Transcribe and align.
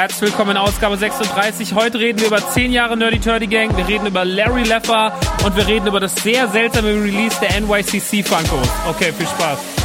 Herzlich 0.00 0.30
willkommen 0.30 0.52
in 0.52 0.56
Ausgabe 0.56 0.96
36. 0.96 1.74
Heute 1.74 1.98
reden 1.98 2.20
wir 2.20 2.28
über 2.28 2.38
10 2.38 2.72
Jahre 2.72 2.96
Nerdy 2.96 3.20
Turdy 3.20 3.46
Gang, 3.46 3.76
wir 3.76 3.86
reden 3.86 4.06
über 4.06 4.24
Larry 4.24 4.62
Leffer 4.62 5.12
und 5.44 5.54
wir 5.54 5.66
reden 5.66 5.88
über 5.88 6.00
das 6.00 6.14
sehr 6.14 6.48
seltsame 6.48 6.88
Release 6.88 7.38
der 7.38 7.60
NYCC 7.60 8.26
Funkos. 8.26 8.66
Okay, 8.88 9.12
viel 9.12 9.26
Spaß. 9.26 9.79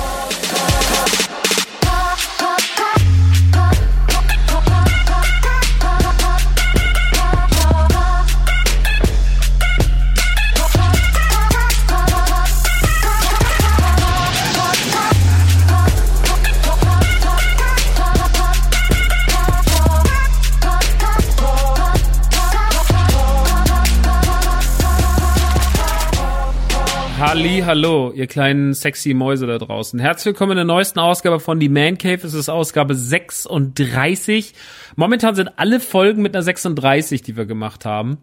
Halli, 27.17 27.63
hallo, 27.65 28.11
ihr 28.13 28.27
kleinen 28.27 28.73
sexy 28.73 29.13
Mäuse 29.13 29.47
da 29.47 29.57
draußen. 29.57 29.99
Herzlich 29.99 30.25
willkommen 30.25 30.51
in 30.51 30.57
der 30.57 30.65
neuesten 30.65 30.99
Ausgabe 30.99 31.39
von 31.39 31.61
Die 31.61 31.69
Man 31.69 31.97
Cave. 31.97 32.27
Es 32.27 32.33
ist 32.33 32.49
Ausgabe 32.49 32.93
36. 32.93 34.53
Momentan 34.97 35.33
sind 35.33 35.51
alle 35.55 35.79
Folgen 35.79 36.21
mit 36.21 36.35
einer 36.35 36.43
36, 36.43 37.21
die 37.21 37.37
wir 37.37 37.45
gemacht 37.45 37.85
haben. 37.85 38.17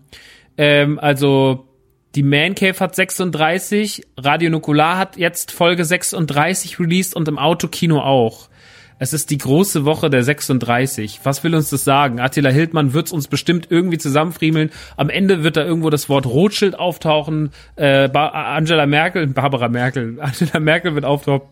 Ähm, 0.59 0.99
also 0.99 1.69
die 2.15 2.23
Man 2.23 2.55
Cave 2.55 2.79
hat 2.81 2.95
36, 2.95 4.09
Radio 4.19 4.51
Nukular 4.51 4.99
hat 4.99 5.17
jetzt 5.17 5.53
Folge 5.53 5.87
36 5.87 6.79
released 6.79 7.17
und 7.17 7.29
im 7.29 7.39
Autokino 7.39 7.99
auch. 7.99 8.51
Es 8.99 9.13
ist 9.13 9.31
die 9.31 9.39
große 9.39 9.85
Woche 9.85 10.11
der 10.11 10.23
36. 10.23 11.21
Was 11.25 11.43
will 11.45 11.55
uns 11.55 11.71
das 11.71 11.85
sagen? 11.85 12.21
Attila 12.21 12.51
Hildmann 12.51 12.93
wird 12.93 13.07
es 13.07 13.13
uns 13.13 13.29
bestimmt 13.29 13.67
irgendwie 13.71 13.99
zusammenfriemeln. 13.99 14.71
Am 14.97 15.11
Ende 15.11 15.43
wird 15.43 15.57
da 15.57 15.65
irgendwo 15.65 15.91
das 15.91 16.09
Wort 16.09 16.27
Rothschild 16.27 16.79
auftauchen. 16.79 17.51
Äh, 17.77 18.09
Angela 18.15 18.87
Merkel, 18.87 19.27
Barbara 19.29 19.69
Merkel, 19.69 20.19
Angela 20.21 20.61
Merkel 20.61 20.95
wird 20.95 21.05
auftauchen. 21.05 21.49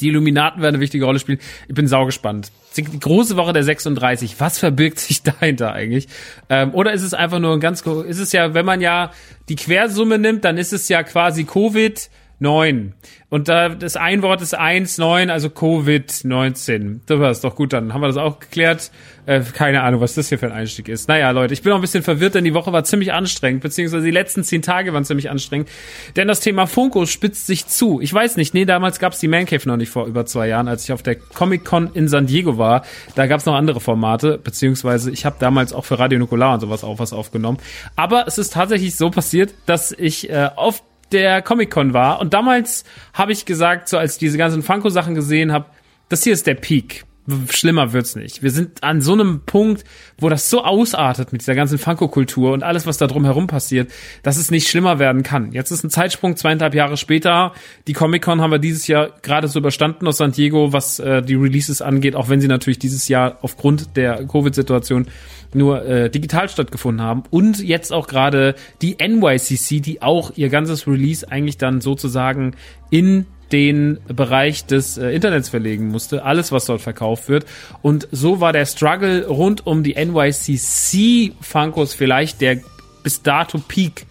Die 0.00 0.08
Illuminaten 0.08 0.60
werden 0.60 0.74
eine 0.74 0.82
wichtige 0.82 1.04
Rolle 1.06 1.18
spielen. 1.18 1.38
Ich 1.68 1.74
bin 1.74 1.86
saugespannt. 1.86 2.50
Die 2.76 2.82
große 2.82 3.36
Woche 3.36 3.54
der 3.54 3.62
36. 3.62 4.38
Was 4.38 4.58
verbirgt 4.58 4.98
sich 4.98 5.22
dahinter 5.22 5.72
eigentlich? 5.72 6.08
Ähm, 6.50 6.74
oder 6.74 6.92
ist 6.92 7.02
es 7.02 7.14
einfach 7.14 7.38
nur 7.38 7.54
ein 7.54 7.60
ganz, 7.60 7.80
ist 7.80 8.18
es 8.18 8.32
ja, 8.32 8.52
wenn 8.52 8.66
man 8.66 8.80
ja 8.80 9.12
die 9.48 9.56
Quersumme 9.56 10.18
nimmt, 10.18 10.44
dann 10.44 10.58
ist 10.58 10.72
es 10.72 10.88
ja 10.88 11.02
quasi 11.02 11.44
Covid, 11.44 12.10
9. 12.38 12.94
Und 13.28 13.48
da 13.48 13.70
das 13.70 13.96
ein 13.96 14.22
Wort 14.22 14.42
ist 14.42 14.54
1, 14.54 14.98
9, 14.98 15.30
also 15.30 15.48
Covid-19. 15.48 17.00
Das 17.06 17.18
war 17.18 17.30
es 17.30 17.40
doch 17.40 17.56
gut, 17.56 17.72
dann 17.72 17.92
haben 17.92 18.00
wir 18.00 18.06
das 18.08 18.16
auch 18.16 18.38
geklärt. 18.38 18.90
Äh, 19.26 19.40
keine 19.40 19.82
Ahnung, 19.82 20.00
was 20.00 20.14
das 20.14 20.28
hier 20.28 20.38
für 20.38 20.46
ein 20.46 20.52
Einstieg 20.52 20.88
ist. 20.88 21.08
Naja, 21.08 21.30
Leute, 21.32 21.52
ich 21.52 21.62
bin 21.62 21.72
auch 21.72 21.76
ein 21.76 21.80
bisschen 21.80 22.04
verwirrt, 22.04 22.36
denn 22.36 22.44
die 22.44 22.54
Woche 22.54 22.72
war 22.72 22.84
ziemlich 22.84 23.12
anstrengend, 23.12 23.62
beziehungsweise 23.62 24.04
die 24.04 24.12
letzten 24.12 24.44
zehn 24.44 24.62
Tage 24.62 24.92
waren 24.92 25.04
ziemlich 25.04 25.30
anstrengend. 25.30 25.68
Denn 26.14 26.28
das 26.28 26.40
Thema 26.40 26.66
Funko 26.66 27.06
spitzt 27.06 27.46
sich 27.46 27.66
zu. 27.66 28.00
Ich 28.00 28.14
weiß 28.14 28.36
nicht, 28.36 28.54
nee, 28.54 28.64
damals 28.64 29.00
gab's 29.00 29.18
die 29.18 29.28
Man 29.28 29.46
Cave 29.46 29.66
noch 29.66 29.76
nicht 29.76 29.90
vor 29.90 30.06
über 30.06 30.26
zwei 30.26 30.46
Jahren, 30.46 30.68
als 30.68 30.84
ich 30.84 30.92
auf 30.92 31.02
der 31.02 31.16
Comic-Con 31.16 31.90
in 31.94 32.06
San 32.06 32.26
Diego 32.26 32.56
war. 32.58 32.84
Da 33.16 33.26
gab's 33.26 33.46
noch 33.46 33.54
andere 33.54 33.80
Formate, 33.80 34.38
beziehungsweise 34.38 35.10
ich 35.10 35.24
habe 35.24 35.36
damals 35.40 35.72
auch 35.72 35.84
für 35.84 35.98
Radio 35.98 36.20
Nukular 36.20 36.54
und 36.54 36.60
sowas 36.60 36.84
auch 36.84 37.00
was 37.00 37.12
aufgenommen. 37.12 37.58
Aber 37.96 38.28
es 38.28 38.38
ist 38.38 38.52
tatsächlich 38.52 38.94
so 38.94 39.10
passiert, 39.10 39.54
dass 39.66 39.90
ich 39.90 40.30
äh, 40.30 40.50
auf 40.54 40.82
der 41.12 41.42
Comic-Con 41.42 41.92
war. 41.92 42.20
Und 42.20 42.34
damals 42.34 42.84
habe 43.12 43.32
ich 43.32 43.44
gesagt, 43.44 43.88
so 43.88 43.98
als 43.98 44.14
ich 44.14 44.18
diese 44.18 44.38
ganzen 44.38 44.62
Funko-Sachen 44.62 45.14
gesehen 45.14 45.52
habe, 45.52 45.66
das 46.08 46.24
hier 46.24 46.32
ist 46.32 46.46
der 46.46 46.54
Peak. 46.54 47.04
schlimmer 47.50 47.92
wird's 47.92 48.16
nicht. 48.16 48.42
Wir 48.42 48.50
sind 48.50 48.82
an 48.82 49.00
so 49.00 49.12
einem 49.12 49.40
Punkt, 49.44 49.84
wo 50.18 50.28
das 50.28 50.48
so 50.48 50.64
ausartet 50.64 51.32
mit 51.32 51.42
dieser 51.42 51.54
ganzen 51.54 51.78
Funko-Kultur 51.78 52.52
und 52.52 52.62
alles, 52.62 52.86
was 52.86 52.98
da 52.98 53.06
drumherum 53.06 53.46
passiert, 53.46 53.90
dass 54.22 54.36
es 54.36 54.50
nicht 54.50 54.68
schlimmer 54.68 54.98
werden 54.98 55.22
kann. 55.22 55.52
Jetzt 55.52 55.70
ist 55.70 55.84
ein 55.84 55.90
Zeitsprung, 55.90 56.36
zweieinhalb 56.36 56.74
Jahre 56.74 56.96
später. 56.96 57.52
Die 57.86 57.92
Comic-Con 57.92 58.40
haben 58.40 58.52
wir 58.52 58.58
dieses 58.58 58.86
Jahr 58.86 59.10
gerade 59.22 59.48
so 59.48 59.58
überstanden 59.58 60.06
aus 60.06 60.18
San 60.18 60.32
Diego, 60.32 60.72
was 60.72 60.98
äh, 60.98 61.22
die 61.22 61.34
Releases 61.34 61.82
angeht, 61.82 62.14
auch 62.14 62.28
wenn 62.28 62.40
sie 62.40 62.48
natürlich 62.48 62.78
dieses 62.78 63.08
Jahr 63.08 63.38
aufgrund 63.42 63.96
der 63.96 64.24
Covid-Situation 64.26 65.06
nur 65.54 65.84
äh, 65.84 66.10
digital 66.10 66.48
stattgefunden 66.48 67.04
haben. 67.04 67.24
Und 67.30 67.62
jetzt 67.62 67.92
auch 67.92 68.06
gerade 68.06 68.54
die 68.82 68.96
NYCC, 69.00 69.80
die 69.80 70.02
auch 70.02 70.32
ihr 70.36 70.48
ganzes 70.48 70.86
Release 70.86 71.30
eigentlich 71.30 71.58
dann 71.58 71.80
sozusagen 71.80 72.54
in 72.90 73.26
den 73.52 73.98
Bereich 74.08 74.66
des 74.66 74.98
äh, 74.98 75.10
Internets 75.10 75.48
verlegen 75.48 75.88
musste, 75.88 76.24
alles 76.24 76.50
was 76.52 76.64
dort 76.64 76.80
verkauft 76.80 77.28
wird 77.28 77.46
und 77.80 78.08
so 78.10 78.40
war 78.40 78.52
der 78.52 78.66
Struggle 78.66 79.26
rund 79.26 79.66
um 79.66 79.84
die 79.84 79.94
NYCC 79.94 81.32
Funkos 81.40 81.94
vielleicht 81.94 82.40
der 82.40 82.58
bis 83.04 83.22
dato 83.22 83.58
Peak 83.58 84.06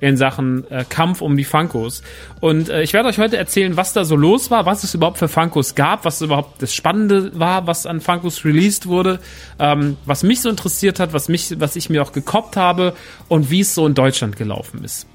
in 0.00 0.16
Sachen 0.16 0.70
äh, 0.70 0.84
Kampf 0.88 1.20
um 1.20 1.36
die 1.36 1.44
Funkos. 1.44 2.02
Und 2.40 2.68
äh, 2.68 2.82
ich 2.82 2.92
werde 2.92 3.08
euch 3.08 3.18
heute 3.18 3.36
erzählen, 3.36 3.76
was 3.76 3.92
da 3.92 4.04
so 4.04 4.16
los 4.16 4.50
war, 4.50 4.66
was 4.66 4.84
es 4.84 4.94
überhaupt 4.94 5.18
für 5.18 5.28
Funkos 5.28 5.74
gab, 5.74 6.04
was 6.04 6.20
überhaupt 6.22 6.62
das 6.62 6.74
Spannende 6.74 7.38
war, 7.38 7.66
was 7.66 7.86
an 7.86 8.00
Funkos 8.00 8.44
released 8.44 8.86
wurde, 8.86 9.20
ähm, 9.58 9.96
was 10.04 10.22
mich 10.22 10.40
so 10.40 10.48
interessiert 10.48 11.00
hat, 11.00 11.12
was 11.12 11.28
mich, 11.28 11.58
was 11.58 11.76
ich 11.76 11.90
mir 11.90 12.02
auch 12.02 12.12
gekoppt 12.12 12.56
habe 12.56 12.94
und 13.28 13.50
wie 13.50 13.60
es 13.60 13.74
so 13.74 13.86
in 13.86 13.94
Deutschland 13.94 14.36
gelaufen 14.36 14.84
ist. 14.84 15.06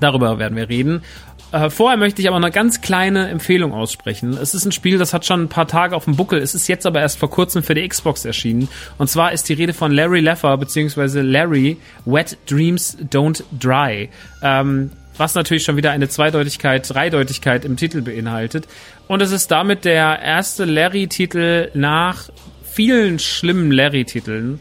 Darüber 0.00 0.38
werden 0.38 0.56
wir 0.56 0.68
reden. 0.68 1.02
Äh, 1.52 1.70
vorher 1.70 1.96
möchte 1.96 2.20
ich 2.20 2.28
aber 2.28 2.36
eine 2.36 2.50
ganz 2.50 2.80
kleine 2.80 3.28
Empfehlung 3.28 3.72
aussprechen. 3.72 4.36
Es 4.36 4.54
ist 4.54 4.64
ein 4.64 4.72
Spiel, 4.72 4.98
das 4.98 5.14
hat 5.14 5.24
schon 5.24 5.44
ein 5.44 5.48
paar 5.48 5.68
Tage 5.68 5.94
auf 5.94 6.04
dem 6.04 6.16
Buckel. 6.16 6.40
Es 6.40 6.54
ist 6.54 6.68
jetzt 6.68 6.86
aber 6.86 7.00
erst 7.00 7.18
vor 7.18 7.30
kurzem 7.30 7.62
für 7.62 7.74
die 7.74 7.86
Xbox 7.86 8.24
erschienen. 8.24 8.68
Und 8.98 9.08
zwar 9.08 9.32
ist 9.32 9.48
die 9.48 9.54
Rede 9.54 9.72
von 9.72 9.92
Larry 9.92 10.20
Leffer, 10.20 10.56
beziehungsweise 10.56 11.22
Larry 11.22 11.76
Wet 12.04 12.36
Dreams 12.46 12.98
Don't 13.10 13.42
Dry. 13.58 14.08
Ähm, 14.42 14.90
was 15.18 15.34
natürlich 15.34 15.62
schon 15.62 15.76
wieder 15.76 15.92
eine 15.92 16.08
Zweideutigkeit, 16.08 16.88
Dreideutigkeit 16.88 17.64
im 17.64 17.76
Titel 17.76 18.02
beinhaltet. 18.02 18.66
Und 19.08 19.22
es 19.22 19.32
ist 19.32 19.50
damit 19.50 19.84
der 19.84 20.20
erste 20.20 20.64
Larry-Titel 20.64 21.70
nach 21.74 22.28
vielen 22.64 23.18
schlimmen 23.18 23.70
Larry-Titeln, 23.70 24.60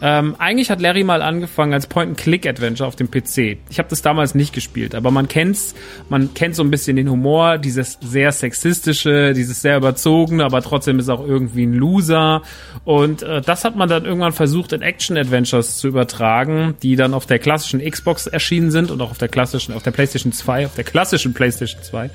ähm, 0.00 0.36
eigentlich 0.38 0.70
hat 0.70 0.80
Larry 0.80 1.02
mal 1.02 1.22
angefangen 1.22 1.72
als 1.72 1.86
Point-and-Click-Adventure 1.86 2.86
auf 2.86 2.96
dem 2.96 3.10
PC. 3.10 3.58
Ich 3.68 3.78
habe 3.78 3.88
das 3.88 4.02
damals 4.02 4.34
nicht 4.34 4.52
gespielt, 4.52 4.94
aber 4.94 5.10
man 5.10 5.26
kennt's, 5.26 5.74
man 6.08 6.34
kennt 6.34 6.54
so 6.54 6.62
ein 6.62 6.70
bisschen 6.70 6.96
den 6.96 7.10
Humor, 7.10 7.58
dieses 7.58 7.98
sehr 8.00 8.30
sexistische, 8.30 9.32
dieses 9.32 9.60
sehr 9.60 9.76
überzogene, 9.76 10.44
aber 10.44 10.62
trotzdem 10.62 10.98
ist 10.98 11.08
auch 11.08 11.26
irgendwie 11.26 11.64
ein 11.64 11.74
Loser. 11.74 12.42
Und 12.84 13.22
äh, 13.22 13.40
das 13.40 13.64
hat 13.64 13.74
man 13.74 13.88
dann 13.88 14.04
irgendwann 14.04 14.32
versucht 14.32 14.72
in 14.72 14.82
Action-Adventures 14.82 15.78
zu 15.78 15.88
übertragen, 15.88 16.76
die 16.82 16.94
dann 16.94 17.12
auf 17.12 17.26
der 17.26 17.40
klassischen 17.40 17.80
Xbox 17.80 18.26
erschienen 18.26 18.70
sind 18.70 18.90
und 18.90 19.00
auch 19.00 19.10
auf 19.10 19.18
der 19.18 19.28
klassischen, 19.28 19.74
auf 19.74 19.82
der 19.82 19.90
PlayStation 19.90 20.32
2, 20.32 20.66
auf 20.66 20.74
der 20.74 20.84
klassischen 20.84 21.34
PlayStation 21.34 21.82
2. 21.82 22.10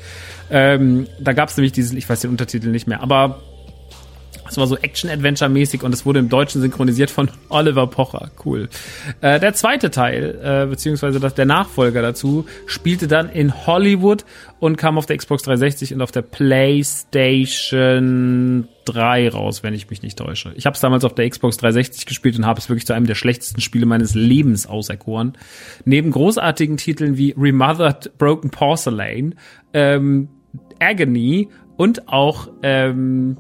Ähm, 0.52 1.08
da 1.20 1.34
gab's 1.34 1.58
nämlich 1.58 1.74
diesen, 1.74 1.98
ich 1.98 2.08
weiß 2.08 2.22
den 2.22 2.32
Untertitel 2.32 2.70
nicht 2.70 2.88
mehr, 2.88 3.02
aber 3.02 3.42
es 4.50 4.58
war 4.58 4.68
so 4.68 4.78
Action-Adventure-mäßig 4.78 5.84
und 5.84 5.94
es 5.94 6.06
wurde 6.06 6.20
im 6.20 6.28
Deutschen 6.30 6.62
synchronisiert 6.62 7.10
von 7.10 7.30
Oliver 7.50 7.88
Pocher. 7.88 8.30
Cool. 8.44 8.70
Äh, 9.22 9.40
der 9.40 9.54
zweite 9.54 9.90
Teil, 9.90 10.40
äh, 10.44 10.66
beziehungsweise 10.68 11.20
das, 11.20 11.34
der 11.34 11.46
Nachfolger 11.46 12.02
dazu, 12.02 12.46
spielte 12.66 13.08
dann 13.08 13.30
in 13.30 13.66
Hollywood 13.66 14.26
und 14.60 14.76
kam 14.78 14.98
auf 14.98 15.06
der 15.06 15.18
Xbox 15.18 15.44
360 15.44 15.94
und 15.94 16.02
auf 16.02 16.12
der 16.12 16.22
PlayStation 16.22 18.68
3 18.86 19.30
raus, 19.30 19.64
wenn 19.64 19.74
ich 19.74 19.90
mich 19.90 20.02
nicht 20.02 20.18
täusche. 20.18 20.52
Ich 20.56 20.66
habe 20.66 20.76
es 20.76 20.82
damals 20.82 21.06
auf 21.06 21.16
der 21.16 21.30
Xbox 21.30 21.56
360 21.58 22.06
gespielt 22.06 22.38
und 22.38 22.46
habe 22.46 22.60
es 22.60 22.70
wirklich 22.70 22.86
zu 22.86 22.94
einem 22.94 23.08
der 23.08 23.16
schlechtesten 23.16 23.62
Spiele 23.62 23.86
meines 23.86 24.14
Lebens 24.14 24.68
auserkoren. 24.68 25.38
Neben 25.86 26.12
großartigen 26.12 26.76
Titeln 26.78 27.18
wie 27.18 27.34
Remothered 27.38 28.18
Broken 28.18 28.52
Porcelain, 28.52 29.36
ähm, 29.74 30.30
Agony 30.80 31.50
und 31.78 32.08
auch 32.08 32.50
ähm, 32.62 33.38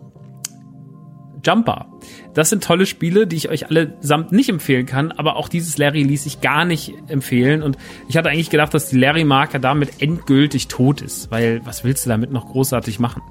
Jumper. 1.43 1.92
Das 2.33 2.49
sind 2.49 2.63
tolle 2.63 2.85
Spiele, 2.85 3.27
die 3.27 3.35
ich 3.35 3.49
euch 3.49 3.69
allesamt 3.69 4.31
nicht 4.31 4.49
empfehlen 4.49 4.85
kann, 4.85 5.11
aber 5.11 5.35
auch 5.35 5.49
dieses 5.49 5.77
Larry 5.77 6.03
ließ 6.03 6.23
sich 6.23 6.41
gar 6.41 6.65
nicht 6.65 6.93
empfehlen 7.07 7.61
und 7.61 7.77
ich 8.07 8.17
hatte 8.17 8.29
eigentlich 8.29 8.49
gedacht, 8.49 8.73
dass 8.73 8.89
die 8.89 8.97
Larry-Marke 8.97 9.59
damit 9.59 10.01
endgültig 10.01 10.67
tot 10.67 11.01
ist, 11.01 11.29
weil 11.31 11.61
was 11.65 11.83
willst 11.83 12.05
du 12.05 12.09
damit 12.09 12.31
noch 12.31 12.47
großartig 12.47 12.99
machen? 12.99 13.21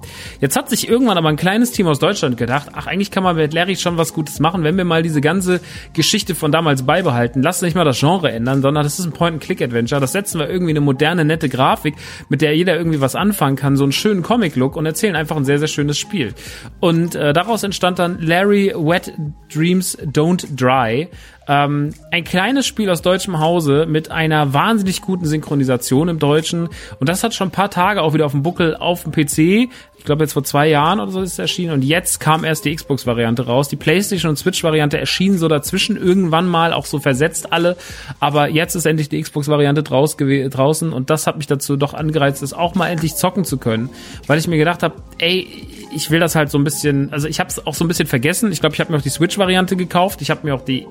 Jetzt 0.40 0.56
hat 0.56 0.68
sich 0.68 0.88
irgendwann 0.88 1.18
aber 1.18 1.28
ein 1.28 1.36
kleines 1.36 1.72
Team 1.72 1.86
aus 1.86 1.98
Deutschland 1.98 2.36
gedacht, 2.36 2.68
ach, 2.72 2.86
eigentlich 2.86 3.10
kann 3.10 3.22
man 3.22 3.36
mit 3.36 3.52
Larry 3.52 3.76
schon 3.76 3.98
was 3.98 4.12
Gutes 4.14 4.40
machen, 4.40 4.62
wenn 4.64 4.76
wir 4.76 4.84
mal 4.84 5.02
diese 5.02 5.20
ganze 5.20 5.60
Geschichte 5.92 6.34
von 6.34 6.52
damals 6.52 6.84
beibehalten. 6.84 7.42
Lass 7.42 7.62
nicht 7.62 7.74
mal 7.74 7.84
das 7.84 7.98
Genre 7.98 8.30
ändern, 8.30 8.62
sondern 8.62 8.84
das 8.84 8.98
ist 8.98 9.06
ein 9.06 9.12
Point-and-Click-Adventure. 9.12 10.00
Das 10.00 10.12
setzen 10.12 10.38
wir 10.38 10.48
irgendwie 10.48 10.72
eine 10.72 10.80
moderne, 10.80 11.24
nette 11.24 11.48
Grafik, 11.48 11.94
mit 12.28 12.40
der 12.40 12.56
jeder 12.56 12.76
irgendwie 12.76 13.00
was 13.00 13.14
anfangen 13.14 13.56
kann, 13.56 13.76
so 13.76 13.84
einen 13.84 13.92
schönen 13.92 14.22
Comic-Look 14.22 14.76
und 14.76 14.86
erzählen 14.86 15.16
einfach 15.16 15.36
ein 15.36 15.44
sehr, 15.44 15.58
sehr 15.58 15.68
schönes 15.68 15.98
Spiel. 15.98 16.34
Und 16.80 17.14
äh, 17.14 17.32
daraus 17.32 17.62
entstand 17.62 17.98
dann 17.98 18.20
Larry 18.20 18.61
Wet 18.70 19.12
Dreams 19.52 19.98
Don't 19.98 20.46
Dry. 20.56 21.08
Ähm, 21.48 21.92
ein 22.10 22.24
kleines 22.24 22.66
Spiel 22.66 22.88
aus 22.88 23.02
deutschem 23.02 23.40
Hause 23.40 23.86
mit 23.86 24.10
einer 24.10 24.52
wahnsinnig 24.54 25.02
guten 25.02 25.24
Synchronisation 25.24 26.08
im 26.08 26.18
Deutschen. 26.18 26.68
Und 27.00 27.08
das 27.08 27.24
hat 27.24 27.34
schon 27.34 27.48
ein 27.48 27.52
paar 27.52 27.70
Tage 27.70 28.02
auch 28.02 28.14
wieder 28.14 28.26
auf 28.26 28.32
dem 28.32 28.42
Buckel 28.42 28.76
auf 28.76 29.02
dem 29.02 29.12
PC. 29.12 29.70
Ich 29.98 30.04
glaube 30.04 30.24
jetzt 30.24 30.32
vor 30.32 30.44
zwei 30.44 30.68
Jahren 30.68 30.98
oder 31.00 31.10
so 31.10 31.20
ist 31.20 31.32
es 31.32 31.38
erschienen. 31.38 31.72
Und 31.72 31.82
jetzt 31.82 32.20
kam 32.20 32.44
erst 32.44 32.64
die 32.64 32.74
Xbox-Variante 32.74 33.46
raus. 33.46 33.68
Die 33.68 33.76
PlayStation 33.76 34.30
und 34.30 34.36
Switch-Variante 34.36 34.98
erschienen 34.98 35.38
so 35.38 35.48
dazwischen 35.48 35.96
irgendwann 35.96 36.48
mal, 36.48 36.72
auch 36.72 36.86
so 36.86 36.98
versetzt 36.98 37.52
alle. 37.52 37.76
Aber 38.18 38.48
jetzt 38.48 38.74
ist 38.74 38.86
endlich 38.86 39.08
die 39.08 39.20
Xbox-Variante 39.20 39.82
draus 39.82 40.16
draußen. 40.16 40.92
Und 40.92 41.10
das 41.10 41.26
hat 41.26 41.36
mich 41.36 41.46
dazu 41.46 41.76
doch 41.76 41.94
angereizt, 41.94 42.42
es 42.42 42.52
auch 42.52 42.74
mal 42.74 42.88
endlich 42.88 43.14
zocken 43.14 43.44
zu 43.44 43.58
können. 43.58 43.90
Weil 44.26 44.38
ich 44.38 44.46
mir 44.48 44.58
gedacht 44.58 44.82
habe, 44.82 44.96
ey, 45.18 45.68
ich 45.94 46.10
will 46.10 46.20
das 46.20 46.34
halt 46.34 46.50
so 46.50 46.58
ein 46.58 46.64
bisschen, 46.64 47.12
also 47.12 47.28
ich 47.28 47.40
habe 47.40 47.50
es 47.50 47.64
auch 47.66 47.74
so 47.74 47.84
ein 47.84 47.88
bisschen 47.88 48.06
vergessen. 48.06 48.52
Ich 48.52 48.60
glaube, 48.60 48.74
ich 48.74 48.80
habe 48.80 48.92
mir 48.92 48.98
auch 48.98 49.02
die 49.02 49.10
Switch-Variante 49.10 49.76
gekauft. 49.76 50.22
Ich 50.22 50.30
habe 50.30 50.40
mir 50.44 50.54
auch 50.54 50.64
die 50.64 50.86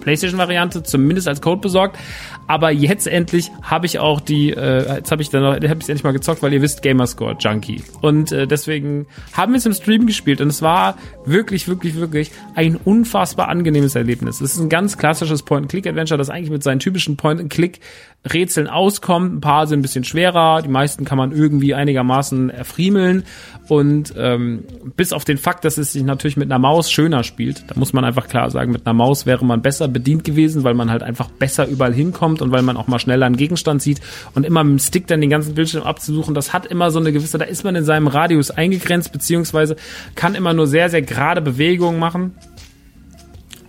PlayStation-Variante 0.00 0.82
zumindest 0.82 1.28
als 1.28 1.40
Code 1.40 1.60
besorgt. 1.60 1.98
Aber 2.46 2.70
jetzt 2.70 3.06
endlich 3.06 3.50
habe 3.62 3.86
ich 3.86 3.98
auch 3.98 4.20
die, 4.20 4.50
äh, 4.50 4.96
jetzt 4.96 5.10
habe 5.10 5.22
ich 5.22 5.30
dann 5.30 5.42
noch, 5.42 5.54
habe 5.54 5.64
ich 5.64 5.70
endlich 5.72 6.04
mal 6.04 6.12
gezockt, 6.12 6.42
weil 6.42 6.52
ihr 6.52 6.62
wisst, 6.62 6.82
Gamerscore 6.82 7.36
Junkie. 7.38 7.82
Und 8.00 8.32
äh, 8.32 8.46
deswegen 8.46 9.06
haben 9.32 9.52
wir 9.52 9.58
es 9.58 9.66
im 9.66 9.72
Stream 9.72 10.06
gespielt 10.06 10.40
und 10.40 10.48
es 10.48 10.62
war 10.62 10.96
wirklich, 11.24 11.68
wirklich, 11.68 11.96
wirklich 11.96 12.30
ein 12.54 12.76
unfassbar 12.76 13.48
angenehmes 13.48 13.94
Erlebnis. 13.94 14.40
Es 14.40 14.54
ist 14.54 14.60
ein 14.60 14.68
ganz 14.68 14.98
klassisches 14.98 15.42
Point-and-Click-Adventure, 15.42 16.18
das 16.18 16.30
eigentlich 16.30 16.50
mit 16.50 16.62
seinen 16.62 16.78
typischen 16.78 17.16
Point-and-Click 17.16 17.80
Rätseln 18.32 18.66
auskommt. 18.66 19.34
Ein 19.34 19.40
paar 19.40 19.66
sind 19.66 19.80
ein 19.80 19.82
bisschen 19.82 20.04
schwerer, 20.04 20.62
die 20.62 20.68
meisten 20.68 21.04
kann 21.04 21.18
man 21.18 21.32
irgendwie 21.32 21.74
einigermaßen 21.74 22.50
erfriemeln. 22.50 23.24
Und 23.68 24.14
ähm, 24.16 24.64
bis 24.96 25.12
auf 25.12 25.24
den 25.24 25.38
Fakt, 25.38 25.64
dass 25.64 25.78
es 25.78 25.92
sich 25.92 26.04
natürlich 26.04 26.36
mit 26.36 26.50
einer 26.50 26.58
Maus 26.58 26.90
schöner 26.90 27.24
spielt, 27.24 27.64
da 27.68 27.74
muss 27.76 27.92
man 27.92 28.04
einfach 28.04 28.28
klar 28.28 28.50
sagen, 28.50 28.72
mit 28.72 28.86
einer 28.86 28.94
Maus 28.94 29.26
wäre 29.26 29.44
man 29.44 29.62
besser 29.62 29.88
bedient 29.88 30.24
gewesen, 30.24 30.64
weil 30.64 30.74
man 30.74 30.90
halt 30.90 31.02
einfach 31.02 31.28
besser 31.28 31.66
überall 31.66 31.92
hinkommt 31.92 32.35
und 32.42 32.52
weil 32.52 32.62
man 32.62 32.76
auch 32.76 32.86
mal 32.86 32.98
schneller 32.98 33.26
einen 33.26 33.36
Gegenstand 33.36 33.82
sieht 33.82 34.00
und 34.34 34.44
immer 34.44 34.64
mit 34.64 34.78
dem 34.80 34.84
Stick 34.84 35.06
dann 35.06 35.20
den 35.20 35.30
ganzen 35.30 35.54
Bildschirm 35.54 35.84
abzusuchen, 35.84 36.34
das 36.34 36.52
hat 36.52 36.66
immer 36.66 36.90
so 36.90 36.98
eine 36.98 37.12
gewisse, 37.12 37.38
da 37.38 37.44
ist 37.44 37.64
man 37.64 37.76
in 37.76 37.84
seinem 37.84 38.06
Radius 38.06 38.50
eingegrenzt, 38.50 39.12
beziehungsweise 39.12 39.76
kann 40.14 40.34
immer 40.34 40.52
nur 40.52 40.66
sehr, 40.66 40.90
sehr 40.90 41.02
gerade 41.02 41.40
Bewegungen 41.40 41.98
machen 41.98 42.32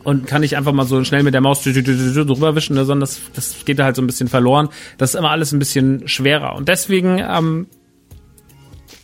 und 0.08 0.26
kann 0.26 0.40
nicht 0.40 0.56
einfach 0.56 0.72
mal 0.72 0.86
so 0.86 1.04
schnell 1.04 1.24
mit 1.24 1.34
der 1.34 1.42
Maus 1.42 1.64
drüber 1.64 2.56
wischen, 2.56 2.76
ne, 2.76 2.86
sondern 2.86 3.02
das, 3.02 3.20
das 3.34 3.66
geht 3.66 3.78
da 3.78 3.84
halt 3.84 3.98
so 3.98 4.02
ein 4.02 4.08
bisschen 4.08 4.30
verloren. 4.30 4.70
Das 4.98 5.10
ist 5.14 5.20
immer 5.20 5.32
alles 5.32 5.52
ein 5.52 5.60
bisschen 5.60 6.08
schwerer. 6.08 6.56
Und 6.56 6.70
deswegen 6.70 7.20
ähm, 7.20 7.68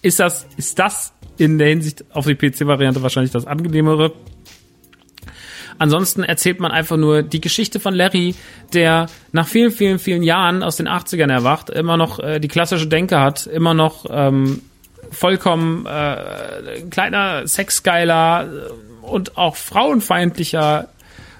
ist 0.01 0.21
das, 0.21 0.45
ist 0.55 0.79
das 0.79 1.11
in 1.37 1.57
der 1.57 1.67
Hinsicht 1.67 2.05
auf 2.15 2.25
die 2.25 2.35
PC-Variante 2.35 3.01
wahrscheinlich 3.01 3.33
das 3.33 3.45
angenehmere. 3.45 4.13
Ansonsten 5.77 6.23
erzählt 6.23 6.59
man 6.59 6.71
einfach 6.71 6.97
nur 6.97 7.23
die 7.23 7.41
Geschichte 7.41 7.79
von 7.79 7.93
Larry, 7.93 8.35
der 8.73 9.07
nach 9.31 9.47
vielen, 9.47 9.71
vielen, 9.71 9.99
vielen 9.99 10.23
Jahren 10.23 10.63
aus 10.63 10.77
den 10.77 10.87
80ern 10.87 11.31
erwacht, 11.31 11.69
immer 11.69 11.97
noch 11.97 12.19
äh, 12.19 12.39
die 12.39 12.47
klassische 12.47 12.87
Denke 12.87 13.19
hat, 13.19 13.47
immer 13.47 13.73
noch 13.73 14.05
ähm, 14.09 14.61
vollkommen 15.11 15.85
äh, 15.85 16.81
kleiner 16.89 17.47
Sexgeiler 17.47 18.47
äh, 18.47 19.05
und 19.05 19.37
auch 19.37 19.55
frauenfeindlicher 19.55 20.89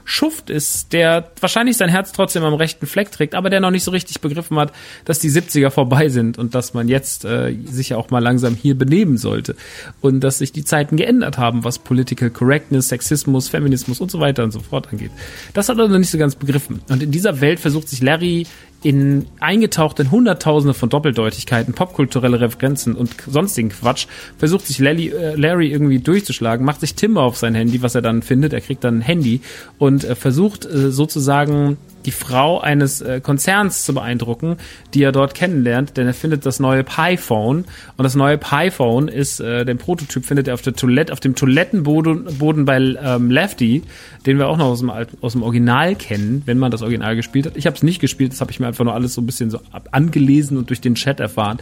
Schuft 0.05 0.50
ist, 0.50 0.93
der 0.93 1.31
wahrscheinlich 1.39 1.77
sein 1.77 1.89
Herz 1.89 2.12
trotzdem 2.12 2.43
am 2.43 2.53
rechten 2.53 2.86
Fleck 2.86 3.12
trägt, 3.12 3.36
aber 3.36 3.50
der 3.50 3.60
noch 3.60 3.72
nicht 3.72 3.83
so 3.83 3.91
richtig 3.91 4.22
begriffen 4.22 4.57
hat, 4.57 4.72
dass 5.05 5.19
die 5.19 5.29
70er 5.29 5.69
vorbei 5.69 6.10
sind 6.10 6.38
und 6.38 6.55
dass 6.55 6.74
man 6.74 6.88
jetzt 6.88 7.25
äh, 7.25 7.55
sich 7.65 7.89
ja 7.89 7.98
auch 7.98 8.10
mal 8.10 8.19
langsam 8.19 8.55
hier 8.55 8.77
benehmen 8.77 9.17
sollte 9.17 9.55
und 10.01 10.22
dass 10.22 10.39
sich 10.39 10.51
die 10.51 10.63
Zeiten 10.63 10.98
geändert 10.98 11.38
haben, 11.38 11.63
was 11.63 11.79
Political 11.79 12.29
Correctness, 12.29 12.89
Sexismus, 12.89 13.50
Feminismus 13.50 14.01
und 14.01 14.12
so 14.12 14.19
weiter 14.19 14.43
und 14.43 14.51
so 14.51 14.60
fort 14.60 14.89
angeht. 14.91 15.12
Das 15.53 15.69
hat 15.69 15.77
er 15.77 15.88
noch 15.88 15.98
nicht 15.98 16.12
so 16.12 16.17
ganz 16.17 16.36
begriffen. 16.36 16.81
Und 16.89 17.03
in 17.03 17.12
dieser 17.12 17.41
Welt 17.41 17.60
versucht 17.60 17.89
sich 17.89 18.01
Larry 18.01 18.45
in 18.83 19.25
eingetaucht 19.39 19.99
in 19.99 20.11
Hunderttausende 20.11 20.73
von 20.73 20.89
Doppeldeutigkeiten, 20.89 21.73
popkulturelle 21.73 22.39
Referenzen 22.39 22.95
und 22.95 23.15
sonstigen 23.27 23.69
Quatsch, 23.69 24.07
versucht 24.37 24.67
sich 24.67 24.79
Larry, 24.79 25.09
äh, 25.09 25.35
Larry 25.35 25.71
irgendwie 25.71 25.99
durchzuschlagen, 25.99 26.65
macht 26.65 26.81
sich 26.81 26.95
Timber 26.95 27.23
auf 27.23 27.37
sein 27.37 27.55
Handy, 27.55 27.81
was 27.81 27.95
er 27.95 28.01
dann 28.01 28.21
findet, 28.21 28.53
er 28.53 28.61
kriegt 28.61 28.83
dann 28.83 28.99
ein 28.99 29.01
Handy 29.01 29.41
und 29.77 30.03
äh, 30.03 30.15
versucht 30.15 30.65
äh, 30.65 30.91
sozusagen 30.91 31.77
die 32.05 32.12
Frau 32.12 32.60
eines 32.60 33.01
äh, 33.01 33.22
Konzerns 33.22 33.83
zu 33.83 33.93
beeindrucken, 33.93 34.57
die 34.93 35.03
er 35.03 35.12
dort 35.12 35.33
kennenlernt, 35.33 35.98
denn 35.98 36.07
er 36.07 36.13
findet 36.13 36.45
das 36.45 36.60
neue 36.60 36.83
Pi-Phone 36.83 37.65
und 37.98 38.03
das 38.03 38.15
neue 38.15 38.38
Pi-Phone 38.38 39.07
ist, 39.07 39.39
äh, 39.39 39.65
den 39.65 39.77
Prototyp 39.77 40.25
findet 40.25 40.48
er 40.48 40.53
auf 40.53 40.62
der 40.62 40.74
Toilette, 40.74 41.13
auf 41.13 41.19
dem 41.19 41.36
Toilettenboden 41.36 42.38
Boden 42.38 42.65
bei 42.65 42.77
ähm, 42.77 43.31
Lefty, 43.31 43.83
den 44.25 44.38
wir 44.38 44.48
auch 44.48 44.57
noch 44.57 44.67
aus 44.67 44.79
dem, 44.79 44.91
aus 45.22 45.33
dem 45.33 45.43
Original 45.43 45.95
kennen, 45.95 46.43
wenn 46.45 46.57
man 46.57 46.72
das 46.72 46.81
Original 46.81 47.15
gespielt 47.15 47.45
hat. 47.45 47.57
Ich 47.57 47.65
habe 47.65 47.75
es 47.75 47.83
nicht 47.83 48.00
gespielt, 48.00 48.31
das 48.31 48.41
habe 48.41 48.51
ich 48.51 48.60
mir 48.60 48.67
einfach 48.67 48.83
nur 48.83 48.93
alles 48.93 49.13
so 49.13 49.22
ein 49.22 49.25
bisschen 49.25 49.50
so 49.50 49.60
angelesen 49.91 50.57
und 50.57 50.69
durch 50.69 50.81
den 50.81 50.95
Chat 50.95 51.19
erfahren. 51.19 51.57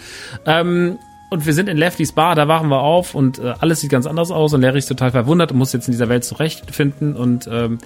Ähm, 0.46 0.98
und 1.32 1.46
wir 1.46 1.54
sind 1.54 1.70
in 1.70 1.78
Lefty's 1.78 2.12
Bar, 2.12 2.36
da 2.36 2.50
wachen 2.50 2.68
wir 2.68 2.82
auf 2.82 3.16
und 3.16 3.40
äh, 3.40 3.54
alles 3.60 3.80
sieht 3.80 3.90
ganz 3.90 4.06
anders 4.06 4.32
aus 4.32 4.54
und 4.54 4.62
Larry 4.62 4.80
ist 4.80 4.88
total 4.88 5.12
verwundert 5.12 5.54
und 5.54 5.58
muss 5.58 5.72
jetzt 5.72 5.88
in 5.88 5.94
dieser 5.94 6.10
Welt 6.10 6.26
zurechtfinden 6.26 7.16
und 7.16 7.48
ähm, 7.50 7.78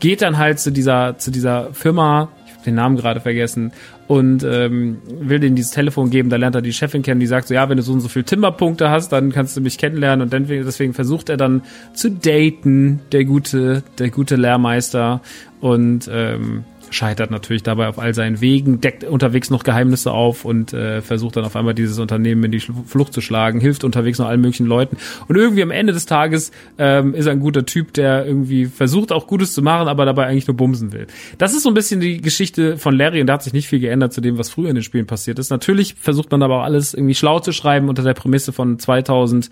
geht 0.00 0.22
dann 0.22 0.38
halt 0.38 0.58
zu 0.58 0.70
dieser, 0.70 1.18
zu 1.18 1.30
dieser 1.30 1.72
Firma, 1.72 2.28
ich 2.46 2.52
habe 2.52 2.64
den 2.64 2.74
Namen 2.74 2.96
gerade 2.96 3.20
vergessen, 3.20 3.72
und 4.08 4.44
ähm, 4.44 4.98
will 5.08 5.40
denen 5.40 5.56
dieses 5.56 5.72
Telefon 5.72 6.10
geben. 6.10 6.30
Da 6.30 6.36
lernt 6.36 6.54
er 6.54 6.62
die 6.62 6.72
Chefin 6.72 7.02
kennen, 7.02 7.20
die 7.20 7.26
sagt 7.26 7.48
so, 7.48 7.54
ja, 7.54 7.68
wenn 7.68 7.76
du 7.76 7.82
so 7.82 7.92
und 7.92 8.00
so 8.00 8.08
viel 8.08 8.22
Timberpunkte 8.22 8.88
hast, 8.88 9.10
dann 9.10 9.32
kannst 9.32 9.56
du 9.56 9.60
mich 9.60 9.78
kennenlernen. 9.78 10.22
Und 10.22 10.32
dann, 10.32 10.46
deswegen 10.46 10.94
versucht 10.94 11.28
er 11.28 11.36
dann 11.36 11.62
zu 11.92 12.10
daten, 12.10 13.00
der 13.12 13.24
gute, 13.24 13.82
der 13.98 14.10
gute 14.10 14.36
Lehrmeister. 14.36 15.20
Und 15.60 16.08
ähm, 16.12 16.64
scheitert 16.96 17.30
natürlich 17.30 17.62
dabei 17.62 17.88
auf 17.88 17.98
all 17.98 18.14
seinen 18.14 18.40
Wegen, 18.40 18.80
deckt 18.80 19.04
unterwegs 19.04 19.50
noch 19.50 19.62
Geheimnisse 19.62 20.12
auf 20.12 20.44
und 20.44 20.72
äh, 20.72 21.02
versucht 21.02 21.36
dann 21.36 21.44
auf 21.44 21.54
einmal 21.54 21.74
dieses 21.74 21.98
Unternehmen 21.98 22.44
in 22.44 22.52
die 22.52 22.60
Flucht 22.60 23.12
zu 23.12 23.20
schlagen, 23.20 23.60
hilft 23.60 23.84
unterwegs 23.84 24.18
noch 24.18 24.26
allen 24.26 24.40
möglichen 24.40 24.66
Leuten 24.66 24.96
und 25.28 25.36
irgendwie 25.36 25.62
am 25.62 25.70
Ende 25.70 25.92
des 25.92 26.06
Tages 26.06 26.50
ähm, 26.78 27.14
ist 27.14 27.26
er 27.26 27.32
ein 27.32 27.40
guter 27.40 27.66
Typ, 27.66 27.92
der 27.92 28.26
irgendwie 28.26 28.66
versucht 28.66 29.12
auch 29.12 29.26
Gutes 29.26 29.52
zu 29.52 29.62
machen, 29.62 29.88
aber 29.88 30.04
dabei 30.06 30.26
eigentlich 30.26 30.46
nur 30.46 30.56
bumsen 30.56 30.92
will. 30.92 31.06
Das 31.38 31.52
ist 31.54 31.62
so 31.64 31.68
ein 31.68 31.74
bisschen 31.74 32.00
die 32.00 32.20
Geschichte 32.20 32.78
von 32.78 32.96
Larry 32.96 33.20
und 33.20 33.26
da 33.26 33.34
hat 33.34 33.42
sich 33.42 33.52
nicht 33.52 33.68
viel 33.68 33.80
geändert 33.80 34.12
zu 34.12 34.20
dem, 34.20 34.38
was 34.38 34.48
früher 34.50 34.70
in 34.70 34.74
den 34.74 34.84
Spielen 34.84 35.06
passiert 35.06 35.38
ist. 35.38 35.50
Natürlich 35.50 35.94
versucht 35.94 36.30
man 36.30 36.42
aber 36.42 36.60
auch 36.60 36.64
alles 36.64 36.94
irgendwie 36.94 37.14
schlau 37.14 37.40
zu 37.40 37.52
schreiben 37.52 37.88
unter 37.88 38.02
der 38.02 38.14
Prämisse 38.14 38.52
von 38.52 38.78
2017, 38.78 39.50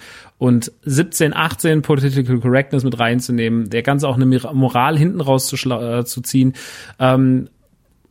18 1.34 1.82
Political 1.82 2.40
Correctness 2.40 2.84
mit 2.84 2.98
reinzunehmen, 2.98 3.68
der 3.68 3.82
Ganze 3.82 4.08
auch 4.08 4.16
eine 4.16 4.24
Moral 4.26 4.96
hinten 4.96 5.20
raus 5.20 5.46
zu, 5.46 5.56
äh, 5.70 6.04
zu 6.04 6.22
ziehen. 6.22 6.54
Ähm, 6.98 7.33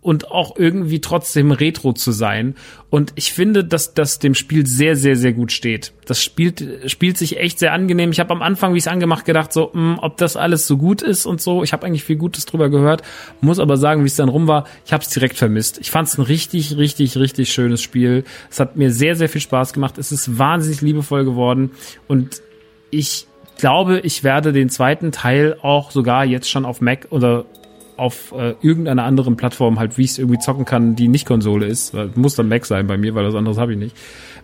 und 0.03 0.29
auch 0.29 0.57
irgendwie 0.57 1.01
trotzdem 1.01 1.51
retro 1.51 1.93
zu 1.93 2.11
sein. 2.11 2.55
Und 2.89 3.13
ich 3.15 3.33
finde, 3.33 3.63
dass 3.63 3.93
das 3.93 4.19
dem 4.19 4.35
Spiel 4.35 4.67
sehr, 4.67 4.95
sehr, 4.95 5.15
sehr 5.15 5.33
gut 5.33 5.51
steht. 5.51 5.93
Das 6.05 6.21
spielt, 6.21 6.63
spielt 6.91 7.17
sich 7.17 7.39
echt 7.39 7.57
sehr 7.57 7.73
angenehm. 7.73 8.11
Ich 8.11 8.19
habe 8.19 8.31
am 8.31 8.41
Anfang, 8.41 8.73
wie 8.73 8.77
ich 8.77 8.83
es 8.83 8.87
angemacht, 8.87 9.25
gedacht, 9.25 9.51
so, 9.53 9.71
mh, 9.73 9.93
hm, 9.93 9.99
ob 9.99 10.17
das 10.17 10.35
alles 10.35 10.67
so 10.67 10.77
gut 10.77 11.01
ist 11.01 11.25
und 11.25 11.41
so. 11.41 11.63
Ich 11.63 11.73
habe 11.73 11.87
eigentlich 11.87 12.03
viel 12.03 12.17
Gutes 12.17 12.45
drüber 12.45 12.69
gehört, 12.69 13.01
muss 13.41 13.59
aber 13.59 13.77
sagen, 13.77 14.03
wie 14.03 14.07
es 14.07 14.15
dann 14.17 14.29
rum 14.29 14.47
war, 14.47 14.65
ich 14.85 14.93
habe 14.93 15.01
es 15.03 15.09
direkt 15.09 15.37
vermisst. 15.37 15.79
Ich 15.79 15.89
fand 15.89 16.07
es 16.07 16.17
ein 16.17 16.23
richtig, 16.23 16.77
richtig, 16.77 17.17
richtig 17.17 17.51
schönes 17.53 17.81
Spiel. 17.81 18.25
Es 18.51 18.59
hat 18.59 18.75
mir 18.75 18.91
sehr, 18.91 19.15
sehr 19.15 19.29
viel 19.29 19.41
Spaß 19.41 19.73
gemacht. 19.73 19.97
Es 19.97 20.11
ist 20.11 20.37
wahnsinnig 20.37 20.81
liebevoll 20.81 21.23
geworden 21.23 21.71
und 22.07 22.41
ich 22.91 23.27
glaube, 23.57 23.99
ich 24.01 24.23
werde 24.23 24.51
den 24.51 24.69
zweiten 24.69 25.11
Teil 25.11 25.57
auch 25.61 25.91
sogar 25.91 26.25
jetzt 26.25 26.49
schon 26.49 26.65
auf 26.65 26.81
Mac 26.81 27.07
oder 27.09 27.45
auf 27.97 28.33
äh, 28.37 28.55
irgendeiner 28.61 29.03
anderen 29.03 29.37
Plattform 29.37 29.79
halt, 29.79 29.97
wie 29.97 30.03
ich 30.03 30.11
es 30.11 30.17
irgendwie 30.19 30.39
zocken 30.39 30.65
kann, 30.65 30.95
die 30.95 31.07
nicht 31.07 31.25
Konsole 31.25 31.65
ist. 31.65 31.93
Muss 32.15 32.35
dann 32.35 32.49
Mac 32.49 32.65
sein 32.65 32.87
bei 32.87 32.97
mir, 32.97 33.15
weil 33.15 33.23
das 33.23 33.35
anderes 33.35 33.57
habe 33.57 33.73
ich 33.73 33.77
nicht 33.77 33.95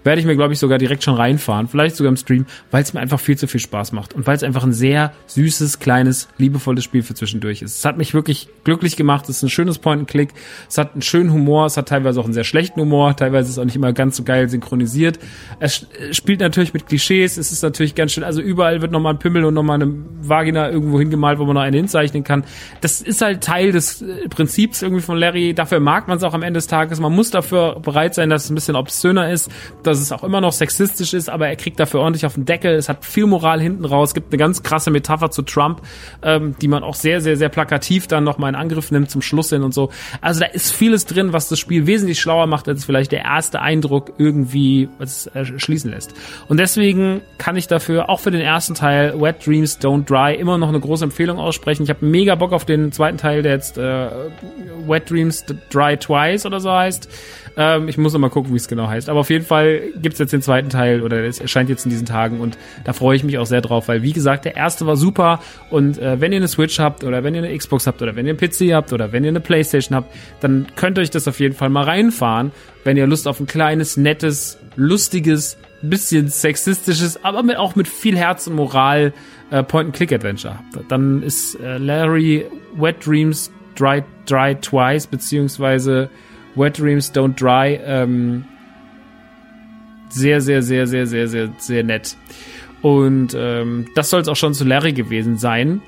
werde 0.04 0.22
ich 0.22 0.26
mir, 0.26 0.36
glaube 0.36 0.54
ich, 0.54 0.60
sogar 0.60 0.78
direkt 0.78 1.04
schon 1.04 1.16
reinfahren, 1.16 1.68
vielleicht 1.68 1.96
sogar 1.96 2.10
im 2.10 2.18
Stream, 2.18 2.46
weil 2.72 2.84
es 2.84 2.94
mir 2.94 3.00
einfach 3.00 3.20
viel 3.20 3.38
zu 3.38 3.48
viel 3.48 3.60
Spaß 3.60 3.92
macht 3.92 4.14
und 4.14 4.28
weil 4.28 4.36
es 4.36 4.44
einfach 4.44 4.64
ein 4.64 4.74
sehr 4.74 5.14
süßes, 5.28 5.80
kleines, 5.80 6.30
liebevolles 6.38 6.84
Spiel 6.84 7.04
für 7.04 7.14
zwischendurch 7.14 7.62
ist. 7.62 7.80
Es 7.80 7.86
hat 7.86 7.98
mich 7.98 8.14
wirklich 8.14 8.50
glücklich 8.64 8.96
gemacht, 8.96 9.26
es 9.26 9.38
ist 9.38 9.44
ein 9.44 9.50
schönes 9.50 9.78
Point-and-Click, 9.80 10.30
es 10.68 10.78
hat 10.78 10.94
einen 10.94 11.02
schönen 11.02 11.32
Humor, 11.32 11.66
es 11.66 11.78
hat 11.78 11.90
teilweise 11.90 12.20
auch 12.20 12.26
einen 12.26 12.34
sehr 12.34 12.44
schlechten 12.44 12.80
Humor, 12.82 13.16
teilweise 13.16 13.50
ist 13.50 13.54
es 13.54 13.60
auch 13.60 13.66
nicht 13.66 13.76
immer 13.76 13.94
ganz 13.94 14.18
so 14.18 14.24
geil 14.24 14.50
synchronisiert. 14.50 15.20
Es 15.60 15.86
spielt 16.12 16.40
natürlich 16.40 16.74
mit 16.74 16.88
Klischees, 16.88 17.38
es 17.38 17.52
ist 17.52 17.62
natürlich 17.62 17.96
ganz 17.96 18.14
schön, 18.14 18.24
also 18.24 18.42
überall 18.42 18.82
wird 18.82 18.92
nochmal 18.92 19.14
ein 19.14 19.20
Pimmel 19.20 19.46
und 19.46 19.54
nochmal 19.54 19.82
eine 19.82 19.94
Vagina 20.22 20.70
irgendwo 20.70 21.00
hingemalt, 21.00 21.40
wo 21.40 21.46
man 21.46 21.56
noch 21.56 21.62
eine 21.62 21.78
hinzeichnen 21.78 22.24
kann. 22.24 22.44
Das 22.82 23.02
ist 23.02 23.22
halt 23.22 23.42
Teil 23.42 23.72
des 23.72 24.02
äh, 24.02 24.30
Prinzips 24.30 24.82
irgendwie 24.82 25.02
von 25.02 25.18
Larry, 25.18 25.54
dafür 25.54 25.80
mag 25.80 26.08
man 26.08 26.18
es 26.18 26.24
auch 26.24 26.34
am 26.34 26.44
Ende 26.44 26.58
des 26.58 26.68
Tages, 26.68 27.00
man 27.00 27.14
muss 27.14 27.32
dafür 27.32 27.80
bereit 27.80 28.16
sein, 28.16 28.30
dass 28.30 28.46
es 28.46 28.50
ein 28.50 28.56
bisschen 28.56 28.76
obszöner 28.76 29.32
ist, 29.32 29.50
dass 29.90 30.00
es 30.00 30.12
auch 30.12 30.24
immer 30.24 30.42
noch 30.42 30.54
sexistisch 30.54 31.14
ist, 31.14 31.30
aber 31.30 31.48
er 31.48 31.56
kriegt 31.56 31.80
dafür 31.80 32.02
ordentlich 32.02 32.26
auf 32.26 32.36
den 32.36 32.46
Deckel. 32.46 32.74
Es 32.74 32.90
hat 32.90 33.04
viel 33.06 33.26
Moral 33.26 33.60
hinten 33.60 33.86
raus. 33.86 34.14
Gibt 34.14 34.32
eine 34.32 34.38
ganz 34.38 34.64
krasse 34.64 34.92
Metapher 34.92 35.32
zu 35.32 35.42
Trump, 35.42 35.82
ähm, 36.24 36.56
die 36.62 36.68
man 36.68 36.84
auch 36.84 36.96
sehr, 36.96 37.22
sehr, 37.22 37.38
sehr 37.38 37.50
plakativ 37.50 38.08
dann 38.08 38.24
nochmal 38.24 38.50
in 38.50 38.56
Angriff 38.56 38.92
nimmt 38.92 39.10
zum 39.10 39.22
Schluss 39.22 39.50
hin 39.50 39.64
und 39.64 39.74
so. 39.74 39.90
Also 40.22 40.42
da 40.42 40.46
ist 40.48 40.74
vieles 40.74 41.06
drin, 41.06 41.34
was 41.34 41.50
das 41.50 41.60
Spiel 41.60 41.88
wesentlich 41.88 42.20
schlauer 42.20 42.48
macht, 42.48 42.68
als 42.68 42.86
vielleicht 42.86 43.12
der 43.12 43.26
erste 43.26 43.62
Eindruck 43.62 44.14
irgendwie 44.18 44.90
schließen 45.58 45.92
lässt. 45.92 46.14
Und 46.48 46.60
deswegen 46.60 47.22
kann 47.38 47.56
ich 47.56 47.68
dafür 47.68 48.10
auch 48.10 48.20
für 48.20 48.32
den 48.32 48.42
ersten 48.42 48.76
Teil 48.76 49.20
Wet 49.20 49.46
Dreams 49.46 49.80
Don't 49.80 50.06
Dry 50.06 50.36
immer 50.36 50.58
noch 50.58 50.70
eine 50.70 50.80
große 50.80 51.04
Empfehlung 51.04 51.40
aussprechen. 51.40 51.84
Ich 51.84 51.90
habe 51.90 52.06
mega 52.06 52.36
Bock 52.36 52.54
auf 52.54 52.66
den 52.66 52.92
zweiten 52.92 53.18
Teil, 53.18 53.42
der 53.42 53.54
jetzt 53.54 53.78
äh, 53.78 54.10
Wet 54.88 55.10
Dreams 55.10 55.46
Dry 55.72 55.98
Twice 55.98 56.46
oder 56.46 56.60
so 56.60 56.72
heißt. 56.72 57.10
Ähm, 57.60 57.90
ich 57.90 57.98
muss 57.98 58.14
noch 58.14 58.32
gucken, 58.32 58.54
wie 58.54 58.58
es 58.58 58.70
genau 58.70 58.88
heißt. 58.88 59.10
Aber 59.10 59.20
auf 59.20 59.30
jeden 59.30 59.46
Fall 59.46 59.82
gibt's 60.02 60.18
jetzt 60.18 60.32
den 60.32 60.42
zweiten 60.42 60.70
Teil 60.70 61.02
oder 61.02 61.26
es 61.26 61.40
erscheint 61.40 61.70
jetzt 61.70 61.86
in 61.86 61.92
diesen 61.92 62.06
Tagen 62.06 62.40
und 62.40 62.58
da 62.86 62.94
freue 62.94 63.18
ich 63.18 63.26
mich 63.26 63.38
auch 63.38 63.46
sehr 63.46 63.60
drauf, 63.60 63.90
weil 63.90 64.02
wie 64.02 64.14
gesagt, 64.14 64.46
der 64.46 64.56
erste 64.56 64.88
war 64.88 64.96
super 64.96 65.42
und 65.70 66.00
äh, 66.00 66.22
wenn 66.22 66.32
ihr 66.32 66.38
eine 66.38 66.48
Switch 66.48 66.80
habt 66.80 67.04
oder 67.04 67.22
wenn 67.26 67.36
ihr 67.36 67.44
eine 67.44 67.56
Xbox 67.56 67.86
habt 67.86 68.02
oder 68.02 68.16
wenn 68.16 68.26
ihr 68.26 68.38
einen 68.38 68.40
PC 68.40 68.74
habt 68.74 68.94
oder 68.94 69.12
wenn 69.12 69.26
ihr 69.26 69.30
eine 69.30 69.42
Playstation 69.42 69.94
habt, 69.94 70.16
dann 70.40 70.68
könnt 70.78 70.98
ihr 70.98 71.02
euch 71.02 71.10
das 71.10 71.28
auf 71.28 71.42
jeden 71.42 71.54
Fall 71.54 71.68
mal 71.68 71.84
reinfahren, 71.84 72.54
wenn 72.86 72.96
ihr 72.96 73.06
Lust 73.08 73.28
auf 73.28 73.42
ein 73.42 73.46
kleines, 73.46 73.98
nettes, 73.98 74.58
lustiges, 74.78 75.58
bisschen 75.82 76.30
sexistisches, 76.30 77.26
aber 77.26 77.44
mit, 77.44 77.58
auch 77.58 77.76
mit 77.76 77.90
viel 77.90 78.18
Herz 78.18 78.48
und 78.48 78.56
Moral 78.56 79.12
äh, 79.52 79.64
Point-and-Click-Adventure 79.64 80.54
habt. 80.54 80.90
Dann 80.90 81.24
ist 81.24 81.60
äh, 81.60 81.78
Larry 81.78 82.46
Wet 82.78 83.06
Dreams 83.06 83.52
Dry, 83.78 84.02
Dry 84.26 84.56
Twice, 84.56 85.08
beziehungsweise 85.08 86.10
Wet 86.60 86.78
Dreams 86.78 87.14
Don't 87.14 87.40
Dry 87.40 87.80
ähm, 87.84 88.46
sehr, 90.10 90.42
sehr, 90.42 90.62
sehr, 90.62 90.88
sehr, 90.88 91.08
sehr, 91.08 91.28
sehr, 91.28 91.50
sehr 91.58 91.84
nett. 91.84 92.18
Und 92.82 93.36
ähm, 93.38 93.88
das 93.96 94.10
soll 94.10 94.22
es 94.22 94.28
auch 94.28 94.36
schon 94.36 94.54
zu 94.54 94.66
Larry 94.66 94.94
gewesen 94.94 95.38
sein. 95.38 95.82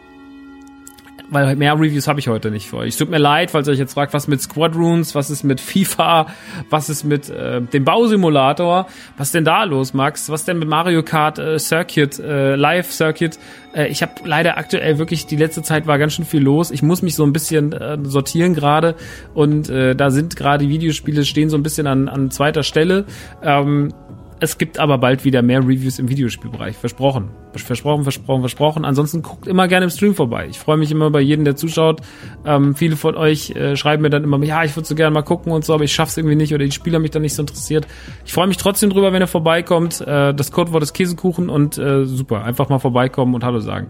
Weil 1.31 1.55
mehr 1.55 1.75
Reviews 1.75 2.09
habe 2.09 2.19
ich 2.19 2.27
heute 2.27 2.51
nicht 2.51 2.67
für 2.67 2.75
euch. 2.77 2.97
Tut 2.97 3.09
mir 3.09 3.17
leid, 3.17 3.51
falls 3.51 3.65
ihr 3.65 3.71
euch 3.71 3.79
jetzt 3.79 3.93
fragt, 3.93 4.13
was 4.13 4.27
mit 4.27 4.41
Squadrons, 4.41 5.15
was 5.15 5.29
ist 5.29 5.43
mit 5.43 5.61
FIFA, 5.61 6.27
was 6.69 6.89
ist 6.89 7.05
mit 7.05 7.29
äh, 7.29 7.61
dem 7.61 7.85
Bausimulator, 7.85 8.88
was 9.15 9.31
denn 9.31 9.45
da 9.45 9.63
los, 9.63 9.93
Max? 9.93 10.29
Was 10.29 10.43
denn 10.43 10.59
mit 10.59 10.67
Mario 10.67 11.03
Kart 11.03 11.39
äh, 11.39 11.57
Circuit, 11.57 12.19
äh, 12.19 12.55
Live 12.55 12.91
Circuit? 12.91 13.39
Äh, 13.73 13.88
ich 13.88 14.01
habe 14.01 14.11
leider 14.25 14.57
aktuell 14.57 14.97
wirklich, 14.97 15.25
die 15.25 15.38
letzte 15.38 15.63
Zeit 15.63 15.88
war 15.88 15.97
ganz 15.97 16.15
schön 16.15 16.25
viel 16.25 16.43
los. 16.43 16.69
Ich 16.69 16.83
muss 16.83 17.01
mich 17.01 17.15
so 17.15 17.23
ein 17.23 17.31
bisschen 17.31 17.71
äh, 17.71 17.97
sortieren 18.03 18.53
gerade 18.53 18.95
und 19.33 19.69
äh, 19.69 19.95
da 19.95 20.11
sind 20.11 20.35
gerade 20.35 20.67
Videospiele 20.67 21.23
stehen 21.23 21.50
so 21.50 21.55
ein 21.55 21.63
bisschen 21.63 21.88
an, 21.88 22.09
an 22.09 22.29
zweiter 22.29 22.63
Stelle. 22.63 23.05
Ähm, 23.41 23.93
es 24.41 24.57
gibt 24.57 24.79
aber 24.79 24.97
bald 24.97 25.23
wieder 25.23 25.41
mehr 25.41 25.61
Reviews 25.61 25.97
im 25.97 26.09
Videospielbereich. 26.09 26.75
Versprochen. 26.75 27.29
Versprochen, 27.60 28.03
versprochen, 28.03 28.41
versprochen. 28.41 28.86
Ansonsten 28.86 29.22
guckt 29.22 29.48
immer 29.48 29.67
gerne 29.67 29.86
im 29.86 29.89
Stream 29.89 30.15
vorbei. 30.15 30.48
Ich 30.50 30.60
freue 30.60 30.77
mich 30.77 30.91
immer 30.91 31.10
bei 31.10 31.22
jedem, 31.22 31.46
der 31.46 31.55
zuschaut. 31.55 32.01
Ähm, 32.46 32.75
viele 32.75 32.96
von 32.96 33.15
euch 33.15 33.51
äh, 33.51 33.75
schreiben 33.75 34.03
mir 34.03 34.10
dann 34.10 34.24
immer, 34.24 34.43
ja, 34.43 34.63
ich 34.63 34.75
würde 34.75 34.88
so 34.88 34.96
gerne 34.96 35.13
mal 35.13 35.22
gucken 35.22 35.51
und 35.51 35.65
so, 35.65 35.74
aber 35.74 35.84
ich 35.84 35.93
schaff's 35.93 36.17
irgendwie 36.17 36.36
nicht 36.36 36.53
oder 36.53 36.65
die 36.65 36.72
Spieler 36.72 37.00
mich 37.00 37.12
dann 37.12 37.22
nicht 37.22 37.36
so 37.36 37.43
interessiert. 37.43 37.88
Ich 38.25 38.34
freue 38.34 38.48
mich 38.48 38.58
trotzdem 38.58 38.89
drüber, 38.89 39.13
wenn 39.13 39.22
ihr 39.22 39.27
vorbeikommt. 39.27 40.01
Äh, 40.01 40.34
das 40.34 40.51
Codewort 40.51 40.84
ist 40.84 40.93
Käsekuchen 40.93 41.50
und 41.50 41.77
äh, 41.77 42.05
super. 42.05 42.43
Einfach 42.43 42.70
mal 42.70 42.79
vorbeikommen 42.79 43.36
und 43.36 43.43
Hallo 43.43 43.60
sagen. 43.60 43.88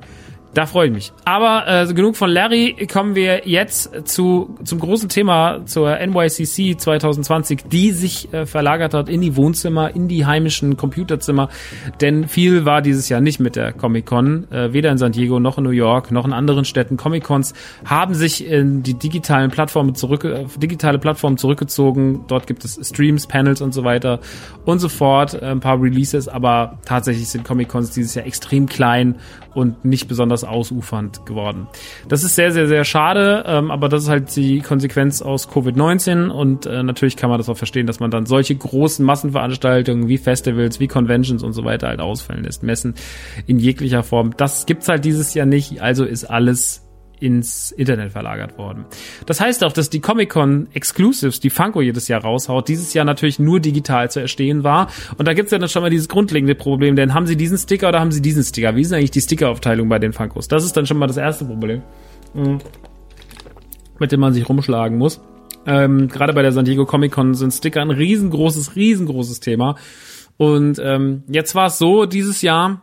Da 0.53 0.65
freue 0.65 0.88
ich 0.88 0.93
mich. 0.93 1.13
Aber 1.24 1.63
äh, 1.65 1.93
genug 1.93 2.17
von 2.17 2.29
Larry. 2.29 2.75
Kommen 2.91 3.15
wir 3.15 3.48
jetzt 3.48 4.08
zu 4.08 4.58
zum 4.65 4.79
großen 4.79 5.08
Thema 5.08 5.65
zur 5.65 5.98
NYCC 5.98 6.77
2020, 6.77 7.63
die 7.72 7.91
sich 7.91 8.34
äh, 8.34 8.46
verlagert 8.46 8.93
hat 8.93 9.08
in 9.08 9.22
die 9.22 9.38
Wohnzimmer, 9.38 9.96
in 9.96 10.10
die 10.10 10.25
heimischen 10.25 10.75
Computerzimmer. 10.75 11.48
Denn 12.01 12.27
viel 12.27 12.65
war 12.65 12.81
dieses 12.81 13.08
Jahr 13.08 13.22
nicht 13.22 13.39
mit 13.39 13.55
der 13.55 13.72
Comic 13.72 14.05
Con, 14.05 14.51
äh, 14.51 14.74
weder 14.74 14.91
in 14.91 14.98
San 14.98 15.13
Diego 15.13 15.39
noch 15.39 15.58
in 15.58 15.63
New 15.63 15.70
York 15.70 16.12
noch 16.12 16.25
in 16.25 16.34
anderen 16.34 16.65
Städten. 16.65 16.98
Comic 16.98 17.24
Cons 17.24 17.53
haben 17.86 18.13
sich 18.13 18.46
in 18.46 18.84
die 18.84 18.96
digitalen 18.96 19.51
Plattformen 19.51 19.96
zurück, 19.96 20.25
äh, 20.25 20.46
digitale 20.58 21.00
Plattformen 21.00 21.38
zurückgezogen. 21.38 22.25
Dort 22.27 22.46
gibt 22.46 22.65
es 22.65 22.77
Streams, 22.84 23.25
Panels 23.25 23.62
und 23.62 23.74
so 23.74 23.86
weiter 23.86 24.20
und 24.65 24.79
so 24.79 24.89
fort, 24.89 25.34
äh, 25.34 25.46
ein 25.46 25.62
paar 25.62 25.81
Releases. 25.81 26.27
Aber 26.27 26.79
tatsächlich 26.84 27.29
sind 27.29 27.46
Comic 27.46 27.70
Cons 27.70 27.91
dieses 27.91 28.15
Jahr 28.15 28.25
extrem 28.25 28.67
klein 28.67 29.15
und 29.53 29.84
nicht 29.86 30.08
besonders 30.08 30.40
etwas 30.41 30.43
ausufernd 30.43 31.25
geworden. 31.25 31.67
Das 32.07 32.24
ist 32.24 32.36
sehr, 32.36 32.51
sehr, 32.51 32.67
sehr 32.67 32.83
schade, 32.83 33.43
ähm, 33.48 33.71
aber 33.71 33.89
das 33.89 34.03
ist 34.03 34.10
halt 34.10 34.36
die 34.36 34.60
Konsequenz 34.62 35.21
aus 35.21 35.50
Covid-19 35.50 36.29
und 36.29 36.65
äh, 36.65 36.83
natürlich 36.83 37.17
kann 37.17 37.29
man 37.29 37.39
das 37.39 37.50
auch 37.50 37.57
verstehen, 37.57 37.88
dass 37.88 38.00
man 38.00 38.12
dann 38.12 38.25
solche 38.25 38.55
großen 38.55 39.05
Massenveranstaltungen 39.05 40.07
wie 40.07 40.17
Festivals, 40.17 40.79
wie 40.79 40.88
Conventions 40.88 41.43
und 41.43 41.53
so 41.53 41.63
weiter 41.63 41.88
halt 41.88 42.00
ausfallen 42.00 42.43
lässt. 42.43 42.63
Messen 42.63 42.95
in 43.48 43.60
jeglicher 43.60 44.03
Form. 44.03 44.36
Das 44.38 44.65
gibt's 44.65 44.88
halt 44.88 45.05
dieses 45.05 45.33
Jahr 45.33 45.45
nicht, 45.45 45.81
also 45.81 46.05
ist 46.05 46.25
alles 46.25 46.88
ins 47.22 47.72
Internet 47.72 48.12
verlagert 48.12 48.58
worden. 48.58 48.86
Das 49.25 49.40
heißt 49.40 49.63
auch, 49.63 49.72
dass 49.72 49.90
die 49.90 50.00
Comic-Con 50.00 50.68
Exclusives, 50.74 51.40
die 51.40 51.50
Funko 51.50 51.82
jedes 51.82 52.08
Jahr 52.08 52.22
raushaut, 52.22 52.68
dieses 52.68 52.94
Jahr 52.94 53.06
natürlich 53.06 53.40
nur 53.40 53.60
digital 53.60 54.10
zu 54.10 54.20
erstehen 54.20 54.63
war. 54.63 54.90
Und 55.18 55.28
da 55.28 55.34
gibt's 55.34 55.51
ja 55.51 55.60
dann 55.60 55.70
schon 55.70 55.84
mal 55.84 55.90
dieses 55.90 56.10
grundlegende 56.10 56.56
Problem, 56.56 56.96
denn 56.96 57.13
haben 57.13 57.28
sie 57.28 57.38
diesen 57.38 57.58
Sticker 57.58 57.90
oder 57.90 58.00
haben 58.00 58.12
sie 58.12 58.22
diesen 58.22 58.44
Sticker? 58.44 58.75
Wie 58.75 58.82
ist 58.82 58.92
eigentlich 58.92 59.12
die 59.12 59.22
Stickeraufteilung 59.22 59.88
bei 59.88 60.00
den 60.00 60.13
Funkos? 60.13 60.48
Das 60.48 60.66
ist 60.66 60.75
dann 60.75 60.88
schon 60.88 60.98
mal 60.98 61.08
das 61.08 61.18
erste 61.18 61.46
Problem, 61.46 61.84
mhm. 62.34 62.58
mit 64.00 64.12
dem 64.12 64.20
man 64.20 64.34
sich 64.34 64.50
rumschlagen 64.50 64.98
muss. 64.98 65.22
Ähm, 65.68 66.08
Gerade 66.08 66.34
bei 66.34 66.42
der 66.42 66.51
San 66.51 66.66
Diego 66.66 66.86
Comic 66.86 67.12
Con 67.12 67.36
sind 67.36 67.51
Sticker 67.51 67.82
ein 67.82 67.92
riesengroßes, 67.92 68.75
riesengroßes 68.75 69.42
Thema. 69.42 69.75
Und 70.38 70.80
ähm, 70.84 71.24
jetzt 71.28 71.54
war 71.54 71.68
es 71.68 71.78
so 71.78 72.08
dieses 72.08 72.42
Jahr, 72.42 72.82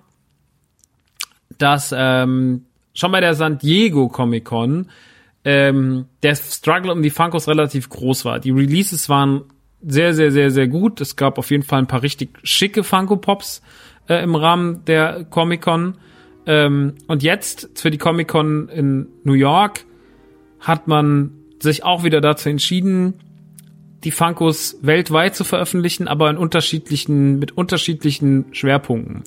dass 1.59 1.93
ähm, 1.97 2.67
schon 2.99 3.13
bei 3.13 3.21
der 3.21 3.35
San 3.35 3.59
Diego 3.59 4.09
Comic 4.09 4.45
Con 4.45 4.89
ähm, 5.45 6.07
der 6.23 6.35
Struggle 6.35 6.93
um 6.93 7.03
die 7.03 7.11
Funkos 7.11 7.47
relativ 7.47 7.89
groß 7.89 8.25
war. 8.25 8.41
Die 8.41 8.51
Releases 8.51 9.09
waren 9.09 9.45
sehr, 9.81 10.13
sehr, 10.15 10.33
sehr, 10.33 10.51
sehr 10.51 10.67
gut. 10.67 11.01
Es 11.01 11.15
gab 11.15 11.39
auf 11.39 11.51
jeden 11.53 11.63
Fall 11.63 11.79
ein 11.79 11.87
paar 11.87 12.03
richtig 12.03 12.31
schicke 12.43 12.83
Funko 12.83 13.17
Pops 13.17 13.63
äh, 14.09 14.23
im 14.23 14.35
Rahmen 14.35 14.85
der 14.87 15.25
Comic 15.31 15.63
Con. 15.63 15.95
Ähm, 16.45 16.95
und 17.07 17.23
jetzt 17.23 17.71
für 17.77 17.91
die 17.91 17.99
Comic 17.99 18.29
Con 18.29 18.69
in 18.69 19.07
New 19.23 19.35
York 19.35 19.85
hat 20.59 20.89
man 20.89 21.31
sich 21.61 21.85
auch 21.85 22.03
wieder 22.03 22.21
dazu 22.21 22.49
entschieden, 22.49 23.15
die 24.03 24.11
Funkos 24.11 24.77
weltweit 24.83 25.37
zu 25.37 25.45
veröffentlichen, 25.45 26.09
aber 26.09 26.31
in 26.31 26.37
unterschiedlichen, 26.37 27.39
mit 27.39 27.57
unterschiedlichen 27.57 28.47
Schwerpunkten. 28.51 29.23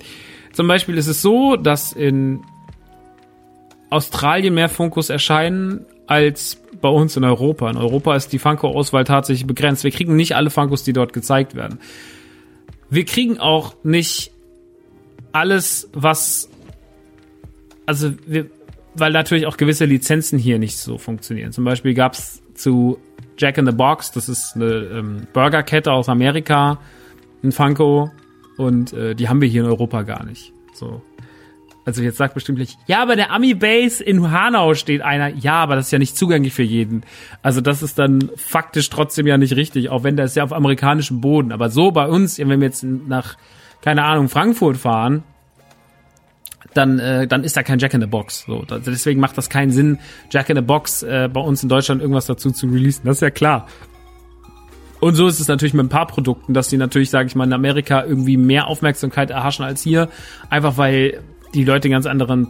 Zum 0.51 0.67
Beispiel 0.67 0.97
ist 0.97 1.07
es 1.07 1.21
so, 1.21 1.55
dass 1.55 1.93
in 1.93 2.41
Australien 3.91 4.53
mehr 4.53 4.69
Funkos 4.69 5.09
erscheinen 5.09 5.85
als 6.07 6.57
bei 6.81 6.89
uns 6.89 7.15
in 7.17 7.23
Europa. 7.23 7.69
In 7.69 7.77
Europa 7.77 8.15
ist 8.15 8.33
die 8.33 8.39
Funko-Auswahl 8.39 9.03
tatsächlich 9.03 9.45
begrenzt. 9.45 9.83
Wir 9.83 9.91
kriegen 9.91 10.15
nicht 10.15 10.35
alle 10.35 10.49
Funkos, 10.49 10.83
die 10.83 10.93
dort 10.93 11.13
gezeigt 11.13 11.55
werden. 11.55 11.79
Wir 12.89 13.05
kriegen 13.05 13.37
auch 13.37 13.75
nicht 13.83 14.31
alles, 15.33 15.89
was, 15.93 16.49
also 17.85 18.13
wir, 18.25 18.47
weil 18.95 19.11
natürlich 19.11 19.45
auch 19.45 19.57
gewisse 19.57 19.85
Lizenzen 19.85 20.39
hier 20.39 20.57
nicht 20.57 20.77
so 20.77 20.97
funktionieren. 20.97 21.51
Zum 21.51 21.65
Beispiel 21.65 21.93
gab 21.93 22.13
es 22.13 22.41
zu 22.55 22.97
Jack 23.37 23.57
in 23.57 23.65
the 23.65 23.71
Box, 23.71 24.11
das 24.11 24.29
ist 24.29 24.55
eine 24.55 24.65
ähm, 24.65 25.27
Burgerkette 25.33 25.91
aus 25.91 26.09
Amerika, 26.09 26.79
ein 27.43 27.51
Funko 27.51 28.09
und 28.57 28.93
äh, 28.93 29.15
die 29.15 29.27
haben 29.27 29.41
wir 29.41 29.49
hier 29.49 29.63
in 29.63 29.69
Europa 29.69 30.03
gar 30.03 30.25
nicht. 30.25 30.53
So. 30.73 31.01
Also 31.83 32.03
jetzt 32.03 32.17
sagt 32.17 32.35
bestimmt 32.35 32.59
nicht, 32.59 32.77
ja, 32.85 33.01
aber 33.01 33.15
der 33.15 33.31
Ami 33.31 33.55
Base 33.55 34.03
in 34.03 34.29
Hanau 34.31 34.75
steht 34.75 35.01
einer. 35.01 35.29
Ja, 35.29 35.55
aber 35.55 35.75
das 35.75 35.87
ist 35.87 35.91
ja 35.91 35.99
nicht 35.99 36.15
zugänglich 36.15 36.53
für 36.53 36.63
jeden. 36.63 37.03
Also 37.41 37.59
das 37.59 37.81
ist 37.81 37.97
dann 37.97 38.29
faktisch 38.35 38.89
trotzdem 38.89 39.25
ja 39.25 39.37
nicht 39.37 39.55
richtig, 39.55 39.89
auch 39.89 40.03
wenn 40.03 40.15
das 40.15 40.35
ja 40.35 40.43
auf 40.43 40.53
amerikanischem 40.53 41.21
Boden. 41.21 41.51
Aber 41.51 41.69
so 41.69 41.91
bei 41.91 42.07
uns, 42.07 42.37
wenn 42.37 42.49
wir 42.49 42.67
jetzt 42.67 42.83
nach, 42.83 43.35
keine 43.81 44.03
Ahnung, 44.03 44.29
Frankfurt 44.29 44.77
fahren, 44.77 45.23
dann, 46.75 46.99
äh, 46.99 47.27
dann 47.27 47.43
ist 47.43 47.57
da 47.57 47.63
kein 47.63 47.79
Jack 47.79 47.93
in 47.95 48.01
the 48.01 48.07
Box. 48.07 48.45
So, 48.45 48.63
deswegen 48.85 49.19
macht 49.19 49.37
das 49.37 49.49
keinen 49.49 49.71
Sinn, 49.71 49.99
Jack 50.29 50.49
in 50.49 50.55
the 50.55 50.61
Box 50.61 51.03
äh, 51.03 51.29
bei 51.31 51.41
uns 51.41 51.63
in 51.63 51.69
Deutschland 51.69 52.01
irgendwas 52.01 52.27
dazu 52.27 52.51
zu 52.51 52.67
releasen. 52.67 53.01
Das 53.05 53.17
ist 53.17 53.21
ja 53.21 53.31
klar. 53.31 53.67
Und 54.99 55.15
so 55.15 55.25
ist 55.25 55.39
es 55.39 55.47
natürlich 55.47 55.73
mit 55.73 55.83
ein 55.83 55.89
paar 55.89 56.05
Produkten, 56.05 56.53
dass 56.53 56.69
die 56.69 56.77
natürlich, 56.77 57.09
sage 57.09 57.25
ich 57.27 57.35
mal, 57.35 57.45
in 57.45 57.53
Amerika 57.53 58.05
irgendwie 58.05 58.37
mehr 58.37 58.67
Aufmerksamkeit 58.67 59.31
erhaschen 59.31 59.65
als 59.65 59.81
hier. 59.81 60.09
Einfach 60.49 60.77
weil 60.77 61.23
die 61.53 61.63
Leute 61.63 61.85
einen 61.85 61.93
ganz 61.93 62.05
anderen 62.05 62.49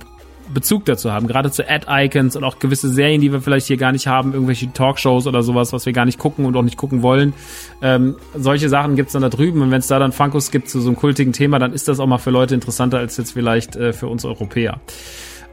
Bezug 0.54 0.86
dazu 0.86 1.12
haben, 1.12 1.28
gerade 1.28 1.52
zu 1.52 1.68
Ad-Icons 1.68 2.36
und 2.36 2.44
auch 2.44 2.60
gewisse 2.60 2.90
Serien, 2.90 3.22
die 3.22 3.32
wir 3.32 3.42
vielleicht 3.42 3.68
hier 3.68 3.78
gar 3.78 3.92
nicht 3.92 4.08
haben, 4.08 4.34
irgendwelche 4.34 4.72
Talkshows 4.74 5.28
oder 5.28 5.44
sowas, 5.44 5.72
was 5.72 5.86
wir 5.86 5.94
gar 5.94 6.06
nicht 6.06 6.20
gucken 6.20 6.46
und 6.46 6.56
auch 6.56 6.64
nicht 6.64 6.78
gucken 6.78 7.02
wollen. 7.02 7.34
Ähm, 7.82 8.16
solche 8.36 8.70
Sachen 8.70 8.96
gibt's 8.96 9.14
dann 9.14 9.22
da 9.22 9.30
drüben 9.30 9.62
und 9.62 9.72
wenn 9.72 9.80
es 9.80 9.88
da 9.88 10.00
dann 10.00 10.12
Funkos 10.12 10.52
gibt 10.52 10.70
zu 10.70 10.82
so 10.82 10.90
einem 10.90 10.98
kultigen 10.98 11.34
Thema, 11.34 11.60
dann 11.60 11.74
ist 11.74 11.88
das 11.88 12.00
auch 12.00 12.08
mal 12.08 12.18
für 12.18 12.32
Leute 12.32 12.56
interessanter 12.56 12.98
als 12.98 13.18
jetzt 13.18 13.32
vielleicht 13.32 13.76
äh, 13.76 13.94
für 13.94 14.08
uns 14.08 14.26
Europäer. 14.26 14.82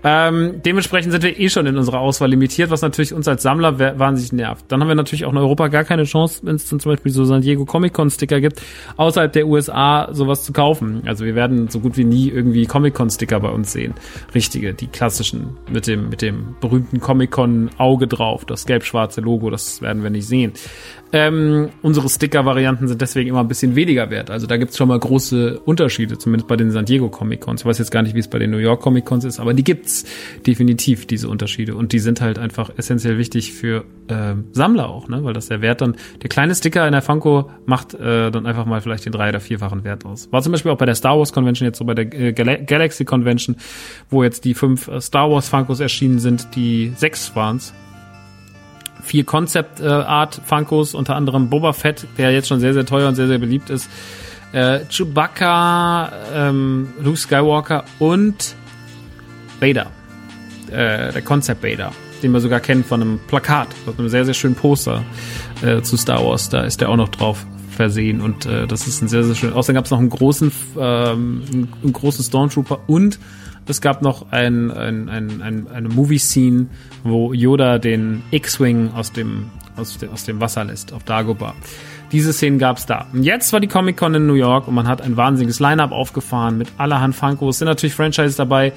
Ähm, 0.05 0.61
dementsprechend 0.65 1.13
sind 1.13 1.23
wir 1.23 1.39
eh 1.39 1.49
schon 1.49 1.67
in 1.67 1.77
unserer 1.77 2.01
Auswahl 2.01 2.31
limitiert, 2.31 2.71
was 2.71 2.83
natürlich 2.83 3.13
uns 3.13 3.27
als 3.27 3.43
Sammler 3.43 3.79
wahnsinnig 3.99 4.33
nervt. 4.33 4.65
Dann 4.69 4.81
haben 4.81 4.89
wir 4.89 4.95
natürlich 4.95 5.25
auch 5.25 5.33
in 5.33 5.39
Europa 5.39 5.69
gar 5.69 5.85
keine 5.85 6.05
Chance, 6.05 6.41
wenn 6.45 6.57
es 6.57 6.67
zum 6.67 6.79
Beispiel 6.79 7.11
so 7.13 7.25
San 7.25 7.43
Diego 7.43 7.65
Comic 7.65 7.93
Con 7.93 8.11
Sticker 8.11 8.41
gibt, 8.41 8.63
außerhalb 8.97 9.33
der 9.33 9.47
USA 9.47 10.09
sowas 10.13 10.45
zu 10.45 10.53
kaufen. 10.53 11.03
Also 11.07 11.25
wir 11.25 11.35
werden 11.35 11.69
so 11.69 11.81
gut 11.81 11.97
wie 11.97 12.05
nie 12.05 12.29
irgendwie 12.29 12.67
Comic 12.67 12.95
Con 12.95 13.11
Sticker 13.11 13.41
bei 13.41 13.51
uns 13.51 13.73
sehen. 13.73 13.95
Richtige, 14.35 14.75
die 14.75 14.87
klassischen 14.87 15.57
mit 15.71 15.87
dem, 15.87 16.09
mit 16.09 16.23
dem 16.23 16.57
berühmten 16.61 17.01
Comic 17.01 17.31
Con 17.31 17.71
Auge 17.79 18.07
drauf, 18.07 18.45
das 18.45 18.67
gelb-schwarze 18.67 19.21
Logo, 19.21 19.51
das 19.51 19.83
werden 19.83 20.03
wir 20.03 20.11
nicht 20.11 20.27
sehen. 20.27 20.53
Ähm, 21.13 21.71
unsere 21.81 22.09
Sticker-Varianten 22.09 22.87
sind 22.87 23.01
deswegen 23.01 23.31
immer 23.31 23.41
ein 23.41 23.49
bisschen 23.49 23.77
weniger 23.77 24.11
wert. 24.11 24.31
Also 24.31 24.47
da 24.47 24.59
gibt's 24.59 24.77
schon 24.77 24.89
mal 24.89 24.99
große 24.99 25.61
Unterschiede, 25.61 26.19
zumindest 26.19 26.49
bei 26.49 26.57
den 26.57 26.71
San 26.71 26.85
Diego 26.85 27.09
Comic 27.09 27.41
Cons. 27.41 27.63
Ich 27.63 27.67
weiß 27.67 27.79
jetzt 27.79 27.91
gar 27.91 28.03
nicht, 28.03 28.15
wie 28.15 28.19
es 28.19 28.29
bei 28.29 28.39
den 28.39 28.51
New 28.51 28.59
York 28.59 28.83
Comic 28.83 29.07
Cons 29.07 29.25
ist, 29.25 29.41
aber 29.41 29.55
die 29.55 29.65
gibt's 29.65 30.05
definitiv, 30.47 31.07
diese 31.07 31.29
Unterschiede. 31.29 31.75
Und 31.75 31.93
die 31.93 31.99
sind 31.99 32.21
halt 32.21 32.39
einfach 32.39 32.71
essentiell 32.77 33.17
wichtig 33.17 33.53
für 33.53 33.85
äh, 34.09 34.35
Sammler 34.53 34.91
auch, 34.91 35.09
ne? 35.09 35.25
weil 35.25 35.33
das 35.33 35.49
der 35.49 35.63
Wert 35.63 35.81
dann, 35.81 35.97
der 36.23 36.29
kleine 36.29 36.55
Sticker 36.55 36.87
in 36.87 36.93
der 36.93 37.03
Funko 37.03 37.51
macht 37.65 37.95
äh, 37.95 38.31
dann 38.31 38.45
einfach 38.45 38.67
mal 38.67 38.81
vielleicht 38.83 39.07
den 39.07 39.13
drei- 39.13 39.31
oder 39.31 39.41
vierfachen 39.41 39.85
Wert 39.85 40.05
aus. 40.05 40.31
War 40.31 40.43
zum 40.43 40.53
Beispiel 40.53 40.73
auch 40.73 40.79
bei 40.79 40.87
der 40.87 40.95
Star 40.95 41.19
Wars 41.19 41.33
Convention, 41.33 41.67
jetzt 41.67 41.79
so 41.79 41.85
bei 41.85 41.95
der 41.95 42.13
äh, 42.13 42.33
Gal 42.33 42.65
Galaxy 42.65 43.05
Convention, 43.05 43.57
wo 44.11 44.23
jetzt 44.23 44.45
die 44.45 44.53
fünf 44.53 44.89
äh, 44.89 45.01
Star 45.01 45.31
Wars 45.31 45.49
Funkos 45.49 45.81
erschienen 45.81 46.19
sind, 46.19 46.49
die 46.55 46.93
sechs 46.97 47.35
waren's 47.35 47.73
vier 49.09 49.25
Concept 49.25 49.81
äh, 49.81 49.87
Art 49.87 50.41
Funkos, 50.45 50.95
unter 50.95 51.17
anderem 51.17 51.49
Boba 51.49 51.73
Fett, 51.73 52.07
der 52.19 52.31
jetzt 52.31 52.49
schon 52.49 52.61
sehr, 52.61 52.75
sehr 52.75 52.85
teuer 52.85 53.09
und 53.09 53.15
sehr, 53.15 53.27
sehr 53.27 53.39
beliebt 53.39 53.71
ist. 53.71 53.89
Äh, 54.53 54.81
Chewbacca, 54.91 56.13
ähm, 56.35 56.89
Luke 57.03 57.17
Skywalker 57.17 57.85
und 57.99 58.55
Vader. 59.61 59.87
Äh, 60.71 61.13
der 61.13 61.23
Concept 61.23 61.63
Vader, 61.63 61.93
den 62.23 62.33
wir 62.33 62.41
sogar 62.41 62.61
kennen 62.61 62.85
von 62.85 63.03
einem 63.03 63.21
Plakat, 63.27 63.69
mit 63.87 63.99
einem 63.99 64.09
sehr, 64.09 64.25
sehr 64.25 64.35
schönen 64.35 64.55
Poster 64.55 65.03
äh, 65.63 65.81
zu 65.81 65.97
Star 65.97 66.25
Wars. 66.25 66.51
Da 66.51 66.63
ist 66.63 66.81
der 66.81 66.91
auch 66.91 66.97
noch 66.97 67.09
drauf 67.09 67.47
versehen 67.71 68.21
und 68.21 68.45
äh, 68.45 68.67
das 68.67 68.87
ist 68.87 69.01
ein 69.01 69.09
sehr, 69.09 69.25
sehr 69.25 69.35
schön. 69.35 69.53
Außerdem 69.53 69.77
gab 69.77 69.85
es 69.87 69.91
noch 69.91 70.01
einen 70.01 70.11
großen, 70.11 70.53
ähm, 70.79 71.69
einen 71.83 71.93
großen 71.93 72.25
Stormtrooper 72.25 72.81
und 72.87 73.19
es 73.69 73.81
gab 73.81 74.03
noch 74.03 74.33
ein, 74.33 74.71
ein, 74.71 75.09
ein, 75.09 75.43
ein, 75.43 75.69
eine 75.69 75.89
Movie-Scene, 75.89 76.67
wo 77.05 77.33
Yoda 77.33 77.79
den 77.79 78.23
X-Wing 78.31 78.93
aus 78.95 79.13
dem, 79.13 79.51
aus, 79.77 79.99
dem, 79.99 80.11
aus 80.11 80.25
dem 80.25 80.41
Wasser 80.41 80.65
lässt, 80.65 80.93
auf 80.93 81.05
Dagobah. 81.05 81.55
Diese 82.13 82.33
Szenen 82.33 82.59
gab's 82.59 82.87
da. 82.87 83.07
Und 83.13 83.23
jetzt 83.23 83.53
war 83.53 83.61
die 83.61 83.67
Comic-Con 83.67 84.15
in 84.15 84.27
New 84.27 84.35
York 84.35 84.67
und 84.67 84.75
man 84.75 84.89
hat 84.89 85.03
ein 85.03 85.17
wahnsinniges 85.17 85.61
Line-Up 85.61 85.93
aufgefahren 85.93 86.57
mit 86.57 86.69
allerhand 86.79 87.15
Funkos. 87.15 87.57
Es 87.57 87.59
sind 87.59 87.69
natürlich 87.69 87.95
Franchises 87.95 88.37
dabei. 88.37 88.73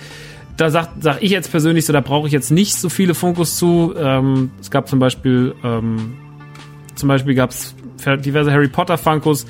Da 0.58 0.70
sag, 0.70 0.90
sag 1.00 1.24
ich 1.24 1.32
jetzt 1.32 1.50
persönlich 1.50 1.86
so, 1.86 1.94
da 1.94 2.02
brauche 2.02 2.28
ich 2.28 2.34
jetzt 2.34 2.52
nicht 2.52 2.76
so 2.76 2.90
viele 2.90 3.14
Funkos 3.14 3.56
zu. 3.56 3.94
Ähm, 3.98 4.52
es 4.60 4.70
gab 4.70 4.90
zum 4.90 5.00
Beispiel, 5.00 5.56
ähm, 5.64 6.18
zum 6.96 7.08
Beispiel 7.08 7.34
gab's 7.34 7.74
diverse 8.26 8.52
Harry 8.52 8.68
Potter 8.68 8.98
Funkos, 8.98 9.46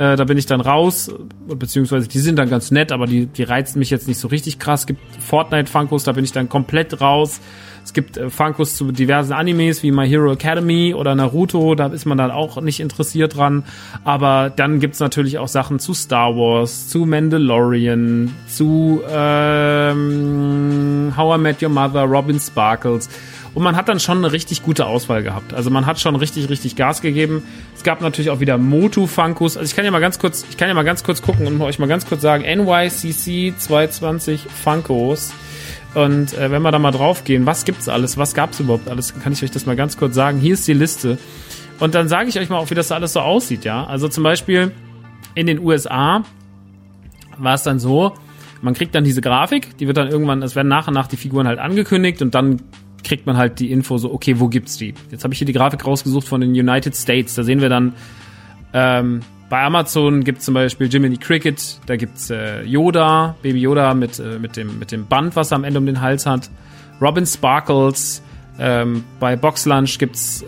äh, 0.00 0.16
da 0.16 0.24
bin 0.24 0.38
ich 0.38 0.46
dann 0.46 0.62
raus, 0.62 1.12
beziehungsweise 1.46 2.08
die 2.08 2.20
sind 2.20 2.38
dann 2.38 2.48
ganz 2.48 2.70
nett, 2.70 2.90
aber 2.90 3.06
die, 3.06 3.26
die 3.26 3.42
reizen 3.42 3.78
mich 3.78 3.90
jetzt 3.90 4.08
nicht 4.08 4.18
so 4.18 4.28
richtig 4.28 4.58
krass. 4.58 4.80
Es 4.80 4.86
gibt 4.86 5.02
Fortnite-Funkos, 5.20 6.04
da 6.04 6.12
bin 6.12 6.24
ich 6.24 6.32
dann 6.32 6.48
komplett 6.48 7.02
raus. 7.02 7.42
Es 7.84 7.92
gibt 7.92 8.16
äh, 8.16 8.30
Funkos 8.30 8.76
zu 8.76 8.92
diversen 8.92 9.34
Animes 9.34 9.82
wie 9.82 9.90
My 9.90 10.08
Hero 10.08 10.32
Academy 10.32 10.94
oder 10.94 11.14
Naruto, 11.14 11.74
da 11.74 11.88
ist 11.88 12.06
man 12.06 12.16
dann 12.16 12.30
auch 12.30 12.62
nicht 12.62 12.80
interessiert 12.80 13.36
dran. 13.36 13.64
Aber 14.02 14.48
dann 14.48 14.80
gibt's 14.80 15.00
natürlich 15.00 15.36
auch 15.36 15.48
Sachen 15.48 15.78
zu 15.78 15.92
Star 15.92 16.34
Wars, 16.34 16.88
zu 16.88 17.04
Mandalorian, 17.04 18.34
zu 18.48 19.02
ähm, 19.06 21.12
How 21.14 21.36
I 21.36 21.40
Met 21.42 21.62
Your 21.62 21.68
Mother, 21.68 22.04
Robin 22.04 22.40
Sparkles. 22.40 23.10
Und 23.54 23.62
man 23.64 23.74
hat 23.76 23.88
dann 23.88 23.98
schon 23.98 24.18
eine 24.18 24.32
richtig 24.32 24.62
gute 24.62 24.86
Auswahl 24.86 25.22
gehabt. 25.22 25.54
Also 25.54 25.70
man 25.70 25.86
hat 25.86 25.98
schon 25.98 26.14
richtig, 26.14 26.48
richtig 26.48 26.76
Gas 26.76 27.02
gegeben. 27.02 27.42
Es 27.76 27.82
gab 27.82 28.00
natürlich 28.00 28.30
auch 28.30 28.40
wieder 28.40 28.58
Motu 28.58 29.06
Funkus. 29.06 29.56
Also 29.56 29.68
ich 29.68 29.74
kann 29.74 29.84
ja 29.84 29.90
mal 29.90 30.00
ganz 30.00 30.18
kurz, 30.18 30.44
ich 30.48 30.56
kann 30.56 30.68
ja 30.68 30.74
mal 30.74 30.84
ganz 30.84 31.02
kurz 31.02 31.20
gucken 31.20 31.46
und 31.46 31.60
euch 31.60 31.78
mal 31.78 31.88
ganz 31.88 32.06
kurz 32.06 32.22
sagen, 32.22 32.44
NYCC 32.44 33.58
220 33.58 34.42
Funkos. 34.42 35.32
Und 35.94 36.38
äh, 36.38 36.52
wenn 36.52 36.62
wir 36.62 36.70
da 36.70 36.78
mal 36.78 36.92
drauf 36.92 37.24
gehen, 37.24 37.46
was 37.46 37.64
gibt's 37.64 37.88
alles? 37.88 38.16
Was 38.16 38.34
gab's 38.34 38.60
überhaupt 38.60 38.88
alles? 38.88 39.14
Kann 39.20 39.32
ich 39.32 39.42
euch 39.42 39.50
das 39.50 39.66
mal 39.66 39.74
ganz 39.74 39.96
kurz 39.96 40.14
sagen. 40.14 40.38
Hier 40.38 40.54
ist 40.54 40.68
die 40.68 40.72
Liste. 40.72 41.18
Und 41.80 41.96
dann 41.96 42.08
sage 42.08 42.28
ich 42.28 42.38
euch 42.38 42.48
mal 42.48 42.58
auch, 42.58 42.70
wie 42.70 42.74
das 42.74 42.92
alles 42.92 43.14
so 43.14 43.20
aussieht, 43.20 43.64
ja. 43.64 43.84
Also 43.84 44.06
zum 44.08 44.22
Beispiel 44.22 44.70
in 45.34 45.46
den 45.46 45.58
USA 45.58 46.22
war 47.38 47.54
es 47.54 47.62
dann 47.64 47.80
so, 47.80 48.14
Man 48.62 48.74
kriegt 48.74 48.94
dann 48.94 49.04
diese 49.04 49.22
Grafik, 49.22 49.76
die 49.78 49.86
wird 49.86 49.96
dann 49.96 50.08
irgendwann, 50.08 50.42
es 50.42 50.54
werden 50.54 50.68
nach 50.68 50.86
und 50.88 50.94
nach 50.94 51.06
die 51.06 51.16
Figuren 51.16 51.46
halt 51.46 51.58
angekündigt 51.58 52.20
und 52.20 52.34
dann 52.34 52.60
kriegt 53.04 53.26
man 53.26 53.36
halt 53.36 53.60
die 53.60 53.70
Info 53.70 53.98
so, 53.98 54.12
okay, 54.12 54.38
wo 54.38 54.48
gibt's 54.48 54.76
die? 54.76 54.94
Jetzt 55.10 55.24
habe 55.24 55.34
ich 55.34 55.38
hier 55.38 55.46
die 55.46 55.52
Grafik 55.52 55.86
rausgesucht 55.86 56.26
von 56.26 56.40
den 56.40 56.50
United 56.50 56.94
States. 56.94 57.34
Da 57.34 57.42
sehen 57.42 57.60
wir 57.60 57.68
dann 57.68 57.94
ähm, 58.72 59.20
bei 59.50 59.64
Amazon 59.64 60.22
gibt's 60.22 60.44
zum 60.44 60.54
Beispiel 60.54 60.86
Jiminy 60.86 61.16
Cricket, 61.16 61.80
da 61.86 61.96
gibt's 61.96 62.30
äh, 62.30 62.62
Yoda, 62.62 63.34
Baby 63.42 63.60
Yoda 63.60 63.94
mit, 63.94 64.20
äh, 64.20 64.38
mit, 64.38 64.56
dem, 64.56 64.78
mit 64.78 64.92
dem 64.92 65.06
Band, 65.06 65.34
was 65.34 65.50
er 65.50 65.56
am 65.56 65.64
Ende 65.64 65.80
um 65.80 65.86
den 65.86 66.00
Hals 66.00 66.24
hat. 66.24 66.48
Robin 67.00 67.26
Sparkles, 67.26 68.22
ähm, 68.60 69.04
bei 69.18 69.34
Box 69.34 69.66
Lunch 69.66 69.98
gibt's 69.98 70.42
äh, 70.42 70.46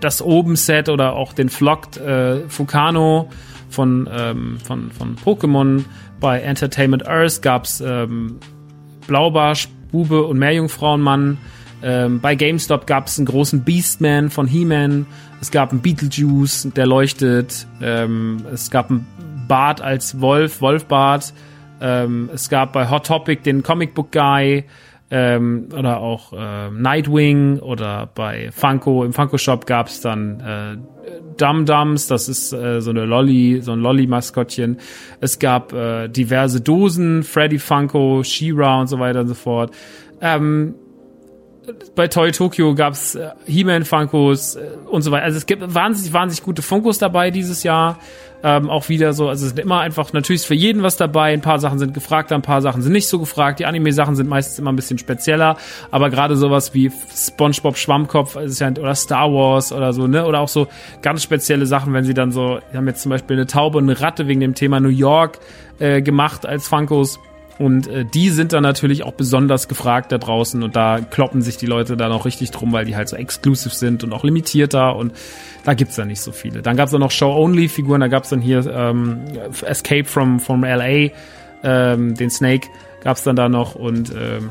das 0.00 0.20
Oben-Set 0.20 0.88
oder 0.88 1.12
auch 1.12 1.32
den 1.32 1.48
Flocked 1.48 1.98
äh, 1.98 2.48
Fukano 2.48 3.30
von, 3.70 4.08
ähm, 4.12 4.58
von, 4.64 4.90
von 4.90 5.16
Pokémon. 5.16 5.84
Bei 6.18 6.40
Entertainment 6.40 7.06
Earth 7.06 7.42
gab's 7.42 7.80
ähm, 7.80 8.38
Blaubarsch, 9.06 9.68
Bube 9.92 10.24
und 10.24 10.38
Meerjungfrauenmann. 10.38 11.38
Ähm, 11.84 12.20
bei 12.20 12.34
GameStop 12.34 12.86
gab's 12.86 13.18
einen 13.18 13.26
großen 13.26 13.62
Beastman 13.62 14.30
von 14.30 14.46
He-Man. 14.46 15.06
Es 15.40 15.50
gab 15.50 15.70
einen 15.70 15.82
Beetlejuice, 15.82 16.68
der 16.74 16.86
leuchtet. 16.86 17.66
Ähm, 17.80 18.44
es 18.52 18.70
gab 18.70 18.90
einen 18.90 19.06
Bart 19.46 19.80
als 19.80 20.20
Wolf, 20.20 20.60
Wolfbart. 20.60 21.32
Ähm, 21.80 22.30
es 22.32 22.48
gab 22.48 22.72
bei 22.72 22.88
Hot 22.88 23.06
Topic 23.06 23.42
den 23.42 23.62
Comic 23.62 23.94
Book 23.94 24.12
Guy 24.12 24.64
ähm, 25.14 25.68
oder 25.78 26.00
auch 26.00 26.32
äh, 26.32 26.70
Nightwing 26.70 27.58
oder 27.58 28.08
bei 28.14 28.50
Funko, 28.50 29.04
im 29.04 29.12
Funko 29.12 29.36
Shop 29.36 29.66
gab's 29.66 30.00
dann 30.00 30.40
äh, 30.40 30.76
Dum 31.36 31.66
Dums, 31.66 32.06
das 32.06 32.30
ist 32.30 32.54
äh, 32.54 32.80
so 32.80 32.90
eine 32.90 33.04
Lolly, 33.04 33.60
so 33.60 33.72
ein 33.72 33.80
Lolly-Maskottchen. 33.80 34.78
Es 35.20 35.38
gab 35.38 35.74
äh, 35.74 36.08
diverse 36.08 36.62
Dosen, 36.62 37.24
Freddy 37.24 37.58
Funko, 37.58 38.22
She-Ra 38.24 38.80
und 38.80 38.86
so 38.86 38.98
weiter 38.98 39.20
und 39.20 39.28
so 39.28 39.34
fort. 39.34 39.74
Ähm, 40.22 40.76
bei 41.94 42.08
Toy 42.08 42.32
Tokyo 42.32 42.74
gab's 42.74 43.14
äh, 43.14 43.30
He-Man 43.46 43.84
Funkos 43.84 44.56
äh, 44.56 44.62
und 44.90 45.02
so 45.02 45.10
weiter. 45.10 45.24
Also 45.24 45.38
es 45.38 45.46
gibt 45.46 45.62
wahnsinnig, 45.74 46.12
wahnsinnig 46.12 46.42
gute 46.42 46.62
Funkos 46.62 46.98
dabei 46.98 47.30
dieses 47.30 47.62
Jahr. 47.62 47.98
Ähm, 48.44 48.70
auch 48.70 48.88
wieder 48.88 49.12
so, 49.12 49.28
also 49.28 49.44
es 49.46 49.50
sind 49.50 49.60
immer 49.60 49.78
einfach, 49.78 50.12
natürlich 50.12 50.42
ist 50.42 50.46
für 50.46 50.54
jeden 50.54 50.82
was 50.82 50.96
dabei. 50.96 51.32
Ein 51.32 51.42
paar 51.42 51.60
Sachen 51.60 51.78
sind 51.78 51.94
gefragt, 51.94 52.32
ein 52.32 52.42
paar 52.42 52.60
Sachen 52.60 52.82
sind 52.82 52.90
nicht 52.90 53.06
so 53.06 53.20
gefragt. 53.20 53.60
Die 53.60 53.66
Anime-Sachen 53.66 54.16
sind 54.16 54.28
meistens 54.28 54.58
immer 54.58 54.72
ein 54.72 54.76
bisschen 54.76 54.98
spezieller, 54.98 55.56
aber 55.92 56.10
gerade 56.10 56.34
sowas 56.34 56.74
wie 56.74 56.90
SpongeBob 57.14 57.76
Schwammkopf 57.76 58.34
ist 58.34 58.58
ja, 58.58 58.68
oder 58.70 58.96
Star 58.96 59.32
Wars 59.32 59.72
oder 59.72 59.92
so, 59.92 60.08
ne? 60.08 60.26
Oder 60.26 60.40
auch 60.40 60.48
so 60.48 60.66
ganz 61.02 61.22
spezielle 61.22 61.66
Sachen, 61.66 61.92
wenn 61.92 62.02
sie 62.02 62.14
dann 62.14 62.32
so, 62.32 62.58
wir 62.72 62.78
haben 62.78 62.88
jetzt 62.88 63.02
zum 63.02 63.10
Beispiel 63.10 63.36
eine 63.36 63.46
Taube 63.46 63.78
und 63.78 63.88
eine 63.88 64.00
Ratte 64.00 64.26
wegen 64.26 64.40
dem 64.40 64.56
Thema 64.56 64.80
New 64.80 64.88
York 64.88 65.38
äh, 65.78 66.02
gemacht 66.02 66.44
als 66.44 66.66
Funkos 66.66 67.20
und 67.58 67.86
äh, 67.86 68.04
die 68.04 68.30
sind 68.30 68.52
dann 68.52 68.62
natürlich 68.62 69.04
auch 69.04 69.12
besonders 69.12 69.68
gefragt 69.68 70.10
da 70.10 70.18
draußen 70.18 70.62
und 70.62 70.74
da 70.74 71.00
kloppen 71.00 71.42
sich 71.42 71.56
die 71.56 71.66
Leute 71.66 71.96
dann 71.96 72.12
auch 72.12 72.24
richtig 72.24 72.50
drum, 72.50 72.72
weil 72.72 72.84
die 72.84 72.96
halt 72.96 73.08
so 73.08 73.16
exclusive 73.16 73.74
sind 73.74 74.04
und 74.04 74.12
auch 74.12 74.24
limitierter 74.24 74.96
und 74.96 75.12
da 75.64 75.74
gibt's 75.74 75.96
dann 75.96 76.08
nicht 76.08 76.20
so 76.20 76.32
viele. 76.32 76.62
Dann 76.62 76.76
gab's 76.76 76.92
dann 76.92 77.00
noch 77.00 77.10
Show-Only-Figuren, 77.10 78.00
da 78.00 78.08
gab's 78.08 78.30
dann 78.30 78.40
hier 78.40 78.66
ähm, 78.66 79.20
Escape 79.64 80.04
from, 80.04 80.40
from 80.40 80.64
LA, 80.64 81.10
ähm, 81.62 82.14
den 82.14 82.30
Snake 82.30 82.68
gab's 83.02 83.22
dann 83.22 83.36
da 83.36 83.48
noch 83.48 83.74
und 83.74 84.10
ähm, 84.10 84.50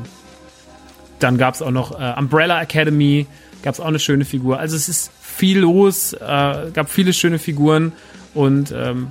dann 1.18 1.38
gab's 1.38 1.62
auch 1.62 1.70
noch 1.70 1.98
äh, 1.98 2.14
Umbrella 2.18 2.60
Academy, 2.62 3.26
gab's 3.62 3.80
auch 3.80 3.86
eine 3.86 3.98
schöne 3.98 4.24
Figur. 4.24 4.58
Also 4.58 4.76
es 4.76 4.88
ist 4.88 5.10
viel 5.20 5.60
los, 5.60 6.12
äh, 6.12 6.18
gab 6.72 6.88
viele 6.88 7.12
schöne 7.12 7.38
Figuren 7.38 7.92
und 8.34 8.72
ähm, 8.72 9.08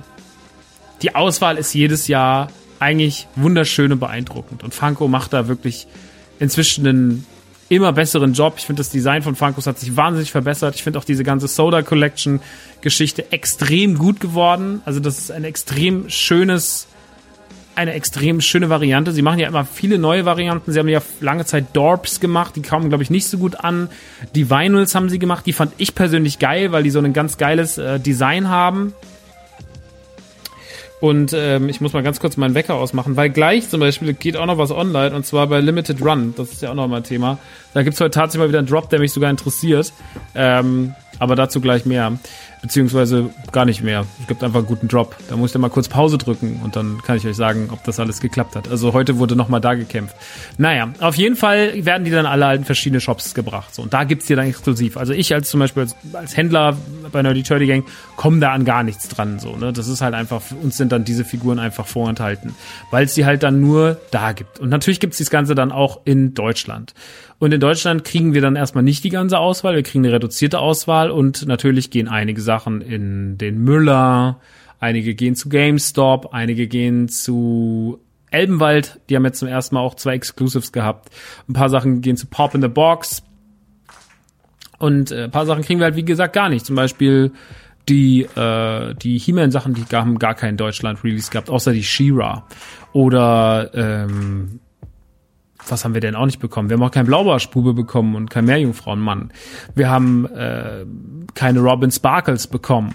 die 1.02 1.14
Auswahl 1.14 1.58
ist 1.58 1.74
jedes 1.74 2.06
Jahr 2.06 2.48
eigentlich 2.82 3.28
wunderschön 3.36 3.92
und 3.92 4.00
beeindruckend. 4.00 4.62
Und 4.62 4.74
Funko 4.74 5.08
macht 5.08 5.32
da 5.32 5.48
wirklich 5.48 5.86
inzwischen 6.38 6.86
einen 6.86 7.26
immer 7.68 7.92
besseren 7.92 8.34
Job. 8.34 8.54
Ich 8.58 8.66
finde, 8.66 8.80
das 8.80 8.90
Design 8.90 9.22
von 9.22 9.34
Funkos 9.34 9.66
hat 9.66 9.78
sich 9.78 9.96
wahnsinnig 9.96 10.30
verbessert. 10.30 10.74
Ich 10.74 10.82
finde 10.82 10.98
auch 10.98 11.04
diese 11.04 11.24
ganze 11.24 11.48
Soda 11.48 11.82
Collection 11.82 12.40
Geschichte 12.82 13.32
extrem 13.32 13.96
gut 13.96 14.20
geworden. 14.20 14.82
Also 14.84 15.00
das 15.00 15.18
ist 15.18 15.30
ein 15.30 15.44
extrem 15.44 16.10
schönes, 16.10 16.86
eine 17.74 17.94
extrem 17.94 18.42
schöne 18.42 18.68
Variante. 18.68 19.12
Sie 19.12 19.22
machen 19.22 19.38
ja 19.38 19.48
immer 19.48 19.64
viele 19.64 19.98
neue 19.98 20.26
Varianten. 20.26 20.72
Sie 20.72 20.78
haben 20.78 20.88
ja 20.88 21.00
lange 21.20 21.46
Zeit 21.46 21.66
Dorps 21.72 22.20
gemacht, 22.20 22.56
die 22.56 22.62
kamen, 22.62 22.90
glaube 22.90 23.04
ich, 23.04 23.10
nicht 23.10 23.26
so 23.26 23.38
gut 23.38 23.56
an. 23.56 23.88
Die 24.34 24.50
Vinyls 24.50 24.94
haben 24.94 25.08
sie 25.08 25.18
gemacht, 25.18 25.46
die 25.46 25.54
fand 25.54 25.72
ich 25.78 25.94
persönlich 25.94 26.38
geil, 26.38 26.72
weil 26.72 26.82
die 26.82 26.90
so 26.90 26.98
ein 26.98 27.14
ganz 27.14 27.38
geiles 27.38 27.78
äh, 27.78 27.98
Design 27.98 28.48
haben. 28.50 28.92
Und 31.02 31.32
ähm, 31.34 31.68
ich 31.68 31.80
muss 31.80 31.92
mal 31.94 32.04
ganz 32.04 32.20
kurz 32.20 32.36
meinen 32.36 32.54
Wecker 32.54 32.76
ausmachen, 32.76 33.16
weil 33.16 33.28
gleich 33.28 33.68
zum 33.68 33.80
Beispiel 33.80 34.14
geht 34.14 34.36
auch 34.36 34.46
noch 34.46 34.56
was 34.56 34.70
online 34.70 35.12
und 35.16 35.26
zwar 35.26 35.48
bei 35.48 35.58
Limited 35.58 36.00
Run. 36.00 36.32
Das 36.36 36.52
ist 36.52 36.62
ja 36.62 36.70
auch 36.70 36.76
noch 36.76 36.86
mal 36.86 36.98
ein 36.98 37.02
Thema. 37.02 37.40
Da 37.74 37.82
gibt's 37.82 38.00
heute 38.00 38.12
tatsächlich 38.12 38.38
mal 38.38 38.48
wieder 38.50 38.60
einen 38.60 38.68
Drop, 38.68 38.88
der 38.88 39.00
mich 39.00 39.12
sogar 39.12 39.28
interessiert. 39.28 39.92
Ähm, 40.36 40.94
aber 41.18 41.34
dazu 41.34 41.60
gleich 41.60 41.86
mehr 41.86 42.12
beziehungsweise 42.62 43.30
gar 43.50 43.64
nicht 43.64 43.82
mehr. 43.82 44.06
Es 44.20 44.28
gibt 44.28 44.42
einfach 44.42 44.60
einen 44.60 44.68
guten 44.68 44.88
Drop. 44.88 45.16
Da 45.28 45.36
muss 45.36 45.50
ich 45.50 45.52
dann 45.52 45.60
mal 45.60 45.68
kurz 45.68 45.88
Pause 45.88 46.16
drücken 46.16 46.60
und 46.64 46.76
dann 46.76 47.02
kann 47.02 47.16
ich 47.16 47.26
euch 47.26 47.36
sagen, 47.36 47.68
ob 47.72 47.82
das 47.84 47.98
alles 47.98 48.20
geklappt 48.20 48.54
hat. 48.54 48.68
Also 48.68 48.92
heute 48.92 49.18
wurde 49.18 49.34
nochmal 49.34 49.60
da 49.60 49.74
gekämpft. 49.74 50.16
Naja, 50.58 50.88
auf 51.00 51.16
jeden 51.16 51.34
Fall 51.34 51.84
werden 51.84 52.04
die 52.04 52.12
dann 52.12 52.24
alle 52.24 52.46
halt 52.46 52.60
in 52.60 52.64
verschiedene 52.64 53.00
Shops 53.00 53.34
gebracht. 53.34 53.74
So, 53.74 53.82
und 53.82 53.92
da 53.92 54.04
gibt's 54.04 54.26
die 54.26 54.36
dann 54.36 54.46
exklusiv. 54.46 54.96
Also 54.96 55.12
ich 55.12 55.34
als 55.34 55.50
zum 55.50 55.60
Beispiel 55.60 55.82
als, 55.82 55.96
als 56.12 56.36
Händler 56.36 56.76
bei 57.10 57.20
Nerdy 57.20 57.42
Turdy 57.42 57.66
Gang 57.66 57.84
komme 58.16 58.38
da 58.38 58.52
an 58.52 58.64
gar 58.64 58.84
nichts 58.84 59.08
dran. 59.08 59.40
So, 59.40 59.56
ne? 59.56 59.72
Das 59.72 59.88
ist 59.88 60.00
halt 60.00 60.14
einfach, 60.14 60.42
uns 60.62 60.76
sind 60.76 60.92
dann 60.92 61.04
diese 61.04 61.24
Figuren 61.24 61.58
einfach 61.58 61.86
vorenthalten. 61.86 62.54
Weil 62.92 63.06
es 63.06 63.14
die 63.14 63.26
halt 63.26 63.42
dann 63.42 63.60
nur 63.60 64.00
da 64.12 64.32
gibt. 64.32 64.60
Und 64.60 64.68
natürlich 64.68 65.00
gibt's 65.00 65.18
das 65.18 65.30
Ganze 65.30 65.56
dann 65.56 65.72
auch 65.72 66.00
in 66.04 66.32
Deutschland. 66.34 66.94
Und 67.40 67.52
in 67.52 67.58
Deutschland 67.58 68.04
kriegen 68.04 68.34
wir 68.34 68.40
dann 68.40 68.54
erstmal 68.54 68.84
nicht 68.84 69.02
die 69.02 69.10
ganze 69.10 69.40
Auswahl, 69.40 69.74
wir 69.74 69.82
kriegen 69.82 70.04
eine 70.04 70.14
reduzierte 70.14 70.60
Auswahl 70.60 71.10
und 71.10 71.44
natürlich 71.44 71.90
gehen 71.90 72.06
einige 72.06 72.40
Sachen 72.40 72.51
in 72.80 73.38
den 73.38 73.58
Müller, 73.58 74.40
einige 74.80 75.14
gehen 75.14 75.34
zu 75.34 75.48
GameStop, 75.48 76.32
einige 76.32 76.66
gehen 76.66 77.08
zu 77.08 78.00
Elbenwald, 78.30 79.00
die 79.08 79.16
haben 79.16 79.24
jetzt 79.24 79.38
zum 79.38 79.48
ersten 79.48 79.74
Mal 79.74 79.82
auch 79.82 79.94
zwei 79.94 80.14
Exclusives 80.14 80.72
gehabt. 80.72 81.10
Ein 81.48 81.52
paar 81.52 81.68
Sachen 81.68 82.00
gehen 82.00 82.16
zu 82.16 82.26
Pop 82.26 82.54
in 82.54 82.62
the 82.62 82.68
Box. 82.68 83.22
Und 84.78 85.12
äh, 85.12 85.24
ein 85.24 85.30
paar 85.30 85.46
Sachen 85.46 85.62
kriegen 85.62 85.80
wir 85.80 85.84
halt, 85.84 85.96
wie 85.96 86.04
gesagt, 86.04 86.32
gar 86.32 86.48
nicht. 86.48 86.64
Zum 86.64 86.74
Beispiel 86.74 87.32
die, 87.88 88.22
äh, 88.22 88.94
die 88.94 89.18
He-Man-Sachen, 89.18 89.74
die 89.74 89.84
haben 89.94 90.18
gar 90.18 90.34
keinen 90.34 90.56
Deutschland-Release 90.56 91.30
gehabt, 91.30 91.50
außer 91.50 91.72
die 91.72 91.84
She-Ra. 91.84 92.46
Oder 92.92 93.70
ähm, 93.74 94.60
was 95.68 95.84
haben 95.84 95.94
wir 95.94 96.00
denn 96.00 96.14
auch 96.14 96.26
nicht 96.26 96.40
bekommen? 96.40 96.68
Wir 96.68 96.76
haben 96.76 96.82
auch 96.82 96.90
keinen 96.90 97.06
Blaubarschbube 97.06 97.74
bekommen 97.74 98.14
und 98.14 98.30
kein 98.30 98.44
Meerjungfrauenmann. 98.44 99.32
Wir 99.74 99.90
haben 99.90 100.26
äh, 100.26 100.84
keine 101.34 101.60
Robin 101.60 101.90
Sparkles 101.90 102.46
bekommen. 102.46 102.94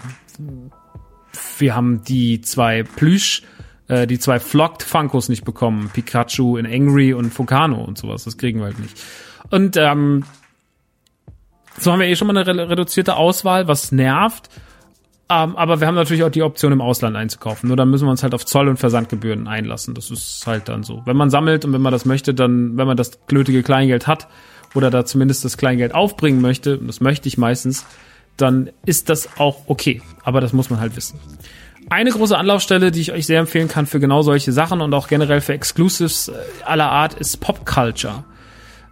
Wir 1.58 1.74
haben 1.74 2.02
die 2.04 2.40
zwei 2.40 2.82
Plüsch, 2.82 3.42
äh, 3.88 4.06
die 4.06 4.18
zwei 4.18 4.38
Flocked 4.40 4.82
Funkos 4.82 5.28
nicht 5.28 5.44
bekommen. 5.44 5.90
Pikachu 5.92 6.56
in 6.56 6.66
Angry 6.66 7.12
und 7.12 7.32
Fukano 7.32 7.82
und 7.82 7.98
sowas. 7.98 8.24
Das 8.24 8.36
kriegen 8.36 8.60
wir 8.60 8.66
halt 8.66 8.78
nicht. 8.78 9.00
Und 9.50 9.76
ähm, 9.76 10.24
so 11.78 11.92
haben 11.92 12.00
wir 12.00 12.06
eh 12.06 12.16
schon 12.16 12.26
mal 12.26 12.36
eine 12.36 12.68
reduzierte 12.68 13.16
Auswahl, 13.16 13.68
was 13.68 13.92
nervt. 13.92 14.48
Um, 15.30 15.50
ähm, 15.50 15.56
aber 15.56 15.80
wir 15.80 15.86
haben 15.86 15.94
natürlich 15.94 16.22
auch 16.22 16.30
die 16.30 16.42
Option, 16.42 16.72
im 16.72 16.80
Ausland 16.80 17.14
einzukaufen. 17.14 17.68
Nur 17.68 17.76
dann 17.76 17.90
müssen 17.90 18.06
wir 18.06 18.10
uns 18.10 18.22
halt 18.22 18.32
auf 18.34 18.46
Zoll- 18.46 18.68
und 18.68 18.78
Versandgebühren 18.78 19.46
einlassen. 19.46 19.94
Das 19.94 20.10
ist 20.10 20.46
halt 20.46 20.70
dann 20.70 20.82
so. 20.82 21.02
Wenn 21.04 21.18
man 21.18 21.28
sammelt 21.28 21.66
und 21.66 21.74
wenn 21.74 21.82
man 21.82 21.92
das 21.92 22.06
möchte, 22.06 22.32
dann, 22.32 22.78
wenn 22.78 22.86
man 22.86 22.96
das 22.96 23.18
nötige 23.30 23.62
Kleingeld 23.62 24.06
hat 24.06 24.28
oder 24.74 24.90
da 24.90 25.04
zumindest 25.04 25.44
das 25.44 25.58
Kleingeld 25.58 25.94
aufbringen 25.94 26.40
möchte, 26.40 26.78
das 26.78 27.00
möchte 27.00 27.28
ich 27.28 27.36
meistens, 27.36 27.84
dann 28.38 28.70
ist 28.86 29.10
das 29.10 29.38
auch 29.38 29.62
okay. 29.66 30.00
Aber 30.22 30.40
das 30.40 30.54
muss 30.54 30.70
man 30.70 30.80
halt 30.80 30.96
wissen. 30.96 31.18
Eine 31.90 32.10
große 32.10 32.36
Anlaufstelle, 32.36 32.90
die 32.90 33.00
ich 33.00 33.12
euch 33.12 33.26
sehr 33.26 33.40
empfehlen 33.40 33.68
kann 33.68 33.86
für 33.86 34.00
genau 34.00 34.22
solche 34.22 34.52
Sachen 34.52 34.80
und 34.80 34.92
auch 34.94 35.08
generell 35.08 35.40
für 35.40 35.52
Exclusives 35.52 36.28
äh, 36.28 36.32
aller 36.64 36.90
Art, 36.90 37.14
ist 37.14 37.38
Pop 37.38 37.66
Culture. 37.66 38.24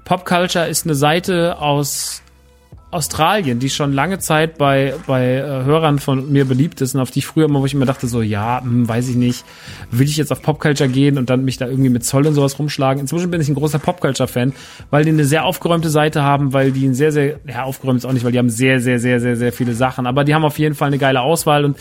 Pop 0.05 0.25
Culture 0.25 0.69
ist 0.69 0.87
eine 0.87 0.95
Seite 0.95 1.59
aus 1.59 2.23
Australien, 2.97 3.59
die 3.59 3.71
schon 3.71 3.93
lange 3.93 4.19
Zeit 4.19 4.59
bei, 4.59 4.95
bei 5.07 5.37
äh, 5.37 5.65
Hörern 5.65 5.99
von 5.99 6.33
mir 6.33 6.45
beliebt 6.45 6.81
ist 6.81 6.95
und 6.95 7.01
auf 7.01 7.11
die 7.11 7.21
ich 7.21 7.27
früher 7.27 7.45
immer, 7.45 7.61
wo 7.61 7.67
ich 7.67 7.75
immer 7.75 7.87
dachte, 7.87 8.09
so, 8.09 8.23
ja, 8.23 8.61
hm, 8.63 8.89
weiß 8.89 9.09
ich 9.09 9.17
nicht, 9.17 9.45
will 9.91 10.09
ich 10.09 10.17
jetzt 10.17 10.33
auf 10.33 10.43
Popculture 10.43 10.89
gehen 10.89 11.19
und 11.19 11.31
dann 11.31 11.45
mich 11.45 11.59
da 11.59 11.69
irgendwie 11.69 11.91
mit 11.91 12.05
Zoll 12.05 12.27
und 12.27 12.35
sowas 12.35 12.59
rumschlagen. 12.59 13.01
Inzwischen 13.01 13.31
bin 13.31 13.41
ich 13.41 13.49
ein 13.49 13.55
großer 13.55 13.79
Popculture-Fan, 13.79 14.53
weil 14.91 15.05
die 15.05 15.11
eine 15.11 15.25
sehr 15.25 15.45
aufgeräumte 15.45 15.91
Seite 15.91 16.23
haben, 16.23 16.53
weil 16.53 16.73
die 16.73 16.87
ein 16.87 16.95
sehr, 16.95 17.13
sehr, 17.13 17.41
ja, 17.47 17.63
aufgeräumt 17.65 17.99
ist 17.99 18.07
auch 18.07 18.13
nicht, 18.13 18.25
weil 18.25 18.33
die 18.33 18.39
haben 18.39 18.51
sehr, 18.51 18.81
sehr, 18.81 18.99
sehr, 18.99 19.21
sehr, 19.21 19.37
sehr 19.37 19.53
viele 19.53 19.75
Sachen, 19.75 20.07
aber 20.07 20.25
die 20.25 20.35
haben 20.35 20.45
auf 20.45 20.59
jeden 20.59 20.75
Fall 20.75 20.89
eine 20.89 20.99
geile 20.99 21.21
Auswahl 21.21 21.65
und 21.65 21.77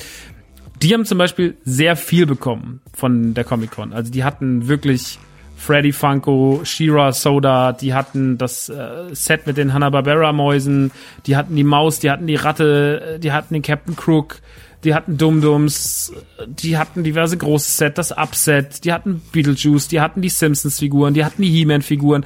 die 0.82 0.94
haben 0.94 1.06
zum 1.06 1.18
Beispiel 1.18 1.58
sehr 1.64 1.96
viel 1.96 2.26
bekommen 2.26 2.82
von 2.94 3.34
der 3.34 3.44
Comic-Con. 3.44 3.94
Also 3.94 4.12
die 4.12 4.24
hatten 4.24 4.68
wirklich 4.68 5.20
Freddy 5.56 5.92
Funko, 5.92 6.62
Shira 6.64 7.12
Soda, 7.12 7.72
die 7.72 7.94
hatten 7.94 8.38
das 8.38 8.70
äh, 8.70 9.14
Set 9.14 9.48
mit 9.48 9.58
den 9.58 9.74
Hanna-Barbera-Mäusen, 9.74 10.92
die 11.26 11.36
hatten 11.36 11.56
die 11.56 11.64
Maus, 11.64 12.00
die 12.00 12.12
hatten 12.12 12.28
die 12.28 12.36
Ratte, 12.36 13.16
äh, 13.16 13.20
die 13.20 13.32
hatten 13.32 13.54
den 13.54 13.64
Captain 13.64 13.96
Crook, 13.96 14.42
die 14.84 14.94
hatten 14.94 15.18
Dum-Dums, 15.18 16.14
die 16.48 16.78
hatten 16.78 17.04
diverse 17.04 17.38
große 17.38 17.72
Set, 17.72 17.98
das 17.98 18.12
Upset, 18.12 18.86
die 18.86 18.94
hatten 18.94 19.22
Beetlejuice, 19.32 19.88
die 19.88 20.02
hatten 20.02 20.22
die 20.22 20.30
Simpsons-Figuren, 20.30 21.14
die 21.14 21.26
hatten 21.26 21.42
die 21.42 21.50
He-Man-Figuren, 21.50 22.26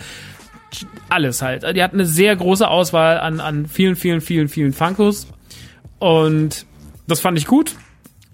alles 1.07 1.41
halt. 1.41 1.63
Die 1.75 1.81
hatten 1.81 1.95
eine 1.95 2.05
sehr 2.05 2.35
große 2.35 2.67
Auswahl 2.67 3.19
an, 3.19 3.39
an 3.39 3.67
vielen, 3.67 3.95
vielen, 3.95 4.21
vielen, 4.21 4.49
vielen 4.49 4.73
Funkos 4.73 5.27
und 5.99 6.65
das 7.07 7.21
fand 7.21 7.37
ich 7.37 7.47
gut 7.47 7.75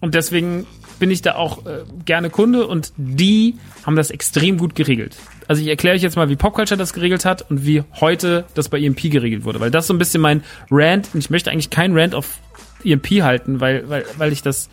und 0.02 0.16
deswegen 0.16 0.66
bin 1.00 1.12
ich 1.12 1.22
da 1.22 1.36
auch 1.36 1.66
äh, 1.66 1.84
gerne 2.06 2.30
Kunde 2.30 2.68
und 2.68 2.94
die 2.98 3.56
haben 3.86 3.96
das 3.96 4.12
extrem 4.12 4.58
gut 4.58 4.76
geregelt. 4.76 5.16
Also 5.48 5.62
ich 5.62 5.68
erkläre 5.68 5.96
euch 5.96 6.02
jetzt 6.02 6.16
mal, 6.16 6.30
wie 6.30 6.36
Popculture 6.36 6.78
das 6.78 6.94
geregelt 6.94 7.26
hat 7.26 7.50
und 7.50 7.66
wie 7.66 7.84
heute 8.00 8.46
das 8.56 8.70
bei 8.70 8.80
EMP 8.80 9.12
geregelt 9.12 9.44
wurde, 9.44 9.60
weil 9.60 9.72
das 9.72 9.88
so 9.88 9.94
ein 9.94 9.98
bisschen 9.98 10.22
mein 10.22 10.44
Rant 10.72 11.10
und 11.14 11.20
ich 11.20 11.30
möchte 11.30 11.52
eigentlich 11.52 11.70
keinen 11.70 11.98
Rant 11.98 12.16
auf 12.16 12.40
EMP 12.84 13.22
halten, 13.22 13.60
weil, 13.60 13.88
weil, 13.90 14.06
weil 14.18 14.32
ich 14.32 14.42
das 14.42 14.70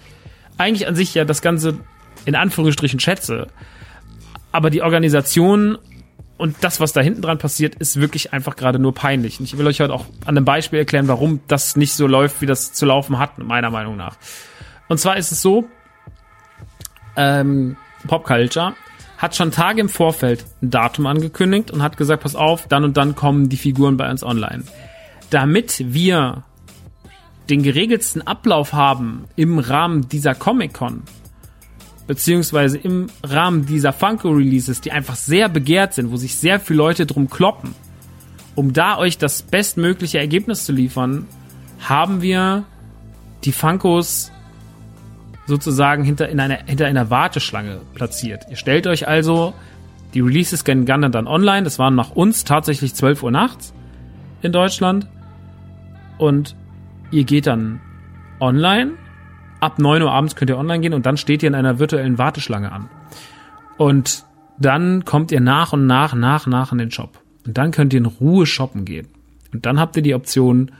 eigentlich 0.59 0.87
an 0.87 0.95
sich 0.95 1.15
ja 1.15 1.25
das 1.25 1.43
Ganze 1.43 1.79
in 2.25 2.35
Anführungsstrichen 2.35 3.01
schätze. 3.01 3.49
Aber 4.53 4.71
die 4.71 4.83
Organisation 4.83 5.79
und 6.37 6.57
das, 6.61 6.81
was 6.81 6.93
da 6.93 7.01
hinten 7.01 7.23
dran 7.23 7.39
passiert, 7.39 7.77
ist 7.77 8.01
wirklich 8.01 8.33
einfach 8.33 8.57
gerade 8.57 8.79
nur 8.79 8.95
peinlich. 8.95 9.39
Und 9.39 9.45
ich 9.45 9.57
will 9.59 9.67
euch 9.67 9.81
heute 9.81 9.93
auch 9.93 10.07
an 10.25 10.37
einem 10.37 10.45
Beispiel 10.45 10.81
erklären, 10.81 11.09
warum 11.09 11.41
das 11.47 11.77
nicht 11.77 11.95
so 11.95 12.07
läuft, 12.07 12.41
wie 12.41 12.47
das 12.47 12.73
zu 12.73 12.85
laufen 12.85 13.19
hat, 13.19 13.39
meiner 13.39 13.71
Meinung 13.71 13.97
nach. 13.97 14.17
Und 14.89 14.99
zwar 14.99 15.17
ist 15.17 15.31
es 15.31 15.41
so, 15.41 15.69
ähm, 17.17 17.77
Popculture 18.07 18.75
hat 19.19 19.37
schon 19.37 19.53
Tage 19.53 19.81
im 19.81 19.89
Vorfeld 19.89 20.45
ein 20.61 20.71
Datum 20.71 21.07
angekündigt 21.07 21.71
und 21.71 21.83
hat 21.83 21.97
gesagt, 21.97 22.25
pass 22.25 22.35
auf, 22.35 22.67
dann 22.67 22.83
und 22.85 22.97
dann 22.97 23.15
kommen 23.15 23.49
die 23.49 23.57
Figuren 23.57 23.97
bei 23.97 24.11
uns 24.11 24.25
online. 24.25 24.65
Damit 25.31 25.85
wir 25.95 26.43
den 27.49 27.63
geregelsten 27.63 28.27
Ablauf 28.27 28.73
haben 28.73 29.27
im 29.37 29.59
Rahmen 29.59 30.09
dieser 30.09 30.35
Comic-Con, 30.35 31.03
beziehungsweise 32.09 32.79
im 32.79 33.09
Rahmen 33.23 33.65
dieser 33.67 33.93
Funko-Releases, 33.93 34.81
die 34.81 34.91
einfach 34.91 35.17
sehr 35.17 35.49
begehrt 35.49 35.95
sind, 35.95 36.11
wo 36.11 36.17
sich 36.17 36.37
sehr 36.37 36.59
viele 36.59 36.79
Leute 36.79 37.07
drum 37.07 37.31
kloppen, 37.31 37.75
um 38.55 38.73
da 38.73 38.99
euch 38.99 39.19
das 39.19 39.43
bestmögliche 39.43 40.19
Ergebnis 40.19 40.65
zu 40.65 40.73
liefern, 40.73 41.27
haben 41.81 42.23
wir 42.23 42.65
die 43.45 43.53
Funkos 43.53 44.33
sozusagen 45.47 46.05
hinter, 46.05 46.29
in 46.29 46.41
einer, 46.41 46.59
hinter 46.67 46.87
einer 46.87 47.11
Warteschlange 47.11 47.81
platziert. 47.95 48.45
Ihr 48.51 48.57
stellt 48.57 48.87
euch 48.87 49.09
also, 49.09 49.55
die 50.15 50.21
Releases 50.21 50.65
gehen 50.65 50.85
dann 50.87 51.27
online, 51.27 51.65
das 51.65 51.79
waren 51.79 51.95
nach 51.95 52.11
uns 52.11 52.45
tatsächlich 52.45 52.95
12 52.95 53.23
Uhr 53.23 53.31
nachts 53.31 53.73
in 54.43 54.53
Deutschland 54.53 55.09
und 56.19 56.55
ihr 57.11 57.25
geht 57.25 57.47
dann 57.47 57.81
online. 58.41 58.93
Ab 59.61 59.79
9 59.79 60.03
Uhr 60.03 60.11
abends 60.11 60.35
könnt 60.35 60.51
ihr 60.51 60.59
online 60.59 60.81
gehen 60.81 60.95
und 60.95 61.07
dann 61.07 61.17
steht 61.17 61.43
ihr 61.43 61.49
in 61.49 61.55
einer 61.55 61.79
virtuellen 61.79 62.19
Warteschlange 62.19 62.73
an. 62.73 62.89
Und 63.77 64.25
dann 64.59 65.05
kommt 65.05 65.33
ihr 65.33 65.41
nach 65.41 65.73
und 65.73 65.87
nach, 65.87 66.15
nach, 66.15 66.47
nach 66.47 66.73
in 66.73 66.79
den 66.79 66.91
Shop. 66.91 67.21
Und 67.47 67.59
dann 67.59 67.71
könnt 67.71 67.93
ihr 67.93 67.99
in 67.99 68.07
Ruhe 68.07 68.47
shoppen 68.47 68.85
gehen. 68.85 69.09
Und 69.53 69.67
dann 69.67 69.79
habt 69.79 69.97
ihr 69.97 70.03
die 70.03 70.15
Option, 70.15 70.73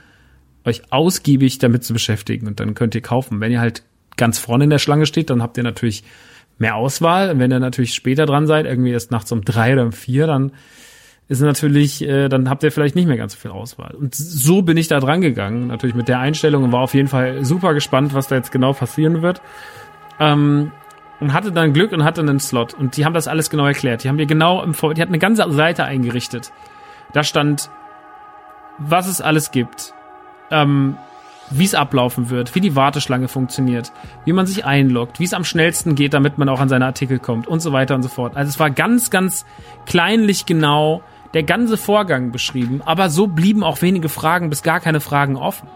euch 0.65 0.91
ausgiebig 0.91 1.59
damit 1.59 1.83
zu 1.83 1.93
beschäftigen. 1.93 2.47
Und 2.47 2.59
dann 2.59 2.75
könnt 2.75 2.95
ihr 2.95 3.01
kaufen. 3.01 3.39
Wenn 3.39 3.51
ihr 3.51 3.59
halt 3.59 3.83
ganz 4.17 4.39
vorne 4.39 4.65
in 4.65 4.69
der 4.69 4.79
Schlange 4.79 5.05
steht, 5.05 5.29
dann 5.29 5.41
habt 5.41 5.57
ihr 5.57 5.63
natürlich 5.63 6.03
mehr 6.57 6.75
Auswahl. 6.75 7.31
Und 7.31 7.39
wenn 7.39 7.51
ihr 7.51 7.59
natürlich 7.59 7.93
später 7.93 8.25
dran 8.25 8.47
seid, 8.47 8.65
irgendwie 8.65 8.91
erst 8.91 9.11
nachts 9.11 9.31
um 9.31 9.43
drei 9.43 9.73
oder 9.73 9.83
um 9.83 9.91
vier, 9.91 10.27
dann 10.27 10.51
ist 11.27 11.41
natürlich, 11.41 12.01
äh, 12.01 12.29
dann 12.29 12.49
habt 12.49 12.63
ihr 12.63 12.71
vielleicht 12.71 12.95
nicht 12.95 13.07
mehr 13.07 13.17
ganz 13.17 13.33
so 13.33 13.39
viel 13.39 13.51
Auswahl. 13.51 13.95
Und 13.95 14.13
so 14.13 14.61
bin 14.61 14.77
ich 14.77 14.87
da 14.87 14.99
dran 14.99 15.21
gegangen, 15.21 15.67
natürlich 15.67 15.95
mit 15.95 16.07
der 16.07 16.19
Einstellung 16.19 16.63
und 16.63 16.71
war 16.71 16.81
auf 16.81 16.93
jeden 16.93 17.07
Fall 17.07 17.45
super 17.45 17.73
gespannt, 17.73 18.13
was 18.13 18.27
da 18.27 18.35
jetzt 18.35 18.51
genau 18.51 18.73
passieren 18.73 19.21
wird. 19.21 19.41
Ähm, 20.19 20.71
und 21.19 21.33
hatte 21.33 21.51
dann 21.51 21.73
Glück 21.73 21.93
und 21.93 22.03
hatte 22.03 22.21
einen 22.21 22.39
Slot. 22.39 22.73
Und 22.73 22.97
die 22.97 23.05
haben 23.05 23.13
das 23.13 23.27
alles 23.27 23.49
genau 23.49 23.65
erklärt. 23.65 24.03
Die 24.03 24.09
haben 24.09 24.17
mir 24.17 24.25
genau 24.25 24.61
im 24.61 24.73
Vor 24.73 24.93
die 24.93 25.01
hatten 25.01 25.11
eine 25.11 25.19
ganze 25.19 25.49
Seite 25.51 25.85
eingerichtet. 25.85 26.51
Da 27.13 27.23
stand, 27.23 27.69
was 28.77 29.07
es 29.07 29.21
alles 29.21 29.51
gibt, 29.51 29.93
ähm, 30.51 30.97
wie 31.57 31.65
es 31.65 31.75
ablaufen 31.75 32.29
wird, 32.29 32.55
wie 32.55 32.61
die 32.61 32.75
Warteschlange 32.75 33.27
funktioniert, 33.27 33.91
wie 34.25 34.33
man 34.33 34.45
sich 34.45 34.65
einloggt, 34.65 35.19
wie 35.19 35.23
es 35.23 35.33
am 35.33 35.43
schnellsten 35.43 35.95
geht, 35.95 36.13
damit 36.13 36.37
man 36.37 36.49
auch 36.49 36.59
an 36.59 36.69
seine 36.69 36.85
Artikel 36.85 37.19
kommt 37.19 37.47
und 37.47 37.61
so 37.61 37.71
weiter 37.73 37.95
und 37.95 38.03
so 38.03 38.09
fort. 38.09 38.35
Also 38.35 38.49
es 38.49 38.59
war 38.59 38.69
ganz, 38.69 39.09
ganz 39.09 39.45
kleinlich 39.85 40.45
genau 40.45 41.01
der 41.33 41.43
ganze 41.43 41.77
Vorgang 41.77 42.31
beschrieben, 42.31 42.81
aber 42.85 43.09
so 43.09 43.27
blieben 43.27 43.63
auch 43.63 43.81
wenige 43.81 44.09
Fragen 44.09 44.49
bis 44.49 44.63
gar 44.63 44.79
keine 44.79 44.99
Fragen 44.99 45.35
offen. 45.35 45.67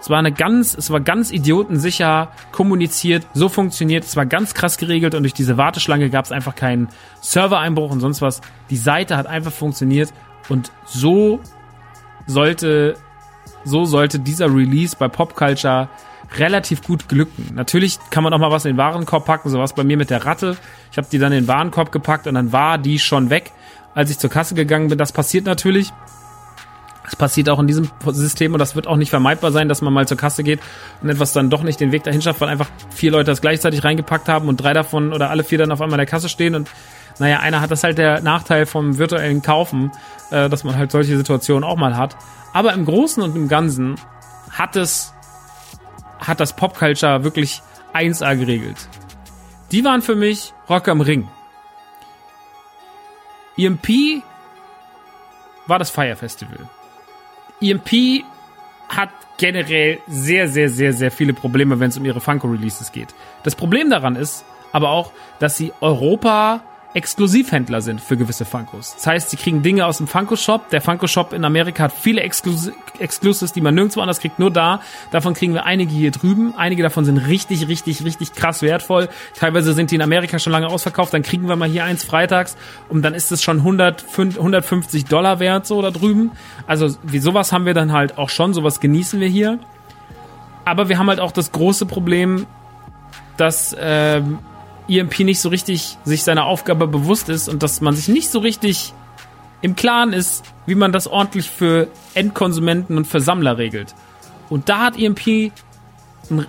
Es 0.00 0.10
war 0.10 0.18
eine 0.18 0.32
ganz, 0.32 0.74
es 0.74 0.90
war 0.90 1.00
ganz 1.00 1.30
idiotensicher 1.30 2.28
kommuniziert, 2.52 3.26
so 3.32 3.48
funktioniert, 3.48 4.04
es 4.04 4.16
war 4.16 4.26
ganz 4.26 4.52
krass 4.52 4.76
geregelt 4.76 5.14
und 5.14 5.22
durch 5.22 5.32
diese 5.32 5.56
Warteschlange 5.56 6.10
gab 6.10 6.26
es 6.26 6.32
einfach 6.32 6.54
keinen 6.54 6.88
Servereinbruch 7.22 7.90
und 7.90 8.00
sonst 8.00 8.20
was. 8.20 8.42
Die 8.68 8.76
Seite 8.76 9.16
hat 9.16 9.26
einfach 9.26 9.52
funktioniert 9.52 10.12
und 10.50 10.72
so 10.84 11.40
sollte, 12.26 12.96
so 13.64 13.84
sollte 13.84 14.18
dieser 14.18 14.46
Release 14.46 14.96
bei 14.98 15.08
Popculture 15.08 15.88
relativ 16.36 16.82
gut 16.82 17.08
glücken. 17.08 17.50
Natürlich 17.54 17.98
kann 18.10 18.24
man 18.24 18.32
auch 18.32 18.38
mal 18.38 18.50
was 18.50 18.64
in 18.64 18.72
den 18.72 18.78
Warenkorb 18.78 19.24
packen, 19.24 19.50
so 19.50 19.58
was 19.58 19.74
bei 19.74 19.84
mir 19.84 19.96
mit 19.96 20.10
der 20.10 20.24
Ratte. 20.24 20.56
Ich 20.90 20.98
habe 20.98 21.06
die 21.10 21.18
dann 21.18 21.32
in 21.32 21.44
den 21.44 21.48
Warenkorb 21.48 21.92
gepackt 21.92 22.26
und 22.26 22.34
dann 22.34 22.52
war 22.52 22.78
die 22.78 22.98
schon 22.98 23.30
weg 23.30 23.52
als 23.94 24.10
ich 24.10 24.18
zur 24.18 24.30
Kasse 24.30 24.54
gegangen 24.54 24.88
bin. 24.88 24.98
Das 24.98 25.12
passiert 25.12 25.46
natürlich. 25.46 25.92
Das 27.04 27.16
passiert 27.16 27.50
auch 27.50 27.58
in 27.58 27.66
diesem 27.66 27.90
System 28.06 28.54
und 28.54 28.58
das 28.58 28.74
wird 28.76 28.86
auch 28.86 28.96
nicht 28.96 29.10
vermeidbar 29.10 29.52
sein, 29.52 29.68
dass 29.68 29.82
man 29.82 29.92
mal 29.92 30.08
zur 30.08 30.16
Kasse 30.16 30.42
geht 30.42 30.60
und 31.02 31.10
etwas 31.10 31.34
dann 31.34 31.50
doch 31.50 31.62
nicht 31.62 31.78
den 31.78 31.92
Weg 31.92 32.02
dahin 32.02 32.22
schafft, 32.22 32.40
weil 32.40 32.48
einfach 32.48 32.70
vier 32.90 33.10
Leute 33.10 33.26
das 33.26 33.42
gleichzeitig 33.42 33.84
reingepackt 33.84 34.26
haben 34.28 34.48
und 34.48 34.56
drei 34.56 34.72
davon 34.72 35.12
oder 35.12 35.28
alle 35.28 35.44
vier 35.44 35.58
dann 35.58 35.70
auf 35.70 35.82
einmal 35.82 35.98
in 35.98 36.04
der 36.04 36.06
Kasse 36.06 36.30
stehen 36.30 36.54
und 36.54 36.70
naja, 37.18 37.40
einer 37.40 37.60
hat 37.60 37.70
das 37.70 37.84
halt 37.84 37.98
der 37.98 38.20
Nachteil 38.20 38.66
vom 38.66 38.98
virtuellen 38.98 39.42
Kaufen, 39.42 39.92
äh, 40.30 40.48
dass 40.48 40.64
man 40.64 40.76
halt 40.76 40.90
solche 40.90 41.16
Situationen 41.16 41.64
auch 41.64 41.76
mal 41.76 41.96
hat. 41.96 42.16
Aber 42.52 42.72
im 42.72 42.84
Großen 42.84 43.22
und 43.22 43.36
im 43.36 43.48
Ganzen 43.48 43.96
hat 44.50 44.76
es, 44.76 45.12
hat 46.18 46.40
das 46.40 46.54
Popculture 46.54 47.24
wirklich 47.24 47.62
1A 47.92 48.36
geregelt. 48.36 48.88
Die 49.70 49.84
waren 49.84 50.02
für 50.02 50.14
mich 50.14 50.52
Rock 50.68 50.88
am 50.88 51.00
Ring. 51.00 51.28
EMP 53.56 54.22
war 55.66 55.78
das 55.78 55.90
Fire 55.90 56.16
Festival. 56.16 56.68
EMP 57.60 58.24
hat 58.88 59.10
generell 59.38 59.98
sehr, 60.06 60.48
sehr, 60.48 60.68
sehr, 60.68 60.92
sehr 60.92 61.10
viele 61.10 61.32
Probleme, 61.32 61.80
wenn 61.80 61.88
es 61.88 61.96
um 61.96 62.04
ihre 62.04 62.20
Funko-Releases 62.20 62.92
geht. 62.92 63.14
Das 63.42 63.54
Problem 63.54 63.90
daran 63.90 64.16
ist 64.16 64.44
aber 64.72 64.90
auch, 64.90 65.12
dass 65.38 65.56
sie 65.56 65.72
Europa 65.80 66.62
Exklusivhändler 66.94 67.82
sind 67.82 68.00
für 68.00 68.16
gewisse 68.16 68.44
Funkos. 68.44 68.94
Das 68.94 69.06
heißt, 69.08 69.30
sie 69.30 69.36
kriegen 69.36 69.62
Dinge 69.62 69.84
aus 69.84 69.98
dem 69.98 70.06
Funko-Shop. 70.06 70.70
Der 70.70 70.80
Funko-Shop 70.80 71.32
in 71.32 71.44
Amerika 71.44 71.84
hat 71.84 71.92
viele 71.92 72.20
Exklus 72.20 72.70
Exclusives, 73.00 73.52
die 73.52 73.60
man 73.60 73.74
nirgendwo 73.74 74.00
anders 74.00 74.20
kriegt, 74.20 74.38
nur 74.38 74.52
da. 74.52 74.80
Davon 75.10 75.34
kriegen 75.34 75.52
wir 75.52 75.66
einige 75.66 75.92
hier 75.92 76.12
drüben. 76.12 76.54
Einige 76.56 76.84
davon 76.84 77.04
sind 77.04 77.18
richtig, 77.18 77.66
richtig, 77.66 78.04
richtig 78.04 78.32
krass 78.34 78.62
wertvoll. 78.62 79.08
Teilweise 79.36 79.72
sind 79.72 79.90
die 79.90 79.96
in 79.96 80.02
Amerika 80.02 80.38
schon 80.38 80.52
lange 80.52 80.68
ausverkauft. 80.68 81.12
Dann 81.12 81.22
kriegen 81.22 81.48
wir 81.48 81.56
mal 81.56 81.68
hier 81.68 81.82
eins 81.82 82.04
freitags 82.04 82.56
und 82.88 83.02
dann 83.02 83.12
ist 83.12 83.32
es 83.32 83.42
schon 83.42 83.58
100, 83.58 84.04
150 84.16 85.06
Dollar 85.06 85.40
wert 85.40 85.66
so 85.66 85.82
da 85.82 85.90
drüben. 85.90 86.30
Also 86.68 86.94
wie 87.02 87.18
sowas 87.18 87.52
haben 87.52 87.66
wir 87.66 87.74
dann 87.74 87.90
halt 87.90 88.16
auch 88.18 88.28
schon. 88.28 88.54
Sowas 88.54 88.78
genießen 88.78 89.18
wir 89.18 89.28
hier. 89.28 89.58
Aber 90.64 90.88
wir 90.88 90.96
haben 90.96 91.08
halt 91.08 91.18
auch 91.18 91.32
das 91.32 91.50
große 91.50 91.86
Problem, 91.86 92.46
dass 93.36 93.76
ähm, 93.78 94.38
EMP 94.88 95.20
nicht 95.20 95.40
so 95.40 95.48
richtig 95.48 95.98
sich 96.04 96.22
seiner 96.22 96.44
Aufgabe 96.44 96.86
bewusst 96.86 97.28
ist 97.28 97.48
und 97.48 97.62
dass 97.62 97.80
man 97.80 97.94
sich 97.94 98.08
nicht 98.08 98.30
so 98.30 98.38
richtig 98.38 98.92
im 99.62 99.76
Klaren 99.76 100.12
ist, 100.12 100.44
wie 100.66 100.74
man 100.74 100.92
das 100.92 101.06
ordentlich 101.06 101.50
für 101.50 101.88
Endkonsumenten 102.14 102.96
und 102.96 103.06
für 103.06 103.20
Sammler 103.20 103.56
regelt. 103.56 103.94
Und 104.50 104.68
da 104.68 104.80
hat 104.80 104.98
EMP 104.98 105.52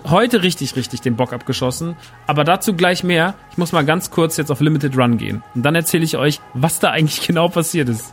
heute 0.08 0.42
richtig, 0.42 0.76
richtig 0.76 1.00
den 1.00 1.16
Bock 1.16 1.32
abgeschossen. 1.32 1.96
Aber 2.26 2.44
dazu 2.44 2.74
gleich 2.74 3.04
mehr. 3.04 3.34
Ich 3.50 3.58
muss 3.58 3.72
mal 3.72 3.84
ganz 3.84 4.10
kurz 4.10 4.36
jetzt 4.36 4.50
auf 4.50 4.60
Limited 4.60 4.96
Run 4.96 5.18
gehen. 5.18 5.42
Und 5.54 5.62
dann 5.62 5.74
erzähle 5.74 6.04
ich 6.04 6.16
euch, 6.16 6.40
was 6.54 6.78
da 6.78 6.90
eigentlich 6.90 7.20
genau 7.26 7.48
passiert 7.48 7.88
ist. 7.88 8.12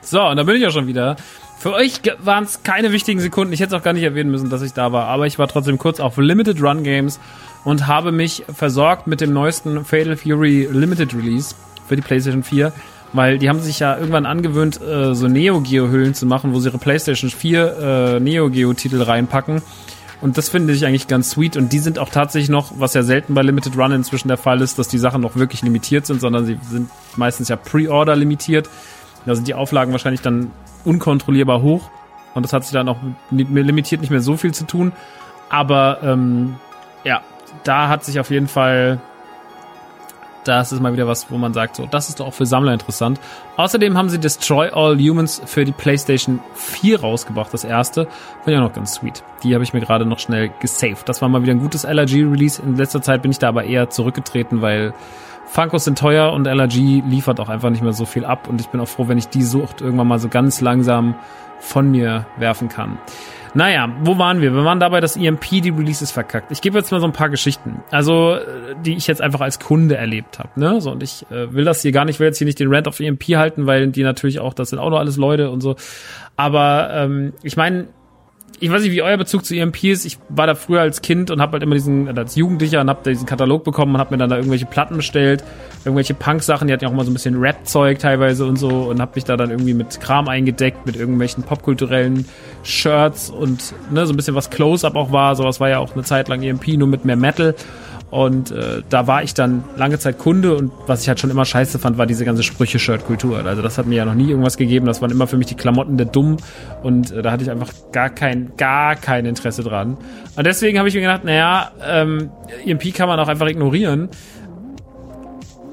So, 0.00 0.22
und 0.22 0.36
da 0.36 0.42
bin 0.42 0.56
ich 0.56 0.66
auch 0.66 0.72
schon 0.72 0.86
wieder. 0.86 1.16
Für 1.58 1.72
euch 1.72 2.00
waren 2.18 2.44
es 2.44 2.62
keine 2.62 2.92
wichtigen 2.92 3.20
Sekunden. 3.20 3.52
Ich 3.52 3.60
hätte 3.60 3.74
es 3.74 3.80
auch 3.80 3.84
gar 3.84 3.94
nicht 3.94 4.02
erwähnen 4.02 4.30
müssen, 4.30 4.50
dass 4.50 4.60
ich 4.60 4.72
da 4.72 4.92
war. 4.92 5.06
Aber 5.06 5.26
ich 5.26 5.38
war 5.38 5.48
trotzdem 5.48 5.78
kurz 5.78 6.00
auf 6.00 6.18
Limited 6.18 6.60
Run 6.60 6.82
Games 6.82 7.18
und 7.64 7.86
habe 7.86 8.12
mich 8.12 8.44
versorgt 8.52 9.06
mit 9.06 9.20
dem 9.20 9.32
neuesten 9.32 9.84
Fatal 9.84 10.16
Fury 10.16 10.68
Limited 10.70 11.14
Release 11.14 11.54
für 11.86 11.96
die 11.96 12.02
PlayStation 12.02 12.42
4, 12.42 12.72
weil 13.12 13.38
die 13.38 13.48
haben 13.48 13.60
sich 13.60 13.80
ja 13.80 13.96
irgendwann 13.96 14.26
angewöhnt, 14.26 14.80
äh, 14.80 15.14
so 15.14 15.28
Neo 15.28 15.60
Geo 15.60 15.88
Hüllen 15.88 16.14
zu 16.14 16.26
machen, 16.26 16.52
wo 16.52 16.60
sie 16.60 16.68
ihre 16.68 16.78
PlayStation 16.78 17.30
4 17.30 17.76
äh, 18.16 18.20
Neo 18.20 18.50
Geo 18.50 18.72
Titel 18.74 19.02
reinpacken. 19.02 19.62
Und 20.20 20.38
das 20.38 20.48
finde 20.48 20.72
ich 20.72 20.86
eigentlich 20.86 21.06
ganz 21.06 21.30
sweet. 21.30 21.56
Und 21.56 21.72
die 21.72 21.80
sind 21.80 21.98
auch 21.98 22.08
tatsächlich 22.08 22.48
noch, 22.48 22.72
was 22.78 22.94
ja 22.94 23.02
selten 23.02 23.34
bei 23.34 23.42
Limited 23.42 23.76
Run 23.76 23.92
inzwischen 23.92 24.28
der 24.28 24.38
Fall 24.38 24.62
ist, 24.62 24.78
dass 24.78 24.88
die 24.88 24.96
Sachen 24.96 25.20
noch 25.20 25.36
wirklich 25.36 25.60
limitiert 25.60 26.06
sind, 26.06 26.20
sondern 26.20 26.46
sie 26.46 26.58
sind 26.70 26.88
meistens 27.16 27.48
ja 27.48 27.56
Pre-Order 27.56 28.16
limitiert. 28.16 28.70
Da 29.26 29.34
sind 29.34 29.48
die 29.48 29.54
Auflagen 29.54 29.92
wahrscheinlich 29.92 30.22
dann 30.22 30.50
unkontrollierbar 30.84 31.60
hoch. 31.60 31.90
Und 32.34 32.42
das 32.42 32.54
hat 32.54 32.64
sich 32.64 32.72
dann 32.72 32.88
auch 32.88 32.96
limitiert 33.30 34.00
nicht 34.00 34.10
mehr 34.10 34.22
so 34.22 34.36
viel 34.38 34.54
zu 34.54 34.66
tun. 34.66 34.92
Aber 35.50 35.98
ähm, 36.02 36.54
ja, 37.04 37.20
da 37.64 37.88
hat 37.88 38.04
sich 38.04 38.20
auf 38.20 38.30
jeden 38.30 38.48
Fall 38.48 39.00
das 40.44 40.72
ist 40.72 40.80
mal 40.80 40.92
wieder 40.92 41.08
was, 41.08 41.30
wo 41.30 41.38
man 41.38 41.54
sagt, 41.54 41.76
so, 41.76 41.86
das 41.86 42.08
ist 42.08 42.20
doch 42.20 42.26
auch 42.26 42.34
für 42.34 42.46
Sammler 42.46 42.72
interessant. 42.72 43.18
Außerdem 43.56 43.96
haben 43.96 44.08
sie 44.08 44.18
Destroy 44.18 44.68
All 44.70 44.98
Humans 44.98 45.42
für 45.46 45.64
die 45.64 45.72
PlayStation 45.72 46.40
4 46.54 47.00
rausgebracht, 47.00 47.52
das 47.52 47.64
erste. 47.64 48.06
Finde 48.42 48.52
ich 48.52 48.56
auch 48.58 48.68
noch 48.68 48.72
ganz 48.74 48.94
sweet. 48.94 49.24
Die 49.42 49.54
habe 49.54 49.64
ich 49.64 49.72
mir 49.72 49.80
gerade 49.80 50.06
noch 50.06 50.18
schnell 50.18 50.50
gesaved. 50.60 51.08
Das 51.08 51.22
war 51.22 51.28
mal 51.28 51.42
wieder 51.42 51.52
ein 51.52 51.60
gutes 51.60 51.84
LRG-Release. 51.84 52.62
In 52.62 52.76
letzter 52.76 53.02
Zeit 53.02 53.22
bin 53.22 53.30
ich 53.30 53.38
da 53.38 53.48
aber 53.48 53.64
eher 53.64 53.90
zurückgetreten, 53.90 54.60
weil 54.60 54.92
Funkos 55.46 55.84
sind 55.84 55.98
teuer 55.98 56.32
und 56.32 56.46
LRG 56.46 57.02
liefert 57.06 57.40
auch 57.40 57.48
einfach 57.48 57.70
nicht 57.70 57.82
mehr 57.82 57.92
so 57.92 58.06
viel 58.06 58.24
ab 58.24 58.48
und 58.48 58.60
ich 58.60 58.68
bin 58.68 58.80
auch 58.80 58.88
froh, 58.88 59.08
wenn 59.08 59.18
ich 59.18 59.28
die 59.28 59.42
Sucht 59.42 59.80
irgendwann 59.80 60.08
mal 60.08 60.18
so 60.18 60.28
ganz 60.28 60.60
langsam 60.60 61.14
von 61.60 61.90
mir 61.90 62.26
werfen 62.36 62.68
kann. 62.68 62.98
Naja, 63.54 63.88
wo 64.02 64.18
waren 64.18 64.40
wir? 64.40 64.52
Wir 64.52 64.64
waren 64.64 64.80
dabei, 64.80 65.00
dass 65.00 65.16
EMP 65.16 65.62
die 65.62 65.70
Releases 65.70 66.10
verkackt. 66.10 66.50
Ich 66.50 66.60
gebe 66.60 66.76
jetzt 66.76 66.90
mal 66.90 67.00
so 67.00 67.06
ein 67.06 67.12
paar 67.12 67.30
Geschichten, 67.30 67.82
also 67.90 68.36
die 68.84 68.96
ich 68.96 69.06
jetzt 69.06 69.22
einfach 69.22 69.40
als 69.40 69.60
Kunde 69.60 69.96
erlebt 69.96 70.40
habe. 70.40 70.48
Ne? 70.58 70.80
So, 70.80 70.90
und 70.90 71.02
ich 71.02 71.24
äh, 71.30 71.52
will 71.52 71.64
das 71.64 71.82
hier 71.82 71.92
gar 71.92 72.04
nicht, 72.04 72.18
will 72.18 72.26
jetzt 72.26 72.38
hier 72.38 72.46
nicht 72.46 72.58
den 72.58 72.72
Rant 72.72 72.88
auf 72.88 72.98
EMP 72.98 73.22
halten, 73.36 73.66
weil 73.66 73.88
die 73.88 74.02
natürlich 74.02 74.40
auch, 74.40 74.54
das 74.54 74.70
sind 74.70 74.80
auch 74.80 74.90
noch 74.90 74.98
alles 74.98 75.16
Leute 75.16 75.50
und 75.50 75.60
so. 75.60 75.76
Aber 76.36 76.90
ähm, 76.92 77.32
ich 77.42 77.56
meine, 77.56 77.86
ich 78.60 78.70
weiß 78.70 78.82
nicht, 78.82 78.92
wie 78.92 79.02
euer 79.02 79.16
Bezug 79.16 79.44
zu 79.44 79.54
EMP 79.54 79.84
ist. 79.84 80.04
Ich 80.04 80.18
war 80.28 80.46
da 80.46 80.54
früher 80.54 80.80
als 80.80 81.02
Kind 81.02 81.30
und 81.30 81.40
habe 81.40 81.52
halt 81.52 81.62
immer 81.62 81.74
diesen, 81.74 82.16
als 82.16 82.36
Jugendlicher 82.36 82.80
und 82.80 82.88
habe 82.88 83.08
diesen 83.08 83.26
Katalog 83.26 83.64
bekommen 83.64 83.94
und 83.94 84.00
habe 84.00 84.14
mir 84.14 84.18
dann 84.18 84.30
da 84.30 84.36
irgendwelche 84.36 84.66
Platten 84.66 84.96
bestellt, 84.96 85.44
irgendwelche 85.84 86.14
Punk-Sachen, 86.14 86.66
die 86.66 86.72
hatten 86.72 86.84
ja 86.84 86.88
auch 86.88 86.92
immer 86.92 87.04
so 87.04 87.10
ein 87.10 87.14
bisschen 87.14 87.38
Rap-Zeug 87.38 87.98
teilweise 87.98 88.46
und 88.46 88.56
so 88.56 88.68
und 88.68 89.00
habe 89.00 89.12
mich 89.14 89.24
da 89.24 89.36
dann 89.36 89.50
irgendwie 89.50 89.74
mit 89.74 90.00
Kram 90.00 90.28
eingedeckt, 90.28 90.86
mit 90.86 90.96
irgendwelchen 90.96 91.42
popkulturellen 91.44 92.26
Shirts 92.62 93.30
und 93.30 93.74
ne, 93.90 94.06
so 94.06 94.12
ein 94.12 94.16
bisschen 94.16 94.34
was 94.34 94.50
Close-Up 94.50 94.96
auch 94.96 95.12
war. 95.12 95.36
Sowas 95.36 95.60
war 95.60 95.68
ja 95.68 95.78
auch 95.78 95.94
eine 95.94 96.04
Zeit 96.04 96.28
lang 96.28 96.42
EMP, 96.42 96.68
nur 96.78 96.88
mit 96.88 97.04
mehr 97.04 97.16
Metal. 97.16 97.54
Und 98.10 98.52
äh, 98.52 98.82
da 98.88 99.06
war 99.06 99.22
ich 99.22 99.34
dann 99.34 99.64
lange 99.76 99.98
Zeit 99.98 100.18
Kunde 100.18 100.54
und 100.54 100.70
was 100.86 101.02
ich 101.02 101.08
halt 101.08 101.18
schon 101.18 101.30
immer 101.30 101.44
scheiße 101.44 101.78
fand, 101.78 101.98
war 101.98 102.06
diese 102.06 102.24
ganze 102.24 102.44
Sprüche-Shirt-Kultur. 102.44 103.44
Also 103.44 103.60
das 103.60 103.76
hat 103.76 103.86
mir 103.86 103.96
ja 103.96 104.04
noch 104.04 104.14
nie 104.14 104.30
irgendwas 104.30 104.56
gegeben. 104.56 104.86
Das 104.86 105.02
waren 105.02 105.10
immer 105.10 105.26
für 105.26 105.36
mich 105.36 105.48
die 105.48 105.56
Klamotten 105.56 105.96
der 105.96 106.06
Dumm 106.06 106.36
und 106.82 107.10
äh, 107.10 107.22
da 107.22 107.32
hatte 107.32 107.42
ich 107.42 107.50
einfach 107.50 107.72
gar 107.90 108.10
kein, 108.10 108.52
gar 108.56 108.94
kein 108.94 109.26
Interesse 109.26 109.64
dran. 109.64 109.96
Und 110.36 110.46
deswegen 110.46 110.78
habe 110.78 110.88
ich 110.88 110.94
mir 110.94 111.00
gedacht, 111.00 111.24
naja, 111.24 111.72
ähm, 111.84 112.30
EMP 112.64 112.94
kann 112.94 113.08
man 113.08 113.18
auch 113.18 113.28
einfach 113.28 113.48
ignorieren 113.48 114.08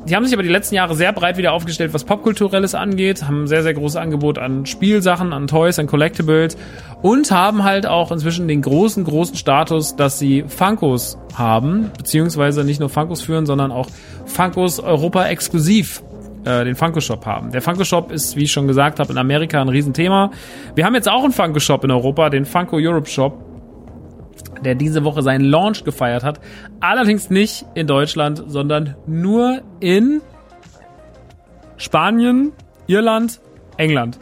die 0.08 0.16
haben 0.16 0.26
sich 0.26 0.34
aber 0.34 0.44
die 0.44 0.50
letzten 0.50 0.76
Jahre 0.76 0.96
sehr 0.96 1.14
breit 1.14 1.38
wieder 1.38 1.54
aufgestellt, 1.54 1.94
was 1.94 2.04
Popkulturelles 2.04 2.74
angeht, 2.76 3.24
haben 3.24 3.44
ein 3.44 3.48
sehr, 3.48 3.62
sehr 3.64 3.74
großes 3.74 3.98
Angebot 3.98 4.40
an 4.40 4.66
Spielsachen, 4.66 5.32
an 5.32 5.48
Toys, 5.48 5.78
an 5.78 5.88
Collectibles 5.88 6.58
und 7.02 7.32
haben 7.32 7.64
halt 7.64 7.86
auch 7.86 8.12
inzwischen 8.12 8.48
den 8.48 8.62
großen, 8.62 9.04
großen 9.04 9.36
Status, 9.36 9.96
dass 9.96 10.18
sie 10.18 10.44
Funkos 10.48 11.18
haben, 11.36 11.92
beziehungsweise 11.98 12.64
nicht 12.64 12.80
nur 12.80 12.90
Funkos 12.90 13.22
führen, 13.22 13.46
sondern 13.46 13.72
auch 13.72 13.88
Funkos 14.26 14.80
Europa 14.80 15.28
exklusiv 15.28 16.02
äh, 16.46 16.66
den 16.66 16.76
Funko 16.76 17.00
Shop 17.00 17.26
haben. 17.26 17.52
Der 17.52 17.62
Funko 17.62 17.84
Shop 17.84 18.12
ist, 18.12 18.36
wie 18.36 18.44
ich 18.44 18.52
schon 18.52 18.68
gesagt 18.68 19.00
habe, 19.00 19.12
in 19.12 19.20
Amerika 19.20 19.62
ein 19.62 19.70
Riesenthema. 19.70 20.32
Wir 20.74 20.86
haben 20.86 20.96
jetzt 20.96 21.10
auch 21.10 21.24
einen 21.24 21.34
Funko 21.34 21.60
Shop 21.60 21.84
in 21.84 21.92
Europa, 21.92 22.30
den 22.30 22.46
Funko 22.46 22.78
Europe 22.80 23.08
Shop 23.08 23.51
der 24.63 24.76
diese 24.76 25.04
Woche 25.04 25.21
seinen 25.21 25.45
Launch 25.45 25.84
gefeiert 25.84 26.24
hat. 26.24 26.39
Allerdings 26.80 27.30
nicht 27.30 27.65
in 27.74 27.88
Deutschland, 27.88 28.43
sondern 28.47 28.95
nur 29.08 29.62
in 29.80 30.21
Spanien, 31.78 32.54
Irland, 32.88 33.41
England. 33.78 34.19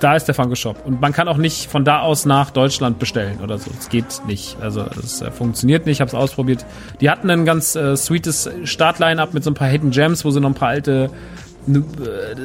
Da 0.00 0.14
ist 0.14 0.26
der 0.26 0.34
Funko 0.34 0.54
Shop. 0.54 0.84
Und 0.84 1.00
man 1.00 1.12
kann 1.12 1.26
auch 1.26 1.38
nicht 1.38 1.68
von 1.68 1.84
da 1.84 2.00
aus 2.00 2.24
nach 2.24 2.50
Deutschland 2.50 3.00
bestellen 3.00 3.40
oder 3.42 3.58
so. 3.58 3.70
Es 3.76 3.88
geht 3.88 4.22
nicht. 4.26 4.56
Also 4.60 4.84
es 4.96 5.22
äh, 5.22 5.30
funktioniert 5.30 5.86
nicht. 5.86 5.96
Ich 5.96 6.00
habe 6.00 6.08
es 6.08 6.14
ausprobiert. 6.14 6.64
Die 7.00 7.10
hatten 7.10 7.28
ein 7.30 7.44
ganz 7.44 7.74
äh, 7.74 7.96
sweetes 7.96 8.48
Startline-up 8.62 9.34
mit 9.34 9.42
so 9.42 9.50
ein 9.50 9.54
paar 9.54 9.68
Hidden 9.68 9.90
Gems, 9.90 10.24
wo 10.24 10.30
sie 10.30 10.40
noch 10.40 10.50
ein 10.50 10.54
paar 10.54 10.68
alte 10.68 11.10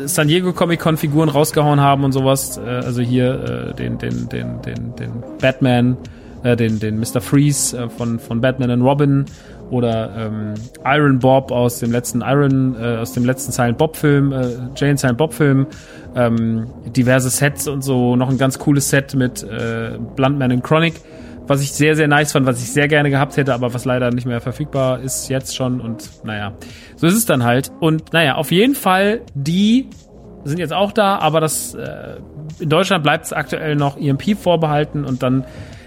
San 0.05 0.27
Diego 0.27 0.53
Comic 0.53 0.79
Con 0.79 0.97
Figuren 0.97 1.29
rausgehauen 1.29 1.79
haben 1.79 2.03
und 2.03 2.11
sowas. 2.11 2.57
Äh, 2.57 2.69
also 2.69 3.01
hier 3.01 3.71
äh, 3.71 3.75
den, 3.75 3.97
den, 3.97 4.29
den, 4.29 4.61
den, 4.61 4.95
den 4.95 5.11
Batman, 5.39 5.97
äh, 6.43 6.55
den, 6.55 6.79
den 6.79 6.99
Mr. 6.99 7.21
Freeze 7.21 7.77
äh, 7.77 7.89
von, 7.89 8.19
von 8.19 8.41
Batman 8.41 8.71
and 8.71 8.83
Robin 8.83 9.25
oder 9.69 10.11
ähm, 10.15 10.53
Iron 10.85 11.19
Bob 11.19 11.51
aus 11.51 11.79
dem 11.79 11.91
letzten 11.91 12.21
Iron, 12.21 12.75
äh, 12.79 12.97
aus 12.97 13.13
dem 13.13 13.25
letzten 13.25 13.51
Silent 13.51 13.77
Bob 13.77 13.95
Film, 13.95 14.31
äh, 14.31 14.49
Jane 14.75 14.97
Silent 14.97 15.17
Bob 15.17 15.33
Film, 15.33 15.65
ähm, 16.15 16.67
diverse 16.95 17.29
Sets 17.29 17.67
und 17.67 17.83
so, 17.83 18.15
noch 18.15 18.29
ein 18.29 18.37
ganz 18.37 18.59
cooles 18.59 18.89
Set 18.89 19.15
mit 19.15 19.43
äh, 19.43 19.97
Bluntman 20.15 20.51
and 20.51 20.63
Chronic 20.63 20.95
was 21.47 21.61
ich 21.61 21.71
sehr, 21.71 21.95
sehr 21.95 22.07
nice 22.07 22.31
fand, 22.31 22.45
was 22.45 22.61
ich 22.61 22.71
sehr 22.71 22.87
gerne 22.87 23.09
gehabt 23.09 23.37
hätte, 23.37 23.53
aber 23.53 23.73
was 23.73 23.85
leider 23.85 24.11
nicht 24.11 24.25
mehr 24.25 24.41
verfügbar 24.41 24.99
ist 25.01 25.29
jetzt 25.29 25.55
schon 25.55 25.81
und 25.81 26.09
naja, 26.23 26.53
so 26.95 27.07
ist 27.07 27.15
es 27.15 27.25
dann 27.25 27.43
halt. 27.43 27.71
Und 27.79 28.13
naja, 28.13 28.35
auf 28.35 28.51
jeden 28.51 28.75
Fall, 28.75 29.21
die 29.33 29.89
sind 30.43 30.59
jetzt 30.59 30.73
auch 30.73 30.91
da, 30.91 31.17
aber 31.19 31.39
das 31.39 31.73
äh, 31.73 32.17
in 32.59 32.69
Deutschland 32.69 33.03
bleibt 33.03 33.25
es 33.25 33.33
aktuell 33.33 33.75
noch 33.75 33.97
EMP 33.97 34.37
vorbehalten 34.37 35.05
und 35.05 35.23
dann 35.23 35.45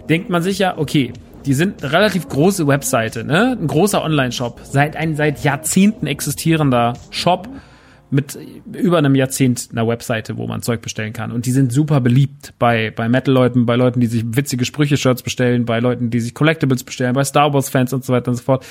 denkt 0.08 0.30
man 0.30 0.42
sich 0.42 0.58
ja, 0.58 0.78
okay, 0.78 1.12
die 1.44 1.54
sind 1.54 1.82
eine 1.82 1.92
relativ 1.92 2.28
große 2.28 2.66
Webseite, 2.66 3.24
ne? 3.24 3.56
Ein 3.60 3.68
großer 3.68 4.02
Online-Shop, 4.02 4.60
seit 4.64 4.96
ein 4.96 5.14
seit 5.14 5.44
Jahrzehnten 5.44 6.06
existierender 6.06 6.94
Shop 7.10 7.48
mit 8.10 8.38
über 8.72 8.98
einem 8.98 9.14
Jahrzehnt 9.14 9.68
einer 9.72 9.86
Webseite, 9.86 10.36
wo 10.36 10.46
man 10.46 10.62
Zeug 10.62 10.80
bestellen 10.80 11.12
kann. 11.12 11.32
Und 11.32 11.46
die 11.46 11.50
sind 11.50 11.72
super 11.72 12.00
beliebt 12.00 12.54
bei, 12.58 12.90
bei 12.90 13.08
Metal-Leuten, 13.08 13.66
bei 13.66 13.76
Leuten, 13.76 14.00
die 14.00 14.06
sich 14.06 14.24
witzige 14.26 14.64
Sprüche-Shirts 14.64 15.22
bestellen, 15.22 15.64
bei 15.64 15.80
Leuten, 15.80 16.10
die 16.10 16.20
sich 16.20 16.34
Collectibles 16.34 16.84
bestellen, 16.84 17.14
bei 17.14 17.24
Star 17.24 17.52
Wars-Fans 17.52 17.92
und 17.92 18.04
so 18.04 18.12
weiter 18.12 18.30
und 18.30 18.36
so 18.36 18.44
fort. 18.44 18.64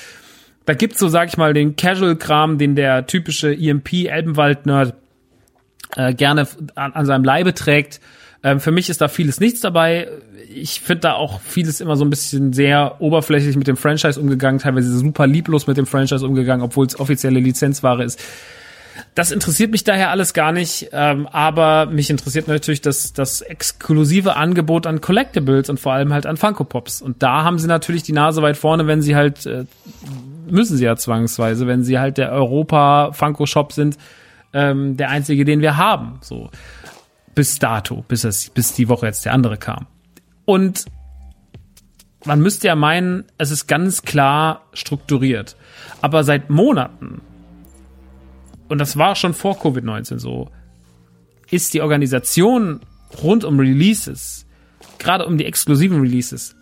Da 0.64 0.74
gibt's 0.74 0.98
so, 0.98 1.08
sag 1.08 1.28
ich 1.28 1.36
mal, 1.36 1.52
den 1.52 1.76
Casual-Kram, 1.76 2.58
den 2.58 2.76
der 2.76 3.06
typische 3.06 3.52
EMP-Elbenwald-Nerd 3.52 4.94
äh, 5.96 6.14
gerne 6.14 6.48
an, 6.74 6.92
an 6.92 7.06
seinem 7.06 7.24
Leibe 7.24 7.54
trägt. 7.54 8.00
Ähm, 8.42 8.60
für 8.60 8.70
mich 8.70 8.88
ist 8.88 9.00
da 9.00 9.08
vieles 9.08 9.38
nichts 9.38 9.60
dabei. 9.60 10.08
Ich 10.48 10.80
finde 10.80 11.00
da 11.00 11.12
auch 11.14 11.40
vieles 11.40 11.80
immer 11.80 11.96
so 11.96 12.04
ein 12.04 12.10
bisschen 12.10 12.52
sehr 12.52 13.00
oberflächlich 13.00 13.56
mit 13.56 13.66
dem 13.66 13.76
Franchise 13.76 14.20
umgegangen, 14.20 14.60
teilweise 14.60 14.96
super 14.96 15.26
lieblos 15.26 15.66
mit 15.66 15.76
dem 15.76 15.86
Franchise 15.86 16.26
umgegangen, 16.26 16.64
obwohl 16.64 16.86
es 16.86 16.98
offizielle 16.98 17.40
Lizenzware 17.40 18.04
ist. 18.04 18.22
Das 19.14 19.30
interessiert 19.30 19.70
mich 19.70 19.84
daher 19.84 20.10
alles 20.10 20.32
gar 20.34 20.52
nicht, 20.52 20.88
ähm, 20.92 21.26
aber 21.26 21.86
mich 21.86 22.10
interessiert 22.10 22.48
natürlich 22.48 22.80
das, 22.80 23.12
das 23.12 23.40
exklusive 23.40 24.36
Angebot 24.36 24.86
an 24.86 25.00
Collectibles 25.00 25.68
und 25.68 25.80
vor 25.80 25.92
allem 25.92 26.12
halt 26.12 26.26
an 26.26 26.36
Funko 26.36 26.64
Pops. 26.64 27.02
Und 27.02 27.22
da 27.22 27.44
haben 27.44 27.58
sie 27.58 27.66
natürlich 27.66 28.02
die 28.02 28.12
Nase 28.12 28.42
weit 28.42 28.56
vorne, 28.56 28.86
wenn 28.86 29.02
sie 29.02 29.16
halt, 29.16 29.46
äh, 29.46 29.64
müssen 30.48 30.76
sie 30.76 30.84
ja 30.84 30.96
zwangsweise, 30.96 31.66
wenn 31.66 31.82
sie 31.82 31.98
halt 31.98 32.18
der 32.18 32.32
Europa 32.32 33.12
Funko 33.12 33.46
Shop 33.46 33.72
sind, 33.72 33.96
ähm, 34.52 34.96
der 34.96 35.10
einzige, 35.10 35.44
den 35.44 35.60
wir 35.60 35.76
haben. 35.76 36.18
So 36.20 36.50
bis 37.36 37.58
dato, 37.58 38.04
bis 38.08 38.24
es, 38.24 38.50
bis 38.50 38.72
die 38.72 38.88
Woche 38.88 39.06
jetzt 39.06 39.24
der 39.24 39.34
andere 39.34 39.58
kam. 39.58 39.86
Und 40.46 40.86
man 42.24 42.40
müsste 42.40 42.66
ja 42.66 42.74
meinen, 42.74 43.24
es 43.38 43.52
ist 43.52 43.68
ganz 43.68 44.02
klar 44.02 44.62
strukturiert. 44.72 45.56
Aber 46.00 46.24
seit 46.24 46.50
Monaten 46.50 47.20
und 48.68 48.78
das 48.78 48.96
war 48.96 49.14
schon 49.14 49.34
vor 49.34 49.60
Covid-19 49.60 50.18
so, 50.18 50.50
ist 51.50 51.74
die 51.74 51.80
Organisation 51.80 52.80
rund 53.22 53.44
um 53.44 53.58
Releases, 53.58 54.46
gerade 54.98 55.26
um 55.26 55.38
die 55.38 55.44
exklusiven 55.44 56.00
Releases, 56.00 56.56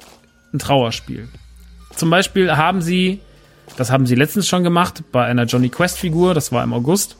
ein 0.52 0.58
Trauerspiel. 0.58 1.28
Zum 1.96 2.10
Beispiel 2.10 2.56
haben 2.56 2.82
sie, 2.82 3.20
das 3.76 3.90
haben 3.90 4.06
sie 4.06 4.14
letztens 4.14 4.46
schon 4.46 4.64
gemacht, 4.64 5.02
bei 5.12 5.24
einer 5.24 5.44
Johnny 5.44 5.68
Quest 5.68 5.98
Figur, 5.98 6.34
das 6.34 6.52
war 6.52 6.62
im 6.64 6.72
August, 6.72 7.16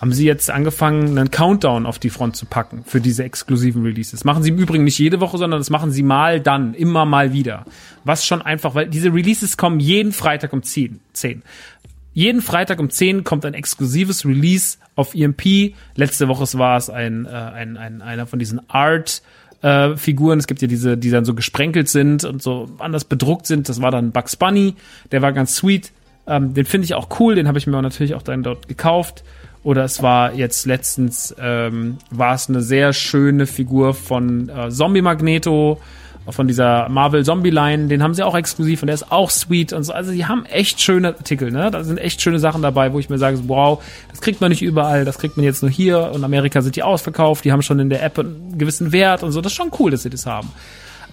haben 0.00 0.12
sie 0.12 0.24
jetzt 0.24 0.50
angefangen, 0.50 1.18
einen 1.18 1.30
Countdown 1.30 1.84
auf 1.84 1.98
die 1.98 2.08
Front 2.08 2.34
zu 2.34 2.46
packen 2.46 2.84
für 2.86 3.02
diese 3.02 3.22
exklusiven 3.22 3.82
Releases. 3.82 4.24
Machen 4.24 4.42
sie 4.42 4.48
im 4.48 4.56
Übrigen 4.56 4.84
nicht 4.84 4.98
jede 4.98 5.20
Woche, 5.20 5.36
sondern 5.36 5.60
das 5.60 5.68
machen 5.68 5.90
sie 5.90 6.02
mal 6.02 6.40
dann, 6.40 6.72
immer 6.72 7.04
mal 7.04 7.34
wieder. 7.34 7.66
Was 8.04 8.24
schon 8.24 8.40
einfach, 8.40 8.74
weil 8.74 8.88
diese 8.88 9.12
Releases 9.12 9.58
kommen 9.58 9.78
jeden 9.78 10.12
Freitag 10.12 10.54
um 10.54 10.62
10. 10.62 11.00
10. 12.14 12.20
Jeden 12.20 12.42
Freitag 12.42 12.80
um 12.80 12.90
10 12.90 13.24
kommt 13.24 13.44
ein 13.44 13.54
exklusives 13.54 14.24
Release 14.24 14.78
auf 14.96 15.14
EMP. 15.14 15.74
Letzte 15.94 16.28
Woche 16.28 16.46
war 16.58 16.76
es 16.76 16.90
ein, 16.90 17.26
äh, 17.26 17.28
ein, 17.28 17.76
ein, 17.76 18.02
einer 18.02 18.26
von 18.26 18.38
diesen 18.38 18.68
Art 18.68 19.22
äh, 19.62 19.96
Figuren. 19.96 20.38
Es 20.38 20.46
gibt 20.46 20.62
ja 20.62 20.68
diese, 20.68 20.96
die 20.96 21.10
dann 21.10 21.24
so 21.24 21.34
gesprenkelt 21.34 21.88
sind 21.88 22.24
und 22.24 22.42
so 22.42 22.68
anders 22.78 23.04
bedruckt 23.04 23.46
sind. 23.46 23.68
Das 23.68 23.80
war 23.80 23.90
dann 23.90 24.12
Bugs 24.12 24.36
Bunny. 24.36 24.74
Der 25.12 25.22
war 25.22 25.32
ganz 25.32 25.56
sweet. 25.56 25.92
Ähm, 26.26 26.54
den 26.54 26.66
finde 26.66 26.84
ich 26.84 26.94
auch 26.94 27.20
cool. 27.20 27.34
Den 27.34 27.48
habe 27.48 27.58
ich 27.58 27.66
mir 27.66 27.80
natürlich 27.80 28.14
auch 28.14 28.22
dann 28.22 28.42
dort 28.42 28.68
gekauft. 28.68 29.24
Oder 29.62 29.84
es 29.84 30.02
war 30.02 30.32
jetzt 30.34 30.64
letztens, 30.64 31.34
ähm, 31.38 31.98
war 32.10 32.34
es 32.34 32.48
eine 32.48 32.62
sehr 32.62 32.94
schöne 32.94 33.46
Figur 33.46 33.92
von 33.92 34.48
äh, 34.48 34.70
Zombie 34.70 35.02
Magneto 35.02 35.80
von 36.28 36.46
dieser 36.46 36.88
Marvel 36.88 37.24
Zombie 37.24 37.50
Line, 37.50 37.88
den 37.88 38.02
haben 38.02 38.14
sie 38.14 38.22
auch 38.22 38.36
exklusiv 38.36 38.82
und 38.82 38.86
der 38.86 38.94
ist 38.94 39.10
auch 39.10 39.30
sweet 39.30 39.72
und 39.72 39.84
so. 39.84 39.92
Also 39.92 40.12
die 40.12 40.26
haben 40.26 40.44
echt 40.46 40.80
schöne 40.80 41.08
Artikel, 41.08 41.50
ne? 41.50 41.70
Da 41.70 41.82
sind 41.82 41.98
echt 41.98 42.20
schöne 42.20 42.38
Sachen 42.38 42.62
dabei, 42.62 42.92
wo 42.92 42.98
ich 42.98 43.08
mir 43.08 43.18
sage, 43.18 43.38
wow, 43.46 43.82
das 44.10 44.20
kriegt 44.20 44.40
man 44.40 44.50
nicht 44.50 44.62
überall, 44.62 45.04
das 45.04 45.18
kriegt 45.18 45.36
man 45.36 45.44
jetzt 45.44 45.62
nur 45.62 45.70
hier 45.70 46.10
und 46.12 46.22
Amerika 46.22 46.62
sind 46.62 46.76
die 46.76 46.82
ausverkauft, 46.82 47.44
die 47.44 47.52
haben 47.52 47.62
schon 47.62 47.80
in 47.80 47.90
der 47.90 48.02
App 48.02 48.18
einen 48.18 48.58
gewissen 48.58 48.92
Wert 48.92 49.22
und 49.22 49.32
so. 49.32 49.40
Das 49.40 49.52
ist 49.52 49.56
schon 49.56 49.70
cool, 49.78 49.90
dass 49.90 50.02
sie 50.02 50.10
das 50.10 50.26
haben. 50.26 50.50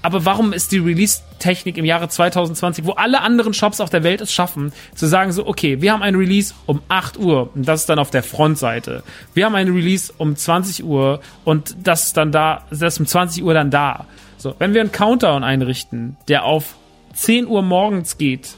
Aber 0.02 0.26
warum 0.26 0.54
ist 0.54 0.72
die 0.72 0.78
Release-Technik 0.78 1.78
im 1.78 1.86
Jahre 1.86 2.08
2020, 2.08 2.86
wo 2.86 2.92
alle 2.92 3.22
anderen 3.22 3.54
Shops 3.54 3.82
auf 3.82 3.90
der 3.90 4.04
Welt 4.04 4.22
es 4.22 4.32
schaffen, 4.32 4.72
zu 4.96 5.08
sagen 5.08 5.32
so, 5.32 5.48
okay, 5.48 5.82
wir 5.82 5.92
haben 5.92 6.04
einen 6.04 6.18
Release 6.18 6.54
um 6.66 6.82
8 6.88 7.18
Uhr 7.18 7.50
und 7.56 7.68
das 7.68 7.82
ist 7.82 7.90
dann 7.90 8.00
auf 8.00 8.12
der 8.12 8.24
Frontseite. 8.24 9.04
Wir 9.34 9.46
haben 9.46 9.56
einen 9.56 9.76
Release 9.76 10.14
um 10.18 10.36
20 10.36 10.84
Uhr 10.84 11.20
und 11.46 11.76
das 11.84 12.08
ist 12.08 12.18
dann 12.18 12.32
da, 12.32 12.64
das 12.70 12.94
ist 12.94 13.00
um 13.00 13.06
20 13.06 13.44
Uhr 13.44 13.54
dann 13.54 13.72
da. 13.72 14.06
So, 14.38 14.56
wenn 14.60 14.74
wir 14.74 14.82
einen 14.82 14.92
Countdown 14.92 15.44
einrichten, 15.44 16.18
der 16.28 16.46
auf 16.46 16.76
10 17.14 17.48
Uhr 17.48 17.64
morgens 17.64 18.18
geht, 18.18 18.56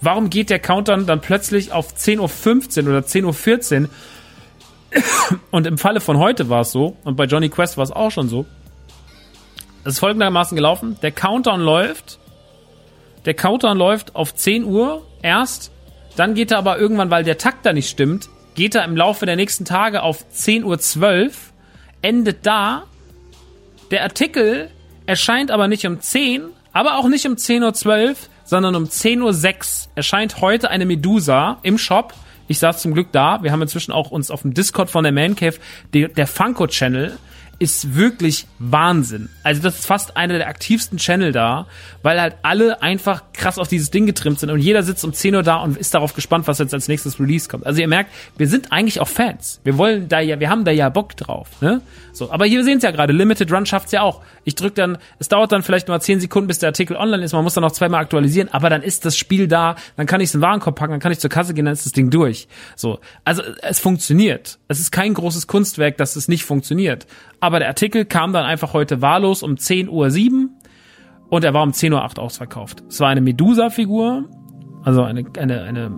warum 0.00 0.30
geht 0.30 0.50
der 0.50 0.60
Countdown 0.60 1.06
dann 1.06 1.20
plötzlich 1.20 1.72
auf 1.72 1.94
10.15 1.94 2.84
Uhr 2.84 2.90
oder 2.90 3.00
10.14 3.00 3.82
Uhr? 3.82 3.88
Und 5.50 5.66
im 5.66 5.78
Falle 5.78 6.00
von 6.00 6.18
heute 6.18 6.48
war 6.48 6.60
es 6.60 6.72
so, 6.72 6.96
und 7.04 7.16
bei 7.16 7.24
Johnny 7.24 7.48
Quest 7.48 7.76
war 7.76 7.84
es 7.84 7.92
auch 7.92 8.10
schon 8.10 8.28
so, 8.28 8.44
es 9.84 9.94
ist 9.94 9.98
folgendermaßen 10.00 10.56
gelaufen. 10.56 10.98
Der 11.00 11.10
Countdown 11.10 11.60
läuft. 11.60 12.18
Der 13.24 13.34
Countdown 13.34 13.78
läuft 13.78 14.14
auf 14.14 14.34
10 14.34 14.64
Uhr 14.64 15.06
erst. 15.22 15.72
Dann 16.16 16.34
geht 16.34 16.50
er 16.50 16.58
aber 16.58 16.78
irgendwann, 16.78 17.10
weil 17.10 17.24
der 17.24 17.38
Takt 17.38 17.64
da 17.64 17.72
nicht 17.72 17.88
stimmt, 17.88 18.28
geht 18.54 18.74
er 18.74 18.84
im 18.84 18.96
Laufe 18.96 19.24
der 19.26 19.36
nächsten 19.36 19.64
Tage 19.64 20.02
auf 20.02 20.24
10.12 20.34 21.26
Uhr, 21.26 21.30
endet 22.02 22.44
da. 22.44 22.84
Der 23.90 24.02
Artikel 24.02 24.70
erscheint 25.10 25.50
aber 25.50 25.66
nicht 25.66 25.84
um 25.86 26.00
10, 26.00 26.42
aber 26.72 26.96
auch 26.96 27.08
nicht 27.08 27.26
um 27.26 27.34
10.12 27.34 28.08
Uhr, 28.08 28.16
sondern 28.44 28.76
um 28.76 28.84
10.06 28.84 29.86
Uhr 29.86 29.90
erscheint 29.96 30.40
heute 30.40 30.70
eine 30.70 30.86
Medusa 30.86 31.58
im 31.64 31.78
Shop. 31.78 32.14
Ich 32.46 32.60
saß 32.60 32.80
zum 32.80 32.94
Glück 32.94 33.08
da. 33.10 33.42
Wir 33.42 33.50
haben 33.50 33.60
inzwischen 33.60 33.90
auch 33.90 34.12
uns 34.12 34.30
auf 34.30 34.42
dem 34.42 34.54
Discord 34.54 34.88
von 34.88 35.02
der 35.02 35.12
Man 35.12 35.34
Cave, 35.34 35.56
der, 35.92 36.08
der 36.08 36.28
Funko 36.28 36.68
Channel, 36.68 37.18
ist 37.60 37.94
wirklich 37.94 38.46
Wahnsinn. 38.58 39.28
Also 39.44 39.60
das 39.60 39.80
ist 39.80 39.86
fast 39.86 40.16
einer 40.16 40.38
der 40.38 40.48
aktivsten 40.48 40.96
Channel 40.96 41.30
da, 41.30 41.66
weil 42.02 42.18
halt 42.18 42.36
alle 42.42 42.80
einfach 42.80 43.24
krass 43.34 43.58
auf 43.58 43.68
dieses 43.68 43.90
Ding 43.90 44.06
getrimmt 44.06 44.40
sind 44.40 44.50
und 44.50 44.60
jeder 44.60 44.82
sitzt 44.82 45.04
um 45.04 45.12
10 45.12 45.34
Uhr 45.34 45.42
da 45.42 45.56
und 45.56 45.76
ist 45.76 45.92
darauf 45.92 46.14
gespannt, 46.14 46.48
was 46.48 46.58
jetzt 46.58 46.72
als 46.72 46.88
nächstes 46.88 47.20
Release 47.20 47.50
kommt. 47.50 47.66
Also 47.66 47.82
ihr 47.82 47.86
merkt, 47.86 48.10
wir 48.38 48.48
sind 48.48 48.72
eigentlich 48.72 48.98
auch 49.00 49.08
Fans. 49.08 49.60
Wir 49.62 49.76
wollen 49.76 50.08
da 50.08 50.20
ja, 50.20 50.40
wir 50.40 50.48
haben 50.48 50.64
da 50.64 50.72
ja 50.72 50.88
Bock 50.88 51.14
drauf, 51.18 51.48
ne? 51.60 51.82
So, 52.12 52.32
aber 52.32 52.46
hier 52.46 52.64
sehen 52.64 52.78
es 52.78 52.82
ja 52.82 52.90
gerade, 52.90 53.12
Limited 53.12 53.52
Run 53.52 53.66
schafft's 53.66 53.92
ja 53.92 54.00
auch. 54.00 54.22
Ich 54.44 54.54
drück 54.54 54.74
dann, 54.74 54.96
es 55.18 55.28
dauert 55.28 55.52
dann 55.52 55.62
vielleicht 55.62 55.86
nur 55.88 56.00
10 56.00 56.20
Sekunden, 56.20 56.48
bis 56.48 56.60
der 56.60 56.70
Artikel 56.70 56.96
online 56.96 57.22
ist, 57.22 57.32
man 57.34 57.44
muss 57.44 57.54
dann 57.54 57.62
noch 57.62 57.72
zweimal 57.72 58.00
aktualisieren, 58.00 58.48
aber 58.48 58.70
dann 58.70 58.82
ist 58.82 59.04
das 59.04 59.18
Spiel 59.18 59.48
da, 59.48 59.76
dann 59.96 60.06
kann 60.06 60.22
ich 60.22 60.30
es 60.30 60.34
in 60.34 60.40
den 60.40 60.46
Warenkorb 60.46 60.76
packen, 60.76 60.92
dann 60.92 61.00
kann 61.00 61.12
ich 61.12 61.20
zur 61.20 61.30
Kasse 61.30 61.52
gehen, 61.52 61.66
dann 61.66 61.74
ist 61.74 61.84
das 61.84 61.92
Ding 61.92 62.08
durch. 62.08 62.48
So, 62.74 63.00
also 63.24 63.42
es 63.60 63.80
funktioniert. 63.80 64.58
Es 64.68 64.80
ist 64.80 64.92
kein 64.92 65.12
großes 65.12 65.46
Kunstwerk, 65.46 65.98
dass 65.98 66.16
es 66.16 66.26
nicht 66.26 66.44
funktioniert. 66.44 67.06
Aber 67.40 67.58
der 67.58 67.68
Artikel 67.68 68.04
kam 68.04 68.32
dann 68.32 68.44
einfach 68.44 68.74
heute 68.74 69.00
wahllos 69.00 69.42
um 69.42 69.54
10.07 69.54 69.88
Uhr 69.88 70.48
und 71.30 71.44
er 71.44 71.54
war 71.54 71.62
um 71.62 71.70
10.08 71.70 72.18
Uhr 72.18 72.22
ausverkauft. 72.22 72.82
Es 72.88 73.00
war 73.00 73.08
eine 73.08 73.20
Medusa-Figur, 73.22 74.28
also 74.84 75.02
eine, 75.02 75.24
eine, 75.38 75.62
eine, 75.62 75.90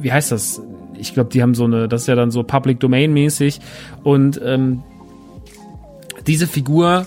wie 0.00 0.12
heißt 0.12 0.32
das? 0.32 0.62
Ich 0.96 1.14
glaube, 1.14 1.30
die 1.30 1.42
haben 1.42 1.54
so 1.54 1.64
eine, 1.64 1.88
das 1.88 2.02
ist 2.02 2.06
ja 2.06 2.14
dann 2.14 2.30
so 2.30 2.42
Public 2.42 2.80
Domain 2.80 3.12
mäßig 3.12 3.60
und 4.02 4.40
ähm, 4.42 4.82
diese 6.26 6.46
Figur 6.46 7.06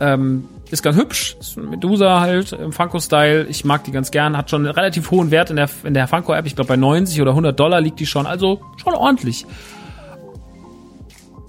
ähm, 0.00 0.48
ist 0.70 0.82
ganz 0.82 0.96
hübsch, 0.96 1.36
ist 1.40 1.56
eine 1.56 1.68
Medusa 1.68 2.20
halt 2.20 2.52
im 2.52 2.72
Funko-Style. 2.72 3.46
Ich 3.48 3.64
mag 3.64 3.84
die 3.84 3.92
ganz 3.92 4.10
gern, 4.10 4.36
hat 4.36 4.50
schon 4.50 4.66
einen 4.66 4.74
relativ 4.74 5.10
hohen 5.10 5.30
Wert 5.30 5.50
in 5.50 5.56
der, 5.56 5.68
in 5.84 5.94
der 5.94 6.08
Funko-App. 6.08 6.46
Ich 6.46 6.56
glaube, 6.56 6.68
bei 6.68 6.76
90 6.76 7.20
oder 7.22 7.30
100 7.30 7.58
Dollar 7.58 7.80
liegt 7.80 8.00
die 8.00 8.06
schon, 8.06 8.26
also 8.26 8.60
schon 8.76 8.94
ordentlich. 8.94 9.46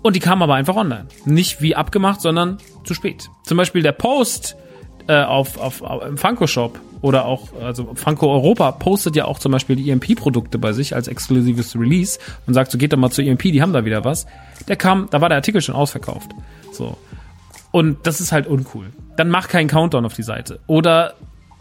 Und 0.06 0.16
die 0.16 0.20
kam 0.20 0.43
aber 0.43 0.53
einfach 0.53 0.76
online. 0.76 1.08
Nicht 1.26 1.64
wie 1.64 1.76
abgemacht, 1.76 2.22
sondern 2.22 2.60
zu 2.84 2.93
spät. 2.93 3.32
Zum 3.43 3.58
Beispiel 3.58 3.82
der 3.82 3.91
Post 3.91 4.56
äh, 5.08 5.24
auf, 5.24 5.58
auf, 5.58 5.82
auf 5.82 6.06
im 6.06 6.20
Funko 6.20 6.45
Shop 6.45 6.80
oder 7.01 7.26
auch, 7.26 7.47
also 7.60 7.91
Funko 7.95 8.32
Europa 8.32 8.72
postet 8.74 9.16
ja 9.16 9.26
auch 9.26 9.39
zum 9.39 9.51
Beispiel 9.51 9.76
die 9.76 9.89
EMP-Produkte 9.89 10.60
bei 10.60 10.74
sich 10.74 10.93
als 10.93 11.08
exklusives 11.08 11.76
Release 11.76 12.20
und 12.45 12.53
sagt, 12.53 12.70
so 12.70 12.78
geht 12.78 12.93
doch 12.93 12.99
mal 12.99 13.10
zu 13.10 13.24
EMP, 13.24 13.41
die 13.45 13.64
haben 13.64 13.74
da 13.74 13.84
wieder 13.84 14.06
was. 14.06 14.28
Der 14.68 14.76
kam, 14.76 15.08
da 15.10 15.22
war 15.22 15.30
der 15.30 15.38
Artikel 15.38 15.60
schon 15.60 15.74
ausverkauft. 15.74 16.30
So. 16.72 16.99
Und 17.72 18.06
das 18.06 18.22
ist 18.22 18.32
halt 18.32 18.45
uncool. 18.45 18.91
Dann 19.18 19.30
mach 19.30 19.47
keinen 19.47 19.70
Countdown 19.70 20.06
auf 20.06 20.14
die 20.14 20.22
Seite. 20.22 20.60
Oder 20.68 21.16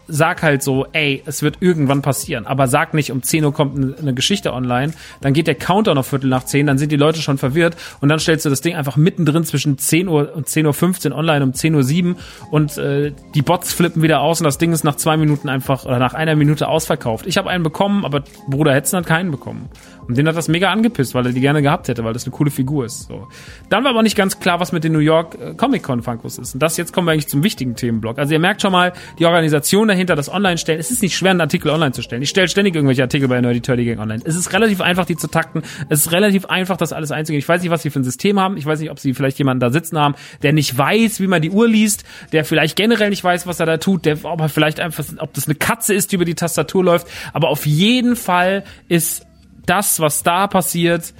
sag 0.07 0.43
halt 0.43 0.63
so, 0.63 0.85
ey, 0.91 1.23
es 1.25 1.41
wird 1.41 1.57
irgendwann 1.61 2.01
passieren. 2.01 2.45
Aber 2.45 2.67
sag 2.67 2.93
nicht, 2.93 3.11
um 3.11 3.23
10 3.23 3.45
Uhr 3.45 3.53
kommt 3.53 3.99
eine, 3.99 4.13
Geschichte 4.13 4.53
online, 4.53 4.93
dann 5.21 5.33
geht 5.33 5.47
der 5.47 5.55
Countdown 5.55 5.97
auf 5.97 6.07
Viertel 6.07 6.29
nach 6.29 6.43
10, 6.45 6.67
dann 6.67 6.77
sind 6.77 6.91
die 6.91 6.95
Leute 6.95 7.21
schon 7.21 7.37
verwirrt 7.37 7.75
und 7.99 8.09
dann 8.09 8.19
stellst 8.19 8.45
du 8.45 8.49
das 8.49 8.61
Ding 8.61 8.75
einfach 8.75 8.95
mittendrin 8.95 9.43
zwischen 9.43 9.77
10 9.77 10.07
Uhr 10.07 10.33
und 10.35 10.47
10 10.47 10.65
Uhr 10.65 10.73
15 10.73 11.11
online 11.11 11.43
um 11.43 11.53
10 11.53 11.75
Uhr 11.75 11.83
7 11.83 12.15
und 12.51 12.77
äh, 12.77 13.11
die 13.33 13.41
Bots 13.41 13.73
flippen 13.73 14.01
wieder 14.01 14.21
aus 14.21 14.39
und 14.39 14.45
das 14.45 14.57
Ding 14.57 14.71
ist 14.71 14.83
nach 14.83 14.95
zwei 14.95 15.17
Minuten 15.17 15.49
einfach 15.49 15.85
oder 15.85 15.99
nach 15.99 16.13
einer 16.13 16.35
Minute 16.35 16.67
ausverkauft. 16.67 17.25
Ich 17.27 17.37
habe 17.37 17.49
einen 17.49 17.63
bekommen, 17.63 18.05
aber 18.05 18.23
Bruder 18.47 18.73
Hetzen 18.73 18.97
hat 18.97 19.05
keinen 19.05 19.31
bekommen. 19.31 19.69
Und 20.07 20.17
den 20.17 20.27
hat 20.27 20.35
das 20.35 20.47
mega 20.47 20.71
angepisst, 20.71 21.15
weil 21.15 21.25
er 21.25 21.31
die 21.31 21.41
gerne 21.41 21.61
gehabt 21.61 21.87
hätte, 21.87 22.03
weil 22.03 22.13
das 22.13 22.25
eine 22.25 22.31
coole 22.31 22.51
Figur 22.51 22.85
ist. 22.85 23.07
So. 23.07 23.27
Dann 23.69 23.83
war 23.83 23.91
aber 23.91 24.03
nicht 24.03 24.15
ganz 24.15 24.39
klar, 24.39 24.59
was 24.59 24.71
mit 24.71 24.83
den 24.83 24.93
New 24.93 24.99
York 24.99 25.37
äh, 25.39 25.53
Comic 25.55 25.83
Con 25.83 26.03
Funkos 26.03 26.37
ist. 26.37 26.53
Und 26.53 26.61
das 26.61 26.77
jetzt 26.77 26.93
kommen 26.93 27.07
wir 27.07 27.11
eigentlich 27.11 27.27
zum 27.27 27.43
wichtigen 27.43 27.75
Themenblock. 27.75 28.19
Also 28.19 28.33
ihr 28.33 28.39
merkt 28.39 28.61
schon 28.61 28.71
mal, 28.71 28.93
die 29.19 29.25
Organisation 29.25 29.87
dahinter, 29.87 30.15
das 30.15 30.31
Online-Stellen. 30.31 30.79
Es 30.79 30.91
ist 30.91 31.01
nicht 31.01 31.15
schwer, 31.15 31.31
einen 31.31 31.41
Artikel 31.41 31.69
online 31.69 31.91
zu 31.91 32.01
stellen. 32.01 32.21
Ich 32.21 32.29
stelle 32.29 32.47
ständig 32.47 32.75
irgendwelche 32.75 33.01
Artikel 33.01 33.27
bei 33.27 33.39
Nerdy 33.41 33.61
Turdy 33.61 33.85
Gang 33.85 33.99
online. 33.99 34.21
Es 34.25 34.35
ist 34.35 34.53
relativ 34.53 34.81
einfach, 34.81 35.05
die 35.05 35.15
zu 35.15 35.27
takten. 35.27 35.63
Es 35.89 36.05
ist 36.05 36.11
relativ 36.11 36.45
einfach, 36.45 36.77
das 36.77 36.93
alles 36.93 37.11
einzugehen. 37.11 37.39
Ich 37.39 37.49
weiß 37.49 37.61
nicht, 37.61 37.71
was 37.71 37.81
sie 37.81 37.89
für 37.89 37.99
ein 37.99 38.03
System 38.03 38.39
haben. 38.39 38.57
Ich 38.57 38.65
weiß 38.65 38.79
nicht, 38.79 38.91
ob 38.91 38.99
sie 38.99 39.13
vielleicht 39.13 39.37
jemanden 39.39 39.61
da 39.61 39.69
sitzen 39.69 39.97
haben, 39.97 40.15
der 40.43 40.53
nicht 40.53 40.77
weiß, 40.77 41.19
wie 41.19 41.27
man 41.27 41.41
die 41.41 41.51
Uhr 41.51 41.67
liest, 41.67 42.03
der 42.31 42.45
vielleicht 42.45 42.75
generell 42.75 43.09
nicht 43.09 43.23
weiß, 43.23 43.47
was 43.47 43.59
er 43.59 43.65
da 43.65 43.77
tut, 43.77 44.05
der, 44.05 44.23
ob 44.23 44.41
er 44.41 44.49
vielleicht 44.49 44.79
einfach, 44.79 45.03
ob 45.19 45.33
das 45.33 45.47
eine 45.47 45.55
Katze 45.55 45.93
ist, 45.93 46.11
die 46.11 46.15
über 46.15 46.25
die 46.25 46.35
Tastatur 46.35 46.83
läuft. 46.83 47.07
Aber 47.33 47.49
auf 47.49 47.65
jeden 47.65 48.15
Fall 48.15 48.63
ist 48.87 49.25
das, 49.65 49.99
was 49.99 50.23
da 50.23 50.47
passiert, 50.47 51.13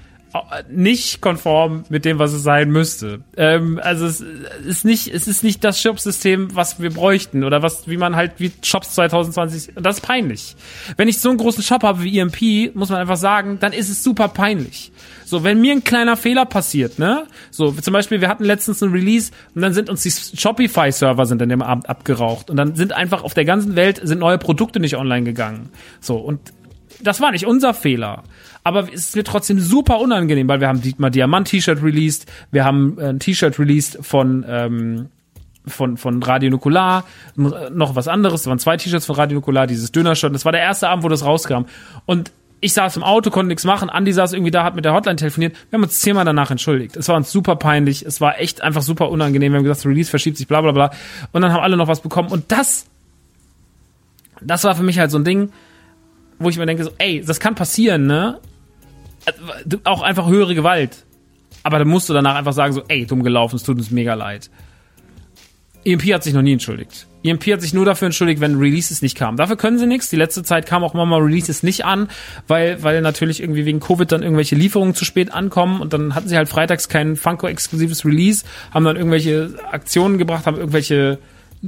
nicht 0.70 1.22
konform 1.22 1.84
mit 1.89 2.06
dem, 2.06 2.20
was 2.20 2.34
es 2.34 2.43
sein 2.43 2.70
müsste. 2.70 3.22
Ähm, 3.38 3.80
also 3.82 4.06
es 4.06 4.22
ist 4.66 4.86
nicht, 4.86 5.08
es 5.08 5.28
ist 5.28 5.43
nicht 5.43 5.64
das 5.64 5.82
Shop-System, 5.82 6.56
was 6.56 6.82
wir 6.82 6.89
bräuchten 6.89 7.43
oder 7.43 7.62
was, 7.62 7.88
wie 7.88 7.98
man 7.98 8.16
halt 8.16 8.34
wie 8.38 8.52
Shops 8.62 8.96
2020. 8.96 9.74
Das 9.76 9.98
ist 9.98 10.02
peinlich. 10.02 10.56
Wenn 10.98 11.08
ich 11.08 11.20
so 11.20 11.30
einen 11.30 11.38
großen 11.38 11.64
Shop 11.64 11.84
habe 11.84 12.04
wie 12.04 12.20
EMP, 12.20 12.76
muss 12.76 12.89
man 12.89 13.00
einfach 13.00 13.18
sagen, 13.18 13.58
dann 13.60 13.74
ist 13.74 13.89
es 13.89 14.04
super 14.04 14.28
peinlich. 14.28 14.91
So, 15.26 15.43
wenn 15.43 15.60
mir 15.60 15.72
ein 15.72 15.84
kleiner 15.84 16.18
Fehler 16.18 16.46
passiert, 16.46 17.00
ne? 17.00 17.26
So, 17.50 17.72
zum 17.72 17.93
Beispiel, 17.93 18.22
wir 18.22 18.28
hatten 18.28 18.43
letztens 18.43 18.84
ein 18.84 18.91
Release 18.91 19.32
und 19.56 19.62
dann 19.62 19.74
sind 19.74 19.89
uns 19.89 20.04
die 20.04 20.12
Shopify-Server 20.12 21.26
sind 21.26 21.41
an 21.41 21.50
dem 21.50 21.62
Abend 21.62 21.89
abgeraucht 21.89 22.50
und 22.50 22.58
dann 22.58 22.76
sind 22.76 22.93
einfach 22.93 23.24
auf 23.24 23.34
der 23.34 23.46
ganzen 23.46 23.76
Welt 23.76 24.02
sind 24.04 24.20
neue 24.20 24.38
Produkte 24.38 24.80
nicht 24.80 24.98
online 24.98 25.24
gegangen. 25.24 25.70
So, 26.00 26.18
und 26.18 26.39
das 27.02 27.22
war 27.22 27.32
nicht 27.32 27.46
unser 27.46 27.74
Fehler. 27.74 28.24
Aber 28.64 28.91
es 28.91 29.16
wird 29.16 29.28
trotzdem 29.28 29.60
super 29.60 30.00
unangenehm, 30.00 30.48
weil 30.48 30.60
wir 30.60 30.68
haben 30.68 30.82
Dietmar 30.82 31.10
Diamant 31.10 31.48
T-Shirt 31.48 31.84
released, 31.84 32.26
wir 32.52 32.66
haben 32.66 32.98
äh, 33.00 33.10
ein 33.10 33.20
T-Shirt 33.20 33.60
released 33.60 34.00
von, 34.02 34.46
ähm, 34.48 35.10
von, 35.68 35.98
von 35.98 36.24
Radio 36.24 36.50
Nukular, 36.50 37.06
noch 37.36 37.96
was 37.96 38.08
anderes, 38.08 38.43
das 38.43 38.50
waren 38.50 38.60
zwei 38.60 38.78
T-Shirts 38.78 39.06
von 39.06 39.16
Radio 39.16 39.36
Nukular, 39.36 39.68
dieses 39.68 39.91
Döner-Shirt, 39.91 40.34
das 40.34 40.46
war 40.46 40.52
der 40.52 40.62
erste 40.62 40.89
Abend, 40.89 41.04
wo 41.04 41.10
das 41.10 41.24
rauskam. 41.24 41.66
Und 42.06 42.32
ich 42.62 42.74
saß 42.74 42.98
im 42.98 43.04
Auto, 43.04 43.30
konnte 43.30 43.50
nichts 43.50 43.64
machen. 43.64 43.91
Andi 43.91 44.12
saß 44.12 44.34
irgendwie 44.34 44.50
da, 44.50 44.64
hat 44.64 44.76
mit 44.76 44.86
der 44.86 44.93
Hotline 44.93 45.18
telefoniert. 45.18 45.56
Wir 45.70 45.78
haben 45.78 45.84
uns 45.84 46.00
zehnmal 46.00 46.26
danach 46.26 46.50
entschuldigt. 46.50 46.96
Es 46.98 47.08
war 47.08 47.16
uns 47.16 47.32
super 47.32 47.58
peinlich. 47.58 48.04
Es 48.04 48.22
war 48.22 48.39
echt 48.39 48.62
einfach 48.62 48.82
super 48.82 49.12
unangenehm. 49.12 49.52
Wir 49.52 49.58
haben 49.58 49.66
gesagt, 49.66 49.86
Release 49.86 50.10
verschiebt 50.10 50.38
sich, 50.38 50.48
bla 50.48 50.62
bla 50.62 50.72
bla. 50.72 50.91
Und 51.32 51.41
dann 51.41 51.54
haben 51.54 51.62
alle 51.62 51.78
noch 51.78 51.88
was 51.88 52.02
bekommen. 52.02 52.30
Und 52.30 52.52
das, 52.52 52.88
das 54.41 54.64
war 54.64 54.74
für 54.74 54.82
mich 54.82 54.98
halt 54.98 55.12
so 55.12 55.20
ein 55.20 55.26
Ding, 55.26 55.52
wo 56.39 56.49
ich 56.49 56.57
mir 56.57 56.65
denke, 56.65 56.83
so, 56.83 56.91
ey, 56.97 57.21
das 57.25 57.39
kann 57.39 57.55
passieren, 57.55 58.07
ne? 58.07 58.39
Also, 59.25 59.79
auch 59.83 60.01
einfach 60.01 60.27
höhere 60.27 60.55
Gewalt. 60.55 61.05
Aber 61.63 61.79
dann 61.79 61.88
musst 61.88 62.09
du 62.09 62.13
danach 62.13 62.36
einfach 62.36 62.53
sagen, 62.53 62.73
so, 62.73 62.83
ey, 62.88 63.05
dumm 63.05 63.23
gelaufen, 63.23 63.55
es 63.55 63.63
tut 63.63 63.77
uns 63.77 63.89
mega 63.91 64.13
leid. 64.13 64.49
EMP 65.86 66.13
hat 66.13 66.23
sich 66.23 66.33
noch 66.33 66.41
nie 66.41 66.53
entschuldigt. 66.53 67.07
EMP 67.23 67.53
hat 67.53 67.61
sich 67.61 67.73
nur 67.73 67.86
dafür 67.86 68.07
entschuldigt, 68.07 68.41
wenn 68.41 68.57
Releases 68.57 69.03
nicht 69.03 69.15
kamen. 69.15 69.38
Dafür 69.38 69.55
können 69.55 69.77
sie 69.77 69.86
nichts. 69.86 70.09
Die 70.09 70.15
letzte 70.15 70.43
Zeit 70.43 70.65
kamen 70.65 70.83
auch 70.83 70.95
immer 70.95 71.05
mal 71.05 71.21
Releases 71.21 71.63
nicht 71.63 71.86
an, 71.86 72.07
weil, 72.47 72.81
weil 72.83 73.01
natürlich 73.01 73.39
irgendwie 73.39 73.65
wegen 73.65 73.79
Covid 73.79 74.11
dann 74.11 74.23
irgendwelche 74.23 74.55
Lieferungen 74.55 74.95
zu 74.95 75.05
spät 75.05 75.31
ankommen 75.31 75.81
und 75.81 75.93
dann 75.93 76.15
hatten 76.15 76.27
sie 76.27 76.38
halt 76.38 76.49
freitags 76.49 76.89
kein 76.89 77.15
Funko-exklusives 77.15 78.03
Release, 78.03 78.45
haben 78.71 78.86
dann 78.86 78.95
irgendwelche 78.95 79.53
Aktionen 79.71 80.17
gebracht, 80.17 80.47
haben 80.47 80.57
irgendwelche 80.57 81.19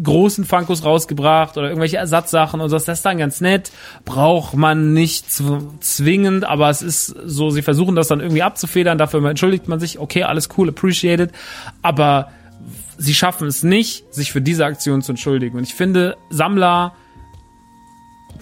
großen 0.04 0.46
Funkos 0.46 0.84
rausgebracht 0.84 1.58
oder 1.58 1.68
irgendwelche 1.68 1.98
Ersatzsachen 1.98 2.60
und 2.62 2.70
so. 2.70 2.76
Das 2.76 2.88
ist 2.88 3.06
dann 3.06 3.18
ganz 3.18 3.42
nett. 3.42 3.72
Braucht 4.06 4.56
man 4.56 4.94
nicht 4.94 5.26
zwingend, 5.32 6.46
aber 6.46 6.70
es 6.70 6.82
ist 6.82 7.08
so, 7.08 7.50
sie 7.50 7.62
versuchen 7.62 7.96
das 7.96 8.08
dann 8.08 8.20
irgendwie 8.20 8.44
abzufedern. 8.44 8.98
Dafür 8.98 9.24
entschuldigt 9.26 9.68
man 9.68 9.80
sich. 9.80 10.00
Okay, 10.00 10.24
alles 10.24 10.50
cool, 10.58 10.70
appreciated. 10.70 11.32
Aber 11.82 12.30
sie 12.98 13.14
schaffen 13.14 13.48
es 13.48 13.64
nicht, 13.64 14.14
sich 14.14 14.32
für 14.32 14.42
diese 14.42 14.66
Aktion 14.66 15.02
zu 15.02 15.12
entschuldigen. 15.12 15.58
Und 15.58 15.64
ich 15.64 15.74
finde, 15.74 16.18
Sammler, 16.30 16.94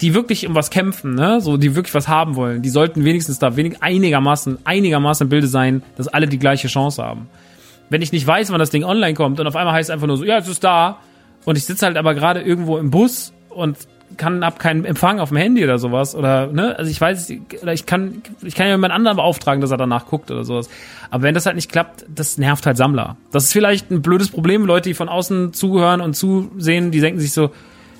die 0.00 0.14
wirklich 0.14 0.46
um 0.46 0.54
was 0.54 0.70
kämpfen, 0.70 1.14
ne, 1.14 1.40
so, 1.40 1.56
die 1.56 1.74
wirklich 1.74 1.94
was 1.94 2.08
haben 2.08 2.36
wollen, 2.36 2.62
die 2.62 2.68
sollten 2.68 3.04
wenigstens 3.04 3.38
da 3.38 3.56
wenig, 3.56 3.82
einigermaßen, 3.82 4.58
einigermaßen 4.64 5.26
im 5.26 5.28
Bilde 5.28 5.46
sein, 5.46 5.82
dass 5.96 6.08
alle 6.08 6.26
die 6.26 6.38
gleiche 6.38 6.68
Chance 6.68 7.02
haben. 7.02 7.28
Wenn 7.88 8.02
ich 8.02 8.12
nicht 8.12 8.26
weiß, 8.26 8.50
wann 8.50 8.58
das 8.58 8.70
Ding 8.70 8.84
online 8.84 9.14
kommt 9.14 9.38
und 9.40 9.46
auf 9.46 9.56
einmal 9.56 9.74
heißt 9.74 9.90
es 9.90 9.94
einfach 9.94 10.06
nur 10.06 10.16
so, 10.16 10.24
ja, 10.24 10.38
es 10.38 10.48
ist 10.48 10.64
da, 10.64 10.98
und 11.46 11.56
ich 11.56 11.64
sitze 11.64 11.86
halt 11.86 11.96
aber 11.96 12.14
gerade 12.14 12.42
irgendwo 12.42 12.76
im 12.76 12.90
Bus 12.90 13.32
und 13.48 13.78
kann 14.16 14.44
hab 14.44 14.58
keinen 14.58 14.84
Empfang 14.84 15.20
auf 15.20 15.30
dem 15.30 15.38
Handy 15.38 15.64
oder 15.64 15.78
sowas 15.78 16.14
oder 16.14 16.48
ne? 16.48 16.78
Also 16.78 16.90
ich 16.90 17.00
weiß 17.00 17.32
oder 17.62 17.72
ich 17.72 17.86
kann 17.86 18.22
ich 18.42 18.54
kann 18.54 18.66
ja 18.66 18.72
jemand 18.72 18.92
anderen 18.92 19.16
beauftragen 19.16 19.60
dass 19.60 19.70
er 19.70 19.76
danach 19.78 20.06
guckt 20.06 20.30
oder 20.30 20.44
sowas. 20.44 20.68
Aber 21.10 21.22
wenn 21.22 21.34
das 21.34 21.46
halt 21.46 21.56
nicht 21.56 21.70
klappt 21.70 22.04
das 22.12 22.36
nervt 22.36 22.66
halt 22.66 22.76
Sammler. 22.76 23.16
Das 23.32 23.44
ist 23.44 23.52
vielleicht 23.52 23.90
ein 23.90 24.02
blödes 24.02 24.30
Problem 24.30 24.66
Leute 24.66 24.90
die 24.90 24.94
von 24.94 25.08
außen 25.08 25.52
zuhören 25.52 26.00
und 26.00 26.14
zusehen 26.14 26.90
die 26.90 27.00
denken 27.00 27.20
sich 27.20 27.32
so 27.32 27.50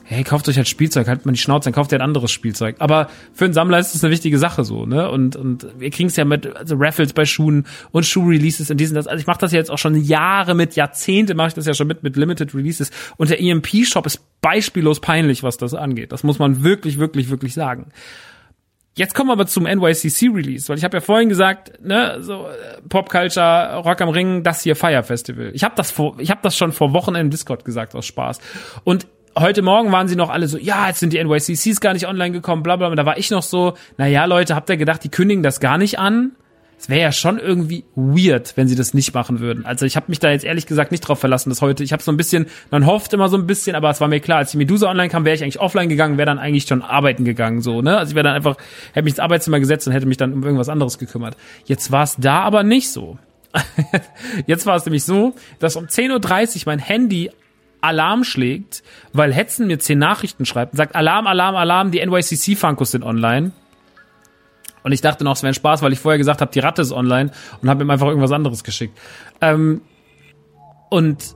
hey, 0.09 0.23
kauft 0.23 0.49
euch 0.49 0.57
halt 0.57 0.69
Spielzeug, 0.69 1.09
halt 1.09 1.27
mal 1.27 1.33
die 1.33 1.39
Schnauze, 1.39 1.65
dann 1.65 1.75
kauft 1.75 1.91
ihr 1.91 1.99
ein 1.99 2.03
anderes 2.03 2.31
Spielzeug. 2.31 2.77
Aber 2.79 3.11
für 3.33 3.45
einen 3.45 3.55
Sammler 3.55 3.79
ist 3.79 3.95
das 3.95 4.05
eine 4.05 4.13
wichtige 4.13 4.39
Sache 4.39 4.65
so, 4.65 4.87
ne? 4.87 5.11
Und, 5.11 5.35
und 5.35 5.67
wir 5.79 5.91
kriegen 5.91 6.09
es 6.09 6.17
ja 6.17 6.25
mit 6.25 6.55
also 6.55 6.77
Raffles 6.79 7.13
bei 7.13 7.25
Schuhen 7.25 7.67
und 7.91 8.07
Schuh-Releases 8.07 8.71
und 8.71 8.79
diesen 8.79 8.95
das. 8.95 9.09
Also 9.09 9.21
ich 9.21 9.27
mache 9.27 9.41
das 9.41 9.53
ja 9.53 9.59
jetzt 9.59 9.71
auch 9.71 9.79
schon 9.79 9.97
Jahre 9.97 10.55
mit, 10.55 10.77
Jahrzehnte 10.77 11.35
mache 11.35 11.49
ich 11.49 11.55
das 11.55 11.67
ja 11.67 11.75
schon 11.75 11.89
mit, 11.89 12.05
mit 12.05 12.17
Limited 12.17 12.55
Releases. 12.55 12.91
Und 13.17 13.31
der 13.31 13.41
EMP-Shop 13.41 14.07
ist 14.07 14.21
beispiellos 14.41 15.01
peinlich, 15.01 15.43
was 15.43 15.57
das 15.57 15.75
angeht. 15.75 16.13
Das 16.13 16.23
muss 16.23 16.39
man 16.39 16.63
wirklich, 16.63 16.99
wirklich, 16.99 17.29
wirklich 17.29 17.55
sagen. 17.55 17.91
Jetzt 18.95 19.15
kommen 19.15 19.29
wir 19.29 19.35
aber 19.35 19.47
zum 19.47 19.65
NYCC 19.65 20.31
Release, 20.33 20.69
weil 20.71 20.79
ich 20.79 20.85
habe 20.85 20.97
ja 20.97 21.01
vorhin 21.03 21.29
gesagt, 21.29 21.85
ne, 21.85 22.17
so 22.23 22.47
äh, 22.47 22.81
Pop 22.89 23.11
Culture, 23.11 23.83
Rock 23.85 24.01
am 24.01 24.09
Ring, 24.09 24.43
das 24.43 24.63
hier 24.63 24.75
Fire 24.75 25.03
Festival. 25.03 25.51
Ich 25.53 25.65
habe 25.65 25.75
das 25.77 25.91
vor, 25.91 26.17
ich 26.19 26.31
habe 26.31 26.41
das 26.43 26.57
schon 26.57 26.73
vor 26.73 26.95
Wochen 26.95 27.15
im 27.15 27.29
Discord 27.29 27.67
gesagt 27.67 27.95
aus 27.95 28.07
Spaß. 28.07 28.41
Und 28.85 29.07
heute 29.39 29.63
Morgen 29.63 29.93
waren 29.93 30.09
sie 30.09 30.17
noch 30.17 30.31
alle 30.31 30.49
so, 30.49 30.59
ja, 30.59 30.89
jetzt 30.89 31.01
sind 31.01 31.13
die 31.13 31.23
NYCCs 31.23 31.81
gar 31.81 31.93
nicht 31.93 32.07
online 32.07 32.33
gekommen, 32.33 32.63
bla 32.63 32.77
bla. 32.77 32.89
Und 32.89 32.97
da 32.97 33.07
war 33.07 33.19
ich 33.19 33.31
noch 33.31 33.43
so, 33.43 33.75
na 33.99 34.07
ja, 34.07 34.25
Leute, 34.25 34.55
habt 34.55 34.69
ihr 34.71 34.77
gedacht, 34.77 35.05
die 35.05 35.09
kündigen 35.09 35.43
das 35.43 35.61
gar 35.61 35.79
nicht 35.79 35.99
an? 35.99 36.33
Es 36.79 36.91
wäre 36.91 37.01
ja 37.01 37.13
schon 37.13 37.39
irgendwie 37.39 37.85
weird, 37.95 38.55
wenn 38.57 38.69
sie 38.69 38.75
das 38.75 38.93
nicht 38.93 39.15
machen 39.15 39.41
würden. 39.41 39.65
Also 39.65 39.87
ich 39.87 39.97
habe 39.97 40.07
mich 40.09 40.19
da 40.19 40.31
jetzt 40.31 40.45
ehrlich 40.45 40.67
gesagt 40.67 40.91
nicht 40.91 41.01
drauf 41.01 41.19
verlassen, 41.19 41.49
dass 41.49 41.63
heute, 41.63 41.83
ich 41.83 41.93
habe 41.93 42.03
so 42.03 42.13
ein 42.13 42.19
bisschen, 42.19 42.47
man 42.71 42.85
hofft 42.85 43.15
immer 43.15 43.31
so 43.31 43.39
ein 43.39 43.47
bisschen, 43.47 43.75
aber 43.75 43.89
es 43.89 44.01
war 44.03 44.09
mir 44.09 44.21
klar, 44.21 44.39
als 44.39 44.51
die 44.51 44.59
Medusa 44.59 44.91
online 44.91 45.09
kam, 45.09 45.25
wäre 45.25 45.35
ich 45.35 45.43
eigentlich 45.43 45.59
offline 45.59 45.89
gegangen, 45.89 46.19
wäre 46.19 46.27
dann 46.27 46.39
eigentlich 46.39 46.67
schon 46.67 46.83
arbeiten 46.83 47.25
gegangen, 47.25 47.63
so, 47.63 47.81
ne? 47.81 47.97
Also 47.97 48.11
ich 48.11 48.15
wäre 48.15 48.25
dann 48.25 48.35
einfach, 48.35 48.57
hätte 48.93 49.05
mich 49.05 49.13
ins 49.13 49.21
Arbeitszimmer 49.21 49.59
gesetzt 49.59 49.87
und 49.87 49.95
hätte 49.95 50.05
mich 50.05 50.19
dann 50.19 50.35
um 50.35 50.43
irgendwas 50.43 50.69
anderes 50.69 50.99
gekümmert. 50.99 51.37
Jetzt 51.65 51.91
war 51.93 52.03
es 52.03 52.17
da 52.19 52.41
aber 52.41 52.63
nicht 52.63 52.91
so. 52.91 53.19
Jetzt 54.47 54.67
war 54.67 54.77
es 54.77 54.85
nämlich 54.85 55.05
so, 55.05 55.35
dass 55.59 55.77
um 55.77 55.87
10.30 55.87 56.57
Uhr 56.57 56.63
mein 56.67 56.79
Handy 56.79 57.31
Alarm 57.81 58.25
schlägt, 58.25 58.83
weil 59.13 59.33
Hetzen 59.33 59.67
mir 59.67 59.79
zehn 59.79 59.99
Nachrichten 59.99 60.45
schreibt 60.47 60.73
und 60.73 60.77
sagt, 60.77 60.95
Alarm, 60.95 61.27
Alarm, 61.27 61.57
Alarm, 61.57 61.91
die 61.91 62.05
NYCC-Funkos 62.05 62.91
sind 62.93 63.05
online. 63.05 63.53
Und 64.83 64.93
ich 64.93 65.01
dachte 65.01 65.25
noch, 65.25 65.33
es 65.33 65.43
wäre 65.43 65.51
ein 65.51 65.55
Spaß, 65.55 65.83
weil 65.83 65.93
ich 65.93 65.99
vorher 65.99 66.19
gesagt 66.19 66.41
habe, 66.41 66.53
die 66.53 66.61
Ratte 66.61 66.83
ist 66.83 66.93
online 66.93 67.31
und 67.61 67.69
habe 67.69 67.83
ihm 67.83 67.91
einfach 67.91 68.07
irgendwas 68.07 68.33
anderes 68.33 68.63
geschickt. 68.63 68.97
Ähm, 69.41 69.81
und 70.91 71.35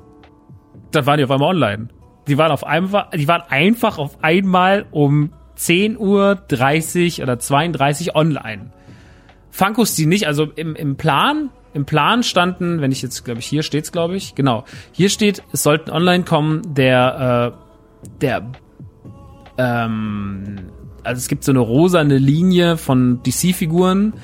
dann 0.93 1.07
waren 1.07 1.19
die 1.19 1.25
auf 1.25 1.31
einmal 1.31 1.49
online. 1.49 1.89
Die 2.29 2.39
waren 2.39 2.53
auf 2.53 2.65
einmal, 2.65 3.09
die 3.15 3.27
waren 3.27 3.43
einfach 3.49 3.99
auf 3.99 4.23
einmal 4.23 4.87
um 4.91 5.33
10 5.57 5.99
Uhr 5.99 6.37
30 6.49 7.23
oder 7.23 7.39
32 7.39 8.15
online. 8.15 8.73
Funkos 9.51 9.95
die 9.95 10.07
nicht, 10.07 10.27
also 10.27 10.45
im, 10.45 10.77
im 10.77 10.97
Plan 10.97 11.51
im 11.73 11.85
Plan 11.85 12.23
standen, 12.23 12.81
wenn 12.81 12.93
ich 12.93 13.03
jetzt, 13.03 13.25
glaube 13.25 13.41
ich, 13.41 13.47
hier 13.47 13.63
steht's, 13.63 13.93
glaube 13.93 14.17
ich, 14.17 14.35
genau. 14.35 14.65
Hier 14.93 15.09
steht, 15.09 15.43
es 15.53 15.63
sollten 15.63 15.91
online 15.91 16.25
kommen, 16.25 16.63
der, 16.75 17.55
äh, 17.55 18.09
der, 18.21 18.51
ähm, 19.59 20.57
also 21.05 21.19
es 21.19 21.29
gibt 21.29 21.45
so 21.45 21.53
eine 21.53 21.61
rosane 21.61 22.19
Linie 22.19 22.77
von 22.77 23.23
DC-Figuren, 23.23 24.15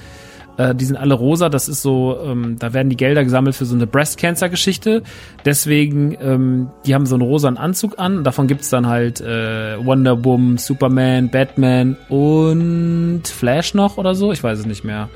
äh, 0.57 0.75
die 0.75 0.85
sind 0.85 0.97
alle 0.97 1.15
rosa, 1.15 1.49
das 1.49 1.69
ist 1.69 1.83
so, 1.83 2.19
ähm, 2.25 2.57
da 2.59 2.73
werden 2.73 2.89
die 2.89 2.97
Gelder 2.97 3.25
gesammelt 3.25 3.55
für 3.55 3.67
so 3.67 3.75
eine 3.75 3.87
Breast 3.87 4.19
Cancer 4.19 4.49
Geschichte. 4.49 5.03
Deswegen, 5.45 6.17
ähm, 6.21 6.69
die 6.87 6.95
haben 6.95 7.07
so 7.07 7.15
einen 7.15 7.23
rosanen 7.23 7.59
Anzug 7.59 7.99
an. 7.99 8.25
Davon 8.25 8.47
gibt's 8.47 8.71
dann 8.71 8.87
halt 8.87 9.21
äh, 9.21 9.85
Wonder 9.85 10.25
Woman, 10.25 10.57
Superman, 10.59 11.31
Batman 11.31 11.97
und 12.09 13.23
Flash 13.27 13.75
noch 13.75 13.99
oder 13.99 14.15
so. 14.15 14.33
Ich 14.33 14.43
weiß 14.43 14.61
es 14.61 14.67
nicht 14.67 14.85
mehr. 14.85 15.09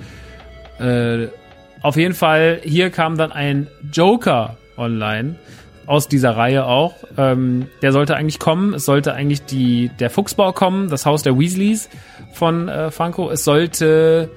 Äh, 0.78 1.28
auf 1.82 1.96
jeden 1.96 2.14
Fall, 2.14 2.60
hier 2.62 2.90
kam 2.90 3.16
dann 3.16 3.32
ein 3.32 3.68
Joker 3.92 4.56
online 4.76 5.36
aus 5.86 6.08
dieser 6.08 6.36
Reihe 6.36 6.66
auch. 6.66 6.94
Ähm, 7.16 7.66
der 7.82 7.92
sollte 7.92 8.16
eigentlich 8.16 8.38
kommen. 8.38 8.74
Es 8.74 8.84
sollte 8.84 9.12
eigentlich 9.14 9.44
die, 9.44 9.90
der 9.98 10.10
Fuchsbau 10.10 10.52
kommen, 10.52 10.88
das 10.88 11.06
Haus 11.06 11.22
der 11.22 11.38
Weasleys 11.38 11.88
von 12.32 12.68
äh, 12.68 12.90
Funko. 12.90 13.30
Es 13.30 13.44
sollte 13.44 14.30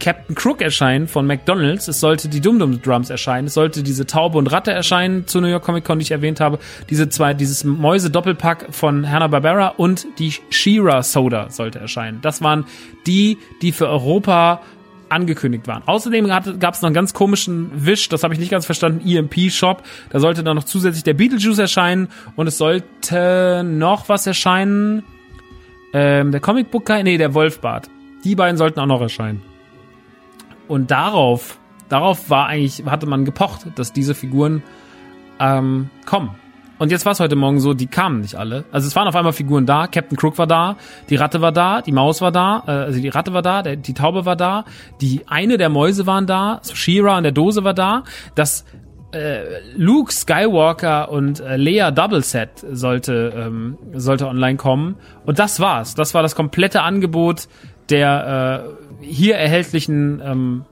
Captain 0.00 0.34
Crook 0.34 0.62
erscheinen 0.62 1.06
von 1.06 1.26
McDonalds. 1.26 1.88
Es 1.88 2.00
sollte 2.00 2.28
die 2.28 2.40
Dum 2.40 2.58
Dum 2.58 2.80
Drums 2.82 3.10
erscheinen. 3.10 3.46
Es 3.46 3.54
sollte 3.54 3.82
diese 3.82 4.06
Taube 4.06 4.38
und 4.38 4.46
Ratte 4.48 4.72
erscheinen 4.72 5.26
zur 5.26 5.42
New 5.42 5.48
York 5.48 5.64
Comic 5.64 5.84
Con, 5.84 5.98
die 5.98 6.04
ich 6.04 6.10
erwähnt 6.10 6.40
habe. 6.40 6.58
Diese 6.90 7.08
zwei, 7.08 7.34
dieses 7.34 7.64
Mäuse-Doppelpack 7.64 8.68
von 8.70 9.08
Hanna-Barbera 9.10 9.68
und 9.76 10.06
die 10.18 10.32
Shira 10.50 11.02
Soda 11.02 11.50
sollte 11.50 11.78
erscheinen. 11.78 12.20
Das 12.22 12.42
waren 12.42 12.64
die, 13.06 13.38
die 13.62 13.72
für 13.72 13.88
Europa 13.88 14.60
angekündigt 15.08 15.66
waren. 15.66 15.82
Außerdem 15.86 16.26
gab 16.26 16.74
es 16.74 16.82
noch 16.82 16.88
einen 16.88 16.94
ganz 16.94 17.14
komischen 17.14 17.70
Wisch, 17.74 18.08
das 18.08 18.24
habe 18.24 18.34
ich 18.34 18.40
nicht 18.40 18.50
ganz 18.50 18.66
verstanden, 18.66 19.06
EMP-Shop. 19.06 19.82
Da 20.10 20.20
sollte 20.20 20.42
dann 20.42 20.56
noch 20.56 20.64
zusätzlich 20.64 21.04
der 21.04 21.14
Beetlejuice 21.14 21.58
erscheinen 21.58 22.08
und 22.36 22.46
es 22.46 22.58
sollte 22.58 23.62
noch 23.64 24.08
was 24.08 24.26
erscheinen. 24.26 25.02
Ähm, 25.92 26.32
der 26.32 26.40
Comicbook 26.40 26.84
Guy, 26.84 27.02
nee, 27.02 27.18
der 27.18 27.34
Wolfbart. 27.34 27.88
Die 28.24 28.34
beiden 28.34 28.56
sollten 28.56 28.80
auch 28.80 28.86
noch 28.86 29.00
erscheinen. 29.00 29.42
Und 30.66 30.90
darauf, 30.90 31.58
darauf 31.88 32.28
war 32.28 32.46
eigentlich, 32.46 32.84
hatte 32.84 33.06
man 33.06 33.24
gepocht, 33.24 33.66
dass 33.76 33.92
diese 33.92 34.14
Figuren 34.14 34.62
ähm, 35.40 35.88
kommen. 36.04 36.30
Und 36.78 36.90
jetzt 36.90 37.04
war 37.04 37.12
es 37.12 37.20
heute 37.20 37.36
Morgen 37.36 37.60
so, 37.60 37.74
die 37.74 37.86
kamen 37.86 38.20
nicht 38.20 38.36
alle. 38.36 38.64
Also 38.70 38.86
es 38.86 38.96
waren 38.96 39.08
auf 39.08 39.16
einmal 39.16 39.32
Figuren 39.32 39.66
da, 39.66 39.86
Captain 39.86 40.16
Crook 40.16 40.38
war 40.38 40.46
da, 40.46 40.76
die 41.10 41.16
Ratte 41.16 41.40
war 41.40 41.52
da, 41.52 41.82
die 41.82 41.92
Maus 41.92 42.20
war 42.20 42.32
da, 42.32 42.62
äh, 42.66 42.70
also 42.70 43.00
die 43.00 43.08
Ratte 43.08 43.32
war 43.32 43.42
da, 43.42 43.62
der, 43.62 43.76
die 43.76 43.94
Taube 43.94 44.24
war 44.24 44.36
da, 44.36 44.64
die 45.00 45.22
eine 45.26 45.58
der 45.58 45.68
Mäuse 45.68 46.06
waren 46.06 46.26
da, 46.26 46.60
Shira 46.72 47.16
in 47.18 47.24
der 47.24 47.32
Dose 47.32 47.64
war 47.64 47.74
da, 47.74 48.04
das 48.34 48.64
äh, 49.12 49.60
Luke 49.74 50.12
Skywalker 50.12 51.10
und 51.10 51.40
äh, 51.40 51.56
Leia 51.56 51.90
Double 51.90 52.22
Set 52.22 52.50
sollte 52.70 53.32
ähm, 53.34 53.78
sollte 53.94 54.26
online 54.26 54.56
kommen 54.56 54.96
und 55.24 55.38
das 55.38 55.60
war's. 55.60 55.94
Das 55.94 56.12
war 56.12 56.22
das 56.22 56.34
komplette 56.34 56.82
Angebot 56.82 57.48
der 57.88 58.66
äh, 59.00 59.04
hier 59.04 59.36
erhältlichen 59.36 60.20
ähm, 60.22 60.64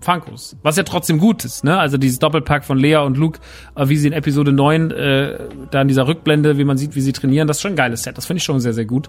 Funkos. 0.00 0.56
Was 0.62 0.76
ja 0.76 0.82
trotzdem 0.82 1.18
gut 1.18 1.44
ist, 1.44 1.64
ne? 1.64 1.78
Also 1.78 1.98
dieses 1.98 2.18
Doppelpack 2.18 2.64
von 2.64 2.78
Lea 2.78 2.96
und 2.96 3.16
Luke, 3.16 3.40
äh, 3.76 3.88
wie 3.88 3.96
sie 3.96 4.08
in 4.08 4.12
Episode 4.12 4.52
9, 4.52 4.90
äh, 4.90 5.38
da 5.70 5.82
in 5.82 5.88
dieser 5.88 6.06
Rückblende, 6.06 6.58
wie 6.58 6.64
man 6.64 6.78
sieht, 6.78 6.94
wie 6.94 7.00
sie 7.00 7.12
trainieren, 7.12 7.48
das 7.48 7.58
ist 7.58 7.62
schon 7.62 7.72
ein 7.72 7.76
geiles 7.76 8.02
Set. 8.02 8.16
Das 8.16 8.26
finde 8.26 8.38
ich 8.38 8.44
schon 8.44 8.60
sehr, 8.60 8.72
sehr 8.72 8.86
gut. 8.86 9.08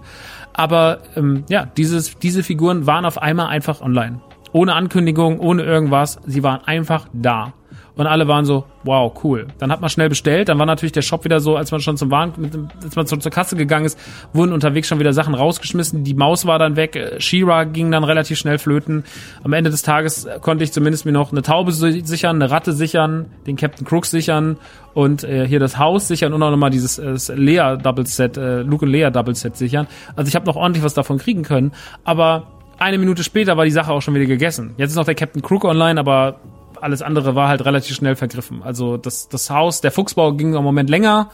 Aber 0.52 0.98
ähm, 1.16 1.44
ja, 1.48 1.64
dieses, 1.64 2.18
diese 2.18 2.42
Figuren 2.42 2.86
waren 2.86 3.04
auf 3.04 3.20
einmal 3.20 3.48
einfach 3.48 3.80
online. 3.80 4.20
Ohne 4.52 4.74
Ankündigung, 4.74 5.40
ohne 5.40 5.62
irgendwas. 5.62 6.20
Sie 6.26 6.42
waren 6.42 6.60
einfach 6.64 7.08
da. 7.12 7.54
Und 7.94 8.06
alle 8.06 8.26
waren 8.26 8.44
so, 8.44 8.64
wow, 8.84 9.12
cool. 9.22 9.48
Dann 9.58 9.70
hat 9.70 9.80
man 9.80 9.90
schnell 9.90 10.08
bestellt. 10.08 10.48
Dann 10.48 10.58
war 10.58 10.66
natürlich 10.66 10.92
der 10.92 11.02
Shop 11.02 11.24
wieder 11.24 11.40
so, 11.40 11.56
als 11.56 11.70
man 11.70 11.80
schon 11.80 11.96
zum 11.96 12.10
Waren, 12.10 12.70
als 12.82 12.96
man 12.96 13.06
zur 13.06 13.18
Kasse 13.30 13.54
gegangen 13.56 13.84
ist, 13.84 13.98
wurden 14.32 14.52
unterwegs 14.52 14.88
schon 14.88 14.98
wieder 14.98 15.12
Sachen 15.12 15.34
rausgeschmissen. 15.34 16.02
Die 16.02 16.14
Maus 16.14 16.46
war 16.46 16.58
dann 16.58 16.76
weg. 16.76 16.96
Äh, 16.96 17.20
Shira 17.20 17.64
ging 17.64 17.90
dann 17.90 18.04
relativ 18.04 18.38
schnell 18.38 18.58
flöten. 18.58 19.04
Am 19.44 19.52
Ende 19.52 19.70
des 19.70 19.82
Tages 19.82 20.26
konnte 20.40 20.64
ich 20.64 20.72
zumindest 20.72 21.04
mir 21.04 21.12
noch 21.12 21.32
eine 21.32 21.42
Taube 21.42 21.72
sichern, 21.72 22.36
eine 22.36 22.50
Ratte 22.50 22.72
sichern, 22.72 23.26
den 23.46 23.56
Captain 23.56 23.86
Crooks 23.86 24.10
sichern 24.10 24.56
und 24.94 25.24
äh, 25.24 25.46
hier 25.46 25.60
das 25.60 25.78
Haus 25.78 26.08
sichern 26.08 26.32
und 26.32 26.42
auch 26.42 26.50
nochmal 26.50 26.70
dieses 26.70 26.98
äh, 26.98 27.34
Lea 27.34 27.76
Double 27.82 28.06
Set, 28.06 28.36
äh, 28.36 28.62
Luke 28.62 28.84
und 28.84 28.90
Lea 28.90 29.10
Double 29.10 29.34
Set 29.34 29.56
sichern. 29.56 29.86
Also 30.16 30.28
ich 30.28 30.34
habe 30.34 30.46
noch 30.46 30.56
ordentlich 30.56 30.84
was 30.84 30.94
davon 30.94 31.18
kriegen 31.18 31.42
können. 31.42 31.72
Aber 32.04 32.46
eine 32.78 32.98
Minute 32.98 33.22
später 33.22 33.56
war 33.56 33.64
die 33.64 33.70
Sache 33.70 33.92
auch 33.92 34.02
schon 34.02 34.14
wieder 34.14 34.26
gegessen. 34.26 34.74
Jetzt 34.76 34.90
ist 34.90 34.96
noch 34.96 35.04
der 35.04 35.14
Captain 35.14 35.42
Crook 35.42 35.64
online, 35.64 36.00
aber 36.00 36.40
alles 36.82 37.02
andere 37.02 37.34
war 37.34 37.48
halt 37.48 37.64
relativ 37.64 37.96
schnell 37.96 38.16
vergriffen. 38.16 38.62
Also 38.62 38.96
das, 38.96 39.28
das 39.28 39.50
Haus, 39.50 39.80
der 39.80 39.92
Fuchsbau 39.92 40.32
ging 40.32 40.54
im 40.54 40.62
Moment 40.62 40.90
länger. 40.90 41.30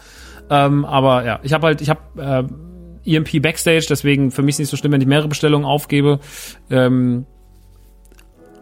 Ähm, 0.50 0.84
aber 0.84 1.24
ja, 1.24 1.40
ich 1.42 1.52
habe 1.52 1.66
halt, 1.66 1.80
ich 1.80 1.90
habe 1.90 2.48
äh, 3.06 3.14
EMP 3.16 3.42
Backstage, 3.42 3.86
deswegen 3.88 4.30
für 4.30 4.42
mich 4.42 4.58
nicht 4.58 4.68
so 4.68 4.76
schlimm, 4.76 4.92
wenn 4.92 5.00
ich 5.00 5.06
mehrere 5.06 5.28
Bestellungen 5.28 5.66
aufgebe. 5.66 6.20
Ähm, 6.70 7.26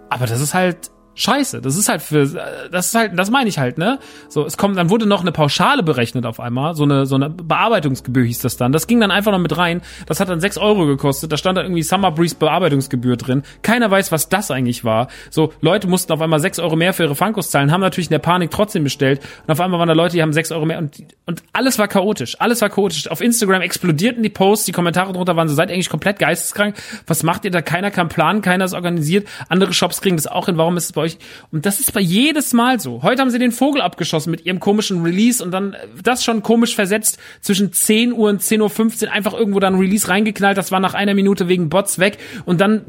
aber 0.09 0.27
das 0.27 0.41
ist 0.41 0.55
halt 0.55 0.91
scheiße. 1.17 1.61
Das 1.61 1.77
ist 1.77 1.89
halt 1.89 2.03
für, 2.03 2.27
das 2.71 2.87
ist 2.87 2.95
halt, 2.95 3.19
das 3.19 3.31
meine 3.31 3.49
ich 3.49 3.59
halt, 3.59 3.79
ne? 3.79 3.99
So, 4.29 4.47
es 4.47 4.57
kommt, 4.57 4.77
dann 4.77 4.91
wurde 4.91 5.07
noch 5.07 5.23
eine 5.23 5.33
Pauschale 5.33 5.83
berechnet 5.83 6.27
auf 6.27 6.39
einmal, 6.39 6.75
so 6.75 6.85
eine, 6.85 7.07
so 7.07 7.17
eine 7.17 7.31
Bearbeitungsgebühr 7.31 8.25
hieß 8.25 8.41
das 8.41 8.57
dann. 8.57 8.71
Das 8.71 8.87
ging 8.87 9.01
dann 9.01 9.11
einfach 9.11 9.33
noch 9.33 9.39
mit 9.39 9.57
rein. 9.57 9.81
Das 10.07 10.21
hat 10.21 10.29
dann 10.29 10.41
sechs 10.41 10.59
Euro 10.59 10.87
gekostet. 10.87 11.33
Da 11.33 11.37
stand 11.37 11.59
da 11.59 11.63
irgendwie 11.63 11.83
Summer 11.83 12.13
Breeze 12.13 12.37
Bearbeitungsgebühr 12.37 13.17
drin. 13.17 13.43
Keiner 13.63 13.91
weiß, 13.91 14.13
was 14.13 14.29
das 14.29 14.51
eigentlich 14.51 14.85
war. 14.85 15.09
So, 15.31 15.53
Leute 15.61 15.89
mussten 15.89 16.13
auf 16.13 16.21
einmal 16.21 16.41
sechs 16.41 16.59
Euro 16.59 16.77
mehr 16.77 16.93
für 16.93 17.05
ihre 17.05 17.15
Funkos 17.15 17.51
zahlen, 17.51 17.73
haben 17.73 17.81
natürlich 17.81 18.09
in 18.09 18.13
der 18.13 18.19
Panik 18.19 18.51
trotzdem 18.51 18.85
bestellt. 18.85 19.21
Und 19.47 19.53
auf 19.53 19.61
einmal 19.61 19.81
waren 19.81 19.89
da 19.89 19.95
Leute, 19.95 20.17
die 20.17 20.23
haben 20.23 20.35
sechs 20.35 20.53
Euro 20.53 20.67
mehr 20.67 20.79
und, 20.79 21.03
und 21.25 21.43
alles 21.55 21.79
war 21.79 21.89
chaotisch. 21.89 22.39
Alles 22.41 22.61
war 22.61 22.69
chaotisch. 22.69 23.11
Auf 23.11 23.23
Instagram 23.23 23.63
explodierten 23.63 24.23
die 24.23 24.29
Posts, 24.29 24.67
die 24.67 24.73
Kommentare 24.73 25.15
drunter 25.15 25.35
waren 25.35 25.49
so, 25.49 25.55
seid 25.55 25.71
eigentlich 25.71 25.89
komplett 25.89 26.19
geisteskrank. 26.19 26.77
Was 27.07 27.23
macht 27.23 27.45
ihr 27.47 27.51
da? 27.51 27.63
Keiner 27.63 27.91
kann 27.91 28.09
planen, 28.09 28.43
keiner 28.43 28.67
ist 28.67 28.75
organisiert. 28.75 29.27
Andere 29.49 29.73
Shops 29.73 30.03
kriegen 30.03 30.17
das 30.17 30.27
auch 30.27 30.47
hin. 30.47 30.59
Warum 30.59 30.77
ist 30.77 30.85
es 30.85 30.93
bei 30.93 31.06
euch. 31.07 31.19
Und 31.51 31.67
das 31.67 31.81
ist 31.81 31.93
bei 31.93 32.01
jedes 32.01 32.53
Mal 32.53 32.79
so. 32.81 33.03
Heute 33.03 33.23
haben 33.23 33.31
sie 33.31 33.39
den 33.39 33.53
Vogel 33.53 33.81
abgeschossen 33.81 34.31
mit 34.31 34.45
ihrem 34.45 34.61
komischen 34.61 35.03
Release 35.03 35.43
und 35.43 35.51
dann 35.51 35.73
äh, 35.73 35.87
das 36.03 36.25
schon 36.25 36.43
komisch 36.43 36.75
versetzt 36.75 37.19
zwischen 37.41 37.73
10 37.73 38.13
Uhr 38.13 38.29
und 38.29 38.43
10.15 38.43 39.07
Uhr 39.07 39.13
einfach 39.13 39.33
irgendwo 39.33 39.61
dann 39.61 39.77
Release 39.77 40.09
reingeknallt. 40.09 40.59
Das 40.59 40.73
war 40.73 40.81
nach 40.81 40.95
einer 40.95 41.15
Minute 41.15 41.49
wegen 41.49 41.69
Bots 41.69 41.99
weg. 41.99 42.19
Und 42.45 42.61
dann 42.61 42.85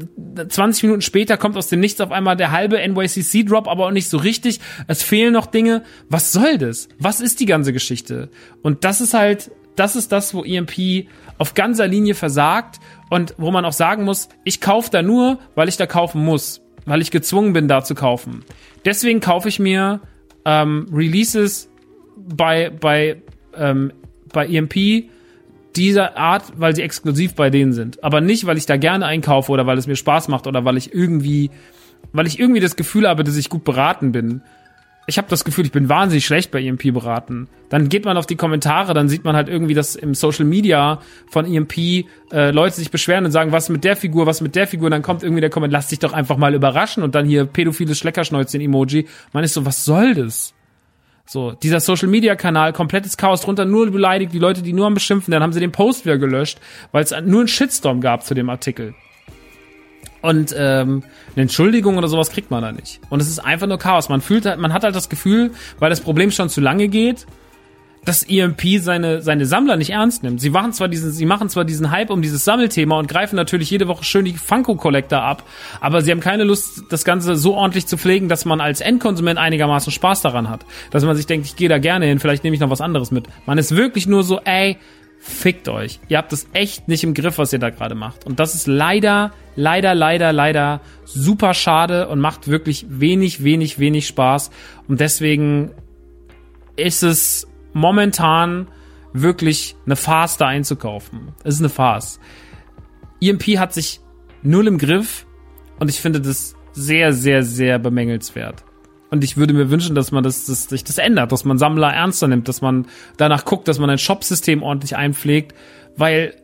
20 0.48 0.82
Minuten 0.84 1.02
später 1.02 1.36
kommt 1.36 1.56
aus 1.56 1.68
dem 1.68 1.80
Nichts 1.80 2.00
auf 2.00 2.12
einmal 2.12 2.36
der 2.36 2.52
halbe 2.52 2.76
NYCC-Drop, 2.76 3.68
aber 3.68 3.86
auch 3.86 3.92
nicht 3.92 4.08
so 4.08 4.18
richtig. 4.18 4.60
Es 4.86 5.02
fehlen 5.02 5.32
noch 5.32 5.46
Dinge. 5.46 5.82
Was 6.08 6.32
soll 6.32 6.58
das? 6.58 6.88
Was 6.98 7.20
ist 7.20 7.40
die 7.40 7.46
ganze 7.46 7.72
Geschichte? 7.72 8.28
Und 8.62 8.84
das 8.84 9.00
ist 9.00 9.14
halt, 9.14 9.50
das 9.76 9.96
ist 9.96 10.12
das, 10.12 10.34
wo 10.34 10.42
EMP 10.42 11.06
auf 11.38 11.54
ganzer 11.54 11.86
Linie 11.86 12.14
versagt 12.14 12.80
und 13.10 13.34
wo 13.38 13.50
man 13.50 13.64
auch 13.64 13.72
sagen 13.72 14.04
muss, 14.04 14.28
ich 14.44 14.60
kaufe 14.60 14.90
da 14.90 15.02
nur, 15.02 15.38
weil 15.54 15.68
ich 15.68 15.76
da 15.76 15.86
kaufen 15.86 16.24
muss, 16.24 16.60
weil 16.88 17.02
ich 17.02 17.10
gezwungen 17.10 17.52
bin, 17.52 17.68
da 17.68 17.84
zu 17.84 17.94
kaufen. 17.94 18.44
Deswegen 18.84 19.20
kaufe 19.20 19.48
ich 19.48 19.58
mir 19.58 20.00
ähm, 20.44 20.86
Releases 20.92 21.68
bei, 22.16 22.70
bei, 22.70 23.22
ähm, 23.56 23.92
bei 24.32 24.46
EMP 24.46 25.08
dieser 25.76 26.16
Art, 26.16 26.44
weil 26.56 26.74
sie 26.74 26.82
exklusiv 26.82 27.34
bei 27.34 27.50
denen 27.50 27.72
sind. 27.72 28.02
Aber 28.02 28.20
nicht, 28.20 28.46
weil 28.46 28.56
ich 28.56 28.66
da 28.66 28.76
gerne 28.76 29.06
einkaufe 29.06 29.52
oder 29.52 29.66
weil 29.66 29.78
es 29.78 29.86
mir 29.86 29.96
Spaß 29.96 30.28
macht 30.28 30.46
oder 30.46 30.64
weil 30.64 30.76
ich 30.76 30.94
irgendwie, 30.94 31.50
weil 32.12 32.26
ich 32.26 32.40
irgendwie 32.40 32.60
das 32.60 32.74
Gefühl 32.74 33.06
habe, 33.08 33.22
dass 33.22 33.36
ich 33.36 33.50
gut 33.50 33.64
beraten 33.64 34.10
bin, 34.10 34.42
ich 35.08 35.16
habe 35.16 35.26
das 35.28 35.44
Gefühl, 35.44 35.64
ich 35.64 35.72
bin 35.72 35.88
wahnsinnig 35.88 36.26
schlecht 36.26 36.50
bei 36.50 36.62
EMP 36.62 36.92
beraten. 36.92 37.48
Dann 37.70 37.88
geht 37.88 38.04
man 38.04 38.18
auf 38.18 38.26
die 38.26 38.36
Kommentare, 38.36 38.92
dann 38.92 39.08
sieht 39.08 39.24
man 39.24 39.34
halt 39.34 39.48
irgendwie, 39.48 39.72
dass 39.72 39.96
im 39.96 40.14
Social 40.14 40.44
Media 40.44 41.00
von 41.30 41.46
EMP 41.46 41.78
äh, 42.30 42.50
Leute 42.50 42.76
sich 42.76 42.90
beschweren 42.90 43.24
und 43.24 43.30
sagen, 43.30 43.50
was 43.50 43.70
mit 43.70 43.84
der 43.84 43.96
Figur, 43.96 44.26
was 44.26 44.42
mit 44.42 44.54
der 44.54 44.66
Figur, 44.66 44.86
und 44.86 44.90
dann 44.90 45.00
kommt 45.00 45.22
irgendwie 45.22 45.40
der 45.40 45.48
Kommentar, 45.48 45.78
lass 45.78 45.88
dich 45.88 45.98
doch 45.98 46.12
einfach 46.12 46.36
mal 46.36 46.54
überraschen 46.54 47.02
und 47.02 47.14
dann 47.14 47.24
hier 47.24 47.46
pädophiles 47.46 47.98
Schleckerschnäuzchen-Emoji. 47.98 49.06
Man 49.32 49.44
ist 49.44 49.54
so, 49.54 49.64
was 49.64 49.86
soll 49.86 50.14
das? 50.14 50.52
So, 51.24 51.52
dieser 51.52 51.80
Social 51.80 52.08
Media 52.08 52.36
Kanal, 52.36 52.74
komplettes 52.74 53.16
Chaos 53.16 53.40
drunter, 53.40 53.64
nur 53.64 53.90
beleidigt, 53.90 54.34
die 54.34 54.38
Leute, 54.38 54.60
die 54.60 54.74
nur 54.74 54.86
am 54.86 54.94
beschimpfen, 54.94 55.32
dann 55.32 55.42
haben 55.42 55.54
sie 55.54 55.60
den 55.60 55.72
Post 55.72 56.04
wieder 56.04 56.18
gelöscht, 56.18 56.58
weil 56.92 57.02
es 57.02 57.12
nur 57.24 57.40
einen 57.40 57.48
Shitstorm 57.48 58.02
gab 58.02 58.24
zu 58.24 58.34
dem 58.34 58.50
Artikel. 58.50 58.94
Und 60.20 60.54
ähm, 60.56 61.02
eine 61.34 61.42
Entschuldigung 61.42 61.96
oder 61.96 62.08
sowas 62.08 62.30
kriegt 62.30 62.50
man 62.50 62.62
da 62.62 62.72
nicht. 62.72 63.00
Und 63.08 63.20
es 63.20 63.28
ist 63.28 63.38
einfach 63.38 63.66
nur 63.66 63.78
Chaos. 63.78 64.08
Man 64.08 64.20
fühlt 64.20 64.46
halt, 64.46 64.58
man 64.58 64.72
hat 64.72 64.82
halt 64.84 64.94
das 64.94 65.08
Gefühl, 65.08 65.52
weil 65.78 65.90
das 65.90 66.00
Problem 66.00 66.30
schon 66.30 66.48
zu 66.48 66.60
lange 66.60 66.88
geht, 66.88 67.26
dass 68.04 68.22
EMP 68.22 68.80
seine, 68.80 69.20
seine 69.22 69.44
Sammler 69.44 69.76
nicht 69.76 69.90
ernst 69.90 70.22
nimmt. 70.22 70.40
Sie 70.40 70.50
machen 70.50 70.72
zwar 70.72 70.88
diesen, 70.88 71.12
sie 71.12 71.26
machen 71.26 71.48
zwar 71.50 71.64
diesen 71.64 71.90
Hype 71.90 72.10
um 72.10 72.22
dieses 72.22 72.44
Sammelthema 72.44 72.98
und 72.98 73.06
greifen 73.06 73.36
natürlich 73.36 73.70
jede 73.70 73.86
Woche 73.86 74.02
schön 74.02 74.24
die 74.24 74.32
Funko 74.32 74.76
Collector 74.76 75.20
ab, 75.20 75.42
aber 75.80 76.00
sie 76.00 76.10
haben 76.10 76.20
keine 76.20 76.44
Lust, 76.44 76.84
das 76.88 77.04
Ganze 77.04 77.36
so 77.36 77.54
ordentlich 77.54 77.86
zu 77.86 77.98
pflegen, 77.98 78.28
dass 78.28 78.44
man 78.46 78.60
als 78.62 78.80
Endkonsument 78.80 79.38
einigermaßen 79.38 79.92
Spaß 79.92 80.22
daran 80.22 80.48
hat. 80.48 80.64
Dass 80.90 81.04
man 81.04 81.16
sich 81.16 81.26
denkt, 81.26 81.46
ich 81.46 81.56
gehe 81.56 81.68
da 81.68 81.78
gerne 81.78 82.06
hin, 82.06 82.18
vielleicht 82.18 82.44
nehme 82.44 82.54
ich 82.54 82.60
noch 82.60 82.70
was 82.70 82.80
anderes 82.80 83.10
mit. 83.10 83.26
Man 83.44 83.58
ist 83.58 83.76
wirklich 83.76 84.06
nur 84.06 84.22
so, 84.22 84.40
ey, 84.40 84.78
fickt 85.18 85.68
euch. 85.68 86.00
Ihr 86.08 86.16
habt 86.16 86.32
es 86.32 86.48
echt 86.52 86.88
nicht 86.88 87.04
im 87.04 87.12
Griff, 87.12 87.38
was 87.38 87.52
ihr 87.52 87.58
da 87.58 87.70
gerade 87.70 87.94
macht. 87.94 88.24
Und 88.24 88.40
das 88.40 88.54
ist 88.54 88.66
leider, 88.66 89.32
leider, 89.58 89.94
leider, 89.94 90.32
leider 90.32 90.80
super 91.04 91.52
schade 91.52 92.08
und 92.08 92.20
macht 92.20 92.46
wirklich 92.46 92.86
wenig, 92.88 93.42
wenig, 93.42 93.80
wenig 93.80 94.06
Spaß. 94.06 94.50
Und 94.86 95.00
deswegen 95.00 95.72
ist 96.76 97.02
es 97.02 97.48
momentan 97.72 98.68
wirklich 99.12 99.74
eine 99.84 99.96
Farce 99.96 100.36
da 100.36 100.46
einzukaufen. 100.46 101.32
Es 101.42 101.54
ist 101.54 101.60
eine 101.60 101.70
Farce. 101.70 102.20
EMP 103.20 103.58
hat 103.58 103.74
sich 103.74 104.00
null 104.42 104.68
im 104.68 104.78
Griff 104.78 105.26
und 105.80 105.90
ich 105.90 106.00
finde 106.00 106.20
das 106.20 106.54
sehr, 106.72 107.12
sehr, 107.12 107.42
sehr 107.42 107.80
bemängelswert. 107.80 108.64
Und 109.10 109.24
ich 109.24 109.36
würde 109.36 109.54
mir 109.54 109.70
wünschen, 109.70 109.96
dass 109.96 110.12
man 110.12 110.22
das, 110.22 110.46
dass 110.46 110.64
sich 110.64 110.84
das 110.84 110.98
ändert, 110.98 111.32
dass 111.32 111.44
man 111.44 111.58
Sammler 111.58 111.92
ernster 111.92 112.28
nimmt, 112.28 112.46
dass 112.46 112.60
man 112.60 112.86
danach 113.16 113.44
guckt, 113.44 113.66
dass 113.66 113.80
man 113.80 113.90
ein 113.90 113.98
Shopsystem 113.98 114.62
ordentlich 114.62 114.94
einpflegt, 114.96 115.54
weil 115.96 116.34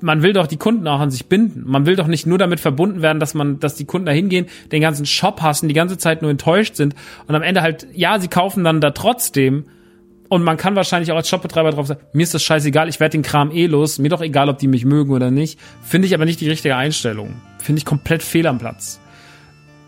man 0.00 0.22
will 0.22 0.32
doch 0.32 0.46
die 0.46 0.56
Kunden 0.56 0.86
auch 0.86 1.00
an 1.00 1.10
sich 1.10 1.26
binden. 1.26 1.64
Man 1.66 1.86
will 1.86 1.96
doch 1.96 2.06
nicht 2.06 2.26
nur 2.26 2.38
damit 2.38 2.60
verbunden 2.60 3.02
werden, 3.02 3.20
dass 3.20 3.34
man, 3.34 3.60
dass 3.60 3.74
die 3.74 3.84
Kunden 3.84 4.06
da 4.06 4.12
hingehen, 4.12 4.46
den 4.72 4.80
ganzen 4.80 5.06
Shop 5.06 5.42
hassen, 5.42 5.68
die 5.68 5.74
ganze 5.74 5.98
Zeit 5.98 6.22
nur 6.22 6.30
enttäuscht 6.30 6.76
sind 6.76 6.94
und 7.26 7.34
am 7.34 7.42
Ende 7.42 7.62
halt, 7.62 7.86
ja, 7.92 8.18
sie 8.18 8.28
kaufen 8.28 8.64
dann 8.64 8.80
da 8.80 8.90
trotzdem. 8.90 9.64
Und 10.28 10.44
man 10.44 10.58
kann 10.58 10.76
wahrscheinlich 10.76 11.10
auch 11.10 11.16
als 11.16 11.28
Shopbetreiber 11.30 11.70
drauf 11.70 11.86
sagen, 11.86 12.00
mir 12.12 12.22
ist 12.22 12.34
das 12.34 12.42
scheißegal, 12.42 12.88
ich 12.90 13.00
werde 13.00 13.12
den 13.12 13.22
Kram 13.22 13.50
eh 13.50 13.66
los, 13.66 13.98
mir 13.98 14.10
doch 14.10 14.20
egal, 14.20 14.50
ob 14.50 14.58
die 14.58 14.68
mich 14.68 14.84
mögen 14.84 15.12
oder 15.12 15.30
nicht. 15.30 15.58
Finde 15.82 16.06
ich 16.06 16.14
aber 16.14 16.26
nicht 16.26 16.40
die 16.42 16.50
richtige 16.50 16.76
Einstellung. 16.76 17.34
Finde 17.58 17.78
ich 17.78 17.86
komplett 17.86 18.22
fehl 18.22 18.46
am 18.46 18.58
Platz 18.58 19.00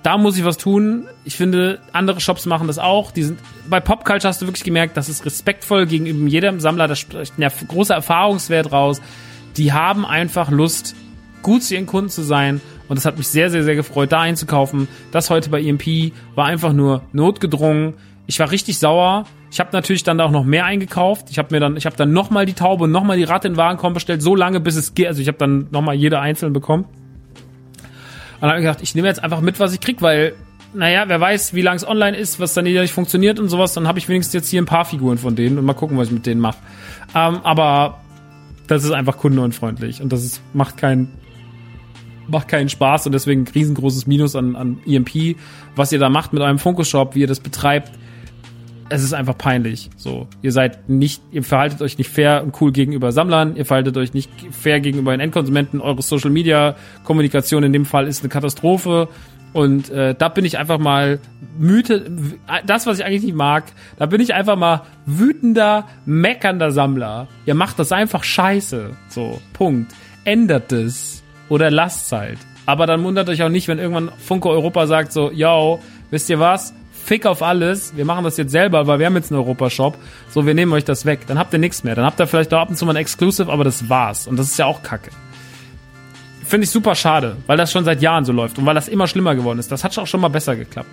da 0.02 0.16
muss 0.16 0.38
ich 0.38 0.44
was 0.44 0.56
tun. 0.56 1.06
Ich 1.24 1.36
finde, 1.36 1.78
andere 1.92 2.20
Shops 2.20 2.46
machen 2.46 2.66
das 2.66 2.78
auch. 2.78 3.10
Die 3.12 3.22
sind, 3.22 3.38
bei 3.68 3.80
Popculture 3.80 4.28
hast 4.28 4.40
du 4.40 4.46
wirklich 4.46 4.64
gemerkt, 4.64 4.96
das 4.96 5.08
ist 5.08 5.24
respektvoll 5.26 5.86
gegenüber 5.86 6.26
jedem 6.28 6.60
Sammler, 6.60 6.88
da 6.88 6.96
spricht 6.96 7.38
ein 7.38 7.50
großer 7.68 7.94
Erfahrungswert 7.94 8.72
raus. 8.72 9.00
Die 9.56 9.72
haben 9.72 10.04
einfach 10.06 10.50
Lust, 10.50 10.94
gut 11.42 11.62
zu 11.62 11.74
ihren 11.74 11.86
Kunden 11.86 12.10
zu 12.10 12.22
sein. 12.22 12.60
Und 12.88 12.96
das 12.96 13.04
hat 13.04 13.18
mich 13.18 13.28
sehr, 13.28 13.50
sehr, 13.50 13.62
sehr 13.62 13.76
gefreut, 13.76 14.12
da 14.12 14.20
einzukaufen. 14.20 14.88
Das 15.12 15.30
heute 15.30 15.50
bei 15.50 15.62
EMP 15.62 16.12
war 16.34 16.46
einfach 16.46 16.72
nur 16.72 17.02
notgedrungen. 17.12 17.94
Ich 18.26 18.38
war 18.40 18.50
richtig 18.50 18.78
sauer. 18.78 19.26
Ich 19.50 19.60
habe 19.60 19.70
natürlich 19.72 20.04
dann 20.04 20.20
auch 20.20 20.30
noch 20.30 20.44
mehr 20.44 20.64
eingekauft. 20.64 21.28
Ich 21.30 21.38
habe 21.38 21.54
mir 21.54 21.60
dann, 21.60 21.76
ich 21.76 21.86
habe 21.86 21.96
dann 21.96 22.12
nochmal 22.12 22.46
die 22.46 22.52
Taube 22.52 22.84
und 22.84 22.92
nochmal 22.92 23.16
die 23.16 23.24
Ratte 23.24 23.48
in 23.48 23.54
den 23.54 23.58
Warenkorb 23.58 23.94
bestellt, 23.94 24.22
so 24.22 24.36
lange 24.36 24.60
bis 24.60 24.76
es 24.76 24.94
geht. 24.94 25.08
Also 25.08 25.20
ich 25.20 25.28
habe 25.28 25.38
dann 25.38 25.68
nochmal 25.70 25.94
jede 25.94 26.20
einzeln 26.20 26.52
bekommen. 26.52 26.84
Und 26.84 28.42
dann 28.42 28.50
habe 28.50 28.60
ich 28.60 28.64
gedacht, 28.64 28.82
ich 28.82 28.94
nehme 28.94 29.08
jetzt 29.08 29.22
einfach 29.22 29.40
mit, 29.40 29.60
was 29.60 29.74
ich 29.74 29.80
krieg, 29.80 30.00
weil, 30.00 30.34
naja, 30.72 31.04
wer 31.08 31.20
weiß, 31.20 31.52
wie 31.54 31.62
lang 31.62 31.76
es 31.76 31.86
online 31.86 32.16
ist, 32.16 32.40
was 32.40 32.54
dann 32.54 32.64
nicht 32.64 32.92
funktioniert 32.92 33.38
und 33.38 33.48
sowas, 33.48 33.74
dann 33.74 33.86
habe 33.86 33.98
ich 33.98 34.08
wenigstens 34.08 34.32
jetzt 34.32 34.48
hier 34.48 34.62
ein 34.62 34.66
paar 34.66 34.84
Figuren 34.84 35.18
von 35.18 35.36
denen 35.36 35.58
und 35.58 35.64
mal 35.64 35.74
gucken, 35.74 35.98
was 35.98 36.08
ich 36.08 36.14
mit 36.14 36.26
denen 36.26 36.40
mache. 36.40 36.58
Ähm, 37.14 37.40
aber 37.42 38.00
das 38.70 38.84
ist 38.84 38.92
einfach 38.92 39.18
kundenunfreundlich 39.18 40.00
und 40.00 40.12
das 40.12 40.24
ist, 40.24 40.42
macht 40.54 40.76
keinen 40.76 41.08
macht 42.28 42.46
keinen 42.46 42.68
Spaß 42.68 43.06
und 43.06 43.12
deswegen 43.12 43.42
ein 43.42 43.48
riesengroßes 43.52 44.06
Minus 44.06 44.36
an, 44.36 44.54
an 44.54 44.78
EMP, 44.86 45.36
was 45.74 45.90
ihr 45.90 45.98
da 45.98 46.08
macht 46.08 46.32
mit 46.32 46.40
eurem 46.40 46.60
Funko-Shop, 46.60 47.16
wie 47.16 47.22
ihr 47.22 47.26
das 47.26 47.40
betreibt 47.40 47.90
es 48.90 49.04
ist 49.04 49.14
einfach 49.14 49.38
peinlich. 49.38 49.88
So, 49.96 50.26
ihr 50.42 50.52
seid 50.52 50.88
nicht, 50.88 51.22
ihr 51.30 51.42
verhaltet 51.44 51.80
euch 51.80 51.96
nicht 51.96 52.10
fair 52.10 52.42
und 52.42 52.60
cool 52.60 52.72
gegenüber 52.72 53.12
Sammlern, 53.12 53.56
ihr 53.56 53.64
verhaltet 53.64 53.96
euch 53.96 54.12
nicht 54.12 54.30
fair 54.50 54.80
gegenüber 54.80 55.12
den 55.12 55.20
Endkonsumenten. 55.20 55.80
Eure 55.80 56.02
Social 56.02 56.30
Media 56.30 56.76
Kommunikation 57.04 57.62
in 57.62 57.72
dem 57.72 57.86
Fall 57.86 58.06
ist 58.06 58.22
eine 58.22 58.28
Katastrophe. 58.28 59.08
Und 59.52 59.90
äh, 59.90 60.14
da 60.14 60.28
bin 60.28 60.44
ich 60.44 60.58
einfach 60.58 60.78
mal 60.78 61.18
müde, 61.58 62.10
das, 62.66 62.86
was 62.86 62.98
ich 62.98 63.04
eigentlich 63.04 63.24
nicht 63.24 63.34
mag, 63.34 63.64
da 63.98 64.06
bin 64.06 64.20
ich 64.20 64.34
einfach 64.34 64.56
mal 64.56 64.82
wütender, 65.06 65.86
meckernder 66.06 66.70
Sammler. 66.70 67.26
Ihr 67.46 67.54
macht 67.54 67.78
das 67.78 67.92
einfach 67.92 68.22
scheiße. 68.22 68.90
So, 69.08 69.40
Punkt. 69.52 69.92
Ändert 70.24 70.72
es. 70.72 71.22
Oder 71.48 71.70
lasst's 71.70 72.12
halt. 72.12 72.38
Aber 72.66 72.86
dann 72.86 73.02
wundert 73.02 73.28
euch 73.28 73.42
auch 73.42 73.48
nicht, 73.48 73.66
wenn 73.66 73.78
irgendwann 73.78 74.12
Funko 74.18 74.50
Europa 74.50 74.86
sagt 74.86 75.12
so, 75.12 75.32
yo, 75.32 75.80
wisst 76.10 76.30
ihr 76.30 76.38
was? 76.38 76.72
Fick 76.92 77.26
auf 77.26 77.42
alles, 77.42 77.96
wir 77.96 78.04
machen 78.04 78.22
das 78.24 78.36
jetzt 78.36 78.52
selber, 78.52 78.86
weil 78.86 78.98
wir 79.00 79.06
haben 79.06 79.16
jetzt 79.16 79.32
einen 79.32 79.40
Europashop, 79.40 79.96
so, 80.28 80.46
wir 80.46 80.54
nehmen 80.54 80.72
euch 80.72 80.84
das 80.84 81.06
weg. 81.06 81.26
Dann 81.26 81.38
habt 81.38 81.52
ihr 81.52 81.58
nichts 81.58 81.82
mehr. 81.82 81.96
Dann 81.96 82.04
habt 82.04 82.20
ihr 82.20 82.26
vielleicht 82.26 82.52
da 82.52 82.60
ab 82.60 82.68
und 82.68 82.76
zu 82.76 82.86
mal 82.86 82.92
ein 82.92 82.96
Exclusive, 82.96 83.50
aber 83.50 83.64
das 83.64 83.88
war's. 83.88 84.28
Und 84.28 84.38
das 84.38 84.48
ist 84.48 84.58
ja 84.58 84.66
auch 84.66 84.82
kacke. 84.82 85.10
Finde 86.50 86.64
ich 86.64 86.70
super 86.70 86.96
schade, 86.96 87.36
weil 87.46 87.56
das 87.56 87.70
schon 87.70 87.84
seit 87.84 88.02
Jahren 88.02 88.24
so 88.24 88.32
läuft 88.32 88.58
und 88.58 88.66
weil 88.66 88.74
das 88.74 88.88
immer 88.88 89.06
schlimmer 89.06 89.36
geworden 89.36 89.60
ist. 89.60 89.70
Das 89.70 89.84
hat 89.84 89.96
auch 89.96 90.08
schon 90.08 90.20
mal 90.20 90.30
besser 90.30 90.56
geklappt. 90.56 90.90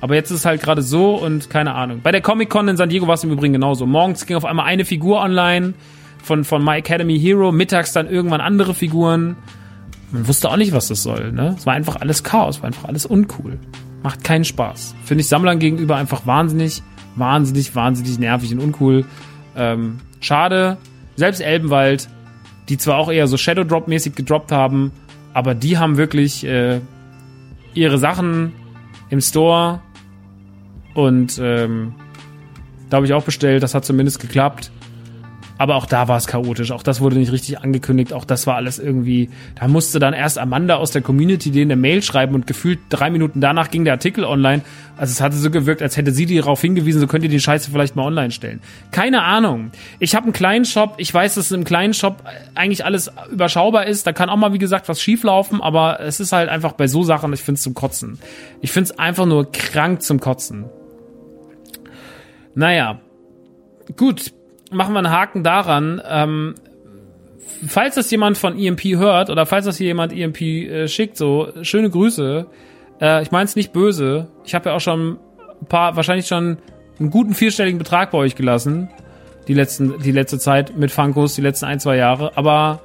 Aber 0.00 0.14
jetzt 0.14 0.30
ist 0.30 0.38
es 0.38 0.46
halt 0.46 0.62
gerade 0.62 0.80
so 0.80 1.16
und 1.16 1.50
keine 1.50 1.74
Ahnung. 1.74 2.00
Bei 2.02 2.10
der 2.10 2.22
Comic-Con 2.22 2.68
in 2.68 2.78
San 2.78 2.88
Diego 2.88 3.06
war 3.06 3.12
es 3.12 3.22
im 3.22 3.30
Übrigen 3.30 3.52
genauso. 3.52 3.84
Morgens 3.84 4.24
ging 4.24 4.34
auf 4.34 4.46
einmal 4.46 4.64
eine 4.64 4.86
Figur 4.86 5.20
online 5.20 5.74
von, 6.22 6.42
von 6.44 6.64
My 6.64 6.78
Academy 6.78 7.20
Hero, 7.20 7.52
mittags 7.52 7.92
dann 7.92 8.08
irgendwann 8.08 8.40
andere 8.40 8.72
Figuren. 8.72 9.36
Man 10.10 10.26
wusste 10.26 10.48
auch 10.48 10.56
nicht, 10.56 10.72
was 10.72 10.88
das 10.88 11.02
soll. 11.02 11.32
Ne? 11.32 11.54
Es 11.58 11.66
war 11.66 11.74
einfach 11.74 11.96
alles 11.96 12.24
Chaos, 12.24 12.62
war 12.62 12.68
einfach 12.68 12.88
alles 12.88 13.04
uncool. 13.04 13.58
Macht 14.02 14.24
keinen 14.24 14.46
Spaß. 14.46 14.94
Finde 15.04 15.20
ich 15.20 15.28
Sammlern 15.28 15.58
gegenüber 15.58 15.96
einfach 15.96 16.24
wahnsinnig, 16.24 16.82
wahnsinnig, 17.14 17.74
wahnsinnig 17.74 18.18
nervig 18.18 18.54
und 18.54 18.60
uncool. 18.60 19.04
Ähm, 19.54 19.98
schade. 20.20 20.78
Selbst 21.16 21.42
Elbenwald, 21.42 22.08
die 22.68 22.78
zwar 22.78 22.98
auch 22.98 23.10
eher 23.10 23.26
so 23.26 23.36
Shadow 23.36 23.64
Drop 23.64 23.88
mäßig 23.88 24.14
gedroppt 24.14 24.52
haben, 24.52 24.92
aber 25.32 25.54
die 25.54 25.78
haben 25.78 25.96
wirklich 25.96 26.44
äh, 26.44 26.80
ihre 27.74 27.98
Sachen 27.98 28.52
im 29.10 29.20
Store 29.20 29.80
und 30.94 31.38
ähm, 31.42 31.94
da 32.88 32.98
habe 32.98 33.06
ich 33.06 33.12
auch 33.12 33.24
bestellt. 33.24 33.62
Das 33.62 33.74
hat 33.74 33.84
zumindest 33.84 34.20
geklappt. 34.20 34.70
Aber 35.56 35.76
auch 35.76 35.86
da 35.86 36.08
war 36.08 36.16
es 36.16 36.26
chaotisch. 36.26 36.72
Auch 36.72 36.82
das 36.82 37.00
wurde 37.00 37.16
nicht 37.16 37.30
richtig 37.30 37.60
angekündigt. 37.60 38.12
Auch 38.12 38.24
das 38.24 38.46
war 38.46 38.56
alles 38.56 38.80
irgendwie. 38.80 39.30
Da 39.54 39.68
musste 39.68 40.00
dann 40.00 40.12
erst 40.12 40.36
Amanda 40.36 40.76
aus 40.76 40.90
der 40.90 41.02
Community 41.02 41.52
denen 41.52 41.70
eine 41.70 41.80
Mail 41.80 42.02
schreiben 42.02 42.34
und 42.34 42.46
gefühlt 42.46 42.80
drei 42.88 43.10
Minuten 43.10 43.40
danach 43.40 43.70
ging 43.70 43.84
der 43.84 43.94
Artikel 43.94 44.24
online. 44.24 44.62
Also 44.96 45.12
es 45.12 45.20
hatte 45.20 45.36
so 45.36 45.50
gewirkt, 45.50 45.80
als 45.80 45.96
hätte 45.96 46.10
sie 46.10 46.26
darauf 46.26 46.60
hingewiesen, 46.60 47.00
so 47.00 47.06
könnt 47.06 47.24
ihr 47.24 47.30
die 47.30 47.40
Scheiße 47.40 47.70
vielleicht 47.70 47.94
mal 47.94 48.04
online 48.04 48.32
stellen. 48.32 48.60
Keine 48.90 49.22
Ahnung. 49.22 49.70
Ich 50.00 50.16
habe 50.16 50.24
einen 50.24 50.32
kleinen 50.32 50.64
Shop. 50.64 50.94
Ich 50.98 51.14
weiß, 51.14 51.36
dass 51.36 51.52
im 51.52 51.64
kleinen 51.64 51.94
Shop 51.94 52.24
eigentlich 52.56 52.84
alles 52.84 53.12
überschaubar 53.30 53.86
ist. 53.86 54.08
Da 54.08 54.12
kann 54.12 54.30
auch 54.30 54.36
mal, 54.36 54.52
wie 54.52 54.58
gesagt, 54.58 54.88
was 54.88 55.00
schieflaufen. 55.00 55.60
Aber 55.60 56.00
es 56.00 56.18
ist 56.18 56.32
halt 56.32 56.48
einfach 56.48 56.72
bei 56.72 56.88
so 56.88 57.04
Sachen, 57.04 57.32
ich 57.32 57.42
finde 57.42 57.58
es 57.58 57.62
zum 57.62 57.74
Kotzen. 57.74 58.18
Ich 58.60 58.72
finde 58.72 58.90
es 58.90 58.98
einfach 58.98 59.26
nur 59.26 59.52
krank 59.52 60.02
zum 60.02 60.18
Kotzen. 60.18 60.64
Naja. 62.56 63.00
Gut, 63.96 64.32
machen 64.74 64.92
wir 64.92 64.98
einen 64.98 65.10
Haken 65.10 65.42
daran. 65.42 66.02
Ähm, 66.08 66.54
falls 67.66 67.94
das 67.94 68.10
jemand 68.10 68.38
von 68.38 68.58
EMP 68.58 68.84
hört 68.96 69.30
oder 69.30 69.46
falls 69.46 69.64
das 69.64 69.78
hier 69.78 69.88
jemand 69.88 70.12
EMP 70.12 70.40
äh, 70.40 70.88
schickt, 70.88 71.16
so 71.16 71.48
schöne 71.62 71.90
Grüße. 71.90 72.46
Äh, 73.00 73.22
ich 73.22 73.30
meine 73.30 73.44
es 73.44 73.56
nicht 73.56 73.72
böse. 73.72 74.28
Ich 74.44 74.54
habe 74.54 74.70
ja 74.70 74.76
auch 74.76 74.80
schon 74.80 75.18
ein 75.60 75.66
paar, 75.66 75.96
wahrscheinlich 75.96 76.26
schon 76.26 76.58
einen 76.98 77.10
guten 77.10 77.34
vierstelligen 77.34 77.78
Betrag 77.78 78.10
bei 78.10 78.18
euch 78.18 78.36
gelassen. 78.36 78.88
Die 79.48 79.54
letzten, 79.54 80.00
die 80.00 80.12
letzte 80.12 80.38
Zeit 80.38 80.76
mit 80.76 80.90
Funkos, 80.90 81.34
die 81.34 81.42
letzten 81.42 81.66
ein, 81.66 81.80
zwei 81.80 81.96
Jahre. 81.96 82.36
Aber 82.36 82.80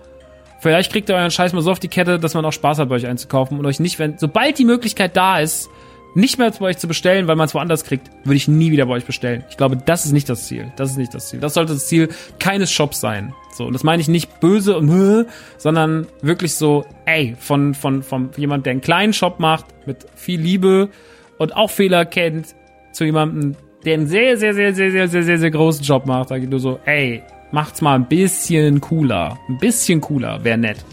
vielleicht 0.59 0.91
kriegt 0.91 1.09
ihr 1.09 1.15
euren 1.15 1.31
Scheiß 1.31 1.53
mal 1.53 1.61
so 1.61 1.71
auf 1.71 1.79
die 1.79 1.87
Kette, 1.87 2.19
dass 2.19 2.33
man 2.33 2.43
auch 2.45 2.53
Spaß 2.53 2.79
hat, 2.79 2.89
bei 2.89 2.95
euch 2.95 3.07
einzukaufen 3.07 3.57
und 3.57 3.65
euch 3.65 3.79
nicht, 3.79 3.99
wenn, 3.99 4.17
sobald 4.17 4.57
die 4.59 4.65
Möglichkeit 4.65 5.15
da 5.15 5.39
ist, 5.39 5.69
nicht 6.15 6.37
mehr 6.37 6.51
bei 6.51 6.65
euch 6.65 6.77
zu 6.77 6.87
bestellen, 6.87 7.27
weil 7.27 7.35
man 7.35 7.45
es 7.45 7.53
woanders 7.53 7.83
kriegt, 7.83 8.09
würde 8.23 8.35
ich 8.35 8.47
nie 8.47 8.71
wieder 8.71 8.85
bei 8.85 8.93
euch 8.93 9.05
bestellen. 9.05 9.43
Ich 9.49 9.57
glaube, 9.57 9.77
das 9.77 10.05
ist 10.05 10.11
nicht 10.11 10.29
das 10.29 10.47
Ziel. 10.47 10.71
Das 10.75 10.91
ist 10.91 10.97
nicht 10.97 11.13
das 11.13 11.29
Ziel. 11.29 11.39
Das 11.39 11.53
sollte 11.53 11.73
das 11.73 11.87
Ziel 11.87 12.09
keines 12.39 12.71
Shops 12.71 12.99
sein. 12.99 13.33
So, 13.53 13.65
und 13.65 13.73
das 13.73 13.83
meine 13.83 14.01
ich 14.01 14.07
nicht 14.07 14.39
böse 14.39 14.77
und 14.77 15.27
sondern 15.57 16.07
wirklich 16.21 16.55
so, 16.55 16.85
ey, 17.05 17.35
von, 17.39 17.73
von, 17.73 18.03
von 18.03 18.31
jemand, 18.37 18.65
der 18.65 18.71
einen 18.71 18.81
kleinen 18.81 19.13
Shop 19.13 19.39
macht, 19.39 19.65
mit 19.85 20.05
viel 20.15 20.39
Liebe 20.39 20.89
und 21.37 21.55
auch 21.55 21.69
Fehler 21.69 22.05
kennt, 22.05 22.55
zu 22.91 23.05
jemandem, 23.05 23.55
der 23.85 23.95
einen 23.95 24.07
sehr, 24.07 24.37
sehr, 24.37 24.53
sehr, 24.53 24.73
sehr, 24.73 24.91
sehr, 24.91 25.07
sehr, 25.07 25.23
sehr, 25.23 25.37
sehr 25.37 25.51
großen 25.51 25.83
Job 25.83 26.05
macht, 26.05 26.29
sage 26.29 26.43
ich 26.43 26.49
nur 26.49 26.59
so, 26.59 26.79
ey, 26.85 27.23
macht's 27.51 27.81
mal 27.81 27.95
ein 27.95 28.07
bisschen 28.07 28.81
cooler. 28.81 29.37
Ein 29.47 29.57
bisschen 29.57 30.01
cooler, 30.01 30.43
wäre 30.43 30.57
nett. 30.57 30.83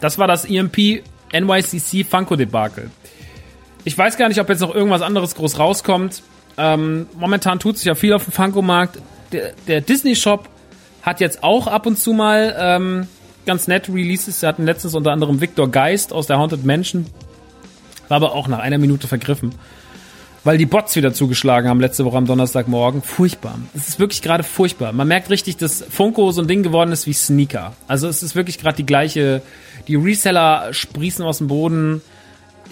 Das 0.00 0.18
war 0.18 0.26
das 0.26 0.44
EMP 0.44 1.02
NYCC 1.32 2.04
Funko-Debakel. 2.08 2.90
Ich 3.84 3.96
weiß 3.96 4.16
gar 4.16 4.28
nicht, 4.28 4.40
ob 4.40 4.48
jetzt 4.48 4.60
noch 4.60 4.74
irgendwas 4.74 5.02
anderes 5.02 5.34
groß 5.34 5.58
rauskommt. 5.58 6.22
Ähm, 6.56 7.06
momentan 7.14 7.58
tut 7.58 7.78
sich 7.78 7.86
ja 7.86 7.94
viel 7.94 8.12
auf 8.12 8.24
dem 8.24 8.32
Funko-Markt. 8.32 8.98
Der, 9.32 9.52
der 9.66 9.80
Disney-Shop 9.80 10.48
hat 11.02 11.20
jetzt 11.20 11.42
auch 11.42 11.66
ab 11.66 11.86
und 11.86 11.98
zu 11.98 12.12
mal 12.12 12.54
ähm, 12.58 13.08
ganz 13.46 13.66
nette 13.66 13.92
Releases. 13.92 14.40
Sie 14.40 14.46
hatten 14.46 14.64
letztens 14.64 14.94
unter 14.94 15.10
anderem 15.10 15.40
Victor 15.40 15.70
Geist 15.70 16.12
aus 16.12 16.26
der 16.26 16.38
Haunted 16.38 16.64
Mansion. 16.64 17.06
War 18.08 18.16
aber 18.16 18.34
auch 18.34 18.46
nach 18.46 18.58
einer 18.58 18.78
Minute 18.78 19.08
vergriffen 19.08 19.54
weil 20.44 20.58
die 20.58 20.66
Bots 20.66 20.96
wieder 20.96 21.12
zugeschlagen 21.12 21.68
haben 21.68 21.80
letzte 21.80 22.04
Woche 22.04 22.16
am 22.16 22.26
Donnerstagmorgen. 22.26 23.02
Furchtbar. 23.02 23.58
Es 23.74 23.88
ist 23.88 23.98
wirklich 23.98 24.22
gerade 24.22 24.42
furchtbar. 24.42 24.92
Man 24.92 25.08
merkt 25.08 25.30
richtig, 25.30 25.56
dass 25.56 25.84
Funko 25.88 26.30
so 26.32 26.42
ein 26.42 26.48
Ding 26.48 26.62
geworden 26.62 26.92
ist 26.92 27.06
wie 27.06 27.12
Sneaker. 27.12 27.74
Also 27.86 28.08
es 28.08 28.22
ist 28.22 28.34
wirklich 28.34 28.58
gerade 28.58 28.76
die 28.76 28.86
gleiche. 28.86 29.42
Die 29.88 29.96
Reseller 29.96 30.72
sprießen 30.72 31.24
aus 31.24 31.38
dem 31.38 31.48
Boden 31.48 32.02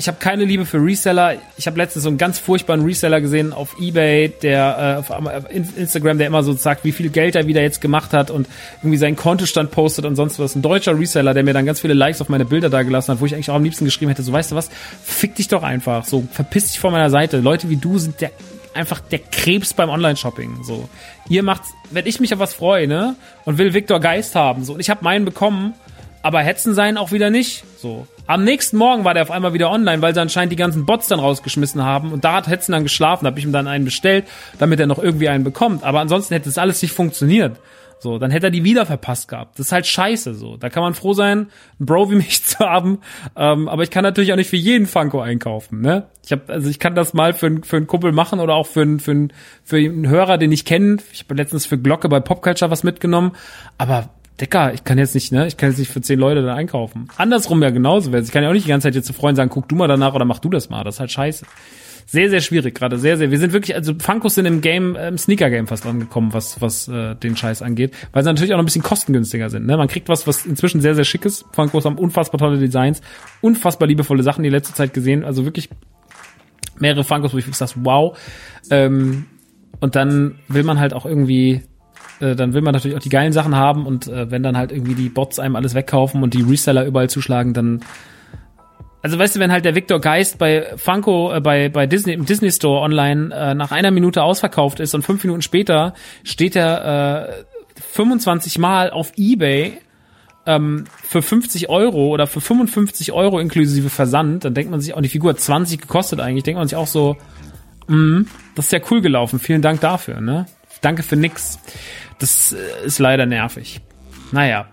ich 0.00 0.08
habe 0.08 0.16
keine 0.18 0.46
Liebe 0.46 0.64
für 0.64 0.78
Reseller. 0.78 1.34
Ich 1.58 1.66
habe 1.66 1.76
letztens 1.76 2.04
so 2.04 2.08
einen 2.08 2.16
ganz 2.16 2.38
furchtbaren 2.38 2.82
Reseller 2.82 3.20
gesehen 3.20 3.52
auf 3.52 3.76
eBay, 3.78 4.32
der 4.42 5.04
äh, 5.06 5.12
auf 5.12 5.50
Instagram, 5.50 6.16
der 6.16 6.26
immer 6.26 6.42
so 6.42 6.54
sagt, 6.54 6.84
wie 6.84 6.92
viel 6.92 7.10
Geld 7.10 7.34
er 7.34 7.46
wieder 7.46 7.60
jetzt 7.60 7.82
gemacht 7.82 8.14
hat 8.14 8.30
und 8.30 8.48
irgendwie 8.78 8.96
seinen 8.96 9.16
Kontostand 9.16 9.70
postet 9.70 10.06
und 10.06 10.16
sonst 10.16 10.38
was. 10.38 10.56
Ein 10.56 10.62
deutscher 10.62 10.98
Reseller, 10.98 11.34
der 11.34 11.42
mir 11.42 11.52
dann 11.52 11.66
ganz 11.66 11.80
viele 11.80 11.92
Likes 11.92 12.22
auf 12.22 12.30
meine 12.30 12.46
Bilder 12.46 12.70
da 12.70 12.82
gelassen 12.82 13.12
hat, 13.12 13.20
wo 13.20 13.26
ich 13.26 13.34
eigentlich 13.34 13.50
auch 13.50 13.56
am 13.56 13.62
liebsten 13.62 13.84
geschrieben 13.84 14.08
hätte, 14.08 14.22
so 14.22 14.32
weißt 14.32 14.52
du 14.52 14.56
was, 14.56 14.70
fick 15.04 15.34
dich 15.34 15.48
doch 15.48 15.62
einfach, 15.62 16.06
so 16.06 16.26
verpiss 16.32 16.68
dich 16.68 16.80
von 16.80 16.92
meiner 16.92 17.10
Seite. 17.10 17.40
Leute 17.40 17.68
wie 17.68 17.76
du 17.76 17.98
sind 17.98 18.22
der 18.22 18.30
einfach 18.72 19.00
der 19.00 19.18
Krebs 19.18 19.74
beim 19.74 19.90
Online-Shopping. 19.90 20.62
So, 20.62 20.88
ihr 21.28 21.42
macht, 21.42 21.64
wenn 21.90 22.06
ich 22.06 22.20
mich 22.20 22.32
auf 22.32 22.38
was 22.38 22.54
freue, 22.54 22.88
ne, 22.88 23.16
und 23.44 23.58
will 23.58 23.74
Victor 23.74 24.00
Geist 24.00 24.34
haben, 24.34 24.64
so, 24.64 24.72
und 24.72 24.80
ich 24.80 24.88
habe 24.88 25.04
meinen 25.04 25.26
bekommen, 25.26 25.74
aber 26.22 26.40
hetzen 26.40 26.74
sein 26.74 26.96
auch 26.96 27.12
wieder 27.12 27.30
nicht. 27.30 27.64
So, 27.78 28.06
am 28.26 28.44
nächsten 28.44 28.76
Morgen 28.76 29.04
war 29.04 29.14
der 29.14 29.22
auf 29.22 29.30
einmal 29.30 29.54
wieder 29.54 29.70
online, 29.70 30.02
weil 30.02 30.14
sie 30.14 30.20
anscheinend 30.20 30.52
die 30.52 30.56
ganzen 30.56 30.86
Bots 30.86 31.08
dann 31.08 31.18
rausgeschmissen 31.18 31.82
haben. 31.82 32.12
Und 32.12 32.24
da 32.24 32.34
hat 32.34 32.48
Hetzen 32.48 32.72
dann 32.72 32.82
geschlafen. 32.82 33.24
Da 33.24 33.30
habe 33.30 33.38
ich 33.38 33.44
ihm 33.44 33.52
dann 33.52 33.66
einen 33.66 33.84
bestellt, 33.84 34.26
damit 34.58 34.78
er 34.80 34.86
noch 34.86 34.98
irgendwie 34.98 35.28
einen 35.28 35.44
bekommt. 35.44 35.82
Aber 35.82 36.00
ansonsten 36.00 36.34
hätte 36.34 36.46
das 36.46 36.58
alles 36.58 36.80
nicht 36.82 36.92
funktioniert. 36.92 37.58
So, 38.02 38.18
dann 38.18 38.30
hätte 38.30 38.46
er 38.46 38.50
die 38.50 38.64
wieder 38.64 38.86
verpasst 38.86 39.28
gehabt. 39.28 39.58
Das 39.58 39.66
ist 39.66 39.72
halt 39.72 39.86
scheiße 39.86 40.34
so. 40.34 40.56
Da 40.56 40.70
kann 40.70 40.82
man 40.82 40.94
froh 40.94 41.12
sein, 41.12 41.50
einen 41.78 41.86
Bro 41.86 42.10
wie 42.10 42.14
mich 42.16 42.42
zu 42.44 42.60
haben. 42.60 43.00
Ähm, 43.36 43.68
aber 43.68 43.82
ich 43.82 43.90
kann 43.90 44.04
natürlich 44.04 44.32
auch 44.32 44.36
nicht 44.36 44.48
für 44.48 44.56
jeden 44.56 44.86
Funko 44.86 45.20
einkaufen. 45.20 45.82
Ne? 45.82 46.06
Ich 46.24 46.32
hab, 46.32 46.48
also 46.48 46.70
ich 46.70 46.78
kann 46.78 46.94
das 46.94 47.12
mal 47.12 47.34
für, 47.34 47.60
für 47.62 47.76
einen 47.76 47.86
Kumpel 47.86 48.12
machen 48.12 48.40
oder 48.40 48.54
auch 48.54 48.66
für, 48.66 48.98
für, 48.98 49.28
für 49.64 49.76
einen 49.76 50.08
Hörer, 50.08 50.38
den 50.38 50.50
ich 50.50 50.64
kenne. 50.64 50.96
Ich 51.12 51.24
habe 51.24 51.34
letztens 51.34 51.66
für 51.66 51.78
Glocke 51.78 52.08
bei 52.08 52.20
Popculture 52.20 52.70
was 52.70 52.84
mitgenommen. 52.84 53.32
Aber 53.76 54.08
Decker, 54.40 54.72
ich 54.72 54.84
kann 54.84 54.98
jetzt 54.98 55.14
nicht, 55.14 55.32
ne, 55.32 55.46
ich 55.46 55.56
kann 55.56 55.70
jetzt 55.70 55.78
nicht 55.78 55.90
für 55.90 56.00
zehn 56.00 56.18
Leute 56.18 56.42
da 56.42 56.54
einkaufen. 56.54 57.08
Andersrum 57.16 57.62
ja 57.62 57.70
genauso. 57.70 58.12
Ich 58.14 58.32
kann 58.32 58.42
ja 58.42 58.48
auch 58.48 58.54
nicht 58.54 58.66
die 58.66 58.70
ganze 58.70 58.88
Zeit 58.88 58.94
jetzt 58.94 59.06
zu 59.06 59.12
Freunden 59.12 59.36
sagen, 59.36 59.50
guck 59.50 59.68
du 59.68 59.76
mal 59.76 59.88
danach 59.88 60.14
oder 60.14 60.24
mach 60.24 60.38
du 60.38 60.48
das 60.48 60.70
mal. 60.70 60.82
Das 60.84 60.96
ist 60.96 61.00
halt 61.00 61.10
scheiße. 61.10 61.44
Sehr, 62.06 62.28
sehr 62.28 62.40
schwierig 62.40 62.74
gerade, 62.74 62.98
sehr, 62.98 63.16
sehr. 63.16 63.30
Wir 63.30 63.38
sind 63.38 63.52
wirklich, 63.52 63.76
also 63.76 63.94
Funkos 63.96 64.34
sind 64.34 64.44
im 64.46 64.60
Game, 64.62 64.96
im 64.96 65.16
Sneaker-Game 65.16 65.68
fast 65.68 65.86
angekommen, 65.86 66.32
was, 66.32 66.60
was 66.60 66.88
äh, 66.88 67.14
den 67.14 67.36
Scheiß 67.36 67.62
angeht, 67.62 67.94
weil 68.12 68.24
sie 68.24 68.28
natürlich 68.28 68.52
auch 68.52 68.56
noch 68.56 68.64
ein 68.64 68.66
bisschen 68.66 68.82
kostengünstiger 68.82 69.48
sind. 69.48 69.66
Ne? 69.66 69.76
Man 69.76 69.86
kriegt 69.86 70.08
was, 70.08 70.26
was 70.26 70.44
inzwischen 70.44 70.80
sehr, 70.80 70.96
sehr 70.96 71.04
schick 71.04 71.24
ist. 71.24 71.44
Funkos 71.52 71.84
haben 71.84 71.98
unfassbar 71.98 72.38
tolle 72.38 72.58
Designs, 72.58 73.00
unfassbar 73.42 73.86
liebevolle 73.86 74.24
Sachen 74.24 74.42
die 74.42 74.50
letzte 74.50 74.74
Zeit 74.74 74.92
gesehen. 74.92 75.24
Also 75.24 75.44
wirklich 75.44 75.68
mehrere 76.80 77.04
Funkos, 77.04 77.32
wo 77.32 77.38
ich 77.38 77.46
sage, 77.54 77.72
wow. 77.76 78.18
Ähm, 78.70 79.26
und 79.78 79.94
dann 79.94 80.36
will 80.48 80.64
man 80.64 80.80
halt 80.80 80.94
auch 80.94 81.06
irgendwie 81.06 81.62
äh, 82.20 82.36
dann 82.36 82.52
will 82.54 82.62
man 82.62 82.72
natürlich 82.72 82.96
auch 82.96 83.02
die 83.02 83.08
geilen 83.08 83.32
Sachen 83.32 83.56
haben 83.56 83.86
und 83.86 84.06
äh, 84.08 84.30
wenn 84.30 84.42
dann 84.42 84.56
halt 84.56 84.72
irgendwie 84.72 84.94
die 84.94 85.08
Bots 85.08 85.38
einem 85.38 85.56
alles 85.56 85.74
wegkaufen 85.74 86.22
und 86.22 86.34
die 86.34 86.42
Reseller 86.42 86.84
überall 86.84 87.10
zuschlagen, 87.10 87.54
dann 87.54 87.80
also 89.02 89.18
weißt 89.18 89.36
du, 89.36 89.40
wenn 89.40 89.50
halt 89.50 89.64
der 89.64 89.74
Victor 89.74 89.98
Geist 89.98 90.38
bei 90.38 90.66
Funko, 90.76 91.32
äh, 91.32 91.40
bei, 91.40 91.68
bei 91.68 91.86
Disney, 91.86 92.12
im 92.12 92.26
Disney 92.26 92.50
Store 92.50 92.82
online 92.82 93.34
äh, 93.34 93.54
nach 93.54 93.72
einer 93.72 93.90
Minute 93.90 94.22
ausverkauft 94.22 94.80
ist 94.80 94.94
und 94.94 95.02
fünf 95.02 95.24
Minuten 95.24 95.42
später 95.42 95.94
steht 96.22 96.54
er 96.54 97.28
äh, 97.28 97.44
25 97.80 98.58
Mal 98.58 98.90
auf 98.90 99.12
Ebay 99.16 99.78
ähm, 100.46 100.84
für 101.02 101.22
50 101.22 101.68
Euro 101.68 102.08
oder 102.08 102.26
für 102.26 102.40
55 102.40 103.12
Euro 103.12 103.38
inklusive 103.38 103.88
Versand, 103.88 104.44
dann 104.44 104.54
denkt 104.54 104.70
man 104.70 104.80
sich 104.80 104.94
auch, 104.94 105.00
die 105.00 105.08
Figur 105.08 105.30
hat 105.30 105.40
20 105.40 105.80
gekostet 105.80 106.20
eigentlich, 106.20 106.44
denkt 106.44 106.58
man 106.58 106.68
sich 106.68 106.76
auch 106.76 106.86
so, 106.86 107.16
mh, 107.88 108.24
das 108.54 108.66
ist 108.66 108.72
ja 108.72 108.80
cool 108.90 109.00
gelaufen, 109.00 109.38
vielen 109.38 109.62
Dank 109.62 109.80
dafür, 109.80 110.20
ne? 110.20 110.46
Danke 110.82 111.02
für 111.02 111.16
nix. 111.16 111.58
Das 112.20 112.52
äh, 112.52 112.86
ist 112.86 113.00
leider 113.00 113.26
nervig. 113.26 113.80
Naja. 114.30 114.68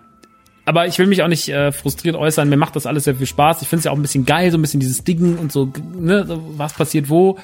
Aber 0.65 0.85
ich 0.85 0.99
will 0.99 1.07
mich 1.07 1.23
auch 1.23 1.29
nicht 1.29 1.47
äh, 1.47 1.71
frustriert 1.71 2.15
äußern. 2.15 2.49
Mir 2.49 2.57
macht 2.57 2.75
das 2.75 2.85
alles 2.85 3.05
sehr 3.05 3.15
viel 3.15 3.25
Spaß. 3.25 3.61
Ich 3.61 3.69
finde 3.69 3.79
es 3.79 3.85
ja 3.85 3.91
auch 3.91 3.95
ein 3.95 4.01
bisschen 4.01 4.25
geil, 4.25 4.51
so 4.51 4.57
ein 4.57 4.61
bisschen 4.61 4.81
dieses 4.81 5.03
Dingen 5.03 5.37
und 5.37 5.51
so, 5.51 5.71
ne, 5.97 6.25
was 6.57 6.73
passiert 6.73 7.09
wo. 7.09 7.39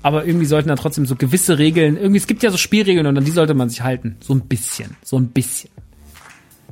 Aber 0.00 0.24
irgendwie 0.24 0.46
sollten 0.46 0.68
da 0.68 0.76
trotzdem 0.76 1.04
so 1.04 1.16
gewisse 1.16 1.58
Regeln, 1.58 1.96
irgendwie, 1.96 2.18
es 2.18 2.28
gibt 2.28 2.44
ja 2.44 2.50
so 2.50 2.56
Spielregeln 2.56 3.06
und 3.06 3.18
an 3.18 3.24
die 3.24 3.32
sollte 3.32 3.54
man 3.54 3.68
sich 3.68 3.82
halten. 3.82 4.16
So 4.20 4.32
ein 4.32 4.42
bisschen. 4.42 4.96
So 5.02 5.18
ein 5.18 5.26
bisschen. 5.28 5.70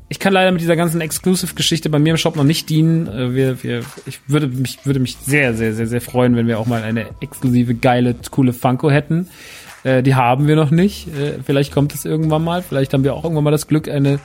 Ich 0.09 0.21
kann 0.21 0.33
leider 0.33 0.53
mit 0.53 0.61
dieser 0.61 0.77
ganzen 0.77 1.01
Exclusive-Geschichte 1.01 1.91
bei 1.91 1.99
mir 1.99 2.11
im 2.11 2.17
Shop 2.17 2.37
noch 2.37 2.45
nicht 2.45 2.71
dienen. 2.71 3.09
Äh, 3.09 3.35
wir, 3.35 3.63
wir, 3.65 3.83
ich 4.07 4.21
würde 4.29 4.47
mich, 4.47 4.79
würde 4.85 5.01
mich 5.01 5.17
sehr, 5.17 5.55
sehr, 5.55 5.75
sehr, 5.75 5.89
sehr 5.89 6.01
freuen, 6.01 6.37
wenn 6.37 6.47
wir 6.47 6.61
auch 6.61 6.67
mal 6.67 6.83
eine 6.83 7.07
exklusive, 7.21 7.75
geile, 7.75 8.15
coole 8.31 8.53
Funko 8.53 8.91
hätten. 8.91 9.29
Äh, 9.87 10.03
die 10.03 10.17
haben 10.17 10.49
wir 10.49 10.57
noch 10.57 10.73
nicht. 10.73 11.07
Äh, 11.15 11.39
vielleicht 11.45 11.73
kommt 11.73 11.95
es 11.95 12.05
irgendwann 12.05 12.43
mal. 12.43 12.61
Vielleicht 12.61 12.93
haben 12.93 13.05
wir 13.05 13.15
auch 13.15 13.23
irgendwann 13.23 13.45
mal 13.45 13.53
das 13.53 13.69
Glück, 13.69 13.89
eine 13.89 14.19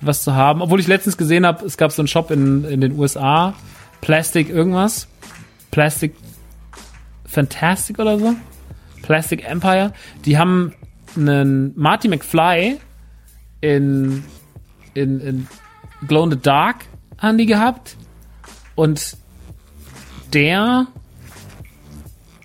was 0.00 0.22
zu 0.22 0.36
haben. 0.36 0.62
Obwohl 0.62 0.78
ich 0.78 0.86
letztens 0.86 1.16
gesehen 1.16 1.44
habe, 1.44 1.66
es 1.66 1.76
gab 1.76 1.90
so 1.90 2.00
einen 2.00 2.06
Shop 2.06 2.30
in, 2.30 2.64
in 2.64 2.80
den 2.80 2.96
USA, 2.96 3.54
Plastic 4.00 4.48
irgendwas. 4.48 5.08
Plastic 5.72 6.14
Fantastic 7.26 7.98
oder 7.98 8.16
so. 8.16 8.34
Plastic 9.02 9.44
Empire. 9.44 9.92
Die 10.24 10.38
haben 10.38 10.72
einen 11.16 11.72
Marty 11.74 12.06
McFly 12.06 12.78
in, 13.60 14.22
in, 14.94 15.20
in 15.20 15.48
Glow 16.06 16.22
in 16.22 16.30
the 16.30 16.40
Dark 16.40 16.84
haben 17.18 17.38
die 17.38 17.46
gehabt. 17.46 17.96
Und 18.76 19.16
der 20.32 20.86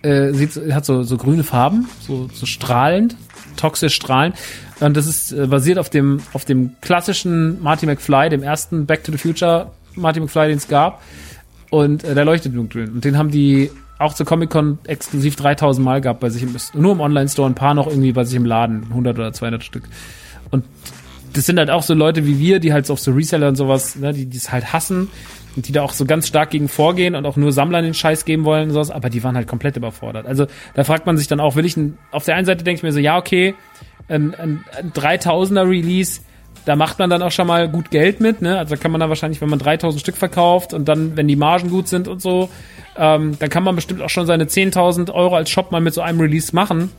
äh, 0.03 0.31
sieht, 0.33 0.73
hat 0.73 0.85
so, 0.85 1.03
so 1.03 1.17
grüne 1.17 1.43
Farben, 1.43 1.89
so, 2.01 2.29
so 2.33 2.45
strahlend, 2.45 3.15
toxisch 3.55 3.95
strahlend. 3.95 4.35
Und 4.79 4.95
das 4.95 5.07
ist 5.07 5.31
äh, 5.31 5.47
basiert 5.47 5.79
auf 5.79 5.89
dem, 5.89 6.21
auf 6.33 6.45
dem 6.45 6.75
klassischen 6.81 7.61
Marty 7.63 7.85
McFly, 7.85 8.29
dem 8.29 8.43
ersten 8.43 8.85
Back 8.85 9.03
to 9.03 9.11
the 9.11 9.17
Future 9.17 9.71
Marty 9.95 10.19
McFly, 10.19 10.49
den 10.49 10.57
es 10.57 10.67
gab. 10.67 11.01
Und 11.69 12.03
äh, 12.03 12.13
der 12.13 12.25
leuchtet 12.25 12.55
dunkel. 12.55 12.89
Und 12.89 13.03
den 13.03 13.17
haben 13.17 13.31
die 13.31 13.71
auch 13.97 14.13
zur 14.13 14.25
Comic-Con 14.25 14.79
exklusiv 14.85 15.35
3000 15.35 15.83
Mal 15.83 16.01
gehabt 16.01 16.19
bei 16.19 16.29
sich 16.29 16.43
im, 16.43 16.55
nur 16.73 16.91
im 16.91 16.99
Online-Store, 16.99 17.49
ein 17.49 17.55
paar 17.55 17.73
noch 17.73 17.87
irgendwie 17.87 18.11
bei 18.11 18.25
sich 18.25 18.35
im 18.35 18.45
Laden, 18.45 18.83
100 18.89 19.17
oder 19.17 19.33
200 19.33 19.63
Stück. 19.63 19.83
Und 20.51 20.65
das 21.33 21.45
sind 21.45 21.59
halt 21.59 21.69
auch 21.69 21.83
so 21.83 21.93
Leute 21.93 22.25
wie 22.25 22.39
wir, 22.39 22.59
die 22.59 22.73
halt 22.73 22.89
auf 22.89 22.99
so 22.99 23.11
Reseller 23.11 23.47
und 23.47 23.55
sowas, 23.55 23.95
ne, 23.95 24.13
die 24.13 24.35
es 24.35 24.51
halt 24.51 24.71
hassen 24.71 25.09
und 25.55 25.67
die 25.67 25.71
da 25.71 25.81
auch 25.81 25.93
so 25.93 26.05
ganz 26.05 26.27
stark 26.27 26.51
gegen 26.51 26.69
vorgehen 26.69 27.15
und 27.15 27.25
auch 27.25 27.35
nur 27.35 27.51
Sammlern 27.51 27.83
den 27.83 27.93
Scheiß 27.93 28.25
geben 28.25 28.45
wollen 28.45 28.69
und 28.69 28.73
sowas, 28.73 28.91
aber 28.91 29.09
die 29.09 29.23
waren 29.23 29.35
halt 29.35 29.47
komplett 29.47 29.75
überfordert. 29.77 30.25
Also 30.25 30.47
da 30.73 30.83
fragt 30.83 31.05
man 31.05 31.17
sich 31.17 31.27
dann 31.27 31.39
auch, 31.39 31.55
will 31.55 31.65
ich 31.65 31.77
ein, 31.77 31.97
auf 32.11 32.25
der 32.25 32.35
einen 32.35 32.45
Seite 32.45 32.63
denke 32.63 32.77
ich 32.77 32.83
mir 32.83 32.91
so, 32.91 32.99
ja, 32.99 33.17
okay, 33.17 33.55
ein, 34.07 34.35
ein, 34.35 34.63
ein 34.77 34.91
3000er 34.91 35.69
Release, 35.69 36.21
da 36.65 36.75
macht 36.75 36.99
man 36.99 37.09
dann 37.09 37.21
auch 37.21 37.31
schon 37.31 37.47
mal 37.47 37.67
gut 37.67 37.91
Geld 37.91 38.21
mit, 38.21 38.41
ne? 38.41 38.57
Also 38.57 38.75
da 38.75 38.81
kann 38.81 38.91
man 38.91 39.01
dann 39.01 39.09
wahrscheinlich, 39.09 39.41
wenn 39.41 39.49
man 39.49 39.59
3000 39.59 39.99
Stück 39.99 40.15
verkauft 40.15 40.73
und 40.73 40.87
dann, 40.87 41.17
wenn 41.17 41.27
die 41.27 41.35
Margen 41.35 41.69
gut 41.69 41.87
sind 41.87 42.07
und 42.07 42.21
so, 42.21 42.49
ähm, 42.97 43.37
dann 43.39 43.49
kann 43.49 43.63
man 43.63 43.75
bestimmt 43.75 44.01
auch 44.01 44.09
schon 44.09 44.25
seine 44.25 44.45
10.000 44.45 45.11
Euro 45.13 45.35
als 45.35 45.49
Shop 45.49 45.71
mal 45.71 45.81
mit 45.81 45.93
so 45.93 46.01
einem 46.01 46.21
Release 46.21 46.55
machen. 46.55 46.89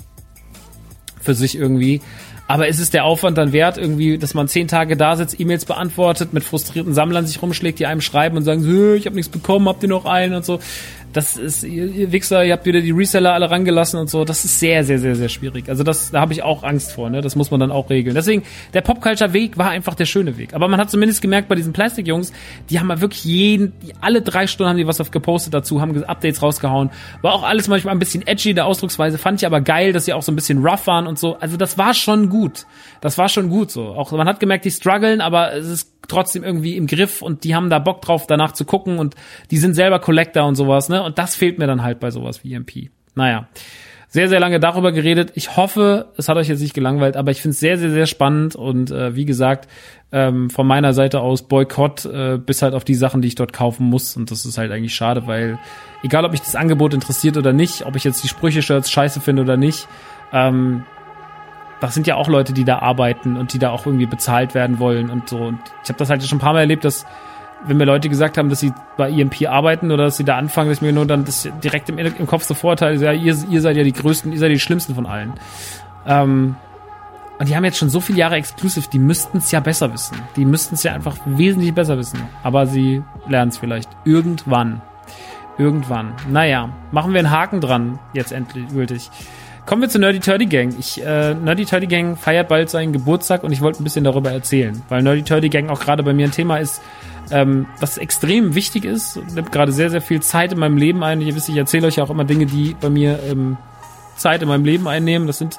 Für 1.20 1.34
sich 1.34 1.56
irgendwie. 1.56 2.02
Aber 2.46 2.68
ist 2.68 2.78
es 2.78 2.90
der 2.90 3.04
Aufwand 3.04 3.38
dann 3.38 3.52
wert, 3.52 3.78
irgendwie, 3.78 4.18
dass 4.18 4.34
man 4.34 4.48
zehn 4.48 4.68
Tage 4.68 4.96
da 4.96 5.16
sitzt, 5.16 5.40
E-Mails 5.40 5.64
beantwortet, 5.64 6.34
mit 6.34 6.44
frustrierten 6.44 6.92
Sammlern 6.92 7.26
sich 7.26 7.40
rumschlägt, 7.40 7.78
die 7.78 7.86
einem 7.86 8.02
schreiben 8.02 8.36
und 8.36 8.42
sagen, 8.42 8.62
ich 8.96 9.06
habe 9.06 9.16
nichts 9.16 9.30
bekommen, 9.30 9.66
habt 9.66 9.82
ihr 9.82 9.88
noch 9.88 10.04
einen? 10.04 10.34
und 10.34 10.44
so 10.44 10.58
das 11.14 11.36
ist, 11.36 11.62
ihr, 11.62 11.86
ihr 11.86 12.12
Wichser, 12.12 12.44
ihr 12.44 12.52
habt 12.52 12.66
wieder 12.66 12.80
die 12.80 12.90
Reseller 12.90 13.34
alle 13.34 13.48
rangelassen 13.48 14.00
und 14.00 14.10
so. 14.10 14.24
Das 14.24 14.44
ist 14.44 14.58
sehr, 14.58 14.82
sehr, 14.82 14.98
sehr, 14.98 15.14
sehr 15.14 15.28
schwierig. 15.28 15.68
Also 15.68 15.84
das, 15.84 16.10
da 16.10 16.20
habe 16.20 16.32
ich 16.32 16.42
auch 16.42 16.64
Angst 16.64 16.92
vor, 16.92 17.08
ne? 17.08 17.20
Das 17.20 17.36
muss 17.36 17.52
man 17.52 17.60
dann 17.60 17.70
auch 17.70 17.88
regeln. 17.88 18.16
Deswegen, 18.16 18.42
der 18.74 18.80
Popculture-Weg 18.80 19.56
war 19.56 19.70
einfach 19.70 19.94
der 19.94 20.06
schöne 20.06 20.36
Weg. 20.36 20.54
Aber 20.54 20.66
man 20.66 20.80
hat 20.80 20.90
zumindest 20.90 21.22
gemerkt 21.22 21.48
bei 21.48 21.54
diesen 21.54 21.72
Plastik-Jungs, 21.72 22.32
die 22.68 22.80
haben 22.80 22.88
mal 22.88 23.00
wirklich 23.00 23.24
jeden, 23.24 23.72
die, 23.80 23.92
alle 24.00 24.22
drei 24.22 24.48
Stunden 24.48 24.70
haben 24.70 24.76
die 24.76 24.88
was 24.88 25.00
auf 25.00 25.12
gepostet 25.12 25.54
dazu, 25.54 25.80
haben 25.80 26.02
Updates 26.02 26.42
rausgehauen. 26.42 26.90
War 27.22 27.32
auch 27.32 27.44
alles 27.44 27.68
manchmal 27.68 27.94
ein 27.94 28.00
bisschen 28.00 28.26
edgy 28.26 28.50
in 28.50 28.56
der 28.56 28.66
Ausdrucksweise. 28.66 29.16
Fand 29.16 29.40
ich 29.40 29.46
aber 29.46 29.60
geil, 29.60 29.92
dass 29.92 30.06
sie 30.06 30.12
auch 30.12 30.22
so 30.22 30.32
ein 30.32 30.36
bisschen 30.36 30.66
rough 30.66 30.88
waren 30.88 31.06
und 31.06 31.16
so. 31.16 31.36
Also 31.38 31.56
das 31.56 31.78
war 31.78 31.94
schon 31.94 32.28
gut. 32.28 32.66
Das 33.00 33.18
war 33.18 33.28
schon 33.28 33.50
gut 33.50 33.70
so. 33.70 33.86
Auch 33.88 34.10
man 34.10 34.26
hat 34.26 34.40
gemerkt, 34.40 34.64
die 34.64 34.72
strugglen, 34.72 35.20
aber 35.20 35.54
es 35.54 35.68
ist 35.68 35.94
trotzdem 36.08 36.44
irgendwie 36.44 36.76
im 36.76 36.86
Griff 36.86 37.22
und 37.22 37.44
die 37.44 37.54
haben 37.54 37.70
da 37.70 37.78
Bock 37.78 38.02
drauf, 38.02 38.26
danach 38.26 38.52
zu 38.52 38.64
gucken 38.64 38.98
und 38.98 39.14
die 39.50 39.58
sind 39.58 39.74
selber 39.74 39.98
Collector 39.98 40.46
und 40.46 40.54
sowas, 40.56 40.88
ne? 40.88 41.02
Und 41.04 41.18
das 41.18 41.34
fehlt 41.36 41.58
mir 41.58 41.66
dann 41.66 41.82
halt 41.82 42.00
bei 42.00 42.10
sowas 42.10 42.42
wie 42.44 42.54
EMP. 42.54 42.90
Naja. 43.14 43.48
Sehr, 44.08 44.28
sehr 44.28 44.38
lange 44.38 44.60
darüber 44.60 44.92
geredet. 44.92 45.32
Ich 45.34 45.56
hoffe, 45.56 46.12
es 46.16 46.28
hat 46.28 46.36
euch 46.36 46.48
jetzt 46.48 46.60
nicht 46.60 46.72
gelangweilt, 46.72 47.16
aber 47.16 47.32
ich 47.32 47.42
finde 47.42 47.54
es 47.54 47.58
sehr, 47.58 47.78
sehr, 47.78 47.90
sehr 47.90 48.06
spannend 48.06 48.54
und 48.54 48.92
äh, 48.92 49.16
wie 49.16 49.24
gesagt, 49.24 49.68
ähm, 50.12 50.50
von 50.50 50.68
meiner 50.68 50.94
Seite 50.94 51.20
aus 51.20 51.48
Boykott 51.48 52.04
äh, 52.04 52.38
bis 52.38 52.62
halt 52.62 52.74
auf 52.74 52.84
die 52.84 52.94
Sachen, 52.94 53.22
die 53.22 53.28
ich 53.28 53.34
dort 53.34 53.52
kaufen 53.52 53.86
muss 53.86 54.16
und 54.16 54.30
das 54.30 54.44
ist 54.44 54.56
halt 54.56 54.70
eigentlich 54.70 54.94
schade, 54.94 55.26
weil 55.26 55.58
egal, 56.04 56.24
ob 56.24 56.30
mich 56.30 56.42
das 56.42 56.54
Angebot 56.54 56.94
interessiert 56.94 57.36
oder 57.36 57.52
nicht, 57.52 57.86
ob 57.86 57.96
ich 57.96 58.04
jetzt 58.04 58.22
die 58.22 58.28
Sprüche-Shirts 58.28 58.88
scheiße 58.88 59.20
finde 59.20 59.42
oder 59.42 59.56
nicht, 59.56 59.88
ähm, 60.32 60.84
das 61.80 61.92
sind 61.92 62.06
ja 62.06 62.14
auch 62.14 62.28
Leute, 62.28 62.52
die 62.52 62.64
da 62.64 62.78
arbeiten 62.78 63.36
und 63.36 63.52
die 63.52 63.58
da 63.58 63.70
auch 63.70 63.84
irgendwie 63.84 64.06
bezahlt 64.06 64.54
werden 64.54 64.78
wollen 64.78 65.10
und 65.10 65.28
so. 65.28 65.38
Und 65.38 65.58
ich 65.82 65.88
habe 65.88 65.98
das 65.98 66.08
halt 66.08 66.22
schon 66.22 66.38
ein 66.38 66.40
paar 66.40 66.52
Mal 66.52 66.60
erlebt, 66.60 66.84
dass 66.84 67.04
wenn 67.66 67.76
mir 67.76 67.84
Leute 67.84 68.08
gesagt 68.08 68.38
haben, 68.38 68.48
dass 68.48 68.60
sie 68.60 68.72
bei 68.96 69.10
EMP 69.10 69.48
arbeiten 69.48 69.90
oder 69.90 70.04
dass 70.04 70.16
sie 70.16 70.24
da 70.24 70.36
anfangen, 70.36 70.68
dass 70.68 70.78
ich 70.78 70.82
mir 70.82 70.92
nur 70.92 71.06
dann 71.06 71.24
das 71.24 71.48
direkt 71.62 71.88
im, 71.88 71.98
im 71.98 72.26
Kopf 72.26 72.44
so 72.44 72.54
vorteile, 72.54 72.96
ja, 73.02 73.12
ihr, 73.12 73.36
ihr 73.48 73.60
seid 73.60 73.76
ja 73.76 73.82
die 73.82 73.92
größten, 73.92 74.32
ihr 74.32 74.38
seid 74.38 74.50
die 74.50 74.60
schlimmsten 74.60 74.94
von 74.94 75.06
allen. 75.06 75.34
Ähm, 76.06 76.56
und 77.38 77.48
die 77.48 77.56
haben 77.56 77.64
jetzt 77.64 77.78
schon 77.78 77.90
so 77.90 78.00
viele 78.00 78.18
Jahre 78.18 78.36
Exclusive, 78.36 78.88
die 78.92 78.98
müssten 78.98 79.38
es 79.38 79.50
ja 79.50 79.60
besser 79.60 79.92
wissen. 79.92 80.16
Die 80.36 80.44
müssten 80.44 80.76
es 80.76 80.82
ja 80.84 80.92
einfach 80.92 81.16
wesentlich 81.26 81.74
besser 81.74 81.98
wissen. 81.98 82.20
Aber 82.42 82.66
sie 82.66 83.02
lernen 83.28 83.50
es 83.50 83.58
vielleicht 83.58 83.90
irgendwann. 84.04 84.80
Irgendwann. 85.58 86.14
Naja, 86.28 86.70
machen 86.92 87.12
wir 87.12 87.20
einen 87.20 87.30
Haken 87.30 87.60
dran, 87.60 87.98
jetzt 88.12 88.32
endlich 88.32 88.68
gültig. 88.68 89.10
Kommen 89.66 89.82
wir 89.82 89.88
zur 89.88 90.00
Nerdy 90.00 90.20
Turdy 90.20 90.46
Gang. 90.46 90.74
Ich, 90.78 91.04
äh, 91.04 91.34
Nerdy 91.34 91.64
Turdy 91.64 91.86
Gang 91.86 92.18
feiert 92.18 92.48
bald 92.48 92.68
seinen 92.70 92.92
Geburtstag 92.92 93.44
und 93.44 93.52
ich 93.52 93.62
wollte 93.62 93.82
ein 93.82 93.84
bisschen 93.84 94.04
darüber 94.04 94.30
erzählen, 94.30 94.82
weil 94.88 95.02
Nerdy 95.02 95.22
Turdy 95.22 95.48
Gang 95.48 95.70
auch 95.70 95.80
gerade 95.80 96.02
bei 96.02 96.12
mir 96.12 96.26
ein 96.26 96.32
Thema 96.32 96.58
ist, 96.58 96.82
ähm, 97.30 97.66
was 97.80 97.98
extrem 97.98 98.54
wichtig 98.54 98.84
ist. 98.84 99.16
Nimmt 99.34 99.52
gerade 99.52 99.72
sehr, 99.72 99.90
sehr 99.90 100.02
viel 100.02 100.20
Zeit 100.20 100.52
in 100.52 100.58
meinem 100.58 100.76
Leben 100.76 101.02
ein. 101.02 101.20
Ihr 101.20 101.34
wisst, 101.34 101.48
ich 101.48 101.56
erzähle 101.56 101.86
euch 101.86 101.96
ja 101.96 102.04
auch 102.04 102.10
immer 102.10 102.24
Dinge, 102.24 102.46
die 102.46 102.76
bei 102.80 102.90
mir 102.90 103.20
ähm, 103.22 103.56
Zeit 104.16 104.42
in 104.42 104.48
meinem 104.48 104.64
Leben 104.64 104.86
einnehmen. 104.88 105.26
Das 105.26 105.38
sind, 105.38 105.56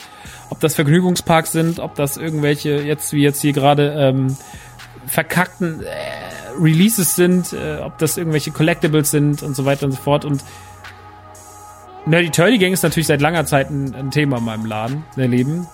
ob 0.49 0.59
das 0.59 0.75
Vergnügungsparks 0.75 1.51
sind, 1.51 1.79
ob 1.79 1.95
das 1.95 2.17
irgendwelche, 2.17 2.81
jetzt 2.81 3.13
wie 3.13 3.21
jetzt 3.21 3.41
hier 3.41 3.53
gerade, 3.53 3.93
ähm, 3.97 4.37
verkackten 5.07 5.83
äh, 5.83 5.87
Releases 6.59 7.15
sind, 7.15 7.53
äh, 7.53 7.79
ob 7.81 7.97
das 7.97 8.17
irgendwelche 8.17 8.51
Collectibles 8.51 9.11
sind 9.11 9.43
und 9.43 9.55
so 9.55 9.65
weiter 9.65 9.85
und 9.85 9.91
so 9.91 10.01
fort. 10.01 10.25
Und 10.25 10.43
Nerdy 12.05 12.29
Turdy 12.29 12.57
Gang 12.57 12.73
ist 12.73 12.83
natürlich 12.83 13.07
seit 13.07 13.21
langer 13.21 13.45
Zeit 13.45 13.69
ein, 13.69 13.95
ein 13.95 14.11
Thema 14.11 14.37
in 14.37 14.45
meinem 14.45 14.65
Laden, 14.65 15.03
der 15.17 15.27
Leben. 15.27 15.67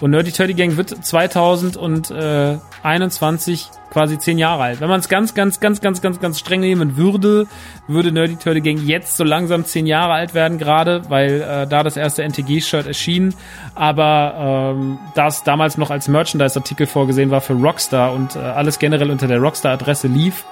Und 0.00 0.10
Nerdy 0.10 0.30
Turdy 0.30 0.54
Gang 0.54 0.76
wird 0.76 0.90
2021 0.90 3.70
quasi 3.90 4.18
zehn 4.18 4.36
Jahre 4.36 4.64
alt. 4.64 4.80
Wenn 4.80 4.90
man 4.90 5.00
es 5.00 5.08
ganz, 5.08 5.32
ganz, 5.32 5.58
ganz, 5.58 5.80
ganz, 5.80 6.02
ganz, 6.02 6.20
ganz 6.20 6.38
streng 6.38 6.60
nehmen 6.60 6.98
würde, 6.98 7.46
würde 7.88 8.12
Nerdy 8.12 8.36
Turdy 8.36 8.60
Gang 8.60 8.76
jetzt 8.82 9.16
so 9.16 9.24
langsam 9.24 9.64
zehn 9.64 9.86
Jahre 9.86 10.12
alt 10.12 10.34
werden 10.34 10.58
gerade, 10.58 11.08
weil 11.08 11.40
äh, 11.40 11.66
da 11.66 11.82
das 11.82 11.96
erste 11.96 12.22
NTG-Shirt 12.24 12.86
erschien. 12.86 13.32
Aber 13.74 14.74
ähm, 14.76 14.98
das 15.14 15.44
damals 15.44 15.78
noch 15.78 15.90
als 15.90 16.08
Merchandise-Artikel 16.08 16.86
vorgesehen 16.86 17.30
war 17.30 17.40
für 17.40 17.54
Rockstar 17.54 18.12
und 18.12 18.36
äh, 18.36 18.40
alles 18.40 18.78
generell 18.78 19.10
unter 19.10 19.28
der 19.28 19.38
Rockstar-Adresse 19.38 20.08
lief, 20.08 20.44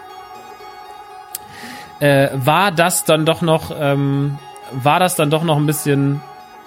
äh, 2.01 2.31
war 2.35 2.73
das 2.73 3.05
dann 3.05 3.27
doch 3.27 3.43
noch 3.43 3.71
ähm, 3.79 4.39
war 4.73 4.99
das 4.99 5.17
dann 5.17 5.31
doch 5.31 5.45
noch 5.45 5.57
ein 5.57 5.67
bisschen 5.67 6.21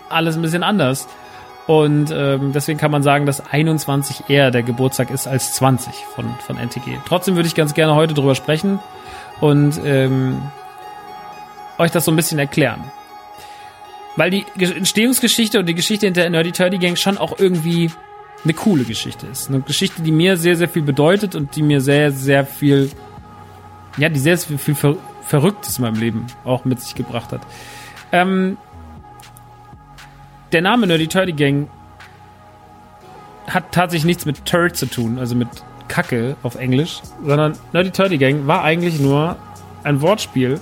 alles 0.09 0.35
ein 0.35 0.41
bisschen 0.41 0.63
anders. 0.63 1.07
Und 1.67 2.11
ähm, 2.11 2.53
deswegen 2.53 2.79
kann 2.79 2.91
man 2.91 3.03
sagen, 3.03 3.25
dass 3.25 3.45
21 3.45 4.29
eher 4.29 4.51
der 4.51 4.63
Geburtstag 4.63 5.11
ist 5.11 5.27
als 5.27 5.51
20 5.53 5.93
von, 6.15 6.25
von 6.39 6.57
NTG. 6.57 6.97
Trotzdem 7.05 7.35
würde 7.35 7.47
ich 7.47 7.55
ganz 7.55 7.73
gerne 7.73 7.93
heute 7.93 8.13
drüber 8.13 8.35
sprechen 8.35 8.79
und 9.41 9.79
ähm, 9.83 10.41
euch 11.77 11.91
das 11.91 12.05
so 12.05 12.11
ein 12.11 12.15
bisschen 12.15 12.39
erklären. 12.39 12.83
Weil 14.15 14.31
die 14.31 14.45
Entstehungsgeschichte 14.57 15.59
und 15.59 15.67
die 15.67 15.75
Geschichte 15.75 16.07
hinter 16.07 16.21
der 16.21 16.29
Nerdy 16.29 16.53
Turdy 16.53 16.77
Gang 16.77 16.97
schon 16.97 17.17
auch 17.17 17.37
irgendwie 17.37 17.91
eine 18.43 18.53
coole 18.53 18.85
Geschichte 18.85 19.27
ist. 19.27 19.49
Eine 19.49 19.61
Geschichte, 19.61 20.01
die 20.01 20.11
mir 20.11 20.37
sehr, 20.37 20.55
sehr 20.55 20.69
viel 20.69 20.81
bedeutet 20.81 21.35
und 21.35 21.55
die 21.55 21.61
mir 21.61 21.81
sehr, 21.81 22.11
sehr 22.11 22.45
viel, 22.45 22.89
ja, 23.97 24.09
die 24.09 24.19
sehr, 24.19 24.37
sehr 24.37 24.57
viel 24.57 24.75
Ver 24.75 24.95
Verrücktes 25.21 25.77
in 25.77 25.83
meinem 25.83 25.99
Leben 25.99 26.27
auch 26.45 26.63
mit 26.63 26.79
sich 26.79 26.95
gebracht 26.95 27.33
hat. 27.33 27.41
Ähm, 28.13 28.55
der 30.51 30.61
Name 30.61 30.87
Nerdy 30.87 31.07
Turdy 31.07 31.33
Gang 31.33 31.69
hat 33.47 33.71
tatsächlich 33.71 34.05
nichts 34.05 34.25
mit 34.25 34.45
Turd 34.45 34.75
zu 34.75 34.85
tun, 34.87 35.19
also 35.19 35.35
mit 35.35 35.47
Kacke 35.87 36.35
auf 36.43 36.55
Englisch, 36.55 37.01
sondern 37.25 37.53
Nerdy 37.73 37.91
Turdy 37.91 38.17
Gang 38.17 38.47
war 38.47 38.63
eigentlich 38.63 38.99
nur 38.99 39.37
ein 39.83 40.01
Wortspiel, 40.01 40.59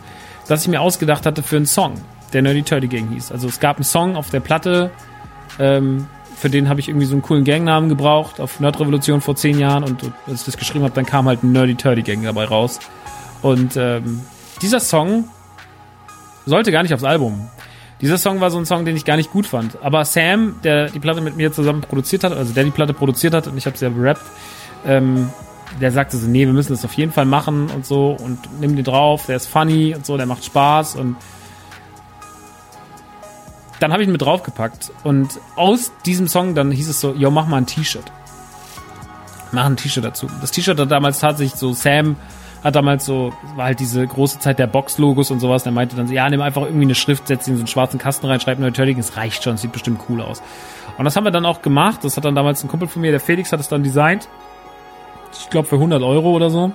das 0.48 0.64
ich 0.64 0.68
mir 0.68 0.82
ausgedacht 0.82 1.26
hatte 1.26 1.42
für 1.42 1.58
einen 1.58 1.66
Song, 1.66 1.96
der 2.34 2.42
Nerdy 2.42 2.64
Turdy 2.64 2.88
Gang 2.88 3.12
hieß. 3.12 3.32
Also 3.32 3.48
es 3.48 3.60
gab 3.60 3.78
einen 3.78 3.84
Song 3.84 4.16
auf 4.16 4.30
der 4.30 4.40
Platte, 4.40 4.92
ähm, 5.60 6.08
für 6.36 6.50
den 6.50 6.70
habe 6.70 6.80
ich 6.80 6.90
irgendwie 6.90 7.06
so 7.06 7.14
einen 7.14 7.22
coolen 7.22 7.44
Gangnamen 7.44 7.90
gebraucht 7.90 8.40
auf 8.40 8.60
Nerd 8.60 8.80
Revolution 8.80 9.22
vor 9.22 9.36
zehn 9.36 9.58
Jahren 9.58 9.84
und 9.84 10.04
als 10.28 10.42
ich 10.42 10.46
das 10.46 10.58
geschrieben 10.58 10.84
habe, 10.84 10.94
dann 10.94 11.06
kam 11.06 11.28
halt 11.28 11.44
ein 11.44 11.52
Nerdy 11.52 11.76
Turdy 11.76 12.04
Gang 12.04 12.24
dabei 12.24 12.46
raus. 12.46 12.80
Und 13.42 13.78
ähm, 13.78 14.22
dieser 14.62 14.80
Song 14.80 15.26
sollte 16.46 16.72
gar 16.72 16.84
nicht 16.84 16.94
aufs 16.94 17.04
Album. 17.04 17.50
Dieser 18.02 18.18
Song 18.18 18.42
war 18.42 18.52
so 18.52 18.58
ein 18.58 18.66
Song, 18.66 18.84
den 18.86 18.96
ich 18.96 19.06
gar 19.06 19.16
nicht 19.16 19.32
gut 19.32 19.48
fand. 19.48 19.78
Aber 19.82 20.04
Sam, 20.04 20.56
der 20.64 20.90
die 20.90 21.00
Platte 21.00 21.22
mit 21.22 21.38
mir 21.38 21.52
zusammen 21.54 21.82
produziert 21.82 22.24
hat, 22.24 22.34
also 22.34 22.54
der 22.54 22.66
die 22.66 22.72
Platte 22.72 22.94
produziert 22.94 23.34
hat 23.34 23.48
und 23.48 23.58
ich 23.58 23.66
habe 23.66 23.78
sie 23.78 23.86
ja 23.86 23.92
gerappt, 23.92 24.22
ähm, 24.86 25.30
der 25.80 25.92
sagte 25.92 26.18
so, 26.18 26.28
nee, 26.28 26.46
wir 26.46 26.54
müssen 26.54 26.74
das 26.74 26.86
auf 26.86 26.94
jeden 26.94 27.12
Fall 27.12 27.26
machen 27.26 27.70
und 27.70 27.86
so 27.86 28.12
und 28.12 28.40
nimm 28.60 28.76
den 28.76 28.86
drauf, 28.86 29.26
der 29.28 29.38
ist 29.38 29.48
funny 29.48 29.96
und 29.96 30.06
so, 30.06 30.18
der 30.18 30.26
macht 30.26 30.44
Spaß 30.44 30.96
und 30.96 31.16
dann 33.80 33.92
habe 33.92 34.04
ich 34.04 34.08
ihn 34.08 34.12
mit 34.12 34.22
draufgepackt 34.22 34.92
und 35.04 35.40
aus 35.56 35.92
diesem 36.06 36.28
Song 36.28 36.56
dann 36.56 36.72
hieß 36.72 36.90
es 36.90 37.00
so, 37.02 37.14
yo, 37.14 37.32
mach 37.32 37.48
mal 37.48 37.58
ein 37.58 37.66
T-Shirt. 37.66 38.06
Mach 39.52 39.66
ein 39.66 39.78
T-Shirt 39.78 40.04
dazu. 40.04 40.28
Das 40.42 40.52
T-Shirt 40.52 40.80
hat 40.80 40.92
damals 40.92 41.20
tatsächlich 41.20 41.60
so 41.60 41.74
Sam 41.74 42.16
hat 42.64 42.76
damals 42.76 43.06
so, 43.06 43.34
war 43.56 43.66
halt 43.66 43.80
diese 43.80 44.06
große 44.06 44.40
Zeit 44.40 44.60
der 44.60 44.68
Box-Logos 44.68 45.32
und 45.32 45.40
sowas. 45.40 45.64
Der 45.64 45.72
meinte 45.72 45.96
dann 45.96 46.08
so, 46.08 46.14
ja, 46.14 46.30
nimm 46.30 46.42
einfach 46.42 46.64
irgendwie 46.64 46.86
eine 46.86 46.96
Schrift, 46.96 47.28
setz 47.28 47.48
ihn 47.48 47.52
in 47.52 47.58
so 47.58 47.62
einen 47.62 47.68
schwarzen 47.68 48.00
Kasten 48.00 48.26
rein, 48.26 48.40
schreib 48.40 48.60
nur 48.60 48.72
Turtling, 48.74 48.98
es 48.98 49.18
reicht 49.18 49.44
schon, 49.44 49.58
sieht 49.58 49.72
bestimmt 49.72 50.02
cool 50.10 50.22
aus. 50.22 50.42
Und 50.98 51.06
das 51.06 51.16
haben 51.16 51.26
wir 51.26 51.32
dann 51.32 51.46
auch 51.46 51.62
gemacht. 51.62 52.04
Das 52.04 52.18
hat 52.18 52.26
dann 52.26 52.36
damals 52.36 52.64
ein 52.64 52.70
Kumpel 52.70 52.88
von 52.88 53.02
mir, 53.02 53.12
der 53.12 53.20
Felix, 53.20 53.52
hat 53.52 53.60
es 53.60 53.68
dann 53.68 53.84
designt. 53.84 54.28
Ich 55.34 55.50
glaube 55.50 55.68
für 55.68 55.76
100 55.76 56.02
Euro 56.02 56.32
oder 56.32 56.50
so. 56.50 56.72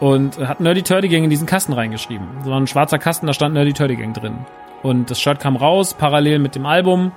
Und 0.00 0.38
hat 0.38 0.60
Nerdy 0.60 0.82
Turdy 0.82 1.08
Gang 1.08 1.24
in 1.24 1.30
diesen 1.30 1.46
Kasten 1.46 1.72
reingeschrieben. 1.72 2.26
So 2.44 2.52
ein 2.52 2.66
schwarzer 2.66 2.98
Kasten, 2.98 3.26
da 3.26 3.32
stand 3.32 3.54
Nerdy 3.54 3.72
Turdy 3.72 3.96
Gang 3.96 4.14
drin. 4.14 4.38
Und 4.82 5.10
das 5.10 5.20
Shirt 5.20 5.38
kam 5.38 5.54
raus, 5.56 5.94
parallel 5.94 6.40
mit 6.40 6.56
dem 6.56 6.66
Album. 6.66 7.12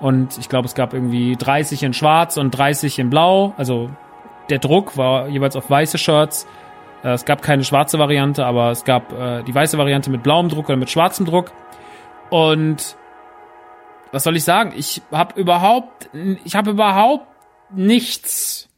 Und 0.00 0.36
ich 0.36 0.50
glaube, 0.50 0.66
es 0.66 0.74
gab 0.74 0.92
irgendwie 0.92 1.36
30 1.36 1.82
in 1.82 1.94
schwarz 1.94 2.36
und 2.36 2.50
30 2.50 2.98
in 2.98 3.08
blau. 3.08 3.54
Also 3.56 3.88
der 4.50 4.58
Druck 4.58 4.98
war 4.98 5.28
jeweils 5.28 5.56
auf 5.56 5.70
weiße 5.70 5.96
Shirts 5.96 6.46
es 7.14 7.24
gab 7.24 7.42
keine 7.42 7.64
schwarze 7.64 7.98
Variante, 7.98 8.44
aber 8.44 8.70
es 8.70 8.84
gab 8.84 9.12
äh, 9.12 9.42
die 9.42 9.54
weiße 9.54 9.78
Variante 9.78 10.10
mit 10.10 10.22
blauem 10.22 10.48
Druck 10.48 10.68
oder 10.68 10.76
mit 10.76 10.90
schwarzem 10.90 11.26
Druck. 11.26 11.52
Und 12.30 12.96
was 14.12 14.24
soll 14.24 14.36
ich 14.36 14.44
sagen? 14.44 14.72
Ich 14.76 15.02
habe 15.12 15.38
überhaupt, 15.38 16.08
ich 16.44 16.56
habe 16.56 16.70
überhaupt 16.70 17.26
nichts 17.70 18.68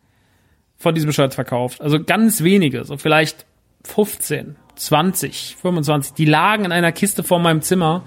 von 0.76 0.95
diesem 0.95 1.12
Shirts 1.12 1.35
verkauft. 1.35 1.81
Also 1.81 2.03
ganz 2.03 2.43
wenige, 2.43 2.85
so 2.85 2.97
vielleicht 2.97 3.47
15, 3.85 4.57
20, 4.76 5.57
25. 5.61 6.14
Die 6.14 6.24
lagen 6.24 6.64
in 6.64 6.72
einer 6.72 6.93
Kiste 6.93 7.22
vor 7.22 7.39
meinem 7.39 7.62
Zimmer. 7.62 8.03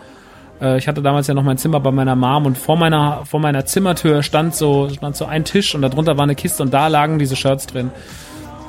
Äh, 0.62 0.78
ich 0.78 0.88
hatte 0.88 1.02
damals 1.02 1.28
ja 1.28 1.34
noch 1.34 1.44
mein 1.44 1.58
Zimmer 1.58 1.80
bei 1.80 1.92
meiner 1.92 2.16
Mom 2.16 2.46
und 2.46 2.58
vor 2.58 2.78
meiner, 2.78 3.26
vor 3.26 3.40
meiner 3.40 3.66
Zimmertür 3.66 4.24
stand 4.24 4.56
so, 4.56 4.90
stand 4.90 5.16
so 5.16 5.26
ein 5.26 5.46
Tisch 5.46 5.76
und 5.76 5.82
darunter 5.82 6.18
war 6.18 6.24
eine 6.24 6.36
Kiste 6.36 6.64
und 6.64 6.74
da 6.74 6.88
lagen 6.88 7.20
diese 7.20 7.36
Shirts 7.36 7.68
drin. 7.68 7.92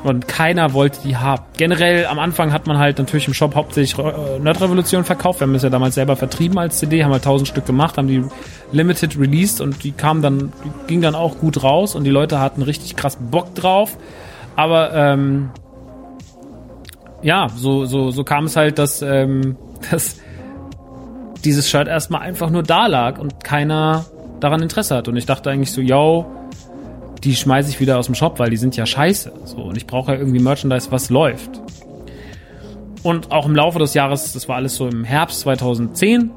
Und 0.05 0.26
keiner 0.26 0.72
wollte 0.72 1.00
die 1.05 1.16
haben. 1.16 1.44
Generell 1.57 2.07
am 2.07 2.18
Anfang 2.18 2.53
hat 2.53 2.66
man 2.66 2.78
halt 2.78 2.98
natürlich 2.98 3.28
im 3.28 3.34
Shop 3.34 3.55
hauptsächlich 3.55 3.96
äh, 4.05 4.38
Nerdrevolution 4.40 5.05
verkauft. 5.05 5.40
Wir 5.40 5.46
haben 5.46 5.55
es 5.55 5.62
ja 5.62 5.70
damals 5.70 5.94
selber 5.94 6.16
vertrieben 6.16 6.59
als 6.59 6.78
CD, 6.78 7.05
haben 7.05 7.12
halt 7.12 7.22
tausend 7.22 7.46
Stück 7.46 7.66
gemacht, 7.66 7.98
haben 7.98 8.09
die 8.09 8.24
limited 8.72 9.18
released 9.18 9.61
und 9.61 9.84
die 9.84 9.92
kamen 9.92 10.20
dann, 10.20 10.53
die 10.64 10.86
ging 10.88 11.03
dann 11.03 11.14
auch 11.14 11.38
gut 11.38 11.62
raus 11.62 11.94
und 11.94 12.03
die 12.03 12.11
Leute 12.11 12.40
hatten 12.40 12.62
richtig 12.62 12.96
krass 12.96 13.16
Bock 13.20 13.55
drauf. 13.55 13.96
Aber 14.57 14.92
ähm, 14.92 15.50
ja, 17.22 17.48
so, 17.55 17.84
so, 17.84 18.11
so 18.11 18.24
kam 18.24 18.46
es 18.46 18.57
halt, 18.57 18.78
dass, 18.78 19.03
ähm, 19.03 19.57
dass 19.90 20.16
dieses 21.44 21.70
Shirt 21.70 21.86
erstmal 21.86 22.22
einfach 22.22 22.50
nur 22.50 22.64
da 22.64 22.86
lag 22.86 23.18
und 23.18 23.44
keiner 23.44 24.05
daran 24.40 24.62
Interesse 24.62 24.96
hat. 24.96 25.07
Und 25.07 25.16
ich 25.16 25.26
dachte 25.26 25.50
eigentlich 25.50 25.70
so, 25.70 25.80
yo, 25.80 26.26
die 27.24 27.36
schmeiße 27.36 27.70
ich 27.70 27.80
wieder 27.80 27.98
aus 27.98 28.06
dem 28.06 28.14
Shop, 28.14 28.38
weil 28.38 28.50
die 28.50 28.56
sind 28.56 28.76
ja 28.76 28.86
scheiße. 28.86 29.32
So, 29.44 29.58
und 29.58 29.76
ich 29.76 29.86
brauche 29.86 30.12
ja 30.12 30.18
irgendwie 30.18 30.40
Merchandise, 30.40 30.90
was 30.90 31.10
läuft. 31.10 31.60
Und 33.02 33.32
auch 33.32 33.46
im 33.46 33.54
Laufe 33.54 33.78
des 33.78 33.94
Jahres, 33.94 34.32
das 34.32 34.48
war 34.48 34.56
alles 34.56 34.76
so 34.76 34.88
im 34.88 35.04
Herbst 35.04 35.40
2010 35.40 36.30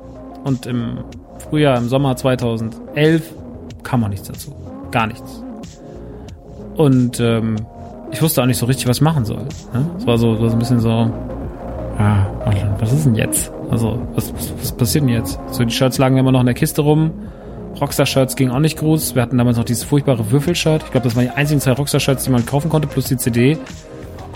und 0.43 0.65
im 0.65 1.03
Frühjahr, 1.49 1.77
im 1.77 1.89
Sommer 1.89 2.15
2011 2.15 3.23
kam 3.83 4.03
auch 4.03 4.09
nichts 4.09 4.27
dazu. 4.27 4.55
Gar 4.91 5.07
nichts. 5.07 5.43
Und 6.75 7.19
ähm, 7.19 7.55
ich 8.11 8.21
wusste 8.21 8.41
auch 8.41 8.45
nicht 8.45 8.57
so 8.57 8.65
richtig, 8.65 8.88
was 8.88 8.97
ich 8.97 9.01
machen 9.01 9.25
soll. 9.25 9.43
Ne? 9.73 9.89
Es 9.97 10.07
war 10.07 10.17
so, 10.17 10.36
so 10.36 10.53
ein 10.53 10.59
bisschen 10.59 10.79
so, 10.79 10.89
ja, 10.89 12.27
was 12.79 12.91
ist 12.91 13.05
denn 13.05 13.15
jetzt? 13.15 13.51
Also, 13.69 13.99
was, 14.13 14.33
was, 14.33 14.53
was 14.59 14.71
passiert 14.73 15.03
denn 15.03 15.09
jetzt? 15.09 15.39
So, 15.51 15.63
die 15.63 15.73
Shirts 15.73 15.97
lagen 15.97 16.17
immer 16.17 16.31
noch 16.31 16.41
in 16.41 16.45
der 16.45 16.55
Kiste 16.55 16.81
rum. 16.81 17.11
Rockstar-Shirts 17.80 18.36
ging 18.36 18.49
auch 18.49 18.59
nicht 18.59 18.78
groß. 18.78 19.15
Wir 19.15 19.21
hatten 19.21 19.38
damals 19.38 19.57
noch 19.57 19.65
dieses 19.65 19.84
furchtbare 19.84 20.32
Würfel-Shirt. 20.32 20.84
Ich 20.84 20.91
glaube, 20.91 21.05
das 21.05 21.15
waren 21.15 21.26
die 21.26 21.30
einzigen 21.30 21.59
zwei 21.61 21.73
Rockstar-Shirts, 21.73 22.23
die 22.23 22.30
man 22.30 22.45
kaufen 22.45 22.69
konnte, 22.69 22.88
plus 22.88 23.05
die 23.05 23.17
CD. 23.17 23.57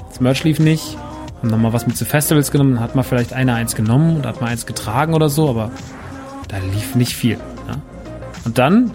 Das 0.09 0.19
Merch 0.19 0.43
lief 0.43 0.59
nicht. 0.59 0.97
Haben 1.37 1.49
nochmal 1.49 1.73
was 1.73 1.87
mit 1.87 1.95
zu 1.95 2.05
Festivals 2.05 2.51
genommen. 2.51 2.75
Dann 2.75 2.83
hat 2.83 2.95
man 2.95 3.03
vielleicht 3.03 3.33
einer 3.33 3.55
eins 3.55 3.75
genommen 3.75 4.17
und 4.17 4.25
hat 4.25 4.41
mal 4.41 4.47
eins 4.47 4.65
getragen 4.65 5.13
oder 5.13 5.29
so, 5.29 5.49
aber 5.49 5.71
da 6.49 6.57
lief 6.57 6.95
nicht 6.95 7.15
viel. 7.15 7.37
Ja? 7.67 7.81
Und 8.45 8.57
dann, 8.57 8.91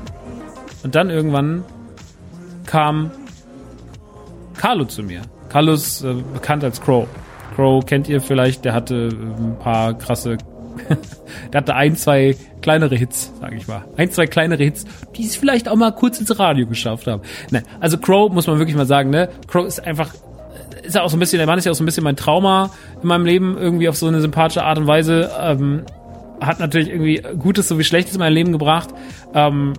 und 0.82 0.94
dann 0.94 1.10
irgendwann 1.10 1.64
kam 2.66 3.10
Carlo 4.56 4.84
zu 4.84 5.02
mir. 5.02 5.22
Carlo 5.48 5.72
ist 5.72 6.02
äh, 6.02 6.14
bekannt 6.32 6.64
als 6.64 6.80
Crow. 6.80 7.06
Crow 7.54 7.84
kennt 7.84 8.08
ihr 8.08 8.20
vielleicht, 8.20 8.64
der 8.64 8.74
hatte 8.74 9.08
äh, 9.08 9.42
ein 9.42 9.56
paar 9.58 9.94
krasse 9.94 10.36
der 11.52 11.60
hatte 11.60 11.74
ein, 11.74 11.96
zwei 11.96 12.36
kleinere 12.62 12.96
Hits, 12.96 13.32
sage 13.40 13.56
ich 13.56 13.68
mal. 13.68 13.84
Ein, 13.96 14.10
zwei 14.10 14.26
kleinere 14.26 14.62
Hits, 14.62 14.84
die 15.16 15.24
es 15.24 15.36
vielleicht 15.36 15.68
auch 15.68 15.76
mal 15.76 15.92
kurz 15.92 16.18
ins 16.18 16.38
Radio 16.38 16.66
geschafft 16.66 17.06
haben. 17.06 17.22
Nein, 17.50 17.64
also 17.80 17.98
Crow 17.98 18.32
muss 18.32 18.46
man 18.46 18.58
wirklich 18.58 18.76
mal 18.76 18.86
sagen, 18.86 19.10
ne? 19.10 19.28
Crow 19.46 19.66
ist 19.66 19.84
einfach 19.84 20.10
ist 20.82 20.94
ja 20.94 21.02
auch 21.02 21.08
so 21.08 21.16
ein 21.16 21.20
bisschen, 21.20 21.38
der 21.38 21.46
Mann 21.46 21.58
ist 21.58 21.64
ja 21.64 21.72
auch 21.72 21.76
so 21.76 21.82
ein 21.82 21.86
bisschen 21.86 22.04
mein 22.04 22.16
Trauma 22.16 22.70
in 23.00 23.08
meinem 23.08 23.24
Leben, 23.24 23.56
irgendwie 23.56 23.88
auf 23.88 23.96
so 23.96 24.06
eine 24.06 24.20
sympathische 24.20 24.64
Art 24.64 24.78
und 24.78 24.86
Weise. 24.86 25.30
Ähm, 25.40 25.84
hat 26.40 26.60
natürlich 26.60 26.90
irgendwie 26.90 27.22
Gutes 27.38 27.68
sowie 27.68 27.84
Schlechtes 27.84 28.14
in 28.14 28.18
mein 28.18 28.34
Leben 28.34 28.52
gebracht. 28.52 28.90
Ähm, 29.32 29.72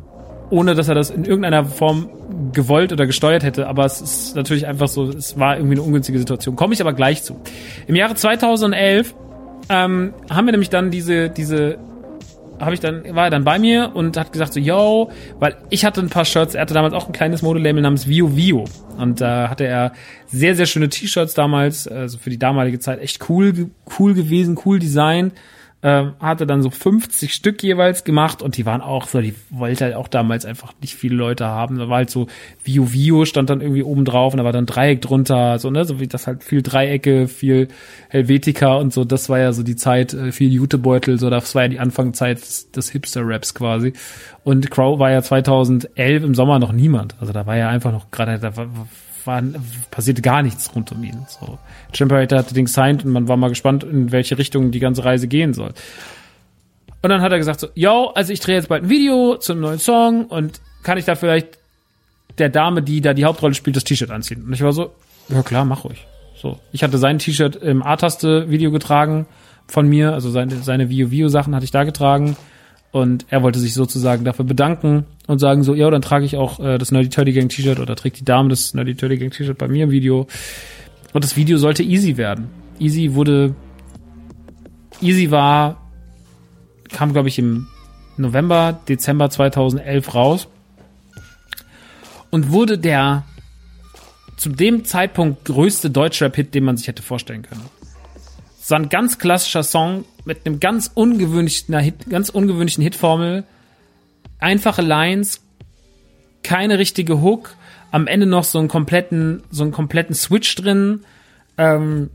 ohne 0.50 0.76
dass 0.76 0.88
er 0.88 0.96
das 0.96 1.10
in 1.10 1.26
irgendeiner 1.26 1.66
Form 1.66 2.10
gewollt 2.54 2.92
oder 2.94 3.06
gesteuert 3.06 3.44
hätte. 3.44 3.68
Aber 3.68 3.86
es 3.86 4.02
ist 4.02 4.36
natürlich 4.36 4.68
einfach 4.68 4.88
so, 4.88 5.10
es 5.10 5.40
war 5.40 5.58
irgendwie 5.58 5.76
eine 5.76 5.82
ungünstige 5.82 6.20
Situation. 6.20 6.56
Komme 6.56 6.74
ich 6.74 6.82
aber 6.82 6.94
gleich 6.94 7.24
zu. 7.24 7.40
Im 7.88 7.96
Jahre 7.96 8.16
2011 8.16 9.16
ähm, 9.70 10.14
haben 10.30 10.46
wir 10.46 10.52
nämlich 10.52 10.70
dann 10.70 10.92
diese, 10.92 11.30
diese, 11.30 11.78
habe 12.60 12.74
ich 12.74 12.80
dann, 12.80 13.16
war 13.16 13.26
er 13.26 13.30
dann 13.30 13.44
bei 13.44 13.60
mir 13.60 13.92
und 13.94 14.18
hat 14.18 14.32
gesagt 14.32 14.54
so, 14.54 14.60
yo, 14.60 15.12
weil 15.40 15.56
ich 15.70 15.86
hatte 15.86 16.02
ein 16.02 16.10
paar 16.10 16.26
Shirts, 16.26 16.56
er 16.56 16.62
hatte 16.62 16.74
damals 16.74 16.94
auch 16.94 17.08
ein 17.08 17.14
kleines 17.14 17.42
Modelabel 17.42 17.82
namens 17.82 18.08
Vio 18.08 18.36
Vio. 18.36 18.66
Und 18.98 19.22
da 19.22 19.46
äh, 19.46 19.48
hatte 19.50 19.66
er 19.66 19.92
sehr, 20.28 20.56
sehr 20.56 20.66
schöne 20.66 20.90
T-Shirts 20.90 21.34
damals, 21.34 21.88
also 21.88 22.18
für 22.18 22.30
die 22.30 22.40
damalige 22.40 22.80
Zeit 22.80 23.02
echt 23.02 23.30
cool, 23.30 23.70
cool 24.00 24.14
gewesen, 24.14 24.58
cool 24.66 24.80
Design 24.80 25.32
äh, 25.86 26.14
hatte 26.20 26.48
dann 26.48 26.64
so 26.64 26.72
50 26.72 27.32
Stück 27.32 27.62
jeweils 27.62 28.04
gemacht 28.04 28.42
und 28.42 28.58
die 28.58 28.66
waren 28.66 28.82
auch 28.82 29.08
so, 29.08 29.22
die 29.22 29.36
wollte 29.52 29.86
halt 29.86 29.94
auch 29.94 30.08
damals 30.08 30.44
einfach 30.44 30.74
nicht 30.82 30.96
viele 30.96 31.16
Leute 31.16 31.46
haben. 31.46 31.78
Da 31.78 31.88
war 31.88 31.98
halt 31.98 32.10
so 32.10 32.26
Vio 32.64 32.92
Vio 32.92 33.26
stand 33.26 33.52
dann 33.52 33.62
irgendwie 33.62 33.84
oben 33.84 34.04
drauf 34.04 34.34
und 34.34 34.40
da 34.40 34.44
war 34.44 34.52
dann 34.52 34.66
Dreieck 34.66 35.02
drunter, 35.02 35.60
so, 35.60 35.70
ne, 35.70 35.86
so 35.86 36.00
wie 36.00 36.08
das 36.08 36.26
halt 36.26 36.44
viel 36.44 36.64
Dreiecke, 36.64 37.28
viel 37.28 37.68
Helvetica 38.10 38.78
und 38.78 38.94
so, 38.94 39.06
das 39.06 39.30
war 39.30 39.38
ja 39.38 39.54
so 39.54 39.62
die 39.62 39.76
Zeit, 39.76 40.16
äh, 40.16 40.32
viel 40.32 40.52
Jutebeutel, 40.52 41.20
so, 41.20 41.30
das 41.30 41.54
war 41.54 41.62
ja 41.62 41.68
die 41.68 41.80
Anfangszeit 41.80 42.42
des, 42.42 42.72
des 42.72 42.90
Hipster-Raps 42.90 43.54
quasi. 43.54 43.94
Und 44.44 44.72
Crow 44.72 44.98
war 44.98 45.12
ja 45.12 45.22
2011 45.22 46.24
im 46.24 46.34
Sommer 46.34 46.58
noch 46.58 46.72
niemand. 46.72 47.16
Also 47.20 47.32
da 47.32 47.46
war 47.46 47.58
ja 47.58 47.70
einfach 47.70 47.92
noch 47.92 48.10
gerade, 48.10 48.40
da 48.40 48.58
war, 48.58 48.68
war, 49.28 49.42
passierte 49.92 50.22
gar 50.22 50.42
nichts 50.42 50.74
rund 50.76 50.92
um 50.92 51.04
ihn. 51.04 51.26
So. 51.28 51.58
Chimperator 51.94 52.40
hatte 52.40 52.54
den 52.54 52.68
signed 52.68 53.06
und 53.06 53.12
man 53.12 53.28
war 53.28 53.38
mal 53.38 53.50
gespannt, 53.50 53.84
in 53.84 54.12
welche 54.12 54.38
Richtung 54.38 54.72
die 54.72 54.80
ganze 54.80 55.06
Reise 55.06 55.28
gehen 55.28 55.54
soll. 55.54 55.74
Und 57.02 57.10
dann 57.10 57.22
hat 57.22 57.32
er 57.32 57.38
gesagt 57.38 57.60
so, 57.60 57.68
yo, 57.76 58.12
also 58.16 58.34
ich 58.34 58.40
drehe 58.40 58.56
jetzt 58.56 58.70
bald 58.70 58.84
ein 58.84 58.90
Video 58.90 59.38
zu 59.38 59.52
einem 59.52 59.62
neuen 59.62 59.80
Song 59.80 60.26
und 60.26 60.60
kann 60.84 60.98
ich 60.98 61.06
da 61.06 61.16
vielleicht 61.16 61.60
der 62.38 62.50
Dame, 62.50 62.82
die 62.82 63.02
da 63.02 63.14
die 63.14 63.26
Hauptrolle 63.26 63.54
spielt, 63.54 63.76
das 63.76 63.84
T-Shirt 63.84 64.12
anziehen? 64.12 64.44
Und 64.44 64.54
ich 64.54 64.62
war 64.62 64.74
so, 64.74 64.94
ja 65.30 65.44
klar, 65.44 65.66
mach 65.66 65.84
ruhig. 65.84 66.06
So, 66.36 66.60
ich 66.72 66.84
hatte 66.84 66.98
sein 66.98 67.20
T-Shirt 67.20 67.56
im 67.56 67.84
A-Taste-Video 67.84 68.72
getragen 68.72 69.26
von 69.68 69.88
mir, 69.88 70.14
also 70.14 70.30
seine, 70.30 70.58
seine 70.58 70.90
Vio-Vio-Sachen 70.90 71.56
hatte 71.56 71.66
ich 71.66 71.72
da 71.72 71.84
getragen 71.84 72.38
und 72.96 73.26
er 73.30 73.44
wollte 73.44 73.60
sich 73.60 73.74
sozusagen 73.74 74.24
dafür 74.24 74.46
bedanken 74.46 75.04
und 75.28 75.40
sagen 75.40 75.64
so, 75.64 75.76
ja, 75.76 75.90
dann 75.90 76.02
trage 76.02 76.24
ich 76.24 76.38
auch 76.38 76.62
äh, 76.62 76.78
das 76.78 76.94
Nerdy 76.94 77.10
Turdy 77.10 77.34
Gang 77.34 77.52
T-Shirt 77.52 77.82
oder 77.82 77.94
trägt 77.94 78.22
die 78.22 78.24
Dame 78.24 78.48
das 78.48 78.74
Nerdy 78.74 78.96
Turdy 78.96 79.18
Gang 79.18 79.34
T-Shirt 79.34 79.58
bei 79.58 79.68
mir 79.68 79.84
im 79.84 79.92
Video. 79.92 80.28
Und 81.12 81.22
das 81.22 81.36
Video 81.36 81.58
sollte 81.58 81.84
easy 81.84 82.16
werden. 82.16 82.48
Easy 82.80 83.14
wurde, 83.14 83.54
easy 85.02 85.30
war, 85.30 85.92
kam 86.90 87.12
glaube 87.12 87.28
ich 87.28 87.38
im 87.38 87.68
November, 88.16 88.80
Dezember 88.88 89.30
2011 89.30 90.16
raus 90.16 90.48
und 92.32 92.54
wurde 92.54 92.78
der 92.78 93.26
zu 94.38 94.48
dem 94.48 94.86
Zeitpunkt 94.86 95.44
größte 95.44 95.90
Deutschrap-Hit, 95.90 96.56
den 96.56 96.64
man 96.64 96.78
sich 96.78 96.88
hätte 96.88 97.04
vorstellen 97.04 97.42
können. 97.42 97.64
War 98.68 98.80
ein 98.80 98.90
ganz 98.90 99.20
klassischer 99.20 99.64
Song 99.64 100.06
mit 100.26 100.46
einem 100.46 100.60
ganz 100.60 100.90
ungewöhnlichen, 100.94 101.78
Hit, 101.80 102.10
ganz 102.10 102.30
ungewöhnlichen 102.30 102.84
Hitformel. 102.84 103.44
Einfache 104.40 104.82
Lines, 104.82 105.42
keine 106.44 106.80
richtige 106.80 107.22
Hook, 107.22 107.56
am 107.92 108.08
Ende 108.08 108.26
noch 108.26 108.44
so 108.44 108.60
einen 108.60 108.68
kompletten, 108.68 109.44
so 109.52 109.64
einen 109.64 109.72
kompletten 109.72 110.16
Switch 110.16 110.56
drin, 110.56 111.02
ähm, 111.58 112.10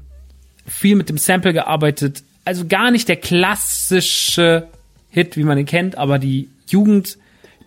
viel 0.66 0.96
mit 0.96 1.08
dem 1.08 1.18
Sample 1.18 1.52
gearbeitet. 1.52 2.22
Also 2.44 2.66
gar 2.66 2.90
nicht 2.90 3.08
der 3.08 3.16
klassische 3.16 4.68
Hit, 5.08 5.36
wie 5.36 5.44
man 5.44 5.58
ihn 5.58 5.66
kennt, 5.66 5.96
aber 5.96 6.18
die 6.18 6.48
Jugend, 6.66 7.18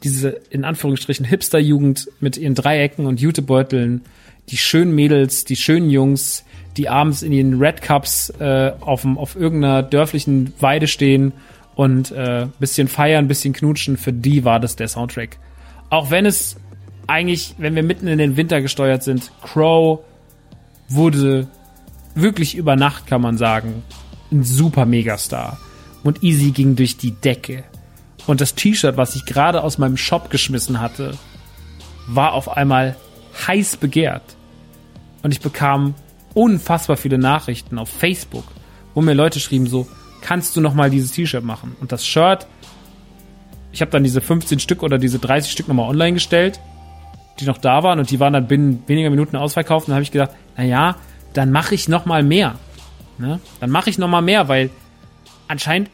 diese 0.03 0.29
in 0.49 0.65
Anführungsstrichen 0.65 1.25
Hipster-Jugend 1.25 2.09
mit 2.19 2.38
ihren 2.38 2.55
Dreiecken 2.55 3.05
und 3.05 3.19
Jutebeuteln, 3.19 4.01
die 4.49 4.57
schönen 4.57 4.93
Mädels, 4.93 5.45
die 5.45 5.55
schönen 5.55 5.89
Jungs, 5.89 6.43
die 6.78 6.89
abends 6.89 7.21
in 7.21 7.32
ihren 7.32 7.59
Red 7.59 7.82
Cups 7.82 8.30
äh, 8.39 8.71
auf, 8.80 9.05
auf 9.05 9.36
irgendeiner 9.36 9.84
dörflichen 9.84 10.53
Weide 10.59 10.88
stehen 10.88 11.34
und 11.76 12.11
äh, 12.11 12.47
bisschen 12.59 12.88
feiern, 12.88 13.28
bisschen 13.28 13.53
knutschen, 13.53 13.97
für 13.97 14.13
die 14.13 14.43
war 14.43 14.59
das 14.59 14.76
der 14.76 14.88
Soundtrack. 14.88 15.38
Auch 15.89 16.11
wenn 16.11 16.26
es 16.26 16.57
eigentlich, 17.07 17.55
wenn 17.57 17.76
wir 17.76 17.84
mitten 17.84 18.07
in 18.07 18.17
den 18.17 18.38
Winter 18.38 18.61
gesteuert 18.61 19.03
sind, 19.03 19.32
Crow 19.41 19.99
wurde 20.89 21.47
wirklich 22.15 22.55
über 22.55 22.76
Nacht, 22.76 23.07
kann 23.07 23.21
man 23.21 23.38
sagen, 23.38 23.84
ein 24.32 24.43
super 24.43 24.86
Megastar. 24.86 25.59
Und 26.03 26.24
Easy 26.24 26.51
ging 26.51 26.76
durch 26.76 26.97
die 26.97 27.11
Decke. 27.11 27.63
Und 28.28 28.41
das 28.41 28.55
T-Shirt, 28.55 28.97
was 28.97 29.15
ich 29.15 29.26
gerade 29.26 29.63
aus 29.63 29.78
meinem 29.78 29.97
Shop 29.97 30.30
geschmissen 30.30 30.80
hatte, 30.80 31.17
war 32.07 32.34
auf 32.34 32.55
einmal 32.55 32.95
heiß 33.47 33.78
begehrt. 33.78 34.24
Und 35.24 35.32
ich 35.32 35.41
bekam 35.41 35.95
unfassbar 36.34 36.97
viele 36.97 37.17
Nachrichten 37.17 37.77
auf 37.77 37.89
Facebook, 37.89 38.45
wo 38.93 39.01
mir 39.01 39.13
Leute 39.13 39.39
schrieben 39.39 39.67
so, 39.67 39.88
kannst 40.21 40.55
du 40.55 40.61
noch 40.61 40.73
mal 40.73 40.89
dieses 40.89 41.11
T-Shirt 41.11 41.43
machen? 41.43 41.75
Und 41.79 41.91
das 41.91 42.05
Shirt, 42.05 42.47
ich 43.71 43.81
habe 43.81 43.91
dann 43.91 44.03
diese 44.03 44.21
15 44.21 44.59
Stück 44.59 44.84
oder 44.84 44.97
diese 44.97 45.19
30 45.19 45.51
Stück 45.51 45.67
nochmal 45.67 45.89
online 45.89 46.13
gestellt, 46.13 46.59
die 47.39 47.45
noch 47.45 47.57
da 47.57 47.84
waren 47.84 47.99
und 47.99 48.09
die 48.09 48.19
waren 48.19 48.34
dann 48.34 48.47
binnen 48.47 48.84
weniger 48.88 49.09
Minuten 49.09 49.36
ausverkauft. 49.36 49.88
Und 49.88 49.91
dann 49.91 49.95
habe 49.95 50.03
ich 50.03 50.11
gedacht, 50.11 50.31
na 50.55 50.63
ja, 50.63 50.95
dann 51.34 51.51
mache 51.51 51.75
ich 51.75 51.89
noch 51.89 52.05
mal 52.05 52.23
mehr. 52.23 52.55
Ne? 53.17 53.39
Dann 53.59 53.69
mache 53.69 53.89
ich 53.89 53.97
noch 53.97 54.07
mal 54.07 54.21
mehr, 54.21 54.47
weil 54.47 54.69
anscheinend 55.47 55.89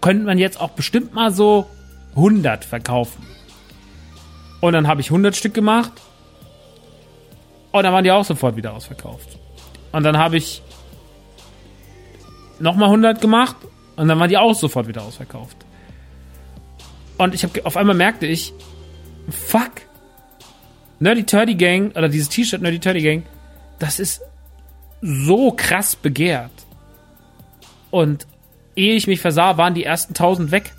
könnte 0.00 0.24
man 0.24 0.38
jetzt 0.38 0.60
auch 0.60 0.70
bestimmt 0.70 1.14
mal 1.14 1.32
so 1.32 1.66
100 2.16 2.64
verkaufen. 2.64 3.24
Und 4.60 4.72
dann 4.72 4.86
habe 4.86 5.00
ich 5.00 5.08
100 5.08 5.34
Stück 5.34 5.54
gemacht. 5.54 5.92
Und 7.70 7.82
dann 7.84 7.92
waren 7.92 8.04
die 8.04 8.10
auch 8.10 8.24
sofort 8.24 8.56
wieder 8.56 8.74
ausverkauft. 8.74 9.38
Und 9.92 10.02
dann 10.02 10.18
habe 10.18 10.36
ich 10.36 10.62
nochmal 12.58 12.88
100 12.88 13.20
gemacht. 13.20 13.56
Und 13.96 14.08
dann 14.08 14.18
waren 14.18 14.28
die 14.28 14.38
auch 14.38 14.54
sofort 14.54 14.88
wieder 14.88 15.02
ausverkauft. 15.02 15.56
Und 17.18 17.34
ich 17.34 17.44
habe 17.44 17.64
auf 17.66 17.76
einmal 17.76 17.94
merkte 17.94 18.26
ich, 18.26 18.52
fuck, 19.28 19.70
Nerdy 20.98 21.24
Turdy 21.24 21.54
Gang 21.54 21.96
oder 21.96 22.08
dieses 22.08 22.28
T-Shirt 22.28 22.62
Nerdy 22.62 22.78
Turdy 22.78 23.02
Gang, 23.02 23.22
das 23.78 23.98
ist 23.98 24.22
so 25.02 25.50
krass 25.50 25.94
begehrt. 25.94 26.52
Und 27.90 28.26
ehe 28.76 28.94
ich 28.94 29.06
mich 29.06 29.20
versah, 29.20 29.58
waren 29.58 29.74
die 29.74 29.84
ersten 29.84 30.12
1000 30.12 30.50
weg. 30.50 30.72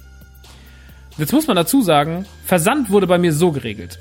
Jetzt 1.17 1.31
muss 1.31 1.45
man 1.45 1.55
dazu 1.55 1.81
sagen, 1.81 2.25
Versand 2.45 2.89
wurde 2.89 3.05
bei 3.05 3.19
mir 3.19 3.33
so 3.33 3.51
geregelt. 3.51 3.99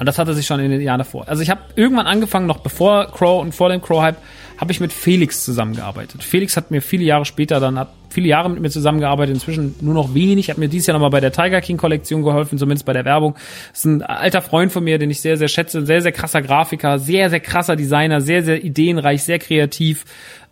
Und 0.00 0.06
das 0.06 0.18
hatte 0.18 0.32
sich 0.32 0.46
schon 0.46 0.60
in 0.60 0.70
den 0.70 0.80
Jahren 0.80 0.96
davor. 0.96 1.28
Also 1.28 1.42
ich 1.42 1.50
habe 1.50 1.60
irgendwann 1.76 2.06
angefangen, 2.06 2.46
noch 2.46 2.60
bevor 2.60 3.12
Crow 3.12 3.42
und 3.42 3.54
vor 3.54 3.68
dem 3.68 3.82
Crow-Hype, 3.82 4.16
habe 4.56 4.72
ich 4.72 4.80
mit 4.80 4.94
Felix 4.94 5.44
zusammengearbeitet. 5.44 6.22
Felix 6.22 6.56
hat 6.56 6.70
mir 6.70 6.80
viele 6.80 7.04
Jahre 7.04 7.26
später 7.26 7.60
dann, 7.60 7.78
hat 7.78 7.92
viele 8.08 8.26
Jahre 8.26 8.48
mit 8.48 8.60
mir 8.60 8.70
zusammengearbeitet, 8.70 9.34
inzwischen 9.34 9.74
nur 9.82 9.92
noch 9.92 10.14
wenig, 10.14 10.48
hat 10.48 10.56
mir 10.56 10.68
dieses 10.68 10.86
Jahr 10.86 10.94
nochmal 10.94 11.10
bei 11.10 11.20
der 11.20 11.32
Tiger 11.32 11.60
King 11.60 11.76
Kollektion 11.76 12.22
geholfen, 12.22 12.56
zumindest 12.56 12.86
bei 12.86 12.94
der 12.94 13.04
Werbung. 13.04 13.36
Ist 13.74 13.84
ein 13.84 14.02
alter 14.02 14.40
Freund 14.40 14.72
von 14.72 14.82
mir, 14.82 14.96
den 14.96 15.10
ich 15.10 15.20
sehr, 15.20 15.36
sehr 15.36 15.48
schätze, 15.48 15.84
sehr, 15.84 16.00
sehr 16.00 16.12
krasser 16.12 16.40
Grafiker, 16.40 16.98
sehr, 16.98 17.28
sehr 17.28 17.40
krasser 17.40 17.76
Designer, 17.76 18.22
sehr, 18.22 18.42
sehr 18.42 18.64
ideenreich, 18.64 19.22
sehr 19.22 19.38
kreativ. 19.38 20.06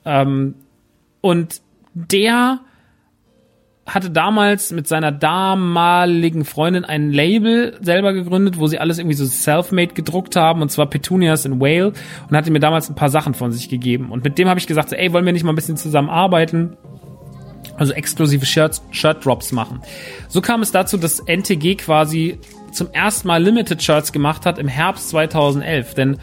Ähm, 0.05 0.57
und 1.22 1.62
der 1.94 2.61
hatte 3.89 4.11
damals 4.11 4.70
mit 4.70 4.86
seiner 4.86 5.11
damaligen 5.11 6.45
Freundin 6.45 6.84
ein 6.84 7.11
Label 7.11 7.76
selber 7.80 8.12
gegründet, 8.12 8.59
wo 8.59 8.66
sie 8.66 8.78
alles 8.78 8.99
irgendwie 8.99 9.16
so 9.16 9.24
self-made 9.24 9.95
gedruckt 9.95 10.36
haben, 10.36 10.61
und 10.62 10.70
zwar 10.70 10.86
Petunias 10.86 11.45
in 11.47 11.61
Whale, 11.61 11.93
und 12.28 12.36
hatte 12.36 12.51
mir 12.51 12.61
damals 12.61 12.89
ein 12.91 12.95
paar 12.95 13.09
Sachen 13.09 13.34
von 13.34 13.51
sich 13.51 13.68
gegeben. 13.68 14.11
Und 14.11 14.24
mit 14.24 14.39
dem 14.39 14.49
habe 14.49 14.61
ich 14.61 14.66
gesagt, 14.66 14.91
so, 14.91 14.97
ey, 14.97 15.12
wollen 15.12 15.24
wir 15.24 15.32
nicht 15.32 15.45
mal 15.45 15.53
ein 15.53 15.57
bisschen 15.57 15.78
zusammenarbeiten? 15.78 16.76
Also 17.76 17.93
exklusive 17.93 18.45
Shirts, 18.45 18.82
Shirt-Drops 18.91 19.53
machen. 19.53 19.80
So 20.28 20.41
kam 20.41 20.62
es 20.62 20.70
dazu, 20.70 20.99
dass 20.99 21.20
NTG 21.20 21.76
quasi 21.76 22.39
zum 22.72 22.89
ersten 22.93 23.28
Mal 23.28 23.43
Limited 23.43 23.82
Shirts 23.82 24.12
gemacht 24.12 24.45
hat 24.45 24.59
im 24.59 24.68
Herbst 24.68 25.09
2011. 25.11 25.95
Denn 25.95 26.18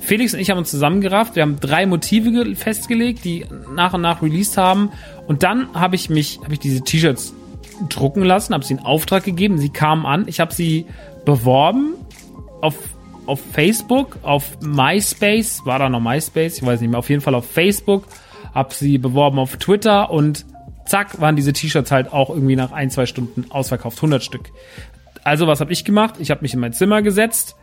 Felix 0.00 0.34
und 0.34 0.40
ich 0.40 0.50
haben 0.50 0.58
uns 0.58 0.70
zusammengerafft. 0.70 1.34
Wir 1.34 1.42
haben 1.42 1.58
drei 1.60 1.86
Motive 1.86 2.54
festgelegt, 2.54 3.24
die 3.24 3.44
nach 3.74 3.94
und 3.94 4.02
nach 4.02 4.22
released 4.22 4.56
haben. 4.56 4.90
Und 5.26 5.42
dann 5.42 5.74
habe 5.74 5.96
ich 5.96 6.08
mich, 6.10 6.40
habe 6.42 6.52
ich 6.52 6.60
diese 6.60 6.82
T-Shirts 6.82 7.34
drucken 7.88 8.22
lassen, 8.22 8.54
habe 8.54 8.64
sie 8.64 8.74
in 8.74 8.80
Auftrag 8.80 9.24
gegeben. 9.24 9.58
Sie 9.58 9.68
kamen 9.68 10.06
an. 10.06 10.28
Ich 10.28 10.40
habe 10.40 10.54
sie 10.54 10.86
beworben 11.24 11.94
auf, 12.60 12.74
auf 13.26 13.40
Facebook, 13.52 14.18
auf 14.22 14.60
MySpace. 14.60 15.62
War 15.64 15.78
da 15.78 15.88
noch 15.88 16.00
MySpace? 16.00 16.58
Ich 16.58 16.66
weiß 16.66 16.80
nicht 16.80 16.90
mehr. 16.90 16.98
Auf 16.98 17.10
jeden 17.10 17.22
Fall 17.22 17.34
auf 17.34 17.50
Facebook. 17.50 18.06
Habe 18.54 18.72
sie 18.72 18.98
beworben 18.98 19.38
auf 19.38 19.56
Twitter 19.56 20.10
und 20.10 20.46
zack, 20.86 21.20
waren 21.20 21.36
diese 21.36 21.52
T-Shirts 21.52 21.90
halt 21.90 22.12
auch 22.12 22.30
irgendwie 22.30 22.56
nach 22.56 22.72
ein, 22.72 22.90
zwei 22.90 23.06
Stunden 23.06 23.50
ausverkauft. 23.50 23.98
100 23.98 24.22
Stück. 24.22 24.52
Also 25.24 25.46
was 25.46 25.60
habe 25.60 25.72
ich 25.72 25.84
gemacht? 25.84 26.14
Ich 26.20 26.30
habe 26.30 26.42
mich 26.42 26.54
in 26.54 26.60
mein 26.60 26.72
Zimmer 26.72 27.02
gesetzt 27.02 27.56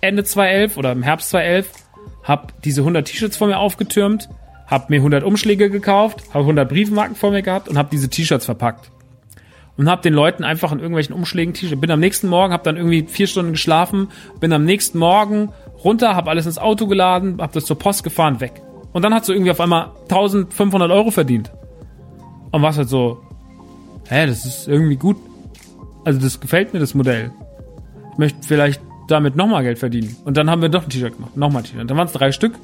Ende 0.00 0.24
2011 0.24 0.76
oder 0.76 0.92
im 0.92 1.02
Herbst 1.02 1.30
2011, 1.30 1.70
habe 2.22 2.48
diese 2.64 2.82
100 2.82 3.06
T-Shirts 3.06 3.36
vor 3.36 3.48
mir 3.48 3.58
aufgetürmt, 3.58 4.28
habe 4.66 4.86
mir 4.88 4.96
100 4.96 5.24
Umschläge 5.24 5.70
gekauft, 5.70 6.22
habe 6.30 6.40
100 6.40 6.68
Briefmarken 6.68 7.16
vor 7.16 7.30
mir 7.30 7.42
gehabt 7.42 7.68
und 7.68 7.78
habe 7.78 7.88
diese 7.90 8.08
T-Shirts 8.08 8.44
verpackt. 8.44 8.90
Und 9.76 9.90
habe 9.90 10.00
den 10.00 10.14
Leuten 10.14 10.42
einfach 10.42 10.72
in 10.72 10.78
irgendwelchen 10.78 11.14
Umschlägen 11.14 11.52
T-Shirts. 11.52 11.80
Bin 11.80 11.90
am 11.90 12.00
nächsten 12.00 12.28
Morgen, 12.28 12.52
habe 12.52 12.62
dann 12.64 12.76
irgendwie 12.76 13.04
vier 13.06 13.26
Stunden 13.26 13.52
geschlafen, 13.52 14.08
bin 14.40 14.52
am 14.52 14.64
nächsten 14.64 14.98
Morgen 14.98 15.52
runter, 15.84 16.16
habe 16.16 16.30
alles 16.30 16.46
ins 16.46 16.58
Auto 16.58 16.86
geladen, 16.86 17.40
habe 17.40 17.52
das 17.52 17.66
zur 17.66 17.78
Post 17.78 18.02
gefahren, 18.02 18.40
weg. 18.40 18.62
Und 18.92 19.02
dann 19.02 19.12
hat 19.12 19.26
sie 19.26 19.32
irgendwie 19.32 19.50
auf 19.50 19.60
einmal 19.60 19.90
1500 20.04 20.90
Euro 20.90 21.10
verdient. 21.10 21.52
Und 22.50 22.62
was 22.62 22.78
halt 22.78 22.88
so, 22.88 23.20
hä, 24.08 24.26
das 24.26 24.46
ist 24.46 24.68
irgendwie 24.68 24.96
gut. 24.96 25.18
Also 26.04 26.20
das 26.20 26.40
gefällt 26.40 26.72
mir, 26.72 26.80
das 26.80 26.94
Modell. 26.94 27.30
Ich 28.12 28.18
möchte 28.18 28.38
vielleicht 28.42 28.80
damit 29.08 29.36
nochmal 29.36 29.62
Geld 29.62 29.78
verdienen. 29.78 30.16
Und 30.24 30.36
dann 30.36 30.50
haben 30.50 30.62
wir 30.62 30.70
doch 30.70 30.84
ein 30.84 30.88
T-Shirt 30.88 31.14
gemacht. 31.14 31.36
Nochmal 31.36 31.62
ein 31.62 31.66
T-Shirt. 31.66 31.90
Dann 31.90 31.96
waren 31.96 32.06
es 32.06 32.12
drei 32.14 32.32
Stück, 32.32 32.54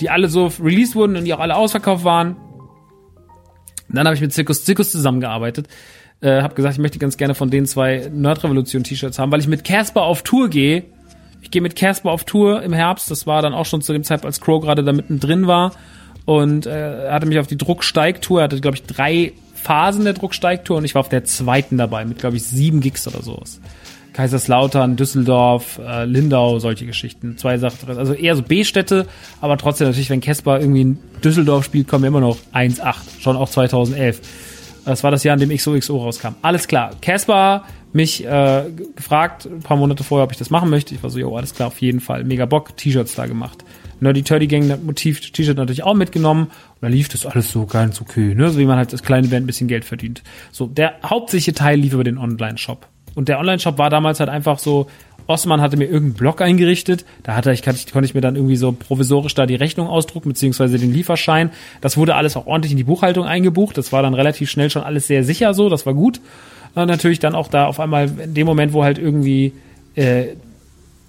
die 0.00 0.10
alle 0.10 0.28
so 0.28 0.50
released 0.60 0.94
wurden 0.94 1.16
und 1.16 1.24
die 1.24 1.34
auch 1.34 1.40
alle 1.40 1.56
ausverkauft 1.56 2.04
waren. 2.04 2.36
Dann 3.88 4.06
habe 4.06 4.14
ich 4.14 4.20
mit 4.20 4.32
Zirkus 4.32 4.64
Zirkus 4.64 4.90
zusammengearbeitet. 4.90 5.68
Äh, 6.20 6.42
habe 6.42 6.54
gesagt, 6.54 6.74
ich 6.74 6.80
möchte 6.80 6.98
ganz 6.98 7.16
gerne 7.16 7.34
von 7.34 7.50
den 7.50 7.66
zwei 7.66 8.10
Nerd-Revolution-T-Shirts 8.12 9.18
haben, 9.18 9.30
weil 9.30 9.40
ich 9.40 9.46
mit 9.46 9.64
Casper 9.64 10.02
auf 10.02 10.22
Tour 10.22 10.48
gehe. 10.48 10.84
Ich 11.42 11.50
gehe 11.50 11.60
mit 11.60 11.76
Casper 11.76 12.10
auf 12.10 12.24
Tour 12.24 12.62
im 12.62 12.72
Herbst. 12.72 13.10
Das 13.10 13.26
war 13.26 13.42
dann 13.42 13.52
auch 13.52 13.66
schon 13.66 13.82
zu 13.82 13.92
dem 13.92 14.02
Zeitpunkt, 14.02 14.26
als 14.26 14.40
Crow 14.40 14.62
gerade 14.62 14.82
da 14.82 14.92
mittendrin 14.92 15.46
war. 15.46 15.72
Und 16.24 16.66
äh, 16.66 17.04
er 17.06 17.12
hatte 17.12 17.26
mich 17.26 17.38
auf 17.38 17.46
die 17.46 17.58
Drucksteigtour. 17.58 18.40
Er 18.40 18.44
hatte, 18.44 18.60
glaube 18.60 18.76
ich, 18.76 18.84
drei 18.84 19.34
Phasen 19.54 20.04
der 20.04 20.12
Drucksteigtour 20.12 20.76
und 20.76 20.84
ich 20.84 20.94
war 20.94 21.00
auf 21.00 21.08
der 21.08 21.24
zweiten 21.24 21.78
dabei 21.78 22.04
mit, 22.04 22.18
glaube 22.18 22.36
ich, 22.36 22.44
sieben 22.44 22.80
Gigs 22.80 23.08
oder 23.08 23.22
sowas. 23.22 23.60
Kaiserslautern, 24.14 24.96
Düsseldorf, 24.96 25.78
äh, 25.86 26.04
Lindau, 26.06 26.58
solche 26.60 26.86
Geschichten. 26.86 27.36
Zwei 27.36 27.58
Sachen. 27.58 27.98
Also 27.98 28.14
eher 28.14 28.34
so 28.36 28.42
B-Städte, 28.42 29.06
aber 29.40 29.58
trotzdem 29.58 29.88
natürlich, 29.88 30.08
wenn 30.08 30.20
Casper 30.20 30.60
irgendwie 30.60 30.80
in 30.80 30.98
Düsseldorf 31.22 31.64
spielt, 31.64 31.88
kommen 31.88 32.04
wir 32.04 32.08
immer 32.08 32.20
noch 32.20 32.38
1,8. 32.54 33.20
Schon 33.20 33.36
auch 33.36 33.50
2011. 33.50 34.20
Das 34.84 35.02
war 35.02 35.10
das 35.10 35.24
Jahr, 35.24 35.34
in 35.34 35.40
dem 35.48 35.56
XOXO 35.56 35.96
rauskam. 35.98 36.34
Alles 36.42 36.68
klar. 36.68 36.92
Casper 37.00 37.64
mich 37.92 38.24
äh, 38.24 38.64
gefragt, 38.96 39.46
ein 39.46 39.60
paar 39.60 39.76
Monate 39.76 40.04
vorher, 40.04 40.24
ob 40.24 40.32
ich 40.32 40.38
das 40.38 40.50
machen 40.50 40.70
möchte. 40.70 40.94
Ich 40.94 41.02
war 41.02 41.10
so, 41.10 41.18
jo, 41.18 41.36
alles 41.36 41.54
klar, 41.54 41.68
auf 41.68 41.80
jeden 41.80 42.00
Fall. 42.00 42.24
Mega 42.24 42.46
Bock, 42.46 42.76
T-Shirts 42.76 43.14
da 43.14 43.26
gemacht. 43.26 43.64
Nerdy 44.00 44.22
Turdy 44.22 44.46
Gang 44.46 44.84
Motiv 44.84 45.20
T-Shirt 45.20 45.56
natürlich 45.56 45.82
auch 45.82 45.94
mitgenommen. 45.94 46.44
Und 46.44 46.82
da 46.82 46.88
lief 46.88 47.08
das 47.08 47.26
alles 47.26 47.50
so 47.50 47.66
ganz 47.66 48.00
okay, 48.00 48.34
ne? 48.34 48.50
So 48.50 48.58
wie 48.58 48.66
man 48.66 48.76
halt 48.76 48.92
das 48.92 49.02
kleine 49.02 49.28
Band 49.28 49.44
ein 49.44 49.46
bisschen 49.46 49.68
Geld 49.68 49.84
verdient. 49.84 50.22
So, 50.52 50.66
der 50.66 50.94
hauptsächliche 51.04 51.54
Teil 51.54 51.78
lief 51.78 51.94
über 51.94 52.04
den 52.04 52.18
Online-Shop. 52.18 52.86
Und 53.14 53.28
der 53.28 53.38
Online-Shop 53.38 53.78
war 53.78 53.90
damals 53.90 54.20
halt 54.20 54.30
einfach 54.30 54.58
so, 54.58 54.88
Osman 55.26 55.60
hatte 55.60 55.76
mir 55.76 55.84
irgendeinen 55.84 56.14
Blog 56.14 56.42
eingerichtet, 56.42 57.04
da 57.22 57.34
hatte 57.34 57.52
ich, 57.52 57.62
konnte 57.62 58.04
ich 58.04 58.14
mir 58.14 58.20
dann 58.20 58.36
irgendwie 58.36 58.56
so 58.56 58.72
provisorisch 58.72 59.34
da 59.34 59.46
die 59.46 59.54
Rechnung 59.54 59.88
ausdrucken, 59.88 60.28
beziehungsweise 60.28 60.78
den 60.78 60.92
Lieferschein. 60.92 61.50
Das 61.80 61.96
wurde 61.96 62.14
alles 62.14 62.36
auch 62.36 62.46
ordentlich 62.46 62.72
in 62.72 62.78
die 62.78 62.84
Buchhaltung 62.84 63.24
eingebucht. 63.24 63.78
Das 63.78 63.92
war 63.92 64.02
dann 64.02 64.14
relativ 64.14 64.50
schnell 64.50 64.68
schon 64.68 64.82
alles 64.82 65.06
sehr 65.06 65.24
sicher 65.24 65.54
so, 65.54 65.68
das 65.68 65.86
war 65.86 65.94
gut. 65.94 66.20
Und 66.74 66.86
natürlich 66.86 67.20
dann 67.20 67.34
auch 67.34 67.48
da 67.48 67.66
auf 67.66 67.80
einmal 67.80 68.10
in 68.22 68.34
dem 68.34 68.46
Moment, 68.46 68.72
wo 68.72 68.84
halt 68.84 68.98
irgendwie 68.98 69.52
äh, 69.94 70.34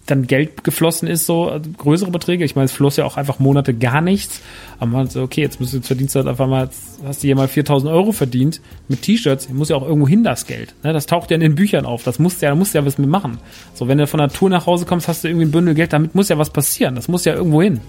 dann 0.05 0.27
Geld 0.27 0.63
geflossen 0.63 1.07
ist, 1.07 1.25
so 1.25 1.49
also 1.49 1.69
größere 1.71 2.11
Beträge. 2.11 2.45
Ich 2.45 2.55
meine, 2.55 2.65
es 2.65 2.71
floss 2.71 2.95
ja 2.95 3.05
auch 3.05 3.17
einfach 3.17 3.39
Monate 3.39 3.73
gar 3.73 4.01
nichts. 4.01 4.41
Aber 4.77 4.91
man 4.91 5.07
so, 5.07 5.23
okay, 5.23 5.41
jetzt, 5.41 5.59
musst 5.59 5.73
du, 5.73 5.77
jetzt 5.77 5.87
verdienst 5.87 6.13
du 6.13 6.19
halt 6.19 6.27
einfach 6.27 6.47
mal, 6.47 6.69
hast 7.05 7.23
du 7.23 7.27
hier 7.27 7.35
mal 7.35 7.47
4000 7.47 7.91
Euro 7.91 8.11
verdient 8.11 8.61
mit 8.87 9.01
T-Shirts, 9.01 9.49
muss 9.49 9.69
ja 9.69 9.75
auch 9.75 9.87
irgendwo 9.87 10.07
hin 10.07 10.23
das 10.23 10.45
Geld. 10.45 10.75
Ne? 10.83 10.93
Das 10.93 11.07
taucht 11.07 11.31
ja 11.31 11.35
in 11.35 11.41
den 11.41 11.55
Büchern 11.55 11.85
auf. 11.85 12.03
Das 12.03 12.19
musst 12.19 12.41
ja, 12.41 12.49
da 12.49 12.55
musst 12.55 12.73
du 12.73 12.77
ja 12.77 12.85
was 12.85 12.99
mit 12.99 13.09
machen. 13.09 13.39
So, 13.73 13.87
wenn 13.87 13.97
du 13.97 14.05
von 14.05 14.19
der 14.19 14.29
Tour 14.29 14.49
nach 14.49 14.67
Hause 14.67 14.85
kommst, 14.85 15.07
hast 15.07 15.23
du 15.23 15.27
irgendwie 15.27 15.47
ein 15.47 15.51
Bündel 15.51 15.73
Geld, 15.73 15.91
damit 15.91 16.13
muss 16.13 16.29
ja 16.29 16.37
was 16.37 16.51
passieren. 16.51 16.93
Das 16.93 17.07
muss 17.07 17.25
ja 17.25 17.33
irgendwo 17.33 17.61
hin. 17.61 17.81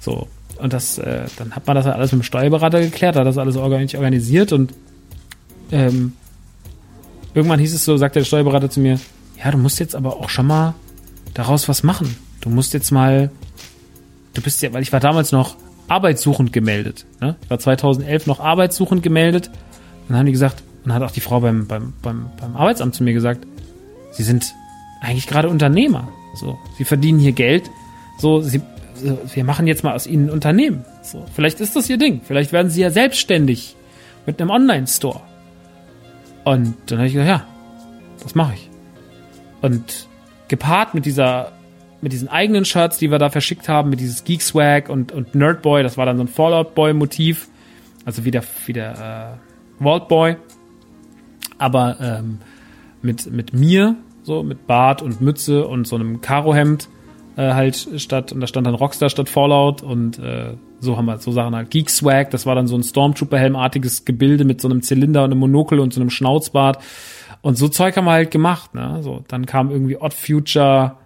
So. 0.00 0.28
Und 0.58 0.72
das, 0.72 0.98
äh, 0.98 1.24
dann 1.38 1.52
hat 1.52 1.66
man 1.66 1.76
das 1.76 1.86
halt 1.86 1.96
alles 1.96 2.12
mit 2.12 2.22
dem 2.22 2.24
Steuerberater 2.24 2.80
geklärt, 2.80 3.16
hat 3.16 3.26
das 3.26 3.38
alles 3.38 3.56
organisiert 3.56 4.52
und 4.52 4.72
ähm, 5.72 6.12
irgendwann 7.34 7.58
hieß 7.58 7.74
es 7.74 7.84
so, 7.84 7.96
sagte 7.96 8.20
der 8.20 8.24
Steuerberater 8.24 8.70
zu 8.70 8.80
mir, 8.80 9.00
ja, 9.42 9.50
du 9.50 9.58
musst 9.58 9.80
jetzt 9.80 9.96
aber 9.96 10.18
auch 10.18 10.28
schon 10.28 10.46
mal 10.46 10.74
daraus 11.34 11.68
was 11.68 11.82
machen. 11.82 12.16
Du 12.40 12.48
musst 12.48 12.72
jetzt 12.72 12.90
mal, 12.90 13.30
du 14.32 14.42
bist 14.42 14.62
ja, 14.62 14.72
weil 14.72 14.82
ich 14.82 14.92
war 14.92 15.00
damals 15.00 15.32
noch 15.32 15.56
arbeitssuchend 15.88 16.52
gemeldet. 16.52 17.04
Ne? 17.20 17.36
Ich 17.42 17.50
war 17.50 17.58
2011 17.58 18.26
noch 18.26 18.40
arbeitssuchend 18.40 19.02
gemeldet. 19.02 19.50
dann 20.08 20.16
haben 20.16 20.26
die 20.26 20.32
gesagt, 20.32 20.62
und 20.84 20.90
dann 20.90 20.94
hat 20.94 21.02
auch 21.02 21.12
die 21.12 21.20
Frau 21.20 21.40
beim, 21.40 21.66
beim, 21.66 21.92
beim, 22.02 22.30
beim 22.40 22.56
Arbeitsamt 22.56 22.94
zu 22.94 23.04
mir 23.04 23.12
gesagt, 23.12 23.46
sie 24.12 24.22
sind 24.22 24.54
eigentlich 25.00 25.26
gerade 25.26 25.48
Unternehmer. 25.48 26.08
So, 26.34 26.58
sie 26.78 26.84
verdienen 26.84 27.18
hier 27.18 27.32
Geld. 27.32 27.70
So, 28.18 28.40
sie, 28.40 28.60
wir 29.34 29.44
machen 29.44 29.66
jetzt 29.66 29.84
mal 29.84 29.94
aus 29.94 30.06
ihnen 30.06 30.28
ein 30.28 30.30
Unternehmen. 30.30 30.84
So, 31.02 31.24
vielleicht 31.34 31.60
ist 31.60 31.76
das 31.76 31.88
ihr 31.90 31.98
Ding. 31.98 32.20
Vielleicht 32.24 32.52
werden 32.52 32.70
sie 32.70 32.80
ja 32.80 32.90
selbstständig 32.90 33.76
mit 34.26 34.40
einem 34.40 34.50
Online-Store. 34.50 35.20
Und 36.44 36.74
dann 36.86 36.98
habe 36.98 37.08
ich 37.08 37.14
gesagt, 37.14 37.28
ja, 37.28 37.46
das 38.22 38.34
mache 38.34 38.54
ich. 38.54 38.70
Und 39.62 40.08
gepaart 40.48 40.94
mit 40.94 41.06
dieser 41.06 41.52
mit 42.00 42.12
diesen 42.12 42.28
eigenen 42.28 42.66
Shirts, 42.66 42.98
die 42.98 43.10
wir 43.10 43.18
da 43.18 43.30
verschickt 43.30 43.66
haben, 43.66 43.88
mit 43.88 43.98
dieses 43.98 44.24
Geek 44.24 44.42
Swag 44.42 44.90
und, 44.90 45.10
und 45.10 45.34
Nerd 45.34 45.62
Boy, 45.62 45.82
das 45.82 45.96
war 45.96 46.04
dann 46.04 46.18
so 46.18 46.24
ein 46.24 46.28
Fallout 46.28 46.74
Boy 46.74 46.92
Motiv, 46.92 47.48
also 48.04 48.26
wie 48.26 48.30
der, 48.30 48.44
wie 48.66 48.74
der 48.74 49.38
äh, 49.80 49.82
Vault 49.82 50.08
Boy, 50.08 50.36
aber 51.56 51.96
ähm, 52.00 52.40
mit, 53.00 53.32
mit 53.32 53.54
mir, 53.54 53.96
so 54.22 54.42
mit 54.42 54.66
Bart 54.66 55.00
und 55.00 55.22
Mütze 55.22 55.66
und 55.66 55.86
so 55.86 55.96
einem 55.96 56.20
Karohemd 56.20 56.90
äh, 57.36 57.54
halt 57.54 57.88
statt, 57.96 58.32
und 58.32 58.40
da 58.42 58.46
stand 58.46 58.66
dann 58.66 58.74
Rockstar 58.74 59.08
statt 59.08 59.30
Fallout 59.30 59.82
und 59.82 60.18
äh, 60.18 60.54
so 60.80 60.98
haben 60.98 61.06
wir 61.06 61.16
so 61.18 61.32
Sachen 61.32 61.56
halt. 61.56 61.70
Geek 61.70 61.88
Swag, 61.88 62.30
das 62.30 62.44
war 62.44 62.54
dann 62.54 62.66
so 62.66 62.76
ein 62.76 62.82
Stormtrooper-helmartiges 62.82 64.04
Gebilde 64.04 64.44
mit 64.44 64.60
so 64.60 64.68
einem 64.68 64.82
Zylinder 64.82 65.24
und 65.24 65.30
einem 65.30 65.40
Monokel 65.40 65.80
und 65.80 65.94
so 65.94 66.00
einem 66.00 66.10
Schnauzbart. 66.10 66.78
Und 67.44 67.56
so 67.56 67.68
Zeug 67.68 67.94
haben 67.98 68.06
wir 68.06 68.12
halt 68.12 68.30
gemacht, 68.30 68.74
ne? 68.74 69.02
So, 69.02 69.22
dann 69.28 69.44
kam 69.44 69.70
irgendwie 69.70 69.98
Odd 69.98 70.14
Future, 70.14 70.96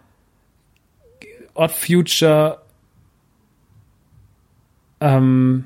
Odd 1.55 1.73
Future, 1.73 2.62
ähm, 5.01 5.65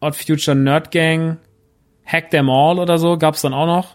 Odd 0.00 0.16
Future 0.16 0.56
Nerd 0.56 0.90
Gang, 0.90 1.36
Hack 2.04 2.30
Them 2.30 2.50
All 2.50 2.80
oder 2.80 2.98
so 2.98 3.16
gab's 3.18 3.42
dann 3.42 3.54
auch 3.54 3.66
noch 3.66 3.94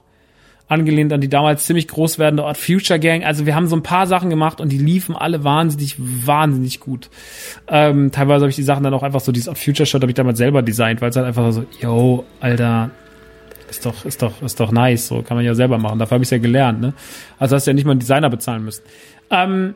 angelehnt 0.69 1.11
an 1.11 1.19
die 1.19 1.27
damals 1.27 1.65
ziemlich 1.65 1.89
groß 1.89 2.17
werdende 2.17 2.45
Odd 2.45 2.57
Future 2.57 2.99
Gang. 3.01 3.25
Also 3.25 3.45
wir 3.45 3.55
haben 3.55 3.67
so 3.67 3.75
ein 3.75 3.83
paar 3.83 4.07
Sachen 4.07 4.29
gemacht 4.29 4.61
und 4.61 4.69
die 4.69 4.77
liefen 4.77 5.17
alle 5.17 5.43
wahnsinnig, 5.43 5.97
wahnsinnig 5.97 6.79
gut. 6.79 7.09
Ähm, 7.67 8.13
teilweise 8.13 8.43
habe 8.43 8.51
ich 8.51 8.55
die 8.55 8.63
Sachen 8.63 8.85
dann 8.85 8.93
auch 8.93 9.03
einfach 9.03 9.19
so, 9.19 9.33
dieses 9.33 9.49
Odd 9.49 9.59
Future 9.59 9.85
Shirt 9.85 10.01
habe 10.01 10.11
ich 10.11 10.15
damals 10.15 10.37
selber 10.37 10.61
designt, 10.61 11.01
weil 11.01 11.09
es 11.09 11.17
halt 11.17 11.25
einfach 11.25 11.51
so, 11.51 11.65
yo, 11.81 12.23
Alter, 12.39 12.91
ist 13.69 13.85
doch, 13.85 14.05
ist 14.05 14.21
doch, 14.21 14.41
ist 14.41 14.59
doch 14.59 14.71
nice, 14.71 15.07
so 15.07 15.21
kann 15.21 15.37
man 15.37 15.45
ja 15.45 15.55
selber 15.55 15.77
machen. 15.77 15.99
Dafür 15.99 16.15
habe 16.15 16.23
ich 16.23 16.31
ja 16.31 16.37
gelernt, 16.37 16.81
ne? 16.81 16.93
Also 17.39 17.55
hast 17.55 17.67
du 17.67 17.71
ja 17.71 17.75
nicht 17.75 17.85
mal 17.85 17.91
einen 17.91 17.99
Designer 17.99 18.29
bezahlen 18.29 18.63
müssen. 18.63 18.83
Ähm, 19.29 19.75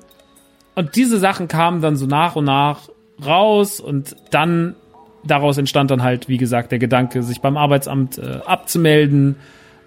und 0.76 0.96
diese 0.96 1.20
Sachen 1.20 1.48
kamen 1.48 1.82
dann 1.82 1.96
so 1.96 2.06
nach 2.06 2.36
und 2.36 2.46
nach 2.46 2.90
raus 3.26 3.80
und 3.80 4.16
dann 4.32 4.76
daraus 5.24 5.58
entstand 5.58 5.92
dann 5.92 6.02
halt, 6.02 6.28
wie 6.28 6.38
gesagt, 6.38 6.72
der 6.72 6.80
Gedanke, 6.80 7.22
sich 7.24 7.42
beim 7.42 7.58
Arbeitsamt 7.58 8.18
äh, 8.18 8.40
abzumelden 8.46 9.36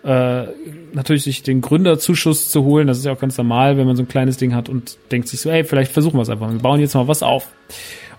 äh, 0.05 0.48
natürlich 0.93 1.22
sich 1.22 1.43
den 1.43 1.62
Gründerzuschuss 1.62 2.51
zu 2.51 2.64
holen. 2.64 2.86
Das 2.86 2.98
ist 2.98 3.06
ja 3.06 3.12
auch 3.12 3.18
ganz 3.18 3.39
normal, 3.39 3.78
wenn 3.78 3.86
man 3.86 3.97
so 3.97 4.02
ein 4.02 4.09
kleines 4.09 4.36
Ding 4.36 4.55
hat 4.55 4.68
und 4.68 4.98
denkt 5.10 5.28
sich 5.28 5.40
so, 5.40 5.51
ey, 5.51 5.64
vielleicht 5.64 5.93
versuchen 5.93 6.18
wir 6.18 6.22
es 6.22 6.28
einfach. 6.28 6.51
Wir 6.51 6.59
bauen 6.59 6.78
jetzt 6.78 6.94
mal 6.94 7.09
was 7.09 7.22
auf. 7.22 7.48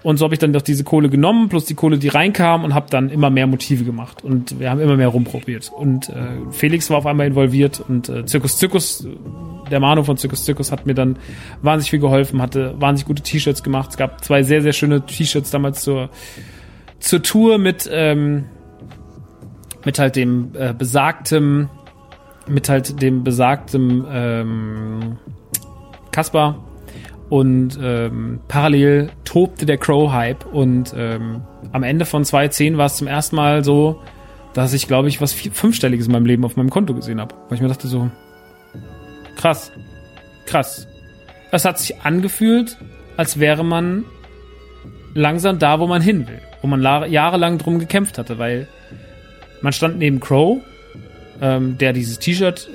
Und 0.06 0.18
so 0.18 0.26
habe 0.26 0.36
ich 0.36 0.40
dann 0.40 0.53
doch 0.53 0.61
diese 0.61 0.84
Kohle 0.84 1.10
genommen, 1.10 1.49
plus 1.49 1.65
die 1.65 1.73
Kohle, 1.73 1.98
die 1.98 2.10
reinkam 2.10 2.64
und 2.64 2.76
habe 2.76 2.86
dann 2.91 3.10
immer 3.10 3.32
mehr 3.32 3.48
Motive 3.48 3.84
gemacht. 3.86 4.23
Und 4.23 4.60
wir 4.60 4.69
haben 4.69 4.80
immer 4.80 4.98
mehr 4.98 5.07
rumprobiert. 5.07 5.72
Und 5.76 6.10
äh, 6.10 6.27
Felix 6.52 6.91
war 6.91 6.99
auf 6.99 7.07
einmal 7.07 7.26
involviert 7.26 7.80
und 7.80 8.07
äh, 8.10 8.23
Zirkus 8.23 8.60
Zirkus, 8.60 9.07
der 9.72 9.80
Manu 9.80 10.03
von 10.03 10.15
Zirkus 10.15 10.45
Zirkus 10.45 10.72
hat 10.72 10.86
mir 10.86 10.94
dann 10.94 11.18
wahnsinnig 11.64 11.90
viel 11.90 12.02
geholfen, 12.02 12.40
hatte 12.40 12.76
wahnsinnig 12.80 13.07
gute 13.07 13.23
T-Shirts 13.23 13.64
gemacht. 13.64 13.90
Es 13.90 13.98
gab 13.98 14.23
zwei 14.23 14.44
sehr, 14.44 14.61
sehr 14.61 14.73
schöne 14.73 15.03
T-Shirts 15.03 15.49
damals 15.49 15.82
zur, 15.82 16.11
zur 16.99 17.23
Tour 17.23 17.57
mit, 17.57 17.90
ähm, 17.91 18.45
mit 19.86 19.98
halt 19.98 20.18
dem 20.18 20.52
äh, 20.53 20.76
besagtem, 20.77 21.68
mit 22.48 22.69
halt 22.69 23.02
dem 23.02 23.23
besagtem 23.23 24.06
ähm, 24.07 25.18
Kasper 26.11 26.64
und 27.30 27.80
ähm, 27.81 28.39
parallel 28.47 29.10
tobte 29.23 29.65
der 29.65 29.77
Crow-Hype 29.77 30.45
und 30.45 30.93
ähm, 30.95 31.41
am 31.72 31.84
Ende 31.84 32.06
von 32.06 32.23
2010 32.23 32.77
war 32.77 32.85
es 32.85 32.97
zum 32.97 33.07
ersten 33.07 33.35
Mal 33.35 33.64
so, 33.64 34.02
dass 34.53 34.73
ich, 34.73 34.88
glaube 34.88 35.10
ich, 35.10 35.22
was 35.22 35.34
Fünfstelliges 35.34 36.06
in 36.06 36.14
meinem 36.14 36.26
Leben 36.26 36.45
auf 36.45 36.56
meinem 36.56 36.69
Konto 36.69 36.93
gesehen 36.93 37.19
habe. 37.19 37.35
Weil 37.49 37.56
ich 37.56 37.61
mir 37.61 37.68
dachte 37.68 37.88
so, 37.88 38.10
krass, 39.35 39.72
krass. 40.45 40.88
Es 41.52 41.65
hat 41.65 41.80
sich 41.80 42.02
angefühlt, 42.02 42.77
als 43.18 43.39
wäre 43.39 43.65
man 43.65 44.06
langsam 45.14 45.60
da, 45.60 45.80
wo 45.80 45.88
man 45.88 46.02
hin 46.02 46.27
will. 46.27 46.41
Wo 46.61 46.68
man 46.68 46.81
jahrelang 47.11 47.57
drum 47.57 47.80
gekämpft 47.80 48.18
hatte, 48.18 48.38
weil 48.38 48.68
man 49.61 49.73
stand 49.73 49.97
neben 49.97 50.19
Crow, 50.19 50.61
ähm, 51.41 51.77
der 51.77 51.91
dieses 51.91 52.19
T-Shirt 52.19 52.69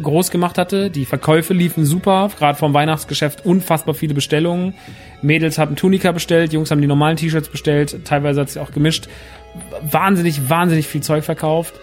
groß 0.00 0.30
gemacht 0.30 0.58
hatte. 0.58 0.90
Die 0.90 1.04
Verkäufe 1.04 1.54
liefen 1.54 1.84
super, 1.84 2.30
gerade 2.38 2.58
vom 2.58 2.74
Weihnachtsgeschäft 2.74 3.44
unfassbar 3.44 3.94
viele 3.94 4.14
Bestellungen. 4.14 4.74
Mädels 5.22 5.58
haben 5.58 5.76
Tunika 5.76 6.12
bestellt, 6.12 6.52
Jungs 6.52 6.70
haben 6.70 6.80
die 6.80 6.86
normalen 6.86 7.16
T-Shirts 7.16 7.48
bestellt, 7.48 8.04
teilweise 8.04 8.40
hat 8.40 8.50
sich 8.50 8.60
auch 8.60 8.72
gemischt. 8.72 9.08
Wahnsinnig, 9.82 10.48
wahnsinnig 10.48 10.86
viel 10.86 11.02
Zeug 11.02 11.24
verkauft. 11.24 11.74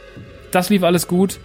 Das 0.51 0.69
lief 0.69 0.83
alles 0.83 1.07
gut. 1.07 1.39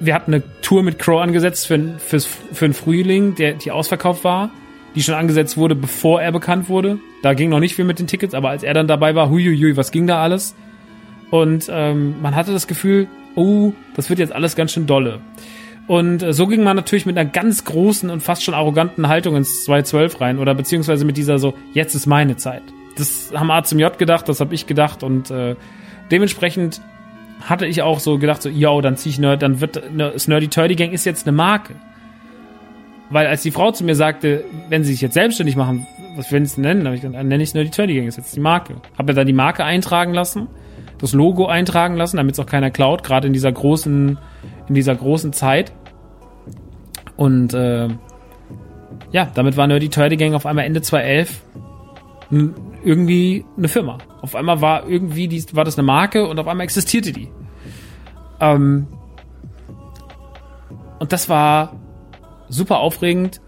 Wir 0.00 0.14
hatten 0.14 0.34
eine 0.34 0.42
Tour 0.62 0.82
mit 0.82 0.98
Crow 0.98 1.20
angesetzt 1.20 1.68
für, 1.68 1.78
fürs, 1.98 2.26
für 2.26 2.64
einen 2.64 2.74
Frühling, 2.74 3.36
der, 3.36 3.54
die 3.54 3.70
ausverkauft 3.70 4.24
war, 4.24 4.50
die 4.96 5.02
schon 5.02 5.14
angesetzt 5.14 5.56
wurde, 5.56 5.76
bevor 5.76 6.20
er 6.20 6.32
bekannt 6.32 6.68
wurde. 6.68 6.98
Da 7.22 7.34
ging 7.34 7.50
noch 7.50 7.60
nicht 7.60 7.76
viel 7.76 7.84
mit 7.84 8.00
den 8.00 8.08
Tickets, 8.08 8.34
aber 8.34 8.50
als 8.50 8.64
er 8.64 8.74
dann 8.74 8.88
dabei 8.88 9.14
war, 9.14 9.30
huiuiui, 9.30 9.76
was 9.76 9.92
ging 9.92 10.08
da 10.08 10.20
alles? 10.20 10.56
Und 11.30 11.70
ähm, 11.70 12.16
man 12.20 12.34
hatte 12.34 12.52
das 12.52 12.66
Gefühl, 12.66 13.06
oh, 13.36 13.72
das 13.94 14.10
wird 14.10 14.18
jetzt 14.18 14.32
alles 14.32 14.56
ganz 14.56 14.72
schön 14.72 14.86
dolle. 14.86 15.20
Und 15.86 16.22
äh, 16.22 16.32
so 16.32 16.46
ging 16.46 16.62
man 16.62 16.76
natürlich 16.76 17.06
mit 17.06 17.18
einer 17.18 17.28
ganz 17.28 17.64
großen 17.64 18.10
und 18.10 18.22
fast 18.22 18.44
schon 18.44 18.54
arroganten 18.54 19.08
Haltung 19.08 19.36
ins 19.36 19.64
212 19.64 20.20
rein 20.20 20.38
oder 20.38 20.54
beziehungsweise 20.54 21.04
mit 21.04 21.16
dieser 21.16 21.38
so, 21.38 21.54
jetzt 21.72 21.94
ist 21.94 22.06
meine 22.06 22.36
Zeit. 22.36 22.62
Das 22.96 23.32
haben 23.34 23.50
A 23.50 23.62
zum 23.64 23.78
J 23.78 23.98
gedacht, 23.98 24.28
das 24.28 24.40
habe 24.40 24.54
ich 24.54 24.66
gedacht 24.66 25.02
und 25.02 25.30
äh, 25.30 25.56
dementsprechend 26.10 26.80
hatte 27.40 27.66
ich 27.66 27.82
auch 27.82 27.98
so 27.98 28.18
gedacht, 28.18 28.42
so, 28.42 28.48
yo, 28.48 28.80
dann 28.80 28.96
zieh 28.96 29.08
ich 29.08 29.18
Nerd, 29.18 29.42
dann 29.42 29.60
wird 29.60 29.92
ne, 29.92 30.10
das 30.12 30.28
Nerdy 30.28 30.48
Turdy 30.48 30.76
Gang 30.76 30.92
ist 30.92 31.04
jetzt 31.04 31.26
eine 31.26 31.36
Marke. 31.36 31.74
Weil 33.10 33.26
als 33.26 33.42
die 33.42 33.50
Frau 33.50 33.72
zu 33.72 33.84
mir 33.84 33.96
sagte, 33.96 34.44
wenn 34.68 34.84
sie 34.84 34.92
sich 34.92 35.00
jetzt 35.00 35.14
selbstständig 35.14 35.56
machen, 35.56 35.86
was 36.16 36.30
werden 36.30 36.46
sie 36.46 36.60
nennen? 36.60 36.84
Dann, 36.84 36.94
ich 36.94 37.00
dann 37.00 37.12
nenne 37.12 37.42
ich 37.42 37.52
Nerdy 37.54 37.70
Turdy 37.70 37.96
Gang, 37.96 38.06
ist 38.06 38.16
jetzt 38.16 38.36
die 38.36 38.40
Marke. 38.40 38.76
Habe 38.96 39.12
mir 39.12 39.14
dann 39.14 39.26
die 39.26 39.32
Marke 39.32 39.64
eintragen 39.64 40.14
lassen 40.14 40.48
das 41.02 41.12
Logo 41.12 41.46
eintragen 41.46 41.96
lassen, 41.96 42.16
damit 42.16 42.34
es 42.34 42.38
auch 42.38 42.46
keiner 42.46 42.70
klaut, 42.70 43.02
gerade 43.02 43.26
in 43.26 43.32
dieser 43.32 43.50
großen, 43.50 44.18
in 44.68 44.74
dieser 44.74 44.94
großen 44.94 45.32
Zeit. 45.32 45.72
Und 47.16 47.54
äh, 47.54 47.88
ja, 49.10 49.30
damit 49.34 49.56
war 49.56 49.66
Nerdy 49.66 49.88
Turdy 49.88 50.16
Gang 50.16 50.34
auf 50.34 50.46
einmal 50.46 50.64
Ende 50.64 50.82
2011 50.82 51.42
irgendwie 52.82 53.44
eine 53.56 53.68
Firma. 53.68 53.98
Auf 54.22 54.34
einmal 54.34 54.60
war 54.60 54.88
irgendwie 54.88 55.28
die, 55.28 55.44
war 55.52 55.64
das 55.64 55.76
eine 55.78 55.86
Marke 55.86 56.26
und 56.26 56.38
auf 56.38 56.48
einmal 56.48 56.64
existierte 56.64 57.12
die. 57.12 57.28
Ähm, 58.40 58.86
und 60.98 61.12
das 61.12 61.28
war 61.28 61.76
super 62.48 62.78
aufregend 62.78 63.40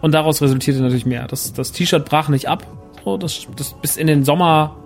und 0.00 0.12
daraus 0.12 0.40
resultierte 0.40 0.80
natürlich 0.80 1.06
mehr. 1.06 1.26
Das, 1.26 1.52
das 1.52 1.72
T-Shirt 1.72 2.04
brach 2.04 2.28
nicht 2.28 2.46
ab. 2.46 2.64
So, 3.04 3.16
das, 3.16 3.46
das 3.56 3.74
bis 3.80 3.96
in 3.96 4.06
den 4.06 4.24
Sommer 4.24 4.76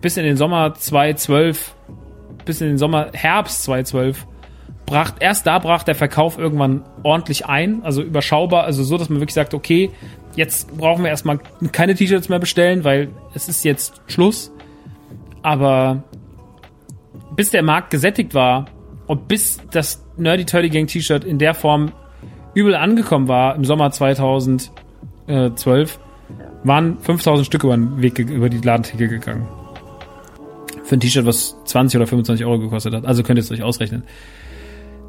bis 0.00 0.16
in 0.16 0.24
den 0.24 0.36
Sommer 0.36 0.74
2012, 0.74 1.74
bis 2.44 2.60
in 2.60 2.68
den 2.68 2.78
Sommer, 2.78 3.08
Herbst 3.12 3.62
2012, 3.64 4.26
brach, 4.86 5.14
erst 5.20 5.46
da 5.46 5.58
brach 5.58 5.82
der 5.84 5.94
Verkauf 5.94 6.38
irgendwann 6.38 6.82
ordentlich 7.02 7.46
ein, 7.46 7.82
also 7.84 8.02
überschaubar, 8.02 8.64
also 8.64 8.82
so, 8.82 8.98
dass 8.98 9.08
man 9.08 9.20
wirklich 9.20 9.34
sagt, 9.34 9.54
okay, 9.54 9.90
jetzt 10.36 10.76
brauchen 10.76 11.04
wir 11.04 11.10
erstmal 11.10 11.38
keine 11.72 11.94
T-Shirts 11.94 12.28
mehr 12.28 12.38
bestellen, 12.38 12.84
weil 12.84 13.08
es 13.34 13.48
ist 13.48 13.64
jetzt 13.64 14.02
Schluss. 14.08 14.52
Aber 15.42 16.02
bis 17.36 17.50
der 17.50 17.62
Markt 17.62 17.90
gesättigt 17.90 18.34
war 18.34 18.66
und 19.06 19.28
bis 19.28 19.60
das 19.70 20.04
Nerdy 20.16 20.44
Turdy 20.44 20.68
Gang 20.68 20.88
T-Shirt 20.88 21.24
in 21.24 21.38
der 21.38 21.54
Form 21.54 21.92
übel 22.54 22.74
angekommen 22.74 23.28
war 23.28 23.54
im 23.54 23.64
Sommer 23.64 23.90
2012, 23.92 24.70
waren 26.64 26.98
5000 26.98 27.46
Stück 27.46 27.64
über 27.64 27.76
den 27.76 28.02
Weg, 28.02 28.18
über 28.18 28.48
die 28.48 28.58
Ladentheke 28.58 29.08
gegangen 29.08 29.48
für 30.90 30.96
ein 30.96 31.00
T-Shirt, 31.00 31.24
was 31.24 31.56
20 31.66 31.98
oder 31.98 32.06
25 32.08 32.44
Euro 32.44 32.58
gekostet 32.58 32.92
hat. 32.92 33.06
Also 33.06 33.22
könnt 33.22 33.38
ihr 33.38 33.42
es 33.42 33.52
euch 33.52 33.62
ausrechnen. 33.62 34.02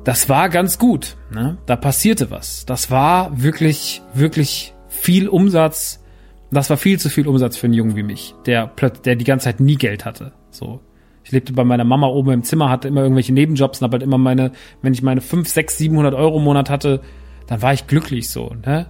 Das 0.03 0.29
war 0.29 0.47
ganz 0.49 0.77
gut. 0.77 1.17
Ne? 1.33 1.57
Da 1.65 1.75
passierte 1.75 2.29
was. 2.29 2.67
Das 2.67 2.91
war 2.91 3.41
wirklich, 3.41 4.03
wirklich 4.13 4.75
viel 4.87 5.27
Umsatz. 5.27 6.03
Das 6.51 6.69
war 6.69 6.77
viel 6.77 6.99
zu 6.99 7.09
viel 7.09 7.27
Umsatz 7.27 7.57
für 7.57 7.65
einen 7.65 7.73
Jungen 7.73 7.95
wie 7.95 8.03
mich, 8.03 8.35
der, 8.45 8.71
der 9.05 9.15
die 9.15 9.25
ganze 9.25 9.45
Zeit 9.45 9.59
nie 9.59 9.75
Geld 9.75 10.05
hatte. 10.05 10.33
So. 10.51 10.81
Ich 11.23 11.31
lebte 11.31 11.51
bei 11.53 11.63
meiner 11.63 11.83
Mama 11.83 12.07
oben 12.07 12.31
im 12.31 12.43
Zimmer, 12.43 12.69
hatte 12.69 12.87
immer 12.87 13.01
irgendwelche 13.01 13.33
Nebenjobs 13.33 13.81
und 13.81 13.85
habe 13.85 13.95
halt 13.95 14.03
immer 14.03 14.19
meine, 14.19 14.51
wenn 14.83 14.93
ich 14.93 15.01
meine 15.01 15.21
5, 15.21 15.49
6, 15.49 15.79
700 15.79 16.13
Euro 16.13 16.37
im 16.37 16.43
Monat 16.43 16.69
hatte, 16.69 17.01
dann 17.47 17.63
war 17.63 17.73
ich 17.73 17.87
glücklich 17.87 18.29
so, 18.29 18.53
ne? 18.65 18.87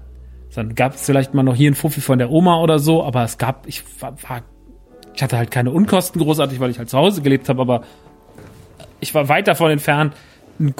Dann 0.53 0.75
gab 0.75 0.95
es 0.95 1.05
vielleicht 1.05 1.33
mal 1.33 1.43
noch 1.43 1.55
hier 1.55 1.71
ein 1.71 1.75
Fuffi 1.75 2.01
von 2.01 2.19
der 2.19 2.31
Oma 2.31 2.59
oder 2.59 2.79
so, 2.79 3.03
aber 3.03 3.23
es 3.23 3.37
gab, 3.37 3.65
ich 3.67 3.83
war, 4.01 4.21
war 4.23 4.43
ich 5.13 5.23
hatte 5.23 5.37
halt 5.37 5.51
keine 5.51 5.71
Unkosten 5.71 6.21
großartig, 6.21 6.59
weil 6.59 6.71
ich 6.71 6.79
halt 6.79 6.89
zu 6.89 6.97
Hause 6.97 7.21
gelebt 7.21 7.49
habe, 7.49 7.61
aber 7.61 7.83
ich 8.99 9.13
war 9.13 9.29
weit 9.29 9.47
davon 9.47 9.71
entfernt, 9.71 10.13
ein, 10.59 10.73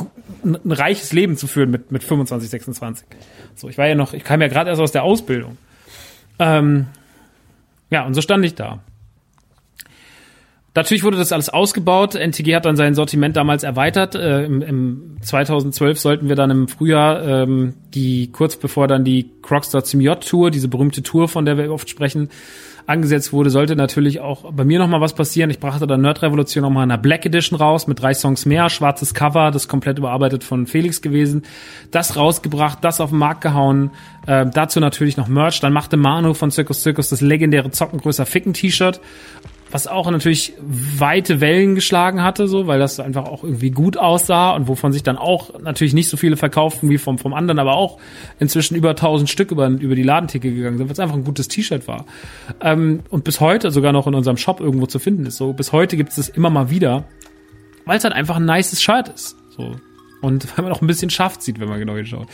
ein, 0.43 0.71
reiches 0.71 1.11
Leben 1.11 1.37
zu 1.37 1.47
führen 1.47 1.71
mit, 1.71 1.91
mit 1.91 2.03
25, 2.03 2.49
26. 2.49 3.07
So, 3.55 3.67
ich 3.67 3.77
war 3.77 3.87
ja 3.87 3.95
noch, 3.95 4.13
ich 4.13 4.23
kam 4.23 4.41
ja 4.41 4.47
gerade 4.47 4.69
erst 4.69 4.81
aus 4.81 4.91
der 4.91 5.03
Ausbildung. 5.03 5.57
Ähm, 6.39 6.87
ja, 7.89 8.05
und 8.05 8.13
so 8.13 8.21
stand 8.21 8.45
ich 8.45 8.55
da. 8.55 8.79
Natürlich 10.73 11.03
wurde 11.03 11.17
das 11.17 11.33
alles 11.33 11.49
ausgebaut. 11.49 12.15
NTG 12.15 12.55
hat 12.55 12.65
dann 12.65 12.77
sein 12.77 12.95
Sortiment 12.95 13.35
damals 13.35 13.63
erweitert. 13.63 14.15
Äh, 14.15 14.45
im, 14.45 14.61
im 14.61 15.17
2012 15.21 15.99
sollten 15.99 16.29
wir 16.29 16.37
dann 16.37 16.49
im 16.49 16.67
Frühjahr 16.69 17.21
ähm, 17.23 17.73
die 17.93 18.31
kurz 18.31 18.55
bevor 18.55 18.87
dann 18.87 19.03
die 19.03 19.29
Crocstar 19.41 19.83
zum 19.83 19.99
J 19.99 20.21
Tour, 20.25 20.49
diese 20.49 20.69
berühmte 20.69 21.03
Tour, 21.03 21.27
von 21.27 21.43
der 21.43 21.57
wir 21.57 21.73
oft 21.73 21.89
sprechen, 21.89 22.29
angesetzt 22.85 23.33
wurde, 23.33 23.49
sollte 23.49 23.75
natürlich 23.75 24.19
auch 24.19 24.51
bei 24.51 24.63
mir 24.63 24.79
noch 24.79 24.87
mal 24.87 25.01
was 25.01 25.13
passieren. 25.13 25.49
Ich 25.49 25.59
brachte 25.59 25.87
dann 25.87 26.01
Nerd 26.01 26.21
Revolution 26.21 26.63
noch 26.63 26.69
mal 26.69 26.83
in 26.83 26.91
einer 26.91 27.01
Black 27.01 27.25
Edition 27.25 27.57
raus 27.57 27.87
mit 27.87 28.01
drei 28.01 28.13
Songs 28.13 28.45
mehr, 28.45 28.69
schwarzes 28.69 29.13
Cover, 29.13 29.51
das 29.51 29.67
komplett 29.67 29.97
überarbeitet 29.97 30.43
von 30.43 30.67
Felix 30.67 31.01
gewesen. 31.01 31.43
Das 31.91 32.15
rausgebracht, 32.15 32.79
das 32.81 33.01
auf 33.01 33.09
den 33.09 33.19
Markt 33.19 33.41
gehauen. 33.41 33.91
Äh, 34.27 34.45
dazu 34.53 34.79
natürlich 34.79 35.17
noch 35.17 35.27
Merch. 35.27 35.59
Dann 35.59 35.73
machte 35.73 35.97
Manu 35.97 36.33
von 36.33 36.51
Circus 36.51 36.81
Circus 36.81 37.09
das 37.09 37.21
legendäre 37.21 37.71
Zocken 37.71 37.99
größer 37.99 38.25
Ficken 38.25 38.53
T-Shirt 38.53 39.01
was 39.71 39.87
auch 39.87 40.09
natürlich 40.11 40.53
weite 40.59 41.39
Wellen 41.39 41.75
geschlagen 41.75 42.21
hatte, 42.21 42.47
so, 42.47 42.67
weil 42.67 42.79
das 42.79 42.99
einfach 42.99 43.25
auch 43.25 43.43
irgendwie 43.43 43.71
gut 43.71 43.97
aussah 43.97 44.51
und 44.51 44.67
wovon 44.67 44.91
sich 44.91 45.03
dann 45.03 45.17
auch 45.17 45.59
natürlich 45.59 45.93
nicht 45.93 46.09
so 46.09 46.17
viele 46.17 46.37
verkauften 46.37 46.89
wie 46.89 46.97
vom, 46.97 47.17
vom 47.17 47.33
anderen, 47.33 47.59
aber 47.59 47.75
auch 47.75 47.97
inzwischen 48.39 48.75
über 48.75 48.89
1000 48.89 49.29
Stück 49.29 49.51
über, 49.51 49.67
über 49.67 49.95
die 49.95 50.03
Ladentheke 50.03 50.53
gegangen 50.53 50.77
sind, 50.77 50.87
weil 50.87 50.93
es 50.93 50.99
einfach 50.99 51.15
ein 51.15 51.23
gutes 51.23 51.47
T-Shirt 51.47 51.87
war. 51.87 52.05
Ähm, 52.59 53.01
und 53.09 53.23
bis 53.23 53.39
heute 53.39 53.71
sogar 53.71 53.93
noch 53.93 54.07
in 54.07 54.15
unserem 54.15 54.37
Shop 54.37 54.59
irgendwo 54.59 54.85
zu 54.85 54.99
finden 54.99 55.25
ist. 55.25 55.37
So, 55.37 55.53
bis 55.53 55.71
heute 55.71 55.95
gibt 55.97 56.09
es 56.09 56.17
das 56.17 56.29
immer 56.29 56.49
mal 56.49 56.69
wieder, 56.69 57.05
weil 57.85 57.97
es 57.97 58.03
halt 58.03 58.13
einfach 58.13 58.35
ein 58.35 58.45
nices 58.45 58.81
Shirt 58.81 59.09
ist. 59.09 59.37
So. 59.55 59.75
Und 60.21 60.45
weil 60.57 60.63
man 60.65 60.73
auch 60.73 60.81
ein 60.81 60.87
bisschen 60.87 61.09
Schaft 61.09 61.41
sieht, 61.41 61.59
wenn 61.59 61.69
man 61.69 61.79
genau 61.79 61.95
hinschaut. 61.95 62.27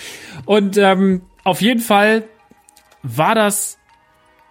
Und 0.45 0.77
ähm, 0.77 1.21
auf 1.43 1.61
jeden 1.61 1.81
Fall 1.81 2.23
war 3.03 3.35
das 3.35 3.77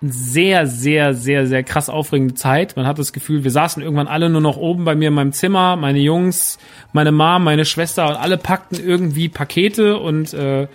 sehr, 0.02 0.66
sehr, 0.66 1.14
sehr, 1.14 1.46
sehr 1.46 1.62
krass 1.62 1.88
aufregende 1.88 2.34
Zeit. 2.34 2.76
Man 2.76 2.86
hat 2.86 2.98
das 2.98 3.12
Gefühl, 3.12 3.44
wir 3.44 3.50
saßen 3.50 3.82
irgendwann 3.82 4.08
alle 4.08 4.28
nur 4.28 4.42
noch 4.42 4.56
oben 4.56 4.84
bei 4.84 4.94
mir 4.94 5.08
in 5.08 5.14
meinem 5.14 5.32
Zimmer, 5.32 5.76
meine 5.76 5.98
Jungs, 5.98 6.58
meine 6.92 7.12
Mom, 7.12 7.44
meine 7.44 7.64
Schwester 7.64 8.08
und 8.08 8.16
alle 8.16 8.36
packten 8.36 8.78
irgendwie 8.78 9.28
Pakete 9.28 9.98
und 9.98 10.34
äh, 10.34 10.68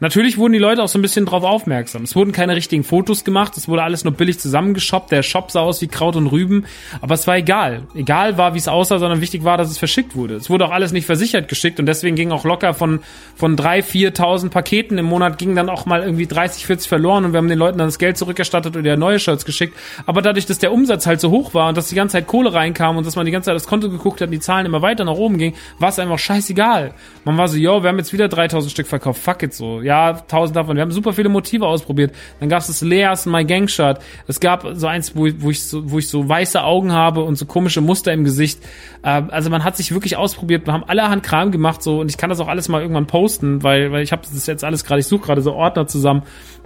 Natürlich 0.00 0.38
wurden 0.38 0.52
die 0.52 0.58
Leute 0.58 0.82
auch 0.82 0.88
so 0.88 0.98
ein 0.98 1.02
bisschen 1.02 1.26
drauf 1.26 1.44
aufmerksam. 1.44 2.02
Es 2.02 2.16
wurden 2.16 2.32
keine 2.32 2.56
richtigen 2.56 2.84
Fotos 2.84 3.24
gemacht, 3.24 3.56
es 3.56 3.68
wurde 3.68 3.82
alles 3.82 4.04
nur 4.04 4.12
billig 4.12 4.38
zusammengeshoppt. 4.38 5.12
Der 5.12 5.22
Shop 5.22 5.50
sah 5.50 5.60
aus 5.60 5.80
wie 5.82 5.88
Kraut 5.88 6.16
und 6.16 6.26
Rüben, 6.28 6.64
aber 7.00 7.14
es 7.14 7.26
war 7.26 7.36
egal. 7.36 7.82
Egal 7.94 8.38
war, 8.38 8.54
wie 8.54 8.58
es 8.58 8.68
aussah, 8.68 8.98
sondern 8.98 9.20
wichtig 9.20 9.44
war, 9.44 9.58
dass 9.58 9.70
es 9.70 9.78
verschickt 9.78 10.16
wurde. 10.16 10.36
Es 10.36 10.50
wurde 10.50 10.66
auch 10.66 10.70
alles 10.70 10.92
nicht 10.92 11.06
versichert 11.06 11.48
geschickt 11.48 11.80
und 11.80 11.86
deswegen 11.86 12.16
ging 12.16 12.32
auch 12.32 12.44
locker 12.44 12.74
von 12.74 13.00
von 13.34 13.56
drei, 13.56 13.82
viertausend 13.82 14.52
Paketen 14.52 14.98
im 14.98 15.06
Monat 15.06 15.38
ging 15.38 15.54
dann 15.54 15.68
auch 15.68 15.86
mal 15.86 16.02
irgendwie 16.02 16.26
30, 16.26 16.66
40 16.66 16.88
verloren 16.88 17.24
und 17.24 17.32
wir 17.32 17.38
haben 17.38 17.48
den 17.48 17.58
Leuten 17.58 17.78
dann 17.78 17.88
das 17.88 17.98
Geld 17.98 18.16
zurückerstattet 18.16 18.76
oder 18.76 18.96
neue 18.96 19.18
Shirts 19.18 19.44
geschickt. 19.44 19.76
Aber 20.06 20.22
dadurch, 20.22 20.46
dass 20.46 20.58
der 20.58 20.72
Umsatz 20.72 21.06
halt 21.06 21.20
so 21.20 21.30
hoch 21.30 21.54
war 21.54 21.68
und 21.68 21.76
dass 21.76 21.88
die 21.88 21.94
ganze 21.94 22.12
Zeit 22.12 22.26
Kohle 22.26 22.52
reinkam 22.52 22.96
und 22.96 23.06
dass 23.06 23.16
man 23.16 23.26
die 23.26 23.32
ganze 23.32 23.46
Zeit 23.46 23.56
das 23.56 23.66
Konto 23.66 23.90
geguckt 23.90 24.20
hat 24.20 24.28
und 24.28 24.32
die 24.32 24.40
Zahlen 24.40 24.66
immer 24.66 24.82
weiter 24.82 25.04
nach 25.04 25.14
oben 25.14 25.38
gingen, 25.38 25.56
war 25.78 25.88
es 25.88 25.98
einfach 25.98 26.18
scheißegal. 26.18 26.94
Man 27.24 27.36
war 27.36 27.48
so, 27.48 27.56
yo, 27.56 27.82
wir 27.82 27.88
haben 27.88 27.98
jetzt 27.98 28.12
wieder 28.12 28.28
3000 28.28 28.70
Stück 28.70 28.86
verkauft, 28.86 29.22
fuck 29.22 29.42
it 29.42 29.54
so. 29.54 29.81
Ja, 29.82 30.12
tausend 30.12 30.56
davon. 30.56 30.76
Wir 30.76 30.82
haben 30.82 30.92
super 30.92 31.12
viele 31.12 31.28
Motive 31.28 31.66
ausprobiert. 31.66 32.14
Dann 32.40 32.48
gab 32.48 32.60
es 32.60 32.68
das 32.68 32.80
Leas 32.80 33.26
My 33.26 33.44
Gang 33.44 33.68
Shirt. 33.68 33.98
Es 34.26 34.40
gab 34.40 34.66
so 34.74 34.86
eins, 34.86 35.16
wo, 35.16 35.28
wo, 35.38 35.50
ich 35.50 35.64
so, 35.64 35.90
wo 35.90 35.98
ich 35.98 36.08
so 36.08 36.28
weiße 36.28 36.62
Augen 36.62 36.92
habe 36.92 37.22
und 37.22 37.36
so 37.36 37.46
komische 37.46 37.80
Muster 37.80 38.12
im 38.12 38.24
Gesicht. 38.24 38.60
Äh, 39.02 39.22
also 39.28 39.50
man 39.50 39.64
hat 39.64 39.76
sich 39.76 39.92
wirklich 39.92 40.16
ausprobiert. 40.16 40.66
Wir 40.66 40.72
haben 40.72 40.84
allerhand 40.84 41.22
Kram 41.22 41.52
gemacht 41.52 41.82
so 41.82 42.00
und 42.00 42.08
ich 42.10 42.16
kann 42.16 42.30
das 42.30 42.40
auch 42.40 42.48
alles 42.48 42.68
mal 42.68 42.80
irgendwann 42.80 43.06
posten, 43.06 43.62
weil, 43.62 43.92
weil 43.92 44.02
ich 44.02 44.12
habe 44.12 44.22
das 44.22 44.46
jetzt 44.46 44.64
alles 44.64 44.84
gerade, 44.84 45.00
ich 45.00 45.06
suche 45.06 45.26
gerade 45.26 45.42
so 45.42 45.52
Ordner 45.52 45.86
zusammen, 45.86 46.22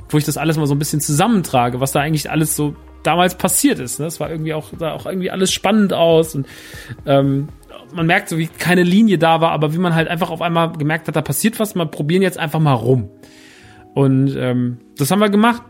wo 0.09 0.19
ich 0.19 0.25
das 0.25 0.37
alles 0.37 0.57
mal 0.57 0.67
so 0.67 0.75
ein 0.75 0.79
bisschen 0.79 1.01
zusammentrage, 1.01 1.81
was 1.81 1.93
da 1.93 2.01
eigentlich 2.01 2.31
alles 2.31 2.57
so 2.57 2.77
damals 3.03 3.37
passiert 3.37 3.79
ist. 3.79 3.99
Ne? 3.99 4.07
Das 4.07 4.21
war 4.21 4.31
irgendwie 4.31 4.55
auch, 4.55 4.73
sah 4.79 4.93
auch 4.93 5.07
irgendwie 5.07 5.31
alles 5.31 5.53
spannend 5.53 5.93
aus 5.93 6.35
und 6.35 6.47
ähm, 7.07 7.49
man 7.97 8.07
merkt 8.07 8.29
so, 8.29 8.39
wie 8.39 8.47
keine 8.47 8.83
Linie 8.83 9.19
da 9.19 9.41
war, 9.41 9.53
aber 9.53 9.75
wie 9.75 9.79
man 9.79 9.95
halt 9.95 10.09
einfach 10.09 10.31
auf 10.31 10.43
einmal 10.43 10.73
gemerkt 10.73 11.09
hat, 11.09 11.17
da 11.17 11.23
passiert 11.23 11.59
was, 11.59 11.75
wir 11.75 11.87
probieren 11.87 12.23
jetzt 12.23 12.39
einfach 12.39 12.61
mal 12.61 12.75
rum. 12.75 13.09
Und 13.95 14.37
ähm, 14.37 14.79
das 14.99 15.11
haben 15.11 15.21
wir 15.21 15.31
gemacht. 15.31 15.63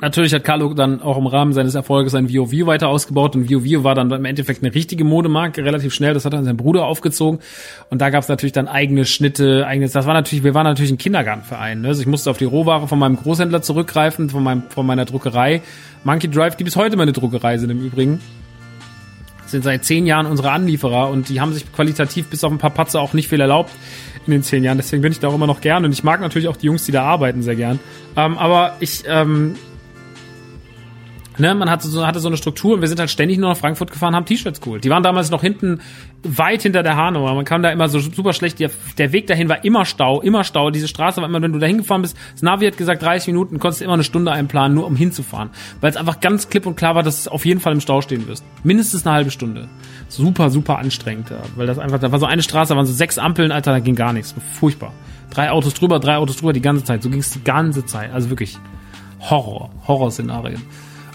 Natürlich 0.00 0.34
hat 0.34 0.44
Carlo 0.44 0.74
dann 0.74 1.00
auch 1.00 1.16
im 1.16 1.26
Rahmen 1.26 1.52
seines 1.54 1.74
Erfolges 1.74 2.12
sein 2.12 2.28
VOV 2.28 2.66
weiter 2.66 2.88
ausgebaut 2.88 3.36
und 3.36 3.50
VOV 3.50 3.84
war 3.84 3.94
dann 3.94 4.10
im 4.10 4.24
Endeffekt 4.24 4.62
eine 4.62 4.74
richtige 4.74 5.02
Modemarke, 5.02 5.64
relativ 5.64 5.94
schnell. 5.94 6.12
Das 6.12 6.24
hat 6.24 6.34
dann 6.34 6.44
sein 6.44 6.58
Bruder 6.58 6.84
aufgezogen 6.84 7.40
und 7.90 8.02
da 8.02 8.10
gab 8.10 8.22
es 8.22 8.28
natürlich 8.28 8.52
dann 8.52 8.68
eigene 8.68 9.06
Schnitte, 9.06 9.66
eigenes. 9.66 9.92
Das 9.92 10.06
war 10.06 10.12
natürlich, 10.12 10.44
wir 10.44 10.52
waren 10.52 10.64
natürlich 10.64 10.92
ein 10.92 10.98
Kindergartenverein. 10.98 11.80
Ne? 11.80 11.88
Also 11.88 12.02
ich 12.02 12.06
musste 12.06 12.30
auf 12.30 12.36
die 12.36 12.44
Rohware 12.44 12.86
von 12.86 12.98
meinem 12.98 13.16
Großhändler 13.16 13.62
zurückgreifen, 13.62 14.28
von 14.28 14.42
meinem, 14.42 14.64
von 14.68 14.84
meiner 14.84 15.06
Druckerei. 15.06 15.62
Monkey 16.04 16.28
Drive, 16.28 16.56
die 16.56 16.64
bis 16.64 16.76
heute 16.76 16.96
meine 16.98 17.12
Druckerei 17.12 17.56
sind 17.56 17.70
im 17.70 17.80
Übrigen 17.80 18.20
sind 19.46 19.64
seit 19.64 19.84
zehn 19.84 20.06
Jahren 20.06 20.26
unsere 20.26 20.50
Anlieferer 20.50 21.10
und 21.10 21.28
die 21.28 21.40
haben 21.40 21.52
sich 21.52 21.70
qualitativ 21.72 22.26
bis 22.26 22.44
auf 22.44 22.52
ein 22.52 22.58
paar 22.58 22.70
Patze 22.70 23.00
auch 23.00 23.12
nicht 23.12 23.28
viel 23.28 23.40
erlaubt 23.40 23.70
in 24.26 24.32
den 24.32 24.42
zehn 24.42 24.64
Jahren. 24.64 24.78
Deswegen 24.78 25.02
bin 25.02 25.12
ich 25.12 25.20
da 25.20 25.28
auch 25.28 25.34
immer 25.34 25.46
noch 25.46 25.60
gern 25.60 25.84
und 25.84 25.92
ich 25.92 26.02
mag 26.02 26.20
natürlich 26.20 26.48
auch 26.48 26.56
die 26.56 26.66
Jungs, 26.66 26.84
die 26.84 26.92
da 26.92 27.04
arbeiten, 27.04 27.42
sehr 27.42 27.56
gern. 27.56 27.78
Ähm, 28.16 28.38
aber 28.38 28.76
ich 28.80 29.04
ähm, 29.06 29.56
Ne, 31.36 31.52
man 31.54 31.68
hatte 31.68 31.88
so, 31.88 32.06
hatte 32.06 32.20
so 32.20 32.28
eine 32.28 32.36
Struktur 32.36 32.74
und 32.74 32.80
wir 32.80 32.86
sind 32.86 33.00
halt 33.00 33.10
ständig 33.10 33.38
nur 33.38 33.48
nach 33.48 33.56
Frankfurt 33.56 33.90
gefahren, 33.90 34.14
haben 34.14 34.24
T-Shirts 34.24 34.60
geholt. 34.60 34.84
Die 34.84 34.90
waren 34.90 35.02
damals 35.02 35.30
noch 35.30 35.40
hinten, 35.40 35.80
weit 36.22 36.62
hinter 36.62 36.84
der 36.84 36.96
Hanauer. 36.96 37.34
Man 37.34 37.44
kam 37.44 37.60
da 37.62 37.70
immer 37.70 37.88
so 37.88 37.98
super 37.98 38.32
schlecht. 38.32 38.60
Der, 38.60 38.70
der, 38.98 39.12
Weg 39.12 39.26
dahin 39.26 39.48
war 39.48 39.64
immer 39.64 39.84
Stau, 39.84 40.20
immer 40.20 40.44
Stau. 40.44 40.70
Diese 40.70 40.86
Straße 40.86 41.20
war 41.20 41.28
immer, 41.28 41.42
wenn 41.42 41.52
du 41.52 41.58
da 41.58 41.66
hingefahren 41.66 42.02
bist, 42.02 42.16
das 42.32 42.42
Navi 42.42 42.66
hat 42.66 42.76
gesagt 42.76 43.02
30 43.02 43.26
Minuten, 43.28 43.58
konntest 43.58 43.80
du 43.80 43.84
immer 43.84 43.94
eine 43.94 44.04
Stunde 44.04 44.30
einplanen, 44.30 44.76
nur 44.76 44.86
um 44.86 44.94
hinzufahren. 44.94 45.50
Weil 45.80 45.90
es 45.90 45.96
einfach 45.96 46.20
ganz 46.20 46.48
klipp 46.48 46.66
und 46.66 46.76
klar 46.76 46.94
war, 46.94 47.02
dass 47.02 47.24
du 47.24 47.30
auf 47.30 47.44
jeden 47.44 47.60
Fall 47.60 47.72
im 47.72 47.80
Stau 47.80 48.00
stehen 48.00 48.28
wirst. 48.28 48.44
Mindestens 48.62 49.04
eine 49.04 49.16
halbe 49.16 49.32
Stunde. 49.32 49.68
Super, 50.08 50.50
super 50.50 50.78
anstrengend. 50.78 51.32
Weil 51.56 51.66
das 51.66 51.80
einfach, 51.80 51.98
da 51.98 52.12
war 52.12 52.20
so 52.20 52.26
eine 52.26 52.42
Straße, 52.42 52.72
da 52.72 52.76
waren 52.76 52.86
so 52.86 52.92
sechs 52.92 53.18
Ampeln, 53.18 53.50
Alter, 53.50 53.72
da 53.72 53.80
ging 53.80 53.96
gar 53.96 54.12
nichts. 54.12 54.36
Furchtbar. 54.52 54.92
Drei 55.30 55.50
Autos 55.50 55.74
drüber, 55.74 55.98
drei 55.98 56.16
Autos 56.16 56.36
drüber 56.36 56.52
die 56.52 56.62
ganze 56.62 56.84
Zeit. 56.84 57.02
So 57.02 57.10
ging 57.10 57.18
es 57.18 57.30
die 57.30 57.42
ganze 57.42 57.84
Zeit. 57.84 58.12
Also 58.12 58.30
wirklich 58.30 58.56
Horror, 59.18 59.70
Horrorszenarien. 59.88 60.62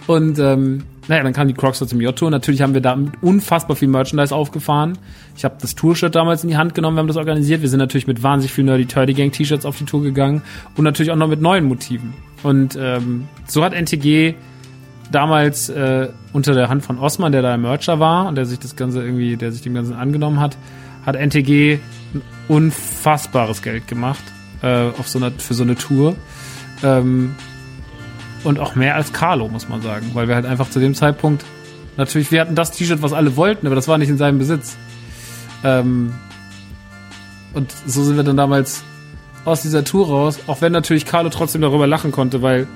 Und 0.10 0.40
ähm, 0.40 0.86
naja, 1.08 1.22
dann 1.22 1.34
kam 1.34 1.48
die 1.48 1.54
Crocs 1.54 1.78
zum 1.88 2.02
J-Tour. 2.02 2.32
Natürlich 2.32 2.64
haben 2.64 2.74
wir 2.74 2.82
da 2.82 2.98
unfassbar 3.22 3.76
viel 3.76 3.88
Merchandise 3.88 4.34
aufgefahren. 4.34 4.98
Ich 5.38 5.46
habe 5.46 5.58
das 5.62 5.76
Tour-Shirt 5.76 6.16
damals 6.16 6.44
in 6.44 6.50
die 6.50 6.58
Hand 6.58 6.74
genommen, 6.74 6.98
wir 6.98 7.02
haben 7.02 7.08
das 7.08 7.16
organisiert. 7.16 7.62
Wir 7.62 7.70
sind 7.70 7.78
natürlich 7.78 8.08
mit 8.08 8.24
wahnsinnig 8.24 8.52
viel 8.52 8.64
Nerdy 8.64 8.88
Turdy 8.88 9.14
Gang 9.14 9.32
T-Shirts 9.32 9.68
auf 9.68 9.78
die 9.78 9.86
Tour 9.86 10.02
gegangen 10.02 10.42
und 10.76 10.84
natürlich 10.84 11.12
auch 11.12 11.16
noch 11.16 11.28
mit 11.28 11.42
neuen 11.42 11.66
Motiven. 11.66 12.16
Und 12.42 12.76
ähm, 12.82 13.28
so 13.46 13.64
hat 13.64 13.74
NTG 13.74 14.34
damals 15.12 15.70
äh, 15.70 16.08
unter 16.34 16.56
der 16.56 16.70
Hand 16.70 16.84
von 16.84 16.98
Osman, 16.98 17.32
der 17.32 17.44
da 17.44 17.56
Mercher 17.58 18.00
war 18.00 18.30
und 18.30 18.34
der 18.34 18.48
sich 18.48 18.58
das 18.58 18.76
Ganze 18.76 19.04
irgendwie, 19.04 19.38
der 19.38 19.52
sich 19.52 19.62
dem 19.62 19.76
Ganzen 19.76 19.94
angenommen 19.94 20.40
hat, 20.40 20.58
hat 21.06 21.18
NTG 21.18 21.78
ein 22.16 22.22
unfassbares 22.48 23.62
Geld 23.62 23.88
gemacht 23.88 24.24
äh, 24.64 24.88
auf 24.98 25.08
so 25.08 25.20
einer, 25.20 25.30
für 25.38 25.54
so 25.54 25.62
eine 25.62 25.76
Tour. 25.76 26.16
Ähm, 26.82 27.36
und 28.44 28.60
auch 28.60 28.76
mehr 28.76 28.96
als 28.96 29.14
Carlo, 29.14 29.48
muss 29.48 29.70
man 29.70 29.82
sagen. 29.82 30.12
Weil 30.14 30.28
wir 30.28 30.36
halt 30.36 30.46
einfach 30.46 30.70
zu 30.70 30.80
dem 30.80 30.96
Zeitpunkt, 30.96 31.44
natürlich, 31.98 32.32
wir 32.32 32.42
hatten 32.42 32.56
das 32.56 32.72
T-Shirt, 32.72 33.02
was 33.02 33.14
alle 33.14 33.36
wollten, 33.36 33.66
aber 33.68 33.76
das 33.76 33.88
war 33.88 33.98
nicht 33.98 34.10
in 34.10 34.18
seinem 34.18 34.38
Besitz. 34.38 34.78
Ähm, 35.64 36.14
und 37.54 37.74
so 37.86 38.04
sind 38.04 38.16
wir 38.16 38.24
dann 38.24 38.38
damals 38.38 38.84
aus 39.46 39.62
dieser 39.62 39.84
Tour 39.84 40.08
raus, 40.08 40.40
auch 40.48 40.62
wenn 40.62 40.72
natürlich 40.72 41.06
Carlo 41.06 41.30
trotzdem 41.30 41.62
darüber 41.62 41.88
lachen 41.88 42.12
konnte, 42.12 42.42
weil 42.42 42.68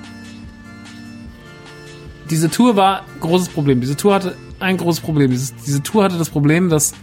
diese 2.30 2.50
Tour 2.50 2.76
war 2.76 3.00
ein 3.00 3.20
großes 3.20 3.48
Problem. 3.50 3.80
Diese 3.80 3.96
Tour 3.96 4.14
hatte 4.14 4.36
ein 4.58 4.76
großes 4.76 5.02
Problem. 5.02 5.30
Dieses, 5.30 5.54
diese 5.56 5.82
Tour 5.82 6.04
hatte 6.04 6.18
das 6.18 6.30
Problem, 6.30 6.68
dass 6.68 6.94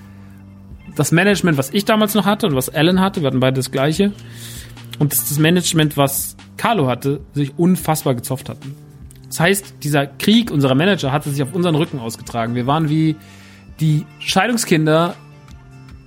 das 0.95 1.11
Management, 1.11 1.57
was 1.57 1.69
ich 1.71 1.85
damals 1.85 2.15
noch 2.15 2.25
hatte 2.25 2.47
und 2.47 2.55
was 2.55 2.69
Alan 2.69 2.99
hatte, 2.99 3.21
wir 3.21 3.27
hatten 3.27 3.39
beide 3.39 3.55
das 3.55 3.71
gleiche, 3.71 4.11
und 5.01 5.11
das, 5.11 5.27
das 5.27 5.39
Management, 5.39 5.97
was 5.97 6.37
Carlo 6.57 6.87
hatte, 6.87 7.21
sich 7.33 7.57
unfassbar 7.57 8.13
gezofft 8.13 8.49
hatten. 8.49 8.75
Das 9.27 9.39
heißt, 9.39 9.73
dieser 9.81 10.05
Krieg 10.05 10.51
unserer 10.51 10.75
Manager 10.75 11.11
hatte 11.11 11.31
sich 11.31 11.41
auf 11.41 11.55
unseren 11.55 11.73
Rücken 11.73 11.97
ausgetragen. 11.97 12.53
Wir 12.53 12.67
waren 12.67 12.87
wie 12.87 13.15
die 13.79 14.05
Scheidungskinder, 14.19 15.15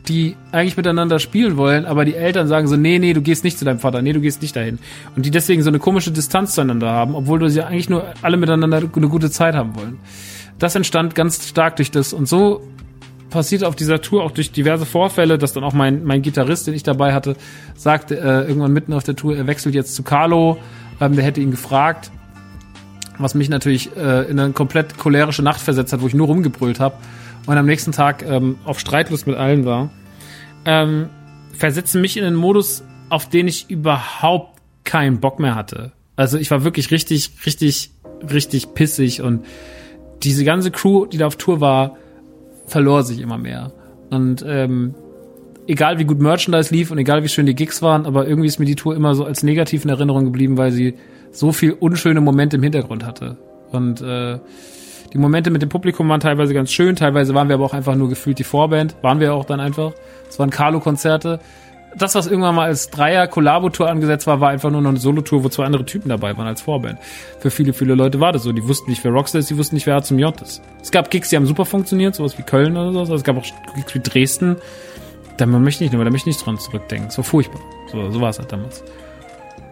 die 0.07 0.37
eigentlich 0.53 0.77
miteinander 0.77 1.19
spielen 1.19 1.57
wollen, 1.57 1.87
aber 1.87 2.05
die 2.05 2.15
Eltern 2.15 2.47
sagen 2.47 2.69
so, 2.69 2.77
nee, 2.77 3.01
nee, 3.01 3.15
du 3.15 3.21
gehst 3.21 3.43
nicht 3.43 3.59
zu 3.59 3.65
deinem 3.65 3.81
Vater, 3.81 4.01
nee, 4.01 4.13
du 4.13 4.21
gehst 4.21 4.43
nicht 4.43 4.55
dahin. 4.55 4.79
Und 5.17 5.27
die 5.27 5.33
deswegen 5.33 5.65
so 5.65 5.71
eine 5.71 5.81
komische 5.81 6.13
Distanz 6.13 6.55
zueinander 6.55 6.91
haben, 6.93 7.17
obwohl 7.17 7.51
sie 7.51 7.63
eigentlich 7.63 7.91
nur 7.91 8.15
alle 8.23 8.37
miteinander 8.37 8.77
eine 8.77 9.09
gute 9.09 9.29
Zeit 9.29 9.57
haben 9.57 9.75
wollen. 9.75 9.99
Das 10.61 10.77
entstand 10.77 11.17
ganz 11.17 11.49
stark 11.49 11.75
durch 11.77 11.91
das. 11.91 12.13
Und 12.13 12.29
so 12.29 12.63
passiert 13.31 13.65
auf 13.65 13.77
dieser 13.77 14.01
Tour 14.01 14.23
auch 14.23 14.31
durch 14.31 14.53
diverse 14.53 14.87
Vorfälle, 14.87 15.39
dass 15.39 15.53
dann 15.53 15.65
auch 15.65 15.73
mein, 15.73 16.05
mein 16.05 16.23
Gitarrist, 16.23 16.67
den 16.67 16.75
ich 16.75 16.83
dabei 16.83 17.13
hatte, 17.13 17.37
sagte 17.75 18.19
äh, 18.19 18.47
irgendwann 18.47 18.73
mitten 18.73 18.93
auf 18.93 19.05
der 19.05 19.17
Tour, 19.17 19.37
er 19.37 19.47
wechselt 19.47 19.75
jetzt 19.75 19.95
zu 19.95 20.03
Carlo. 20.03 20.59
Ähm, 21.01 21.17
der 21.17 21.25
hätte 21.25 21.41
ihn 21.41 21.51
gefragt, 21.51 22.11
was 23.19 23.35
mich 23.35 23.49
natürlich 23.49 23.97
äh, 23.97 24.31
in 24.31 24.39
eine 24.39 24.53
komplett 24.53 24.99
cholerische 24.99 25.43
Nacht 25.43 25.61
versetzt 25.61 25.93
hat, 25.93 26.01
wo 26.01 26.07
ich 26.07 26.15
nur 26.15 26.27
rumgebrüllt 26.27 26.81
habe 26.81 26.97
und 27.47 27.57
am 27.57 27.67
nächsten 27.67 27.93
Tag 27.93 28.25
ähm, 28.25 28.57
auf 28.65 28.79
Streitlust 28.81 29.27
mit 29.27 29.37
allen 29.37 29.65
war. 29.65 29.91
Ähm, 30.65 31.09
versetzen 31.53 32.01
mich 32.01 32.17
in 32.17 32.25
einen 32.25 32.37
Modus, 32.37 32.85
auf 33.11 33.29
den 33.29 33.49
ich 33.49 33.71
überhaupt 33.71 34.61
keinen 34.85 35.21
Bock 35.21 35.39
mehr 35.39 35.55
hatte. 35.55 35.93
Also 36.17 36.39
ich 36.39 36.51
war 36.51 36.65
wirklich 36.65 36.91
richtig, 36.91 37.31
richtig, 37.45 37.91
richtig 38.31 38.75
pissig 38.75 39.21
und 39.21 39.45
diese 40.23 40.45
ganze 40.45 40.71
Crew, 40.71 41.07
die 41.07 41.19
da 41.19 41.27
auf 41.27 41.37
Tour 41.37 41.61
war, 41.61 41.97
verlor 42.67 43.03
sich 43.03 43.21
immer 43.21 43.39
mehr. 43.39 43.73
Und 44.11 44.45
ähm, 44.47 44.95
egal 45.67 45.99
wie 45.99 46.05
gut 46.05 46.21
Merchandise 46.21 46.75
lief 46.75 46.91
und 46.91 46.99
egal 46.99 47.23
wie 47.23 47.29
schön 47.29 47.47
die 47.47 47.55
Gigs 47.55 47.83
waren, 47.83 48.07
aber 48.07 48.27
irgendwie 48.27 48.49
ist 48.49 48.59
mir 48.59 48.67
die 48.67 48.77
Tour 48.77 48.95
immer 48.95 49.15
so 49.15 49.25
als 49.25 49.43
negativ 49.43 49.85
in 49.85 49.91
Erinnerung 49.91 50.25
geblieben, 50.25 50.57
weil 50.57 50.73
sie 50.73 50.95
so 51.31 51.53
viel 51.53 51.73
unschöne 51.73 52.21
Momente 52.21 52.57
im 52.57 52.63
Hintergrund 52.63 53.05
hatte. 53.05 53.37
Und 53.73 54.01
äh, 54.01 54.39
die 55.13 55.19
Momente 55.19 55.51
mit 55.51 55.63
dem 55.63 55.69
Publikum 55.69 56.09
waren 56.09 56.21
teilweise 56.21 56.55
ganz 56.55 56.73
schön, 56.73 56.97
teilweise 56.97 57.35
waren 57.35 57.49
wir 57.49 57.55
aber 57.55 57.65
auch 57.65 57.75
einfach 57.75 57.95
nur 57.95 58.09
gefühlt 58.09 58.39
die 58.39 58.45
Vorband, 58.45 58.97
waren 59.03 59.21
wir 59.21 59.35
auch 59.35 59.45
dann 59.45 59.61
einfach. 59.61 59.93
Es 60.29 60.39
waren 60.39 60.51
Carlo-Konzerte. 60.51 61.41
Das, 61.97 62.15
was 62.15 62.27
irgendwann 62.27 62.55
mal 62.55 62.67
als 62.67 62.91
Dreier-Kollabo-Tour 62.91 63.89
angesetzt 63.89 64.27
war, 64.27 64.41
war 64.41 64.51
einfach 64.51 64.71
nur 64.71 64.81
noch 64.81 64.91
eine 64.91 64.99
Solo-Tour, 64.99 65.45
wo 65.45 65.49
zwei 65.49 65.65
andere 65.65 65.85
Typen 65.85 66.09
dabei 66.09 66.37
waren 66.37 66.47
als 66.47 66.63
Vorband. 66.63 66.99
Für 67.39 67.51
viele, 67.51 67.73
viele 67.73 67.95
Leute 67.95 68.21
war 68.21 68.33
das 68.33 68.43
so. 68.43 68.53
Die 68.53 68.67
wussten 68.67 68.91
nicht, 68.91 69.05
wer 69.05 69.13
Rockstar 69.13 69.39
ist, 69.39 69.51
die 69.51 69.57
wussten 69.57 69.77
nicht, 69.77 69.87
wer 69.87 70.03
zum 70.03 70.19
J 70.19 70.41
ist. 70.41 70.61
Es 70.83 70.91
gab 70.91 71.11
Gigs, 71.11 71.31
die 71.31 71.37
haben 71.37 71.47
super 71.47 71.65
funktioniert, 71.65 72.15
sowas 72.15 72.37
wie 72.37 72.43
Köln 72.43 72.77
oder 72.77 72.93
so. 72.93 73.01
Also 73.01 73.15
es 73.15 73.23
gab 73.23 73.37
auch 73.37 73.45
Gigs 73.77 73.95
wie 73.95 74.01
Dresden. 74.01 74.57
Da 75.37 75.47
möchte 75.47 75.85
ich 75.85 75.93
nicht, 75.93 76.05
da 76.05 76.11
möchte 76.11 76.17
ich 76.17 76.37
nicht 76.37 76.45
dran 76.45 76.59
zurückdenken. 76.59 77.09
Es 77.09 77.17
war 77.17 77.25
furchtbar. 77.25 77.61
So, 77.91 78.11
so 78.11 78.21
war 78.21 78.31
es 78.31 78.39
halt 78.39 78.51
damals. 78.51 78.83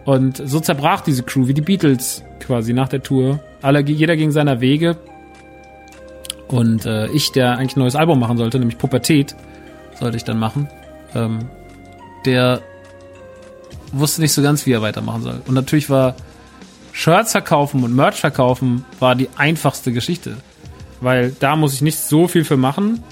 Und 0.05 0.41
so 0.45 0.59
zerbrach 0.59 1.01
diese 1.01 1.23
Crew, 1.23 1.47
wie 1.47 1.53
die 1.53 1.61
Beatles 1.61 2.23
quasi 2.39 2.73
nach 2.73 2.89
der 2.89 3.01
Tour. 3.01 3.39
Alle, 3.61 3.81
jeder 3.81 4.15
ging 4.17 4.31
seiner 4.31 4.59
Wege. 4.61 4.97
Und 6.47 6.85
äh, 6.85 7.07
ich, 7.07 7.31
der 7.31 7.57
eigentlich 7.57 7.75
ein 7.77 7.79
neues 7.79 7.95
Album 7.95 8.19
machen 8.19 8.37
sollte, 8.37 8.59
nämlich 8.59 8.77
Pubertät, 8.77 9.35
sollte 9.99 10.17
ich 10.17 10.23
dann 10.23 10.39
machen, 10.39 10.67
ähm, 11.15 11.39
der 12.25 12.61
wusste 13.91 14.21
nicht 14.21 14.33
so 14.33 14.41
ganz, 14.41 14.65
wie 14.65 14.71
er 14.71 14.81
weitermachen 14.81 15.21
soll. 15.21 15.41
Und 15.45 15.53
natürlich 15.53 15.89
war 15.89 16.15
Shirts 16.91 17.31
verkaufen 17.31 17.83
und 17.83 17.95
Merch 17.95 18.19
verkaufen 18.19 18.85
war 18.99 19.15
die 19.15 19.29
einfachste 19.37 19.91
Geschichte. 19.91 20.37
Weil 21.01 21.35
da 21.39 21.55
muss 21.55 21.73
ich 21.73 21.81
nicht 21.81 21.99
so 21.99 22.27
viel 22.27 22.45
für 22.45 22.57
machen. 22.57 23.03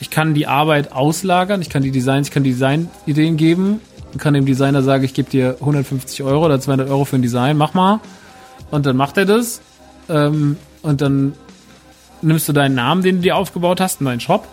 Ich 0.00 0.10
kann 0.10 0.34
die 0.34 0.46
Arbeit 0.46 0.92
auslagern, 0.92 1.60
ich 1.60 1.70
kann 1.70 1.82
die 1.82 1.90
Designs, 1.90 2.28
ich 2.28 2.34
kann 2.34 2.44
Designideen 2.44 3.36
geben 3.36 3.80
und 4.12 4.18
kann 4.18 4.34
dem 4.34 4.46
Designer 4.46 4.82
sagen, 4.82 5.04
ich 5.04 5.14
gebe 5.14 5.30
dir 5.30 5.56
150 5.60 6.22
Euro 6.22 6.46
oder 6.46 6.60
200 6.60 6.88
Euro 6.88 7.04
für 7.04 7.16
ein 7.16 7.22
Design, 7.22 7.56
mach 7.56 7.74
mal. 7.74 8.00
Und 8.70 8.86
dann 8.86 8.96
macht 8.96 9.16
er 9.18 9.26
das. 9.26 9.60
Ähm, 10.08 10.56
und 10.82 11.00
dann 11.00 11.34
nimmst 12.22 12.48
du 12.48 12.52
deinen 12.52 12.74
Namen, 12.74 13.02
den 13.02 13.16
du 13.16 13.22
dir 13.22 13.36
aufgebaut 13.36 13.80
hast, 13.80 14.00
in 14.00 14.06
deinen 14.06 14.20
Shop 14.20 14.46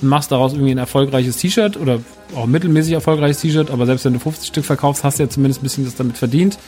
und 0.00 0.08
machst 0.08 0.32
daraus 0.32 0.52
irgendwie 0.52 0.72
ein 0.72 0.78
erfolgreiches 0.78 1.36
T-Shirt 1.38 1.76
oder 1.76 2.00
auch 2.34 2.46
mittelmäßig 2.46 2.92
erfolgreiches 2.92 3.40
T-Shirt, 3.40 3.70
aber 3.70 3.86
selbst 3.86 4.04
wenn 4.04 4.14
du 4.14 4.18
50 4.18 4.48
Stück 4.48 4.64
verkaufst, 4.64 5.04
hast 5.04 5.18
du 5.18 5.24
ja 5.24 5.28
zumindest 5.28 5.60
ein 5.60 5.64
bisschen 5.64 5.84
das 5.84 5.94
damit 5.94 6.16
verdient. 6.18 6.58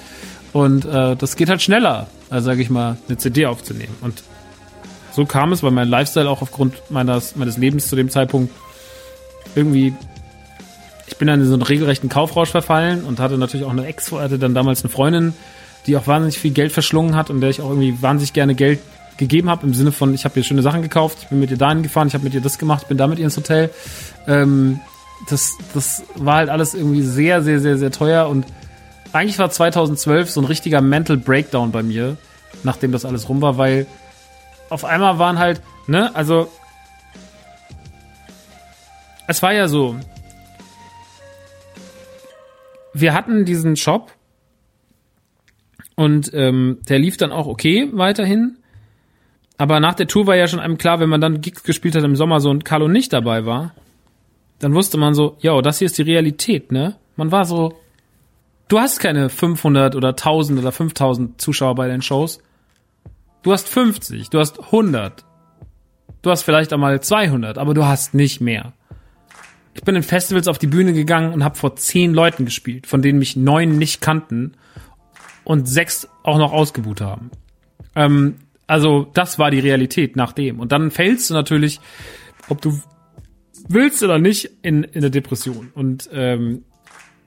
Und 0.53 0.85
äh, 0.85 1.17
das 1.17 1.37
geht 1.37 1.49
halt 1.49 1.63
schneller, 1.63 2.07
als 2.31 2.45
sage 2.45 2.63
ich 2.63 2.71
mal, 2.71 2.97
eine 3.09 3.19
CD 3.19 3.47
aufzunehmen. 3.47 3.95
Und 4.01 4.23
so 5.13 5.25
kam 5.27 5.53
es, 5.53 5.63
weil 5.63 5.73
mein 5.73 5.89
Lifestyle 5.89 6.29
auch 6.29 6.43
aufgrund 6.43 6.91
meines, 6.91 7.37
meines 7.37 7.57
Lebens 7.57 7.89
zu 7.89 7.97
dem 7.97 8.09
Zeitpunkt 8.09 8.53
irgendwie, 9.55 9.93
ich 11.07 11.17
bin 11.17 11.29
dann 11.29 11.41
in 11.41 11.47
so 11.47 11.55
einen 11.55 11.63
regelrechten 11.63 12.09
Kaufrausch 12.09 12.51
verfallen 12.51 13.03
und 13.05 13.19
hatte 13.19 13.37
natürlich 13.37 13.67
auch 13.67 13.73
eine 13.73 13.87
Ex, 13.87 14.13
hatte 14.13 14.39
dann 14.39 14.55
damals 14.55 14.83
eine 14.83 14.91
Freundin, 14.91 15.35
die 15.87 15.97
auch 15.97 16.07
wahnsinnig 16.07 16.39
viel 16.39 16.53
Geld 16.53 16.73
verschlungen 16.73 17.17
hat 17.17 17.31
und 17.31 17.41
der 17.41 17.51
ich 17.51 17.61
auch 17.61 17.71
irgendwie 17.71 18.01
wahnsinnig 18.01 18.33
gerne 18.33 18.55
Geld 18.55 18.79
gegeben 19.17 19.51
habe, 19.51 19.67
im 19.67 19.75
Sinne 19.75 19.91
von, 19.91 20.15
ich 20.15 20.25
habe 20.25 20.35
dir 20.35 20.45
schöne 20.45 20.63
Sachen 20.63 20.83
gekauft, 20.83 21.19
ich 21.23 21.29
bin 21.29 21.41
mit 21.41 21.51
ihr 21.51 21.57
dahin 21.57 21.83
gefahren, 21.83 22.09
ich 22.09 22.15
habe 22.15 22.25
mit 22.25 22.35
ihr 22.35 22.41
das 22.41 22.59
gemacht, 22.59 22.89
bin 22.89 22.97
da 22.97 23.07
mit 23.07 23.19
ihr 23.19 23.25
ins 23.25 23.37
Hotel. 23.37 23.71
Ähm, 24.27 24.81
das, 25.29 25.57
das 25.75 26.05
war 26.15 26.37
halt 26.37 26.49
alles 26.49 26.75
irgendwie 26.75 27.03
sehr, 27.03 27.43
sehr, 27.43 27.61
sehr, 27.61 27.79
sehr 27.79 27.91
teuer 27.91 28.29
und 28.29 28.47
eigentlich 29.13 29.39
war 29.39 29.51
2012 29.51 30.31
so 30.31 30.41
ein 30.41 30.45
richtiger 30.45 30.81
Mental 30.81 31.17
Breakdown 31.17 31.73
bei 31.73 31.83
mir, 31.83 32.17
nachdem 32.63 32.93
das 32.93 33.05
alles 33.05 33.29
rum 33.29 33.41
war, 33.41 33.59
weil 33.59 33.87
auf 34.71 34.85
einmal 34.85 35.19
waren 35.19 35.39
halt, 35.39 35.63
ne, 35.87 36.15
also 36.15 36.51
es 39.27 39.43
war 39.43 39.53
ja 39.53 39.69
so, 39.69 39.97
wir 42.95 43.15
hatten 43.15 43.45
diesen 43.45 43.77
Shop 43.77 44.13
und 45.95 46.31
ähm, 46.33 46.79
der 46.89 46.99
lief 46.99 47.17
dann 47.17 47.33
auch 47.33 47.47
okay 47.47 47.91
weiterhin. 47.93 48.57
Aber 49.57 49.81
nach 49.81 49.95
der 49.95 50.07
Tour 50.07 50.27
war 50.27 50.37
ja 50.37 50.47
schon 50.47 50.61
einem 50.61 50.79
klar, 50.79 51.01
wenn 51.01 51.09
man 51.09 51.21
dann 51.21 51.41
Gigs 51.41 51.65
gespielt 51.65 51.97
hat 51.97 52.05
im 52.05 52.15
Sommer 52.15 52.41
so 52.41 52.51
und 52.51 52.65
Carlo 52.65 52.87
nicht 52.87 53.13
dabei 53.13 53.45
war, 53.45 53.75
dann 54.59 54.75
wusste 54.75 54.99
man 54.99 55.15
so, 55.15 55.37
ja, 55.41 55.61
das 55.63 55.79
hier 55.79 55.87
ist 55.87 55.99
die 55.99 56.03
Realität, 56.03 56.73
ne? 56.73 56.97
Man 57.17 57.33
war 57.33 57.45
so, 57.45 57.79
du 58.69 58.79
hast 58.79 59.01
keine 59.01 59.29
500 59.29 59.97
oder 59.97 60.11
1000 60.11 60.59
oder 60.59 60.73
5000 60.73 61.41
Zuschauer 61.41 61.75
bei 61.75 61.89
den 61.89 62.03
Shows. 62.03 62.41
Du 63.43 63.53
hast 63.53 63.69
50, 63.69 64.31
du 64.31 64.39
hast 64.39 64.61
100. 64.61 65.25
Du 66.23 66.31
hast 66.31 66.43
vielleicht 66.43 66.73
einmal 66.73 67.01
200, 67.01 67.59
aber 67.59 67.75
du 67.75 67.87
hast 67.87 68.15
nicht 68.15 68.41
mehr. 68.41 68.73
Ich 69.75 69.83
bin 69.83 69.95
in 69.95 70.03
Festivals 70.03 70.49
auf 70.49 70.59
die 70.59 70.67
Bühne 70.67 70.93
gegangen 70.93 71.33
und 71.33 71.45
habe 71.45 71.57
vor 71.57 71.77
zehn 71.77 72.13
Leuten 72.13 72.45
gespielt, 72.45 72.89
von 72.89 73.01
denen 73.01 73.21
mich 73.21 73.37
neun 73.37 73.79
nicht 73.79 74.01
kannten 74.01 74.55
und 75.45 75.69
sechs 75.69 76.09
auch 76.25 76.39
noch 76.39 76.53
ausgebucht 76.53 77.01
haben. 77.01 77.31
Ähm, 77.95 78.37
also 78.67 79.09
das 79.15 79.39
war 79.39 79.53
die 79.53 79.61
Realität 79.61 80.17
nach 80.17 80.33
dem. 80.33 80.59
Und 80.59 80.73
dann 80.73 80.91
fällst 80.91 81.31
du 81.31 81.35
natürlich, 81.35 81.81
ob 82.49 82.61
du 82.61 82.81
willst 83.69 84.03
oder 84.03 84.19
nicht, 84.19 84.51
in, 84.63 84.85
in 84.85 85.01
der 85.01 85.11
Depression. 85.11 85.71
Und 85.75 86.09
ähm, 86.13 86.65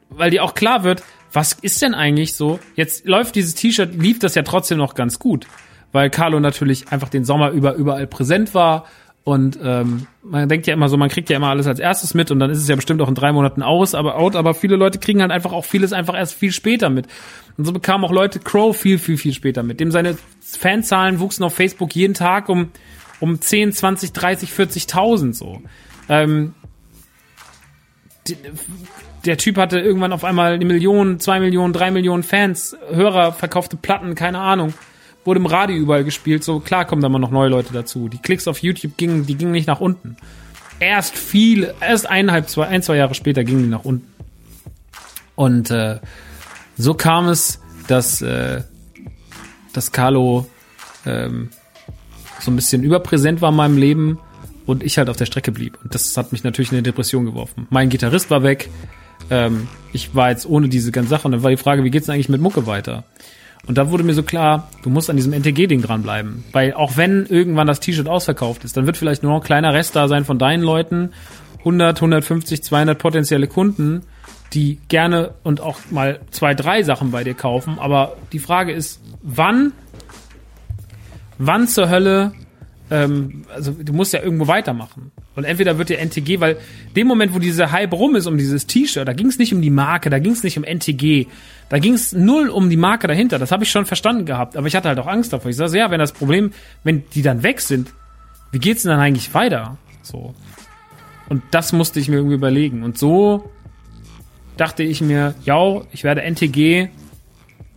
weil 0.09 0.29
dir 0.29 0.43
auch 0.43 0.53
klar 0.53 0.83
wird, 0.83 1.03
was 1.31 1.53
ist 1.53 1.81
denn 1.81 1.93
eigentlich 1.93 2.33
so? 2.33 2.59
Jetzt 2.75 3.05
läuft 3.05 3.35
dieses 3.35 3.55
T-Shirt, 3.55 3.95
lief 3.95 4.19
das 4.19 4.35
ja 4.35 4.43
trotzdem 4.43 4.77
noch 4.77 4.95
ganz 4.95 5.19
gut, 5.19 5.47
weil 5.91 6.09
Carlo 6.09 6.39
natürlich 6.39 6.91
einfach 6.91 7.09
den 7.09 7.23
Sommer 7.23 7.51
über 7.51 7.75
überall 7.75 8.07
präsent 8.07 8.53
war 8.53 8.85
und 9.23 9.59
ähm, 9.63 10.07
man 10.23 10.49
denkt 10.49 10.65
ja 10.65 10.73
immer 10.73 10.89
so, 10.89 10.97
man 10.97 11.09
kriegt 11.09 11.29
ja 11.29 11.37
immer 11.37 11.49
alles 11.49 11.67
als 11.67 11.79
erstes 11.79 12.15
mit 12.15 12.31
und 12.31 12.39
dann 12.39 12.49
ist 12.49 12.57
es 12.57 12.67
ja 12.67 12.75
bestimmt 12.75 13.01
auch 13.01 13.07
in 13.07 13.13
drei 13.13 13.31
Monaten 13.31 13.61
aus, 13.61 13.93
aber 13.93 14.17
out, 14.17 14.35
aber 14.35 14.55
viele 14.55 14.77
Leute 14.77 14.97
kriegen 14.97 15.21
halt 15.21 15.31
einfach 15.31 15.51
auch 15.51 15.63
vieles 15.63 15.93
einfach 15.93 16.15
erst 16.15 16.33
viel 16.33 16.51
später 16.51 16.89
mit. 16.89 17.05
Und 17.55 17.65
so 17.65 17.71
bekamen 17.71 18.03
auch 18.03 18.11
Leute 18.11 18.39
Crow 18.39 18.75
viel, 18.75 18.97
viel, 18.97 19.17
viel 19.17 19.33
später 19.33 19.61
mit. 19.61 19.79
Dem 19.79 19.91
seine 19.91 20.17
Fanzahlen 20.41 21.19
wuchsen 21.19 21.43
auf 21.43 21.53
Facebook 21.53 21.95
jeden 21.95 22.15
Tag 22.15 22.49
um, 22.49 22.71
um 23.19 23.39
10, 23.39 23.73
20, 23.73 24.11
30, 24.11 24.49
40.000 24.49 25.33
so. 25.33 25.61
Ähm, 26.11 26.53
der 29.25 29.37
Typ 29.37 29.57
hatte 29.57 29.79
irgendwann 29.79 30.13
auf 30.13 30.23
einmal 30.23 30.53
eine 30.53 30.65
Million, 30.65 31.19
zwei 31.19 31.39
Millionen, 31.39 31.73
drei 31.73 31.89
Millionen 31.89 32.21
Fans, 32.21 32.77
Hörer, 32.91 33.33
verkaufte 33.33 33.77
Platten, 33.77 34.13
keine 34.13 34.39
Ahnung 34.39 34.73
wurde 35.25 35.39
im 35.39 35.45
Radio 35.45 35.75
überall 35.75 36.03
gespielt. 36.03 36.43
So 36.43 36.59
klar 36.59 36.85
kommen 36.85 37.01
da 37.01 37.09
mal 37.09 37.19
noch 37.19 37.31
neue 37.31 37.49
Leute 37.49 37.73
dazu. 37.73 38.07
Die 38.09 38.17
Klicks 38.17 38.47
auf 38.47 38.59
YouTube 38.59 38.97
gingen, 38.97 39.25
die 39.25 39.35
gingen 39.35 39.51
nicht 39.51 39.67
nach 39.67 39.79
unten. 39.79 40.17
Erst 40.79 41.17
viel, 41.17 41.73
erst 41.79 42.09
eineinhalb, 42.09 42.49
zwei, 42.49 42.67
ein, 42.67 42.81
zwei 42.81 42.97
Jahre 42.97 43.13
später 43.13 43.43
gingen 43.43 43.63
die 43.63 43.69
nach 43.69 43.85
unten. 43.85 44.07
Und 45.35 45.69
äh, 45.69 45.99
so 46.77 46.93
kam 46.93 47.27
es, 47.27 47.59
dass, 47.87 48.21
äh, 48.21 48.63
dass 49.73 49.91
Carlo 49.91 50.47
ähm, 51.05 51.49
so 52.39 52.51
ein 52.51 52.55
bisschen 52.55 52.83
überpräsent 52.83 53.41
war 53.41 53.49
in 53.49 53.55
meinem 53.55 53.77
Leben 53.77 54.19
und 54.65 54.83
ich 54.83 54.97
halt 54.97 55.09
auf 55.09 55.17
der 55.17 55.25
Strecke 55.25 55.51
blieb. 55.51 55.77
Und 55.83 55.93
das 55.95 56.15
hat 56.17 56.31
mich 56.31 56.43
natürlich 56.43 56.71
in 56.71 56.77
eine 56.77 56.83
Depression 56.83 57.25
geworfen. 57.25 57.67
Mein 57.69 57.89
Gitarrist 57.89 58.29
war 58.29 58.43
weg. 58.43 58.69
Ähm, 59.29 59.67
ich 59.93 60.15
war 60.15 60.29
jetzt 60.29 60.45
ohne 60.45 60.69
diese 60.69 60.91
ganze 60.91 61.09
Sache. 61.09 61.27
Und 61.27 61.31
dann 61.31 61.43
war 61.43 61.51
die 61.51 61.57
Frage, 61.57 61.83
wie 61.83 61.91
geht's 61.91 62.05
denn 62.07 62.15
eigentlich 62.15 62.29
mit 62.29 62.41
Mucke 62.41 62.67
weiter? 62.67 63.03
Und 63.67 63.77
da 63.77 63.91
wurde 63.91 64.03
mir 64.03 64.13
so 64.13 64.23
klar, 64.23 64.69
du 64.81 64.89
musst 64.89 65.09
an 65.09 65.15
diesem 65.15 65.33
NTG-Ding 65.33 65.81
dranbleiben. 65.81 66.43
Weil 66.51 66.73
auch 66.73 66.97
wenn 66.97 67.25
irgendwann 67.27 67.67
das 67.67 67.79
T-Shirt 67.79 68.07
ausverkauft 68.07 68.63
ist, 68.63 68.75
dann 68.75 68.85
wird 68.85 68.97
vielleicht 68.97 69.23
nur 69.23 69.31
noch 69.31 69.41
ein 69.41 69.45
kleiner 69.45 69.73
Rest 69.73 69.95
da 69.95 70.07
sein 70.07 70.25
von 70.25 70.39
deinen 70.39 70.63
Leuten. 70.63 71.11
100, 71.59 71.97
150, 71.97 72.63
200 72.63 72.97
potenzielle 72.97 73.47
Kunden, 73.47 74.01
die 74.53 74.79
gerne 74.87 75.35
und 75.43 75.61
auch 75.61 75.77
mal 75.91 76.19
zwei, 76.31 76.55
drei 76.55 76.81
Sachen 76.81 77.11
bei 77.11 77.23
dir 77.23 77.35
kaufen. 77.35 77.77
Aber 77.79 78.17
die 78.31 78.39
Frage 78.39 78.71
ist, 78.71 78.99
wann, 79.21 79.73
wann 81.37 81.67
zur 81.67 81.89
Hölle, 81.89 82.33
ähm, 82.91 83.45
also 83.53 83.71
du 83.71 83.93
musst 83.93 84.13
ja 84.13 84.21
irgendwo 84.21 84.47
weitermachen. 84.47 85.11
Und 85.35 85.45
entweder 85.45 85.77
wird 85.77 85.89
dir 85.89 85.97
NTG, 85.97 86.41
weil 86.41 86.57
dem 86.95 87.07
Moment, 87.07 87.33
wo 87.33 87.39
dieser 87.39 87.71
Hype 87.71 87.93
rum 87.93 88.15
ist 88.15 88.27
um 88.27 88.37
dieses 88.37 88.67
T-Shirt, 88.67 89.07
da 89.07 89.13
ging 89.13 89.27
es 89.27 89.39
nicht 89.39 89.53
um 89.53 89.61
die 89.61 89.69
Marke, 89.69 90.09
da 90.09 90.19
ging 90.19 90.33
es 90.33 90.43
nicht 90.43 90.57
um 90.57 90.65
NTG, 90.65 91.27
da 91.69 91.79
ging 91.79 91.93
es 91.93 92.11
null 92.11 92.49
um 92.49 92.69
die 92.69 92.77
Marke 92.77 93.07
dahinter. 93.07 93.39
Das 93.39 93.51
habe 93.53 93.63
ich 93.63 93.71
schon 93.71 93.85
verstanden 93.85 94.25
gehabt, 94.25 94.57
aber 94.57 94.67
ich 94.67 94.75
hatte 94.75 94.89
halt 94.89 94.99
auch 94.99 95.07
Angst 95.07 95.31
davor. 95.31 95.49
Ich 95.49 95.55
sage, 95.55 95.77
ja, 95.77 95.89
wenn 95.89 95.99
das 95.99 96.11
Problem, 96.11 96.51
wenn 96.83 97.03
die 97.15 97.21
dann 97.21 97.43
weg 97.43 97.61
sind, 97.61 97.93
wie 98.51 98.59
geht's 98.59 98.83
denn 98.83 98.91
dann 98.91 98.99
eigentlich 98.99 99.33
weiter? 99.33 99.77
So. 100.01 100.35
Und 101.29 101.43
das 101.51 101.71
musste 101.71 102.01
ich 102.01 102.09
mir 102.09 102.17
irgendwie 102.17 102.35
überlegen. 102.35 102.83
Und 102.83 102.97
so 102.97 103.49
dachte 104.57 104.83
ich 104.83 104.99
mir, 104.99 105.33
ja, 105.45 105.81
ich 105.93 106.03
werde 106.03 106.23
NTG 106.23 106.89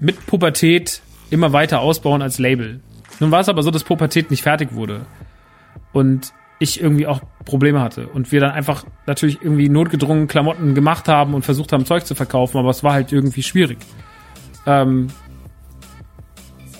mit 0.00 0.26
Pubertät 0.26 1.02
immer 1.30 1.52
weiter 1.52 1.80
ausbauen 1.80 2.20
als 2.20 2.40
Label. 2.40 2.80
Nun 3.20 3.30
war 3.30 3.40
es 3.40 3.48
aber 3.48 3.62
so, 3.62 3.70
dass 3.70 3.84
Pubertät 3.84 4.30
nicht 4.30 4.42
fertig 4.42 4.74
wurde. 4.74 5.06
Und 5.92 6.32
ich 6.58 6.80
irgendwie 6.80 7.06
auch 7.06 7.20
Probleme 7.44 7.80
hatte 7.80 8.06
und 8.08 8.32
wir 8.32 8.40
dann 8.40 8.52
einfach 8.52 8.84
natürlich 9.06 9.42
irgendwie 9.42 9.68
notgedrungen 9.68 10.28
Klamotten 10.28 10.74
gemacht 10.74 11.08
haben 11.08 11.34
und 11.34 11.44
versucht 11.44 11.72
haben, 11.72 11.84
Zeug 11.84 12.06
zu 12.06 12.14
verkaufen, 12.14 12.58
aber 12.58 12.70
es 12.70 12.82
war 12.82 12.92
halt 12.92 13.12
irgendwie 13.12 13.42
schwierig. 13.42 13.78
Ähm, 14.66 15.08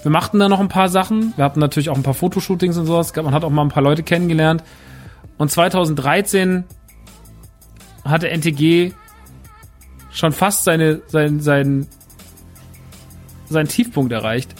wir 0.03 0.11
machten 0.11 0.39
da 0.39 0.49
noch 0.49 0.61
ein 0.61 0.69
paar 0.69 0.89
Sachen. 0.89 1.33
Wir 1.37 1.45
hatten 1.45 1.61
natürlich 1.61 1.89
auch 1.89 1.97
ein 1.97 2.03
paar 2.03 2.15
Fotoshootings 2.15 2.77
und 2.77 2.87
sowas. 2.87 3.15
Man 3.17 3.33
hat 3.33 3.43
auch 3.43 3.51
mal 3.51 3.63
ein 3.63 3.69
paar 3.69 3.83
Leute 3.83 4.03
kennengelernt. 4.03 4.63
Und 5.39 5.51
2013 5.51 6.65
hatte 8.05 8.29
NTG 8.29 8.93
schon 10.13 10.33
fast 10.33 10.65
seine, 10.65 11.01
sein, 11.07 11.41
sein, 11.41 11.87
seinen 13.49 13.69
Tiefpunkt 13.69 14.13
erreicht, 14.13 14.55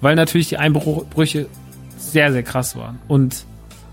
weil 0.00 0.14
natürlich 0.14 0.48
die 0.48 0.56
Einbrüche 0.56 1.46
sehr, 1.96 2.32
sehr 2.32 2.42
krass 2.42 2.76
waren. 2.76 2.98
Und 3.08 3.44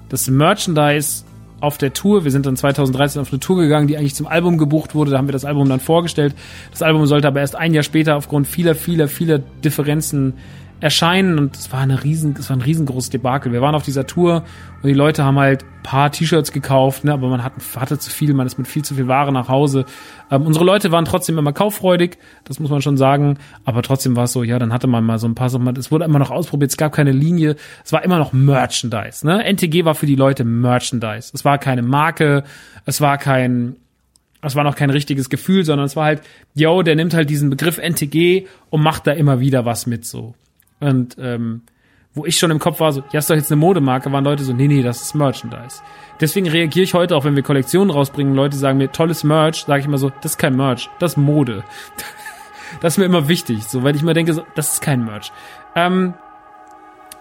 das 0.09 0.29
Merchandise 0.29 1.23
auf 1.59 1.77
der 1.77 1.93
Tour, 1.93 2.23
wir 2.23 2.31
sind 2.31 2.45
dann 2.45 2.55
2013 2.55 3.21
auf 3.21 3.31
eine 3.31 3.39
Tour 3.39 3.57
gegangen, 3.57 3.87
die 3.87 3.97
eigentlich 3.97 4.15
zum 4.15 4.27
Album 4.27 4.57
gebucht 4.57 4.93
wurde, 4.95 5.11
da 5.11 5.17
haben 5.17 5.27
wir 5.27 5.33
das 5.33 5.45
Album 5.45 5.67
dann 5.67 5.79
vorgestellt. 5.79 6.35
Das 6.71 6.81
Album 6.81 7.05
sollte 7.07 7.27
aber 7.27 7.39
erst 7.39 7.55
ein 7.55 7.73
Jahr 7.73 7.83
später 7.83 8.15
aufgrund 8.15 8.47
vieler, 8.47 8.75
vieler, 8.75 9.07
vieler 9.07 9.39
Differenzen 9.39 10.35
erscheinen 10.79 11.39
und 11.39 11.55
es 11.55 11.71
war 11.71 11.79
eine 11.79 12.03
riesen, 12.03 12.35
es 12.37 12.49
war 12.49 12.57
ein 12.57 12.61
riesengroßes 12.61 13.09
Debakel. 13.09 13.51
Wir 13.51 13.61
waren 13.61 13.75
auf 13.75 13.83
dieser 13.83 14.05
Tour 14.05 14.43
und 14.81 14.87
die 14.87 14.93
Leute 14.93 15.23
haben 15.23 15.39
halt 15.39 15.65
paar 15.81 16.11
T-Shirts 16.11 16.51
gekauft, 16.51 17.05
ne, 17.05 17.13
aber 17.13 17.29
man 17.29 17.43
hat, 17.43 17.53
hatte 17.75 17.97
zu 17.97 18.09
viel, 18.09 18.33
man 18.33 18.45
ist 18.45 18.57
mit 18.57 18.67
viel 18.67 18.83
zu 18.83 18.93
viel 18.95 19.07
Ware 19.07 19.31
nach 19.31 19.47
Hause. 19.47 19.85
Ähm, 20.29 20.41
unsere 20.43 20.65
Leute 20.65 20.91
waren 20.91 21.05
trotzdem 21.05 21.37
immer 21.37 21.53
kauffreudig, 21.53 22.17
das 22.43 22.59
muss 22.59 22.69
man 22.69 22.81
schon 22.81 22.97
sagen, 22.97 23.37
aber 23.63 23.81
trotzdem 23.81 24.15
war 24.15 24.25
es 24.25 24.33
so, 24.33 24.43
ja, 24.43 24.59
dann 24.59 24.73
hatte 24.73 24.87
man 24.87 25.05
mal 25.05 25.17
so 25.17 25.27
ein 25.27 25.35
paar 25.35 25.49
Sachen, 25.49 25.65
es 25.77 25.91
wurde 25.91 26.05
immer 26.05 26.19
noch 26.19 26.29
ausprobiert, 26.29 26.71
es 26.71 26.77
gab 26.77 26.91
keine 26.91 27.11
Linie, 27.11 27.55
es 27.85 27.93
war 27.93 28.03
immer 28.03 28.17
noch 28.19 28.33
Merchandise, 28.33 29.25
ne? 29.25 29.43
NTG 29.45 29.85
war 29.85 29.95
für 29.95 30.05
die 30.05 30.15
Leute 30.15 30.43
Merchandise. 30.43 31.31
Es 31.33 31.45
war 31.45 31.57
keine 31.57 31.81
Marke, 31.81 32.43
es 32.85 32.99
war 32.99 33.17
kein 33.17 33.77
es 34.41 34.55
war 34.55 34.63
noch 34.63 34.75
kein 34.75 34.91
richtiges 34.91 35.29
Gefühl, 35.29 35.65
sondern 35.65 35.87
es 35.87 35.95
war 35.95 36.05
halt, 36.05 36.21
yo, 36.53 36.83
der 36.83 36.95
nimmt 36.95 37.13
halt 37.13 37.29
diesen 37.29 37.49
Begriff 37.49 37.79
NTG 37.79 38.45
und 38.69 38.81
macht 38.81 39.07
da 39.07 39.11
immer 39.11 39.39
wieder 39.39 39.65
was 39.65 39.87
mit 39.87 40.05
so. 40.05 40.35
Und 40.79 41.17
ähm, 41.19 41.61
wo 42.13 42.25
ich 42.25 42.37
schon 42.37 42.51
im 42.51 42.59
Kopf 42.59 42.79
war, 42.79 42.91
so, 42.91 43.03
ja, 43.11 43.19
ist 43.19 43.29
doch 43.29 43.35
jetzt 43.35 43.51
eine 43.51 43.59
Modemarke, 43.59 44.11
waren 44.11 44.23
Leute 44.23 44.43
so, 44.43 44.53
nee, 44.53 44.67
nee, 44.67 44.81
das 44.81 45.01
ist 45.01 45.13
Merchandise. 45.15 45.81
Deswegen 46.19 46.47
reagiere 46.47 46.83
ich 46.83 46.93
heute 46.93 47.15
auch, 47.15 47.23
wenn 47.23 47.35
wir 47.35 47.43
Kollektionen 47.43 47.91
rausbringen, 47.91 48.33
Leute 48.33 48.57
sagen 48.57 48.79
mir, 48.79 48.91
tolles 48.91 49.23
Merch, 49.23 49.65
sage 49.65 49.81
ich 49.81 49.85
immer 49.85 49.99
so, 49.99 50.11
das 50.21 50.33
ist 50.33 50.37
kein 50.37 50.55
Merch, 50.55 50.89
das 50.99 51.11
ist 51.11 51.17
Mode. 51.17 51.63
das 52.81 52.93
ist 52.93 52.97
mir 52.97 53.05
immer 53.05 53.27
wichtig, 53.27 53.63
so, 53.65 53.83
weil 53.83 53.95
ich 53.95 54.01
mir 54.01 54.13
denke, 54.13 54.33
so, 54.33 54.43
das 54.55 54.73
ist 54.73 54.81
kein 54.81 55.05
Merch. 55.05 55.31
Ähm, 55.75 56.15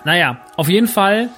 naja, 0.04 0.38
auf 0.56 0.68
jeden 0.68 0.88
Fall 0.88 1.28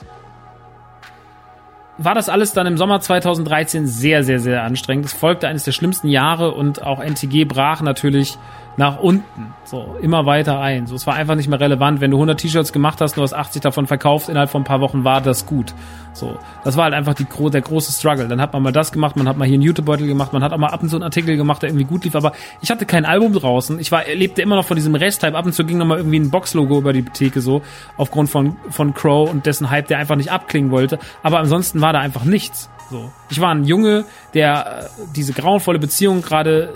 war 1.99 2.15
das 2.15 2.29
alles 2.29 2.53
dann 2.53 2.67
im 2.67 2.79
Sommer 2.79 3.01
2013 3.01 3.89
sehr, 3.89 4.23
sehr, 4.23 4.39
sehr 4.39 4.63
anstrengend. 4.63 5.07
Es 5.07 5.13
folgte 5.13 5.49
eines 5.49 5.65
der 5.65 5.73
schlimmsten 5.73 6.09
Jahre 6.09 6.53
und 6.53 6.83
auch 6.83 7.01
NTG 7.01 7.45
brach 7.45 7.83
natürlich 7.83 8.39
nach 8.79 9.01
unten, 9.01 9.55
so 9.65 9.97
immer 10.01 10.25
weiter 10.25 10.61
ein. 10.61 10.87
So, 10.87 10.95
es 10.95 11.05
war 11.05 11.15
einfach 11.15 11.35
nicht 11.35 11.49
mehr 11.49 11.59
relevant. 11.59 12.01
Wenn 12.01 12.13
du 12.13 12.17
100 12.17 12.39
T-Shirts 12.39 12.73
gemacht 12.73 13.01
hast, 13.01 13.17
du 13.17 13.23
hast 13.23 13.35
80 13.35 13.61
davon 13.61 13.89
verkauft, 13.89 14.29
innerhalb 14.29 14.51
von 14.51 14.63
ein 14.63 14.65
paar 14.65 14.81
Wochen 14.81 15.03
war 15.03 15.21
das 15.21 15.47
gut. 15.47 15.75
So, 16.13 16.39
das 16.63 16.77
war 16.77 16.85
halt 16.85 16.95
einfach 16.95 17.15
die, 17.15 17.27
der 17.51 17.61
große 17.61 17.91
Struggle. 17.91 18.29
Dann 18.29 18.41
hat 18.41 18.53
man 18.53 18.63
mal 18.63 18.73
das 18.73 18.93
gemacht, 18.93 19.17
man 19.17 19.29
hat 19.29 19.37
mal 19.37 19.47
hier 19.47 19.55
einen 19.55 19.65
YouTube-Beutel 19.65 20.07
gemacht, 20.07 20.33
man 20.33 20.45
hat 20.45 20.53
auch 20.53 20.59
mal 20.59 20.69
ab 20.69 20.81
und 20.81 20.91
zu 20.91 20.97
einen 20.97 21.03
Artikel 21.03 21.37
gemacht, 21.37 21.63
der 21.63 21.71
irgendwie 21.71 21.87
gut 21.87 22.05
lief, 22.05 22.15
aber 22.15 22.33
ich 22.61 22.71
hatte 22.71 22.87
kein 22.87 23.05
Album 23.05 23.33
draußen. 23.33 23.81
Ich 23.81 23.91
war, 23.91 24.05
lebte 24.07 24.43
immer 24.43 24.55
noch 24.55 24.65
von 24.65 24.77
diesem 24.77 24.95
Resthype. 24.95 25.37
Ab 25.37 25.45
und 25.45 25.53
zu 25.53 25.65
ging 25.65 25.79
noch 25.79 25.87
mal 25.87 25.99
irgendwie 25.99 26.21
ein 26.21 26.31
Box-Logo 26.31 26.79
über 26.79 26.93
die 26.93 27.03
Theke 27.03 27.41
so, 27.41 27.63
aufgrund 27.97 28.31
von, 28.31 28.57
von 28.71 28.95
Crow 28.95 29.29
und 29.29 29.45
dessen 29.45 29.71
Hype, 29.71 29.89
der 29.89 29.99
einfach 29.99 30.17
nicht 30.17 30.31
abklingen 30.31 30.71
wollte. 30.71 31.01
Aber 31.25 31.41
ansonsten 31.41 31.81
war 31.81 31.93
da 31.93 31.99
einfach 31.99 32.25
nichts. 32.25 32.71
So. 32.91 33.11
Ich 33.29 33.41
war 33.41 33.55
ein 33.55 33.65
Junge, 33.65 34.05
der 34.35 34.89
äh, 34.99 35.03
diese 35.15 35.33
grauenvolle 35.33 35.79
Beziehung 35.79 36.23
gerade 36.23 36.73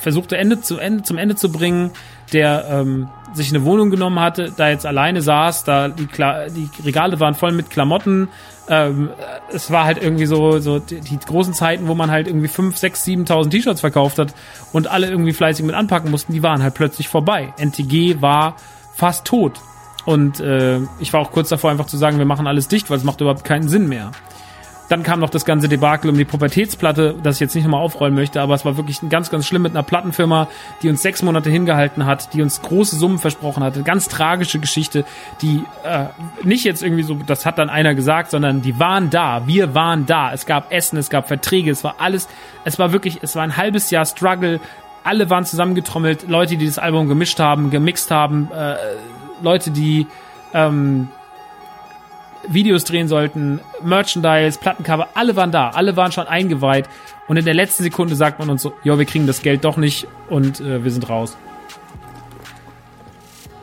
versuchte 0.00 0.36
Ende 0.36 0.60
zu 0.60 0.78
Ende 0.78 1.02
zum 1.02 1.18
Ende 1.18 1.36
zu 1.36 1.50
bringen, 1.50 1.90
der 2.32 2.66
ähm, 2.70 3.08
sich 3.32 3.50
eine 3.50 3.64
Wohnung 3.64 3.90
genommen 3.90 4.18
hatte, 4.20 4.52
da 4.56 4.68
jetzt 4.68 4.86
alleine 4.86 5.22
saß, 5.22 5.64
da 5.64 5.88
die, 5.88 6.06
Kla 6.06 6.48
die 6.48 6.68
Regale 6.84 7.20
waren 7.20 7.34
voll 7.34 7.52
mit 7.52 7.70
Klamotten. 7.70 8.28
Ähm, 8.68 9.10
es 9.52 9.70
war 9.70 9.84
halt 9.84 10.02
irgendwie 10.02 10.26
so, 10.26 10.58
so 10.58 10.78
die, 10.78 11.00
die 11.00 11.18
großen 11.18 11.54
Zeiten, 11.54 11.88
wo 11.88 11.94
man 11.94 12.10
halt 12.10 12.26
irgendwie 12.26 12.48
5, 12.48 12.76
6, 12.76 13.04
7.000 13.04 13.50
T-Shirts 13.50 13.80
verkauft 13.80 14.18
hat 14.18 14.34
und 14.72 14.88
alle 14.88 15.08
irgendwie 15.08 15.32
fleißig 15.32 15.64
mit 15.64 15.74
anpacken 15.74 16.10
mussten, 16.10 16.32
die 16.32 16.42
waren 16.42 16.62
halt 16.62 16.74
plötzlich 16.74 17.08
vorbei. 17.08 17.52
NTG 17.58 18.20
war 18.20 18.56
fast 18.94 19.26
tot. 19.26 19.60
Und 20.04 20.40
äh, 20.40 20.80
ich 21.00 21.12
war 21.12 21.20
auch 21.20 21.32
kurz 21.32 21.50
davor, 21.50 21.70
einfach 21.70 21.86
zu 21.86 21.98
sagen, 21.98 22.18
wir 22.18 22.24
machen 22.24 22.46
alles 22.46 22.68
dicht, 22.68 22.88
weil 22.90 22.96
es 22.96 23.04
macht 23.04 23.20
überhaupt 23.20 23.44
keinen 23.44 23.68
Sinn 23.68 23.88
mehr. 23.88 24.10
Dann 24.88 25.02
kam 25.02 25.20
noch 25.20 25.30
das 25.30 25.44
ganze 25.44 25.68
Debakel 25.68 26.10
um 26.10 26.16
die 26.16 26.24
Pubertätsplatte, 26.24 27.14
das 27.22 27.36
ich 27.36 27.40
jetzt 27.40 27.54
nicht 27.54 27.64
nochmal 27.64 27.82
aufrollen 27.82 28.14
möchte, 28.14 28.40
aber 28.40 28.54
es 28.54 28.64
war 28.64 28.76
wirklich 28.76 29.00
ganz, 29.10 29.30
ganz 29.30 29.46
schlimm 29.46 29.62
mit 29.62 29.72
einer 29.72 29.82
Plattenfirma, 29.82 30.48
die 30.82 30.88
uns 30.88 31.02
sechs 31.02 31.22
Monate 31.22 31.50
hingehalten 31.50 32.06
hat, 32.06 32.32
die 32.32 32.40
uns 32.40 32.62
große 32.62 32.96
Summen 32.96 33.18
versprochen 33.18 33.62
hatte. 33.62 33.82
Ganz 33.82 34.08
tragische 34.08 34.58
Geschichte, 34.58 35.04
die 35.42 35.64
äh, 35.84 36.06
nicht 36.42 36.64
jetzt 36.64 36.82
irgendwie 36.82 37.02
so, 37.02 37.14
das 37.14 37.44
hat 37.44 37.58
dann 37.58 37.68
einer 37.68 37.94
gesagt, 37.94 38.30
sondern 38.30 38.62
die 38.62 38.78
waren 38.78 39.10
da. 39.10 39.46
Wir 39.46 39.74
waren 39.74 40.06
da. 40.06 40.32
Es 40.32 40.46
gab 40.46 40.72
Essen, 40.72 40.96
es 40.98 41.10
gab 41.10 41.28
Verträge, 41.28 41.70
es 41.70 41.84
war 41.84 41.96
alles, 41.98 42.26
es 42.64 42.78
war 42.78 42.92
wirklich, 42.92 43.18
es 43.22 43.36
war 43.36 43.42
ein 43.42 43.56
halbes 43.56 43.90
Jahr 43.90 44.06
Struggle. 44.06 44.58
Alle 45.04 45.28
waren 45.30 45.44
zusammengetrommelt, 45.44 46.28
Leute, 46.28 46.56
die 46.56 46.66
das 46.66 46.78
Album 46.78 47.08
gemischt 47.08 47.40
haben, 47.40 47.70
gemixt 47.70 48.10
haben, 48.10 48.48
äh, 48.52 48.74
Leute, 49.42 49.70
die 49.70 50.06
ähm, 50.54 51.08
Videos 52.50 52.84
drehen 52.84 53.08
sollten, 53.08 53.60
Merchandise, 53.82 54.58
Plattencover, 54.58 55.08
alle 55.14 55.36
waren 55.36 55.52
da, 55.52 55.70
alle 55.70 55.96
waren 55.96 56.12
schon 56.12 56.26
eingeweiht 56.26 56.88
und 57.26 57.36
in 57.36 57.44
der 57.44 57.54
letzten 57.54 57.82
Sekunde 57.82 58.14
sagt 58.14 58.38
man 58.38 58.50
uns 58.50 58.62
so, 58.62 58.72
ja, 58.84 58.98
wir 58.98 59.04
kriegen 59.04 59.26
das 59.26 59.42
Geld 59.42 59.64
doch 59.64 59.76
nicht 59.76 60.06
und 60.28 60.60
äh, 60.60 60.82
wir 60.82 60.90
sind 60.90 61.08
raus. 61.08 61.36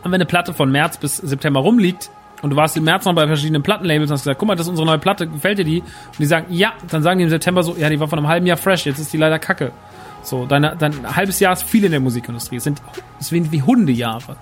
Und 0.03 0.11
wenn 0.11 0.15
eine 0.15 0.25
Platte 0.25 0.53
von 0.53 0.71
März 0.71 0.97
bis 0.97 1.17
September 1.17 1.61
rumliegt 1.61 2.11
und 2.43 2.51
du 2.51 2.55
warst 2.55 2.77
im 2.77 2.83
März 2.83 3.05
noch 3.05 3.15
bei 3.15 3.25
verschiedenen 3.25 3.63
Plattenlabels 3.63 4.11
und 4.11 4.13
hast 4.13 4.23
gesagt, 4.23 4.39
guck 4.39 4.47
mal, 4.47 4.55
das 4.55 4.67
ist 4.67 4.69
unsere 4.69 4.85
neue 4.85 4.99
Platte, 4.99 5.27
gefällt 5.27 5.57
dir 5.57 5.65
die? 5.65 5.81
Und 5.81 6.19
die 6.19 6.25
sagen, 6.25 6.45
ja, 6.49 6.73
dann 6.91 7.01
sagen 7.01 7.17
die 7.17 7.23
im 7.23 7.29
September 7.31 7.63
so, 7.63 7.75
ja, 7.75 7.89
die 7.89 7.99
war 7.99 8.07
von 8.07 8.19
einem 8.19 8.27
halben 8.27 8.45
Jahr 8.45 8.57
fresh, 8.57 8.85
jetzt 8.85 8.99
ist 8.99 9.11
die 9.11 9.17
leider 9.17 9.39
kacke. 9.39 9.71
So, 10.21 10.45
dein, 10.45 10.77
dein 10.77 11.15
halbes 11.15 11.39
Jahr 11.39 11.53
ist 11.53 11.63
viel 11.63 11.85
in 11.85 11.91
der 11.91 11.99
Musikindustrie. 11.99 12.57
Es 12.57 12.63
sind, 12.63 12.81
es 13.19 13.29
sind 13.29 13.51
wie 13.51 13.61
Hundejahre. 13.61 14.37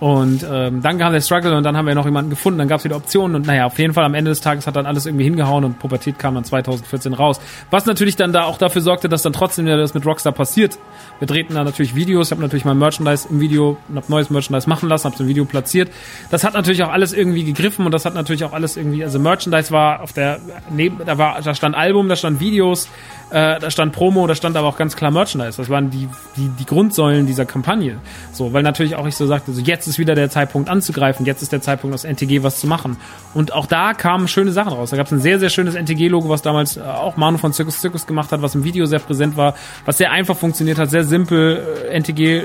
Und 0.00 0.46
ähm, 0.50 0.80
dann 0.80 0.98
kam 0.98 1.12
der 1.12 1.20
Struggle 1.20 1.54
und 1.54 1.62
dann 1.62 1.76
haben 1.76 1.86
wir 1.86 1.94
noch 1.94 2.06
jemanden 2.06 2.30
gefunden, 2.30 2.58
dann 2.58 2.68
gab 2.68 2.78
es 2.78 2.84
wieder 2.84 2.96
Optionen 2.96 3.36
und 3.36 3.46
naja, 3.46 3.66
auf 3.66 3.78
jeden 3.78 3.92
Fall 3.92 4.04
am 4.04 4.14
Ende 4.14 4.30
des 4.30 4.40
Tages 4.40 4.66
hat 4.66 4.74
dann 4.74 4.86
alles 4.86 5.04
irgendwie 5.04 5.24
hingehauen 5.24 5.62
und 5.62 5.78
Pubertät 5.78 6.18
kam 6.18 6.34
dann 6.34 6.44
2014 6.44 7.12
raus. 7.12 7.38
Was 7.70 7.84
natürlich 7.84 8.16
dann 8.16 8.32
da 8.32 8.44
auch 8.44 8.56
dafür 8.56 8.80
sorgte, 8.80 9.10
dass 9.10 9.20
dann 9.20 9.34
trotzdem 9.34 9.66
wieder 9.66 9.76
das 9.76 9.92
mit 9.92 10.06
Rockstar 10.06 10.32
passiert. 10.32 10.78
Wir 11.18 11.26
drehten 11.26 11.54
da 11.54 11.64
natürlich 11.64 11.94
Videos, 11.94 12.28
ich 12.28 12.30
habe 12.32 12.40
natürlich 12.40 12.64
mein 12.64 12.78
Merchandise 12.78 13.28
im 13.28 13.40
Video, 13.40 13.76
hab 13.94 14.08
neues 14.08 14.30
Merchandise 14.30 14.66
machen 14.66 14.88
lassen, 14.88 15.04
habe 15.04 15.22
im 15.22 15.28
Video 15.28 15.44
platziert. 15.44 15.90
Das 16.30 16.44
hat 16.44 16.54
natürlich 16.54 16.82
auch 16.82 16.90
alles 16.90 17.12
irgendwie 17.12 17.44
gegriffen 17.44 17.84
und 17.84 17.92
das 17.92 18.06
hat 18.06 18.14
natürlich 18.14 18.44
auch 18.44 18.54
alles 18.54 18.78
irgendwie, 18.78 19.04
also 19.04 19.18
Merchandise 19.18 19.70
war 19.70 20.00
auf 20.00 20.14
der, 20.14 20.40
neben, 20.70 21.04
da 21.04 21.18
war, 21.18 21.42
da 21.42 21.54
stand 21.54 21.74
Album, 21.74 22.08
da 22.08 22.16
stand 22.16 22.40
Videos, 22.40 22.88
äh, 23.30 23.60
da 23.60 23.70
stand 23.70 23.92
Promo, 23.92 24.26
da 24.26 24.34
stand 24.34 24.56
aber 24.56 24.66
auch 24.66 24.76
ganz 24.76 24.96
klar 24.96 25.12
Merchandise. 25.12 25.56
Das 25.56 25.68
waren 25.68 25.90
die, 25.90 26.08
die, 26.36 26.48
die 26.48 26.66
Grundsäulen 26.66 27.26
dieser 27.26 27.46
Kampagne. 27.46 27.98
So, 28.32 28.52
weil 28.52 28.64
natürlich 28.64 28.96
auch 28.96 29.06
ich 29.06 29.14
so 29.14 29.26
sagte, 29.26 29.52
so 29.52 29.60
jetzt 29.60 29.86
ist 29.86 29.98
wieder 29.98 30.16
der 30.16 30.30
Zeitpunkt 30.30 30.68
anzugreifen, 30.68 31.24
jetzt 31.26 31.40
ist 31.40 31.52
der 31.52 31.62
Zeitpunkt 31.62 31.94
aus 31.94 32.04
NTG 32.04 32.42
was 32.42 32.58
zu 32.58 32.66
machen. 32.66 32.96
Und 33.32 33.52
auch 33.52 33.66
da 33.66 33.94
kamen 33.94 34.26
schöne 34.26 34.50
Sachen 34.50 34.72
raus. 34.72 34.90
Da 34.90 34.96
gab 34.96 35.06
es 35.06 35.12
ein 35.12 35.20
sehr, 35.20 35.38
sehr 35.38 35.48
schönes 35.48 35.76
NTG-Logo, 35.76 36.28
was 36.28 36.42
damals 36.42 36.76
äh, 36.76 36.80
auch 36.80 37.16
Manu 37.16 37.38
von 37.38 37.52
Circus 37.52 37.80
Circus 37.80 38.06
gemacht 38.06 38.32
hat, 38.32 38.42
was 38.42 38.56
im 38.56 38.64
Video 38.64 38.86
sehr 38.86 38.98
präsent 38.98 39.36
war, 39.36 39.54
was 39.84 39.98
sehr 39.98 40.10
einfach 40.10 40.36
funktioniert 40.36 40.78
hat, 40.78 40.90
sehr 40.90 41.04
simpel. 41.04 41.64
Äh, 41.88 41.98
NTG, 41.98 42.44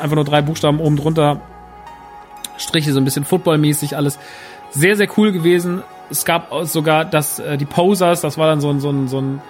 einfach 0.00 0.16
nur 0.16 0.24
drei 0.24 0.42
Buchstaben 0.42 0.80
oben 0.80 0.96
drunter, 0.96 1.40
Striche, 2.58 2.92
so 2.92 3.00
ein 3.00 3.04
bisschen 3.04 3.24
Football-mäßig 3.24 3.96
alles. 3.96 4.18
Sehr, 4.70 4.96
sehr 4.96 5.08
cool 5.16 5.32
gewesen. 5.32 5.82
Es 6.10 6.26
gab 6.26 6.52
sogar 6.64 7.06
das, 7.06 7.38
äh, 7.38 7.56
die 7.56 7.64
Posers, 7.64 8.20
das 8.20 8.36
war 8.36 8.48
dann 8.48 8.60
so 8.60 8.68
ein, 8.68 8.80
so 8.80 8.90
ein, 8.90 9.08
so 9.08 9.20
ein 9.20 9.40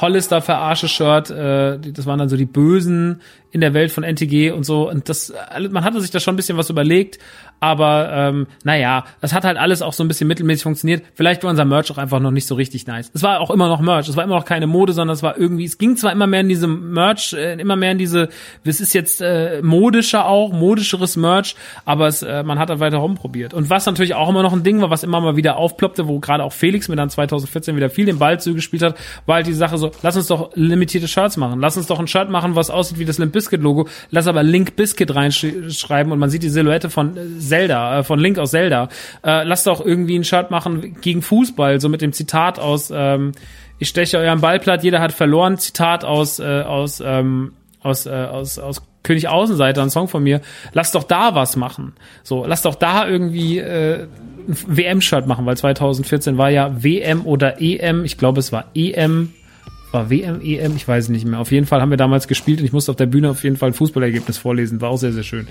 Hollister 0.00 0.40
verarsche 0.40 0.88
Shirt, 0.88 1.30
äh, 1.30 1.78
das 1.78 2.06
waren 2.06 2.18
dann 2.18 2.28
so 2.28 2.36
die 2.36 2.46
Bösen 2.46 3.20
in 3.50 3.60
der 3.60 3.74
Welt 3.74 3.90
von 3.90 4.04
NTG 4.04 4.50
und 4.50 4.64
so 4.64 4.90
und 4.90 5.08
das 5.08 5.32
man 5.70 5.84
hatte 5.84 6.00
sich 6.00 6.10
da 6.10 6.20
schon 6.20 6.34
ein 6.34 6.36
bisschen 6.36 6.58
was 6.58 6.70
überlegt, 6.70 7.18
aber 7.60 8.10
ähm, 8.12 8.46
naja, 8.62 9.04
das 9.20 9.32
hat 9.32 9.44
halt 9.44 9.56
alles 9.56 9.82
auch 9.82 9.92
so 9.92 10.04
ein 10.04 10.08
bisschen 10.08 10.28
mittelmäßig 10.28 10.62
funktioniert. 10.62 11.02
Vielleicht 11.14 11.42
war 11.42 11.50
unser 11.50 11.64
Merch 11.64 11.90
auch 11.90 11.98
einfach 11.98 12.20
noch 12.20 12.30
nicht 12.30 12.46
so 12.46 12.54
richtig 12.54 12.86
nice. 12.86 13.10
Es 13.14 13.22
war 13.22 13.40
auch 13.40 13.50
immer 13.50 13.68
noch 13.68 13.80
Merch, 13.80 14.08
es 14.08 14.16
war 14.16 14.24
immer 14.24 14.36
noch 14.36 14.44
keine 14.44 14.66
Mode, 14.66 14.92
sondern 14.92 15.14
es 15.14 15.22
war 15.22 15.36
irgendwie, 15.38 15.64
es 15.64 15.78
ging 15.78 15.96
zwar 15.96 16.12
immer 16.12 16.26
mehr 16.26 16.40
in 16.40 16.48
diese 16.48 16.66
Merch, 16.66 17.32
äh, 17.32 17.54
immer 17.54 17.76
mehr 17.76 17.92
in 17.92 17.98
diese, 17.98 18.28
es 18.64 18.80
ist 18.80 18.92
jetzt 18.92 19.20
äh, 19.20 19.60
modischer 19.62 20.26
auch, 20.26 20.52
modischeres 20.52 21.16
Merch, 21.16 21.56
aber 21.84 22.06
es, 22.06 22.22
äh, 22.22 22.42
man 22.42 22.58
hat 22.58 22.70
halt 22.70 22.80
weiter 22.80 22.98
rumprobiert. 22.98 23.54
Und 23.54 23.70
was 23.70 23.86
natürlich 23.86 24.14
auch 24.14 24.28
immer 24.28 24.42
noch 24.42 24.52
ein 24.52 24.62
Ding 24.62 24.80
war, 24.80 24.90
was 24.90 25.02
immer 25.02 25.20
mal 25.20 25.36
wieder 25.36 25.56
aufploppte, 25.56 26.06
wo 26.06 26.20
gerade 26.20 26.44
auch 26.44 26.52
Felix 26.52 26.88
mir 26.88 26.96
dann 26.96 27.10
2014 27.10 27.74
wieder 27.76 27.90
viel 27.90 28.06
den 28.06 28.18
Ball 28.18 28.38
zugespielt 28.38 28.82
hat, 28.82 28.96
war 29.26 29.36
halt 29.36 29.46
die 29.46 29.52
Sache 29.52 29.78
so, 29.78 29.90
lass 30.02 30.16
uns 30.16 30.26
doch 30.28 30.50
limitierte 30.54 31.08
Shirts 31.08 31.36
machen. 31.36 31.60
Lass 31.60 31.76
uns 31.76 31.86
doch 31.86 31.98
ein 31.98 32.06
Shirt 32.06 32.30
machen, 32.30 32.54
was 32.54 32.70
aussieht 32.70 32.98
wie 32.98 33.04
das 33.04 33.18
Limp 33.18 33.34
Bizkit 33.38 33.62
Logo, 33.62 33.88
lass 34.10 34.26
aber 34.26 34.42
Link 34.42 34.74
Biscuit 34.74 35.14
reinschreiben 35.14 36.12
und 36.12 36.18
man 36.18 36.28
sieht 36.28 36.42
die 36.42 36.48
Silhouette 36.48 36.90
von 36.90 37.16
äh, 37.16 37.38
Zelda, 37.38 38.00
äh, 38.00 38.02
von 38.02 38.18
Link 38.18 38.38
aus 38.38 38.50
Zelda. 38.50 38.88
Äh, 39.24 39.44
lasst 39.44 39.66
doch 39.68 39.84
irgendwie 39.84 40.18
ein 40.18 40.24
Shirt 40.24 40.50
machen 40.50 40.96
gegen 41.00 41.22
Fußball, 41.22 41.80
so 41.80 41.88
mit 41.88 42.02
dem 42.02 42.12
Zitat 42.12 42.58
aus 42.58 42.92
ähm, 42.92 43.32
Ich 43.78 43.88
steche 43.88 44.18
euren 44.18 44.40
Ball 44.40 44.58
platt, 44.58 44.82
jeder 44.82 45.00
hat 45.00 45.12
verloren, 45.12 45.56
Zitat 45.58 46.04
aus 46.04 46.40
äh, 46.40 46.62
aus 46.62 47.00
ähm, 47.04 47.52
aus, 47.80 48.06
äh, 48.06 48.10
aus, 48.10 48.58
aus 48.58 48.82
König 49.04 49.28
Außenseiter, 49.28 49.82
ein 49.82 49.90
Song 49.90 50.08
von 50.08 50.22
mir, 50.22 50.40
lass 50.72 50.92
doch 50.92 51.04
da 51.04 51.34
was 51.34 51.56
machen. 51.56 51.94
So, 52.22 52.44
lass 52.44 52.62
doch 52.62 52.74
da 52.74 53.08
irgendwie 53.08 53.58
äh, 53.58 54.06
ein 54.48 54.56
WM-Shirt 54.66 55.26
machen, 55.26 55.46
weil 55.46 55.56
2014 55.56 56.36
war 56.36 56.50
ja 56.50 56.82
WM 56.82 57.24
oder 57.24 57.60
EM, 57.60 58.04
ich 58.04 58.18
glaube 58.18 58.40
es 58.40 58.52
war 58.52 58.66
EM, 58.74 59.32
war 59.90 60.10
WM, 60.10 60.40
EM, 60.40 60.76
ich 60.76 60.86
weiß 60.86 61.08
nicht 61.08 61.26
mehr. 61.26 61.38
Auf 61.38 61.50
jeden 61.52 61.66
Fall 61.66 61.80
haben 61.80 61.90
wir 61.90 61.96
damals 61.96 62.28
gespielt 62.28 62.60
und 62.60 62.66
ich 62.66 62.72
musste 62.72 62.90
auf 62.90 62.96
der 62.96 63.06
Bühne 63.06 63.30
auf 63.30 63.42
jeden 63.44 63.56
Fall 63.56 63.70
ein 63.70 63.74
Fußballergebnis 63.74 64.38
vorlesen, 64.38 64.80
war 64.80 64.90
auch 64.90 64.98
sehr, 64.98 65.12
sehr 65.12 65.22
schön. 65.22 65.48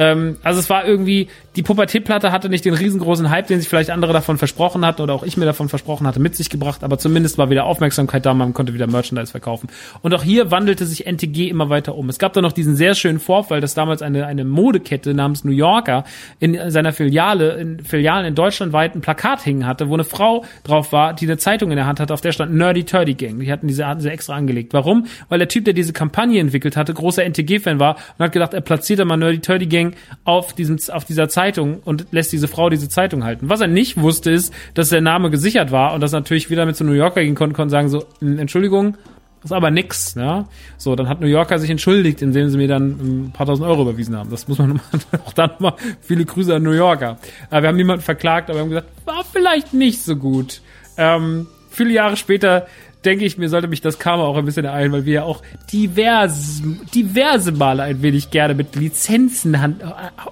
Ähm, 0.00 0.38
also 0.42 0.58
es 0.58 0.70
war 0.70 0.86
irgendwie, 0.86 1.28
die 1.56 1.62
Pubertätplatte 1.62 2.32
hatte 2.32 2.48
nicht 2.48 2.64
den 2.64 2.72
riesengroßen 2.72 3.28
Hype, 3.28 3.48
den 3.48 3.60
sich 3.60 3.68
vielleicht 3.68 3.90
andere 3.90 4.14
davon 4.14 4.38
versprochen 4.38 4.84
hatten 4.86 5.02
oder 5.02 5.12
auch 5.12 5.22
ich 5.22 5.36
mir 5.36 5.44
davon 5.44 5.68
versprochen 5.68 6.06
hatte, 6.06 6.20
mit 6.20 6.34
sich 6.34 6.48
gebracht, 6.48 6.82
aber 6.82 6.96
zumindest 6.96 7.36
war 7.36 7.50
wieder 7.50 7.66
Aufmerksamkeit 7.66 8.24
da, 8.24 8.32
man 8.32 8.54
konnte 8.54 8.72
wieder 8.72 8.86
Merchandise 8.86 9.30
verkaufen. 9.30 9.68
Und 10.00 10.14
auch 10.14 10.22
hier 10.22 10.50
wandelte 10.50 10.86
sich 10.86 11.06
NTG 11.06 11.50
immer 11.50 11.68
weiter 11.68 11.96
um. 11.96 12.08
Es 12.08 12.18
gab 12.18 12.32
da 12.32 12.40
noch 12.40 12.52
diesen 12.52 12.76
sehr 12.76 12.94
schönen 12.94 13.20
Vorfall, 13.20 13.60
dass 13.60 13.74
damals 13.74 14.00
eine, 14.00 14.26
eine 14.26 14.44
Modekette 14.44 15.12
namens 15.12 15.44
New 15.44 15.52
Yorker 15.52 16.04
in 16.38 16.70
seiner 16.70 16.92
Filiale, 16.92 17.56
in 17.56 17.84
Filialen 17.84 18.24
in 18.24 18.34
Deutschland 18.34 18.72
weit 18.72 18.94
ein 18.94 19.02
Plakat 19.02 19.42
hingen 19.42 19.66
hatte, 19.66 19.90
wo 19.90 19.94
eine 19.94 20.04
Frau 20.04 20.46
drauf 20.64 20.92
war, 20.92 21.12
die 21.12 21.26
eine 21.26 21.36
Zeitung 21.36 21.70
in 21.70 21.76
der 21.76 21.86
Hand 21.86 22.00
hatte, 22.00 22.14
auf 22.14 22.22
der 22.22 22.32
stand 22.32 22.54
Nerdy 22.54 22.84
Turdy 22.84 23.14
Gang. 23.14 23.38
Die 23.38 23.52
hatten 23.52 23.68
diese, 23.68 23.86
hatten 23.86 24.00
sie 24.00 24.08
extra 24.08 24.34
angelegt. 24.34 24.72
Warum? 24.72 25.06
Weil 25.28 25.40
der 25.40 25.48
Typ, 25.48 25.66
der 25.66 25.74
diese 25.74 25.92
Kampagne 25.92 26.40
entwickelt 26.40 26.78
hatte, 26.78 26.94
großer 26.94 27.22
NTG-Fan 27.22 27.78
war 27.78 27.96
und 28.16 28.24
hat 28.24 28.32
gedacht, 28.32 28.54
er 28.54 28.62
platziert 28.62 29.00
da 29.00 29.04
mal 29.04 29.18
Nerdy 29.18 29.40
Turdy 29.40 29.66
Gang 29.66 29.89
auf 30.24 30.52
diesem, 30.52 30.78
auf 30.92 31.04
dieser 31.04 31.28
Zeitung 31.28 31.80
und 31.84 32.06
lässt 32.10 32.32
diese 32.32 32.48
Frau 32.48 32.70
diese 32.70 32.88
Zeitung 32.88 33.24
halten. 33.24 33.48
Was 33.48 33.60
er 33.60 33.68
nicht 33.68 34.00
wusste, 34.00 34.30
ist, 34.30 34.52
dass 34.74 34.90
der 34.90 35.00
Name 35.00 35.30
gesichert 35.30 35.72
war 35.72 35.94
und 35.94 36.00
das 36.00 36.12
natürlich 36.12 36.50
wieder 36.50 36.66
mit 36.66 36.76
zu 36.76 36.84
New 36.84 36.92
Yorker 36.92 37.22
gehen 37.22 37.34
konnte, 37.34 37.54
konnte 37.54 37.70
sagen 37.70 37.88
so, 37.88 38.04
Entschuldigung, 38.20 38.96
das 39.42 39.52
ist 39.52 39.56
aber 39.56 39.70
nix, 39.70 40.14
ja. 40.16 40.46
So, 40.76 40.94
dann 40.94 41.08
hat 41.08 41.20
New 41.20 41.26
Yorker 41.26 41.58
sich 41.58 41.70
entschuldigt, 41.70 42.20
indem 42.20 42.50
sie 42.50 42.58
mir 42.58 42.68
dann 42.68 42.90
ein 42.90 43.32
paar 43.32 43.46
tausend 43.46 43.66
Euro 43.66 43.82
überwiesen 43.82 44.14
haben. 44.14 44.30
Das 44.30 44.46
muss 44.48 44.58
man 44.58 44.80
auch 45.24 45.32
dann 45.32 45.52
mal, 45.60 45.74
viele 46.02 46.26
Grüße 46.26 46.54
an 46.54 46.62
New 46.62 46.72
Yorker. 46.72 47.18
Aber 47.48 47.62
wir 47.62 47.68
haben 47.68 47.76
niemanden 47.76 48.02
verklagt, 48.02 48.50
aber 48.50 48.58
wir 48.58 48.62
haben 48.62 48.68
gesagt, 48.68 48.88
war 49.06 49.24
vielleicht 49.24 49.72
nicht 49.72 50.02
so 50.02 50.16
gut. 50.16 50.60
Ähm, 50.98 51.46
viele 51.70 51.92
Jahre 51.92 52.18
später 52.18 52.66
denke 53.04 53.24
ich, 53.24 53.38
mir 53.38 53.48
sollte 53.48 53.68
mich 53.68 53.80
das 53.80 53.98
Karma 53.98 54.24
auch 54.24 54.36
ein 54.36 54.44
bisschen 54.44 54.64
ereilen, 54.64 54.92
weil 54.92 55.04
wir 55.06 55.14
ja 55.14 55.22
auch 55.22 55.42
divers, 55.72 56.62
diverse 56.94 57.52
Male 57.52 57.82
ein 57.82 58.02
wenig 58.02 58.30
gerne 58.30 58.54
mit 58.54 58.76
Lizenzen 58.76 59.60
hand, 59.60 59.82
äh, 59.82 59.86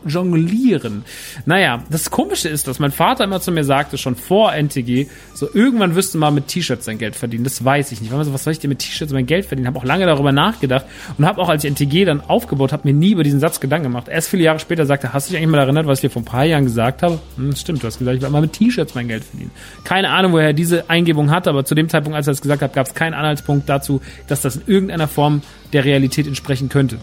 jonglieren. 0.07 1.05
Naja, 1.47 1.82
das 1.90 2.11
Komische 2.11 2.49
ist, 2.49 2.69
dass 2.69 2.78
mein 2.78 2.93
Vater 2.93 3.24
immer 3.24 3.40
zu 3.40 3.53
mir 3.53 3.65
sagte, 3.65 3.97
schon 3.97 4.16
vor 4.16 4.53
NTG, 4.53 5.07
so 5.35 5.49
irgendwann 5.53 5.95
wirst 5.95 6.15
du 6.15 6.19
mal 6.19 6.31
mit 6.31 6.49
T-Shirts 6.49 6.85
dein 6.85 6.99
Geld 6.99 7.16
verdienen. 7.16 7.45
Das 7.45 7.65
weiß 7.65 7.93
ich 7.93 8.01
nicht. 8.01 8.11
So, 8.11 8.32
was 8.32 8.45
soll 8.45 8.53
ich 8.53 8.59
dir 8.59 8.69
mit 8.69 8.81
T-Shirts 8.81 9.12
mein 9.12 9.27
Geld 9.27 9.47
verdienen? 9.47 9.66
Habe 9.66 9.78
auch 9.78 9.85
lange 9.85 10.05
darüber 10.05 10.32
nachgedacht 10.32 10.85
und 11.16 11.24
habe 11.24 11.40
auch, 11.40 11.49
als 11.49 11.65
ich 11.65 11.70
NTG 11.70 12.05
dann 12.05 12.20
aufgebaut 12.20 12.73
habe, 12.73 12.86
mir 12.86 12.95
nie 12.95 13.12
über 13.12 13.23
diesen 13.23 13.40
Satz 13.40 13.61
Gedanken 13.61 13.85
gemacht. 13.85 14.09
Erst 14.09 14.28
viele 14.28 14.43
Jahre 14.43 14.59
später 14.59 14.85
sagte, 14.85 15.12
hast 15.12 15.28
du 15.28 15.32
dich 15.32 15.39
eigentlich 15.39 15.53
mal 15.53 15.61
erinnert, 15.61 15.86
was 15.86 15.99
ich 15.99 16.03
dir 16.03 16.11
vor 16.11 16.23
ein 16.23 16.27
paar 16.27 16.45
Jahren 16.45 16.65
gesagt 16.65 17.03
habe? 17.03 17.19
Hm, 17.36 17.57
stimmt, 17.57 17.82
du 17.82 17.86
hast 17.86 17.99
gesagt, 17.99 18.16
ich 18.16 18.23
werde 18.23 18.32
mal 18.32 18.43
mit 18.43 18.53
T-Shirts 18.53 18.95
mein 18.95 19.09
Geld 19.09 19.24
verdienen. 19.24 19.51
Keine 19.85 20.11
Ahnung, 20.11 20.32
woher 20.32 20.49
er 20.49 20.53
diese 20.53 20.90
Eingebung 20.90 21.31
hatte, 21.31 21.49
aber 21.51 21.65
zu 21.65 21.74
dem 21.74 21.89
Zeitpunkt, 21.89 22.16
als 22.16 22.27
er 22.27 22.32
das 22.32 22.43
gesagt 22.43 22.57
gesagt 22.59 22.72
habe, 22.72 22.74
gab 22.74 22.86
es 22.86 22.94
keinen 22.94 23.14
Anhaltspunkt 23.14 23.68
dazu, 23.68 24.01
dass 24.26 24.40
das 24.40 24.56
in 24.56 24.62
irgendeiner 24.66 25.09
Form 25.09 25.43
der 25.72 25.85
Realität 25.85 26.26
entsprechen 26.26 26.68
könnte. 26.68 26.98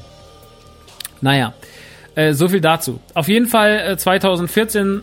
Naja, 1.22 1.54
äh, 2.16 2.34
so 2.34 2.48
viel 2.50 2.62
dazu. 2.62 3.00
Auf 3.14 3.28
jeden 3.28 3.48
Fall 3.48 3.94
äh, 3.94 3.98
2014 3.98 5.02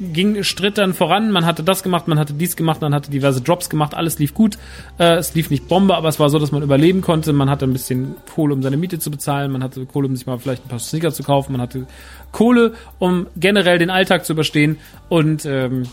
ging 0.00 0.42
Stritt 0.42 0.78
dann 0.78 0.94
voran. 0.94 1.30
Man 1.30 1.46
hatte 1.46 1.62
das 1.62 1.82
gemacht, 1.82 2.08
man 2.08 2.18
hatte 2.18 2.34
dies 2.34 2.56
gemacht, 2.56 2.80
man 2.80 2.94
hatte 2.94 3.10
diverse 3.10 3.40
Drops 3.40 3.70
gemacht, 3.70 3.94
alles 3.94 4.18
lief 4.18 4.34
gut. 4.34 4.58
Äh, 4.98 5.16
es 5.16 5.34
lief 5.34 5.50
nicht 5.50 5.68
Bombe, 5.68 5.96
aber 5.96 6.08
es 6.08 6.20
war 6.20 6.28
so, 6.30 6.38
dass 6.38 6.52
man 6.52 6.62
überleben 6.62 7.00
konnte. 7.00 7.32
Man 7.32 7.50
hatte 7.50 7.64
ein 7.66 7.72
bisschen 7.72 8.14
Kohle, 8.34 8.54
um 8.54 8.62
seine 8.62 8.76
Miete 8.76 8.98
zu 8.98 9.10
bezahlen, 9.10 9.52
man 9.52 9.62
hatte 9.62 9.86
Kohle, 9.86 10.08
um 10.08 10.16
sich 10.16 10.26
mal 10.26 10.38
vielleicht 10.38 10.64
ein 10.64 10.68
paar 10.68 10.78
Sneaker 10.78 11.12
zu 11.12 11.22
kaufen, 11.22 11.52
man 11.52 11.60
hatte 11.60 11.86
Kohle, 12.32 12.72
um 12.98 13.26
generell 13.36 13.78
den 13.78 13.90
Alltag 13.90 14.24
zu 14.26 14.32
überstehen 14.32 14.78
und 15.08 15.46
ähm, 15.46 15.84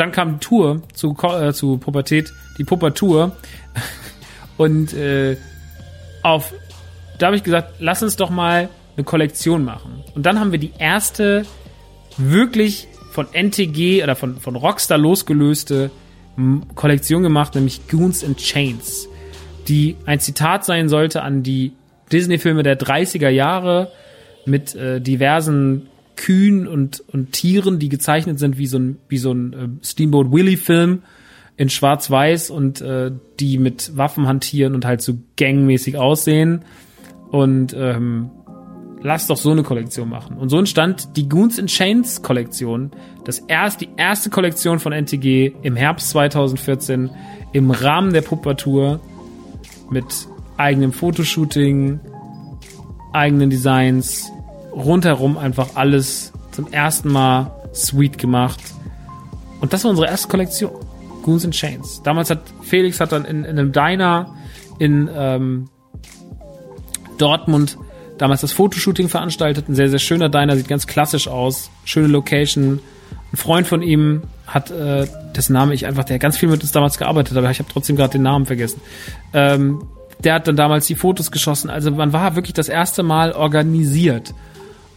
dann 0.00 0.12
kam 0.12 0.34
die 0.34 0.38
Tour 0.38 0.82
zu, 0.94 1.14
äh, 1.22 1.52
zu 1.52 1.76
Pubertät, 1.76 2.32
die 2.58 2.64
Pubertour. 2.64 3.36
Und 4.56 4.94
äh, 4.94 5.36
auf, 6.22 6.54
da 7.18 7.26
habe 7.26 7.36
ich 7.36 7.42
gesagt, 7.42 7.74
lass 7.80 8.02
uns 8.02 8.16
doch 8.16 8.30
mal 8.30 8.70
eine 8.96 9.04
Kollektion 9.04 9.64
machen. 9.64 10.02
Und 10.14 10.24
dann 10.24 10.40
haben 10.40 10.52
wir 10.52 10.58
die 10.58 10.72
erste 10.78 11.44
wirklich 12.16 12.88
von 13.10 13.26
NTG 13.32 14.02
oder 14.02 14.16
von, 14.16 14.38
von 14.38 14.56
Rockstar 14.56 14.98
losgelöste 14.98 15.90
Kollektion 16.74 17.22
gemacht, 17.22 17.54
nämlich 17.54 17.86
Goons 17.88 18.24
and 18.24 18.38
Chains, 18.38 19.08
die 19.68 19.96
ein 20.06 20.20
Zitat 20.20 20.64
sein 20.64 20.88
sollte 20.88 21.22
an 21.22 21.42
die 21.42 21.72
Disney-Filme 22.10 22.62
der 22.62 22.78
30er 22.78 23.28
Jahre 23.28 23.92
mit 24.46 24.74
äh, 24.74 25.00
diversen 25.00 25.89
Kühen 26.20 26.68
und, 26.68 27.02
und 27.08 27.32
Tieren, 27.32 27.78
die 27.78 27.88
gezeichnet 27.88 28.38
sind 28.38 28.58
wie 28.58 28.66
so 28.66 28.78
ein, 28.78 28.98
wie 29.08 29.16
so 29.16 29.32
ein 29.32 29.52
äh, 29.54 29.68
Steamboat 29.82 30.30
Willie-Film 30.30 31.02
in 31.56 31.70
Schwarz-Weiß 31.70 32.50
und 32.50 32.82
äh, 32.82 33.10
die 33.40 33.56
mit 33.56 33.96
Waffen 33.96 34.28
hantieren 34.28 34.74
und 34.74 34.84
halt 34.84 35.00
so 35.00 35.14
gangmäßig 35.38 35.96
aussehen. 35.96 36.66
Und 37.30 37.74
ähm, 37.74 38.30
lass 39.00 39.28
doch 39.28 39.38
so 39.38 39.50
eine 39.50 39.62
Kollektion 39.62 40.10
machen. 40.10 40.36
Und 40.36 40.50
so 40.50 40.58
entstand 40.58 41.16
die 41.16 41.26
Goons 41.26 41.58
in 41.58 41.68
Chains 41.68 42.20
Kollektion, 42.20 42.90
das 43.24 43.38
erst, 43.38 43.80
die 43.80 43.88
erste 43.96 44.28
Kollektion 44.28 44.78
von 44.78 44.92
NTG 44.92 45.52
im 45.62 45.74
Herbst 45.74 46.10
2014 46.10 47.08
im 47.54 47.70
Rahmen 47.70 48.12
der 48.12 48.20
Puppatour 48.20 49.00
mit 49.90 50.04
eigenem 50.58 50.92
Fotoshooting, 50.92 51.98
eigenen 53.14 53.48
Designs, 53.48 54.30
rundherum 54.72 55.38
einfach 55.38 55.76
alles 55.76 56.32
zum 56.52 56.72
ersten 56.72 57.10
Mal 57.10 57.52
sweet 57.74 58.18
gemacht. 58.18 58.60
Und 59.60 59.72
das 59.72 59.84
war 59.84 59.90
unsere 59.90 60.08
erste 60.08 60.28
Kollektion. 60.28 60.72
Goons 61.22 61.44
and 61.44 61.54
Chains. 61.54 62.02
Damals 62.02 62.30
hat 62.30 62.40
Felix 62.62 63.00
hat 63.00 63.12
dann 63.12 63.24
in, 63.24 63.44
in 63.44 63.58
einem 63.58 63.72
Diner 63.72 64.34
in 64.78 65.08
ähm, 65.14 65.68
Dortmund 67.18 67.76
damals 68.16 68.40
das 68.40 68.52
Fotoshooting 68.52 69.08
veranstaltet. 69.08 69.68
Ein 69.68 69.74
sehr, 69.74 69.88
sehr 69.88 69.98
schöner 69.98 70.28
Diner, 70.28 70.56
sieht 70.56 70.68
ganz 70.68 70.86
klassisch 70.86 71.28
aus. 71.28 71.70
Schöne 71.84 72.08
Location. 72.08 72.80
Ein 73.32 73.36
Freund 73.36 73.66
von 73.66 73.82
ihm 73.82 74.22
hat, 74.46 74.70
äh, 74.70 75.06
dessen 75.36 75.52
Name 75.52 75.74
ich 75.74 75.86
einfach, 75.86 76.04
der 76.04 76.18
ganz 76.18 76.36
viel 76.36 76.48
mit 76.48 76.62
uns 76.62 76.72
damals 76.72 76.98
gearbeitet 76.98 77.32
hat, 77.32 77.38
aber 77.38 77.50
ich 77.50 77.58
habe 77.60 77.68
trotzdem 77.72 77.96
gerade 77.96 78.12
den 78.12 78.22
Namen 78.22 78.46
vergessen. 78.46 78.80
Ähm, 79.32 79.86
der 80.24 80.34
hat 80.34 80.48
dann 80.48 80.56
damals 80.56 80.86
die 80.86 80.96
Fotos 80.96 81.30
geschossen. 81.30 81.70
Also 81.70 81.90
man 81.90 82.12
war 82.12 82.34
wirklich 82.36 82.54
das 82.54 82.68
erste 82.68 83.02
Mal 83.02 83.32
organisiert. 83.32 84.34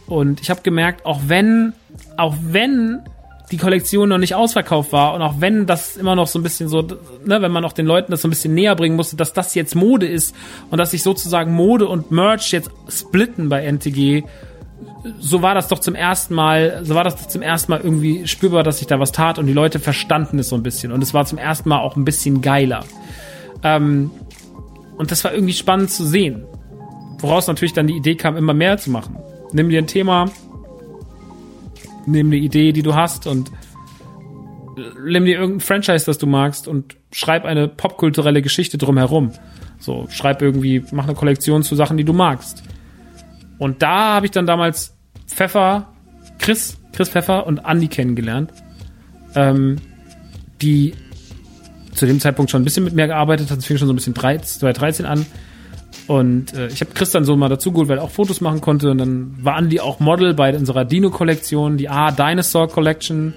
Und 0.06 0.40
ich 0.40 0.50
habe 0.50 0.62
gemerkt, 0.62 1.06
auch 1.06 1.20
wenn, 1.26 1.72
auch 2.16 2.34
wenn 2.40 3.02
die 3.50 3.58
Kollektion 3.58 4.08
noch 4.08 4.18
nicht 4.18 4.34
ausverkauft 4.34 4.92
war 4.92 5.14
und 5.14 5.22
auch 5.22 5.34
wenn 5.38 5.66
das 5.66 5.96
immer 5.96 6.16
noch 6.16 6.26
so 6.26 6.38
ein 6.38 6.42
bisschen 6.42 6.68
so, 6.68 6.82
ne, 7.24 7.42
wenn 7.42 7.52
man 7.52 7.64
auch 7.64 7.72
den 7.72 7.86
Leuten 7.86 8.10
das 8.10 8.22
so 8.22 8.28
ein 8.28 8.30
bisschen 8.30 8.54
näher 8.54 8.74
bringen 8.74 8.96
musste, 8.96 9.16
dass 9.16 9.32
das 9.32 9.54
jetzt 9.54 9.74
Mode 9.74 10.06
ist 10.06 10.34
und 10.70 10.78
dass 10.78 10.92
sich 10.92 11.02
sozusagen 11.02 11.52
Mode 11.52 11.86
und 11.86 12.10
Merch 12.10 12.52
jetzt 12.52 12.70
splitten 12.88 13.48
bei 13.48 13.64
NTG, 13.64 14.22
so 15.20 15.42
war 15.42 15.54
das 15.54 15.68
doch 15.68 15.78
zum 15.78 15.94
ersten 15.94 16.34
Mal, 16.34 16.80
so 16.84 16.94
war 16.94 17.04
das 17.04 17.16
doch 17.16 17.28
zum 17.28 17.42
ersten 17.42 17.70
Mal 17.70 17.80
irgendwie 17.82 18.26
spürbar, 18.26 18.62
dass 18.62 18.78
sich 18.78 18.86
da 18.86 18.98
was 18.98 19.12
tat 19.12 19.38
und 19.38 19.46
die 19.46 19.52
Leute 19.52 19.78
verstanden 19.78 20.38
es 20.38 20.48
so 20.48 20.56
ein 20.56 20.62
bisschen 20.62 20.90
und 20.90 21.02
es 21.02 21.12
war 21.12 21.26
zum 21.26 21.38
ersten 21.38 21.68
Mal 21.68 21.80
auch 21.80 21.96
ein 21.96 22.04
bisschen 22.04 22.40
geiler. 22.40 22.84
Ähm, 23.62 24.10
und 24.96 25.10
das 25.10 25.22
war 25.22 25.34
irgendwie 25.34 25.52
spannend 25.52 25.90
zu 25.90 26.04
sehen. 26.04 26.44
Woraus 27.18 27.46
natürlich 27.46 27.72
dann 27.72 27.86
die 27.86 27.96
Idee 27.96 28.14
kam, 28.14 28.36
immer 28.36 28.54
mehr 28.54 28.78
zu 28.78 28.90
machen 28.90 29.16
nimm 29.54 29.70
dir 29.70 29.78
ein 29.78 29.86
Thema, 29.86 30.30
nimm 32.06 32.26
eine 32.26 32.36
Idee, 32.36 32.72
die 32.72 32.82
du 32.82 32.94
hast 32.94 33.26
und 33.26 33.50
nimm 35.02 35.24
dir 35.24 35.38
irgendein 35.38 35.60
Franchise, 35.60 36.04
das 36.04 36.18
du 36.18 36.26
magst 36.26 36.68
und 36.68 36.96
schreib 37.12 37.44
eine 37.44 37.68
popkulturelle 37.68 38.42
Geschichte 38.42 38.76
drumherum. 38.76 39.32
So, 39.78 40.06
schreib 40.10 40.42
irgendwie, 40.42 40.84
mach 40.90 41.04
eine 41.04 41.14
Kollektion 41.14 41.62
zu 41.62 41.76
Sachen, 41.76 41.96
die 41.96 42.04
du 42.04 42.12
magst. 42.12 42.64
Und 43.58 43.82
da 43.82 44.14
habe 44.14 44.26
ich 44.26 44.32
dann 44.32 44.46
damals 44.46 44.96
Pfeffer, 45.28 45.92
Chris, 46.38 46.76
Chris 46.92 47.08
Pfeffer 47.08 47.46
und 47.46 47.60
Andy 47.64 47.86
kennengelernt, 47.86 48.52
ähm, 49.36 49.76
die 50.60 50.94
zu 51.94 52.06
dem 52.06 52.18
Zeitpunkt 52.18 52.50
schon 52.50 52.62
ein 52.62 52.64
bisschen 52.64 52.82
mit 52.82 52.94
mir 52.94 53.06
gearbeitet 53.06 53.50
hat. 53.50 53.58
Es 53.58 53.66
fing 53.66 53.78
schon 53.78 53.86
so 53.86 53.92
ein 53.92 53.96
bisschen 53.96 54.16
2013 54.16 55.06
an 55.06 55.24
und 56.06 56.52
äh, 56.54 56.68
ich 56.68 56.80
habe 56.80 56.92
Chris 56.92 57.10
dann 57.10 57.24
so 57.24 57.36
mal 57.36 57.48
dazu 57.48 57.72
geholt, 57.72 57.88
weil 57.88 57.98
er 57.98 58.04
auch 58.04 58.10
Fotos 58.10 58.40
machen 58.40 58.60
konnte. 58.60 58.90
Und 58.90 58.98
dann 58.98 59.34
war 59.40 59.58
Andy 59.58 59.80
auch 59.80 60.00
Model 60.00 60.34
bei 60.34 60.54
unserer 60.54 60.84
Dino-Kollektion, 60.84 61.76
die 61.76 61.88
A 61.88 62.10
Dinosaur 62.10 62.68
Collection, 62.68 63.32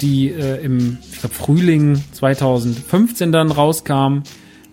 die 0.00 0.30
äh, 0.30 0.62
im 0.62 0.98
ich 1.10 1.20
glaub, 1.20 1.32
Frühling 1.32 2.02
2015 2.12 3.32
dann 3.32 3.50
rauskam, 3.50 4.22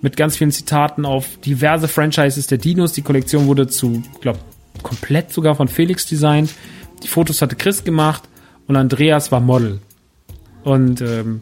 mit 0.01 0.17
ganz 0.17 0.35
vielen 0.35 0.51
Zitaten 0.51 1.05
auf 1.05 1.37
diverse 1.37 1.87
Franchises 1.87 2.47
der 2.47 2.57
Dinos. 2.57 2.91
Die 2.91 3.01
Kollektion 3.01 3.47
wurde 3.47 3.67
zu, 3.67 4.03
glaube 4.21 4.39
komplett 4.83 5.31
sogar 5.31 5.55
von 5.55 5.67
Felix 5.67 6.05
designt. 6.05 6.53
Die 7.01 7.07
Fotos 7.07 7.41
hatte 7.41 7.55
Chris 7.55 7.83
gemacht 7.83 8.23
und 8.67 8.75
Andreas 8.75 9.31
war 9.31 9.39
Model. 9.39 9.79
Und 10.63 11.01
ähm, 11.01 11.41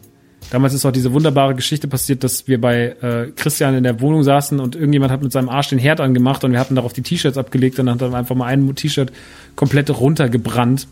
Damals 0.52 0.74
ist 0.74 0.84
auch 0.84 0.92
diese 0.92 1.14
wunderbare 1.14 1.54
Geschichte 1.54 1.88
passiert, 1.88 2.22
dass 2.22 2.46
wir 2.46 2.60
bei 2.60 2.94
äh, 3.00 3.32
Christian 3.34 3.74
in 3.74 3.84
der 3.84 4.02
Wohnung 4.02 4.22
saßen 4.22 4.60
und 4.60 4.74
irgendjemand 4.74 5.10
hat 5.10 5.22
mit 5.22 5.32
seinem 5.32 5.48
Arsch 5.48 5.70
den 5.70 5.78
Herd 5.78 5.98
angemacht 5.98 6.44
und 6.44 6.52
wir 6.52 6.60
hatten 6.60 6.74
darauf 6.74 6.92
die 6.92 7.00
T-Shirts 7.00 7.38
abgelegt 7.38 7.78
und 7.78 7.86
dann 7.86 7.94
hat 7.94 8.02
er 8.02 8.12
einfach 8.12 8.36
mal 8.36 8.44
ein 8.44 8.74
T-Shirt 8.74 9.12
komplett 9.56 9.88
runtergebrannt. 9.88 10.88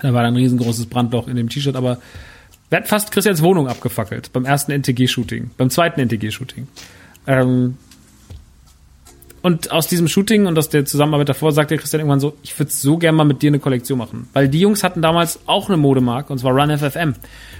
Da 0.00 0.14
war 0.14 0.22
dann 0.22 0.32
ein 0.32 0.38
riesengroßes 0.38 0.86
Brandloch 0.86 1.28
in 1.28 1.36
dem 1.36 1.50
T-Shirt, 1.50 1.76
aber 1.76 1.98
wir 2.70 2.78
hatten 2.78 2.88
fast 2.88 3.12
Christians 3.12 3.42
Wohnung 3.42 3.68
abgefackelt 3.68 4.32
beim 4.32 4.46
ersten 4.46 4.72
NTG-Shooting, 4.72 5.50
beim 5.58 5.68
zweiten 5.68 6.00
NTG-Shooting. 6.00 6.66
Ähm, 7.26 7.76
und 9.42 9.72
aus 9.72 9.86
diesem 9.86 10.06
Shooting 10.06 10.46
und 10.46 10.58
aus 10.58 10.68
der 10.68 10.84
Zusammenarbeit 10.84 11.30
davor 11.30 11.52
sagte 11.52 11.76
Christian 11.78 12.00
irgendwann 12.00 12.20
so, 12.20 12.36
ich 12.42 12.58
würde 12.58 12.70
so 12.70 12.98
gerne 12.98 13.16
mal 13.16 13.24
mit 13.24 13.40
dir 13.40 13.48
eine 13.48 13.58
Kollektion 13.58 13.98
machen. 13.98 14.28
Weil 14.34 14.48
die 14.48 14.60
Jungs 14.60 14.84
hatten 14.84 15.00
damals 15.00 15.40
auch 15.46 15.68
eine 15.68 15.78
Modemarke, 15.78 16.30
und 16.30 16.38
zwar 16.38 16.52
Run 16.52 16.76
FFM. 16.76 17.14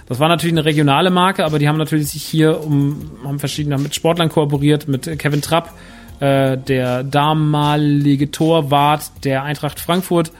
Das 0.06 0.18
war 0.18 0.28
natürlich 0.28 0.52
eine 0.52 0.64
regionale 0.66 1.10
Marke, 1.10 1.44
aber 1.44 1.58
die 1.58 1.68
haben 1.68 1.78
natürlich 1.78 2.08
sich 2.08 2.22
hier 2.22 2.62
um, 2.62 3.10
haben 3.24 3.38
verschiedene, 3.38 3.78
mit 3.78 3.94
Sportlern 3.94 4.28
kooperiert, 4.28 4.88
mit 4.88 5.18
Kevin 5.18 5.40
Trapp, 5.40 5.72
äh, 6.20 6.58
der 6.58 7.02
damalige 7.02 8.30
Torwart 8.30 9.24
der 9.24 9.44
Eintracht 9.44 9.80
Frankfurt. 9.80 10.32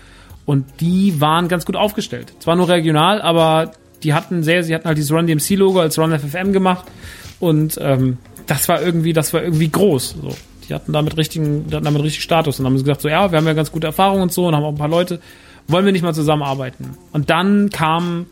Und 0.45 0.67
die 0.81 1.21
waren 1.23 1.49
ganz 1.49 1.65
gut 1.65 1.77
aufgestellt. 1.77 2.35
Zwar 2.41 2.57
nur 2.57 2.69
regional, 2.69 3.23
aber 3.23 3.73
die 4.03 4.13
hatten 4.13 4.43
sehr, 4.43 4.63
sie 4.63 4.75
hatten 4.75 4.89
halt 4.89 4.99
dieses 4.99 5.13
Run 5.13 5.27
DMC 5.27 5.51
Logo 5.55 5.81
als 5.81 5.99
Run 5.99 6.19
FFM 6.19 6.53
gemacht. 6.53 6.85
Und 7.39 7.79
ähm, 7.81 8.19
das 8.47 8.69
war 8.69 8.83
irgendwie, 8.83 9.15
das 9.15 9.33
war 9.33 9.43
irgendwie 9.43 9.71
groß. 9.71 10.17
So. 10.21 10.35
Die 10.71 10.75
hatten 10.75 10.93
damit 10.93 11.17
richtigen, 11.17 11.67
die 11.67 11.75
hatten 11.75 11.85
damit 11.85 12.01
richtig 12.01 12.23
Status 12.23 12.61
und 12.61 12.67
haben 12.67 12.77
gesagt 12.77 13.01
so, 13.01 13.09
ja, 13.09 13.33
wir 13.33 13.39
haben 13.39 13.47
ja 13.47 13.55
ganz 13.55 13.73
gute 13.73 13.89
Erfahrungen 13.89 14.23
und 14.23 14.33
so 14.33 14.47
und 14.47 14.55
haben 14.55 14.63
auch 14.63 14.71
ein 14.71 14.79
paar 14.79 14.89
Leute, 14.89 15.21
wollen 15.67 15.85
wir 15.85 15.91
nicht 15.91 16.03
mal 16.03 16.15
zusammenarbeiten? 16.15 16.97
Und 17.13 17.29
dann 17.29 17.71
kam 17.71 18.27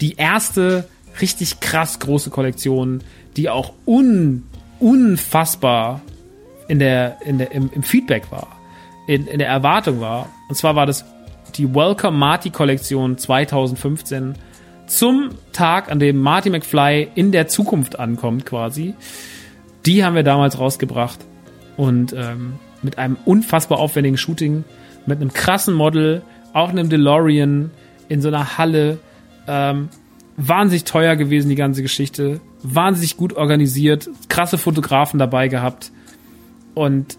die 0.00 0.16
erste 0.16 0.88
richtig 1.20 1.60
krass 1.60 2.00
große 2.00 2.30
Kollektion, 2.30 3.04
die 3.36 3.48
auch 3.48 3.72
un, 3.86 4.42
unfassbar 4.80 6.00
in 6.66 6.80
der, 6.80 7.18
in 7.24 7.38
der, 7.38 7.52
im, 7.52 7.70
im 7.72 7.84
Feedback 7.84 8.32
war, 8.32 8.48
in, 9.06 9.28
in 9.28 9.38
der 9.38 9.48
Erwartung 9.48 10.00
war. 10.00 10.28
Und 10.48 10.56
zwar 10.56 10.74
war 10.74 10.86
das 10.86 11.04
die 11.54 11.72
Welcome 11.72 12.18
Marty 12.18 12.50
Kollektion 12.50 13.16
2015 13.16 14.34
zum 14.88 15.30
Tag, 15.52 15.88
an 15.88 16.00
dem 16.00 16.18
Marty 16.18 16.50
McFly 16.50 17.10
in 17.14 17.30
der 17.30 17.46
Zukunft 17.46 17.96
ankommt, 17.96 18.44
quasi. 18.44 18.94
Die 19.86 20.04
haben 20.04 20.16
wir 20.16 20.24
damals 20.24 20.58
rausgebracht 20.58 21.20
und 21.76 22.12
ähm, 22.12 22.54
mit 22.82 22.98
einem 22.98 23.16
unfassbar 23.24 23.78
aufwendigen 23.78 24.16
Shooting, 24.16 24.64
mit 25.06 25.20
einem 25.20 25.32
krassen 25.32 25.74
Model, 25.74 26.22
auch 26.52 26.70
einem 26.70 26.88
DeLorean 26.88 27.70
in 28.08 28.22
so 28.22 28.28
einer 28.28 28.58
Halle. 28.58 28.98
Ähm, 29.46 29.88
wahnsinnig 30.36 30.84
teuer 30.84 31.16
gewesen, 31.16 31.48
die 31.48 31.54
ganze 31.54 31.82
Geschichte. 31.82 32.40
Wahnsinnig 32.62 33.16
gut 33.16 33.34
organisiert, 33.34 34.08
krasse 34.28 34.58
Fotografen 34.58 35.18
dabei 35.18 35.48
gehabt. 35.48 35.92
Und 36.74 37.18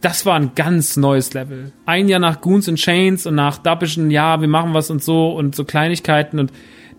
das 0.00 0.26
war 0.26 0.34
ein 0.34 0.52
ganz 0.54 0.96
neues 0.96 1.32
Level. 1.32 1.72
Ein 1.86 2.08
Jahr 2.08 2.18
nach 2.18 2.40
Goons 2.40 2.68
and 2.68 2.78
Chains 2.78 3.26
und 3.26 3.36
nach 3.36 3.58
Dappischen, 3.58 4.10
ja, 4.10 4.40
wir 4.40 4.48
machen 4.48 4.74
was 4.74 4.90
und 4.90 5.02
so 5.02 5.30
und 5.30 5.54
so 5.54 5.64
Kleinigkeiten 5.64 6.40
und 6.40 6.52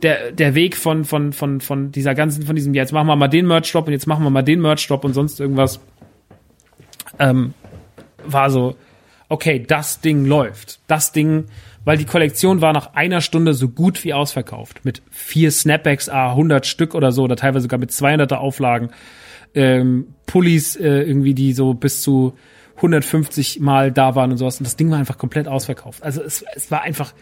der, 0.03 0.31
der 0.31 0.55
Weg 0.55 0.75
von, 0.75 1.05
von, 1.05 1.33
von, 1.33 1.61
von 1.61 1.91
dieser 1.91 2.13
ganzen, 2.15 2.43
von 2.43 2.55
diesem, 2.55 2.73
jetzt 2.73 2.91
machen 2.91 3.07
wir 3.07 3.15
mal 3.15 3.27
den 3.27 3.47
Merch-Drop 3.47 3.87
und 3.87 3.93
jetzt 3.93 4.07
machen 4.07 4.23
wir 4.23 4.29
mal 4.29 4.41
den 4.41 4.61
Merch-Drop 4.61 5.03
und 5.05 5.13
sonst 5.13 5.39
irgendwas 5.39 5.79
ähm, 7.19 7.53
war 8.25 8.49
so, 8.49 8.75
okay, 9.29 9.63
das 9.65 10.01
Ding 10.01 10.25
läuft. 10.25 10.79
Das 10.87 11.11
Ding, 11.11 11.45
weil 11.85 11.97
die 11.97 12.05
Kollektion 12.05 12.61
war 12.61 12.73
nach 12.73 12.93
einer 12.93 13.21
Stunde 13.21 13.53
so 13.53 13.69
gut 13.69 14.03
wie 14.03 14.13
ausverkauft. 14.13 14.85
Mit 14.85 15.01
vier 15.09 15.51
Snapbacks, 15.51 16.09
a 16.09 16.31
100 16.31 16.65
Stück 16.65 16.95
oder 16.95 17.11
so, 17.11 17.23
oder 17.23 17.35
teilweise 17.35 17.63
sogar 17.63 17.79
mit 17.79 17.91
200er 17.91 18.35
Auflagen. 18.35 18.89
Ähm, 19.55 20.07
Pullis 20.25 20.75
äh, 20.75 21.01
irgendwie, 21.01 21.33
die 21.33 21.53
so 21.53 21.73
bis 21.73 22.01
zu 22.01 22.33
150 22.77 23.59
Mal 23.59 23.91
da 23.91 24.15
waren 24.15 24.31
und 24.31 24.37
sowas. 24.37 24.59
Und 24.59 24.65
das 24.65 24.75
Ding 24.75 24.89
war 24.89 24.97
einfach 24.97 25.17
komplett 25.17 25.47
ausverkauft. 25.47 26.03
Also 26.03 26.21
es, 26.21 26.43
es 26.55 26.71
war 26.71 26.81
einfach 26.81 27.13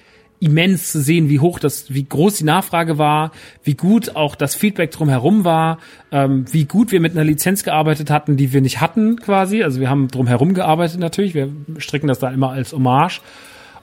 immens 0.41 0.91
zu 0.91 0.99
sehen, 0.99 1.29
wie 1.29 1.39
hoch 1.39 1.59
das, 1.59 1.93
wie 1.93 2.03
groß 2.03 2.37
die 2.37 2.43
Nachfrage 2.43 2.97
war, 2.97 3.31
wie 3.63 3.75
gut 3.75 4.15
auch 4.15 4.35
das 4.35 4.55
Feedback 4.55 4.89
drumherum 4.89 5.43
war, 5.43 5.77
ähm, 6.11 6.45
wie 6.51 6.65
gut 6.65 6.91
wir 6.91 6.99
mit 6.99 7.11
einer 7.11 7.23
Lizenz 7.23 7.63
gearbeitet 7.63 8.09
hatten, 8.09 8.37
die 8.37 8.51
wir 8.51 8.59
nicht 8.59 8.81
hatten 8.81 9.17
quasi. 9.17 9.61
Also 9.61 9.79
wir 9.79 9.89
haben 9.89 10.07
drumherum 10.07 10.55
gearbeitet 10.55 10.99
natürlich, 10.99 11.35
wir 11.35 11.51
stricken 11.77 12.07
das 12.07 12.17
da 12.17 12.29
immer 12.31 12.49
als 12.49 12.73
Hommage. 12.73 13.21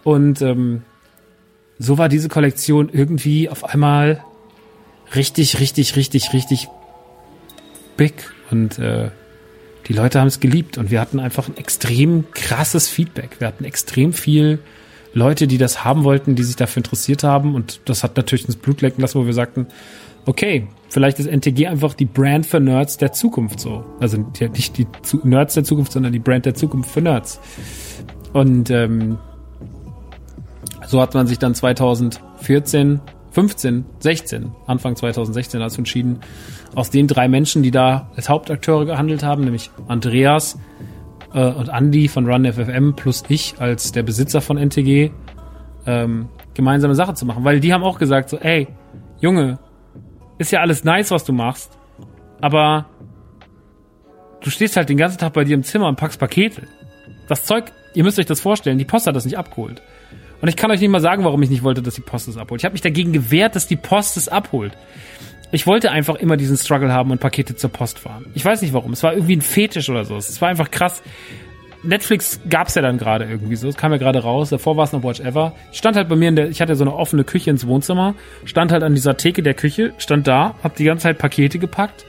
Und 0.02 0.42
ähm, 0.42 0.82
so 1.78 1.96
war 1.96 2.08
diese 2.08 2.28
Kollektion 2.28 2.90
irgendwie 2.92 3.48
auf 3.48 3.64
einmal 3.64 4.24
richtig, 5.14 5.60
richtig, 5.60 5.94
richtig, 5.94 6.32
richtig 6.32 6.68
big. 7.96 8.14
Und 8.50 8.80
äh, 8.80 9.10
die 9.86 9.92
Leute 9.92 10.18
haben 10.18 10.26
es 10.26 10.40
geliebt 10.40 10.76
und 10.76 10.90
wir 10.90 11.00
hatten 11.00 11.20
einfach 11.20 11.48
ein 11.48 11.56
extrem 11.56 12.32
krasses 12.32 12.88
Feedback. 12.88 13.36
Wir 13.38 13.46
hatten 13.46 13.64
extrem 13.64 14.12
viel 14.12 14.58
Leute, 15.14 15.46
die 15.46 15.58
das 15.58 15.84
haben 15.84 16.04
wollten, 16.04 16.34
die 16.34 16.42
sich 16.42 16.56
dafür 16.56 16.80
interessiert 16.80 17.24
haben. 17.24 17.54
Und 17.54 17.80
das 17.86 18.04
hat 18.04 18.16
natürlich 18.16 18.46
ins 18.46 18.56
Blut 18.56 18.80
lecken 18.80 19.00
lassen, 19.00 19.20
wo 19.20 19.26
wir 19.26 19.32
sagten, 19.32 19.66
okay, 20.26 20.68
vielleicht 20.88 21.18
ist 21.18 21.26
NTG 21.26 21.66
einfach 21.66 21.94
die 21.94 22.04
Brand 22.04 22.46
für 22.46 22.60
Nerds 22.60 22.98
der 22.98 23.12
Zukunft 23.12 23.60
so. 23.60 23.84
Also 24.00 24.18
nicht 24.40 24.76
die 24.78 24.86
Nerds 25.24 25.54
der 25.54 25.64
Zukunft, 25.64 25.92
sondern 25.92 26.12
die 26.12 26.18
Brand 26.18 26.44
der 26.44 26.54
Zukunft 26.54 26.90
für 26.90 27.00
Nerds. 27.00 27.40
Und 28.32 28.70
ähm, 28.70 29.18
so 30.86 31.00
hat 31.00 31.14
man 31.14 31.26
sich 31.26 31.38
dann 31.38 31.54
2014, 31.54 33.00
15, 33.30 33.84
16, 34.00 34.52
Anfang 34.66 34.96
2016 34.96 35.60
dazu 35.60 35.78
entschieden, 35.78 36.20
aus 36.74 36.90
den 36.90 37.06
drei 37.06 37.28
Menschen, 37.28 37.62
die 37.62 37.70
da 37.70 38.10
als 38.16 38.28
Hauptakteure 38.28 38.84
gehandelt 38.84 39.22
haben, 39.22 39.44
nämlich 39.44 39.70
Andreas, 39.86 40.58
äh, 41.32 41.46
und 41.46 41.68
Andy 41.68 42.08
von 42.08 42.26
Run 42.26 42.50
FFM 42.50 42.94
plus 42.94 43.24
ich 43.28 43.54
als 43.58 43.92
der 43.92 44.02
Besitzer 44.02 44.40
von 44.40 44.56
NTG 44.56 45.10
ähm, 45.86 46.28
gemeinsame 46.54 46.94
Sache 46.94 47.14
zu 47.14 47.26
machen. 47.26 47.44
Weil 47.44 47.60
die 47.60 47.72
haben 47.72 47.84
auch 47.84 47.98
gesagt 47.98 48.28
so, 48.30 48.38
ey, 48.38 48.68
Junge, 49.20 49.58
ist 50.38 50.52
ja 50.52 50.60
alles 50.60 50.84
nice, 50.84 51.10
was 51.10 51.24
du 51.24 51.32
machst, 51.32 51.76
aber 52.40 52.86
du 54.40 54.50
stehst 54.50 54.76
halt 54.76 54.88
den 54.88 54.96
ganzen 54.96 55.18
Tag 55.18 55.32
bei 55.32 55.44
dir 55.44 55.54
im 55.54 55.64
Zimmer 55.64 55.88
und 55.88 55.96
packst 55.96 56.20
Pakete. 56.20 56.62
Das 57.28 57.44
Zeug, 57.44 57.72
ihr 57.94 58.04
müsst 58.04 58.18
euch 58.18 58.26
das 58.26 58.40
vorstellen, 58.40 58.78
die 58.78 58.84
Post 58.84 59.06
hat 59.06 59.16
das 59.16 59.24
nicht 59.24 59.38
abgeholt. 59.38 59.82
Und 60.40 60.48
ich 60.48 60.56
kann 60.56 60.70
euch 60.70 60.80
nicht 60.80 60.90
mal 60.90 61.00
sagen, 61.00 61.24
warum 61.24 61.42
ich 61.42 61.50
nicht 61.50 61.64
wollte, 61.64 61.82
dass 61.82 61.94
die 61.94 62.00
Post 62.00 62.28
es 62.28 62.36
abholt. 62.36 62.60
Ich 62.60 62.64
habe 62.64 62.72
mich 62.72 62.80
dagegen 62.80 63.12
gewehrt, 63.12 63.56
dass 63.56 63.66
die 63.66 63.76
Post 63.76 64.16
es 64.16 64.28
abholt. 64.28 64.72
Ich 65.50 65.66
wollte 65.66 65.90
einfach 65.90 66.16
immer 66.16 66.36
diesen 66.36 66.56
Struggle 66.56 66.92
haben 66.92 67.10
und 67.10 67.20
Pakete 67.20 67.56
zur 67.56 67.70
Post 67.70 67.98
fahren. 67.98 68.26
Ich 68.34 68.44
weiß 68.44 68.60
nicht 68.62 68.74
warum. 68.74 68.92
Es 68.92 69.02
war 69.02 69.14
irgendwie 69.14 69.36
ein 69.36 69.40
Fetisch 69.40 69.88
oder 69.88 70.04
so. 70.04 70.16
Es 70.16 70.40
war 70.40 70.48
einfach 70.48 70.70
krass. 70.70 71.02
Netflix 71.82 72.40
gab's 72.48 72.74
ja 72.74 72.82
dann 72.82 72.98
gerade 72.98 73.24
irgendwie 73.24 73.56
so. 73.56 73.68
Es 73.68 73.76
kam 73.76 73.92
ja 73.92 73.98
gerade 73.98 74.18
raus. 74.20 74.50
Davor 74.50 74.76
war 74.76 74.84
es 74.84 74.92
noch 74.92 75.02
Watch 75.02 75.20
Ever. 75.20 75.54
Ich 75.72 75.78
stand 75.78 75.96
halt 75.96 76.08
bei 76.08 76.16
mir 76.16 76.28
in 76.28 76.36
der, 76.36 76.50
ich 76.50 76.60
hatte 76.60 76.74
so 76.76 76.84
eine 76.84 76.94
offene 76.94 77.24
Küche 77.24 77.50
ins 77.50 77.66
Wohnzimmer, 77.66 78.14
stand 78.44 78.72
halt 78.72 78.82
an 78.82 78.94
dieser 78.94 79.16
Theke 79.16 79.42
der 79.42 79.54
Küche, 79.54 79.94
stand 79.98 80.26
da, 80.26 80.54
hab 80.62 80.76
die 80.76 80.84
ganze 80.84 81.04
Zeit 81.04 81.18
Pakete 81.18 81.58
gepackt 81.58 82.04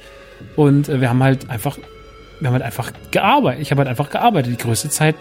und 0.55 0.89
äh, 0.89 0.99
wir 1.01 1.09
haben 1.09 1.23
halt 1.23 1.49
einfach, 1.49 1.77
wir 2.39 2.47
haben 2.47 2.53
halt 2.53 2.63
einfach 2.63 2.91
gearbeitet. 3.11 3.61
Ich 3.61 3.71
habe 3.71 3.79
halt 3.79 3.89
einfach 3.89 4.09
gearbeitet, 4.09 4.53
die 4.53 4.63
größte 4.63 4.89
Zeit 4.89 5.15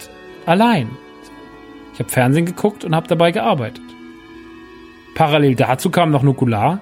allein. 0.46 0.88
Ich 1.92 2.00
habe 2.00 2.10
Fernsehen 2.10 2.46
geguckt 2.46 2.84
und 2.84 2.94
habe 2.94 3.06
dabei 3.06 3.32
gearbeitet. 3.32 3.82
Parallel 5.14 5.56
dazu 5.56 5.90
kam 5.90 6.10
noch 6.10 6.22
Nukular. 6.22 6.80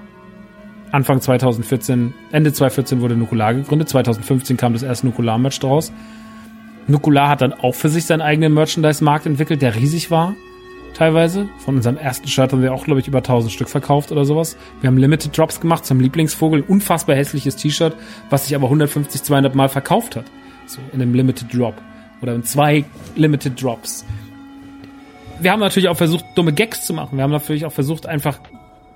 Anfang 0.92 1.20
2014, 1.20 2.14
Ende 2.32 2.52
2014 2.52 3.00
wurde 3.00 3.16
Nukular 3.16 3.54
gegründet. 3.54 3.88
2015 3.88 4.56
kam 4.56 4.72
das 4.72 4.82
erste 4.82 5.06
Nukular-Merch 5.06 5.58
draus. 5.60 5.92
Nukular 6.86 7.28
hat 7.28 7.42
dann 7.42 7.52
auch 7.52 7.74
für 7.74 7.88
sich 7.88 8.06
seinen 8.06 8.20
eigenen 8.20 8.54
Merchandise-Markt 8.54 9.26
entwickelt, 9.26 9.62
der 9.62 9.74
riesig 9.74 10.10
war. 10.10 10.34
Teilweise. 10.94 11.48
Von 11.58 11.76
unserem 11.76 11.98
ersten 11.98 12.26
Shirt 12.26 12.52
haben 12.52 12.62
wir 12.62 12.72
auch, 12.72 12.84
glaube 12.84 13.00
ich, 13.00 13.08
über 13.08 13.18
1000 13.18 13.52
Stück 13.52 13.68
verkauft 13.68 14.12
oder 14.12 14.24
sowas. 14.24 14.56
Wir 14.80 14.88
haben 14.88 14.96
Limited 14.96 15.36
Drops 15.36 15.60
gemacht 15.60 15.84
zum 15.84 16.00
Lieblingsvogel. 16.00 16.62
Unfassbar 16.66 17.16
hässliches 17.16 17.56
T-Shirt, 17.56 17.94
was 18.30 18.46
sich 18.46 18.54
aber 18.54 18.64
150, 18.66 19.22
200 19.22 19.54
Mal 19.54 19.68
verkauft 19.68 20.16
hat. 20.16 20.24
So 20.66 20.80
in 20.92 21.02
einem 21.02 21.12
Limited 21.12 21.52
Drop. 21.52 21.74
Oder 22.22 22.34
in 22.34 22.44
zwei 22.44 22.84
Limited 23.14 23.60
Drops. 23.62 24.06
Wir 25.38 25.52
haben 25.52 25.60
natürlich 25.60 25.90
auch 25.90 25.96
versucht, 25.96 26.24
dumme 26.34 26.54
Gags 26.54 26.86
zu 26.86 26.94
machen. 26.94 27.18
Wir 27.18 27.24
haben 27.24 27.30
natürlich 27.30 27.66
auch 27.66 27.72
versucht, 27.72 28.06
einfach 28.06 28.38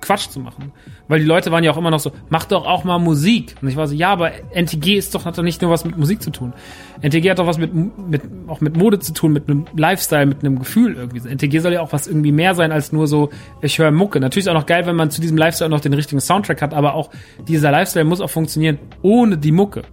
Quatsch 0.01 0.29
zu 0.29 0.39
machen. 0.39 0.71
Weil 1.07 1.19
die 1.19 1.25
Leute 1.25 1.51
waren 1.51 1.63
ja 1.63 1.71
auch 1.71 1.77
immer 1.77 1.91
noch 1.91 1.99
so, 1.99 2.11
mach 2.29 2.45
doch 2.45 2.65
auch 2.65 2.83
mal 2.83 2.99
Musik. 2.99 3.55
Und 3.61 3.67
ich 3.67 3.75
war 3.75 3.87
so, 3.87 3.95
ja, 3.95 4.11
aber 4.11 4.31
NTG 4.51 4.97
ist 4.97 5.15
doch, 5.15 5.25
hat 5.25 5.37
doch 5.37 5.43
nicht 5.43 5.61
nur 5.61 5.71
was 5.71 5.85
mit 5.85 5.97
Musik 5.97 6.21
zu 6.21 6.31
tun. 6.31 6.53
NTG 7.01 7.29
hat 7.29 7.39
doch 7.39 7.47
was 7.47 7.57
mit, 7.57 7.71
mit, 7.73 8.21
auch 8.47 8.61
mit 8.61 8.75
Mode 8.77 8.99
zu 8.99 9.13
tun, 9.13 9.31
mit 9.33 9.49
einem 9.49 9.65
Lifestyle, 9.75 10.25
mit 10.25 10.43
einem 10.43 10.59
Gefühl 10.59 10.95
irgendwie. 10.95 11.27
NTG 11.27 11.59
soll 11.59 11.73
ja 11.73 11.81
auch 11.81 11.93
was 11.93 12.07
irgendwie 12.07 12.31
mehr 12.31 12.55
sein 12.55 12.71
als 12.71 12.91
nur 12.91 13.07
so, 13.07 13.29
ich 13.61 13.77
höre 13.79 13.91
Mucke. 13.91 14.19
Natürlich 14.19 14.45
ist 14.45 14.49
auch 14.49 14.55
noch 14.55 14.65
geil, 14.65 14.85
wenn 14.85 14.95
man 14.95 15.11
zu 15.11 15.21
diesem 15.21 15.37
Lifestyle 15.37 15.69
noch 15.69 15.79
den 15.79 15.93
richtigen 15.93 16.21
Soundtrack 16.21 16.61
hat, 16.61 16.73
aber 16.73 16.95
auch 16.95 17.09
dieser 17.47 17.71
Lifestyle 17.71 18.05
muss 18.05 18.21
auch 18.21 18.29
funktionieren 18.29 18.79
ohne 19.01 19.37
die 19.37 19.51
Mucke. 19.51 19.83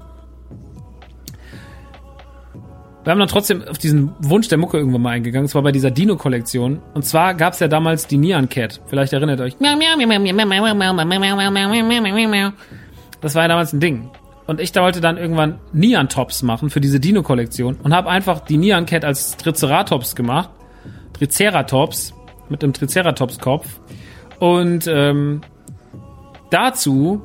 Wir 3.08 3.12
haben 3.12 3.20
dann 3.20 3.28
trotzdem 3.28 3.66
auf 3.66 3.78
diesen 3.78 4.12
Wunsch 4.18 4.48
der 4.48 4.58
Mucke 4.58 4.76
irgendwann 4.76 5.00
mal 5.00 5.12
eingegangen. 5.12 5.46
Es 5.46 5.54
war 5.54 5.62
bei 5.62 5.72
dieser 5.72 5.90
Dino-Kollektion. 5.90 6.82
Und 6.92 7.06
zwar 7.06 7.32
gab 7.32 7.54
es 7.54 7.58
ja 7.58 7.66
damals 7.66 8.06
die 8.06 8.18
Neon 8.18 8.50
Cat. 8.50 8.82
Vielleicht 8.86 9.14
erinnert 9.14 9.40
euch. 9.40 9.58
Das 13.22 13.34
war 13.34 13.44
ja 13.44 13.48
damals 13.48 13.72
ein 13.72 13.80
Ding. 13.80 14.10
Und 14.46 14.60
ich 14.60 14.76
wollte 14.76 15.00
dann 15.00 15.16
irgendwann 15.16 15.58
Neon 15.72 16.10
Tops 16.10 16.42
machen 16.42 16.68
für 16.68 16.82
diese 16.82 17.00
Dino-Kollektion 17.00 17.78
und 17.82 17.94
habe 17.94 18.10
einfach 18.10 18.40
die 18.40 18.58
Neon 18.58 18.84
Cat 18.84 19.06
als 19.06 19.38
Triceratops 19.38 20.14
gemacht. 20.14 20.50
Triceratops 21.14 22.12
mit 22.50 22.62
einem 22.62 22.74
Triceratops-Kopf. 22.74 23.80
Und 24.38 24.86
ähm, 24.86 25.40
dazu 26.50 27.22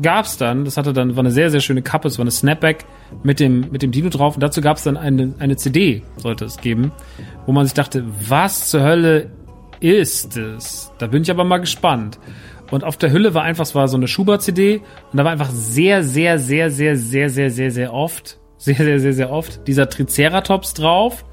gab's 0.00 0.36
dann, 0.36 0.64
das 0.64 0.76
hatte 0.76 0.92
dann, 0.92 1.16
war 1.16 1.24
eine 1.24 1.32
sehr, 1.32 1.50
sehr 1.50 1.60
schöne 1.60 1.82
Kappe, 1.82 2.06
es 2.06 2.18
war 2.18 2.22
eine 2.22 2.30
Snapback 2.30 2.86
mit 3.22 3.40
dem, 3.40 3.70
mit 3.70 3.82
dem 3.82 3.90
Dino 3.90 4.08
drauf. 4.08 4.34
Und 4.34 4.42
dazu 4.42 4.60
gab's 4.60 4.82
dann 4.84 4.96
eine, 4.96 5.34
eine 5.38 5.56
CD, 5.56 6.02
sollte 6.16 6.44
es 6.44 6.58
geben, 6.58 6.92
wo 7.46 7.52
man 7.52 7.64
sich 7.64 7.74
dachte, 7.74 8.04
was 8.28 8.68
zur 8.68 8.82
Hölle 8.82 9.30
ist 9.80 10.36
es? 10.36 10.92
Da 10.98 11.06
bin 11.06 11.22
ich 11.22 11.30
aber 11.30 11.44
mal 11.44 11.58
gespannt. 11.58 12.18
Und 12.70 12.84
auf 12.84 12.96
der 12.96 13.12
Hülle 13.12 13.34
war 13.34 13.44
einfach, 13.44 13.64
es 13.64 13.74
war 13.74 13.88
so 13.88 13.96
eine 13.96 14.08
Schubert-CD 14.08 14.82
und 15.10 15.16
da 15.16 15.24
war 15.24 15.32
einfach 15.32 15.50
sehr, 15.50 16.02
sehr, 16.02 16.38
sehr, 16.38 16.70
sehr, 16.70 16.96
sehr, 16.96 17.30
sehr, 17.30 17.50
sehr, 17.50 17.70
sehr 17.70 17.94
oft, 17.94 18.38
sehr, 18.58 18.76
sehr, 18.76 19.00
sehr, 19.00 19.12
sehr 19.14 19.30
oft 19.30 19.66
dieser 19.66 19.88
Triceratops 19.88 20.74
drauf. 20.74 21.24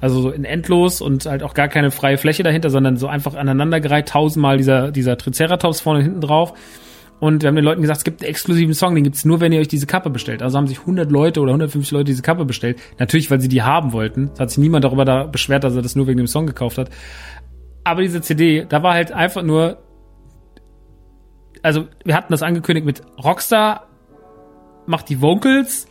Also 0.00 0.20
so 0.20 0.30
in 0.30 0.44
endlos 0.44 1.00
und 1.00 1.26
halt 1.26 1.44
auch 1.44 1.54
gar 1.54 1.68
keine 1.68 1.92
freie 1.92 2.18
Fläche 2.18 2.42
dahinter, 2.42 2.70
sondern 2.70 2.96
so 2.96 3.06
einfach 3.06 3.34
aneinandergereiht, 3.34 4.08
tausendmal 4.08 4.56
dieser, 4.56 4.90
dieser 4.90 5.16
Triceratops 5.16 5.80
vorne 5.80 6.00
und 6.00 6.04
hinten 6.04 6.20
drauf. 6.20 6.54
Und 7.22 7.42
wir 7.42 7.48
haben 7.48 7.54
den 7.54 7.64
Leuten 7.64 7.82
gesagt, 7.82 7.98
es 7.98 8.04
gibt 8.04 8.20
einen 8.20 8.30
exklusiven 8.30 8.74
Song, 8.74 8.96
den 8.96 9.04
gibt's 9.04 9.24
nur, 9.24 9.38
wenn 9.38 9.52
ihr 9.52 9.60
euch 9.60 9.68
diese 9.68 9.86
Kappe 9.86 10.10
bestellt. 10.10 10.42
Also 10.42 10.58
haben 10.58 10.66
sich 10.66 10.80
100 10.80 11.08
Leute 11.08 11.40
oder 11.40 11.50
150 11.52 11.92
Leute 11.92 12.06
diese 12.06 12.22
Kappe 12.22 12.44
bestellt. 12.44 12.80
Natürlich, 12.98 13.30
weil 13.30 13.40
sie 13.40 13.46
die 13.48 13.62
haben 13.62 13.92
wollten. 13.92 14.32
Es 14.34 14.40
hat 14.40 14.50
sich 14.50 14.58
niemand 14.58 14.84
darüber 14.84 15.04
da 15.04 15.26
beschwert, 15.26 15.62
dass 15.62 15.76
er 15.76 15.82
das 15.82 15.94
nur 15.94 16.08
wegen 16.08 16.18
dem 16.18 16.26
Song 16.26 16.48
gekauft 16.48 16.78
hat. 16.78 16.90
Aber 17.84 18.02
diese 18.02 18.22
CD, 18.22 18.66
da 18.68 18.82
war 18.82 18.94
halt 18.94 19.12
einfach 19.12 19.44
nur 19.44 19.78
also 21.62 21.86
wir 22.04 22.16
hatten 22.16 22.32
das 22.32 22.42
angekündigt 22.42 22.84
mit 22.84 23.02
Rockstar 23.22 23.86
macht 24.86 25.08
die 25.08 25.20
Vocals 25.20 25.86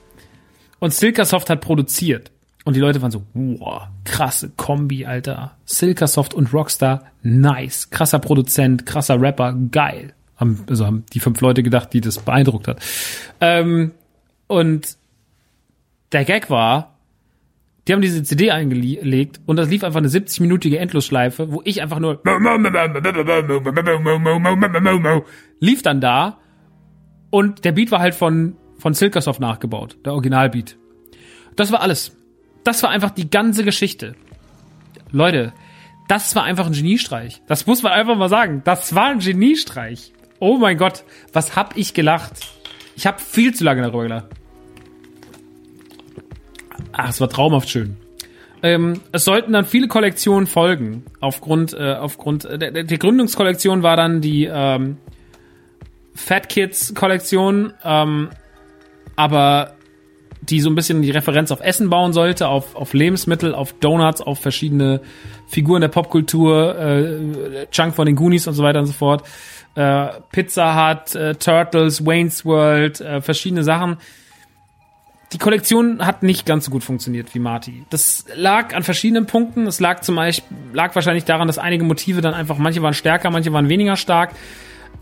und 0.79 0.93
Silkasoft 0.93 1.49
hat 1.49 1.61
produziert. 1.61 2.31
Und 2.65 2.75
die 2.75 2.81
Leute 2.81 3.01
waren 3.01 3.09
so, 3.09 3.23
wow, 3.33 3.83
krasse 4.03 4.51
Kombi, 4.55 5.05
Alter. 5.05 5.57
Silkasoft 5.63 6.33
und 6.33 6.53
Rockstar, 6.53 7.05
nice. 7.23 7.89
Krasser 7.89 8.19
Produzent, 8.19 8.85
krasser 8.85 9.19
Rapper, 9.19 9.53
geil. 9.71 10.13
Haben, 10.41 10.65
also 10.69 10.85
haben 10.85 11.05
die 11.13 11.19
fünf 11.19 11.39
Leute 11.39 11.63
gedacht, 11.63 11.93
die 11.93 12.01
das 12.01 12.19
beeindruckt 12.19 12.67
hat. 12.67 12.81
Ähm, 13.39 13.91
und 14.47 14.97
der 16.11 16.25
Gag 16.25 16.49
war, 16.49 16.97
die 17.87 17.93
haben 17.93 18.01
diese 18.01 18.21
CD 18.23 18.51
eingelegt 18.51 19.39
und 19.45 19.55
das 19.55 19.69
lief 19.69 19.83
einfach 19.83 19.99
eine 19.99 20.09
70-minütige 20.09 20.75
Endlosschleife, 20.77 21.51
wo 21.51 21.61
ich 21.63 21.81
einfach 21.81 21.99
nur 21.99 22.21
lief 25.59 25.81
dann 25.81 26.01
da 26.01 26.37
und 27.29 27.63
der 27.63 27.71
Beat 27.71 27.91
war 27.91 27.99
halt 27.99 28.13
von 28.13 28.57
von 28.81 28.93
Silkasoft 28.95 29.39
nachgebaut, 29.39 29.97
der 30.03 30.13
Originalbeat. 30.13 30.75
Das 31.55 31.71
war 31.71 31.81
alles. 31.81 32.17
Das 32.63 32.81
war 32.83 32.89
einfach 32.89 33.11
die 33.11 33.29
ganze 33.29 33.63
Geschichte. 33.63 34.15
Leute, 35.11 35.53
das 36.07 36.35
war 36.35 36.43
einfach 36.43 36.65
ein 36.65 36.73
Geniestreich. 36.73 37.41
Das 37.47 37.67
muss 37.67 37.83
man 37.83 37.91
einfach 37.93 38.17
mal 38.17 38.29
sagen. 38.29 38.61
Das 38.65 38.95
war 38.95 39.09
ein 39.09 39.19
Geniestreich. 39.19 40.13
Oh 40.41 40.57
mein 40.57 40.75
Gott, 40.75 41.03
was 41.33 41.55
hab 41.55 41.77
ich 41.77 41.93
gelacht? 41.93 42.33
Ich 42.95 43.05
habe 43.05 43.21
viel 43.21 43.53
zu 43.53 43.63
lange 43.63 43.83
darüber 43.83 44.03
gelacht. 44.03 44.25
Ach, 46.93 47.09
es 47.09 47.21
war 47.21 47.29
traumhaft 47.29 47.69
schön. 47.69 47.95
Ähm, 48.63 49.01
es 49.11 49.23
sollten 49.23 49.53
dann 49.53 49.65
viele 49.65 49.87
Kollektionen 49.87 50.47
folgen. 50.47 51.05
Aufgrund, 51.19 51.73
äh, 51.73 51.93
aufgrund 51.93 52.45
äh, 52.45 52.57
der, 52.57 52.71
der 52.71 52.97
Gründungskollektion 52.97 53.83
war 53.83 53.95
dann 53.95 54.19
die 54.21 54.49
ähm, 54.51 54.97
Fat 56.15 56.49
Kids 56.49 56.95
Kollektion, 56.95 57.73
ähm, 57.83 58.29
aber 59.15 59.75
die 60.41 60.59
so 60.59 60.71
ein 60.71 60.75
bisschen 60.75 61.03
die 61.03 61.11
Referenz 61.11 61.51
auf 61.51 61.61
Essen 61.61 61.91
bauen 61.91 62.13
sollte, 62.13 62.47
auf, 62.47 62.75
auf 62.75 62.93
Lebensmittel, 62.93 63.53
auf 63.53 63.73
Donuts, 63.73 64.21
auf 64.21 64.39
verschiedene 64.39 65.01
Figuren 65.47 65.81
der 65.81 65.89
Popkultur, 65.89 66.79
äh, 66.79 67.67
Chunk 67.69 67.93
von 67.93 68.07
den 68.07 68.15
Goonies 68.15 68.47
und 68.47 68.55
so 68.55 68.63
weiter 68.63 68.79
und 68.79 68.87
so 68.87 68.93
fort. 68.93 69.23
Äh, 69.75 70.07
Pizza 70.31 70.75
Hut, 70.75 71.15
äh, 71.15 71.35
Turtles, 71.35 72.05
Wayne's 72.05 72.45
World, 72.45 73.01
äh, 73.01 73.21
verschiedene 73.21 73.63
Sachen 73.63 73.97
die 75.33 75.37
Kollektion 75.37 76.05
hat 76.05 76.23
nicht 76.23 76.45
ganz 76.45 76.65
so 76.65 76.71
gut 76.71 76.83
funktioniert 76.83 77.33
wie 77.33 77.39
Marty. 77.39 77.85
Das 77.89 78.25
lag 78.35 78.75
an 78.75 78.83
verschiedenen 78.83 79.27
Punkten. 79.27 79.65
Es 79.65 79.79
lag 79.79 80.01
zum 80.01 80.15
Beispiel, 80.15 80.57
lag 80.73 80.93
wahrscheinlich 80.93 81.23
daran, 81.23 81.47
dass 81.47 81.57
einige 81.57 81.85
Motive 81.85 82.21
dann 82.21 82.33
einfach, 82.33 82.57
manche 82.57 82.81
waren 82.81 82.93
stärker, 82.93 83.29
manche 83.29 83.53
waren 83.53 83.69
weniger 83.69 83.95
stark. 83.95 84.31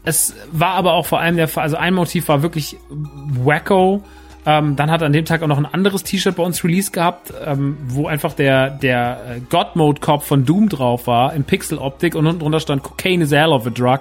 Es 0.03 0.35
war 0.51 0.75
aber 0.75 0.93
auch 0.93 1.07
vor 1.07 1.19
allem 1.19 1.35
der 1.35 1.47
Fall, 1.47 1.63
also 1.63 1.77
ein 1.77 1.93
Motiv 1.93 2.27
war 2.27 2.43
wirklich 2.43 2.77
wacko. 2.89 4.03
Ähm, 4.49 4.76
dann 4.76 4.89
hat 4.89 5.03
an 5.03 5.13
dem 5.13 5.26
Tag 5.26 5.43
auch 5.43 5.47
noch 5.47 5.59
ein 5.59 5.67
anderes 5.67 6.01
T-Shirt 6.01 6.35
bei 6.35 6.41
uns 6.41 6.63
Release 6.63 6.89
gehabt, 6.89 7.31
ähm, 7.45 7.77
wo 7.85 8.07
einfach 8.07 8.34
der, 8.34 8.71
der 8.71 9.19
äh, 9.30 9.39
God 9.47 9.76
Mode 9.76 10.01
Cop 10.01 10.23
von 10.23 10.43
Doom 10.43 10.69
drauf 10.69 11.05
war, 11.05 11.35
in 11.35 11.43
Pixel-Optik 11.43 12.15
und 12.15 12.26
unten 12.26 12.39
drunter 12.39 12.59
stand 12.59 12.81
Cocaine 12.81 13.23
is 13.23 13.31
a 13.31 13.38
hell 13.38 13.51
of 13.51 13.67
a 13.67 13.69
drug. 13.69 13.99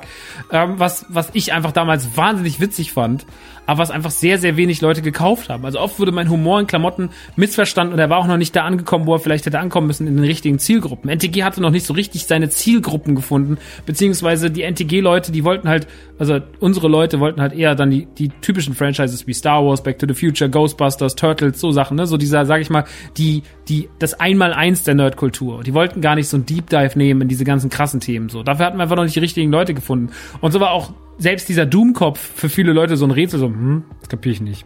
Ähm, 0.51 0.79
was, 0.79 1.05
was 1.11 1.29
ich 1.35 1.53
einfach 1.53 1.73
damals 1.73 2.17
wahnsinnig 2.17 2.61
witzig 2.61 2.93
fand 2.93 3.27
aber 3.69 3.81
was 3.81 3.91
einfach 3.91 4.11
sehr, 4.11 4.39
sehr 4.39 4.57
wenig 4.57 4.81
Leute 4.81 5.03
gekauft 5.03 5.51
haben. 5.51 5.67
Also 5.67 5.79
oft 5.79 5.99
wurde 6.01 6.11
mein 6.11 6.31
Humor 6.31 6.59
in 6.59 6.67
Klamotten 6.67 7.11
missverstanden 7.37 7.93
und 7.93 7.99
er 7.99 8.09
war 8.09 8.17
auch 8.17 8.27
noch 8.27 8.39
nicht 8.39 8.57
da 8.57 8.65
angekommen, 8.65 9.07
wo 9.07 9.13
er 9.13 9.19
vielleicht 9.19 9.45
hätte 9.45 9.59
ankommen 9.59 9.87
müssen 9.87 10.07
in 10.07 10.17
den 10.17 10.25
richtigen 10.25 10.59
Zielgruppen. 10.59 11.11
NTG 11.11 11.43
hatte 11.43 11.61
noch 11.61 11.71
nicht 11.71 11.85
so 11.85 11.93
richtig 11.93 12.25
seine 12.25 12.49
Zielgruppen 12.49 13.15
gefunden, 13.15 13.59
beziehungsweise 13.85 14.51
die 14.51 14.63
NTG-Leute, 14.63 15.33
die 15.33 15.45
wollten 15.45 15.69
halt, 15.69 15.87
also 16.19 16.41
unsere 16.61 16.89
Leute 16.89 17.21
wollten 17.21 17.43
halt 17.43 17.53
eher 17.53 17.75
dann 17.75 17.91
die, 17.91 18.07
die 18.07 18.31
typischen 18.41 18.75
Franchises 18.75 19.27
wie 19.27 19.35
Star 19.35 19.63
Wars, 19.63 19.83
Back 19.83 19.99
to 19.99 20.07
the 20.09 20.15
Future, 20.15 20.49
Ghostbusters, 20.49 21.15
Turtles, 21.15 21.61
so 21.61 21.71
Sachen, 21.71 21.99
ne? 21.99 22.07
So 22.07 22.17
dieser, 22.17 22.47
sag 22.47 22.63
ich 22.63 22.71
mal, 22.71 22.85
die, 23.19 23.43
die, 23.69 23.91
das 23.99 24.19
Einmaleins 24.19 24.85
der 24.85 24.95
Nerdkultur. 24.95 25.63
Die 25.63 25.75
wollten 25.75 26.01
gar 26.01 26.15
nicht 26.15 26.29
so 26.29 26.39
ein 26.39 26.47
Deep 26.47 26.71
Dive 26.71 26.99
nehmen 26.99 27.21
in 27.21 27.29
diese 27.29 27.45
ganzen 27.45 27.69
krassen 27.69 28.01
Themen, 28.01 28.31
so. 28.31 28.43
Dafür 28.43 28.65
hatten 28.65 28.79
wir 28.79 28.85
einfach 28.85 28.97
noch 28.97 29.05
nicht 29.05 29.17
die 29.17 29.21
richtigen 29.21 29.53
Leute 29.53 29.75
gefunden. 29.75 30.11
Und 30.41 30.53
so 30.53 30.61
war 30.61 30.71
auch 30.71 30.95
selbst 31.19 31.49
dieser 31.49 31.67
Doom-Kopf 31.67 32.19
für 32.19 32.49
viele 32.49 32.73
Leute 32.73 32.97
so 32.97 33.05
ein 33.05 33.11
Rätsel, 33.11 33.41
so, 33.41 33.47
hm, 33.47 33.85
das 34.01 34.09
kapier 34.09 34.33
ich 34.33 34.41
nicht. 34.41 34.65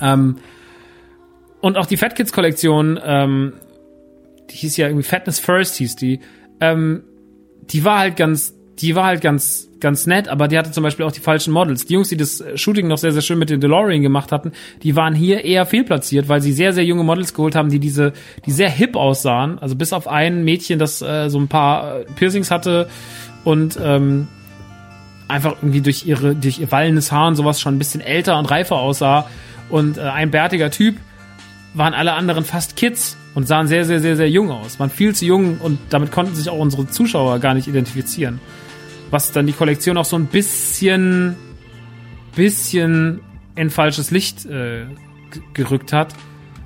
Ähm, 0.00 0.36
und 1.60 1.76
auch 1.76 1.86
die 1.86 1.96
Fat 1.96 2.14
Kids 2.14 2.32
Kollektion, 2.32 3.00
ähm, 3.04 3.54
die 4.50 4.56
hieß 4.56 4.76
ja 4.76 4.88
irgendwie 4.88 5.04
Fatness 5.04 5.38
First 5.38 5.76
hieß 5.76 5.96
die, 5.96 6.20
ähm, 6.60 7.04
die 7.62 7.84
war 7.84 8.00
halt 8.00 8.16
ganz, 8.16 8.54
die 8.78 8.94
war 8.94 9.04
halt 9.06 9.20
ganz, 9.20 9.68
ganz 9.80 10.06
nett, 10.06 10.28
aber 10.28 10.48
die 10.48 10.58
hatte 10.58 10.72
zum 10.72 10.82
Beispiel 10.82 11.06
auch 11.06 11.12
die 11.12 11.20
falschen 11.20 11.52
Models. 11.52 11.86
Die 11.86 11.94
Jungs, 11.94 12.08
die 12.08 12.16
das 12.16 12.42
Shooting 12.56 12.88
noch 12.88 12.98
sehr, 12.98 13.12
sehr 13.12 13.22
schön 13.22 13.38
mit 13.38 13.50
den 13.50 13.60
DeLorean 13.60 14.02
gemacht 14.02 14.32
hatten, 14.32 14.52
die 14.82 14.96
waren 14.96 15.14
hier 15.14 15.44
eher 15.44 15.66
fehlplatziert, 15.66 16.28
weil 16.28 16.40
sie 16.40 16.52
sehr, 16.52 16.72
sehr 16.72 16.84
junge 16.84 17.04
Models 17.04 17.32
geholt 17.34 17.54
haben, 17.54 17.70
die 17.70 17.78
diese, 17.78 18.12
die 18.44 18.50
sehr 18.50 18.70
hip 18.70 18.96
aussahen. 18.96 19.58
Also 19.58 19.76
bis 19.76 19.92
auf 19.92 20.08
ein 20.08 20.44
Mädchen, 20.44 20.78
das 20.78 21.00
äh, 21.00 21.28
so 21.28 21.38
ein 21.38 21.48
paar 21.48 22.00
äh, 22.00 22.04
Piercings 22.16 22.50
hatte 22.50 22.88
und 23.44 23.78
ähm, 23.82 24.28
einfach 25.28 25.56
irgendwie 25.60 25.80
durch 25.80 26.06
ihre, 26.06 26.34
durch 26.34 26.58
ihr 26.58 26.70
wallendes 26.70 27.12
Haar 27.12 27.28
und 27.28 27.36
sowas 27.36 27.60
schon 27.60 27.74
ein 27.74 27.78
bisschen 27.78 28.00
älter 28.00 28.38
und 28.38 28.46
reifer 28.46 28.76
aussah. 28.76 29.28
Und 29.68 29.98
äh, 29.98 30.02
ein 30.02 30.30
bärtiger 30.30 30.70
Typ 30.70 30.96
waren 31.74 31.94
alle 31.94 32.12
anderen 32.12 32.44
fast 32.44 32.76
Kids 32.76 33.16
und 33.34 33.48
sahen 33.48 33.66
sehr, 33.66 33.84
sehr, 33.84 34.00
sehr, 34.00 34.16
sehr 34.16 34.28
jung 34.28 34.50
aus. 34.50 34.78
Waren 34.78 34.90
viel 34.90 35.14
zu 35.14 35.24
jung 35.24 35.58
und 35.58 35.78
damit 35.88 36.12
konnten 36.12 36.34
sich 36.34 36.48
auch 36.48 36.58
unsere 36.58 36.86
Zuschauer 36.86 37.38
gar 37.38 37.54
nicht 37.54 37.68
identifizieren. 37.68 38.40
Was 39.10 39.32
dann 39.32 39.46
die 39.46 39.52
Kollektion 39.52 39.96
auch 39.96 40.04
so 40.04 40.16
ein 40.16 40.26
bisschen, 40.26 41.36
bisschen 42.34 43.20
in 43.54 43.70
falsches 43.70 44.10
Licht 44.10 44.46
äh, 44.46 44.86
gerückt 45.54 45.92
hat. 45.92 46.14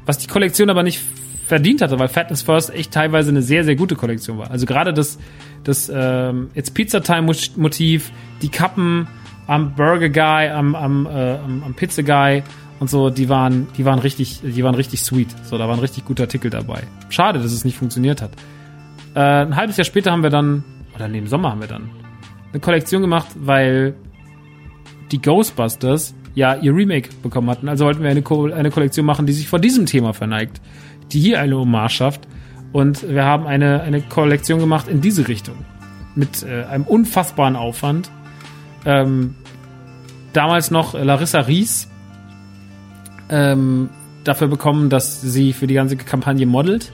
Was 0.06 0.18
die 0.18 0.28
Kollektion 0.28 0.70
aber 0.70 0.82
nicht 0.82 1.00
verdient 1.46 1.80
hatte, 1.80 1.98
weil 1.98 2.08
Fatness 2.08 2.42
First 2.42 2.74
echt 2.74 2.92
teilweise 2.92 3.30
eine 3.30 3.40
sehr, 3.40 3.64
sehr 3.64 3.76
gute 3.76 3.94
Kollektion 3.94 4.38
war. 4.38 4.50
Also 4.50 4.66
gerade 4.66 4.92
das, 4.92 5.18
das 5.62 5.90
ähm, 5.94 6.50
It's 6.54 6.70
Pizza 6.70 7.00
Time 7.00 7.32
Motiv, 7.56 8.10
die 8.42 8.48
Kappen 8.48 9.06
am 9.46 9.74
Burger 9.74 10.08
Guy, 10.08 10.50
am, 10.50 10.74
am, 10.74 11.06
äh, 11.06 11.36
am, 11.36 11.62
am 11.64 11.74
Pizza 11.74 12.02
Guy 12.02 12.42
und 12.80 12.90
so, 12.90 13.10
die 13.10 13.28
waren, 13.28 13.68
die 13.78 13.84
waren 13.84 14.00
richtig, 14.00 14.40
die 14.42 14.64
waren 14.64 14.74
richtig 14.74 15.02
sweet. 15.02 15.28
So, 15.44 15.56
da 15.56 15.68
waren 15.68 15.78
richtig 15.78 16.04
gute 16.04 16.24
Artikel 16.24 16.50
dabei. 16.50 16.82
Schade, 17.10 17.38
dass 17.38 17.52
es 17.52 17.64
nicht 17.64 17.76
funktioniert 17.76 18.20
hat. 18.22 18.32
Äh, 19.14 19.20
ein 19.20 19.54
halbes 19.56 19.76
Jahr 19.76 19.84
später 19.84 20.10
haben 20.10 20.24
wir 20.24 20.30
dann, 20.30 20.64
oder 20.94 21.06
im 21.06 21.28
Sommer 21.28 21.50
haben 21.50 21.60
wir 21.60 21.68
dann 21.68 21.90
eine 22.52 22.60
Kollektion 22.60 23.02
gemacht, 23.02 23.28
weil 23.36 23.94
die 25.12 25.22
Ghostbusters 25.22 26.14
ja 26.34 26.54
ihr 26.56 26.74
Remake 26.74 27.10
bekommen 27.22 27.48
hatten. 27.50 27.68
Also 27.68 27.84
wollten 27.84 28.02
wir 28.02 28.10
eine, 28.10 28.22
Ko 28.22 28.46
eine 28.46 28.70
Kollektion 28.70 29.06
machen, 29.06 29.26
die 29.26 29.32
sich 29.32 29.48
vor 29.48 29.60
diesem 29.60 29.86
Thema 29.86 30.12
verneigt, 30.12 30.60
die 31.12 31.20
hier 31.20 31.40
eine 31.40 31.56
Hommage 31.56 31.92
schafft. 31.92 32.28
Und 32.72 33.08
wir 33.08 33.24
haben 33.24 33.46
eine, 33.46 33.82
eine 33.82 34.02
Kollektion 34.02 34.60
gemacht 34.60 34.88
in 34.88 35.00
diese 35.00 35.28
Richtung. 35.28 35.56
Mit 36.14 36.42
äh, 36.42 36.64
einem 36.64 36.84
unfassbaren 36.84 37.56
Aufwand. 37.56 38.10
Ähm, 38.84 39.34
damals 40.32 40.70
noch 40.70 40.94
Larissa 40.94 41.40
Ries, 41.40 41.88
ähm, 43.28 43.90
dafür 44.24 44.48
bekommen, 44.48 44.90
dass 44.90 45.20
sie 45.20 45.52
für 45.52 45.66
die 45.66 45.74
ganze 45.74 45.96
Kampagne 45.96 46.46
modelt, 46.46 46.92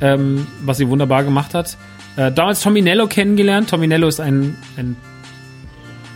ähm, 0.00 0.46
was 0.64 0.78
sie 0.78 0.88
wunderbar 0.88 1.24
gemacht 1.24 1.54
hat. 1.54 1.76
Äh, 2.16 2.32
damals 2.32 2.60
Tommy 2.60 2.82
Nello 2.82 3.06
kennengelernt. 3.06 3.70
Tommy 3.70 3.86
Nello 3.86 4.08
ist 4.08 4.20
ein, 4.20 4.56
ein, 4.76 4.96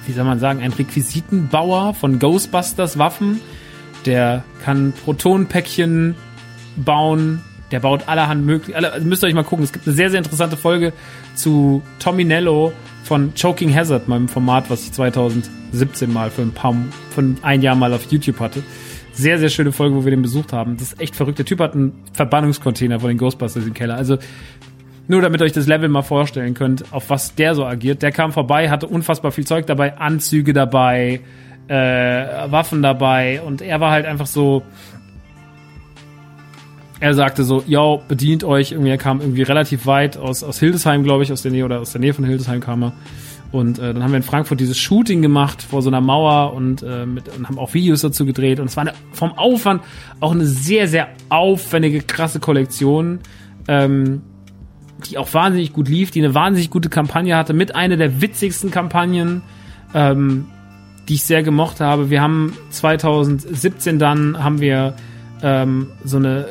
wie 0.07 0.12
soll 0.12 0.24
man 0.24 0.39
sagen, 0.39 0.61
ein 0.61 0.73
Requisitenbauer 0.73 1.94
von 1.94 2.19
Ghostbusters 2.19 2.98
Waffen. 2.98 3.40
Der 4.07 4.44
kann 4.65 4.93
Protonenpäckchen 5.05 6.15
bauen. 6.76 7.40
Der 7.70 7.80
baut 7.80 8.09
allerhand 8.09 8.44
möglich. 8.44 8.74
Alle, 8.74 8.92
also 8.92 9.06
müsst 9.06 9.22
ihr 9.22 9.28
euch 9.28 9.34
mal 9.34 9.44
gucken. 9.44 9.64
Es 9.64 9.72
gibt 9.72 9.86
eine 9.86 9.94
sehr, 9.94 10.10
sehr 10.10 10.18
interessante 10.18 10.56
Folge 10.56 10.92
zu 11.34 11.82
Tommy 12.01 12.24
Nello 12.24 12.72
von 13.05 13.32
Choking 13.40 13.74
Hazard, 13.74 14.09
meinem 14.09 14.28
Format, 14.28 14.70
was 14.70 14.84
ich 14.84 14.92
2017 14.92 16.12
mal 16.12 16.30
für 16.30 16.42
ein 16.42 16.52
paar, 16.52 16.74
von 17.14 17.38
ein 17.42 17.62
Jahr 17.62 17.76
mal 17.76 17.92
auf 17.92 18.10
YouTube 18.10 18.40
hatte. 18.40 18.62
Sehr, 19.12 19.38
sehr 19.38 19.48
schöne 19.48 19.72
Folge, 19.72 19.97
wo 19.97 20.05
wir 20.05 20.10
den 20.10 20.22
besucht 20.22 20.52
haben. 20.52 20.76
Das 20.76 20.92
ist 20.92 21.01
echt 21.01 21.14
verrückt. 21.16 21.38
Der 21.38 21.47
Typ 21.47 21.60
hat 21.60 21.74
einen 21.74 21.92
Verbannungscontainer 22.12 23.01
von 23.01 23.09
den 23.09 23.18
Ghostbusters 23.18 23.64
im 23.64 23.74
Keller. 23.74 23.94
Also 23.94 24.18
nur 25.10 25.22
damit 25.22 25.40
ihr 25.40 25.44
euch 25.44 25.52
das 25.52 25.66
Level 25.66 25.88
mal 25.88 26.02
vorstellen 26.02 26.55
könnt, 26.55 26.92
auf 26.92 27.10
was 27.10 27.34
der 27.34 27.56
so 27.56 27.66
agiert. 27.66 28.01
Der 28.02 28.12
kam 28.12 28.32
vorbei, 28.32 28.70
hatte 28.70 28.86
unfassbar 28.86 29.32
viel 29.32 29.44
Zeug 29.44 29.66
dabei, 29.66 29.98
Anzüge 29.98 30.52
dabei, 30.52 31.20
äh, 31.66 31.74
Waffen 31.74 32.80
dabei 32.80 33.42
und 33.42 33.60
er 33.60 33.80
war 33.80 33.90
halt 33.90 34.06
einfach 34.06 34.26
so. 34.26 34.62
Er 37.01 37.14
sagte 37.14 37.44
so, 37.44 37.64
yo, 37.66 38.02
bedient 38.06 38.44
euch. 38.44 38.72
Irgendwie, 38.72 38.90
er 38.90 38.98
kam 38.98 39.20
irgendwie 39.20 39.43
relativ 39.43 39.86
weit 39.86 40.18
aus, 40.18 40.43
aus 40.43 40.60
Hildesheim, 40.60 41.02
glaube 41.02 41.22
ich, 41.22 41.32
aus 41.32 41.40
der 41.40 41.51
Nähe 41.51 41.64
oder 41.64 41.81
aus 41.81 41.93
der 41.93 42.01
Nähe 42.01 42.12
von 42.12 42.24
Hildesheim 42.24 42.60
kam 42.60 42.82
er. 42.85 42.93
Und 43.52 43.78
äh, 43.78 43.94
dann 43.94 44.02
haben 44.02 44.12
wir 44.12 44.18
in 44.18 44.22
Frankfurt 44.22 44.60
dieses 44.60 44.78
Shooting 44.78 45.22
gemacht 45.22 45.62
vor 45.62 45.82
so 45.82 45.90
einer 45.90 46.01
Mauer 46.01 46.52
und, 46.52 46.82
äh, 46.82 47.06
mit, 47.06 47.35
und 47.36 47.48
haben 47.48 47.59
auch 47.59 47.74
Videos 47.74 48.02
dazu 48.02 48.24
gedreht. 48.24 48.60
Und 48.60 48.66
es 48.66 48.77
war 48.77 48.82
eine, 48.82 48.93
vom 49.12 49.32
Aufwand 49.32 49.82
auch 50.20 50.32
eine 50.32 50.47
sehr, 50.47 50.86
sehr 50.86 51.09
aufwendige, 51.31 52.01
krasse 52.02 52.39
Kollektion, 52.39 53.20
ähm, 53.66 54.20
die 55.09 55.18
auch 55.18 55.32
wahnsinnig 55.32 55.72
gut 55.72 55.89
lief, 55.89 56.10
die 56.10 56.22
eine 56.22 56.35
wahnsinnig 56.35 56.70
gute 56.70 56.90
Kampagne 56.90 57.35
hatte, 57.35 57.55
mit 57.55 57.74
einer 57.74 57.97
der 57.97 58.20
witzigsten 58.20 58.70
Kampagnen, 58.70 59.43
ähm, 59.94 60.47
die 61.09 61.14
ich 61.14 61.24
sehr 61.24 61.43
gemocht 61.43 61.81
habe. 61.81 62.10
Wir 62.10 62.20
haben 62.20 62.52
2017 62.68 63.98
dann 63.98 64.44
haben 64.44 64.60
wir 64.60 64.94
ähm, 65.43 65.89
so 66.05 66.18
eine 66.18 66.47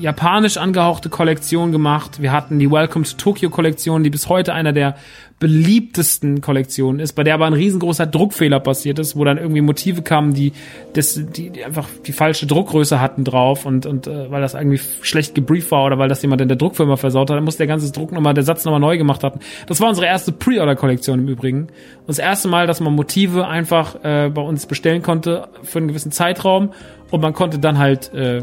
japanisch 0.00 0.56
angehauchte 0.56 1.08
Kollektion 1.08 1.72
gemacht. 1.72 2.20
Wir 2.20 2.32
hatten 2.32 2.58
die 2.58 2.70
Welcome 2.70 3.04
to 3.04 3.16
Tokyo 3.16 3.50
Kollektion, 3.50 4.02
die 4.02 4.10
bis 4.10 4.28
heute 4.28 4.52
einer 4.54 4.72
der 4.72 4.96
beliebtesten 5.38 6.40
Kollektionen 6.40 6.98
ist, 6.98 7.12
bei 7.12 7.22
der 7.22 7.34
aber 7.34 7.44
ein 7.44 7.52
riesengroßer 7.52 8.06
Druckfehler 8.06 8.58
passiert 8.58 8.98
ist, 8.98 9.16
wo 9.16 9.24
dann 9.24 9.36
irgendwie 9.36 9.60
Motive 9.60 10.00
kamen, 10.00 10.32
die, 10.32 10.52
das, 10.94 11.14
die, 11.14 11.50
die 11.50 11.62
einfach 11.62 11.88
die 12.06 12.12
falsche 12.12 12.46
Druckgröße 12.46 13.02
hatten 13.02 13.22
drauf 13.22 13.66
und, 13.66 13.84
und 13.84 14.06
äh, 14.06 14.30
weil 14.30 14.40
das 14.40 14.54
irgendwie 14.54 14.80
schlecht 15.02 15.34
gebrieft 15.34 15.70
war 15.70 15.84
oder 15.84 15.98
weil 15.98 16.08
das 16.08 16.22
jemand 16.22 16.40
in 16.40 16.48
der 16.48 16.56
Druckfirma 16.56 16.96
versaut 16.96 17.28
hat, 17.28 17.36
dann 17.36 17.44
musste 17.44 17.58
der 17.58 17.66
ganze 17.66 17.92
Druck 17.92 18.12
nochmal, 18.12 18.32
der 18.32 18.44
Satz 18.44 18.64
nochmal 18.64 18.80
neu 18.80 18.96
gemacht 18.96 19.22
hatten. 19.24 19.40
Das 19.66 19.78
war 19.80 19.90
unsere 19.90 20.06
erste 20.06 20.32
Pre-Order-Kollektion 20.32 21.20
im 21.20 21.28
Übrigen. 21.28 21.60
Und 21.64 22.08
das 22.08 22.18
erste 22.18 22.48
Mal, 22.48 22.66
dass 22.66 22.80
man 22.80 22.94
Motive 22.94 23.46
einfach 23.46 24.02
äh, 24.04 24.30
bei 24.30 24.42
uns 24.42 24.64
bestellen 24.64 25.02
konnte 25.02 25.48
für 25.62 25.78
einen 25.78 25.88
gewissen 25.88 26.12
Zeitraum 26.12 26.72
und 27.10 27.20
man 27.20 27.34
konnte 27.34 27.58
dann 27.58 27.76
halt 27.76 28.12
äh, 28.14 28.42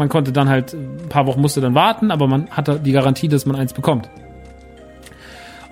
man 0.00 0.08
konnte 0.08 0.32
dann 0.32 0.48
halt 0.48 0.72
ein 0.72 1.08
paar 1.08 1.26
Wochen 1.26 1.40
musste 1.40 1.60
dann 1.60 1.76
warten, 1.76 2.10
aber 2.10 2.26
man 2.26 2.50
hatte 2.50 2.80
die 2.80 2.90
Garantie, 2.90 3.28
dass 3.28 3.46
man 3.46 3.54
eins 3.54 3.72
bekommt. 3.72 4.10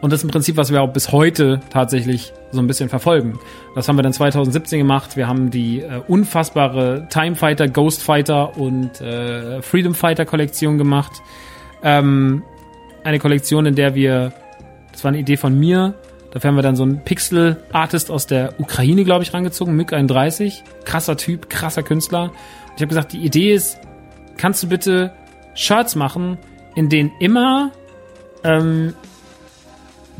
Und 0.00 0.12
das 0.12 0.20
ist 0.20 0.24
im 0.24 0.30
Prinzip, 0.30 0.56
was 0.56 0.70
wir 0.70 0.80
auch 0.80 0.92
bis 0.92 1.10
heute 1.10 1.60
tatsächlich 1.70 2.32
so 2.52 2.60
ein 2.60 2.68
bisschen 2.68 2.88
verfolgen. 2.88 3.40
Das 3.74 3.88
haben 3.88 3.96
wir 3.96 4.02
dann 4.02 4.12
2017 4.12 4.78
gemacht. 4.78 5.16
Wir 5.16 5.26
haben 5.26 5.50
die 5.50 5.80
äh, 5.80 6.00
unfassbare 6.06 7.08
Time 7.10 7.34
Fighter, 7.34 7.66
Ghost 7.66 8.02
Fighter 8.02 8.56
und 8.56 9.00
äh, 9.00 9.60
Freedom 9.60 9.94
Fighter 9.94 10.24
Kollektion 10.24 10.78
gemacht. 10.78 11.20
Ähm, 11.82 12.44
eine 13.02 13.18
Kollektion, 13.18 13.66
in 13.66 13.74
der 13.74 13.96
wir, 13.96 14.32
das 14.92 15.02
war 15.02 15.08
eine 15.08 15.18
Idee 15.18 15.36
von 15.36 15.58
mir, 15.58 15.94
dafür 16.30 16.48
haben 16.48 16.56
wir 16.56 16.62
dann 16.62 16.76
so 16.76 16.84
einen 16.84 17.02
Pixel-Artist 17.02 18.10
aus 18.10 18.26
der 18.26 18.54
Ukraine, 18.60 19.02
glaube 19.02 19.24
ich, 19.24 19.34
rangezogen, 19.34 19.74
Myk 19.74 19.92
31. 19.92 20.62
Krasser 20.84 21.16
Typ, 21.16 21.50
krasser 21.50 21.82
Künstler. 21.82 22.24
Und 22.24 22.74
ich 22.76 22.82
habe 22.82 22.88
gesagt, 22.88 23.12
die 23.14 23.24
Idee 23.24 23.52
ist, 23.52 23.78
kannst 24.38 24.62
du 24.62 24.68
bitte 24.68 25.12
Shirts 25.54 25.94
machen, 25.94 26.38
in 26.74 26.88
denen 26.88 27.12
immer 27.20 27.72
ähm, 28.44 28.94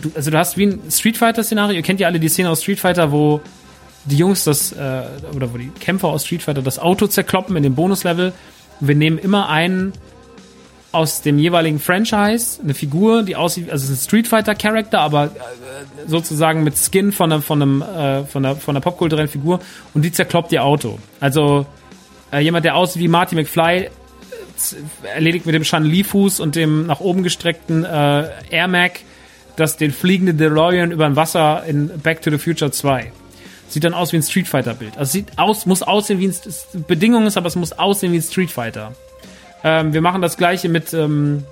du, 0.01 0.11
also 0.15 0.31
du 0.31 0.39
hast 0.39 0.57
wie 0.57 0.67
ein 0.67 0.91
Street 0.91 1.17
Fighter-Szenario, 1.17 1.77
ihr 1.77 1.83
kennt 1.83 2.01
ja 2.01 2.07
alle 2.07 2.21
die 2.21 2.29
Szene 2.29 2.51
aus 2.51 2.63
Street 2.63 2.81
Fighter, 2.81 3.13
wo 3.13 3.41
die 4.05 4.17
Jungs 4.17 4.45
das, 4.45 4.73
äh, 4.73 5.03
oder 5.35 5.53
wo 5.53 5.59
die 5.59 5.69
Kämpfer 5.69 6.09
aus 6.09 6.25
Street 6.25 6.43
Fighter 6.43 6.63
das 6.63 6.79
Auto 6.79 7.07
zerkloppen 7.07 7.57
in 7.57 7.63
dem 7.63 7.75
Bonuslevel. 7.75 8.33
Wir 8.81 8.95
nehmen 8.95 9.19
immer 9.19 9.49
einen 9.49 9.93
aus 10.91 11.21
dem 11.21 11.39
jeweiligen 11.39 11.79
Franchise, 11.81 12.63
eine 12.63 12.73
Figur, 12.73 13.23
die 13.23 13.37
aussieht, 13.37 13.71
also 13.71 13.85
es 13.85 13.91
ist 13.91 13.99
ein 13.99 14.09
Street 14.09 14.29
Fighter 14.29 14.55
Charakter, 14.55 15.01
aber 15.01 15.25
äh, 15.25 15.29
sozusagen 16.07 16.65
mit 16.65 16.77
Skin 16.77 17.13
von 17.13 17.31
einem, 17.31 17.43
von 17.43 17.61
einem, 17.61 17.83
äh, 17.83 18.25
von 18.25 18.45
einer, 18.45 18.57
von 18.57 18.75
einer 18.75 18.81
popkulturellen 18.81 19.29
Figur 19.29 19.61
und 19.93 20.03
die 20.03 20.13
zerkloppt 20.13 20.53
ihr 20.53 20.65
Auto. 20.65 20.99
Also 21.21 21.67
äh, 22.33 22.39
jemand, 22.39 22.65
der 22.65 22.77
aussieht 22.77 23.03
wie 23.03 23.09
Marty 23.09 23.35
McFly, 23.35 23.91
erledigt 25.03 25.47
mit 25.47 25.55
dem 25.55 25.65
Shan-Li-Fuß 25.65 26.41
und 26.41 26.57
dem 26.57 26.87
nach 26.87 27.01
oben 27.01 27.23
gestreckten 27.23 27.85
äh, 27.85 28.29
Air 28.51 28.69
Mac 28.69 29.01
das 29.59 29.77
den 29.77 29.91
fliegenden 29.91 30.39
DeLorean 30.39 30.93
über 30.93 31.07
ein 31.07 31.17
Wasser 31.17 31.65
in 31.67 31.89
Back 32.01 32.23
to 32.23 32.31
the 32.31 32.39
Future 32.39 32.71
2. 32.71 33.13
Sieht 33.69 33.85
dann 33.85 33.93
aus 33.93 34.13
wie 34.13 34.17
ein 34.17 34.23
Street 34.23 34.49
Fighter 34.49 34.75
Bild. 34.75 34.97
Also 34.97 35.13
sieht 35.13 35.37
aus, 35.37 35.67
muss 35.67 35.83
aussehen 35.83 36.21
wie 36.21 36.29
ein 36.29 36.85
Bedingung 36.87 37.27
ist, 37.27 37.37
aber 37.37 37.49
es 37.49 37.57
muss 37.57 37.73
aussehen 37.73 38.13
wie 38.13 38.19
ein 38.19 38.23
Street 38.23 38.51
Fighter. 38.51 38.93
Ähm, 39.65 39.93
wir 39.93 40.01
machen 40.01 40.23
das 40.23 40.37
gleiche 40.37 40.69
mit 40.69 40.95
ähm, 40.95 41.45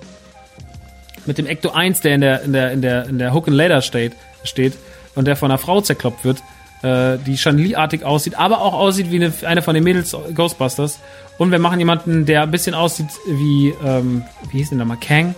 mit 1.25 1.37
dem 1.37 1.45
Ecto 1.45 1.71
1, 1.71 2.01
der 2.01 2.15
in 2.15 2.21
der 2.21 2.41
in 2.41 2.53
der 2.53 2.71
in 2.71 2.81
der 2.81 3.05
in 3.07 3.19
der 3.19 3.33
Hook 3.33 3.47
and 3.49 3.57
Ladder 3.57 3.81
steht, 3.81 4.13
steht 4.43 4.73
und 5.15 5.25
der 5.25 5.35
von 5.35 5.51
einer 5.51 5.57
Frau 5.57 5.81
zerkloppt 5.81 6.23
wird, 6.23 6.41
äh, 6.83 7.17
die 7.25 7.37
Chanli-artig 7.37 8.03
aussieht, 8.03 8.37
aber 8.37 8.61
auch 8.61 8.73
aussieht 8.73 9.11
wie 9.11 9.17
eine, 9.17 9.33
eine 9.43 9.61
von 9.61 9.73
den 9.73 9.83
Mädels 9.83 10.15
Ghostbusters. 10.33 10.99
Und 11.37 11.51
wir 11.51 11.59
machen 11.59 11.79
jemanden, 11.79 12.25
der 12.25 12.43
ein 12.43 12.51
bisschen 12.51 12.73
aussieht 12.73 13.09
wie 13.27 13.73
ähm, 13.83 14.23
wie 14.51 14.57
hieß 14.57 14.69
denn 14.69 14.79
nochmal 14.79 14.97
Kang? 14.99 15.35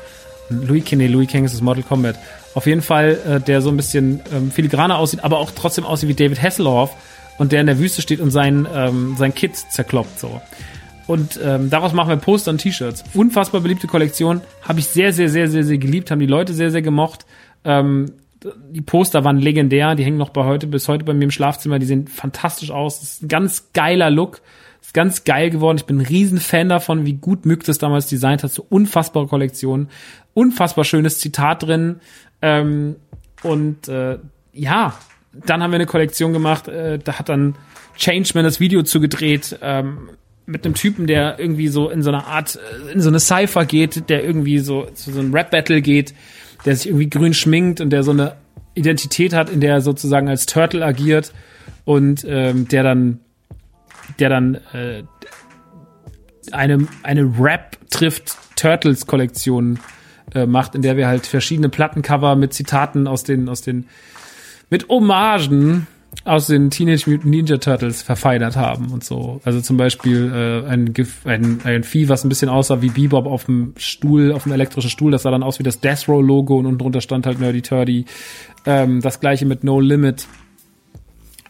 Louis 0.49 0.83
Kinney, 0.83 1.07
Louis 1.07 1.29
Kang 1.29 1.45
ist 1.45 1.53
das 1.53 1.61
Mortal 1.61 1.83
Kombat. 1.83 2.17
Auf 2.55 2.65
jeden 2.65 2.81
Fall, 2.81 3.17
äh, 3.27 3.39
der 3.39 3.61
so 3.61 3.69
ein 3.69 3.77
bisschen 3.77 4.21
ähm, 4.33 4.51
filigraner 4.51 4.97
aussieht, 4.97 5.23
aber 5.23 5.39
auch 5.39 5.51
trotzdem 5.51 5.85
aussieht 5.85 6.09
wie 6.09 6.15
David 6.15 6.41
Hasselhoff 6.41 6.95
und 7.37 7.51
der 7.51 7.61
in 7.61 7.67
der 7.67 7.79
Wüste 7.79 8.01
steht 8.01 8.19
und 8.19 8.31
sein, 8.31 8.67
ähm, 8.73 9.15
sein 9.17 9.33
Kit 9.33 9.55
zerkloppt 9.55 10.19
so. 10.19 10.41
Und 11.07 11.39
ähm, 11.43 11.69
daraus 11.69 11.93
machen 11.93 12.09
wir 12.09 12.17
Poster 12.17 12.51
und 12.51 12.59
T-Shirts. 12.59 13.03
Unfassbar 13.15 13.61
beliebte 13.61 13.87
Kollektion. 13.87 14.41
Habe 14.61 14.79
ich 14.79 14.87
sehr, 14.87 15.11
sehr, 15.11 15.27
sehr, 15.27 15.47
sehr, 15.47 15.63
sehr 15.63 15.79
geliebt. 15.79 16.11
Haben 16.11 16.19
die 16.19 16.27
Leute 16.27 16.53
sehr, 16.53 16.69
sehr 16.69 16.83
gemocht. 16.83 17.25
Ähm, 17.65 18.11
die 18.43 18.81
Poster 18.81 19.23
waren 19.23 19.37
legendär. 19.37 19.95
Die 19.95 20.03
hängen 20.03 20.17
noch 20.17 20.29
bei 20.29 20.45
heute, 20.45 20.67
bis 20.67 20.87
heute 20.87 21.03
bei 21.03 21.13
mir 21.13 21.25
im 21.25 21.31
Schlafzimmer. 21.31 21.79
Die 21.79 21.85
sehen 21.85 22.07
fantastisch 22.07 22.71
aus. 22.71 22.99
Das 22.99 23.13
ist 23.13 23.23
ein 23.23 23.27
ganz 23.27 23.71
geiler 23.73 24.09
Look. 24.09 24.41
Ist 24.81 24.93
ganz 24.93 25.23
geil 25.23 25.49
geworden. 25.49 25.77
Ich 25.77 25.85
bin 25.85 25.97
ein 25.97 26.05
riesen 26.05 26.39
Fan 26.39 26.69
davon, 26.69 27.05
wie 27.05 27.13
gut 27.13 27.45
Mück 27.45 27.63
das 27.65 27.77
damals 27.77 28.07
designt 28.07 28.43
hat. 28.43 28.51
So 28.51 28.65
unfassbare 28.69 29.27
Kollektion. 29.27 29.89
Unfassbar 30.33 30.85
schönes 30.85 31.19
Zitat 31.19 31.63
drin. 31.63 31.99
Ähm, 32.41 32.95
und 33.43 33.87
äh, 33.87 34.19
ja, 34.53 34.93
dann 35.33 35.61
haben 35.61 35.71
wir 35.71 35.75
eine 35.75 35.85
Kollektion 35.85 36.33
gemacht, 36.33 36.67
äh, 36.67 36.99
da 36.99 37.19
hat 37.19 37.29
dann 37.29 37.55
Changeman 37.97 38.43
das 38.43 38.59
Video 38.59 38.83
zugedreht, 38.83 39.57
ähm, 39.61 40.09
mit 40.45 40.65
einem 40.65 40.73
Typen, 40.73 41.05
der 41.05 41.37
irgendwie 41.37 41.67
so 41.67 41.89
in 41.89 42.01
so 42.01 42.09
eine 42.09 42.25
Art, 42.25 42.57
äh, 42.57 42.93
in 42.93 43.01
so 43.01 43.09
eine 43.09 43.19
Cypher 43.19 43.65
geht, 43.65 44.09
der 44.09 44.23
irgendwie 44.23 44.59
so 44.59 44.85
zu 44.93 45.11
so 45.11 45.19
einem 45.19 45.33
Rap-Battle 45.33 45.81
geht, 45.81 46.13
der 46.65 46.75
sich 46.75 46.87
irgendwie 46.87 47.09
grün 47.09 47.33
schminkt 47.33 47.81
und 47.81 47.89
der 47.89 48.03
so 48.03 48.11
eine 48.11 48.35
Identität 48.73 49.33
hat, 49.33 49.49
in 49.49 49.61
der 49.61 49.73
er 49.73 49.81
sozusagen 49.81 50.29
als 50.29 50.45
Turtle 50.45 50.85
agiert 50.85 51.33
und 51.85 52.25
ähm, 52.27 52.67
der 52.67 52.83
dann, 52.83 53.19
der 54.19 54.29
dann 54.29 54.55
äh, 54.73 55.03
eine, 56.51 56.87
eine 57.03 57.23
Rap 57.39 57.77
trifft 57.89 58.37
Turtles 58.55 59.07
Kollektion 59.07 59.79
äh, 60.33 60.45
macht, 60.45 60.75
in 60.75 60.81
der 60.81 60.97
wir 60.97 61.07
halt 61.07 61.25
verschiedene 61.25 61.69
Plattencover 61.69 62.35
mit 62.35 62.53
Zitaten 62.53 63.07
aus 63.07 63.23
den, 63.23 63.49
aus 63.49 63.61
den, 63.61 63.87
mit 64.69 64.87
Hommagen 64.89 65.87
aus 66.25 66.47
den 66.47 66.69
Teenage 66.69 67.09
Mutant 67.09 67.25
Ninja 67.25 67.57
Turtles 67.57 68.01
verfeinert 68.01 68.55
haben 68.55 68.91
und 68.91 69.03
so. 69.03 69.41
Also 69.45 69.61
zum 69.61 69.77
Beispiel 69.77 70.31
äh, 70.33 70.69
ein, 70.69 70.93
ein, 71.25 71.59
ein 71.63 71.83
Vieh, 71.83 72.09
was 72.09 72.23
ein 72.23 72.29
bisschen 72.29 72.49
aussah 72.49 72.81
wie 72.81 72.89
Bebop 72.89 73.25
auf 73.25 73.45
dem 73.45 73.73
Stuhl, 73.77 74.31
auf 74.31 74.43
dem 74.43 74.51
elektrischen 74.51 74.89
Stuhl, 74.89 75.11
das 75.11 75.23
sah 75.23 75.31
dann 75.31 75.43
aus 75.43 75.59
wie 75.59 75.63
das 75.63 75.79
Death 75.79 76.07
Row 76.07 76.21
Logo 76.21 76.57
und 76.57 76.65
unten 76.65 76.79
drunter 76.79 77.01
stand 77.01 77.25
halt 77.25 77.39
Nerdy 77.39 77.61
Turdy. 77.61 78.05
Ähm, 78.65 79.01
das 79.01 79.19
gleiche 79.19 79.45
mit 79.45 79.63
No 79.63 79.79
Limit. 79.79 80.27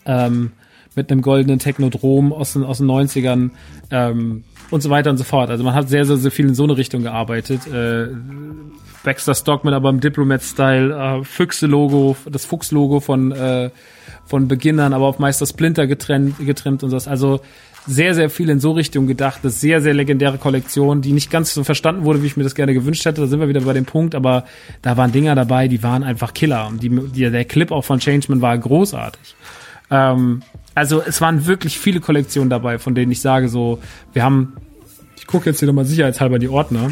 Ähm, 0.05 0.51
mit 0.95 1.11
einem 1.11 1.21
goldenen 1.21 1.59
Technodrom 1.59 2.33
aus 2.33 2.53
den, 2.53 2.63
aus 2.63 2.79
den 2.79 2.87
90ern. 2.87 3.51
Ähm, 3.91 4.43
und 4.71 4.81
so 4.81 4.89
weiter 4.89 5.09
und 5.09 5.17
so 5.17 5.23
fort. 5.23 5.49
Also 5.49 5.63
man 5.63 5.73
hat 5.73 5.89
sehr, 5.89 6.05
sehr, 6.05 6.17
sehr 6.17 6.31
viel 6.31 6.47
in 6.47 6.55
so 6.55 6.63
eine 6.63 6.77
Richtung 6.77 7.03
gearbeitet. 7.03 7.65
Äh, 7.67 8.07
Baxter 9.03 9.33
Stockman 9.33 9.73
aber 9.73 9.89
im 9.89 9.99
Diplomat-Style, 9.99 10.93
äh, 10.93 11.23
Füchse-Logo, 11.23 12.15
das 12.29 12.45
Fuchs-Logo 12.45 12.99
von, 12.99 13.31
äh, 13.31 13.69
von 14.29 14.47
Beginnern, 14.47 14.93
aber 14.93 15.05
auf 15.05 15.19
Meister 15.19 15.45
Splinter 15.45 15.87
getrennt, 15.87 16.35
getrimmt 16.39 16.83
und 16.83 16.91
so. 16.91 17.09
Also 17.09 17.41
sehr, 17.87 18.13
sehr 18.13 18.29
viel 18.29 18.49
in 18.49 18.59
so 18.59 18.71
Richtung 18.71 19.07
gedacht. 19.07 19.39
Das 19.41 19.53
ist 19.53 19.61
sehr, 19.61 19.81
sehr 19.81 19.95
legendäre 19.95 20.37
Kollektion, 20.37 21.01
die 21.01 21.11
nicht 21.11 21.31
ganz 21.31 21.53
so 21.53 21.63
verstanden 21.63 22.05
wurde, 22.05 22.21
wie 22.21 22.27
ich 22.27 22.37
mir 22.37 22.43
das 22.43 22.53
gerne 22.53 22.73
gewünscht 22.73 23.03
hätte. 23.05 23.21
Da 23.21 23.27
sind 23.27 23.39
wir 23.39 23.49
wieder 23.49 23.61
bei 23.61 23.73
dem 23.73 23.85
Punkt, 23.85 24.13
aber 24.13 24.45
da 24.83 24.95
waren 24.95 25.11
Dinger 25.11 25.33
dabei, 25.33 25.67
die 25.67 25.81
waren 25.81 26.03
einfach 26.03 26.33
Killer. 26.33 26.67
Und 26.67 26.83
die, 26.83 26.89
die, 26.89 27.29
der 27.29 27.45
Clip 27.45 27.71
auch 27.71 27.83
von 27.83 27.99
Changeman 27.99 28.41
war 28.41 28.55
großartig. 28.57 29.35
Ähm, 29.89 30.43
also 30.75 31.01
es 31.01 31.19
waren 31.19 31.47
wirklich 31.47 31.79
viele 31.79 31.99
Kollektionen 31.99 32.49
dabei, 32.49 32.77
von 32.77 32.93
denen 32.93 33.11
ich 33.11 33.21
sage 33.21 33.49
so, 33.49 33.79
wir 34.13 34.23
haben, 34.23 34.53
ich 35.17 35.25
gucke 35.25 35.49
jetzt 35.49 35.59
hier 35.59 35.67
nochmal 35.67 35.85
sicherheitshalber 35.85 36.37
die 36.37 36.49
Ordner. 36.49 36.91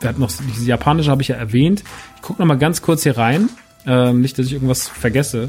Wir 0.00 0.10
hatten 0.10 0.20
noch 0.20 0.30
diese 0.30 0.66
japanische, 0.66 1.10
habe 1.10 1.22
ich 1.22 1.28
ja 1.28 1.36
erwähnt. 1.36 1.82
Ich 2.16 2.22
gucke 2.22 2.40
nochmal 2.40 2.58
ganz 2.58 2.80
kurz 2.80 3.02
hier 3.02 3.18
rein. 3.18 3.48
Ähm, 3.86 4.20
nicht, 4.20 4.38
dass 4.38 4.46
ich 4.46 4.52
irgendwas 4.52 4.86
vergesse. 4.86 5.48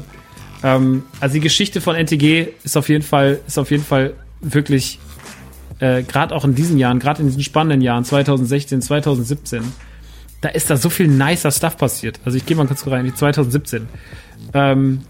Ähm, 0.62 1.04
also 1.20 1.34
die 1.34 1.40
Geschichte 1.40 1.80
von 1.80 1.96
NTG 1.96 2.48
ist 2.64 2.76
auf 2.76 2.88
jeden 2.88 3.04
Fall, 3.04 3.40
ist 3.46 3.58
auf 3.58 3.70
jeden 3.70 3.84
Fall 3.84 4.14
wirklich, 4.40 4.98
äh, 5.78 6.02
gerade 6.02 6.34
auch 6.34 6.44
in 6.44 6.54
diesen 6.54 6.78
Jahren, 6.78 6.98
gerade 6.98 7.22
in 7.22 7.28
diesen 7.28 7.42
spannenden 7.42 7.80
Jahren, 7.80 8.04
2016, 8.04 8.82
2017, 8.82 9.62
da 10.40 10.48
ist 10.50 10.70
da 10.70 10.76
so 10.76 10.90
viel 10.90 11.08
nicer 11.08 11.50
Stuff 11.50 11.76
passiert. 11.76 12.20
Also 12.24 12.38
ich 12.38 12.46
gehe 12.46 12.56
mal 12.56 12.66
kurz 12.66 12.86
rein, 12.86 13.04
die 13.04 13.14
2017. 13.14 13.88
Ähm, 14.54 15.00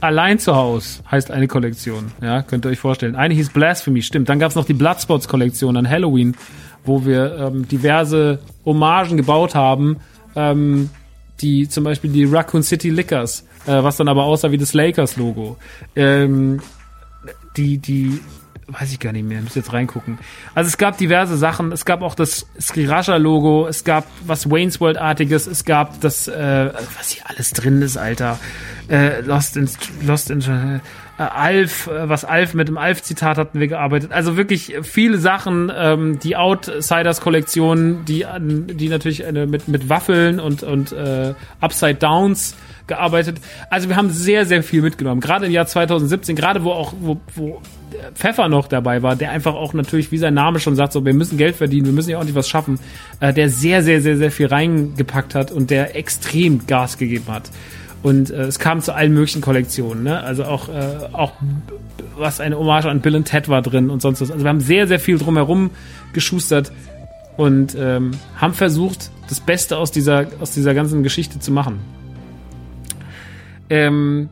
Allein 0.00 0.38
zu 0.38 0.54
Hause 0.54 1.00
heißt 1.10 1.30
eine 1.30 1.48
Kollektion, 1.48 2.12
ja, 2.20 2.42
könnt 2.42 2.66
ihr 2.66 2.70
euch 2.70 2.78
vorstellen. 2.78 3.16
Eine 3.16 3.32
hieß 3.32 3.50
Blasphemy, 3.50 4.02
stimmt. 4.02 4.28
Dann 4.28 4.38
gab's 4.38 4.54
noch 4.54 4.66
die 4.66 4.74
Bloodspots-Kollektion 4.74 5.76
an 5.76 5.88
Halloween, 5.88 6.36
wo 6.84 7.06
wir 7.06 7.36
ähm, 7.38 7.66
diverse 7.66 8.40
Hommagen 8.64 9.16
gebaut 9.16 9.54
haben, 9.54 9.96
ähm, 10.34 10.90
die 11.40 11.68
zum 11.68 11.84
Beispiel 11.84 12.10
die 12.10 12.24
Raccoon 12.24 12.62
City 12.62 12.90
Liquors, 12.90 13.44
äh, 13.66 13.82
was 13.82 13.96
dann 13.96 14.08
aber 14.08 14.24
aussah 14.24 14.50
wie 14.50 14.58
das 14.58 14.74
Lakers-Logo. 14.74 15.56
Ähm, 15.94 16.60
die, 17.56 17.78
die, 17.78 18.20
weiß 18.68 18.92
ich 18.92 19.00
gar 19.00 19.12
nicht 19.12 19.26
mehr, 19.26 19.40
muss 19.40 19.54
jetzt 19.54 19.72
reingucken. 19.72 20.18
Also 20.54 20.68
es 20.68 20.76
gab 20.78 20.98
diverse 20.98 21.36
Sachen, 21.36 21.72
es 21.72 21.84
gab 21.84 22.02
auch 22.02 22.14
das 22.14 22.46
Skirasha-Logo, 22.60 23.66
es 23.68 23.84
gab 23.84 24.06
was 24.26 24.50
Wayne's 24.50 24.80
World-artiges, 24.80 25.46
es 25.46 25.64
gab 25.64 26.00
das, 26.00 26.28
äh, 26.28 26.70
was 26.96 27.10
hier 27.10 27.22
alles 27.26 27.52
drin 27.52 27.82
ist, 27.82 27.96
Alter. 27.96 28.38
Äh, 28.88 29.20
Lost 29.20 29.56
in, 29.56 29.68
Lost 30.04 30.30
in, 30.30 30.40
äh, 30.40 30.80
Alf, 31.22 31.86
äh, 31.86 32.08
was 32.08 32.24
Alf 32.24 32.54
mit 32.54 32.68
dem 32.68 32.76
Alf-Zitat 32.76 33.38
hatten 33.38 33.60
wir 33.60 33.68
gearbeitet. 33.68 34.12
Also 34.12 34.36
wirklich 34.36 34.74
viele 34.82 35.18
Sachen, 35.18 35.72
ähm, 35.74 36.18
die 36.18 36.36
Outsiders-Kollektion, 36.36 38.04
die, 38.04 38.26
die 38.38 38.88
natürlich 38.88 39.24
eine, 39.24 39.46
mit, 39.46 39.68
mit 39.68 39.88
Waffeln 39.88 40.40
und, 40.40 40.62
und 40.62 40.92
äh, 40.92 41.34
Upside 41.60 41.96
Downs 41.96 42.54
gearbeitet. 42.86 43.38
Also 43.70 43.88
wir 43.88 43.96
haben 43.96 44.10
sehr, 44.10 44.46
sehr 44.46 44.62
viel 44.62 44.82
mitgenommen. 44.82 45.20
Gerade 45.20 45.46
im 45.46 45.52
Jahr 45.52 45.66
2017, 45.66 46.36
gerade 46.36 46.64
wo 46.64 46.72
auch, 46.72 46.94
wo, 47.00 47.18
wo 47.34 47.60
Pfeffer 48.14 48.48
noch 48.48 48.68
dabei 48.68 49.02
war, 49.02 49.16
der 49.16 49.30
einfach 49.30 49.54
auch 49.54 49.72
natürlich, 49.72 50.12
wie 50.12 50.18
sein 50.18 50.34
Name 50.34 50.60
schon 50.60 50.76
sagt, 50.76 50.92
so, 50.92 51.04
wir 51.04 51.14
müssen 51.14 51.38
Geld 51.38 51.56
verdienen, 51.56 51.86
wir 51.86 51.92
müssen 51.92 52.10
ja 52.10 52.18
auch 52.18 52.24
nicht 52.24 52.34
was 52.34 52.48
schaffen, 52.48 52.78
äh, 53.20 53.32
der 53.32 53.48
sehr, 53.48 53.82
sehr, 53.82 54.00
sehr, 54.00 54.16
sehr 54.16 54.30
viel 54.30 54.46
reingepackt 54.46 55.34
hat 55.34 55.50
und 55.50 55.70
der 55.70 55.96
extrem 55.96 56.66
Gas 56.66 56.98
gegeben 56.98 57.26
hat. 57.28 57.50
Und 58.02 58.30
äh, 58.30 58.42
es 58.42 58.58
kam 58.58 58.82
zu 58.82 58.94
allen 58.94 59.12
möglichen 59.12 59.40
Kollektionen, 59.40 60.04
ne? 60.04 60.20
Also 60.20 60.44
auch, 60.44 60.68
äh, 60.68 61.08
auch 61.12 61.32
was 62.16 62.40
eine 62.40 62.58
Hommage 62.58 62.86
an 62.86 63.00
Bill 63.00 63.16
und 63.16 63.24
Ted 63.24 63.48
war 63.48 63.62
drin 63.62 63.90
und 63.90 64.00
sonst 64.00 64.20
was. 64.20 64.30
Also 64.30 64.44
wir 64.44 64.48
haben 64.48 64.60
sehr, 64.60 64.86
sehr 64.86 65.00
viel 65.00 65.18
drumherum 65.18 65.70
geschustert 66.12 66.72
und 67.36 67.76
ähm, 67.78 68.12
haben 68.36 68.54
versucht, 68.54 69.10
das 69.28 69.40
Beste 69.40 69.76
aus 69.76 69.90
dieser, 69.90 70.26
aus 70.40 70.52
dieser 70.52 70.74
ganzen 70.74 71.02
Geschichte 71.02 71.40
zu 71.40 71.50
machen. 71.50 71.80
Ähm, 73.68 74.28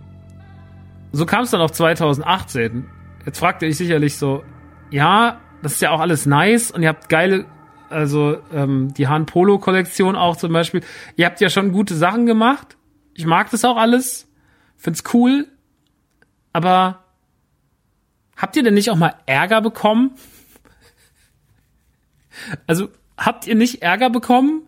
so 1.12 1.26
kam 1.26 1.44
es 1.44 1.50
dann 1.50 1.60
auch 1.60 1.70
2018. 1.70 2.90
Jetzt 3.24 3.38
fragt 3.38 3.62
ihr 3.62 3.68
euch 3.68 3.76
sicherlich 3.76 4.16
so, 4.16 4.44
ja, 4.90 5.40
das 5.62 5.74
ist 5.74 5.82
ja 5.82 5.90
auch 5.90 6.00
alles 6.00 6.26
nice 6.26 6.70
und 6.70 6.82
ihr 6.82 6.88
habt 6.88 7.08
geile, 7.08 7.46
also 7.88 8.38
ähm, 8.52 8.92
die 8.94 9.08
Han 9.08 9.26
Polo 9.26 9.58
Kollektion 9.58 10.16
auch 10.16 10.36
zum 10.36 10.52
Beispiel. 10.52 10.82
Ihr 11.16 11.26
habt 11.26 11.40
ja 11.40 11.48
schon 11.48 11.72
gute 11.72 11.94
Sachen 11.94 12.26
gemacht. 12.26 12.76
Ich 13.14 13.26
mag 13.26 13.50
das 13.50 13.64
auch 13.64 13.76
alles, 13.76 14.28
find's 14.76 15.04
cool. 15.14 15.46
Aber 16.52 17.04
habt 18.36 18.56
ihr 18.56 18.62
denn 18.62 18.74
nicht 18.74 18.90
auch 18.90 18.96
mal 18.96 19.14
Ärger 19.26 19.60
bekommen? 19.60 20.12
Also 22.66 22.88
habt 23.16 23.46
ihr 23.46 23.54
nicht 23.54 23.82
Ärger 23.82 24.10
bekommen? 24.10 24.62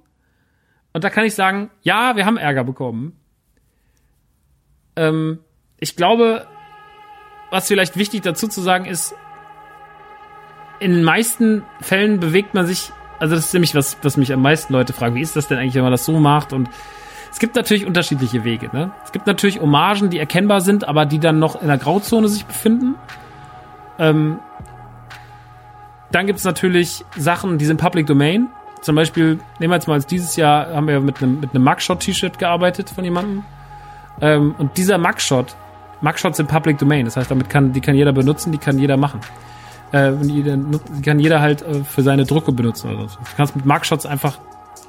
Und 0.92 1.02
da 1.02 1.10
kann 1.10 1.24
ich 1.24 1.34
sagen, 1.34 1.68
ja, 1.82 2.14
wir 2.14 2.24
haben 2.24 2.36
Ärger 2.36 2.62
bekommen 2.62 3.18
ähm, 4.96 5.38
ich 5.78 5.96
glaube, 5.96 6.46
was 7.50 7.68
vielleicht 7.68 7.96
wichtig 7.96 8.22
dazu 8.22 8.48
zu 8.48 8.60
sagen 8.60 8.86
ist, 8.86 9.14
in 10.78 10.92
den 10.92 11.04
meisten 11.04 11.62
Fällen 11.80 12.20
bewegt 12.20 12.54
man 12.54 12.66
sich, 12.66 12.92
also 13.18 13.34
das 13.34 13.46
ist 13.46 13.52
nämlich 13.54 13.74
was, 13.74 13.96
was 14.02 14.16
mich 14.16 14.32
am 14.32 14.42
meisten 14.42 14.72
Leute 14.72 14.92
fragen, 14.92 15.14
wie 15.14 15.22
ist 15.22 15.36
das 15.36 15.48
denn 15.48 15.58
eigentlich, 15.58 15.74
wenn 15.74 15.82
man 15.82 15.92
das 15.92 16.04
so 16.04 16.12
macht? 16.18 16.52
Und 16.52 16.68
es 17.30 17.38
gibt 17.38 17.54
natürlich 17.54 17.86
unterschiedliche 17.86 18.44
Wege. 18.44 18.70
Ne? 18.72 18.90
Es 19.04 19.12
gibt 19.12 19.26
natürlich 19.26 19.60
Hommagen, 19.60 20.10
die 20.10 20.18
erkennbar 20.18 20.60
sind, 20.60 20.86
aber 20.86 21.06
die 21.06 21.18
dann 21.18 21.38
noch 21.38 21.60
in 21.60 21.68
der 21.68 21.78
Grauzone 21.78 22.28
sich 22.28 22.46
befinden. 22.46 22.94
Ähm, 23.98 24.38
dann 26.12 26.26
gibt 26.26 26.38
es 26.38 26.44
natürlich 26.44 27.04
Sachen, 27.16 27.58
die 27.58 27.64
sind 27.64 27.80
Public 27.80 28.06
Domain. 28.06 28.48
Zum 28.80 28.94
Beispiel, 28.94 29.40
nehmen 29.58 29.70
wir 29.70 29.76
jetzt 29.76 29.88
mal 29.88 29.94
als 29.94 30.06
dieses 30.06 30.36
Jahr, 30.36 30.74
haben 30.74 30.86
wir 30.86 31.00
mit 31.00 31.22
einem, 31.22 31.40
mit 31.40 31.54
einem 31.54 31.64
Mugshot-T-Shirt 31.64 32.38
gearbeitet 32.38 32.90
von 32.90 33.04
jemandem. 33.04 33.44
Ähm, 34.20 34.54
und 34.58 34.76
dieser 34.76 34.98
Mugshot, 34.98 35.56
Mugshots 36.00 36.36
sind 36.36 36.48
Public 36.48 36.78
Domain, 36.78 37.04
das 37.04 37.16
heißt, 37.16 37.30
damit 37.30 37.48
kann, 37.48 37.72
die 37.72 37.80
kann 37.80 37.94
jeder 37.94 38.12
benutzen, 38.12 38.52
die 38.52 38.58
kann 38.58 38.78
jeder 38.78 38.96
machen. 38.96 39.20
Äh, 39.92 40.12
jeder, 40.22 40.56
die 40.56 41.02
kann 41.02 41.18
jeder 41.18 41.40
halt 41.40 41.62
äh, 41.62 41.84
für 41.84 42.02
seine 42.02 42.24
Drucke 42.24 42.52
benutzen 42.52 42.94
oder 42.94 43.08
so. 43.08 43.18
Du 43.18 43.36
kannst 43.36 43.56
mit 43.56 43.66
Mugshots 43.66 44.06
einfach, 44.06 44.38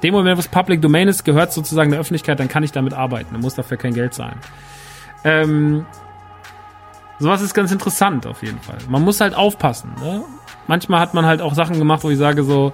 dem 0.02 0.14
Moment, 0.14 0.38
was 0.38 0.48
Public 0.48 0.82
Domain 0.82 1.08
ist, 1.08 1.24
gehört 1.24 1.52
sozusagen 1.52 1.90
der 1.90 2.00
Öffentlichkeit, 2.00 2.38
dann 2.40 2.48
kann 2.48 2.62
ich 2.62 2.72
damit 2.72 2.94
arbeiten. 2.94 3.32
Man 3.32 3.40
muss 3.40 3.54
dafür 3.54 3.76
kein 3.76 3.94
Geld 3.94 4.14
zahlen. 4.14 4.38
Ähm, 5.24 5.86
sowas 7.18 7.42
ist 7.42 7.54
ganz 7.54 7.72
interessant 7.72 8.26
auf 8.26 8.42
jeden 8.42 8.60
Fall. 8.60 8.78
Man 8.88 9.02
muss 9.02 9.20
halt 9.20 9.34
aufpassen. 9.34 9.90
Ne? 10.00 10.22
Manchmal 10.66 11.00
hat 11.00 11.14
man 11.14 11.26
halt 11.26 11.40
auch 11.40 11.54
Sachen 11.54 11.78
gemacht, 11.78 12.04
wo 12.04 12.10
ich 12.10 12.18
sage 12.18 12.44
so, 12.44 12.72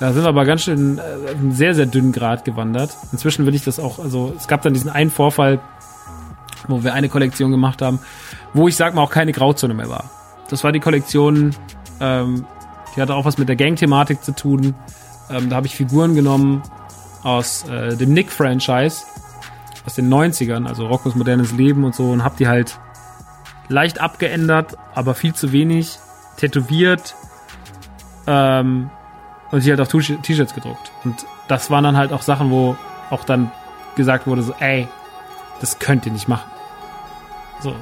da 0.00 0.12
sind 0.12 0.24
wir 0.24 0.28
aber 0.28 0.44
ganz 0.44 0.62
schön 0.62 0.98
äh, 0.98 1.30
einen 1.30 1.52
sehr, 1.52 1.74
sehr 1.74 1.86
dünnen 1.86 2.12
Grad 2.12 2.44
gewandert. 2.44 2.96
Inzwischen 3.12 3.46
will 3.46 3.54
ich 3.54 3.64
das 3.64 3.78
auch, 3.78 3.98
also 3.98 4.34
es 4.36 4.48
gab 4.48 4.62
dann 4.62 4.74
diesen 4.74 4.90
einen 4.90 5.10
Vorfall, 5.10 5.60
wo 6.68 6.84
wir 6.84 6.94
eine 6.94 7.08
Kollektion 7.08 7.50
gemacht 7.50 7.82
haben, 7.82 7.98
wo 8.52 8.68
ich 8.68 8.76
sag 8.76 8.94
mal 8.94 9.02
auch 9.02 9.10
keine 9.10 9.32
Grauzone 9.32 9.74
mehr 9.74 9.88
war. 9.88 10.10
Das 10.48 10.64
war 10.64 10.72
die 10.72 10.80
Kollektion, 10.80 11.54
ähm, 12.00 12.46
die 12.94 13.00
hatte 13.00 13.14
auch 13.14 13.24
was 13.24 13.38
mit 13.38 13.48
der 13.48 13.56
Gang-Thematik 13.56 14.22
zu 14.22 14.32
tun. 14.34 14.74
Ähm, 15.30 15.48
da 15.48 15.56
habe 15.56 15.66
ich 15.66 15.74
Figuren 15.74 16.14
genommen 16.14 16.62
aus 17.22 17.66
äh, 17.68 17.96
dem 17.96 18.12
Nick-Franchise 18.12 19.04
aus 19.86 19.94
den 19.94 20.12
90ern, 20.12 20.66
also 20.66 20.86
Rockos 20.86 21.14
modernes 21.14 21.52
Leben 21.52 21.84
und 21.84 21.94
so, 21.94 22.10
und 22.10 22.24
hab 22.24 22.36
die 22.36 22.48
halt 22.48 22.78
leicht 23.68 24.00
abgeändert, 24.00 24.76
aber 24.94 25.14
viel 25.14 25.34
zu 25.34 25.52
wenig, 25.52 25.98
tätowiert 26.36 27.14
ähm, 28.26 28.90
und 29.50 29.60
sie 29.60 29.70
halt 29.70 29.80
auf 29.80 29.88
T-Shirts 29.88 30.54
gedruckt. 30.54 30.90
Und 31.04 31.26
das 31.48 31.70
waren 31.70 31.84
dann 31.84 31.96
halt 31.96 32.12
auch 32.12 32.22
Sachen, 32.22 32.50
wo 32.50 32.76
auch 33.10 33.24
dann 33.24 33.50
gesagt 33.96 34.26
wurde, 34.26 34.42
so, 34.42 34.54
ey, 34.58 34.88
das 35.60 35.78
könnt 35.78 36.06
ihr 36.06 36.12
nicht 36.12 36.28
machen. 36.28 36.50
So. 37.64 37.74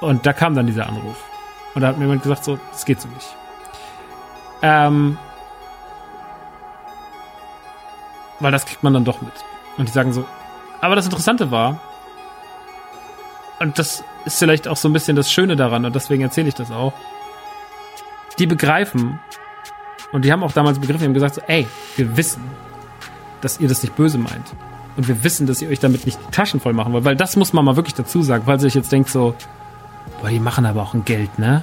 Und 0.00 0.24
da 0.24 0.32
kam 0.32 0.54
dann 0.54 0.66
dieser 0.66 0.86
Anruf. 0.86 1.22
Und 1.74 1.82
da 1.82 1.88
hat 1.88 1.98
mir 1.98 2.04
jemand 2.04 2.22
gesagt, 2.22 2.42
so, 2.44 2.58
das 2.72 2.86
geht 2.86 3.00
so 3.00 3.08
nicht. 3.08 3.36
Ähm, 4.62 5.18
weil 8.40 8.50
das 8.50 8.64
kriegt 8.64 8.82
man 8.82 8.94
dann 8.94 9.04
doch 9.04 9.20
mit. 9.20 9.32
Und 9.76 9.88
die 9.88 9.92
sagen 9.92 10.12
so, 10.12 10.24
aber 10.80 10.96
das 10.96 11.04
Interessante 11.04 11.50
war, 11.50 11.80
und 13.60 13.78
das 13.78 14.02
ist 14.24 14.38
vielleicht 14.38 14.66
auch 14.68 14.76
so 14.76 14.88
ein 14.88 14.92
bisschen 14.92 15.16
das 15.16 15.30
Schöne 15.30 15.54
daran, 15.54 15.84
und 15.84 15.94
deswegen 15.94 16.22
erzähle 16.22 16.48
ich 16.48 16.54
das 16.54 16.70
auch, 16.70 16.94
die 18.38 18.46
begreifen, 18.46 19.20
und 20.12 20.24
die 20.24 20.32
haben 20.32 20.42
auch 20.42 20.52
damals 20.52 20.78
begriffen, 20.78 21.00
die 21.00 21.06
haben 21.06 21.14
gesagt 21.14 21.34
so, 21.34 21.42
ey, 21.46 21.66
wir 21.96 22.16
wissen, 22.16 22.42
dass 23.42 23.60
ihr 23.60 23.68
das 23.68 23.82
nicht 23.82 23.94
böse 23.96 24.16
meint. 24.16 24.54
Und 24.98 25.06
wir 25.06 25.22
wissen, 25.22 25.46
dass 25.46 25.62
ihr 25.62 25.68
euch 25.68 25.78
damit 25.78 26.06
nicht 26.06 26.18
die 26.20 26.30
Taschen 26.32 26.58
voll 26.58 26.72
machen 26.72 26.92
wollt. 26.92 27.04
Weil 27.04 27.14
das 27.14 27.36
muss 27.36 27.52
man 27.52 27.64
mal 27.64 27.76
wirklich 27.76 27.94
dazu 27.94 28.20
sagen, 28.20 28.46
weil 28.46 28.58
ihr 28.58 28.66
euch 28.66 28.74
jetzt 28.74 28.90
denkt 28.90 29.08
so, 29.08 29.32
boah, 30.20 30.28
die 30.28 30.40
machen 30.40 30.66
aber 30.66 30.82
auch 30.82 30.92
ein 30.92 31.04
Geld, 31.04 31.38
ne? 31.38 31.62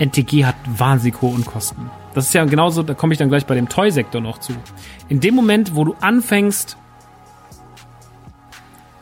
NTG 0.00 0.44
hat 0.44 0.56
wahnsinnig 0.66 1.22
hohe 1.22 1.32
Unkosten. 1.32 1.88
Das 2.12 2.26
ist 2.26 2.34
ja 2.34 2.44
genauso, 2.44 2.82
da 2.82 2.94
komme 2.94 3.12
ich 3.12 3.18
dann 3.18 3.28
gleich 3.28 3.46
bei 3.46 3.54
dem 3.54 3.68
Toy-Sektor 3.68 4.20
noch 4.20 4.38
zu. 4.38 4.52
In 5.08 5.20
dem 5.20 5.36
Moment, 5.36 5.76
wo 5.76 5.84
du 5.84 5.94
anfängst, 6.00 6.76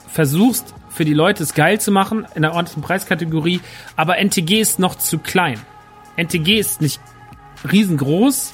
versuchst, 0.09 0.75
für 0.91 1.07
die 1.07 1.15
Leute 1.15 1.43
es 1.43 1.55
geil 1.55 1.81
zu 1.81 1.91
machen, 1.91 2.27
in 2.35 2.45
einer 2.45 2.55
ordentlichen 2.55 2.83
Preiskategorie, 2.83 3.63
aber 3.97 4.19
NTG 4.19 4.61
ist 4.61 4.79
noch 4.79 4.97
zu 4.97 5.19
klein. 5.19 5.59
NTG 6.17 6.59
ist 6.59 6.83
nicht 6.83 7.01
riesengroß, 7.71 8.53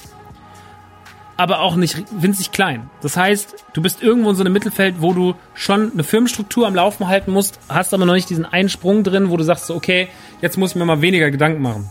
aber 1.39 1.61
auch 1.61 1.77
nicht 1.77 2.03
winzig 2.11 2.51
klein. 2.51 2.89
Das 3.01 3.15
heißt, 3.15 3.55
du 3.71 3.81
bist 3.81 4.03
irgendwo 4.03 4.29
in 4.29 4.35
so 4.35 4.43
einem 4.43 4.51
Mittelfeld, 4.51 4.95
wo 4.99 5.13
du 5.13 5.35
schon 5.53 5.89
eine 5.93 6.03
Firmenstruktur 6.03 6.67
am 6.67 6.75
Laufen 6.75 7.07
halten 7.07 7.31
musst, 7.31 7.61
hast 7.69 7.93
aber 7.93 8.05
noch 8.05 8.13
nicht 8.13 8.29
diesen 8.29 8.43
einen 8.43 8.67
Sprung 8.67 9.05
drin, 9.05 9.29
wo 9.29 9.37
du 9.37 9.45
sagst, 9.45 9.67
so, 9.67 9.73
okay, 9.73 10.09
jetzt 10.41 10.57
muss 10.57 10.71
ich 10.71 10.75
mir 10.75 10.83
mal 10.83 11.01
weniger 11.01 11.31
Gedanken 11.31 11.61
machen. 11.61 11.89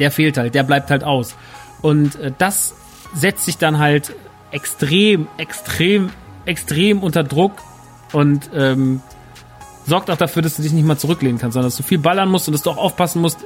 Der 0.00 0.10
fehlt 0.10 0.38
halt, 0.38 0.56
der 0.56 0.64
bleibt 0.64 0.90
halt 0.90 1.04
aus. 1.04 1.36
Und 1.82 2.16
äh, 2.16 2.32
das 2.36 2.74
setzt 3.14 3.44
sich 3.44 3.58
dann 3.58 3.78
halt 3.78 4.12
extrem, 4.50 5.28
extrem, 5.36 6.10
extrem 6.46 7.04
unter 7.04 7.22
Druck 7.22 7.52
und 8.12 8.50
ähm, 8.56 9.02
sorgt 9.86 10.10
auch 10.10 10.16
dafür, 10.16 10.42
dass 10.42 10.56
du 10.56 10.62
dich 10.62 10.72
nicht 10.72 10.84
mal 10.84 10.98
zurücklehnen 10.98 11.38
kannst, 11.38 11.54
sondern 11.54 11.68
dass 11.68 11.76
du 11.76 11.84
viel 11.84 11.98
ballern 11.98 12.28
musst 12.28 12.48
und 12.48 12.54
dass 12.54 12.62
du 12.62 12.70
auch 12.70 12.78
aufpassen 12.78 13.22
musst, 13.22 13.38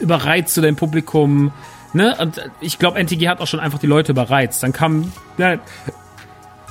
überreizt 0.00 0.56
du 0.56 0.62
dein 0.62 0.76
Publikum, 0.76 1.52
ne? 1.94 2.16
Und 2.20 2.50
ich 2.60 2.78
glaube, 2.78 2.98
NTG 2.98 3.28
hat 3.28 3.40
auch 3.40 3.46
schon 3.46 3.60
einfach 3.60 3.78
die 3.78 3.86
Leute 3.86 4.12
überreizt. 4.12 4.62
Dann 4.62 4.72
kam, 4.72 5.12
ja, 5.38 5.58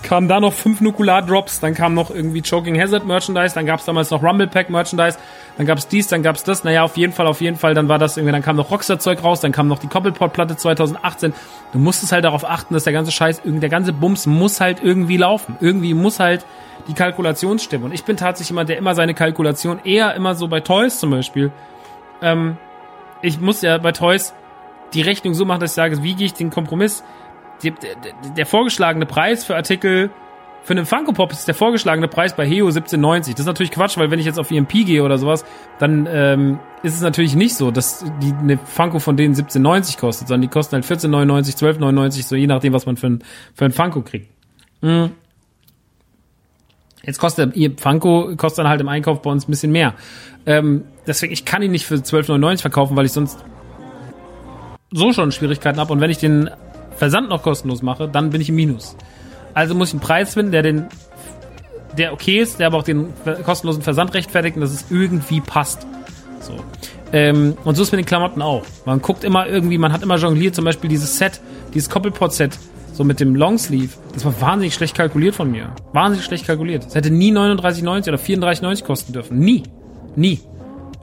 kamen 0.04 0.28
da 0.28 0.40
noch 0.40 0.54
fünf 0.54 0.82
Nukular-Drops, 0.82 1.62
dann 1.62 1.74
kam 1.74 1.94
noch 1.94 2.12
irgendwie 2.12 2.42
Choking 2.42 2.80
Hazard 2.80 3.06
Merchandise, 3.06 3.56
dann 3.56 3.66
gab 3.66 3.80
es 3.80 3.86
damals 3.86 4.12
noch 4.12 4.22
Rumble 4.22 4.48
Pack 4.48 4.70
Merchandise, 4.70 5.18
dann 5.58 5.66
gab's 5.66 5.88
dies, 5.88 6.08
dann 6.08 6.22
gab's 6.22 6.44
das. 6.44 6.64
Naja, 6.64 6.84
auf 6.84 6.98
jeden 6.98 7.14
Fall, 7.14 7.26
auf 7.26 7.42
jeden 7.42 7.58
Fall, 7.58 7.74
dann 7.74 7.88
war 7.88 7.98
das 7.98 8.18
irgendwie, 8.18 8.34
dann 8.34 8.44
kam 8.44 8.58
noch 8.58 8.70
Rockstar-Zeug 8.70 9.24
raus, 9.24 9.40
dann 9.40 9.52
kam 9.52 9.68
noch 9.68 9.80
die 9.80 9.88
Koppelpot-Platte 9.88 10.58
2018. 10.58 11.34
Du 11.72 11.80
musstest 11.80 12.12
halt 12.12 12.26
darauf 12.26 12.46
achten, 12.46 12.74
dass 12.74 12.84
der 12.84 12.94
ganze 12.94 13.12
Scheiß, 13.12 13.42
der 13.46 13.70
ganze 13.70 13.94
Bums 13.94 14.26
muss 14.26 14.62
halt 14.62 14.84
irgendwie 14.84 15.18
laufen. 15.18 15.58
Irgendwie 15.62 15.94
muss 15.94 16.20
halt 16.20 16.46
die 16.88 16.94
Kalkulation 16.94 17.60
stimmen. 17.60 17.86
Und 17.86 17.94
ich 17.94 18.04
bin 18.04 18.18
tatsächlich 18.18 18.50
jemand, 18.50 18.70
der 18.70 18.78
immer 18.78 18.96
seine 18.96 19.14
Kalkulation 19.14 19.80
eher 19.84 20.14
immer 20.16 20.36
so 20.36 20.48
bei 20.48 20.60
Toys 20.60 21.00
zum 21.00 21.12
Beispiel. 21.12 21.52
Ähm, 22.22 22.58
ich 23.22 23.40
muss 23.40 23.62
ja 23.62 23.78
bei 23.78 23.94
Toys 23.94 24.34
die 24.94 25.02
Rechnung 25.02 25.34
so 25.34 25.46
machen, 25.46 25.62
dass 25.62 25.72
ich 25.72 25.76
sage, 25.76 26.04
wie 26.04 26.16
gehe 26.16 26.26
ich 26.26 26.34
den 26.34 26.50
Kompromiss? 26.50 27.04
Die, 27.62 27.72
der, 27.72 27.96
der 28.36 28.46
vorgeschlagene 28.46 29.06
Preis 29.06 29.46
für 29.46 29.56
Artikel 29.56 30.10
für 30.64 30.72
einen 30.72 30.86
Funko 30.86 31.12
Pop 31.12 31.32
ist 31.34 31.46
der 31.46 31.56
vorgeschlagene 31.56 32.08
Preis 32.08 32.36
bei 32.36 32.46
Heo 32.48 32.68
17,90. 32.68 33.32
Das 33.32 33.42
ist 33.42 33.46
natürlich 33.46 33.72
Quatsch, 33.72 33.98
weil 33.98 34.12
wenn 34.12 34.20
ich 34.20 34.26
jetzt 34.26 34.40
auf 34.40 34.50
EMP 34.50 34.72
gehe 34.86 35.04
oder 35.04 35.18
sowas, 35.18 35.44
dann 35.78 36.08
ähm, 36.10 36.60
ist 36.84 36.96
es 36.96 37.02
natürlich 37.02 37.36
nicht 37.36 37.56
so, 37.56 37.70
dass 37.70 38.06
die 38.22 38.32
eine 38.32 38.58
Funko 38.58 39.00
von 39.00 39.18
denen 39.18 39.36
17,90 39.36 40.00
kostet, 40.00 40.30
sondern 40.30 40.44
die 40.44 40.48
kosten 40.48 40.76
halt 40.76 40.86
14,99, 40.86 41.58
12,99, 41.58 42.24
so 42.26 42.36
je 42.38 42.48
nachdem, 42.48 42.72
was 42.72 42.86
man 42.86 42.96
für 42.96 43.08
ein, 43.08 43.24
für 43.54 43.66
ein 43.66 43.74
Funko 43.74 44.04
kriegt. 44.04 44.30
Mhm. 44.82 45.12
Jetzt 47.06 47.20
kostet 47.20 47.58
ihr 47.58 47.78
Funko 47.78 48.34
kostet 48.38 48.60
dann 48.60 48.70
halt 48.70 48.80
im 48.80 48.88
Einkauf 48.88 49.22
bei 49.22 49.30
uns 49.30 49.46
ein 49.46 49.52
bisschen 49.52 49.74
mehr. 49.74 49.96
Ähm, 50.46 50.86
deswegen, 51.06 51.34
ich 51.34 51.44
kann 51.44 51.62
ihn 51.62 51.72
nicht 51.72 51.86
für 51.86 51.96
12,99 51.96 52.62
verkaufen, 52.62 52.96
weil 52.96 53.06
ich 53.06 53.12
sonst 53.12 53.44
so 54.94 55.12
schon 55.12 55.32
Schwierigkeiten 55.32 55.80
habe. 55.80 55.92
Und 55.92 56.02
wenn 56.02 56.10
ich 56.10 56.20
den 56.20 56.50
Versand 56.96 57.30
noch 57.30 57.44
kostenlos 57.44 57.82
mache, 57.82 58.08
dann 58.08 58.30
bin 58.30 58.40
ich 58.40 58.50
im 58.50 58.56
Minus. 58.56 58.96
Also 59.54 59.76
muss 59.76 59.90
ich 59.90 59.96
einen 59.96 60.02
Preis 60.02 60.34
finden, 60.34 60.52
der 60.52 60.62
den, 60.62 60.86
der 61.98 62.14
okay 62.14 62.40
ist, 62.40 62.60
der 62.60 62.68
aber 62.68 62.78
auch 62.78 62.84
den 62.84 63.08
kostenlosen 63.44 63.82
Versand 63.82 64.14
rechtfertigt 64.14 64.56
und 64.56 64.62
dass 64.62 64.72
es 64.72 64.86
irgendwie 64.90 65.42
passt. 65.42 65.86
So. 66.40 66.54
Ähm, 67.12 67.56
und 67.64 67.76
so 67.76 67.84
ist 67.84 67.92
mit 67.92 68.00
den 68.00 68.06
Klamotten 68.06 68.42
auch. 68.42 68.64
Man 68.86 69.02
guckt 69.02 69.24
immer 69.24 69.48
irgendwie, 69.48 69.78
man 69.78 69.94
hat 69.94 70.02
immer 70.02 70.18
jongliert, 70.18 70.56
zum 70.56 70.66
Beispiel 70.66 70.90
dieses 70.90 71.18
Set, 71.18 71.42
dieses 71.74 71.90
Koppelpot-Set, 71.90 72.58
so 72.94 73.04
mit 73.04 73.20
dem 73.20 73.36
Longsleeve, 73.36 73.90
das 74.14 74.26
war 74.26 74.40
wahnsinnig 74.42 74.74
schlecht 74.74 74.96
kalkuliert 74.96 75.36
von 75.36 75.52
mir. 75.52 75.70
Wahnsinnig 75.94 76.26
schlecht 76.26 76.46
kalkuliert. 76.46 76.86
Das 76.86 76.96
hätte 76.96 77.12
nie 77.12 77.32
39,90 77.32 78.08
oder 78.10 78.18
34,90 78.18 78.84
kosten 78.84 79.14
dürfen. 79.14 79.40
Nie. 79.40 79.64
Nie. 80.16 80.42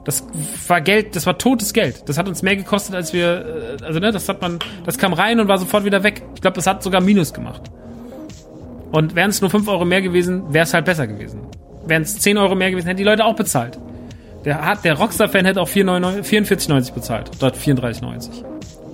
Das 0.03 0.23
war 0.67 0.81
Geld, 0.81 1.15
das 1.15 1.25
war 1.25 1.37
totes 1.37 1.73
Geld. 1.73 2.09
Das 2.09 2.17
hat 2.17 2.27
uns 2.27 2.41
mehr 2.41 2.55
gekostet, 2.55 2.95
als 2.95 3.13
wir, 3.13 3.77
äh, 3.79 3.83
also 3.83 3.99
ne, 3.99 4.11
das 4.11 4.27
hat 4.27 4.41
man, 4.41 4.59
das 4.83 4.97
kam 4.97 5.13
rein 5.13 5.39
und 5.39 5.47
war 5.47 5.57
sofort 5.57 5.85
wieder 5.85 6.03
weg. 6.03 6.23
Ich 6.35 6.41
glaube, 6.41 6.55
das 6.55 6.65
hat 6.65 6.81
sogar 6.81 7.01
Minus 7.01 7.33
gemacht. 7.33 7.61
Und 8.91 9.15
wären 9.15 9.29
es 9.29 9.41
nur 9.41 9.49
5 9.49 9.67
Euro 9.67 9.85
mehr 9.85 10.01
gewesen, 10.01 10.53
wäre 10.53 10.63
es 10.63 10.73
halt 10.73 10.85
besser 10.85 11.07
gewesen. 11.07 11.41
Wären 11.85 12.01
es 12.01 12.19
10 12.19 12.37
Euro 12.37 12.55
mehr 12.55 12.71
gewesen, 12.71 12.87
hätten 12.87 12.97
die 12.97 13.03
Leute 13.03 13.25
auch 13.25 13.35
bezahlt. 13.35 13.79
Der, 14.43 14.75
der 14.83 14.95
Rockstar-Fan 14.95 15.45
hätte 15.45 15.61
auch 15.61 15.69
44,90 15.69 16.93
bezahlt, 16.93 17.31
dort 17.39 17.55
34,90. 17.55 18.43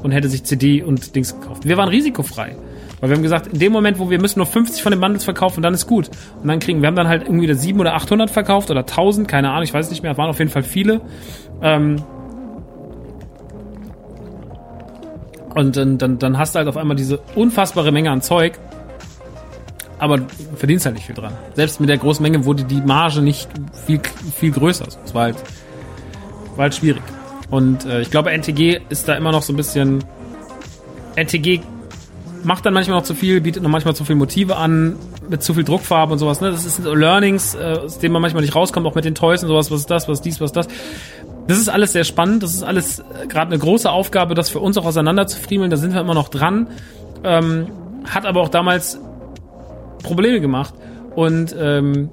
Und 0.03 0.11
hätte 0.11 0.29
sich 0.29 0.43
CD 0.43 0.83
und 0.83 1.15
Dings 1.15 1.39
gekauft. 1.39 1.65
Wir 1.65 1.77
waren 1.77 1.89
risikofrei. 1.89 2.55
Weil 2.99 3.09
wir 3.09 3.15
haben 3.15 3.23
gesagt, 3.23 3.47
in 3.47 3.59
dem 3.59 3.71
Moment, 3.71 3.99
wo 3.99 4.09
wir 4.09 4.19
müssen 4.19 4.39
nur 4.39 4.47
50 4.47 4.81
von 4.81 4.91
den 4.91 4.99
Bundles 4.99 5.23
verkaufen, 5.23 5.61
dann 5.61 5.73
ist 5.73 5.85
gut. 5.85 6.09
Und 6.41 6.47
dann 6.47 6.59
kriegen 6.59 6.81
wir 6.81 6.87
haben 6.87 6.95
dann 6.95 7.07
halt 7.07 7.23
irgendwie 7.23 7.53
7 7.53 7.79
oder 7.79 7.93
800 7.93 8.29
verkauft 8.31 8.71
oder 8.71 8.81
1000, 8.81 9.27
keine 9.27 9.51
Ahnung, 9.51 9.63
ich 9.63 9.73
weiß 9.73 9.89
nicht 9.91 10.01
mehr, 10.01 10.13
es 10.13 10.17
waren 10.17 10.29
auf 10.29 10.39
jeden 10.39 10.51
Fall 10.51 10.63
viele. 10.63 11.01
Ähm 11.61 12.01
und 15.53 15.75
dann, 15.75 15.97
dann, 15.97 16.19
dann 16.19 16.37
hast 16.37 16.55
du 16.55 16.59
halt 16.59 16.67
auf 16.67 16.77
einmal 16.77 16.95
diese 16.97 17.19
unfassbare 17.35 17.91
Menge 17.91 18.11
an 18.11 18.21
Zeug, 18.21 18.59
aber 19.99 20.19
verdienst 20.55 20.85
halt 20.85 20.95
nicht 20.95 21.05
viel 21.05 21.15
dran. 21.15 21.33
Selbst 21.55 21.79
mit 21.79 21.89
der 21.89 21.97
großen 21.97 22.21
Menge 22.21 22.45
wurde 22.45 22.63
die 22.63 22.81
Marge 22.81 23.21
nicht 23.21 23.49
viel, 23.85 23.99
viel 24.35 24.51
größer. 24.51 24.87
Es 25.03 25.13
war 25.13 25.23
halt, 25.23 25.37
war 26.55 26.63
halt 26.63 26.75
schwierig. 26.75 27.01
Und 27.49 27.85
äh, 27.85 28.01
ich 28.01 28.11
glaube, 28.11 28.31
NTG 28.31 28.81
ist 28.89 29.07
da 29.07 29.15
immer 29.15 29.31
noch 29.31 29.41
so 29.41 29.53
ein 29.53 29.55
bisschen. 29.55 30.03
NTG 31.15 31.61
macht 32.43 32.65
dann 32.65 32.73
manchmal 32.73 32.97
noch 32.97 33.05
zu 33.05 33.15
viel, 33.15 33.41
bietet 33.41 33.63
noch 33.63 33.69
manchmal 33.69 33.95
zu 33.95 34.05
viel 34.05 34.15
Motive 34.15 34.57
an, 34.57 34.95
mit 35.29 35.43
zu 35.43 35.53
viel 35.53 35.63
Druckfarbe 35.63 36.13
und 36.13 36.19
sowas. 36.19 36.41
Ne? 36.41 36.51
Das 36.51 36.63
so 36.63 36.93
Learnings, 36.93 37.55
äh, 37.55 37.79
aus 37.83 37.99
denen 37.99 38.13
man 38.13 38.21
manchmal 38.21 38.41
nicht 38.41 38.55
rauskommt, 38.55 38.85
auch 38.85 38.95
mit 38.95 39.05
den 39.05 39.15
Toys 39.15 39.43
und 39.43 39.49
sowas. 39.49 39.71
Was 39.71 39.81
ist 39.81 39.91
das, 39.91 40.07
was 40.07 40.19
ist 40.19 40.25
dies, 40.25 40.41
was 40.41 40.49
ist 40.49 40.55
das. 40.55 40.67
Das 41.47 41.57
ist 41.57 41.69
alles 41.69 41.93
sehr 41.93 42.03
spannend. 42.03 42.43
Das 42.43 42.53
ist 42.53 42.63
alles 42.63 42.99
äh, 42.99 43.27
gerade 43.27 43.51
eine 43.51 43.59
große 43.59 43.89
Aufgabe, 43.89 44.35
das 44.35 44.49
für 44.49 44.59
uns 44.59 44.77
auch 44.77 44.85
auseinander 44.85 45.27
zu 45.27 45.39
friemeln. 45.39 45.71
Da 45.71 45.77
sind 45.77 45.93
wir 45.93 46.01
immer 46.01 46.13
noch 46.13 46.29
dran. 46.29 46.67
Ähm, 47.23 47.67
hat 48.05 48.25
aber 48.25 48.41
auch 48.41 48.49
damals 48.49 48.99
Probleme 50.03 50.39
gemacht. 50.39 50.73
Und 51.15 51.55
ähm, 51.57 52.09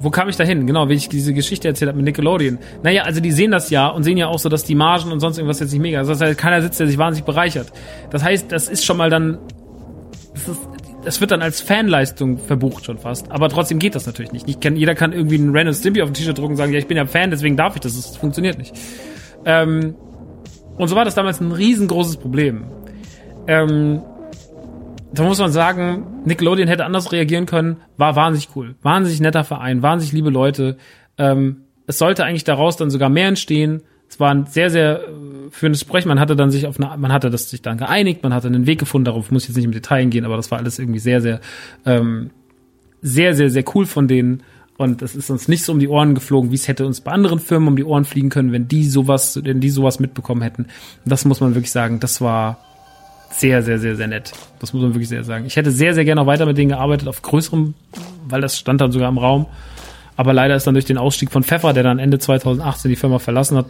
wo 0.00 0.10
kam 0.10 0.28
ich 0.28 0.36
da 0.36 0.44
hin? 0.44 0.66
Genau, 0.66 0.88
wie 0.88 0.94
ich 0.94 1.08
diese 1.08 1.34
Geschichte 1.34 1.68
erzählt 1.68 1.88
habe 1.88 1.96
mit 1.96 2.06
Nickelodeon. 2.06 2.58
Naja, 2.82 3.02
also 3.02 3.20
die 3.20 3.32
sehen 3.32 3.50
das 3.50 3.70
ja 3.70 3.88
und 3.88 4.02
sehen 4.02 4.16
ja 4.16 4.28
auch 4.28 4.38
so, 4.38 4.48
dass 4.48 4.64
die 4.64 4.74
Margen 4.74 5.12
und 5.12 5.20
sonst 5.20 5.38
irgendwas 5.38 5.60
jetzt 5.60 5.72
nicht 5.72 5.82
mega. 5.82 5.98
Also 5.98 6.12
das 6.12 6.20
heißt, 6.20 6.38
keiner 6.38 6.62
sitzt, 6.62 6.80
der 6.80 6.86
sich 6.86 6.98
wahnsinnig 6.98 7.26
bereichert. 7.26 7.72
Das 8.10 8.22
heißt, 8.24 8.50
das 8.50 8.68
ist 8.68 8.84
schon 8.84 8.96
mal 8.96 9.10
dann 9.10 9.38
das, 10.32 10.48
ist, 10.48 10.60
das 11.04 11.20
wird 11.20 11.30
dann 11.30 11.42
als 11.42 11.60
Fanleistung 11.60 12.38
verbucht 12.38 12.84
schon 12.84 12.98
fast. 12.98 13.30
Aber 13.30 13.48
trotzdem 13.48 13.78
geht 13.78 13.94
das 13.94 14.06
natürlich 14.06 14.32
nicht. 14.32 14.60
kann, 14.60 14.76
jeder 14.76 14.94
kann 14.94 15.12
irgendwie 15.12 15.36
einen 15.36 15.56
Random 15.56 15.74
Stimpy 15.74 16.02
auf 16.02 16.08
ein 16.08 16.14
T-Shirt 16.14 16.38
drucken 16.38 16.52
und 16.52 16.56
sagen, 16.56 16.72
ja, 16.72 16.78
ich 16.78 16.86
bin 16.86 16.96
ja 16.96 17.06
Fan, 17.06 17.30
deswegen 17.30 17.56
darf 17.56 17.74
ich 17.74 17.80
das. 17.80 17.94
Das 17.94 18.16
funktioniert 18.16 18.58
nicht. 18.58 18.74
Ähm, 19.44 19.94
und 20.76 20.88
so 20.88 20.96
war 20.96 21.04
das 21.04 21.14
damals 21.14 21.40
ein 21.40 21.52
riesengroßes 21.52 22.16
Problem. 22.16 22.64
Ähm, 23.46 24.02
da 25.12 25.24
muss 25.24 25.38
man 25.38 25.50
sagen, 25.50 26.22
Nickelodeon 26.24 26.68
hätte 26.68 26.84
anders 26.84 27.12
reagieren 27.12 27.46
können. 27.46 27.78
War 27.96 28.16
wahnsinnig 28.16 28.50
cool. 28.54 28.76
Wahnsinnig 28.82 29.20
netter 29.20 29.44
Verein, 29.44 29.82
wahnsinnig 29.82 30.12
liebe 30.12 30.30
Leute. 30.30 30.76
Ähm, 31.18 31.62
es 31.86 31.98
sollte 31.98 32.24
eigentlich 32.24 32.44
daraus 32.44 32.76
dann 32.76 32.90
sogar 32.90 33.08
mehr 33.08 33.28
entstehen. 33.28 33.82
Es 34.08 34.20
war 34.20 34.32
ein 34.32 34.46
sehr, 34.46 34.70
sehr 34.70 35.00
äh, 35.00 35.50
führendes 35.50 35.80
Sprechen. 35.80 36.08
Man 36.08 36.20
hatte 36.20 36.36
dann 36.36 36.50
sich 36.50 36.66
auf 36.66 36.78
eine, 36.78 36.96
man 36.96 37.12
hatte 37.12 37.30
das 37.30 37.50
sich 37.50 37.62
dann 37.62 37.78
geeinigt, 37.78 38.22
man 38.22 38.32
hatte 38.32 38.48
einen 38.48 38.66
Weg 38.66 38.78
gefunden, 38.78 39.04
darauf 39.04 39.30
muss 39.30 39.44
ich 39.44 39.48
jetzt 39.48 39.56
nicht 39.56 39.64
im 39.64 39.72
Detail 39.72 40.06
gehen, 40.06 40.24
aber 40.24 40.36
das 40.36 40.50
war 40.50 40.58
alles 40.58 40.78
irgendwie 40.78 41.00
sehr, 41.00 41.20
sehr, 41.20 41.40
ähm, 41.84 42.30
sehr, 43.02 43.34
sehr, 43.34 43.50
sehr 43.50 43.64
cool 43.74 43.86
von 43.86 44.06
denen. 44.06 44.42
Und 44.76 45.02
es 45.02 45.14
ist 45.14 45.28
uns 45.30 45.46
nicht 45.46 45.64
so 45.64 45.72
um 45.72 45.78
die 45.78 45.88
Ohren 45.88 46.14
geflogen, 46.14 46.52
wie 46.52 46.54
es 46.54 46.66
hätte 46.66 46.86
uns 46.86 47.02
bei 47.02 47.12
anderen 47.12 47.38
Firmen 47.38 47.68
um 47.68 47.76
die 47.76 47.84
Ohren 47.84 48.04
fliegen 48.04 48.30
können, 48.30 48.50
wenn 48.52 48.66
die 48.66 48.84
sowas, 48.84 49.38
wenn 49.44 49.60
die 49.60 49.70
sowas 49.70 50.00
mitbekommen 50.00 50.40
hätten. 50.40 50.66
Das 51.04 51.24
muss 51.24 51.40
man 51.40 51.54
wirklich 51.54 51.70
sagen, 51.70 52.00
das 52.00 52.20
war 52.20 52.64
sehr, 53.30 53.62
sehr, 53.62 53.78
sehr, 53.78 53.96
sehr 53.96 54.08
nett. 54.08 54.32
Das 54.58 54.72
muss 54.72 54.82
man 54.82 54.92
wirklich 54.92 55.08
sehr 55.08 55.24
sagen. 55.24 55.46
Ich 55.46 55.56
hätte 55.56 55.70
sehr, 55.70 55.94
sehr 55.94 56.04
gerne 56.04 56.20
noch 56.20 56.26
weiter 56.26 56.46
mit 56.46 56.58
denen 56.58 56.70
gearbeitet, 56.70 57.08
auf 57.08 57.22
größerem, 57.22 57.74
weil 58.28 58.40
das 58.40 58.58
stand 58.58 58.80
dann 58.80 58.92
sogar 58.92 59.08
im 59.08 59.18
Raum. 59.18 59.46
Aber 60.16 60.32
leider 60.32 60.54
ist 60.56 60.66
dann 60.66 60.74
durch 60.74 60.84
den 60.84 60.98
Ausstieg 60.98 61.30
von 61.30 61.42
Pfeffer, 61.42 61.72
der 61.72 61.82
dann 61.82 61.98
Ende 61.98 62.18
2018 62.18 62.90
die 62.90 62.96
Firma 62.96 63.18
verlassen 63.18 63.56
hat, 63.56 63.66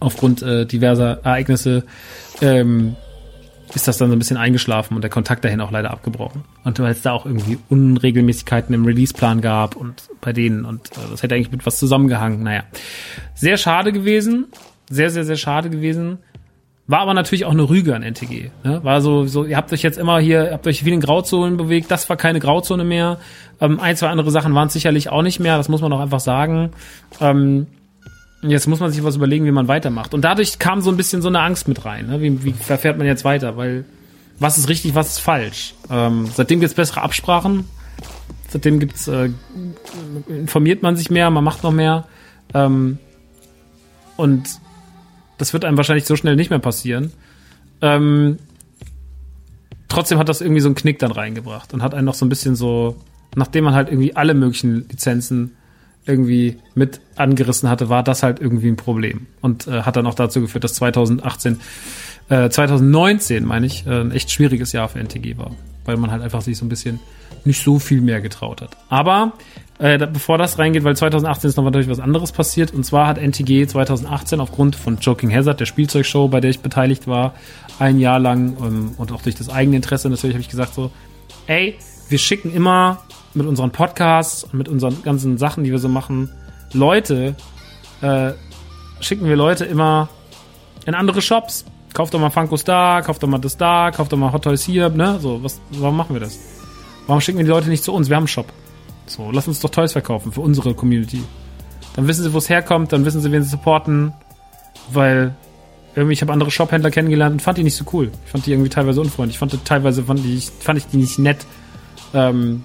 aufgrund 0.00 0.42
äh, 0.42 0.66
diverser 0.66 1.20
Ereignisse 1.22 1.84
ähm, 2.40 2.96
ist 3.74 3.88
das 3.88 3.98
dann 3.98 4.08
so 4.08 4.16
ein 4.16 4.18
bisschen 4.18 4.36
eingeschlafen 4.36 4.94
und 4.94 5.02
der 5.02 5.10
Kontakt 5.10 5.44
dahin 5.44 5.60
auch 5.60 5.70
leider 5.70 5.90
abgebrochen. 5.90 6.44
Und 6.62 6.78
weil 6.78 6.92
es 6.92 7.02
da 7.02 7.12
auch 7.12 7.26
irgendwie 7.26 7.58
Unregelmäßigkeiten 7.68 8.74
im 8.74 8.84
Release-Plan 8.84 9.40
gab 9.40 9.76
und 9.76 10.08
bei 10.20 10.32
denen 10.32 10.64
und 10.64 10.90
äh, 10.92 11.10
das 11.10 11.22
hätte 11.22 11.34
eigentlich 11.34 11.52
mit 11.52 11.66
was 11.66 11.78
zusammengehangen. 11.78 12.42
Naja, 12.42 12.64
sehr 13.34 13.56
schade 13.56 13.92
gewesen, 13.92 14.46
sehr, 14.90 15.10
sehr, 15.10 15.24
sehr 15.24 15.36
schade 15.36 15.70
gewesen. 15.70 16.18
War 16.86 17.00
aber 17.00 17.14
natürlich 17.14 17.46
auch 17.46 17.52
eine 17.52 17.68
Rüge 17.68 17.96
an 17.96 18.02
NTG. 18.02 18.50
Ne? 18.62 18.84
War 18.84 19.00
so, 19.00 19.26
so, 19.26 19.44
ihr 19.44 19.56
habt 19.56 19.72
euch 19.72 19.82
jetzt 19.82 19.96
immer 19.96 20.18
hier, 20.18 20.50
habt 20.52 20.66
euch 20.66 20.82
vielen 20.84 21.00
Grauzonen 21.00 21.56
bewegt, 21.56 21.90
das 21.90 22.08
war 22.10 22.16
keine 22.16 22.40
Grauzone 22.40 22.84
mehr. 22.84 23.18
Ähm, 23.60 23.80
ein, 23.80 23.96
zwei 23.96 24.08
andere 24.08 24.30
Sachen 24.30 24.54
waren 24.54 24.66
es 24.66 24.74
sicherlich 24.74 25.08
auch 25.08 25.22
nicht 25.22 25.40
mehr, 25.40 25.56
das 25.56 25.68
muss 25.68 25.80
man 25.80 25.92
auch 25.92 26.00
einfach 26.00 26.20
sagen. 26.20 26.70
Ähm, 27.20 27.66
Jetzt 28.46 28.66
muss 28.66 28.80
man 28.80 28.90
sich 28.90 29.02
was 29.02 29.16
überlegen, 29.16 29.46
wie 29.46 29.50
man 29.50 29.68
weitermacht. 29.68 30.12
Und 30.12 30.22
dadurch 30.22 30.58
kam 30.58 30.82
so 30.82 30.90
ein 30.90 30.98
bisschen 30.98 31.22
so 31.22 31.28
eine 31.28 31.40
Angst 31.40 31.66
mit 31.66 31.84
rein. 31.86 32.08
Ne? 32.08 32.20
Wie, 32.20 32.44
wie 32.44 32.52
verfährt 32.52 32.98
man 32.98 33.06
jetzt 33.06 33.24
weiter? 33.24 33.56
Weil 33.56 33.86
was 34.38 34.58
ist 34.58 34.68
richtig, 34.68 34.94
was 34.94 35.12
ist 35.12 35.18
falsch? 35.20 35.74
Ähm, 35.90 36.28
seitdem 36.32 36.60
gibt's 36.60 36.74
bessere 36.74 37.00
Absprachen. 37.00 37.64
Seitdem 38.48 38.80
gibt's 38.80 39.08
äh, 39.08 39.30
informiert 40.28 40.82
man 40.82 40.96
sich 40.96 41.10
mehr, 41.10 41.30
man 41.30 41.42
macht 41.42 41.62
noch 41.62 41.72
mehr. 41.72 42.06
Ähm, 42.52 42.98
und 44.16 44.60
das 45.38 45.52
wird 45.52 45.64
einem 45.64 45.76
wahrscheinlich 45.76 46.06
so 46.06 46.16
schnell 46.16 46.36
nicht 46.36 46.50
mehr 46.50 46.58
passieren. 46.58 47.12
Ähm, 47.80 48.38
trotzdem 49.88 50.18
hat 50.18 50.28
das 50.28 50.40
irgendwie 50.40 50.60
so 50.60 50.68
einen 50.68 50.74
Knick 50.74 50.98
dann 50.98 51.12
reingebracht 51.12 51.74
und 51.74 51.82
hat 51.82 51.94
einen 51.94 52.06
noch 52.06 52.14
so 52.14 52.24
ein 52.24 52.28
bisschen 52.28 52.56
so, 52.56 52.96
nachdem 53.34 53.64
man 53.64 53.74
halt 53.74 53.88
irgendwie 53.88 54.16
alle 54.16 54.34
möglichen 54.34 54.88
Lizenzen 54.88 55.52
irgendwie 56.06 56.58
mit 56.74 57.00
angerissen 57.16 57.68
hatte, 57.68 57.88
war 57.88 58.02
das 58.02 58.22
halt 58.22 58.40
irgendwie 58.40 58.68
ein 58.68 58.76
Problem. 58.76 59.26
Und 59.40 59.66
äh, 59.66 59.82
hat 59.82 59.96
dann 59.96 60.06
auch 60.06 60.14
dazu 60.14 60.40
geführt, 60.40 60.64
dass 60.64 60.74
2018, 60.74 61.60
äh, 62.28 62.50
2019, 62.50 63.44
meine 63.44 63.66
ich, 63.66 63.86
äh, 63.86 64.00
ein 64.00 64.12
echt 64.12 64.30
schwieriges 64.30 64.72
Jahr 64.72 64.88
für 64.88 64.98
NTG 64.98 65.38
war. 65.38 65.52
Weil 65.84 65.96
man 65.96 66.10
halt 66.10 66.22
einfach 66.22 66.40
sich 66.40 66.56
so 66.56 66.64
ein 66.64 66.68
bisschen 66.68 67.00
nicht 67.44 67.62
so 67.62 67.78
viel 67.78 68.00
mehr 68.00 68.20
getraut 68.20 68.62
hat. 68.62 68.76
Aber 68.88 69.32
äh, 69.78 69.98
bevor 69.98 70.38
das 70.38 70.58
reingeht, 70.58 70.84
weil 70.84 70.96
2018 70.96 71.50
ist 71.50 71.56
noch 71.56 71.64
natürlich 71.64 71.88
was 71.88 72.00
anderes 72.00 72.32
passiert. 72.32 72.72
Und 72.72 72.84
zwar 72.84 73.06
hat 73.06 73.18
NTG 73.18 73.66
2018 73.66 74.40
aufgrund 74.40 74.76
von 74.76 74.98
Joking 74.98 75.34
Hazard, 75.34 75.60
der 75.60 75.66
Spielzeugshow, 75.66 76.28
bei 76.28 76.40
der 76.40 76.50
ich 76.50 76.60
beteiligt 76.60 77.06
war, 77.06 77.34
ein 77.78 77.98
Jahr 77.98 78.18
lang 78.18 78.56
ähm, 78.60 78.92
und 78.96 79.12
auch 79.12 79.22
durch 79.22 79.34
das 79.34 79.50
eigene 79.50 79.76
Interesse 79.76 80.08
natürlich 80.08 80.34
habe 80.34 80.42
ich 80.42 80.48
gesagt 80.48 80.74
so, 80.74 80.90
ey, 81.46 81.76
wir 82.08 82.18
schicken 82.18 82.54
immer 82.54 83.02
mit 83.34 83.46
unseren 83.46 83.72
Podcasts 83.72 84.44
und 84.44 84.54
mit 84.54 84.68
unseren 84.68 85.02
ganzen 85.02 85.38
Sachen, 85.38 85.64
die 85.64 85.72
wir 85.72 85.78
so 85.78 85.88
machen, 85.88 86.30
Leute, 86.72 87.34
äh, 88.00 88.32
schicken 89.00 89.26
wir 89.26 89.36
Leute 89.36 89.64
immer 89.64 90.08
in 90.86 90.94
andere 90.94 91.20
Shops. 91.20 91.64
Kauft 91.94 92.12
doch 92.12 92.18
mal 92.18 92.30
Funkos 92.30 92.64
da, 92.64 93.00
kauft 93.02 93.22
doch 93.22 93.28
mal 93.28 93.38
das 93.38 93.56
da, 93.56 93.92
kauft 93.92 94.12
doch 94.12 94.18
mal 94.18 94.32
Hot 94.32 94.42
Toys 94.42 94.64
hier, 94.64 94.88
ne? 94.88 95.18
So, 95.20 95.42
was, 95.42 95.60
warum 95.70 95.96
machen 95.96 96.14
wir 96.14 96.20
das? 96.20 96.38
Warum 97.06 97.20
schicken 97.20 97.38
wir 97.38 97.44
die 97.44 97.50
Leute 97.50 97.70
nicht 97.70 97.84
zu 97.84 97.92
uns? 97.92 98.08
Wir 98.08 98.16
haben 98.16 98.22
einen 98.22 98.28
Shop. 98.28 98.52
So, 99.06 99.30
lass 99.30 99.46
uns 99.46 99.60
doch 99.60 99.70
Toys 99.70 99.92
verkaufen 99.92 100.32
für 100.32 100.40
unsere 100.40 100.74
Community. 100.74 101.22
Dann 101.94 102.08
wissen 102.08 102.24
sie, 102.24 102.32
wo 102.32 102.38
es 102.38 102.50
herkommt, 102.50 102.92
dann 102.92 103.04
wissen 103.04 103.20
sie, 103.20 103.30
wen 103.30 103.44
sie 103.44 103.48
supporten, 103.48 104.12
weil 104.92 105.36
irgendwie, 105.94 106.14
ich 106.14 106.22
habe 106.22 106.32
andere 106.32 106.50
Shophändler 106.50 106.90
kennengelernt 106.90 107.34
und 107.34 107.42
fand 107.42 107.58
die 107.58 107.62
nicht 107.62 107.76
so 107.76 107.84
cool. 107.92 108.10
Ich 108.24 108.30
fand 108.32 108.44
die 108.44 108.50
irgendwie 108.50 108.70
teilweise 108.70 109.00
unfreundlich. 109.00 109.36
Ich 109.36 109.38
fand 109.38 109.52
die, 109.52 109.58
teilweise 109.58 110.02
fand, 110.02 110.24
die, 110.24 110.40
fand 110.40 110.78
ich 110.78 110.86
die 110.86 110.96
nicht 110.96 111.20
nett. 111.20 111.46
Ähm, 112.12 112.64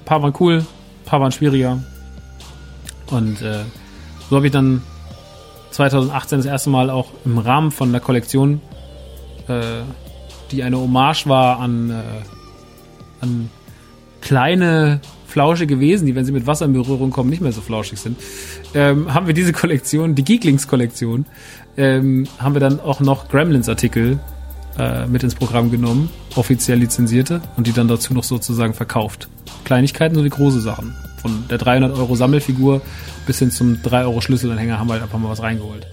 ein 0.00 0.04
paar 0.04 0.22
waren 0.22 0.34
cool, 0.38 0.66
paar 1.06 1.22
waren 1.22 1.32
schwieriger. 1.32 1.82
Und 3.10 3.40
äh, 3.40 3.64
so 4.28 4.36
habe 4.36 4.46
ich 4.46 4.52
dann 4.52 4.82
2018 5.70 6.38
das 6.38 6.46
erste 6.46 6.70
Mal 6.70 6.90
auch 6.90 7.08
im 7.24 7.38
Rahmen 7.38 7.70
von 7.70 7.92
der 7.92 8.00
Kollektion, 8.00 8.60
äh, 9.48 9.82
die 10.50 10.62
eine 10.62 10.78
Hommage 10.78 11.26
war 11.26 11.60
an, 11.60 11.90
äh, 11.90 12.02
an 13.20 13.50
kleine 14.20 15.00
flauschige 15.26 15.80
Wesen, 15.80 16.06
die, 16.06 16.14
wenn 16.14 16.24
sie 16.24 16.32
mit 16.32 16.46
Wasser 16.46 16.64
in 16.64 16.72
Berührung 16.72 17.10
kommen, 17.10 17.30
nicht 17.30 17.42
mehr 17.42 17.52
so 17.52 17.60
flauschig 17.60 17.98
sind, 17.98 18.18
ähm, 18.74 19.12
haben 19.12 19.26
wir 19.26 19.34
diese 19.34 19.52
Kollektion, 19.52 20.14
die 20.14 20.24
Geeklings-Kollektion, 20.24 21.26
ähm, 21.76 22.26
haben 22.38 22.54
wir 22.54 22.60
dann 22.60 22.80
auch 22.80 23.00
noch 23.00 23.28
Gremlins-Artikel 23.28 24.18
äh, 24.78 25.06
mit 25.06 25.22
ins 25.22 25.34
Programm 25.34 25.70
genommen, 25.70 26.10
offiziell 26.36 26.78
lizenzierte, 26.78 27.42
und 27.56 27.66
die 27.66 27.72
dann 27.72 27.88
dazu 27.88 28.14
noch 28.14 28.24
sozusagen 28.24 28.74
verkauft. 28.74 29.28
Kleinigkeiten 29.64 30.14
sowie 30.14 30.30
große 30.30 30.60
Sachen. 30.60 30.94
Von 31.26 31.48
der 31.48 31.58
300 31.58 31.98
Euro 31.98 32.14
Sammelfigur 32.14 32.82
bis 33.26 33.40
hin 33.40 33.50
zum 33.50 33.82
3 33.82 34.02
Euro 34.02 34.20
Schlüsselanhänger 34.20 34.78
haben 34.78 34.86
wir 34.86 34.92
halt 34.92 35.02
einfach 35.02 35.18
mal 35.18 35.28
was 35.28 35.42
reingeholt. 35.42 35.88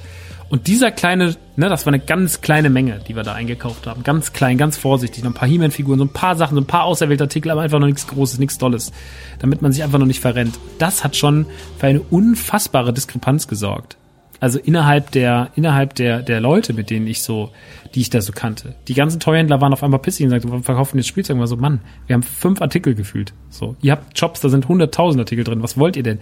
Und 0.47 0.67
dieser 0.67 0.91
kleine, 0.91 1.35
ne, 1.55 1.69
das 1.69 1.87
war 1.87 1.93
eine 1.93 2.03
ganz 2.03 2.41
kleine 2.41 2.69
Menge, 2.69 2.99
die 3.07 3.15
wir 3.15 3.23
da 3.23 3.33
eingekauft 3.33 3.87
haben. 3.87 4.03
Ganz 4.03 4.31
klein, 4.31 4.59
ganz 4.59 4.77
vorsichtig. 4.77 5.23
Noch 5.23 5.31
ein 5.31 5.33
paar 5.33 5.47
He-Man-Figuren, 5.47 5.97
so 5.97 6.05
ein 6.05 6.13
paar 6.13 6.35
Sachen, 6.35 6.53
so 6.53 6.61
ein 6.61 6.67
paar 6.67 6.83
auserwählte 6.83 7.23
Artikel, 7.23 7.49
aber 7.49 7.61
einfach 7.61 7.79
noch 7.79 7.87
nichts 7.87 8.05
Großes, 8.05 8.37
nichts 8.37 8.59
Tolles. 8.59 8.91
Damit 9.39 9.63
man 9.63 9.71
sich 9.71 9.83
einfach 9.83 9.97
noch 9.97 10.05
nicht 10.05 10.19
verrennt. 10.19 10.59
Das 10.77 11.03
hat 11.03 11.15
schon 11.15 11.47
für 11.79 11.87
eine 11.87 12.01
unfassbare 12.01 12.93
Diskrepanz 12.93 13.47
gesorgt. 13.47 13.97
Also 14.39 14.59
innerhalb 14.59 15.11
der, 15.11 15.51
innerhalb 15.55 15.95
der, 15.95 16.21
der 16.21 16.41
Leute, 16.41 16.73
mit 16.73 16.89
denen 16.89 17.07
ich 17.07 17.21
so, 17.21 17.51
die 17.95 18.01
ich 18.01 18.09
da 18.09 18.21
so 18.21 18.33
kannte. 18.33 18.75
Die 18.87 18.93
ganzen 18.93 19.19
Toyhändler 19.19 19.61
waren 19.61 19.71
auf 19.71 19.83
einmal 19.83 19.99
pissig 19.99 20.25
und 20.25 20.31
sagten, 20.31 20.51
wir 20.51 20.63
verkaufen 20.63 20.97
jetzt 20.97 21.07
Spielzeug. 21.07 21.35
Und 21.35 21.39
war 21.41 21.47
so, 21.47 21.55
Mann, 21.55 21.79
wir 22.07 22.15
haben 22.15 22.23
fünf 22.23 22.61
Artikel 22.61 22.95
gefühlt. 22.95 23.33
So, 23.49 23.75
ihr 23.81 23.93
habt 23.93 24.19
Jobs, 24.19 24.41
da 24.41 24.49
sind 24.49 24.67
hunderttausend 24.67 25.21
Artikel 25.21 25.43
drin. 25.43 25.63
Was 25.63 25.77
wollt 25.77 25.95
ihr 25.95 26.03
denn? 26.03 26.19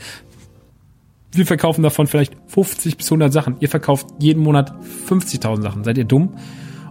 wir 1.33 1.45
verkaufen 1.45 1.81
davon 1.81 2.07
vielleicht 2.07 2.33
50 2.47 2.97
bis 2.97 3.07
100 3.07 3.31
Sachen. 3.31 3.55
Ihr 3.59 3.69
verkauft 3.69 4.07
jeden 4.19 4.43
Monat 4.43 4.73
50.000 5.07 5.61
Sachen. 5.61 5.83
Seid 5.83 5.97
ihr 5.97 6.05
dumm? 6.05 6.35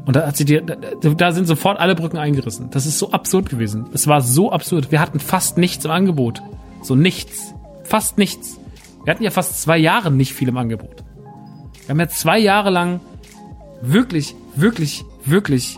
Und 0.07 0.17
da 0.17 0.27
hat 0.27 0.37
sie 0.37 0.47
dir, 0.47 0.63
da 0.63 1.33
sind 1.33 1.47
sofort 1.47 1.79
alle 1.79 1.95
Brücken 1.95 2.17
eingerissen. 2.17 2.71
Das 2.71 2.87
ist 2.87 2.99
so 2.99 3.13
absurd 3.13 3.51
gewesen. 3.51 3.87
Es 3.93 4.07
war 4.07 4.23
so 4.23 4.51
absurd. 4.51 4.91
Wir 4.91 5.01
hatten 5.01 5.21
fast 5.21 5.59
nichts 5.59 5.85
im 5.85 5.91
Angebot. 5.91 6.43
So 6.83 6.95
nichts. 6.95 7.55
Fast 7.85 8.17
nichts. 8.17 8.59
Wir 9.05 9.13
hatten 9.13 9.23
ja 9.23 9.31
fast 9.31 9.61
zwei 9.61 9.77
Jahre 9.77 10.11
nicht 10.11 10.33
viel 10.33 10.49
im 10.49 10.57
Angebot. 10.57 11.05
Wir 11.91 11.95
haben 11.95 12.01
ja 12.03 12.09
zwei 12.09 12.39
Jahre 12.39 12.71
lang 12.71 13.01
wirklich, 13.83 14.37
wirklich, 14.55 15.05
wirklich 15.25 15.77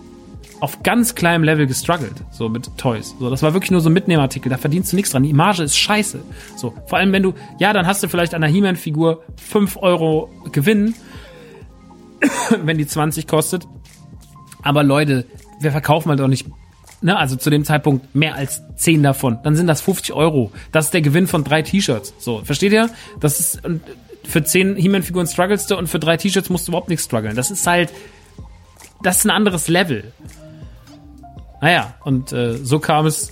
auf 0.60 0.82
ganz 0.82 1.14
kleinem 1.14 1.42
Level 1.42 1.66
gestruggelt, 1.66 2.22
so 2.30 2.50
mit 2.50 2.76
Toys. 2.76 3.16
So, 3.18 3.30
das 3.30 3.42
war 3.42 3.54
wirklich 3.54 3.70
nur 3.70 3.80
so 3.80 3.88
ein 3.88 3.94
Mitnehmartikel, 3.94 4.50
da 4.50 4.58
verdienst 4.58 4.92
du 4.92 4.96
nichts 4.96 5.12
dran. 5.12 5.22
Die 5.22 5.32
Marge 5.32 5.62
ist 5.62 5.74
scheiße. 5.74 6.20
So, 6.54 6.74
vor 6.86 6.98
allem 6.98 7.12
wenn 7.12 7.22
du, 7.22 7.32
ja, 7.58 7.72
dann 7.72 7.86
hast 7.86 8.02
du 8.02 8.08
vielleicht 8.08 8.34
an 8.34 8.42
der 8.42 8.50
He-Man-Figur 8.50 9.22
5 9.42 9.78
Euro 9.78 10.28
Gewinn, 10.52 10.94
wenn 12.62 12.76
die 12.76 12.86
20 12.86 13.26
kostet. 13.26 13.66
Aber 14.62 14.82
Leute, 14.82 15.24
wir 15.60 15.72
verkaufen 15.72 16.10
halt 16.10 16.20
auch 16.20 16.28
nicht, 16.28 16.46
ne, 17.00 17.16
also 17.16 17.36
zu 17.36 17.48
dem 17.48 17.64
Zeitpunkt 17.64 18.14
mehr 18.14 18.34
als 18.34 18.60
10 18.76 19.02
davon. 19.02 19.38
Dann 19.44 19.56
sind 19.56 19.66
das 19.66 19.80
50 19.80 20.12
Euro. 20.12 20.52
Das 20.72 20.84
ist 20.84 20.90
der 20.92 21.00
Gewinn 21.00 21.26
von 21.26 21.42
drei 21.42 21.62
T-Shirts. 21.62 22.12
So, 22.18 22.42
versteht 22.44 22.72
ihr? 22.74 22.90
Das 23.18 23.40
ist, 23.40 23.62
für 24.24 24.42
10 24.42 24.76
He-Man-Figuren 24.76 25.26
strugglest 25.26 25.70
du 25.70 25.76
und 25.76 25.88
für 25.88 25.98
drei 25.98 26.16
T-Shirts 26.16 26.48
musst 26.48 26.66
du 26.66 26.72
überhaupt 26.72 26.88
nichts 26.88 27.04
strugglen. 27.04 27.36
Das 27.36 27.50
ist 27.50 27.66
halt, 27.66 27.92
das 29.02 29.18
ist 29.18 29.24
ein 29.24 29.30
anderes 29.30 29.68
Level. 29.68 30.12
Naja, 31.60 31.94
und 32.04 32.32
äh, 32.32 32.56
so 32.56 32.78
kam 32.78 33.06
es, 33.06 33.30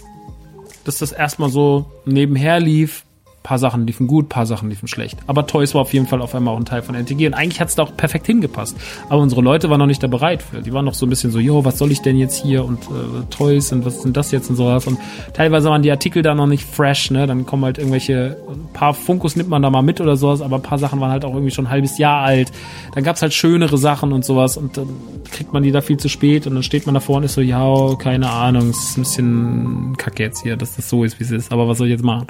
dass 0.84 0.98
das 0.98 1.12
erstmal 1.12 1.50
so 1.50 1.90
nebenher 2.04 2.60
lief 2.60 3.04
paar 3.42 3.58
Sachen 3.58 3.86
liefen 3.86 4.06
gut, 4.06 4.28
paar 4.28 4.44
Sachen 4.44 4.68
liefen 4.68 4.86
schlecht. 4.86 5.18
Aber 5.26 5.46
Toys 5.46 5.74
war 5.74 5.80
auf 5.80 5.94
jeden 5.94 6.06
Fall 6.06 6.20
auf 6.20 6.34
einmal 6.34 6.54
auch 6.54 6.58
ein 6.58 6.66
Teil 6.66 6.82
von 6.82 6.94
NTG 6.94 7.26
und 7.26 7.34
eigentlich 7.34 7.60
hat 7.60 7.68
es 7.68 7.74
da 7.74 7.84
auch 7.84 7.96
perfekt 7.96 8.26
hingepasst. 8.26 8.76
Aber 9.08 9.22
unsere 9.22 9.40
Leute 9.40 9.70
waren 9.70 9.78
noch 9.78 9.86
nicht 9.86 10.02
da 10.02 10.08
bereit 10.08 10.42
für. 10.42 10.60
Die 10.60 10.72
waren 10.72 10.84
noch 10.84 10.94
so 10.94 11.06
ein 11.06 11.08
bisschen 11.08 11.30
so, 11.30 11.38
jo, 11.38 11.64
was 11.64 11.78
soll 11.78 11.90
ich 11.90 12.02
denn 12.02 12.16
jetzt 12.18 12.42
hier 12.42 12.64
und 12.64 12.82
äh, 12.84 13.24
Toys 13.30 13.72
und 13.72 13.86
was 13.86 14.02
sind 14.02 14.16
das 14.16 14.30
jetzt 14.30 14.50
und 14.50 14.56
sowas. 14.56 14.86
Und 14.86 14.98
teilweise 15.32 15.70
waren 15.70 15.82
die 15.82 15.90
Artikel 15.90 16.22
da 16.22 16.34
noch 16.34 16.46
nicht 16.46 16.64
fresh, 16.64 17.10
ne? 17.10 17.26
Dann 17.26 17.46
kommen 17.46 17.64
halt 17.64 17.78
irgendwelche, 17.78 18.36
ein 18.48 18.72
paar 18.74 18.92
Funkos 18.92 19.36
nimmt 19.36 19.48
man 19.48 19.62
da 19.62 19.70
mal 19.70 19.82
mit 19.82 20.02
oder 20.02 20.16
sowas, 20.16 20.42
aber 20.42 20.56
ein 20.56 20.62
paar 20.62 20.78
Sachen 20.78 21.00
waren 21.00 21.10
halt 21.10 21.24
auch 21.24 21.32
irgendwie 21.32 21.50
schon 21.50 21.66
ein 21.66 21.70
halbes 21.70 21.96
Jahr 21.96 22.22
alt. 22.22 22.52
Dann 22.94 23.04
gab's 23.04 23.22
halt 23.22 23.32
schönere 23.32 23.78
Sachen 23.78 24.12
und 24.12 24.24
sowas 24.24 24.58
und 24.58 24.76
dann 24.76 24.88
kriegt 25.30 25.52
man 25.52 25.62
die 25.62 25.72
da 25.72 25.80
viel 25.80 25.96
zu 25.96 26.08
spät 26.08 26.46
und 26.46 26.54
dann 26.54 26.62
steht 26.62 26.84
man 26.84 26.94
davor 26.94 27.16
und 27.16 27.22
ist 27.22 27.34
so, 27.34 27.40
ja, 27.40 27.94
keine 27.96 28.28
Ahnung, 28.28 28.68
es 28.68 28.90
ist 28.90 28.98
ein 28.98 29.02
bisschen 29.02 29.96
kacke 29.96 30.22
jetzt 30.22 30.42
hier, 30.42 30.56
dass 30.56 30.76
das 30.76 30.90
so 30.90 31.04
ist, 31.04 31.18
wie 31.20 31.24
es 31.24 31.30
ist, 31.30 31.52
aber 31.52 31.68
was 31.68 31.78
soll 31.78 31.86
ich 31.86 31.92
jetzt 31.92 32.04
machen? 32.04 32.26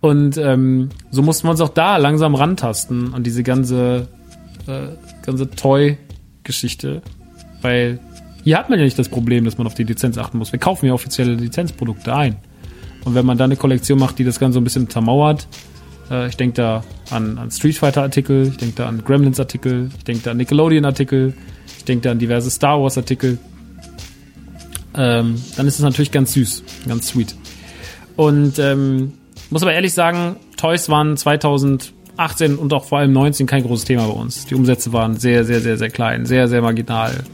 Und 0.00 0.21
ähm, 0.36 0.90
so 1.10 1.22
mussten 1.22 1.46
wir 1.46 1.50
uns 1.50 1.60
auch 1.60 1.70
da 1.70 1.96
langsam 1.96 2.34
rantasten 2.34 3.14
an 3.14 3.22
diese 3.22 3.42
ganze, 3.42 4.08
äh, 4.66 4.88
ganze 5.24 5.50
Toy-Geschichte. 5.50 7.02
Weil 7.62 7.98
hier 8.44 8.58
hat 8.58 8.70
man 8.70 8.78
ja 8.78 8.84
nicht 8.84 8.98
das 8.98 9.08
Problem, 9.08 9.44
dass 9.44 9.58
man 9.58 9.66
auf 9.66 9.74
die 9.74 9.84
Lizenz 9.84 10.18
achten 10.18 10.38
muss. 10.38 10.52
Wir 10.52 10.58
kaufen 10.58 10.86
ja 10.86 10.92
offizielle 10.92 11.34
Lizenzprodukte 11.34 12.14
ein. 12.14 12.36
Und 13.04 13.14
wenn 13.14 13.26
man 13.26 13.38
da 13.38 13.44
eine 13.44 13.56
Kollektion 13.56 13.98
macht, 13.98 14.18
die 14.18 14.24
das 14.24 14.38
Ganze 14.38 14.54
so 14.54 14.60
ein 14.60 14.64
bisschen 14.64 14.88
zermauert, 14.88 15.48
äh, 16.10 16.28
ich 16.28 16.36
denke 16.36 16.54
da 16.54 16.84
an, 17.10 17.38
an 17.38 17.50
Street 17.50 17.76
Fighter-Artikel, 17.76 18.48
ich 18.48 18.56
denke 18.56 18.76
da 18.76 18.88
an 18.88 19.02
Gremlins-Artikel, 19.04 19.90
ich 19.96 20.04
denke 20.04 20.22
da 20.24 20.30
an 20.32 20.36
Nickelodeon-Artikel, 20.36 21.34
ich 21.78 21.84
denke 21.84 22.02
da 22.02 22.10
an 22.12 22.18
diverse 22.18 22.50
Star 22.50 22.80
Wars-Artikel, 22.80 23.38
ähm, 24.94 25.42
dann 25.56 25.66
ist 25.66 25.76
es 25.76 25.80
natürlich 25.80 26.12
ganz 26.12 26.34
süß, 26.34 26.62
ganz 26.86 27.08
sweet. 27.08 27.34
Und 28.16 28.58
ähm, 28.58 29.14
muss 29.52 29.62
aber 29.62 29.72
ehrlich 29.72 29.92
sagen, 29.92 30.36
Toys 30.56 30.88
waren 30.88 31.16
2018 31.16 32.56
und 32.56 32.72
auch 32.72 32.84
vor 32.84 32.98
allem 32.98 33.12
19 33.12 33.46
kein 33.46 33.62
großes 33.62 33.84
Thema 33.84 34.06
bei 34.06 34.14
uns. 34.14 34.46
Die 34.46 34.54
Umsätze 34.54 34.92
waren 34.92 35.16
sehr, 35.16 35.44
sehr, 35.44 35.60
sehr, 35.60 35.76
sehr 35.76 35.90
klein, 35.90 36.26
sehr, 36.26 36.48
sehr 36.48 36.62
marginal, 36.62 37.24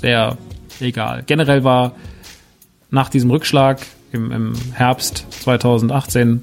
sehr 0.00 0.36
egal. 0.80 1.22
Generell 1.26 1.64
war 1.64 1.92
nach 2.90 3.08
diesem 3.08 3.30
Rückschlag 3.30 3.80
im, 4.10 4.32
im 4.32 4.52
Herbst 4.74 5.26
2018, 5.40 6.42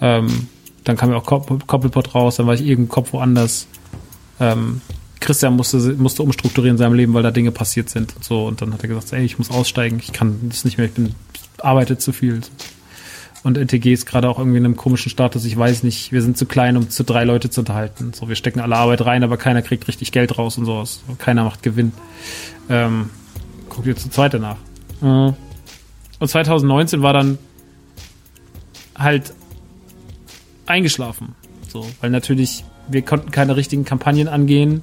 ähm, 0.00 0.48
dann 0.84 0.96
kam 0.96 1.10
ja 1.10 1.16
auch 1.16 1.24
Koppelpot 1.24 2.14
raus, 2.14 2.36
dann 2.36 2.46
war 2.46 2.54
ich 2.54 2.64
eben 2.64 2.88
Kopf 2.88 3.12
woanders. 3.12 3.66
Ähm, 4.40 4.80
Christian 5.20 5.56
musste, 5.56 5.78
musste 5.94 6.22
umstrukturieren 6.22 6.76
in 6.76 6.78
seinem 6.78 6.94
Leben, 6.94 7.12
weil 7.14 7.22
da 7.22 7.30
Dinge 7.30 7.50
passiert 7.50 7.90
sind 7.90 8.14
und 8.14 8.24
so. 8.24 8.46
Und 8.46 8.62
dann 8.62 8.72
hat 8.72 8.82
er 8.82 8.88
gesagt, 8.88 9.12
ey, 9.12 9.24
ich 9.24 9.38
muss 9.38 9.50
aussteigen, 9.50 9.98
ich 9.98 10.12
kann 10.12 10.38
das 10.48 10.64
nicht 10.64 10.78
mehr, 10.78 10.86
ich 10.86 10.92
bin, 10.92 11.14
arbeite 11.58 11.98
zu 11.98 12.12
viel. 12.12 12.40
Und 13.44 13.56
NTG 13.56 13.92
ist 13.92 14.06
gerade 14.06 14.28
auch 14.28 14.38
irgendwie 14.38 14.58
in 14.58 14.64
einem 14.64 14.76
komischen 14.76 15.10
Status. 15.10 15.44
Ich 15.44 15.56
weiß 15.56 15.82
nicht, 15.82 16.12
wir 16.12 16.22
sind 16.22 16.36
zu 16.36 16.46
klein, 16.46 16.76
um 16.76 16.90
zu 16.90 17.04
drei 17.04 17.24
Leute 17.24 17.50
zu 17.50 17.60
unterhalten. 17.60 18.12
So, 18.12 18.28
wir 18.28 18.36
stecken 18.36 18.60
alle 18.60 18.76
Arbeit 18.76 19.04
rein, 19.04 19.22
aber 19.22 19.36
keiner 19.36 19.62
kriegt 19.62 19.86
richtig 19.88 20.12
Geld 20.12 20.36
raus 20.38 20.58
und 20.58 20.64
sowas. 20.64 21.02
Keiner 21.18 21.44
macht 21.44 21.62
Gewinn. 21.62 21.92
Ähm, 22.68 23.10
guck 23.68 23.84
dir 23.84 23.96
zu 23.96 24.10
zweit 24.10 24.34
danach. 24.34 24.56
Und 26.18 26.28
2019 26.28 27.02
war 27.02 27.12
dann 27.12 27.38
halt 28.96 29.32
eingeschlafen. 30.66 31.34
So, 31.68 31.86
weil 32.00 32.10
natürlich, 32.10 32.64
wir 32.88 33.02
konnten 33.02 33.30
keine 33.30 33.56
richtigen 33.56 33.84
Kampagnen 33.84 34.26
angehen. 34.28 34.82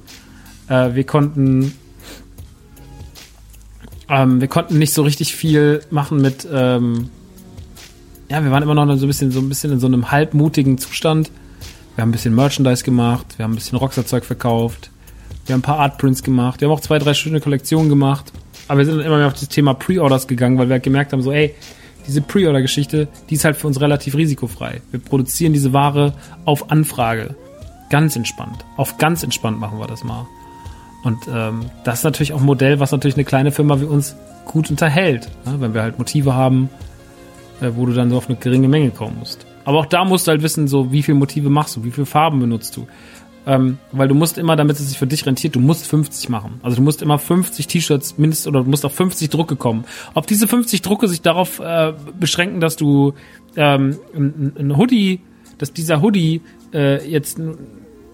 Äh, 0.68 0.94
wir 0.94 1.04
konnten 1.04 1.74
Ähm, 4.08 4.40
wir 4.40 4.48
konnten 4.48 4.78
nicht 4.78 4.94
so 4.94 5.02
richtig 5.02 5.34
viel 5.34 5.80
machen 5.90 6.22
mit, 6.22 6.46
ähm, 6.50 7.10
ja, 8.28 8.42
wir 8.42 8.50
waren 8.50 8.62
immer 8.62 8.74
noch 8.74 8.96
so 8.96 9.06
ein 9.06 9.08
bisschen, 9.08 9.30
so 9.30 9.40
ein 9.40 9.48
bisschen 9.48 9.72
in 9.72 9.80
so 9.80 9.86
einem 9.86 10.10
halbmutigen 10.10 10.78
Zustand. 10.78 11.30
Wir 11.94 12.02
haben 12.02 12.10
ein 12.10 12.12
bisschen 12.12 12.34
Merchandise 12.34 12.84
gemacht, 12.84 13.38
wir 13.38 13.44
haben 13.44 13.52
ein 13.52 13.56
bisschen 13.56 13.78
Rockstar-Zeug 13.78 14.24
verkauft, 14.24 14.90
wir 15.46 15.54
haben 15.54 15.60
ein 15.60 15.62
paar 15.62 15.78
Artprints 15.78 16.22
gemacht, 16.22 16.60
wir 16.60 16.68
haben 16.68 16.74
auch 16.74 16.80
zwei, 16.80 16.98
drei 16.98 17.14
schöne 17.14 17.40
Kollektionen 17.40 17.88
gemacht. 17.88 18.32
Aber 18.68 18.78
wir 18.78 18.84
sind 18.84 18.98
dann 18.98 19.06
immer 19.06 19.18
mehr 19.18 19.28
auf 19.28 19.34
das 19.34 19.48
Thema 19.48 19.74
Pre-Orders 19.74 20.26
gegangen, 20.26 20.58
weil 20.58 20.68
wir 20.68 20.74
halt 20.74 20.82
gemerkt 20.82 21.12
haben, 21.12 21.22
so, 21.22 21.32
ey, 21.32 21.54
diese 22.06 22.20
Pre-Order-Geschichte, 22.20 23.08
die 23.30 23.34
ist 23.34 23.44
halt 23.44 23.56
für 23.56 23.66
uns 23.66 23.80
relativ 23.80 24.14
risikofrei. 24.16 24.80
Wir 24.90 25.00
produzieren 25.00 25.52
diese 25.52 25.72
Ware 25.72 26.14
auf 26.44 26.70
Anfrage. 26.70 27.36
Ganz 27.90 28.16
entspannt. 28.16 28.64
Auf 28.76 28.98
ganz 28.98 29.22
entspannt 29.22 29.58
machen 29.58 29.78
wir 29.78 29.86
das 29.86 30.04
mal. 30.04 30.26
Und 31.04 31.18
ähm, 31.32 31.66
das 31.84 31.98
ist 31.98 32.04
natürlich 32.04 32.32
auch 32.32 32.40
ein 32.40 32.46
Modell, 32.46 32.80
was 32.80 32.90
natürlich 32.90 33.14
eine 33.14 33.24
kleine 33.24 33.52
Firma 33.52 33.80
wie 33.80 33.84
uns 33.84 34.16
gut 34.44 34.70
unterhält. 34.70 35.28
Ne? 35.44 35.56
Wenn 35.60 35.74
wir 35.74 35.82
halt 35.82 35.98
Motive 35.98 36.34
haben, 36.34 36.68
wo 37.60 37.86
du 37.86 37.92
dann 37.92 38.10
so 38.10 38.16
auf 38.16 38.28
eine 38.28 38.36
geringe 38.36 38.68
Menge 38.68 38.90
kommen 38.90 39.18
musst. 39.18 39.46
Aber 39.64 39.78
auch 39.78 39.86
da 39.86 40.04
musst 40.04 40.26
du 40.26 40.30
halt 40.30 40.42
wissen, 40.42 40.68
so 40.68 40.92
wie 40.92 41.02
viele 41.02 41.18
Motive 41.18 41.50
machst 41.50 41.76
du, 41.76 41.84
wie 41.84 41.90
viele 41.90 42.06
Farben 42.06 42.38
benutzt 42.38 42.76
du. 42.76 42.86
Ähm, 43.48 43.78
weil 43.92 44.08
du 44.08 44.14
musst 44.14 44.38
immer, 44.38 44.56
damit 44.56 44.76
es 44.76 44.88
sich 44.88 44.98
für 44.98 45.06
dich 45.06 45.24
rentiert, 45.24 45.54
du 45.54 45.60
musst 45.60 45.86
50 45.86 46.28
machen. 46.28 46.58
Also 46.62 46.78
du 46.78 46.82
musst 46.82 47.00
immer 47.00 47.18
50 47.18 47.68
T-Shirts 47.68 48.18
mindestens 48.18 48.48
oder 48.48 48.64
du 48.64 48.70
musst 48.70 48.84
auf 48.84 48.94
50 48.94 49.30
Drucke 49.30 49.54
kommen. 49.54 49.84
Ob 50.14 50.26
diese 50.26 50.48
50 50.48 50.82
Drucke 50.82 51.06
sich 51.06 51.22
darauf 51.22 51.60
äh, 51.60 51.92
beschränken, 52.18 52.60
dass 52.60 52.74
du 52.74 53.14
ähm, 53.56 53.98
ein, 54.14 54.52
ein 54.58 54.76
Hoodie, 54.76 55.20
dass 55.58 55.72
dieser 55.72 56.02
Hoodie 56.02 56.42
äh, 56.74 57.08
jetzt 57.08 57.38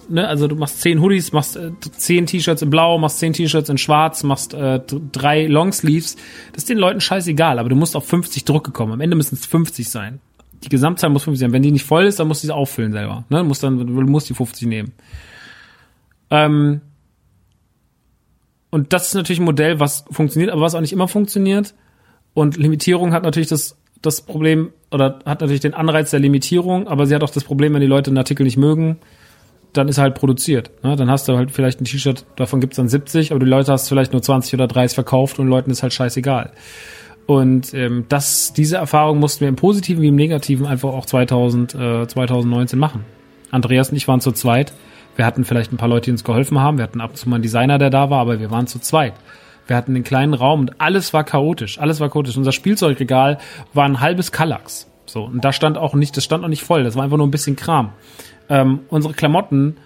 Ne, 0.08 0.26
also 0.26 0.48
du 0.48 0.56
machst 0.56 0.80
10 0.80 1.00
Hoodies, 1.00 1.32
machst 1.32 1.56
äh, 1.56 1.70
10 1.80 2.26
T-Shirts 2.26 2.62
in 2.62 2.70
Blau, 2.70 2.98
machst 2.98 3.18
10 3.18 3.34
T-Shirts 3.34 3.68
in 3.68 3.78
Schwarz, 3.78 4.22
machst 4.22 4.54
äh, 4.54 4.80
drei 5.12 5.46
Longsleeves. 5.46 6.16
Das 6.52 6.64
ist 6.64 6.68
den 6.68 6.78
Leuten 6.78 7.00
scheißegal, 7.00 7.58
aber 7.58 7.68
du 7.68 7.76
musst 7.76 7.96
auf 7.96 8.06
50 8.06 8.44
Drucke 8.44 8.72
kommen. 8.72 8.92
Am 8.92 9.00
Ende 9.00 9.16
müssen 9.16 9.36
es 9.36 9.46
50 9.46 9.88
sein. 9.88 10.20
Die 10.64 10.68
Gesamtzahl 10.68 11.10
muss 11.10 11.24
50 11.24 11.40
sein. 11.40 11.52
Wenn 11.52 11.62
die 11.62 11.72
nicht 11.72 11.84
voll 11.84 12.04
ist, 12.04 12.20
dann 12.20 12.28
musst 12.28 12.42
du 12.42 12.48
sie 12.48 12.54
auffüllen 12.54 12.92
selber. 12.92 13.24
Ne? 13.28 13.38
Du 13.38 13.44
musst 13.44 13.62
dann, 13.62 13.78
du 13.78 13.92
musst 14.02 14.28
die 14.28 14.34
50 14.34 14.66
nehmen. 14.68 14.92
Ähm, 16.30 16.80
und 18.70 18.92
das 18.92 19.08
ist 19.08 19.14
natürlich 19.14 19.40
ein 19.40 19.44
Modell, 19.44 19.80
was 19.80 20.04
funktioniert, 20.10 20.50
aber 20.50 20.62
was 20.62 20.74
auch 20.74 20.80
nicht 20.80 20.92
immer 20.92 21.08
funktioniert. 21.08 21.74
Und 22.32 22.56
Limitierung 22.56 23.12
hat 23.12 23.22
natürlich 23.22 23.48
das, 23.48 23.76
das 24.00 24.22
Problem, 24.22 24.72
oder 24.90 25.18
hat 25.26 25.42
natürlich 25.42 25.60
den 25.60 25.74
Anreiz 25.74 26.10
der 26.10 26.20
Limitierung, 26.20 26.88
aber 26.88 27.06
sie 27.06 27.14
hat 27.14 27.22
auch 27.22 27.30
das 27.30 27.44
Problem, 27.44 27.74
wenn 27.74 27.82
die 27.82 27.86
Leute 27.86 28.10
einen 28.10 28.18
Artikel 28.18 28.44
nicht 28.44 28.56
mögen, 28.56 28.96
dann 29.72 29.88
ist 29.88 29.98
halt 29.98 30.14
produziert. 30.14 30.70
Ne? 30.82 30.96
Dann 30.96 31.10
hast 31.10 31.28
du 31.28 31.36
halt 31.36 31.50
vielleicht 31.50 31.80
ein 31.80 31.84
T-Shirt, 31.84 32.24
davon 32.36 32.60
gibt's 32.60 32.76
dann 32.76 32.88
70, 32.88 33.30
aber 33.30 33.40
die 33.40 33.50
Leute 33.50 33.72
hast 33.72 33.88
vielleicht 33.88 34.12
nur 34.12 34.22
20 34.22 34.54
oder 34.54 34.66
30 34.66 34.94
verkauft 34.94 35.38
und 35.38 35.48
Leuten 35.48 35.70
ist 35.70 35.82
halt 35.82 35.92
scheißegal. 35.92 36.52
Und 37.26 37.72
ähm, 37.72 38.06
das, 38.08 38.52
diese 38.52 38.76
Erfahrung 38.76 39.18
mussten 39.18 39.40
wir 39.40 39.48
im 39.48 39.56
Positiven 39.56 40.02
wie 40.02 40.08
im 40.08 40.16
Negativen 40.16 40.66
einfach 40.66 40.90
auch 40.90 41.06
2000, 41.06 41.74
äh, 41.74 42.06
2019 42.06 42.78
machen. 42.78 43.04
Andreas 43.50 43.90
und 43.90 43.96
ich 43.96 44.08
waren 44.08 44.20
zu 44.20 44.32
zweit 44.32 44.72
wir 45.16 45.26
hatten 45.26 45.44
vielleicht 45.44 45.72
ein 45.72 45.76
paar 45.76 45.88
Leute, 45.88 46.06
die 46.06 46.12
uns 46.12 46.24
geholfen 46.24 46.58
haben. 46.58 46.78
Wir 46.78 46.84
hatten 46.84 47.00
ab 47.00 47.10
und 47.10 47.16
zu 47.16 47.28
mal 47.28 47.36
einen 47.36 47.42
Designer, 47.42 47.78
der 47.78 47.90
da 47.90 48.10
war, 48.10 48.20
aber 48.20 48.40
wir 48.40 48.50
waren 48.50 48.66
zu 48.66 48.78
zweit. 48.78 49.14
Wir 49.66 49.76
hatten 49.76 49.94
einen 49.94 50.04
kleinen 50.04 50.34
Raum 50.34 50.60
und 50.60 50.80
alles 50.80 51.12
war 51.12 51.24
chaotisch. 51.24 51.78
Alles 51.78 52.00
war 52.00 52.10
chaotisch. 52.10 52.36
Unser 52.36 52.52
Spielzeugregal 52.52 53.38
war 53.74 53.84
ein 53.84 54.00
halbes 54.00 54.32
Kallax. 54.32 54.88
So. 55.06 55.24
Und 55.24 55.44
da 55.44 55.52
stand 55.52 55.78
auch 55.78 55.94
nicht, 55.94 56.16
das 56.16 56.24
stand 56.24 56.44
auch 56.44 56.48
nicht 56.48 56.62
voll. 56.62 56.84
Das 56.84 56.96
war 56.96 57.04
einfach 57.04 57.18
nur 57.18 57.26
ein 57.26 57.30
bisschen 57.30 57.56
Kram. 57.56 57.92
Ähm, 58.48 58.80
unsere 58.88 59.14
Klamotten, 59.14 59.76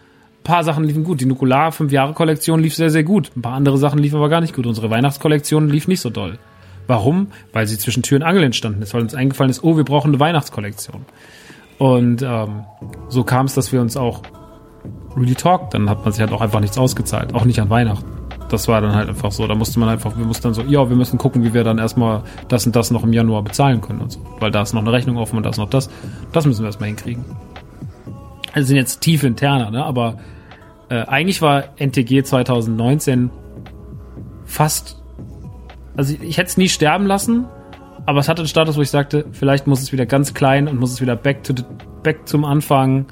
paar 0.46 0.64
Sachen 0.64 0.84
liefen 0.84 1.04
gut. 1.04 1.20
Die 1.20 1.26
Nukular 1.26 1.72
5 1.72 1.90
Jahre 1.92 2.12
Kollektion 2.12 2.60
lief 2.60 2.74
sehr, 2.74 2.90
sehr 2.90 3.04
gut. 3.04 3.32
Ein 3.36 3.42
paar 3.42 3.54
andere 3.54 3.78
Sachen 3.78 3.98
liefen 3.98 4.16
aber 4.16 4.28
gar 4.28 4.40
nicht 4.40 4.54
gut. 4.54 4.66
Unsere 4.66 4.90
Weihnachtskollektion 4.90 5.68
lief 5.68 5.88
nicht 5.88 6.00
so 6.00 6.08
doll. 6.08 6.38
Warum? 6.86 7.28
Weil 7.52 7.66
sie 7.66 7.78
zwischen 7.78 8.02
Tür 8.02 8.18
und 8.18 8.22
Angel 8.22 8.44
entstanden 8.44 8.80
ist, 8.80 8.94
weil 8.94 9.02
uns 9.02 9.14
eingefallen 9.14 9.50
ist, 9.50 9.64
oh, 9.64 9.76
wir 9.76 9.84
brauchen 9.84 10.08
eine 10.08 10.20
Weihnachtskollektion. 10.20 11.04
Und 11.78 12.22
ähm, 12.22 12.64
so 13.08 13.24
kam 13.24 13.46
es, 13.46 13.54
dass 13.54 13.72
wir 13.72 13.80
uns 13.80 13.96
auch 13.96 14.22
Really 15.16 15.34
Talk, 15.34 15.70
dann 15.70 15.90
hat 15.90 16.04
man 16.04 16.12
sich 16.12 16.20
halt 16.20 16.32
auch 16.32 16.40
einfach 16.40 16.60
nichts 16.60 16.78
ausgezahlt, 16.78 17.34
auch 17.34 17.44
nicht 17.44 17.58
an 17.58 17.70
Weihnachten. 17.70 18.06
Das 18.48 18.68
war 18.68 18.80
dann 18.80 18.94
halt 18.94 19.08
einfach 19.08 19.32
so. 19.32 19.46
Da 19.48 19.56
musste 19.56 19.80
man 19.80 19.88
einfach, 19.88 20.16
wir 20.16 20.24
mussten 20.24 20.44
dann 20.44 20.54
so, 20.54 20.62
ja, 20.62 20.88
wir 20.88 20.96
müssen 20.96 21.18
gucken, 21.18 21.42
wie 21.42 21.52
wir 21.52 21.64
dann 21.64 21.78
erstmal 21.78 22.22
das 22.46 22.64
und 22.66 22.76
das 22.76 22.92
noch 22.92 23.02
im 23.02 23.12
Januar 23.12 23.42
bezahlen 23.42 23.80
können 23.80 24.00
und 24.00 24.12
so. 24.12 24.20
Weil 24.38 24.52
da 24.52 24.62
ist 24.62 24.72
noch 24.72 24.82
eine 24.82 24.92
Rechnung 24.92 25.16
offen 25.16 25.36
und 25.36 25.42
da 25.42 25.50
ist 25.50 25.56
noch 25.56 25.68
das. 25.68 25.90
Das 26.32 26.46
müssen 26.46 26.60
wir 26.60 26.66
erstmal 26.66 26.88
hinkriegen. 26.88 27.24
Also 28.56 28.68
sind 28.68 28.76
jetzt 28.76 29.02
tief 29.02 29.22
interner, 29.22 29.70
ne? 29.70 29.84
Aber 29.84 30.16
äh, 30.88 31.02
eigentlich 31.02 31.42
war 31.42 31.64
NTG 31.76 32.22
2019 32.22 33.28
fast. 34.46 34.96
Also 35.94 36.14
ich, 36.14 36.22
ich 36.22 36.38
hätte 36.38 36.48
es 36.48 36.56
nie 36.56 36.70
sterben 36.70 37.04
lassen, 37.04 37.44
aber 38.06 38.20
es 38.20 38.30
hatte 38.30 38.40
einen 38.40 38.48
Status, 38.48 38.78
wo 38.78 38.80
ich 38.80 38.88
sagte, 38.88 39.26
vielleicht 39.32 39.66
muss 39.66 39.82
es 39.82 39.92
wieder 39.92 40.06
ganz 40.06 40.32
klein 40.32 40.68
und 40.68 40.80
muss 40.80 40.90
es 40.90 41.02
wieder 41.02 41.16
back 41.16 41.44
to 41.44 41.52
the, 41.54 41.64
back 42.02 42.26
zum 42.26 42.46
Anfang 42.46 43.04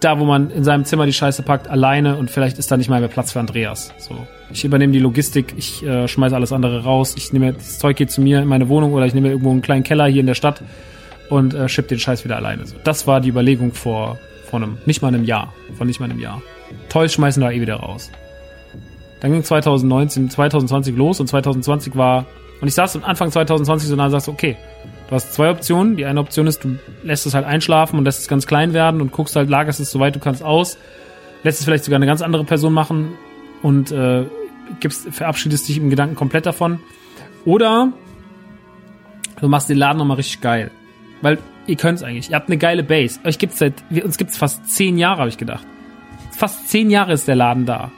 da, 0.00 0.20
wo 0.20 0.26
man 0.26 0.50
in 0.50 0.62
seinem 0.62 0.84
Zimmer 0.84 1.06
die 1.06 1.14
Scheiße 1.14 1.42
packt, 1.42 1.66
alleine 1.66 2.16
und 2.16 2.30
vielleicht 2.30 2.58
ist 2.58 2.70
da 2.70 2.76
nicht 2.76 2.90
mal 2.90 3.00
mehr 3.00 3.08
Platz 3.08 3.32
für 3.32 3.40
Andreas. 3.40 3.94
So, 3.96 4.14
ich 4.52 4.66
übernehme 4.66 4.92
die 4.92 4.98
Logistik, 4.98 5.54
ich 5.56 5.82
äh, 5.82 6.06
schmeiße 6.06 6.34
alles 6.34 6.52
andere 6.52 6.84
raus, 6.84 7.14
ich 7.16 7.32
nehme 7.32 7.54
das 7.54 7.78
Zeug 7.78 7.96
hier 7.96 8.08
zu 8.08 8.20
mir 8.20 8.42
in 8.42 8.48
meine 8.48 8.68
Wohnung 8.68 8.92
oder 8.92 9.06
ich 9.06 9.14
nehme 9.14 9.30
irgendwo 9.30 9.52
einen 9.52 9.62
kleinen 9.62 9.84
Keller 9.84 10.04
hier 10.04 10.20
in 10.20 10.26
der 10.26 10.34
Stadt 10.34 10.62
und 11.30 11.54
äh, 11.54 11.68
schipp 11.68 11.88
den 11.88 11.98
Scheiß 11.98 12.24
wieder 12.24 12.36
alleine. 12.36 12.66
So, 12.66 12.76
das 12.84 13.06
war 13.06 13.20
die 13.20 13.28
Überlegung 13.28 13.72
vor, 13.72 14.18
vor 14.44 14.60
einem, 14.60 14.78
nicht 14.86 15.02
mal 15.02 15.08
einem 15.08 15.24
Jahr, 15.24 15.52
von 15.76 15.86
nicht 15.86 16.00
mal 16.00 16.10
einem 16.10 16.20
Jahr. 16.20 16.42
Toys 16.88 17.12
schmeißen 17.12 17.40
da 17.40 17.50
eh 17.50 17.60
wieder 17.60 17.76
raus. 17.76 18.10
Dann 19.20 19.32
ging 19.32 19.42
2019, 19.42 20.30
2020 20.30 20.96
los 20.96 21.20
und 21.20 21.26
2020 21.28 21.96
war, 21.96 22.26
und 22.60 22.68
ich 22.68 22.74
saß 22.74 23.02
Anfang 23.02 23.30
2020 23.30 23.88
so 23.88 23.96
nah 23.96 24.06
und 24.06 24.10
sagst, 24.10 24.28
okay, 24.28 24.56
Du 25.08 25.14
hast 25.14 25.34
zwei 25.34 25.50
Optionen. 25.50 25.96
Die 25.96 26.06
eine 26.06 26.20
Option 26.20 26.46
ist, 26.46 26.64
du 26.64 26.78
lässt 27.02 27.26
es 27.26 27.34
halt 27.34 27.44
einschlafen 27.44 27.98
und 27.98 28.04
lässt 28.04 28.20
es 28.20 28.28
ganz 28.28 28.46
klein 28.46 28.72
werden 28.72 29.00
und 29.00 29.12
guckst 29.12 29.36
halt, 29.36 29.50
lagerst 29.50 29.80
es 29.80 29.90
soweit 29.90 30.14
du 30.14 30.20
kannst 30.20 30.42
aus, 30.42 30.78
lässt 31.42 31.58
es 31.58 31.64
vielleicht 31.64 31.84
sogar 31.84 31.96
eine 31.96 32.06
ganz 32.06 32.22
andere 32.22 32.44
Person 32.44 32.72
machen 32.72 33.12
und 33.62 33.92
äh, 33.92 34.24
gibst, 34.80 35.08
verabschiedest 35.10 35.68
dich 35.68 35.76
im 35.76 35.90
Gedanken 35.90 36.16
komplett 36.16 36.46
davon. 36.46 36.80
Oder 37.44 37.92
du 39.40 39.48
machst 39.48 39.68
den 39.68 39.76
Laden 39.76 39.98
nochmal 39.98 40.16
richtig 40.16 40.40
geil. 40.40 40.70
Weil 41.24 41.38
ihr 41.66 41.76
könnt's 41.76 42.02
eigentlich. 42.02 42.28
Ihr 42.28 42.36
habt 42.36 42.50
eine 42.50 42.58
geile 42.58 42.82
Base. 42.82 43.18
Euch 43.24 43.38
gibt's 43.38 43.58
seit, 43.58 43.82
uns 43.90 44.18
gibt's 44.18 44.36
fast 44.36 44.68
zehn 44.68 44.98
Jahre, 44.98 45.20
habe 45.20 45.30
ich 45.30 45.38
gedacht. 45.38 45.66
Fast 46.36 46.68
zehn 46.68 46.90
Jahre 46.90 47.14
ist 47.14 47.26
der 47.26 47.34
Laden 47.34 47.64
da. 47.64 47.90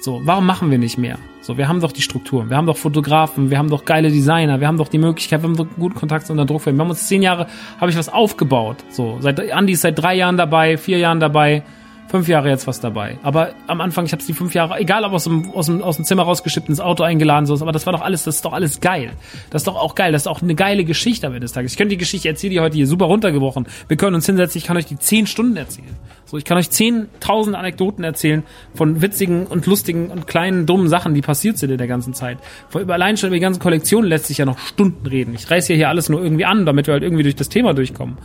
So, 0.00 0.20
warum 0.24 0.44
machen 0.44 0.72
wir 0.72 0.78
nicht 0.78 0.98
mehr? 0.98 1.18
So, 1.40 1.56
wir 1.56 1.68
haben 1.68 1.80
doch 1.80 1.92
die 1.92 2.02
Strukturen, 2.02 2.50
wir 2.50 2.56
haben 2.56 2.66
doch 2.66 2.76
Fotografen, 2.76 3.50
wir 3.50 3.58
haben 3.58 3.70
doch 3.70 3.84
geile 3.84 4.10
Designer, 4.10 4.58
wir 4.58 4.66
haben 4.66 4.76
doch 4.76 4.88
die 4.88 4.98
Möglichkeit, 4.98 5.42
wir 5.42 5.48
haben 5.48 5.56
doch 5.56 5.68
guten 5.78 5.94
Kontakt 5.94 6.26
zu 6.26 6.32
unseren 6.32 6.48
Druckfirmen. 6.48 6.78
Wir 6.78 6.82
haben 6.82 6.90
uns 6.90 7.06
zehn 7.06 7.22
Jahre, 7.22 7.46
habe 7.80 7.92
ich 7.92 7.96
was 7.96 8.08
aufgebaut. 8.08 8.78
So, 8.88 9.18
seit 9.20 9.52
Andi 9.52 9.74
ist 9.74 9.82
seit 9.82 9.96
drei 9.96 10.16
Jahren 10.16 10.36
dabei, 10.36 10.76
vier 10.78 10.98
Jahren 10.98 11.20
dabei 11.20 11.62
fünf 12.08 12.28
Jahre 12.28 12.48
jetzt 12.48 12.66
was 12.66 12.80
dabei. 12.80 13.18
Aber 13.22 13.50
am 13.66 13.80
Anfang, 13.80 14.06
ich 14.06 14.12
habe 14.12 14.22
die 14.22 14.32
fünf 14.32 14.54
Jahre, 14.54 14.78
egal 14.78 15.04
ob 15.04 15.12
aus 15.12 15.24
dem, 15.24 15.50
aus 15.52 15.66
dem, 15.66 15.82
aus 15.82 15.96
dem 15.96 16.04
Zimmer 16.04 16.22
rausgeschippt, 16.22 16.68
ins 16.68 16.80
Auto 16.80 17.02
eingeladen, 17.02 17.46
so, 17.46 17.54
aber 17.60 17.72
das 17.72 17.86
war 17.86 17.92
doch 17.92 18.02
alles, 18.02 18.24
das 18.24 18.36
ist 18.36 18.44
doch 18.44 18.52
alles 18.52 18.80
geil. 18.80 19.10
Das 19.50 19.62
ist 19.62 19.66
doch 19.66 19.76
auch 19.76 19.94
geil. 19.94 20.12
Das 20.12 20.22
ist 20.22 20.26
auch 20.26 20.42
eine 20.42 20.54
geile 20.54 20.84
Geschichte 20.84 21.26
am 21.26 21.32
Ende 21.32 21.44
des 21.44 21.52
Tages. 21.52 21.72
Ich 21.72 21.78
könnte 21.78 21.90
die 21.90 21.98
Geschichte 21.98 22.28
erzählen, 22.28 22.52
die 22.52 22.60
heute 22.60 22.76
hier 22.76 22.86
super 22.86 23.06
runtergebrochen. 23.06 23.66
Wir 23.88 23.96
können 23.96 24.14
uns 24.14 24.26
hinsetzen, 24.26 24.58
ich 24.58 24.64
kann 24.64 24.76
euch 24.76 24.86
die 24.86 24.98
zehn 24.98 25.26
Stunden 25.26 25.56
erzählen. 25.56 25.96
So, 26.24 26.36
ich 26.36 26.44
kann 26.44 26.58
euch 26.58 26.70
zehntausend 26.70 27.54
Anekdoten 27.54 28.02
erzählen 28.02 28.42
von 28.74 29.00
witzigen 29.00 29.46
und 29.46 29.66
lustigen 29.66 30.08
und 30.08 30.26
kleinen 30.26 30.66
dummen 30.66 30.88
Sachen, 30.88 31.14
die 31.14 31.22
passiert 31.22 31.56
sind 31.56 31.70
in 31.70 31.78
der 31.78 31.86
ganzen 31.86 32.14
Zeit. 32.14 32.38
Vor 32.68 32.80
über 32.80 32.94
allein 32.94 33.16
schon 33.16 33.28
über 33.28 33.36
die 33.36 33.40
ganze 33.40 33.60
Kollektion 33.60 34.04
lässt 34.04 34.26
sich 34.26 34.38
ja 34.38 34.44
noch 34.44 34.58
Stunden 34.58 35.06
reden. 35.06 35.34
Ich 35.34 35.48
reiß 35.48 35.68
hier 35.68 35.88
alles 35.88 36.08
nur 36.08 36.22
irgendwie 36.22 36.44
an, 36.44 36.66
damit 36.66 36.88
wir 36.88 36.94
halt 36.94 37.04
irgendwie 37.04 37.22
durch 37.22 37.36
das 37.36 37.48
Thema 37.48 37.74
durchkommen. 37.74 38.18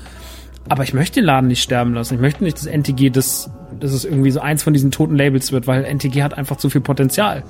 Aber 0.69 0.83
ich 0.83 0.93
möchte 0.93 1.19
den 1.19 1.25
Laden 1.25 1.47
nicht 1.47 1.61
sterben 1.61 1.93
lassen. 1.93 2.15
Ich 2.15 2.19
möchte 2.21 2.43
nicht, 2.43 2.57
dass 2.57 2.65
NTG 2.65 3.09
das, 3.09 3.51
dass 3.79 3.91
es 3.91 4.05
irgendwie 4.05 4.31
so 4.31 4.39
eins 4.39 4.63
von 4.63 4.73
diesen 4.73 4.91
toten 4.91 5.15
Labels 5.15 5.51
wird, 5.51 5.67
weil 5.67 5.83
NTG 5.83 6.23
hat 6.23 6.37
einfach 6.37 6.57
zu 6.57 6.69
viel 6.69 6.81
Potenzial. 6.81 7.43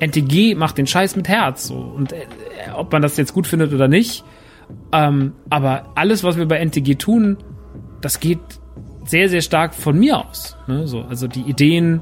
NTG 0.00 0.54
macht 0.54 0.78
den 0.78 0.86
Scheiß 0.86 1.16
mit 1.16 1.28
Herz, 1.28 1.66
so. 1.66 1.76
Und 1.76 2.12
äh, 2.12 2.26
ob 2.76 2.92
man 2.92 3.02
das 3.02 3.16
jetzt 3.16 3.32
gut 3.32 3.46
findet 3.46 3.72
oder 3.72 3.88
nicht, 3.88 4.24
ähm, 4.92 5.32
aber 5.50 5.90
alles, 5.94 6.24
was 6.24 6.36
wir 6.36 6.46
bei 6.46 6.58
NTG 6.58 6.96
tun, 6.96 7.36
das 8.00 8.20
geht 8.20 8.40
sehr, 9.04 9.28
sehr 9.28 9.40
stark 9.40 9.74
von 9.74 9.98
mir 9.98 10.18
aus. 10.18 10.56
Ne? 10.66 10.86
So, 10.86 11.02
also 11.02 11.26
die 11.26 11.42
Ideen, 11.42 12.00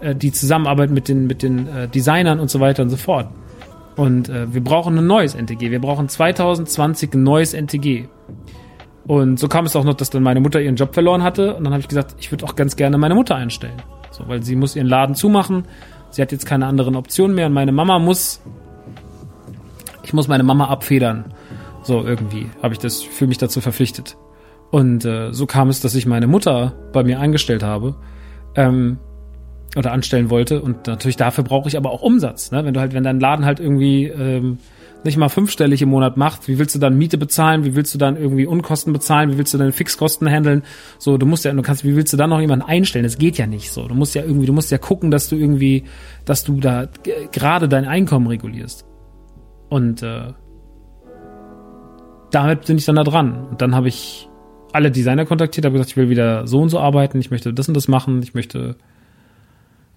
äh, 0.00 0.14
die 0.14 0.32
Zusammenarbeit 0.32 0.90
mit 0.90 1.08
den, 1.08 1.26
mit 1.26 1.42
den 1.42 1.68
äh, 1.68 1.88
Designern 1.88 2.40
und 2.40 2.50
so 2.50 2.60
weiter 2.60 2.82
und 2.82 2.90
so 2.90 2.96
fort. 2.96 3.28
Und 3.96 4.28
äh, 4.28 4.52
wir 4.52 4.62
brauchen 4.62 4.98
ein 4.98 5.06
neues 5.06 5.34
NTG. 5.34 5.70
Wir 5.70 5.80
brauchen 5.80 6.08
2020 6.08 7.14
ein 7.14 7.22
neues 7.22 7.54
NTG. 7.54 8.08
Und 9.06 9.38
so 9.38 9.46
kam 9.48 9.66
es 9.66 9.76
auch 9.76 9.84
noch, 9.84 9.94
dass 9.94 10.10
dann 10.10 10.22
meine 10.22 10.40
Mutter 10.40 10.60
ihren 10.60 10.76
Job 10.76 10.92
verloren 10.94 11.22
hatte. 11.22 11.54
Und 11.54 11.64
dann 11.64 11.72
habe 11.72 11.80
ich 11.80 11.88
gesagt, 11.88 12.16
ich 12.18 12.32
würde 12.32 12.44
auch 12.44 12.56
ganz 12.56 12.76
gerne 12.76 12.98
meine 12.98 13.14
Mutter 13.14 13.36
einstellen. 13.36 13.80
So, 14.10 14.26
weil 14.26 14.42
sie 14.42 14.56
muss 14.56 14.74
ihren 14.74 14.88
Laden 14.88 15.14
zumachen. 15.14 15.64
Sie 16.10 16.22
hat 16.22 16.32
jetzt 16.32 16.46
keine 16.46 16.66
anderen 16.66 16.96
Optionen 16.96 17.36
mehr. 17.36 17.46
Und 17.46 17.52
meine 17.52 17.72
Mama 17.72 17.98
muss, 17.98 18.40
ich 20.02 20.12
muss 20.12 20.26
meine 20.26 20.42
Mama 20.42 20.66
abfedern. 20.66 21.32
So 21.82 22.04
irgendwie 22.04 22.46
habe 22.62 22.74
ich 22.74 22.80
das, 22.80 23.02
fühle 23.02 23.28
mich 23.28 23.38
dazu 23.38 23.60
verpflichtet. 23.60 24.16
Und 24.72 25.04
äh, 25.04 25.32
so 25.32 25.46
kam 25.46 25.68
es, 25.68 25.80
dass 25.80 25.94
ich 25.94 26.06
meine 26.06 26.26
Mutter 26.26 26.74
bei 26.92 27.04
mir 27.04 27.20
eingestellt 27.20 27.62
habe. 27.62 27.94
Ähm, 28.56 28.98
oder 29.76 29.92
anstellen 29.92 30.30
wollte. 30.30 30.62
Und 30.62 30.86
natürlich 30.86 31.16
dafür 31.16 31.44
brauche 31.44 31.68
ich 31.68 31.76
aber 31.76 31.90
auch 31.90 32.02
Umsatz. 32.02 32.50
Ne? 32.50 32.64
Wenn 32.64 32.74
du 32.74 32.80
halt, 32.80 32.94
wenn 32.94 33.04
dein 33.04 33.20
Laden 33.20 33.44
halt 33.44 33.60
irgendwie 33.60 34.06
ähm, 34.06 34.58
nicht 35.06 35.16
mal 35.16 35.28
fünfstellig 35.28 35.80
im 35.80 35.88
Monat 35.88 36.16
macht, 36.16 36.48
wie 36.48 36.58
willst 36.58 36.74
du 36.74 36.78
dann 36.78 36.98
Miete 36.98 37.16
bezahlen? 37.16 37.64
Wie 37.64 37.74
willst 37.74 37.94
du 37.94 37.98
dann 37.98 38.16
irgendwie 38.16 38.46
Unkosten 38.46 38.92
bezahlen? 38.92 39.32
Wie 39.32 39.38
willst 39.38 39.54
du 39.54 39.58
deine 39.58 39.72
Fixkosten 39.72 40.28
handeln? 40.28 40.62
So, 40.98 41.16
du 41.16 41.24
musst 41.24 41.44
ja, 41.44 41.52
du 41.52 41.62
kannst, 41.62 41.84
wie 41.84 41.96
willst 41.96 42.12
du 42.12 42.16
dann 42.16 42.30
noch 42.30 42.40
jemanden 42.40 42.66
einstellen? 42.66 43.04
Das 43.04 43.16
geht 43.16 43.38
ja 43.38 43.46
nicht 43.46 43.70
so. 43.70 43.88
Du 43.88 43.94
musst 43.94 44.14
ja 44.14 44.22
irgendwie, 44.22 44.46
du 44.46 44.52
musst 44.52 44.70
ja 44.70 44.78
gucken, 44.78 45.10
dass 45.10 45.28
du 45.28 45.36
irgendwie, 45.36 45.84
dass 46.24 46.44
du 46.44 46.60
da 46.60 46.88
gerade 47.32 47.68
dein 47.68 47.86
Einkommen 47.86 48.26
regulierst. 48.26 48.84
Und 49.68 50.02
äh, 50.02 50.32
damit 52.30 52.66
bin 52.66 52.76
ich 52.76 52.84
dann 52.84 52.96
da 52.96 53.04
dran. 53.04 53.46
Und 53.50 53.62
dann 53.62 53.74
habe 53.74 53.88
ich 53.88 54.28
alle 54.72 54.90
Designer 54.90 55.24
kontaktiert, 55.24 55.64
habe 55.64 55.72
gesagt, 55.72 55.90
ich 55.90 55.96
will 55.96 56.10
wieder 56.10 56.46
so 56.46 56.60
und 56.60 56.68
so 56.68 56.78
arbeiten, 56.78 57.18
ich 57.18 57.30
möchte 57.30 57.54
das 57.54 57.68
und 57.68 57.74
das 57.74 57.88
machen, 57.88 58.22
ich 58.22 58.34
möchte, 58.34 58.76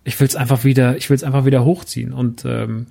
ich 0.06 0.19
will 0.19 0.27
es 0.27 0.36
einfach 0.36 0.64
wieder, 0.64 0.95
ich 0.95 1.10
will 1.10 1.15
es 1.15 1.23
einfach 1.23 1.45
wieder 1.45 1.65
hochziehen. 1.65 2.14
Und 2.14 2.45
ähm, 2.45 2.88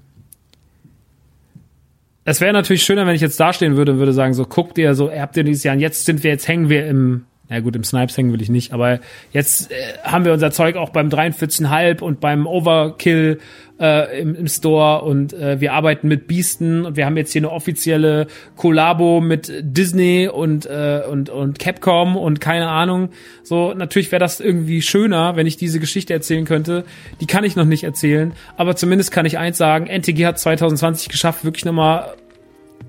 es 2.28 2.42
wäre 2.42 2.52
natürlich 2.52 2.82
schöner, 2.82 3.06
wenn 3.06 3.14
ich 3.14 3.22
jetzt 3.22 3.40
dastehen 3.40 3.76
würde 3.76 3.92
und 3.92 3.98
würde 3.98 4.12
sagen, 4.12 4.34
so 4.34 4.44
guckt 4.44 4.76
ihr, 4.76 4.94
so 4.94 5.10
habt 5.10 5.36
ihr 5.38 5.44
dieses 5.44 5.64
Jahr, 5.64 5.74
und 5.74 5.80
jetzt 5.80 6.05
sind 6.05 6.22
wir, 6.22 6.30
jetzt 6.30 6.46
hängen 6.46 6.68
wir 6.68 6.86
im 6.86 7.24
na 7.48 7.60
gut, 7.60 7.74
im 7.76 7.84
Snipes 7.84 8.16
hängen 8.16 8.32
will 8.32 8.42
ich 8.42 8.50
nicht, 8.50 8.72
aber 8.72 9.00
jetzt 9.32 9.70
äh, 9.70 9.74
haben 10.02 10.24
wir 10.24 10.32
unser 10.32 10.50
Zeug 10.50 10.76
auch 10.76 10.90
beim 10.90 11.08
43,5 11.08 12.02
und 12.02 12.20
beim 12.20 12.46
Overkill 12.46 13.38
äh, 13.80 14.20
im, 14.20 14.34
im 14.34 14.46
Store 14.48 15.02
und 15.02 15.32
äh, 15.32 15.60
wir 15.60 15.72
arbeiten 15.72 16.08
mit 16.08 16.26
Beasten 16.26 16.84
und 16.84 16.96
wir 16.96 17.06
haben 17.06 17.16
jetzt 17.16 17.32
hier 17.32 17.40
eine 17.40 17.50
offizielle 17.50 18.26
Kollabo 18.56 19.20
mit 19.20 19.50
Disney 19.60 20.28
und 20.28 20.66
äh, 20.66 21.02
und 21.08 21.30
und 21.30 21.58
Capcom 21.58 22.16
und 22.16 22.40
keine 22.40 22.68
Ahnung. 22.68 23.10
So 23.42 23.72
natürlich 23.72 24.12
wäre 24.12 24.20
das 24.20 24.40
irgendwie 24.40 24.82
schöner, 24.82 25.36
wenn 25.36 25.46
ich 25.46 25.56
diese 25.56 25.80
Geschichte 25.80 26.12
erzählen 26.12 26.44
könnte. 26.44 26.84
Die 27.20 27.26
kann 27.26 27.44
ich 27.44 27.56
noch 27.56 27.64
nicht 27.64 27.84
erzählen, 27.84 28.32
aber 28.56 28.76
zumindest 28.76 29.10
kann 29.10 29.26
ich 29.26 29.38
eins 29.38 29.56
sagen: 29.56 29.86
NTG 29.86 30.26
hat 30.26 30.38
2020 30.38 31.08
geschafft, 31.08 31.44
wirklich 31.44 31.64
nochmal 31.64 32.14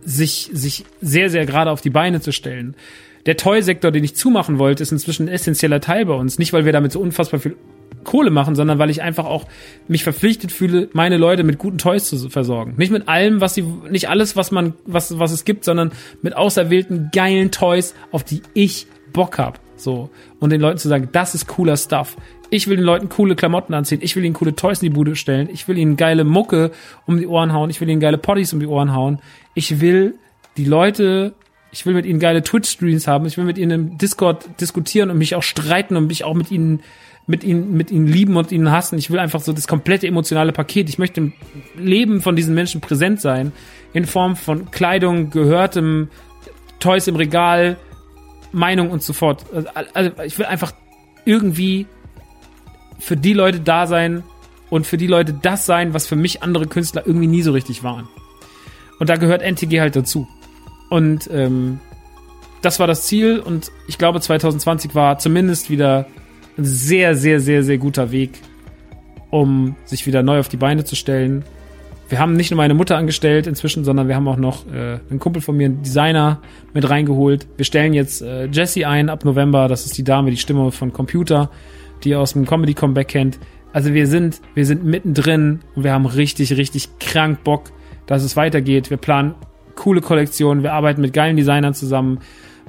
sich 0.03 0.49
sich 0.51 0.85
sehr 1.01 1.29
sehr 1.29 1.45
gerade 1.45 1.71
auf 1.71 1.81
die 1.81 1.89
Beine 1.89 2.19
zu 2.19 2.31
stellen 2.31 2.75
der 3.29 3.37
Toy-Sektor, 3.37 3.91
den 3.91 4.03
ich 4.03 4.15
zumachen 4.15 4.57
wollte, 4.57 4.81
ist 4.81 4.91
inzwischen 4.91 5.27
ein 5.27 5.31
essentieller 5.31 5.79
Teil 5.79 6.07
bei 6.07 6.15
uns. 6.15 6.39
Nicht, 6.39 6.51
weil 6.51 6.65
wir 6.65 6.73
damit 6.73 6.91
so 6.91 6.99
unfassbar 6.99 7.39
viel 7.39 7.55
Kohle 8.03 8.31
machen, 8.31 8.55
sondern 8.55 8.79
weil 8.79 8.89
ich 8.89 9.03
einfach 9.03 9.25
auch 9.25 9.45
mich 9.87 10.03
verpflichtet 10.03 10.51
fühle, 10.51 10.89
meine 10.93 11.17
Leute 11.17 11.43
mit 11.43 11.59
guten 11.59 11.77
Toys 11.77 12.09
zu 12.09 12.27
versorgen. 12.31 12.73
Nicht 12.77 12.91
mit 12.91 13.07
allem, 13.07 13.39
was 13.39 13.53
sie, 13.53 13.61
nicht 13.61 14.09
alles, 14.09 14.35
was 14.35 14.49
man, 14.49 14.73
was, 14.87 15.19
was 15.19 15.31
es 15.31 15.45
gibt, 15.45 15.63
sondern 15.63 15.91
mit 16.23 16.35
auserwählten 16.35 17.11
geilen 17.13 17.51
Toys, 17.51 17.93
auf 18.11 18.23
die 18.23 18.41
ich 18.55 18.87
Bock 19.13 19.37
hab. 19.37 19.59
So. 19.75 20.09
Und 20.39 20.49
den 20.51 20.59
Leuten 20.59 20.79
zu 20.79 20.87
sagen, 20.87 21.09
das 21.11 21.35
ist 21.35 21.45
cooler 21.45 21.77
Stuff. 21.77 22.17
Ich 22.49 22.67
will 22.67 22.77
den 22.77 22.85
Leuten 22.85 23.09
coole 23.09 23.35
Klamotten 23.35 23.75
anziehen. 23.75 23.99
Ich 24.01 24.15
will 24.15 24.25
ihnen 24.25 24.33
coole 24.33 24.55
Toys 24.55 24.81
in 24.81 24.87
die 24.89 24.95
Bude 24.95 25.15
stellen. 25.15 25.49
Ich 25.53 25.67
will 25.67 25.77
ihnen 25.77 25.97
geile 25.97 26.23
Mucke 26.23 26.71
um 27.05 27.19
die 27.19 27.27
Ohren 27.27 27.53
hauen. 27.53 27.69
Ich 27.69 27.79
will 27.79 27.89
ihnen 27.89 28.01
geile 28.01 28.17
Potties 28.17 28.53
um 28.53 28.59
die 28.59 28.65
Ohren 28.65 28.95
hauen. 28.95 29.19
Ich 29.53 29.81
will 29.81 30.15
die 30.57 30.65
Leute 30.65 31.35
ich 31.71 31.85
will 31.85 31.93
mit 31.93 32.05
ihnen 32.05 32.19
geile 32.19 32.43
Twitch-Streams 32.43 33.07
haben. 33.07 33.25
Ich 33.25 33.37
will 33.37 33.45
mit 33.45 33.57
ihnen 33.57 33.71
im 33.71 33.97
Discord 33.97 34.45
diskutieren 34.59 35.09
und 35.09 35.17
mich 35.17 35.35
auch 35.35 35.43
streiten 35.43 35.95
und 35.95 36.07
mich 36.07 36.23
auch 36.23 36.33
mit 36.33 36.51
ihnen, 36.51 36.81
mit 37.27 37.43
ihnen, 37.43 37.73
mit 37.73 37.91
ihnen 37.91 38.07
lieben 38.07 38.37
und 38.37 38.51
ihnen 38.51 38.71
hassen. 38.71 38.97
Ich 38.97 39.11
will 39.11 39.19
einfach 39.19 39.41
so 39.41 39.53
das 39.53 39.67
komplette 39.67 40.07
emotionale 40.07 40.51
Paket. 40.51 40.89
Ich 40.89 40.97
möchte 40.97 41.21
im 41.21 41.33
Leben 41.77 42.21
von 42.21 42.35
diesen 42.35 42.55
Menschen 42.55 42.81
präsent 42.81 43.21
sein. 43.21 43.51
In 43.93 44.05
Form 44.05 44.35
von 44.35 44.71
Kleidung, 44.71 45.29
gehörtem, 45.29 46.09
Toys 46.79 47.07
im 47.07 47.15
Regal, 47.15 47.77
Meinung 48.51 48.89
und 48.89 49.03
so 49.03 49.13
fort. 49.13 49.45
Also 49.93 50.11
ich 50.25 50.37
will 50.39 50.45
einfach 50.45 50.73
irgendwie 51.25 51.85
für 52.97 53.15
die 53.15 53.33
Leute 53.33 53.59
da 53.59 53.85
sein 53.85 54.23
und 54.69 54.87
für 54.87 54.97
die 54.97 55.07
Leute 55.07 55.33
das 55.33 55.65
sein, 55.65 55.93
was 55.93 56.07
für 56.07 56.15
mich 56.15 56.41
andere 56.41 56.67
Künstler 56.67 57.03
irgendwie 57.05 57.27
nie 57.27 57.41
so 57.43 57.51
richtig 57.51 57.83
waren. 57.83 58.07
Und 58.99 59.09
da 59.09 59.15
gehört 59.15 59.41
NTG 59.41 59.79
halt 59.79 59.95
dazu. 59.95 60.27
Und 60.89 61.29
ähm, 61.31 61.79
das 62.61 62.79
war 62.79 62.87
das 62.87 63.03
Ziel 63.03 63.39
und 63.39 63.71
ich 63.87 63.97
glaube 63.97 64.19
2020 64.19 64.95
war 64.95 65.17
zumindest 65.17 65.69
wieder 65.69 66.07
ein 66.57 66.65
sehr, 66.65 67.15
sehr, 67.15 67.39
sehr, 67.39 67.63
sehr 67.63 67.77
guter 67.77 68.11
Weg, 68.11 68.41
um 69.29 69.75
sich 69.85 70.05
wieder 70.05 70.23
neu 70.23 70.39
auf 70.39 70.49
die 70.49 70.57
Beine 70.57 70.83
zu 70.83 70.95
stellen. 70.95 71.45
Wir 72.09 72.19
haben 72.19 72.33
nicht 72.33 72.49
nur 72.49 72.57
meine 72.57 72.73
Mutter 72.73 72.97
angestellt 72.97 73.45
inzwischen, 73.45 73.85
sondern 73.85 74.07
wir 74.07 74.15
haben 74.15 74.27
auch 74.27 74.37
noch 74.37 74.65
äh, 74.67 74.99
einen 75.09 75.19
Kumpel 75.19 75.41
von 75.41 75.55
mir, 75.55 75.67
einen 75.67 75.83
Designer, 75.83 76.41
mit 76.73 76.89
reingeholt. 76.89 77.47
Wir 77.55 77.65
stellen 77.65 77.93
jetzt 77.93 78.21
äh, 78.21 78.47
Jessie 78.47 78.83
ein 78.83 79.09
ab 79.09 79.25
November. 79.25 79.67
Das 79.67 79.85
ist 79.85 79.97
die 79.97 80.03
Dame, 80.03 80.31
die 80.31 80.37
Stimme 80.37 80.71
von 80.71 80.91
Computer, 80.91 81.51
die 82.03 82.15
aus 82.15 82.33
dem 82.33 82.45
Comedy 82.45 82.73
Comeback 82.73 83.09
kennt. 83.09 83.39
Also 83.73 83.93
wir 83.93 84.07
sind, 84.07 84.41
wir 84.55 84.65
sind 84.65 84.83
mittendrin 84.83 85.59
und 85.75 85.83
wir 85.83 85.93
haben 85.93 86.07
richtig, 86.07 86.57
richtig 86.57 86.97
krank 86.99 87.43
Bock, 87.43 87.65
dass 88.07 88.23
es 88.23 88.35
weitergeht. 88.35 88.89
Wir 88.89 88.97
planen 88.97 89.35
coole 89.79 90.01
Kollektion, 90.01 90.61
wir 90.61 90.73
arbeiten 90.73 91.01
mit 91.01 91.13
geilen 91.13 91.37
Designern 91.37 91.73
zusammen, 91.73 92.19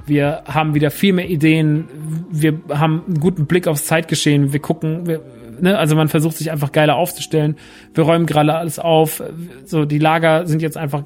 wir 0.05 0.43
haben 0.45 0.73
wieder 0.73 0.89
viel 0.89 1.13
mehr 1.13 1.29
Ideen, 1.29 1.87
wir 2.31 2.59
haben 2.69 3.03
einen 3.05 3.19
guten 3.19 3.45
Blick 3.45 3.67
aufs 3.67 3.85
Zeitgeschehen, 3.85 4.53
wir 4.53 4.61
gucken, 4.61 5.05
wir, 5.05 5.21
ne, 5.59 5.77
also 5.77 5.95
man 5.95 6.07
versucht 6.07 6.37
sich 6.37 6.51
einfach 6.51 6.71
geiler 6.71 6.95
aufzustellen, 6.95 7.57
wir 7.93 8.05
räumen 8.05 8.25
gerade 8.25 8.53
alles 8.55 8.79
auf, 8.79 9.21
so 9.65 9.83
die 9.83 9.99
Lager 9.99 10.47
sind 10.47 10.61
jetzt 10.61 10.77
einfach, 10.77 11.03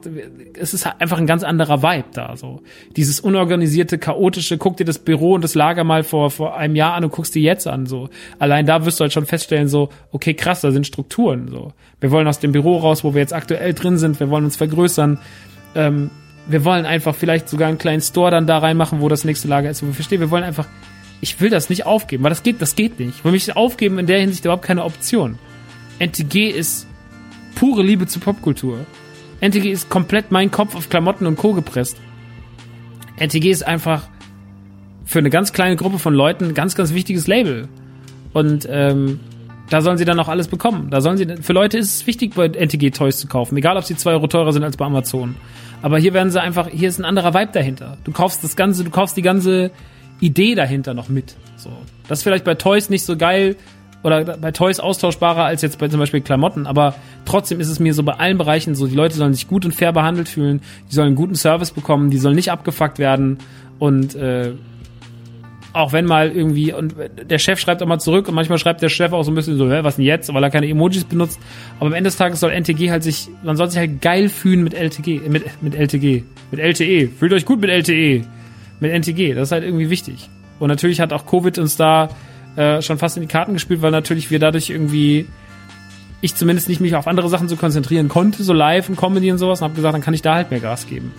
es 0.58 0.76
ist 0.76 0.88
einfach 1.00 1.18
ein 1.18 1.26
ganz 1.26 1.44
anderer 1.44 1.82
Vibe 1.82 2.10
da, 2.14 2.38
so. 2.38 2.62
Dieses 2.96 3.20
unorganisierte, 3.20 3.98
chaotische, 3.98 4.60
guck 4.60 4.78
dir 4.78 4.86
das 4.86 5.00
Büro 5.00 5.34
und 5.34 5.44
das 5.44 5.56
Lager 5.56 5.84
mal 5.84 6.04
vor, 6.04 6.30
vor 6.30 6.56
einem 6.56 6.76
Jahr 6.76 6.94
an 6.94 7.04
und 7.04 7.12
guckst 7.12 7.34
dir 7.34 7.42
jetzt 7.42 7.68
an, 7.68 7.88
so. 7.88 8.10
Allein 8.38 8.68
da 8.68 8.86
wirst 8.86 9.00
du 9.00 9.02
halt 9.02 9.14
schon 9.14 9.26
feststellen, 9.26 9.68
so, 9.68 9.90
okay, 10.12 10.36
krass, 10.36 10.62
da 10.62 10.72
sind 10.72 10.86
Strukturen, 10.86 11.48
so. 11.50 11.74
Wir 12.00 12.12
wollen 12.12 12.28
aus 12.28 12.40
dem 12.40 12.52
Büro 12.52 12.78
raus, 12.78 13.04
wo 13.04 13.16
wir 13.16 13.22
jetzt 13.22 13.34
aktuell 13.34 13.74
drin 13.74 13.98
sind, 13.98 14.20
wir 14.20 14.30
wollen 14.30 14.46
uns 14.46 14.56
vergrößern, 14.56 15.18
ähm, 15.76 16.10
wir 16.48 16.64
wollen 16.64 16.86
einfach 16.86 17.16
vielleicht 17.16 17.50
sogar 17.50 17.68
einen 17.68 17.78
kleinen 17.78 18.02
Store 18.02 18.32
dann 18.32 18.48
da 18.48 18.60
reinmachen, 18.60 19.02
wo 19.02 19.10
das 19.10 19.24
nächste 19.24 19.48
Lager 19.48 19.70
ist. 19.70 19.82
Und 19.82 19.90
wir 19.90 19.96
verstehen, 19.96 20.20
wir 20.20 20.32
wollen 20.32 20.44
einfach, 20.44 20.68
ich 21.22 21.40
will 21.42 21.50
das 21.50 21.70
nicht 21.70 21.86
aufgeben, 21.86 22.24
weil 22.24 22.30
das 22.30 22.44
geht, 22.44 22.62
das 22.62 22.76
geht 22.76 23.00
nicht. 23.00 23.22
Für 23.22 23.32
mich 23.32 23.56
aufgeben 23.56 24.00
in 24.00 24.08
der 24.08 24.20
Hinsicht 24.20 24.46
überhaupt 24.46 24.66
keine 24.66 24.84
Option. 24.84 25.40
NTG 26.00 26.50
ist 26.50 26.88
pure 27.56 27.84
Liebe 27.84 28.06
zur 28.06 28.22
Popkultur. 28.22 28.86
NTG 29.42 29.72
ist 29.72 29.90
komplett 29.90 30.32
mein 30.32 30.52
Kopf 30.52 30.76
auf 30.76 30.90
Klamotten 30.90 31.26
und 31.26 31.38
Co. 31.38 31.54
gepresst. 31.54 31.98
NTG 33.18 33.50
ist 33.50 33.66
einfach 33.66 34.08
für 35.06 35.20
eine 35.20 35.30
ganz 35.30 35.54
kleine 35.54 35.76
Gruppe 35.76 36.00
von 36.00 36.14
Leuten 36.14 36.46
ein 36.46 36.54
ganz, 36.54 36.76
ganz 36.76 36.94
wichtiges 36.94 37.28
Label. 37.28 37.68
Und 38.34 38.68
ähm, 38.70 39.20
da 39.70 39.82
sollen 39.82 39.98
sie 39.98 40.06
dann 40.06 40.20
auch 40.20 40.28
alles 40.28 40.48
bekommen. 40.48 40.90
Da 40.90 41.02
sollen 41.02 41.18
sie, 41.18 41.26
für 41.42 41.54
Leute 41.54 41.78
ist 41.78 41.96
es 41.96 42.08
wichtig, 42.08 42.36
bei 42.36 42.48
NTG 42.48 42.92
Toys 42.92 43.18
zu 43.18 43.28
kaufen. 43.28 43.58
Egal, 43.58 43.78
ob 43.78 43.84
sie 43.84 43.96
zwei 43.96 44.12
Euro 44.12 44.28
teurer 44.28 44.54
sind 44.54 44.64
als 44.64 44.78
bei 44.78 44.86
Amazon. 44.86 45.36
Aber 45.82 45.98
hier 45.98 46.14
werden 46.14 46.32
sie 46.32 46.42
einfach, 46.42 46.68
hier 46.70 46.90
ist 46.90 47.00
ein 47.00 47.06
anderer 47.06 47.34
Vibe 47.34 47.52
dahinter. 47.54 47.98
Du 48.04 48.12
kaufst 48.12 48.44
das 48.44 48.56
Ganze, 48.56 48.84
du 48.84 48.90
kaufst 48.90 49.18
die 49.18 49.22
ganze 49.22 49.72
Idee 50.20 50.56
dahinter 50.56 50.94
noch 50.94 51.10
mit. 51.10 51.36
So. 51.58 51.72
Das 52.08 52.20
ist 52.20 52.24
vielleicht 52.24 52.46
bei 52.46 52.56
Toys 52.56 52.90
nicht 52.90 53.04
so 53.04 53.18
geil 53.18 53.56
oder 54.04 54.38
bei 54.38 54.52
Toys 54.52 54.80
austauschbarer 54.80 55.46
als 55.46 55.64
jetzt 55.64 55.80
bei 55.80 55.88
zum 55.88 56.00
Beispiel 56.00 56.22
Klamotten, 56.22 56.68
aber 56.68 56.94
trotzdem 57.26 57.60
ist 57.60 57.70
es 57.70 57.80
mir 57.80 57.94
so 57.96 58.04
bei 58.04 58.14
allen 58.14 58.38
Bereichen 58.38 58.76
so, 58.76 58.86
die 58.86 58.96
Leute 58.96 59.16
sollen 59.16 59.34
sich 59.34 59.48
gut 59.48 59.66
und 59.66 59.72
fair 59.72 59.94
behandelt 59.94 60.30
fühlen, 60.30 60.62
die 60.92 60.94
sollen 60.94 61.08
einen 61.08 61.16
guten 61.16 61.34
Service 61.34 61.72
bekommen, 61.72 62.12
die 62.12 62.20
sollen 62.20 62.36
nicht 62.36 62.52
abgefuckt 62.52 63.00
werden 63.00 63.40
und 63.80 64.14
äh, 64.14 64.54
auch 65.76 65.92
wenn 65.94 66.06
mal 66.06 66.32
irgendwie, 66.32 66.74
und 66.74 66.96
der 67.30 67.38
Chef 67.38 67.60
schreibt 67.60 67.84
auch 67.84 67.88
mal 67.88 68.00
zurück 68.00 68.28
und 68.28 68.36
manchmal 68.36 68.58
schreibt 68.58 68.82
der 68.82 68.90
Chef 68.90 69.12
auch 69.12 69.24
so 69.24 69.32
ein 69.32 69.36
bisschen 69.36 69.58
so, 69.58 69.70
hä, 69.70 69.80
was 69.84 69.98
denn 69.98 70.06
jetzt, 70.06 70.34
weil 70.34 70.44
er 70.44 70.50
keine 70.50 70.68
Emojis 70.68 71.04
benutzt. 71.04 71.40
Aber 71.80 71.88
am 71.88 71.94
Ende 71.94 72.08
des 72.08 72.18
Tages 72.18 72.40
soll 72.40 72.52
NTG 72.52 72.92
halt 72.92 73.04
sich, 73.04 73.28
man 73.44 73.58
soll 73.58 73.70
sich 73.70 73.78
halt 73.78 74.02
geil 74.02 74.30
fühlen 74.30 74.64
mit 74.64 74.74
LTG, 74.74 75.28
mit, 75.28 75.44
mit 75.62 75.76
LTG, 75.76 76.24
mit 76.52 76.60
LTE. 76.60 77.10
Fühlt 77.10 77.34
euch 77.34 77.46
gut 77.46 77.60
mit 77.60 77.70
LTE, 77.70 78.26
mit 78.80 78.92
NTG. 78.92 79.34
Das 79.34 79.50
ist 79.50 79.52
halt 79.52 79.64
irgendwie 79.64 79.90
wichtig. 79.90 80.30
Und 80.60 80.70
natürlich 80.70 81.02
hat 81.02 81.12
auch 81.12 81.26
Covid 81.26 81.58
uns 81.60 81.76
da 81.76 82.10
äh, 82.56 82.82
schon 82.82 82.98
fast 82.98 83.18
in 83.18 83.22
die 83.22 83.28
Karten 83.28 83.54
gespielt, 83.54 83.82
weil 83.82 83.92
natürlich 83.92 84.32
wir 84.32 84.40
dadurch 84.40 84.70
irgendwie 84.70 85.28
ich 86.22 86.36
zumindest 86.36 86.70
nicht 86.70 86.82
mich 86.82 86.96
auf 86.96 87.08
andere 87.08 87.30
Sachen 87.30 87.50
zu 87.50 87.56
konzentrieren 87.56 88.10
konnte, 88.10 88.44
so 88.44 88.54
live 88.54 88.90
und 88.90 88.96
Comedy 88.96 89.32
und 89.32 89.38
sowas, 89.38 89.62
und 89.62 89.66
habe 89.66 89.76
gesagt, 89.76 89.94
dann 89.94 90.02
kann 90.02 90.14
ich 90.14 90.22
da 90.22 90.36
halt 90.36 90.50
mehr 90.50 90.60
Gas 90.60 90.88
geben. 90.88 91.12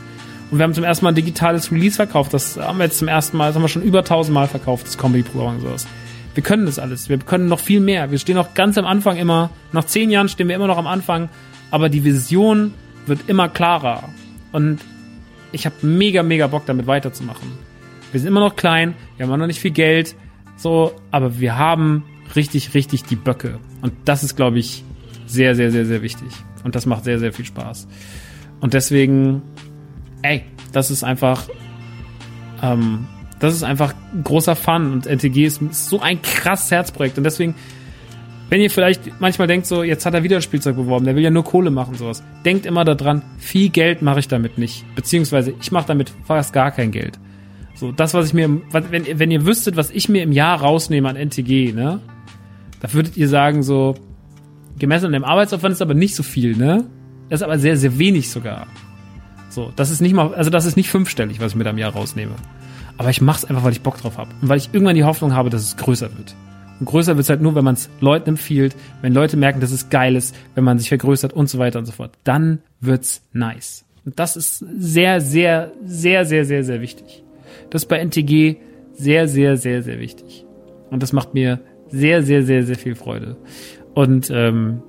Und 0.51 0.59
wir 0.59 0.65
haben 0.65 0.75
zum 0.75 0.85
ersten 0.85 1.05
Mal 1.05 1.13
ein 1.13 1.17
digitales 1.17 1.73
Release 1.73 1.97
verkauft. 1.97 2.33
Das 2.33 2.57
haben 2.57 2.79
wir 2.79 2.85
jetzt 2.85 2.99
zum 2.99 3.09
ersten 3.09 3.37
Mal, 3.37 3.49
das 3.49 3.57
haben 3.57 3.63
wir 3.63 3.69
schon 3.69 3.83
über 3.83 4.01
1000 4.01 4.33
Mal 4.33 4.47
verkauft, 4.47 4.87
das 4.87 4.97
Comedy-Programm 4.97 5.57
und 5.57 5.61
sowas. 5.63 5.87
Wir 6.35 6.43
können 6.43 6.67
das 6.67 6.79
alles. 6.79 7.09
Wir 7.09 7.19
können 7.19 7.49
noch 7.49 7.61
viel 7.61 7.81
mehr. 7.81 8.11
Wir 8.11 8.19
stehen 8.19 8.37
noch 8.37 8.55
ganz 8.55 8.77
am 8.77 8.85
Anfang 8.85 9.17
immer. 9.17 9.51
Nach 9.73 9.85
zehn 9.85 10.11
Jahren 10.11 10.29
stehen 10.29 10.49
wir 10.49 10.55
immer 10.55 10.67
noch 10.67 10.77
am 10.77 10.87
Anfang. 10.87 11.31
Aber 11.71 11.89
die 11.89 12.05
Vision 12.05 12.75
wird 13.07 13.21
immer 13.27 13.49
klarer. 13.49 14.11
Und 14.53 14.81
ich 15.51 15.65
habe 15.65 15.75
mega, 15.87 16.23
mega 16.23 16.47
Bock 16.47 16.67
damit 16.67 16.87
weiterzumachen. 16.87 17.53
Wir 18.13 18.21
sind 18.21 18.29
immer 18.29 18.41
noch 18.41 18.55
klein. 18.55 18.95
Wir 19.17 19.27
haben 19.27 19.39
noch 19.39 19.47
nicht 19.47 19.61
viel 19.61 19.71
Geld. 19.71 20.15
So, 20.57 20.93
aber 21.11 21.41
wir 21.41 21.57
haben 21.57 22.05
richtig, 22.35 22.75
richtig 22.75 23.05
die 23.05 23.17
Böcke. 23.17 23.59
Und 23.81 23.95
das 24.05 24.23
ist, 24.23 24.37
glaube 24.37 24.59
ich, 24.59 24.85
sehr, 25.27 25.55
sehr, 25.55 25.71
sehr, 25.71 25.87
sehr 25.87 26.03
wichtig. 26.03 26.29
Und 26.65 26.75
das 26.75 26.87
macht 26.87 27.05
sehr, 27.05 27.19
sehr 27.19 27.33
viel 27.33 27.47
Spaß. 27.47 27.89
Und 28.61 28.75
deswegen 28.75 29.43
ey, 30.23 30.45
das 30.73 30.91
ist 30.91 31.05
einfach, 31.05 31.49
ähm, 32.63 33.07
das 33.39 33.55
ist 33.55 33.63
einfach 33.63 33.95
großer 34.25 34.57
Fun 34.57 34.93
und 34.93 35.07
NTG 35.07 35.45
ist 35.45 35.61
so 35.73 36.01
ein 36.01 36.23
krasses 36.23 36.71
Herzprojekt 36.71 37.19
und 37.19 37.25
deswegen 37.25 37.55
Wenn 38.49 38.61
ihr 38.61 38.71
vielleicht 38.71 39.21
manchmal 39.21 39.49
denkt, 39.49 39.67
so, 39.67 39.83
jetzt 39.83 40.07
hat 40.07 40.15
er 40.15 40.23
wieder 40.23 40.37
ein 40.37 40.43
Spielzeug 40.43 40.77
beworben, 40.77 41.05
der 41.05 41.17
will 41.17 41.23
ja 41.23 41.31
nur 41.31 41.43
Kohle 41.43 41.71
machen, 41.71 41.97
sowas. 41.97 42.23
Denkt 42.45 42.65
immer 42.65 42.85
daran, 42.85 43.23
viel 43.39 43.71
Geld 43.71 44.03
mache 44.03 44.21
ich 44.21 44.29
damit 44.29 44.57
nicht. 44.57 44.85
Beziehungsweise, 44.95 45.53
ich 45.61 45.73
mache 45.73 45.89
damit 45.89 46.13
fast 46.25 46.53
gar 46.53 46.71
kein 46.71 46.93
Geld. 46.93 47.19
So, 47.75 47.91
das, 47.91 48.15
was 48.15 48.29
ich 48.29 48.35
mir, 48.35 48.49
wenn, 48.71 49.19
wenn 49.19 49.31
ihr 49.33 49.45
wüsstet, 49.47 49.77
was 49.77 49.91
ich 49.91 50.09
mir 50.09 50.23
im 50.23 50.31
Jahr 50.31 50.61
rausnehme 50.61 51.09
an 51.09 51.17
NTG, 51.17 51.73
ne? 51.73 52.01
Da 52.81 52.93
würdet 52.93 53.17
ihr 53.17 53.29
sagen, 53.29 53.65
so, 53.65 53.97
gemessen 54.79 55.07
an 55.07 55.13
dem 55.13 55.25
Arbeitsaufwand 55.25 55.73
ist 55.73 55.83
aber 55.83 55.95
nicht 55.95 56.15
so 56.15 56.23
viel, 56.23 56.57
ne? 56.57 56.85
Das 57.29 57.41
ist 57.41 57.45
aber 57.45 57.59
sehr, 57.59 57.77
sehr 57.77 57.99
wenig 57.99 58.31
sogar. 58.31 58.69
So, 59.57 59.73
das 59.75 59.91
ist 59.91 60.03
nicht 60.03 60.13
mal, 60.13 60.35
also 60.35 60.51
das 60.51 60.67
ist 60.67 60.77
nicht 60.77 60.91
fünfstellig, 60.91 61.41
was 61.41 61.53
ich 61.53 61.57
mir 61.57 61.65
da 61.65 61.71
im 61.71 61.79
Jahr 61.79 61.95
rausnehme. 61.95 62.35
Aber 62.99 63.09
ich 63.09 63.23
mach's 63.23 63.47
einfach, 63.47 63.65
weil 63.65 63.73
ich 63.73 63.81
Bock 63.81 63.97
drauf 63.97 64.19
habe. 64.19 64.29
Und 64.43 64.51
weil 64.51 64.59
ich 64.59 64.69
irgendwann 64.75 64.97
die 64.97 65.05
Hoffnung 65.05 65.33
habe, 65.33 65.49
dass 65.49 65.63
es 65.63 65.79
größer 65.79 66.11
wird. 66.15 66.35
Und 66.79 66.85
größer 66.85 67.17
wird's 67.17 67.31
halt 67.31 67.41
nur, 67.41 67.55
wenn 67.55 67.65
man 67.65 67.73
es 67.73 67.89
Leuten 68.01 68.29
empfiehlt, 68.29 68.77
wenn 69.01 69.15
Leute 69.15 69.39
merken, 69.39 69.61
dass 69.61 69.71
es 69.71 69.89
geil 69.89 70.15
ist, 70.15 70.37
wenn 70.55 70.63
man 70.63 70.79
sich 70.79 70.91
vergrößert 70.91 71.33
und 71.33 71.49
so 71.49 71.59
weiter 71.59 71.79
und 71.79 71.87
so 71.87 71.93
fort. 71.93 72.13
Dann 72.23 72.59
wird's 72.83 73.23
nice. 73.33 73.87
Und 74.05 74.19
das 74.19 74.37
ist 74.37 74.59
sehr, 74.59 75.23
sehr, 75.23 75.73
sehr, 75.87 76.27
sehr, 76.27 76.45
sehr, 76.45 76.63
sehr 76.63 76.83
wichtig. 76.83 77.25
Das 77.71 77.85
ist 77.85 77.89
bei 77.89 77.97
NTG 77.97 78.57
sehr, 78.93 79.27
sehr, 79.27 79.57
sehr, 79.57 79.83
sehr 79.83 79.99
wichtig. 79.99 80.45
Und 80.91 81.03
das 81.03 81.15
macht 81.15 81.33
mir 81.33 81.61
sehr, 81.89 82.23
sehr, 82.23 82.43
sehr, 82.43 82.63
sehr 82.63 82.77
viel 82.77 82.95
Freude. 82.95 83.39
Und 83.95 84.31
ähm, 84.31 84.83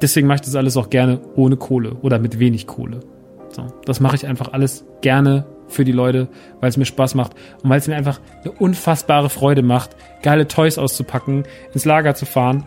deswegen 0.00 0.26
mache 0.26 0.38
ich 0.38 0.42
das 0.42 0.56
alles 0.56 0.76
auch 0.76 0.90
gerne 0.90 1.20
ohne 1.36 1.56
Kohle 1.56 1.94
oder 2.02 2.18
mit 2.18 2.40
wenig 2.40 2.66
Kohle. 2.66 2.98
So, 3.52 3.66
das 3.84 4.00
mache 4.00 4.16
ich 4.16 4.26
einfach 4.26 4.52
alles 4.52 4.84
gerne 5.02 5.44
für 5.68 5.84
die 5.84 5.92
Leute, 5.92 6.28
weil 6.60 6.68
es 6.68 6.76
mir 6.76 6.84
Spaß 6.84 7.14
macht 7.14 7.32
und 7.62 7.70
weil 7.70 7.78
es 7.78 7.88
mir 7.88 7.96
einfach 7.96 8.20
eine 8.42 8.52
unfassbare 8.52 9.30
Freude 9.30 9.62
macht, 9.62 9.96
geile 10.22 10.48
Toys 10.48 10.78
auszupacken, 10.78 11.44
ins 11.72 11.84
Lager 11.84 12.14
zu 12.14 12.26
fahren, 12.26 12.64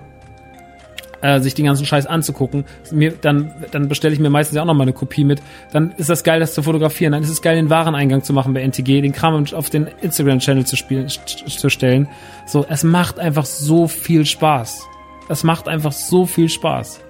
äh, 1.21 1.39
sich 1.39 1.53
den 1.55 1.65
ganzen 1.65 1.85
Scheiß 1.85 2.05
anzugucken. 2.05 2.65
Mir, 2.91 3.13
dann 3.19 3.51
dann 3.71 3.87
bestelle 3.87 4.13
ich 4.13 4.19
mir 4.19 4.29
meistens 4.29 4.55
ja 4.55 4.61
auch 4.61 4.67
noch 4.67 4.73
mal 4.73 4.83
eine 4.83 4.93
Kopie 4.93 5.23
mit. 5.23 5.41
Dann 5.71 5.91
ist 5.97 6.09
das 6.09 6.23
geil, 6.23 6.39
das 6.39 6.53
zu 6.53 6.61
fotografieren. 6.61 7.13
Dann 7.13 7.23
ist 7.23 7.29
es 7.29 7.41
geil, 7.41 7.55
den 7.55 7.69
Wareneingang 7.69 8.23
zu 8.23 8.33
machen 8.33 8.53
bei 8.53 8.61
NTG, 8.61 9.01
den 9.01 9.11
Kram 9.11 9.45
auf 9.53 9.69
den 9.69 9.87
Instagram-Channel 10.01 10.65
zu, 10.65 10.75
spielen, 10.75 11.07
zu 11.07 11.69
stellen. 11.69 12.07
So, 12.45 12.65
es 12.69 12.83
macht 12.83 13.19
einfach 13.19 13.45
so 13.45 13.87
viel 13.87 14.25
Spaß. 14.25 14.83
Es 15.27 15.43
macht 15.43 15.67
einfach 15.67 15.91
so 15.91 16.25
viel 16.25 16.49
Spaß. 16.49 17.04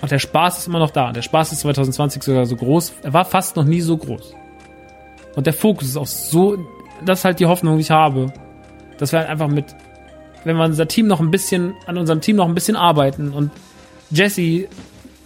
Und 0.00 0.10
der 0.10 0.18
Spaß 0.18 0.58
ist 0.58 0.66
immer 0.68 0.78
noch 0.78 0.90
da. 0.90 1.12
Der 1.12 1.22
Spaß 1.22 1.52
ist 1.52 1.60
2020 1.60 2.22
sogar 2.22 2.46
so 2.46 2.56
groß. 2.56 2.94
Er 3.02 3.12
war 3.12 3.24
fast 3.24 3.56
noch 3.56 3.64
nie 3.64 3.80
so 3.80 3.96
groß. 3.96 4.34
Und 5.34 5.46
der 5.46 5.54
Fokus 5.54 5.88
ist 5.88 5.96
auch 5.96 6.06
so, 6.06 6.56
das 7.04 7.20
ist 7.20 7.24
halt 7.24 7.40
die 7.40 7.46
Hoffnung, 7.46 7.76
die 7.76 7.82
ich 7.82 7.90
habe. 7.90 8.32
Dass 8.98 9.12
wir 9.12 9.20
halt 9.20 9.28
einfach 9.28 9.48
mit, 9.48 9.64
wenn 10.44 10.56
wir 10.56 10.64
unser 10.64 10.88
Team 10.88 11.06
noch 11.06 11.20
ein 11.20 11.30
bisschen, 11.30 11.74
an 11.86 11.98
unserem 11.98 12.20
Team 12.20 12.36
noch 12.36 12.46
ein 12.46 12.54
bisschen 12.54 12.76
arbeiten 12.76 13.32
und 13.32 13.50
Jesse 14.10 14.68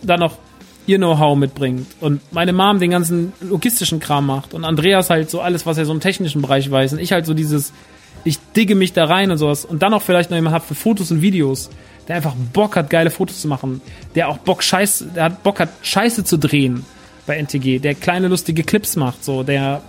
da 0.03 0.17
noch 0.17 0.37
ihr 0.87 0.99
Know-how 0.99 1.37
mitbringt 1.37 1.87
und 2.01 2.21
meine 2.33 2.53
Mom 2.53 2.81
den 2.81 2.91
ganzen 2.91 3.33
logistischen 3.41 4.01
Kram 4.01 4.27
macht 4.27 4.53
und 4.53 4.65
Andreas 4.65 5.11
halt 5.11 5.31
so 5.31 5.41
alles, 5.41 5.65
was 5.65 5.79
er 5.79 5.85
so 5.85 5.93
im 5.93 6.01
technischen 6.01 6.43
Bereich 6.43 6.69
weiß 6.71 6.93
und 6.95 6.99
ich 6.99 7.13
halt 7.13 7.25
so 7.25 7.35
dieses, 7.35 7.73
ich 8.25 8.39
digge 8.57 8.75
mich 8.75 8.93
da 8.93 9.05
rein 9.05 9.31
und 9.31 9.39
sowas 9.39 9.65
und 9.65 9.83
dann 9.83 9.95
auch 9.95 10.03
vielleicht 10.03 10.31
noch 10.31 10.37
jemand 10.37 10.55
hat 10.55 10.65
für 10.65 10.75
Fotos 10.75 11.11
und 11.13 11.23
Videos, 11.23 11.71
der 12.09 12.17
einfach 12.17 12.35
Bock 12.53 12.77
hat, 12.77 12.91
geile 12.91 13.11
Fotos 13.11 13.41
zu 13.41 13.49
machen, 13.49 13.81
der 14.15 14.29
auch 14.29 14.39
Bock 14.39 14.63
Scheiße, 14.63 15.07
der 15.15 15.25
hat 15.25 15.43
Bock 15.43 15.61
hat, 15.61 15.71
Scheiße 15.83 16.25
zu 16.25 16.39
drehen 16.39 16.85
bei 17.27 17.37
NTG, 17.37 17.79
der 17.79 17.95
kleine 17.95 18.29
lustige 18.29 18.65
Clips 18.65 18.97
macht, 18.97 19.25
so, 19.25 19.43
der 19.43 19.83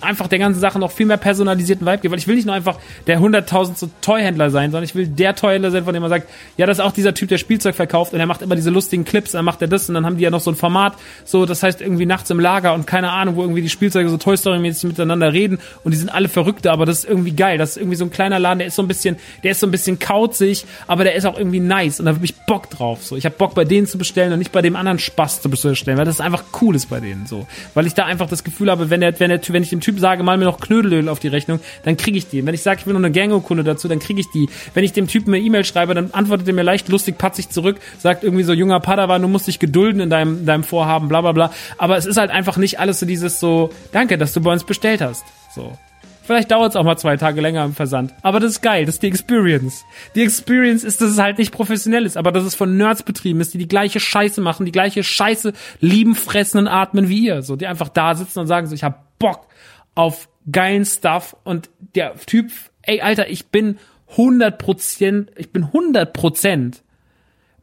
einfach 0.00 0.28
der 0.28 0.38
ganzen 0.38 0.60
Sache 0.60 0.78
noch 0.78 0.90
viel 0.90 1.06
mehr 1.06 1.16
personalisierten 1.16 1.86
Vibe 1.86 1.98
gibt, 1.98 2.12
weil 2.12 2.18
ich 2.18 2.26
will 2.26 2.36
nicht 2.36 2.46
nur 2.46 2.54
einfach 2.54 2.78
der 3.06 3.20
hunderttausendste 3.20 3.90
Toyhändler 4.00 4.50
sein, 4.50 4.70
sondern 4.70 4.84
ich 4.84 4.94
will 4.94 5.06
der 5.06 5.34
Toyhändler 5.34 5.70
sein, 5.70 5.84
von 5.84 5.94
dem 5.94 6.02
man 6.02 6.10
sagt, 6.10 6.28
ja, 6.56 6.66
das 6.66 6.78
ist 6.78 6.84
auch 6.84 6.92
dieser 6.92 7.14
Typ, 7.14 7.28
der 7.28 7.38
Spielzeug 7.38 7.74
verkauft 7.74 8.12
und 8.12 8.20
er 8.20 8.26
macht 8.26 8.42
immer 8.42 8.56
diese 8.56 8.70
lustigen 8.70 9.04
Clips, 9.04 9.32
dann 9.32 9.44
macht 9.44 9.62
er 9.62 9.68
das 9.68 9.88
und 9.88 9.94
dann 9.94 10.06
haben 10.06 10.16
die 10.16 10.24
ja 10.24 10.30
noch 10.30 10.40
so 10.40 10.50
ein 10.50 10.56
Format, 10.56 10.94
so, 11.24 11.46
das 11.46 11.62
heißt 11.62 11.80
irgendwie 11.80 12.06
nachts 12.06 12.30
im 12.30 12.40
Lager 12.40 12.74
und 12.74 12.86
keine 12.86 13.10
Ahnung, 13.10 13.36
wo 13.36 13.42
irgendwie 13.42 13.62
die 13.62 13.68
Spielzeuge 13.68 14.08
so 14.08 14.16
Toy 14.16 14.36
Story 14.36 14.58
mäßig 14.58 14.84
miteinander 14.84 15.32
reden 15.32 15.58
und 15.84 15.92
die 15.92 15.98
sind 15.98 16.10
alle 16.10 16.28
Verrückte, 16.28 16.70
aber 16.70 16.86
das 16.86 17.00
ist 17.00 17.08
irgendwie 17.08 17.32
geil, 17.32 17.58
das 17.58 17.70
ist 17.70 17.76
irgendwie 17.78 17.96
so 17.96 18.04
ein 18.04 18.10
kleiner 18.10 18.38
Laden, 18.38 18.58
der 18.58 18.68
ist 18.68 18.76
so 18.76 18.82
ein 18.82 18.88
bisschen, 18.88 19.16
der 19.42 19.52
ist 19.52 19.60
so 19.60 19.66
ein 19.66 19.70
bisschen 19.70 19.98
kauzig, 19.98 20.64
aber 20.86 21.04
der 21.04 21.14
ist 21.14 21.26
auch 21.26 21.38
irgendwie 21.38 21.60
nice 21.60 22.00
und 22.00 22.06
da 22.06 22.14
habe 22.14 22.24
ich 22.24 22.34
Bock 22.46 22.70
drauf, 22.70 23.04
so. 23.04 23.16
Ich 23.16 23.24
habe 23.24 23.34
Bock 23.36 23.54
bei 23.54 23.64
denen 23.64 23.86
zu 23.86 23.98
bestellen 23.98 24.32
und 24.32 24.38
nicht 24.38 24.52
bei 24.52 24.62
dem 24.62 24.76
anderen 24.76 24.98
Spaß 24.98 25.42
zu 25.42 25.50
bestellen, 25.50 25.98
weil 25.98 26.04
das 26.04 26.20
einfach 26.20 26.44
cool 26.60 26.76
ist 26.76 26.90
bei 26.90 27.00
denen, 27.00 27.26
so. 27.26 27.46
Weil 27.74 27.86
ich 27.86 27.94
da 27.94 28.04
einfach 28.04 28.28
das 28.28 28.44
Gefühl 28.44 28.70
habe, 28.70 28.90
wenn 28.90 29.00
der, 29.00 29.18
wenn 29.18 29.30
der, 29.30 29.40
wenn 29.48 29.62
ich 29.62 29.70
dem 29.70 29.80
Typ 29.86 30.00
sage, 30.00 30.24
mal 30.24 30.36
mir 30.36 30.46
noch 30.46 30.58
Knödelöl 30.58 31.08
auf 31.08 31.20
die 31.20 31.28
Rechnung, 31.28 31.60
dann 31.84 31.96
kriege 31.96 32.18
ich 32.18 32.26
die. 32.26 32.44
Wenn 32.44 32.54
ich 32.54 32.62
sage, 32.62 32.80
ich 32.80 32.86
will 32.88 32.94
noch 32.94 32.98
eine 32.98 33.12
Gango-Kunde 33.12 33.62
dazu, 33.62 33.86
dann 33.86 34.00
kriege 34.00 34.18
ich 34.18 34.28
die. 34.32 34.48
Wenn 34.74 34.82
ich 34.82 34.92
dem 34.92 35.06
Typen 35.06 35.32
eine 35.32 35.40
E-Mail 35.40 35.64
schreibe, 35.64 35.94
dann 35.94 36.10
antwortet 36.10 36.48
er 36.48 36.54
mir 36.54 36.64
leicht 36.64 36.88
lustig, 36.88 37.18
patzig 37.18 37.50
zurück, 37.50 37.76
sagt 38.00 38.24
irgendwie 38.24 38.42
so, 38.42 38.52
junger 38.52 38.80
Padawan, 38.80 39.22
du 39.22 39.28
musst 39.28 39.46
dich 39.46 39.60
gedulden 39.60 40.00
in 40.00 40.10
deinem, 40.10 40.44
deinem 40.44 40.64
Vorhaben, 40.64 41.06
bla 41.06 41.20
bla 41.20 41.30
bla. 41.30 41.52
Aber 41.78 41.96
es 41.96 42.04
ist 42.04 42.16
halt 42.16 42.32
einfach 42.32 42.56
nicht 42.56 42.80
alles 42.80 42.98
so 42.98 43.06
dieses 43.06 43.38
so, 43.38 43.70
danke, 43.92 44.18
dass 44.18 44.32
du 44.32 44.40
bei 44.40 44.50
uns 44.50 44.64
bestellt 44.64 45.02
hast. 45.02 45.24
So. 45.54 45.78
Vielleicht 46.24 46.50
dauert 46.50 46.70
es 46.70 46.76
auch 46.76 46.82
mal 46.82 46.98
zwei 46.98 47.16
Tage 47.16 47.40
länger 47.40 47.64
im 47.64 47.74
Versand. 47.74 48.12
Aber 48.22 48.40
das 48.40 48.54
ist 48.54 48.60
geil, 48.60 48.86
das 48.86 48.96
ist 48.96 49.04
die 49.04 49.06
Experience. 49.06 49.84
Die 50.16 50.22
Experience 50.22 50.82
ist, 50.82 51.00
dass 51.00 51.10
es 51.10 51.18
halt 51.18 51.38
nicht 51.38 51.52
professionell 51.52 52.04
ist, 52.04 52.16
aber 52.16 52.32
dass 52.32 52.42
es 52.42 52.56
von 52.56 52.76
Nerds 52.76 53.04
betrieben 53.04 53.40
ist, 53.40 53.54
die 53.54 53.58
die 53.58 53.68
gleiche 53.68 54.00
Scheiße 54.00 54.40
machen, 54.40 54.66
die 54.66 54.72
gleiche 54.72 55.04
Scheiße 55.04 55.52
lieben, 55.80 56.16
fressen 56.16 56.58
und 56.58 56.66
atmen 56.66 57.08
wie 57.08 57.26
ihr. 57.26 57.42
So, 57.42 57.54
die 57.54 57.68
einfach 57.68 57.88
da 57.88 58.16
sitzen 58.16 58.40
und 58.40 58.48
sagen 58.48 58.66
so, 58.66 58.74
ich 58.74 58.82
hab 58.82 59.16
Bock 59.20 59.46
auf 59.96 60.28
geilen 60.50 60.84
Stuff 60.84 61.36
und 61.42 61.70
der 61.96 62.14
Typ, 62.14 62.52
ey, 62.82 63.00
Alter, 63.00 63.28
ich 63.28 63.46
bin 63.46 63.78
100 64.12 64.58
Prozent, 64.58 65.32
ich 65.36 65.50
bin 65.50 65.64
100 65.64 66.12
Prozent, 66.12 66.82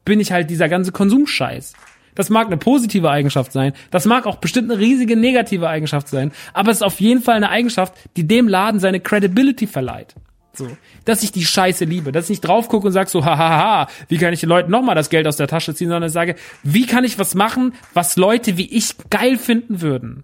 bin 0.03 0.19
ich 0.19 0.33
halt 0.33 0.49
dieser 0.49 0.67
ganze 0.67 0.91
Konsumscheiß. 0.91 1.73
Das 2.15 2.29
mag 2.29 2.47
eine 2.47 2.57
positive 2.57 3.09
Eigenschaft 3.09 3.53
sein, 3.53 3.73
das 3.89 4.05
mag 4.05 4.27
auch 4.27 4.35
bestimmt 4.35 4.69
eine 4.69 4.79
riesige 4.79 5.15
negative 5.15 5.69
Eigenschaft 5.69 6.09
sein, 6.09 6.31
aber 6.53 6.69
es 6.71 6.77
ist 6.77 6.83
auf 6.83 6.99
jeden 6.99 7.21
Fall 7.21 7.35
eine 7.35 7.49
Eigenschaft, 7.49 7.93
die 8.17 8.27
dem 8.27 8.47
Laden 8.47 8.79
seine 8.79 8.99
Credibility 8.99 9.65
verleiht. 9.65 10.13
So, 10.55 10.67
dass 11.05 11.23
ich 11.23 11.31
die 11.31 11.45
Scheiße 11.45 11.85
liebe, 11.85 12.11
dass 12.11 12.25
ich 12.25 12.29
nicht 12.29 12.41
drauf 12.41 12.67
gucke 12.67 12.85
und 12.85 12.93
sag 12.93 13.09
so, 13.09 13.25
hahaha, 13.25 13.87
wie 14.07 14.17
kann 14.17 14.33
ich 14.33 14.41
den 14.41 14.49
Leuten 14.49 14.69
nochmal 14.69 14.93
das 14.93 15.09
Geld 15.09 15.25
aus 15.25 15.37
der 15.37 15.47
Tasche 15.47 15.73
ziehen, 15.73 15.89
sondern 15.89 16.11
sage, 16.11 16.35
wie 16.61 16.85
kann 16.85 17.03
ich 17.03 17.17
was 17.17 17.33
machen, 17.33 17.73
was 17.95 18.17
Leute 18.17 18.57
wie 18.57 18.69
ich 18.71 18.93
geil 19.09 19.37
finden 19.37 19.81
würden. 19.81 20.23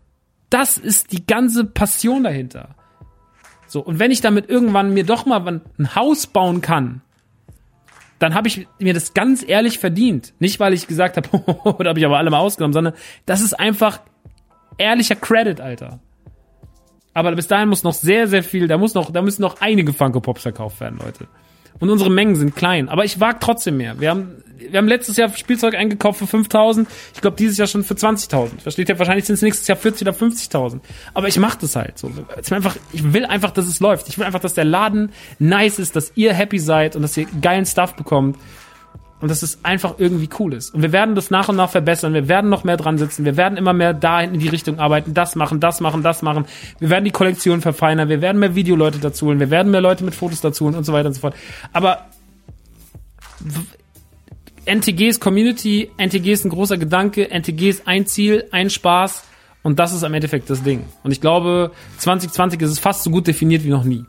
Das 0.49 0.77
ist 0.77 1.11
die 1.11 1.25
ganze 1.25 1.65
Passion 1.65 2.23
dahinter. 2.23 2.75
So, 3.67 3.81
und 3.81 3.99
wenn 3.99 4.11
ich 4.11 4.21
damit 4.21 4.49
irgendwann 4.49 4.93
mir 4.93 5.03
doch 5.03 5.25
mal 5.25 5.61
ein 5.77 5.95
Haus 5.95 6.25
bauen 6.25 6.61
kann, 6.61 7.01
dann 8.17 8.33
habe 8.33 8.47
ich 8.47 8.67
mir 8.79 8.93
das 8.93 9.13
ganz 9.13 9.47
ehrlich 9.47 9.79
verdient. 9.79 10.33
Nicht, 10.39 10.59
weil 10.59 10.73
ich 10.73 10.87
gesagt 10.87 11.17
habe, 11.17 11.29
da 11.83 11.89
habe 11.89 11.99
ich 11.99 12.05
aber 12.05 12.17
alle 12.17 12.29
mal 12.29 12.39
ausgenommen, 12.39 12.73
sondern 12.73 12.93
das 13.25 13.41
ist 13.41 13.53
einfach 13.53 14.01
ehrlicher 14.77 15.15
Credit, 15.15 15.61
Alter. 15.61 15.99
Aber 17.13 17.35
bis 17.35 17.47
dahin 17.47 17.69
muss 17.69 17.83
noch 17.83 17.93
sehr, 17.93 18.27
sehr 18.27 18.43
viel, 18.43 18.67
da 18.67 18.77
muss 18.77 18.93
noch, 18.93 19.11
da 19.11 19.21
müssen 19.21 19.41
noch 19.41 19.61
einige 19.61 19.93
Funko 19.93 20.19
Pops 20.19 20.43
verkauft 20.43 20.79
werden, 20.79 20.99
Leute. 21.03 21.27
Und 21.79 21.89
unsere 21.89 22.09
Mengen 22.09 22.35
sind 22.35 22.55
klein. 22.55 22.89
Aber 22.89 23.05
ich 23.05 23.19
wage 23.19 23.37
trotzdem 23.39 23.77
mehr. 23.77 23.99
Wir 23.99 24.09
haben, 24.09 24.43
wir 24.69 24.77
haben 24.77 24.87
letztes 24.87 25.17
Jahr 25.17 25.29
Spielzeug 25.29 25.75
eingekauft 25.75 26.19
für 26.19 26.25
5.000. 26.25 26.85
Ich 27.13 27.21
glaube, 27.21 27.37
dieses 27.37 27.57
Jahr 27.57 27.67
schon 27.67 27.83
für 27.83 27.93
20.000. 27.93 28.61
Versteht 28.61 28.89
ihr? 28.89 28.99
Wahrscheinlich 28.99 29.25
sind 29.25 29.35
es 29.35 29.41
nächstes 29.41 29.67
Jahr 29.67 29.77
40 29.77 30.07
oder 30.07 30.17
50.000. 30.17 30.79
Aber 31.13 31.27
ich 31.27 31.39
mache 31.39 31.57
das 31.61 31.75
halt 31.75 31.97
so. 31.97 32.11
Einfach, 32.51 32.75
ich 32.91 33.13
will 33.13 33.25
einfach, 33.25 33.51
dass 33.51 33.67
es 33.67 33.79
läuft. 33.79 34.09
Ich 34.09 34.17
will 34.17 34.25
einfach, 34.25 34.39
dass 34.39 34.53
der 34.53 34.65
Laden 34.65 35.11
nice 35.39 35.79
ist, 35.79 35.95
dass 35.95 36.11
ihr 36.15 36.33
happy 36.33 36.59
seid 36.59 36.95
und 36.95 37.01
dass 37.01 37.15
ihr 37.17 37.27
geilen 37.41 37.65
Stuff 37.65 37.95
bekommt 37.95 38.37
und 39.21 39.29
dass 39.29 39.43
es 39.43 39.63
einfach 39.63 39.95
irgendwie 39.97 40.29
cool 40.39 40.53
ist. 40.53 40.73
Und 40.73 40.81
wir 40.81 40.91
werden 40.91 41.15
das 41.15 41.29
nach 41.29 41.49
und 41.49 41.57
nach 41.57 41.69
verbessern. 41.69 42.13
Wir 42.13 42.27
werden 42.27 42.49
noch 42.49 42.63
mehr 42.63 42.77
dran 42.77 42.97
sitzen. 42.97 43.25
Wir 43.25 43.37
werden 43.37 43.57
immer 43.57 43.73
mehr 43.73 43.93
dahin 43.93 44.33
in 44.33 44.39
die 44.39 44.47
Richtung 44.47 44.79
arbeiten. 44.79 45.13
Das 45.13 45.35
machen, 45.35 45.59
das 45.59 45.81
machen, 45.81 46.03
das 46.03 46.21
machen. 46.21 46.45
Wir 46.79 46.89
werden 46.89 47.05
die 47.05 47.11
Kollektion 47.11 47.61
verfeinern. 47.61 48.07
Wir 48.07 48.21
werden 48.21 48.39
mehr 48.39 48.55
Videoleute 48.55 48.99
dazu 48.99 49.27
holen. 49.27 49.39
Wir 49.39 49.49
werden 49.49 49.71
mehr 49.71 49.81
Leute 49.81 50.03
mit 50.03 50.15
Fotos 50.15 50.41
dazu 50.41 50.65
holen 50.65 50.75
und 50.75 50.85
so 50.85 50.93
weiter 50.93 51.07
und 51.07 51.13
so 51.13 51.21
fort. 51.21 51.35
Aber 51.73 52.05
NTG 54.65 55.07
ist 55.07 55.19
Community. 55.19 55.89
NTG 55.97 56.31
ist 56.31 56.45
ein 56.45 56.49
großer 56.49 56.77
Gedanke. 56.77 57.29
NTG 57.29 57.69
ist 57.69 57.87
ein 57.87 58.05
Ziel, 58.05 58.45
ein 58.51 58.69
Spaß. 58.69 59.23
Und 59.61 59.79
das 59.79 59.93
ist 59.93 60.03
am 60.03 60.13
Endeffekt 60.13 60.49
das 60.49 60.63
Ding. 60.63 60.85
Und 61.03 61.11
ich 61.11 61.21
glaube, 61.21 61.71
2020 61.97 62.61
ist 62.61 62.71
es 62.71 62.79
fast 62.79 63.03
so 63.03 63.09
gut 63.09 63.27
definiert 63.27 63.63
wie 63.63 63.69
noch 63.69 63.83
nie. 63.83 64.05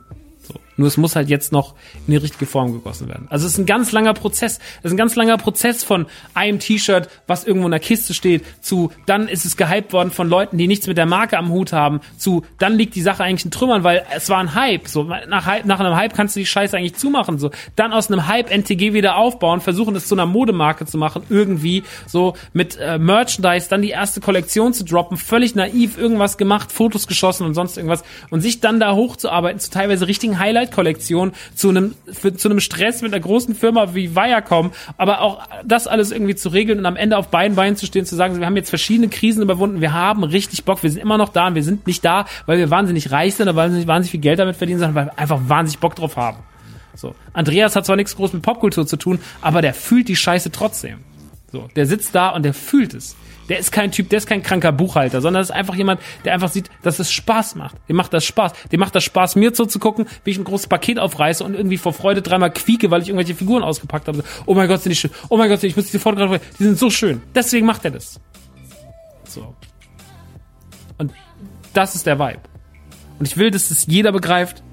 Nur 0.81 0.87
es 0.87 0.97
muss 0.97 1.15
halt 1.15 1.29
jetzt 1.29 1.51
noch 1.51 1.75
in 2.07 2.11
die 2.11 2.17
richtige 2.17 2.47
Form 2.47 2.73
gegossen 2.73 3.07
werden. 3.07 3.27
Also 3.29 3.45
es 3.45 3.53
ist 3.53 3.59
ein 3.59 3.67
ganz 3.67 3.91
langer 3.91 4.15
Prozess. 4.15 4.59
Es 4.79 4.85
ist 4.85 4.91
ein 4.93 4.97
ganz 4.97 5.15
langer 5.15 5.37
Prozess 5.37 5.83
von 5.83 6.07
einem 6.33 6.57
T-Shirt, 6.57 7.07
was 7.27 7.43
irgendwo 7.45 7.67
in 7.67 7.71
der 7.71 7.79
Kiste 7.79 8.15
steht, 8.15 8.43
zu 8.61 8.91
dann 9.05 9.27
ist 9.27 9.45
es 9.45 9.57
gehypt 9.57 9.93
worden 9.93 10.09
von 10.09 10.27
Leuten, 10.27 10.57
die 10.57 10.67
nichts 10.67 10.87
mit 10.87 10.97
der 10.97 11.05
Marke 11.05 11.37
am 11.37 11.49
Hut 11.49 11.71
haben, 11.71 12.01
zu 12.17 12.43
dann 12.57 12.77
liegt 12.77 12.95
die 12.95 13.01
Sache 13.01 13.23
eigentlich 13.23 13.45
in 13.45 13.51
Trümmern, 13.51 13.83
weil 13.83 14.03
es 14.15 14.29
war 14.29 14.39
ein 14.39 14.55
Hype. 14.55 14.87
So 14.87 15.03
nach, 15.03 15.63
nach 15.63 15.79
einem 15.79 15.95
Hype 15.95 16.15
kannst 16.15 16.35
du 16.35 16.39
die 16.39 16.45
Scheiße 16.47 16.75
eigentlich 16.75 16.95
zumachen. 16.95 17.37
So 17.37 17.51
dann 17.75 17.93
aus 17.93 18.11
einem 18.11 18.27
Hype 18.27 18.49
NTG 18.49 18.93
wieder 18.93 19.17
aufbauen, 19.17 19.61
versuchen 19.61 19.95
es 19.95 20.07
zu 20.07 20.15
einer 20.15 20.25
Modemarke 20.25 20.87
zu 20.87 20.97
machen, 20.97 21.23
irgendwie 21.29 21.83
so 22.07 22.33
mit 22.53 22.77
äh, 22.77 22.97
Merchandise, 22.97 23.69
dann 23.69 23.81
die 23.83 23.89
erste 23.89 24.19
Kollektion 24.19 24.73
zu 24.73 24.83
droppen, 24.83 25.17
völlig 25.17 25.53
naiv 25.53 25.97
irgendwas 25.97 26.37
gemacht, 26.37 26.71
Fotos 26.71 27.07
geschossen 27.07 27.45
und 27.45 27.53
sonst 27.53 27.77
irgendwas 27.77 28.03
und 28.31 28.41
sich 28.41 28.59
dann 28.59 28.79
da 28.79 28.95
hochzuarbeiten 28.95 29.59
zu 29.59 29.69
teilweise 29.69 30.07
richtigen 30.07 30.39
Highlights 30.39 30.70
T-Shirt-Kollektion 30.71 31.33
zu 31.53 31.69
einem, 31.69 31.95
für, 32.11 32.33
zu 32.33 32.49
einem 32.49 32.59
Stress 32.59 33.01
mit 33.01 33.13
einer 33.13 33.21
großen 33.21 33.55
Firma 33.55 33.93
wie 33.93 34.15
Viacom, 34.15 34.71
aber 34.97 35.21
auch 35.21 35.43
das 35.65 35.87
alles 35.87 36.11
irgendwie 36.11 36.35
zu 36.35 36.49
regeln 36.49 36.79
und 36.79 36.85
am 36.85 36.95
Ende 36.95 37.17
auf 37.17 37.29
beiden 37.29 37.55
Beinen 37.55 37.75
zu 37.75 37.85
stehen, 37.85 38.05
zu 38.05 38.15
sagen, 38.15 38.39
wir 38.39 38.45
haben 38.45 38.55
jetzt 38.55 38.69
verschiedene 38.69 39.09
Krisen 39.09 39.41
überwunden, 39.41 39.81
wir 39.81 39.93
haben 39.93 40.23
richtig 40.23 40.65
Bock, 40.65 40.83
wir 40.83 40.89
sind 40.89 41.01
immer 41.01 41.17
noch 41.17 41.29
da 41.29 41.47
und 41.47 41.55
wir 41.55 41.63
sind 41.63 41.85
nicht 41.87 42.03
da, 42.03 42.25
weil 42.45 42.57
wir 42.57 42.69
wahnsinnig 42.69 43.11
reich 43.11 43.35
sind 43.35 43.47
oder 43.47 43.55
weil 43.55 43.73
wir 43.73 43.87
wahnsinnig 43.87 44.11
viel 44.11 44.19
Geld 44.19 44.39
damit 44.39 44.55
verdienen, 44.55 44.79
sondern 44.79 44.95
weil 44.95 45.05
wir 45.07 45.19
einfach 45.19 45.39
wahnsinnig 45.47 45.79
Bock 45.79 45.95
drauf 45.95 46.17
haben. 46.17 46.37
So. 46.95 47.15
Andreas 47.33 47.75
hat 47.75 47.85
zwar 47.85 47.95
nichts 47.95 48.15
groß 48.15 48.33
mit 48.33 48.41
Popkultur 48.41 48.85
zu 48.85 48.97
tun, 48.97 49.19
aber 49.41 49.61
der 49.61 49.73
fühlt 49.73 50.07
die 50.07 50.15
Scheiße 50.15 50.51
trotzdem. 50.51 50.99
So. 51.51 51.67
Der 51.75 51.85
sitzt 51.85 52.15
da 52.15 52.29
und 52.29 52.43
der 52.43 52.53
fühlt 52.53 52.93
es. 52.93 53.15
Der 53.51 53.59
ist 53.59 53.73
kein 53.73 53.91
Typ, 53.91 54.07
der 54.07 54.19
ist 54.19 54.27
kein 54.27 54.43
kranker 54.43 54.71
Buchhalter, 54.71 55.19
sondern 55.19 55.41
das 55.41 55.49
ist 55.49 55.55
einfach 55.55 55.75
jemand, 55.75 55.99
der 56.23 56.33
einfach 56.33 56.47
sieht, 56.47 56.69
dass 56.83 56.99
es 56.99 57.11
Spaß 57.11 57.55
macht. 57.55 57.75
Dem 57.89 57.97
macht 57.97 58.13
das 58.13 58.23
Spaß. 58.23 58.53
Dem 58.71 58.79
macht 58.79 58.95
das 58.95 59.03
Spaß, 59.03 59.35
mir 59.35 59.53
zuzugucken, 59.53 60.05
wie 60.23 60.29
ich 60.31 60.37
ein 60.37 60.45
großes 60.45 60.67
Paket 60.67 60.97
aufreiße 60.97 61.43
und 61.43 61.53
irgendwie 61.53 61.75
vor 61.75 61.91
Freude 61.91 62.21
dreimal 62.21 62.53
quieke, 62.53 62.91
weil 62.91 63.01
ich 63.01 63.09
irgendwelche 63.09 63.35
Figuren 63.35 63.61
ausgepackt 63.61 64.07
habe. 64.07 64.23
Oh 64.45 64.53
mein 64.53 64.69
Gott, 64.69 64.83
sind 64.83 64.91
die 64.91 64.95
schön. 64.95 65.11
Oh 65.27 65.35
mein 65.35 65.49
Gott, 65.49 65.61
ich 65.63 65.75
muss 65.75 65.91
die 65.91 65.99
fotografieren. 65.99 66.39
Die 66.59 66.63
sind 66.63 66.79
so 66.79 66.89
schön. 66.89 67.21
Deswegen 67.35 67.65
macht 67.65 67.83
er 67.83 67.91
das. 67.91 68.21
So. 69.25 69.53
Und 70.97 71.11
das 71.73 71.93
ist 71.93 72.05
der 72.05 72.19
Vibe. 72.19 72.39
Und 73.19 73.27
ich 73.27 73.35
will, 73.35 73.51
dass 73.51 73.67
das 73.67 73.85
jeder 73.85 74.13
begreift. 74.13 74.63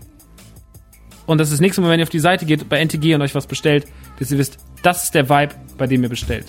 Und 1.26 1.38
dass 1.38 1.50
das 1.50 1.58
nächste 1.58 1.80
Mal, 1.80 1.90
wenn 1.90 1.98
ihr 1.98 2.04
auf 2.04 2.10
die 2.10 2.20
Seite 2.20 2.46
geht 2.46 2.68
bei 2.68 2.78
NTG 2.78 3.16
und 3.16 3.22
euch 3.22 3.34
was 3.34 3.48
bestellt, 3.48 3.88
dass 4.20 4.30
ihr 4.30 4.38
wisst, 4.38 4.58
das 4.84 5.02
ist 5.02 5.16
der 5.16 5.28
Vibe, 5.28 5.56
bei 5.76 5.88
dem 5.88 6.04
ihr 6.04 6.08
bestellt. 6.08 6.46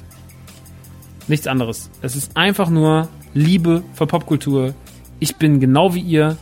Nichts 1.29 1.47
anderes. 1.47 1.89
Es 2.01 2.15
ist 2.15 2.35
einfach 2.35 2.69
nur 2.69 3.07
Liebe 3.33 3.83
für 3.93 4.07
Popkultur. 4.07 4.73
Ich 5.19 5.35
bin 5.35 5.59
genau 5.59 5.93
wie 5.93 6.01
ihr. 6.01 6.37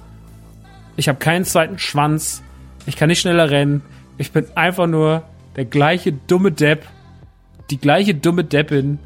Ich 0.95 1.09
habe 1.09 1.19
keinen 1.19 1.43
zweiten 1.43 1.77
Schwanz. 1.77 2.41
Ich 2.85 2.95
kann 2.95 3.09
nicht 3.09 3.19
schneller 3.19 3.49
rennen. 3.49 3.81
Ich 4.17 4.31
bin 4.31 4.45
einfach 4.55 4.87
nur 4.87 5.23
der 5.57 5.65
gleiche 5.65 6.13
dumme 6.13 6.53
Depp. 6.53 6.85
Die 7.69 7.77
gleiche 7.77 8.15
dumme 8.15 8.45
Deppin. 8.45 8.97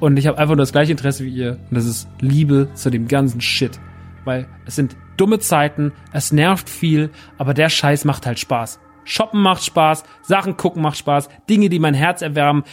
Und 0.00 0.16
ich 0.16 0.26
habe 0.26 0.38
einfach 0.38 0.54
nur 0.54 0.62
das 0.62 0.72
gleiche 0.72 0.92
Interesse 0.92 1.24
wie 1.24 1.34
ihr. 1.34 1.58
Und 1.70 1.76
das 1.76 1.84
ist 1.84 2.08
Liebe 2.20 2.68
zu 2.74 2.88
dem 2.88 3.06
ganzen 3.06 3.42
Shit. 3.42 3.78
Weil 4.24 4.48
es 4.64 4.74
sind 4.74 4.96
dumme 5.18 5.38
Zeiten, 5.38 5.92
es 6.12 6.32
nervt 6.32 6.68
viel, 6.70 7.10
aber 7.36 7.52
der 7.52 7.68
Scheiß 7.68 8.06
macht 8.06 8.26
halt 8.26 8.38
Spaß. 8.38 8.80
Shoppen 9.04 9.40
macht 9.42 9.62
Spaß, 9.62 10.04
Sachen 10.22 10.56
gucken 10.56 10.82
macht 10.82 10.96
Spaß, 10.96 11.28
Dinge, 11.48 11.68
die 11.68 11.78
mein 11.78 11.92
Herz 11.92 12.22
erwärmen, 12.22 12.64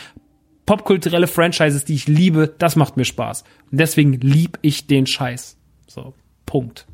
popkulturelle 0.66 1.28
Franchises, 1.28 1.86
die 1.86 1.96
ich 1.96 2.08
liebe, 2.08 2.54
das 2.58 2.76
macht 2.76 2.98
mir 2.98 3.06
Spaß. 3.06 3.44
Und 3.72 3.80
deswegen 3.80 4.14
lieb 4.14 4.60
ich 4.62 4.88
den 4.88 5.06
Scheiß. 5.06 5.58
So, 5.88 6.14
Punkt. 6.46 6.88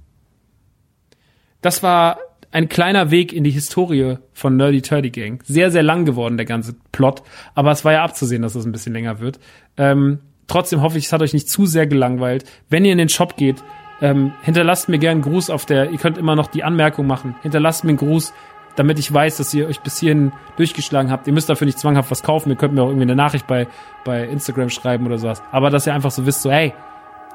Das 1.61 1.83
war 1.83 2.19
ein 2.51 2.69
kleiner 2.69 3.11
Weg 3.11 3.33
in 3.33 3.43
die 3.43 3.51
Historie 3.51 4.17
von 4.33 4.55
Nerdy 4.55 4.81
Turdy 4.81 5.09
Gang. 5.09 5.43
Sehr, 5.45 5.69
sehr 5.69 5.83
lang 5.83 6.05
geworden, 6.05 6.37
der 6.37 6.45
ganze 6.45 6.75
Plot. 6.91 7.21
Aber 7.55 7.71
es 7.71 7.83
war 7.83 7.93
ja 7.93 8.03
abzusehen, 8.03 8.41
dass 8.41 8.53
es 8.53 8.59
das 8.59 8.65
ein 8.65 8.71
bisschen 8.71 8.93
länger 8.93 9.19
wird. 9.19 9.39
Ähm, 9.75 10.19
trotzdem 10.47 10.81
hoffe 10.81 10.97
ich, 10.97 11.05
es 11.05 11.13
hat 11.13 11.21
euch 11.21 11.33
nicht 11.33 11.49
zu 11.49 11.65
sehr 11.65 11.87
gelangweilt. 11.87 12.45
Wenn 12.69 12.85
ihr 12.85 12.93
in 12.93 12.97
den 12.97 13.09
Shop 13.09 13.35
geht, 13.35 13.63
ähm, 14.01 14.31
hinterlasst 14.43 14.89
mir 14.89 14.99
gerne 14.99 15.23
einen 15.23 15.31
Gruß 15.33 15.49
auf 15.49 15.65
der, 15.65 15.91
ihr 15.91 15.97
könnt 15.97 16.17
immer 16.17 16.35
noch 16.35 16.47
die 16.47 16.63
Anmerkung 16.63 17.07
machen. 17.07 17.35
Hinterlasst 17.41 17.83
mir 17.83 17.89
einen 17.89 17.97
Gruß 17.97 18.33
damit 18.77 18.99
ich 18.99 19.11
weiß, 19.11 19.37
dass 19.37 19.53
ihr 19.53 19.67
euch 19.67 19.81
bis 19.81 19.99
hierhin 19.99 20.31
durchgeschlagen 20.55 21.11
habt. 21.11 21.27
Ihr 21.27 21.33
müsst 21.33 21.49
dafür 21.49 21.65
nicht 21.65 21.79
zwanghaft 21.79 22.09
was 22.11 22.23
kaufen. 22.23 22.49
Ihr 22.49 22.55
könnt 22.55 22.73
mir 22.73 22.83
auch 22.83 22.87
irgendwie 22.87 23.03
eine 23.03 23.15
Nachricht 23.15 23.47
bei, 23.47 23.67
bei 24.05 24.23
Instagram 24.23 24.69
schreiben 24.69 25.05
oder 25.05 25.17
sowas. 25.17 25.41
Aber 25.51 25.69
dass 25.69 25.87
ihr 25.87 25.93
einfach 25.93 26.11
so 26.11 26.25
wisst, 26.25 26.43
so, 26.43 26.51
hey, 26.51 26.73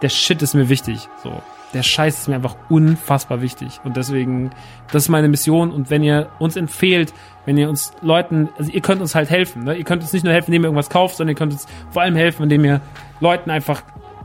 der 0.03 0.09
Shit 0.09 0.41
ist 0.41 0.55
mir 0.55 0.69
wichtig. 0.69 1.09
So, 1.23 1.43
der 1.75 1.83
Scheiß 1.83 2.21
ist 2.21 2.29
mir 2.29 2.37
einfach 2.37 2.57
unfassbar 2.69 3.43
wichtig. 3.43 3.81
Und 3.83 3.97
deswegen, 3.97 4.51
das 4.93 5.05
ist 5.05 5.09
meine 5.09 5.29
Mission. 5.29 5.73
Und 5.73 5.91
wenn 5.91 6.05
ihr 6.05 6.29
uns 6.39 6.57
empfehlt, 6.57 7.12
wenn 7.45 7.59
ihr 7.59 7.69
uns 7.69 7.93
Leuten, 8.03 8.49
also 8.57 8.71
ihr 8.71 8.81
könnt 8.81 9.01
uns 9.01 9.17
halt 9.17 9.29
helfen. 9.29 9.65
Ne? 9.65 9.75
Ihr 9.75 9.85
könnt 9.85 10.03
uns 10.03 10.12
nicht 10.12 10.25
nur 10.25 10.33
helfen, 10.33 10.51
indem 10.51 10.62
ihr 10.62 10.67
irgendwas 10.67 10.91
kauft, 10.91 11.17
sondern 11.17 11.35
ihr 11.35 11.39
könnt 11.39 11.53
uns 11.53 11.67
vor 11.91 12.03
allem 12.03 12.15
helfen, 12.15 12.45
indem 12.45 12.65
ihr 12.65 12.81
Leuten 13.19 13.51
einfach 13.51 13.83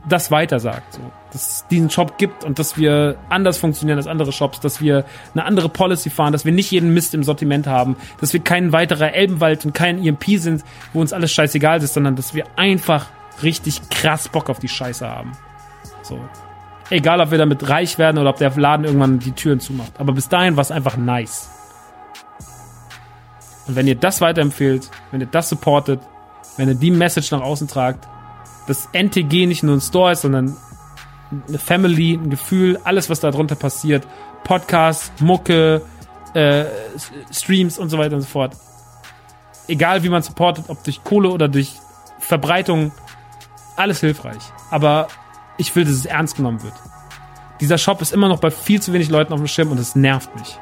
das 0.07 0.29
weitersagt. 0.29 0.93
So. 0.93 1.01
Dass 1.37 1.49
es 1.49 1.67
diesen 1.67 1.91
Shop 1.91 2.17
gibt 2.17 2.43
und 2.43 2.57
dass 2.57 2.77
wir 2.77 3.15
anders 3.29 3.59
funktionieren 3.59 3.99
als 3.99 4.07
andere 4.07 4.31
Shops, 4.31 4.59
dass 4.59 4.81
wir 4.81 5.05
eine 5.35 5.45
andere 5.45 5.69
Policy 5.69 6.09
fahren, 6.09 6.33
dass 6.33 6.45
wir 6.45 6.51
nicht 6.51 6.71
jeden 6.71 6.95
Mist 6.95 7.13
im 7.13 7.23
Sortiment 7.23 7.67
haben, 7.67 7.95
dass 8.19 8.33
wir 8.33 8.39
kein 8.39 8.71
weiterer 8.71 9.13
Elbenwald 9.13 9.63
und 9.63 9.75
kein 9.75 10.03
EMP 10.03 10.39
sind, 10.39 10.63
wo 10.93 11.01
uns 11.01 11.13
alles 11.13 11.31
scheißegal 11.31 11.83
ist, 11.83 11.93
sondern 11.93 12.15
dass 12.15 12.33
wir 12.33 12.45
einfach 12.55 13.05
richtig 13.43 13.87
krass 13.91 14.29
Bock 14.29 14.49
auf 14.49 14.57
die 14.57 14.67
Scheiße 14.67 15.07
haben. 15.07 15.33
So. 16.01 16.19
Egal, 16.89 17.21
ob 17.21 17.29
wir 17.29 17.37
damit 17.37 17.69
reich 17.69 17.99
werden 17.99 18.17
oder 18.17 18.31
ob 18.31 18.37
der 18.37 18.49
Laden 18.55 18.87
irgendwann 18.87 19.19
die 19.19 19.33
Türen 19.33 19.59
zumacht. 19.59 19.91
Aber 19.99 20.13
bis 20.13 20.29
dahin 20.29 20.55
war 20.55 20.63
es 20.63 20.71
einfach 20.71 20.97
nice. 20.97 21.51
Und 23.67 23.75
wenn 23.75 23.85
ihr 23.85 23.93
das 23.93 24.21
weiterempfehlt, 24.21 24.89
wenn 25.11 25.21
ihr 25.21 25.27
das 25.27 25.49
supportet, 25.49 25.99
wenn 26.57 26.67
ihr 26.67 26.73
die 26.73 26.89
Message 26.89 27.29
nach 27.29 27.41
außen 27.41 27.67
tragt, 27.67 28.07
dass 28.65 28.89
NTG 28.91 29.45
nicht 29.45 29.61
nur 29.61 29.75
ein 29.75 29.81
Store 29.81 30.13
ist, 30.13 30.21
sondern 30.21 30.57
eine 31.47 31.59
Family, 31.59 32.13
ein 32.13 32.29
Gefühl, 32.29 32.79
alles, 32.83 33.09
was 33.09 33.19
da 33.19 33.31
drunter 33.31 33.55
passiert. 33.55 34.07
Podcasts, 34.43 35.11
Mucke, 35.21 35.81
äh, 36.33 36.65
Streams 37.31 37.77
und 37.77 37.89
so 37.89 37.97
weiter 37.97 38.15
und 38.15 38.21
so 38.21 38.27
fort. 38.27 38.55
Egal 39.67 40.03
wie 40.03 40.09
man 40.09 40.21
supportet, 40.21 40.65
ob 40.69 40.83
durch 40.83 41.03
Kohle 41.03 41.29
oder 41.29 41.47
durch 41.47 41.73
Verbreitung, 42.19 42.91
alles 43.75 43.99
hilfreich. 43.99 44.41
Aber 44.71 45.07
ich 45.57 45.75
will, 45.75 45.83
dass 45.83 45.93
es 45.93 46.05
ernst 46.05 46.37
genommen 46.37 46.63
wird. 46.63 46.73
Dieser 47.59 47.77
Shop 47.77 48.01
ist 48.01 48.13
immer 48.13 48.29
noch 48.29 48.39
bei 48.39 48.51
viel 48.51 48.81
zu 48.81 48.93
wenig 48.93 49.09
Leuten 49.09 49.33
auf 49.33 49.39
dem 49.39 49.47
Schirm 49.47 49.71
und 49.71 49.79
es 49.79 49.95
nervt 49.95 50.33
mich. 50.35 50.57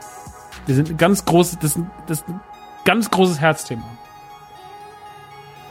Wir 0.65 0.75
sind 0.75 0.89
ein 0.89 0.97
ganz 0.97 1.25
großes, 1.25 1.59
das, 1.59 1.79
das 2.07 2.21
ist 2.21 2.27
ein 2.27 2.39
ganz 2.85 3.11
großes 3.11 3.39
Herzthema. 3.39 3.85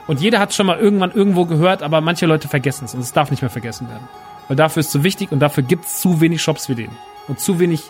Und 0.07 0.21
jeder 0.21 0.39
hat 0.39 0.53
schon 0.53 0.67
mal 0.67 0.79
irgendwann 0.79 1.13
irgendwo 1.13 1.47
gehört, 1.47 1.83
aber 1.83 2.01
manche 2.01 2.27
Leute 2.27 2.47
vergessen 2.49 2.85
es 2.85 2.95
und 2.95 3.01
es 3.01 3.13
darf 3.13 3.31
nicht 3.31 3.41
mehr 3.41 3.51
vergessen 3.51 3.89
werden. 3.89 4.07
Weil 4.49 4.57
dafür 4.57 4.81
ist 4.81 4.91
zu 4.91 5.05
wichtig 5.05 5.33
und 5.33 5.41
dafür 5.41 5.63
gibt 5.63 5.87
es 5.87 6.01
zu 6.01 6.21
wenig 6.21 6.43
Shops 6.43 6.69
wie 6.69 6.75
den. 6.75 6.91
Und 7.29 7.41
zu 7.41 7.59
wenig 7.59 7.83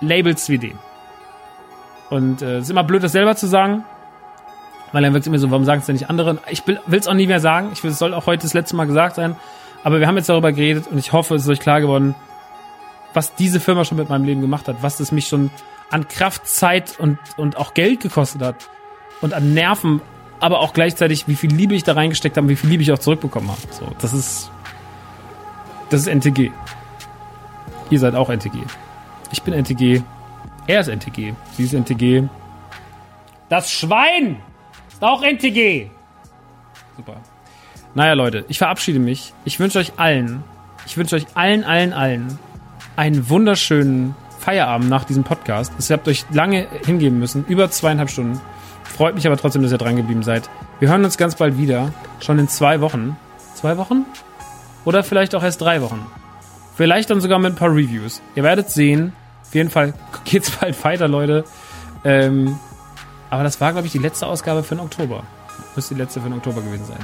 Labels 0.00 0.48
wie 0.48 0.58
den. 0.58 0.78
Und 2.10 2.42
äh, 2.42 2.58
es 2.58 2.64
ist 2.64 2.70
immer 2.70 2.84
blöd, 2.84 3.02
das 3.02 3.12
selber 3.12 3.36
zu 3.36 3.46
sagen. 3.46 3.84
Weil 4.92 5.02
dann 5.02 5.12
wirkt 5.12 5.24
es 5.24 5.28
immer 5.28 5.38
so, 5.38 5.50
warum 5.50 5.64
sagen 5.64 5.80
es 5.80 5.86
denn 5.86 5.94
nicht 5.94 6.08
andere? 6.08 6.38
Ich 6.48 6.66
will 6.66 6.80
es 6.90 7.08
auch 7.08 7.14
nie 7.14 7.26
mehr 7.26 7.40
sagen. 7.40 7.70
Ich 7.72 7.82
es 7.82 7.98
soll 7.98 8.14
auch 8.14 8.26
heute 8.26 8.42
das 8.42 8.54
letzte 8.54 8.76
Mal 8.76 8.86
gesagt 8.86 9.16
sein. 9.16 9.36
Aber 9.82 10.00
wir 10.00 10.06
haben 10.06 10.16
jetzt 10.16 10.28
darüber 10.28 10.52
geredet 10.52 10.86
und 10.88 10.98
ich 10.98 11.12
hoffe, 11.12 11.34
es 11.34 11.42
ist 11.42 11.48
euch 11.48 11.60
klar 11.60 11.80
geworden, 11.80 12.14
was 13.14 13.34
diese 13.34 13.60
Firma 13.60 13.84
schon 13.84 13.98
mit 13.98 14.08
meinem 14.08 14.24
Leben 14.24 14.40
gemacht 14.40 14.68
hat, 14.68 14.76
was 14.82 15.00
es 15.00 15.12
mich 15.12 15.28
schon 15.28 15.50
an 15.90 16.08
Kraft, 16.08 16.46
Zeit 16.46 16.98
und, 16.98 17.18
und 17.36 17.56
auch 17.56 17.72
Geld 17.74 18.00
gekostet 18.00 18.42
hat 18.42 18.68
und 19.20 19.32
an 19.32 19.54
Nerven 19.54 20.02
aber 20.40 20.60
auch 20.60 20.72
gleichzeitig, 20.72 21.28
wie 21.28 21.34
viel 21.34 21.50
Liebe 21.50 21.74
ich 21.74 21.84
da 21.84 21.94
reingesteckt 21.94 22.36
habe, 22.36 22.48
wie 22.48 22.56
viel 22.56 22.70
Liebe 22.70 22.82
ich 22.82 22.92
auch 22.92 22.98
zurückbekommen 22.98 23.50
habe. 23.50 23.60
So, 23.70 23.86
das 24.00 24.12
ist, 24.12 24.50
das 25.90 26.00
ist 26.02 26.08
NTG. 26.08 26.50
Ihr 27.90 27.98
seid 27.98 28.14
auch 28.14 28.28
NTG. 28.28 28.58
Ich 29.30 29.42
bin 29.42 29.54
NTG. 29.54 30.02
Er 30.66 30.80
ist 30.80 30.88
NTG. 30.88 31.34
Sie 31.52 31.64
ist 31.64 31.74
NTG. 31.74 32.24
Das 33.48 33.70
Schwein 33.70 34.38
ist 34.88 35.02
auch 35.02 35.22
NTG. 35.22 35.88
Super. 36.96 37.16
Naja, 37.94 38.14
Leute, 38.14 38.44
ich 38.48 38.58
verabschiede 38.58 38.98
mich. 38.98 39.32
Ich 39.44 39.60
wünsche 39.60 39.78
euch 39.78 39.92
allen, 39.98 40.42
ich 40.86 40.96
wünsche 40.96 41.16
euch 41.16 41.26
allen, 41.34 41.64
allen, 41.64 41.92
allen 41.92 42.38
einen 42.96 43.28
wunderschönen 43.28 44.14
Feierabend 44.38 44.88
nach 44.88 45.04
diesem 45.04 45.24
Podcast. 45.24 45.72
Ihr 45.78 45.96
habt 45.96 46.08
euch 46.08 46.24
lange 46.30 46.66
hingeben 46.84 47.18
müssen, 47.18 47.44
über 47.46 47.70
zweieinhalb 47.70 48.10
Stunden. 48.10 48.40
Freut 48.84 49.14
mich 49.14 49.26
aber 49.26 49.36
trotzdem, 49.36 49.62
dass 49.62 49.72
ihr 49.72 49.78
dran 49.78 49.96
geblieben 49.96 50.22
seid. 50.22 50.48
Wir 50.78 50.88
hören 50.88 51.04
uns 51.04 51.18
ganz 51.18 51.34
bald 51.34 51.58
wieder. 51.58 51.92
Schon 52.20 52.38
in 52.38 52.48
zwei 52.48 52.80
Wochen. 52.80 53.16
Zwei 53.54 53.76
Wochen? 53.76 54.04
Oder 54.86 55.04
vielleicht 55.04 55.34
auch 55.34 55.42
erst 55.42 55.60
drei 55.60 55.82
Wochen. 55.82 56.06
Vielleicht 56.76 57.10
dann 57.10 57.20
sogar 57.20 57.38
mit 57.38 57.52
ein 57.52 57.56
paar 57.56 57.70
Reviews. 57.70 58.22
Ihr 58.34 58.42
werdet 58.42 58.70
sehen. 58.70 59.12
Auf 59.42 59.54
jeden 59.54 59.68
Fall 59.68 59.92
geht's 60.24 60.50
bald 60.50 60.82
weiter, 60.82 61.08
Leute. 61.08 61.44
Ähm, 62.04 62.58
aber 63.28 63.42
das 63.42 63.60
war, 63.60 63.72
glaube 63.72 63.86
ich, 63.86 63.92
die 63.92 63.98
letzte 63.98 64.26
Ausgabe 64.26 64.62
für 64.62 64.76
den 64.76 64.84
Oktober. 64.84 65.24
Müsste 65.74 65.94
die 65.94 66.00
letzte 66.00 66.20
für 66.20 66.28
den 66.28 66.38
Oktober 66.38 66.62
gewesen 66.62 66.86
sein. 66.86 66.98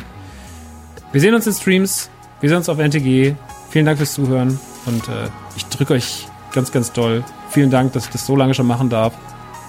Wir 1.11 1.21
sehen 1.21 1.35
uns 1.35 1.47
in 1.47 1.53
Streams. 1.53 2.09
Wir 2.41 2.49
sehen 2.49 2.59
uns 2.59 2.69
auf 2.69 2.79
NTG. 2.79 3.35
Vielen 3.71 3.85
Dank 3.85 3.99
fürs 3.99 4.15
Zuhören. 4.15 4.59
Und 4.87 5.09
äh, 5.09 5.29
ich 5.57 5.67
drücke 5.67 5.95
euch 5.95 6.27
ganz, 6.53 6.73
ganz 6.73 6.93
doll. 6.93 7.25
Vielen 7.51 7.71
Dank, 7.71 7.93
dass 7.93 8.07
ich 8.07 8.11
das 8.13 8.25
so 8.25 8.37
lange 8.37 8.55
schon 8.55 8.67
machen 8.67 8.89
darf. 8.89 9.13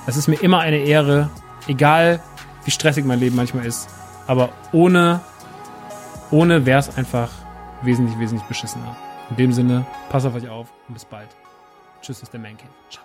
Es 0.05 0.17
ist 0.17 0.27
mir 0.27 0.39
immer 0.41 0.59
eine 0.59 0.77
Ehre, 0.77 1.29
egal 1.67 2.19
wie 2.65 2.71
stressig 2.71 3.05
mein 3.05 3.19
Leben 3.19 3.35
manchmal 3.35 3.65
ist, 3.65 3.89
aber 4.27 4.49
ohne, 4.71 5.21
ohne 6.31 6.65
wäre 6.65 6.79
es 6.79 6.95
einfach 6.95 7.29
wesentlich, 7.85 8.17
wesentlich 8.19 8.47
beschissener. 8.47 8.95
In 9.29 9.37
dem 9.37 9.51
Sinne, 9.53 9.85
passt 10.09 10.25
auf 10.25 10.35
euch 10.35 10.49
auf 10.49 10.71
und 10.87 10.93
bis 10.93 11.05
bald. 11.05 11.29
Tschüss 12.01 12.21
aus 12.21 12.29
der 12.29 12.39
Man 12.39 12.57
Cave. 12.57 12.69
Ciao. 12.89 13.02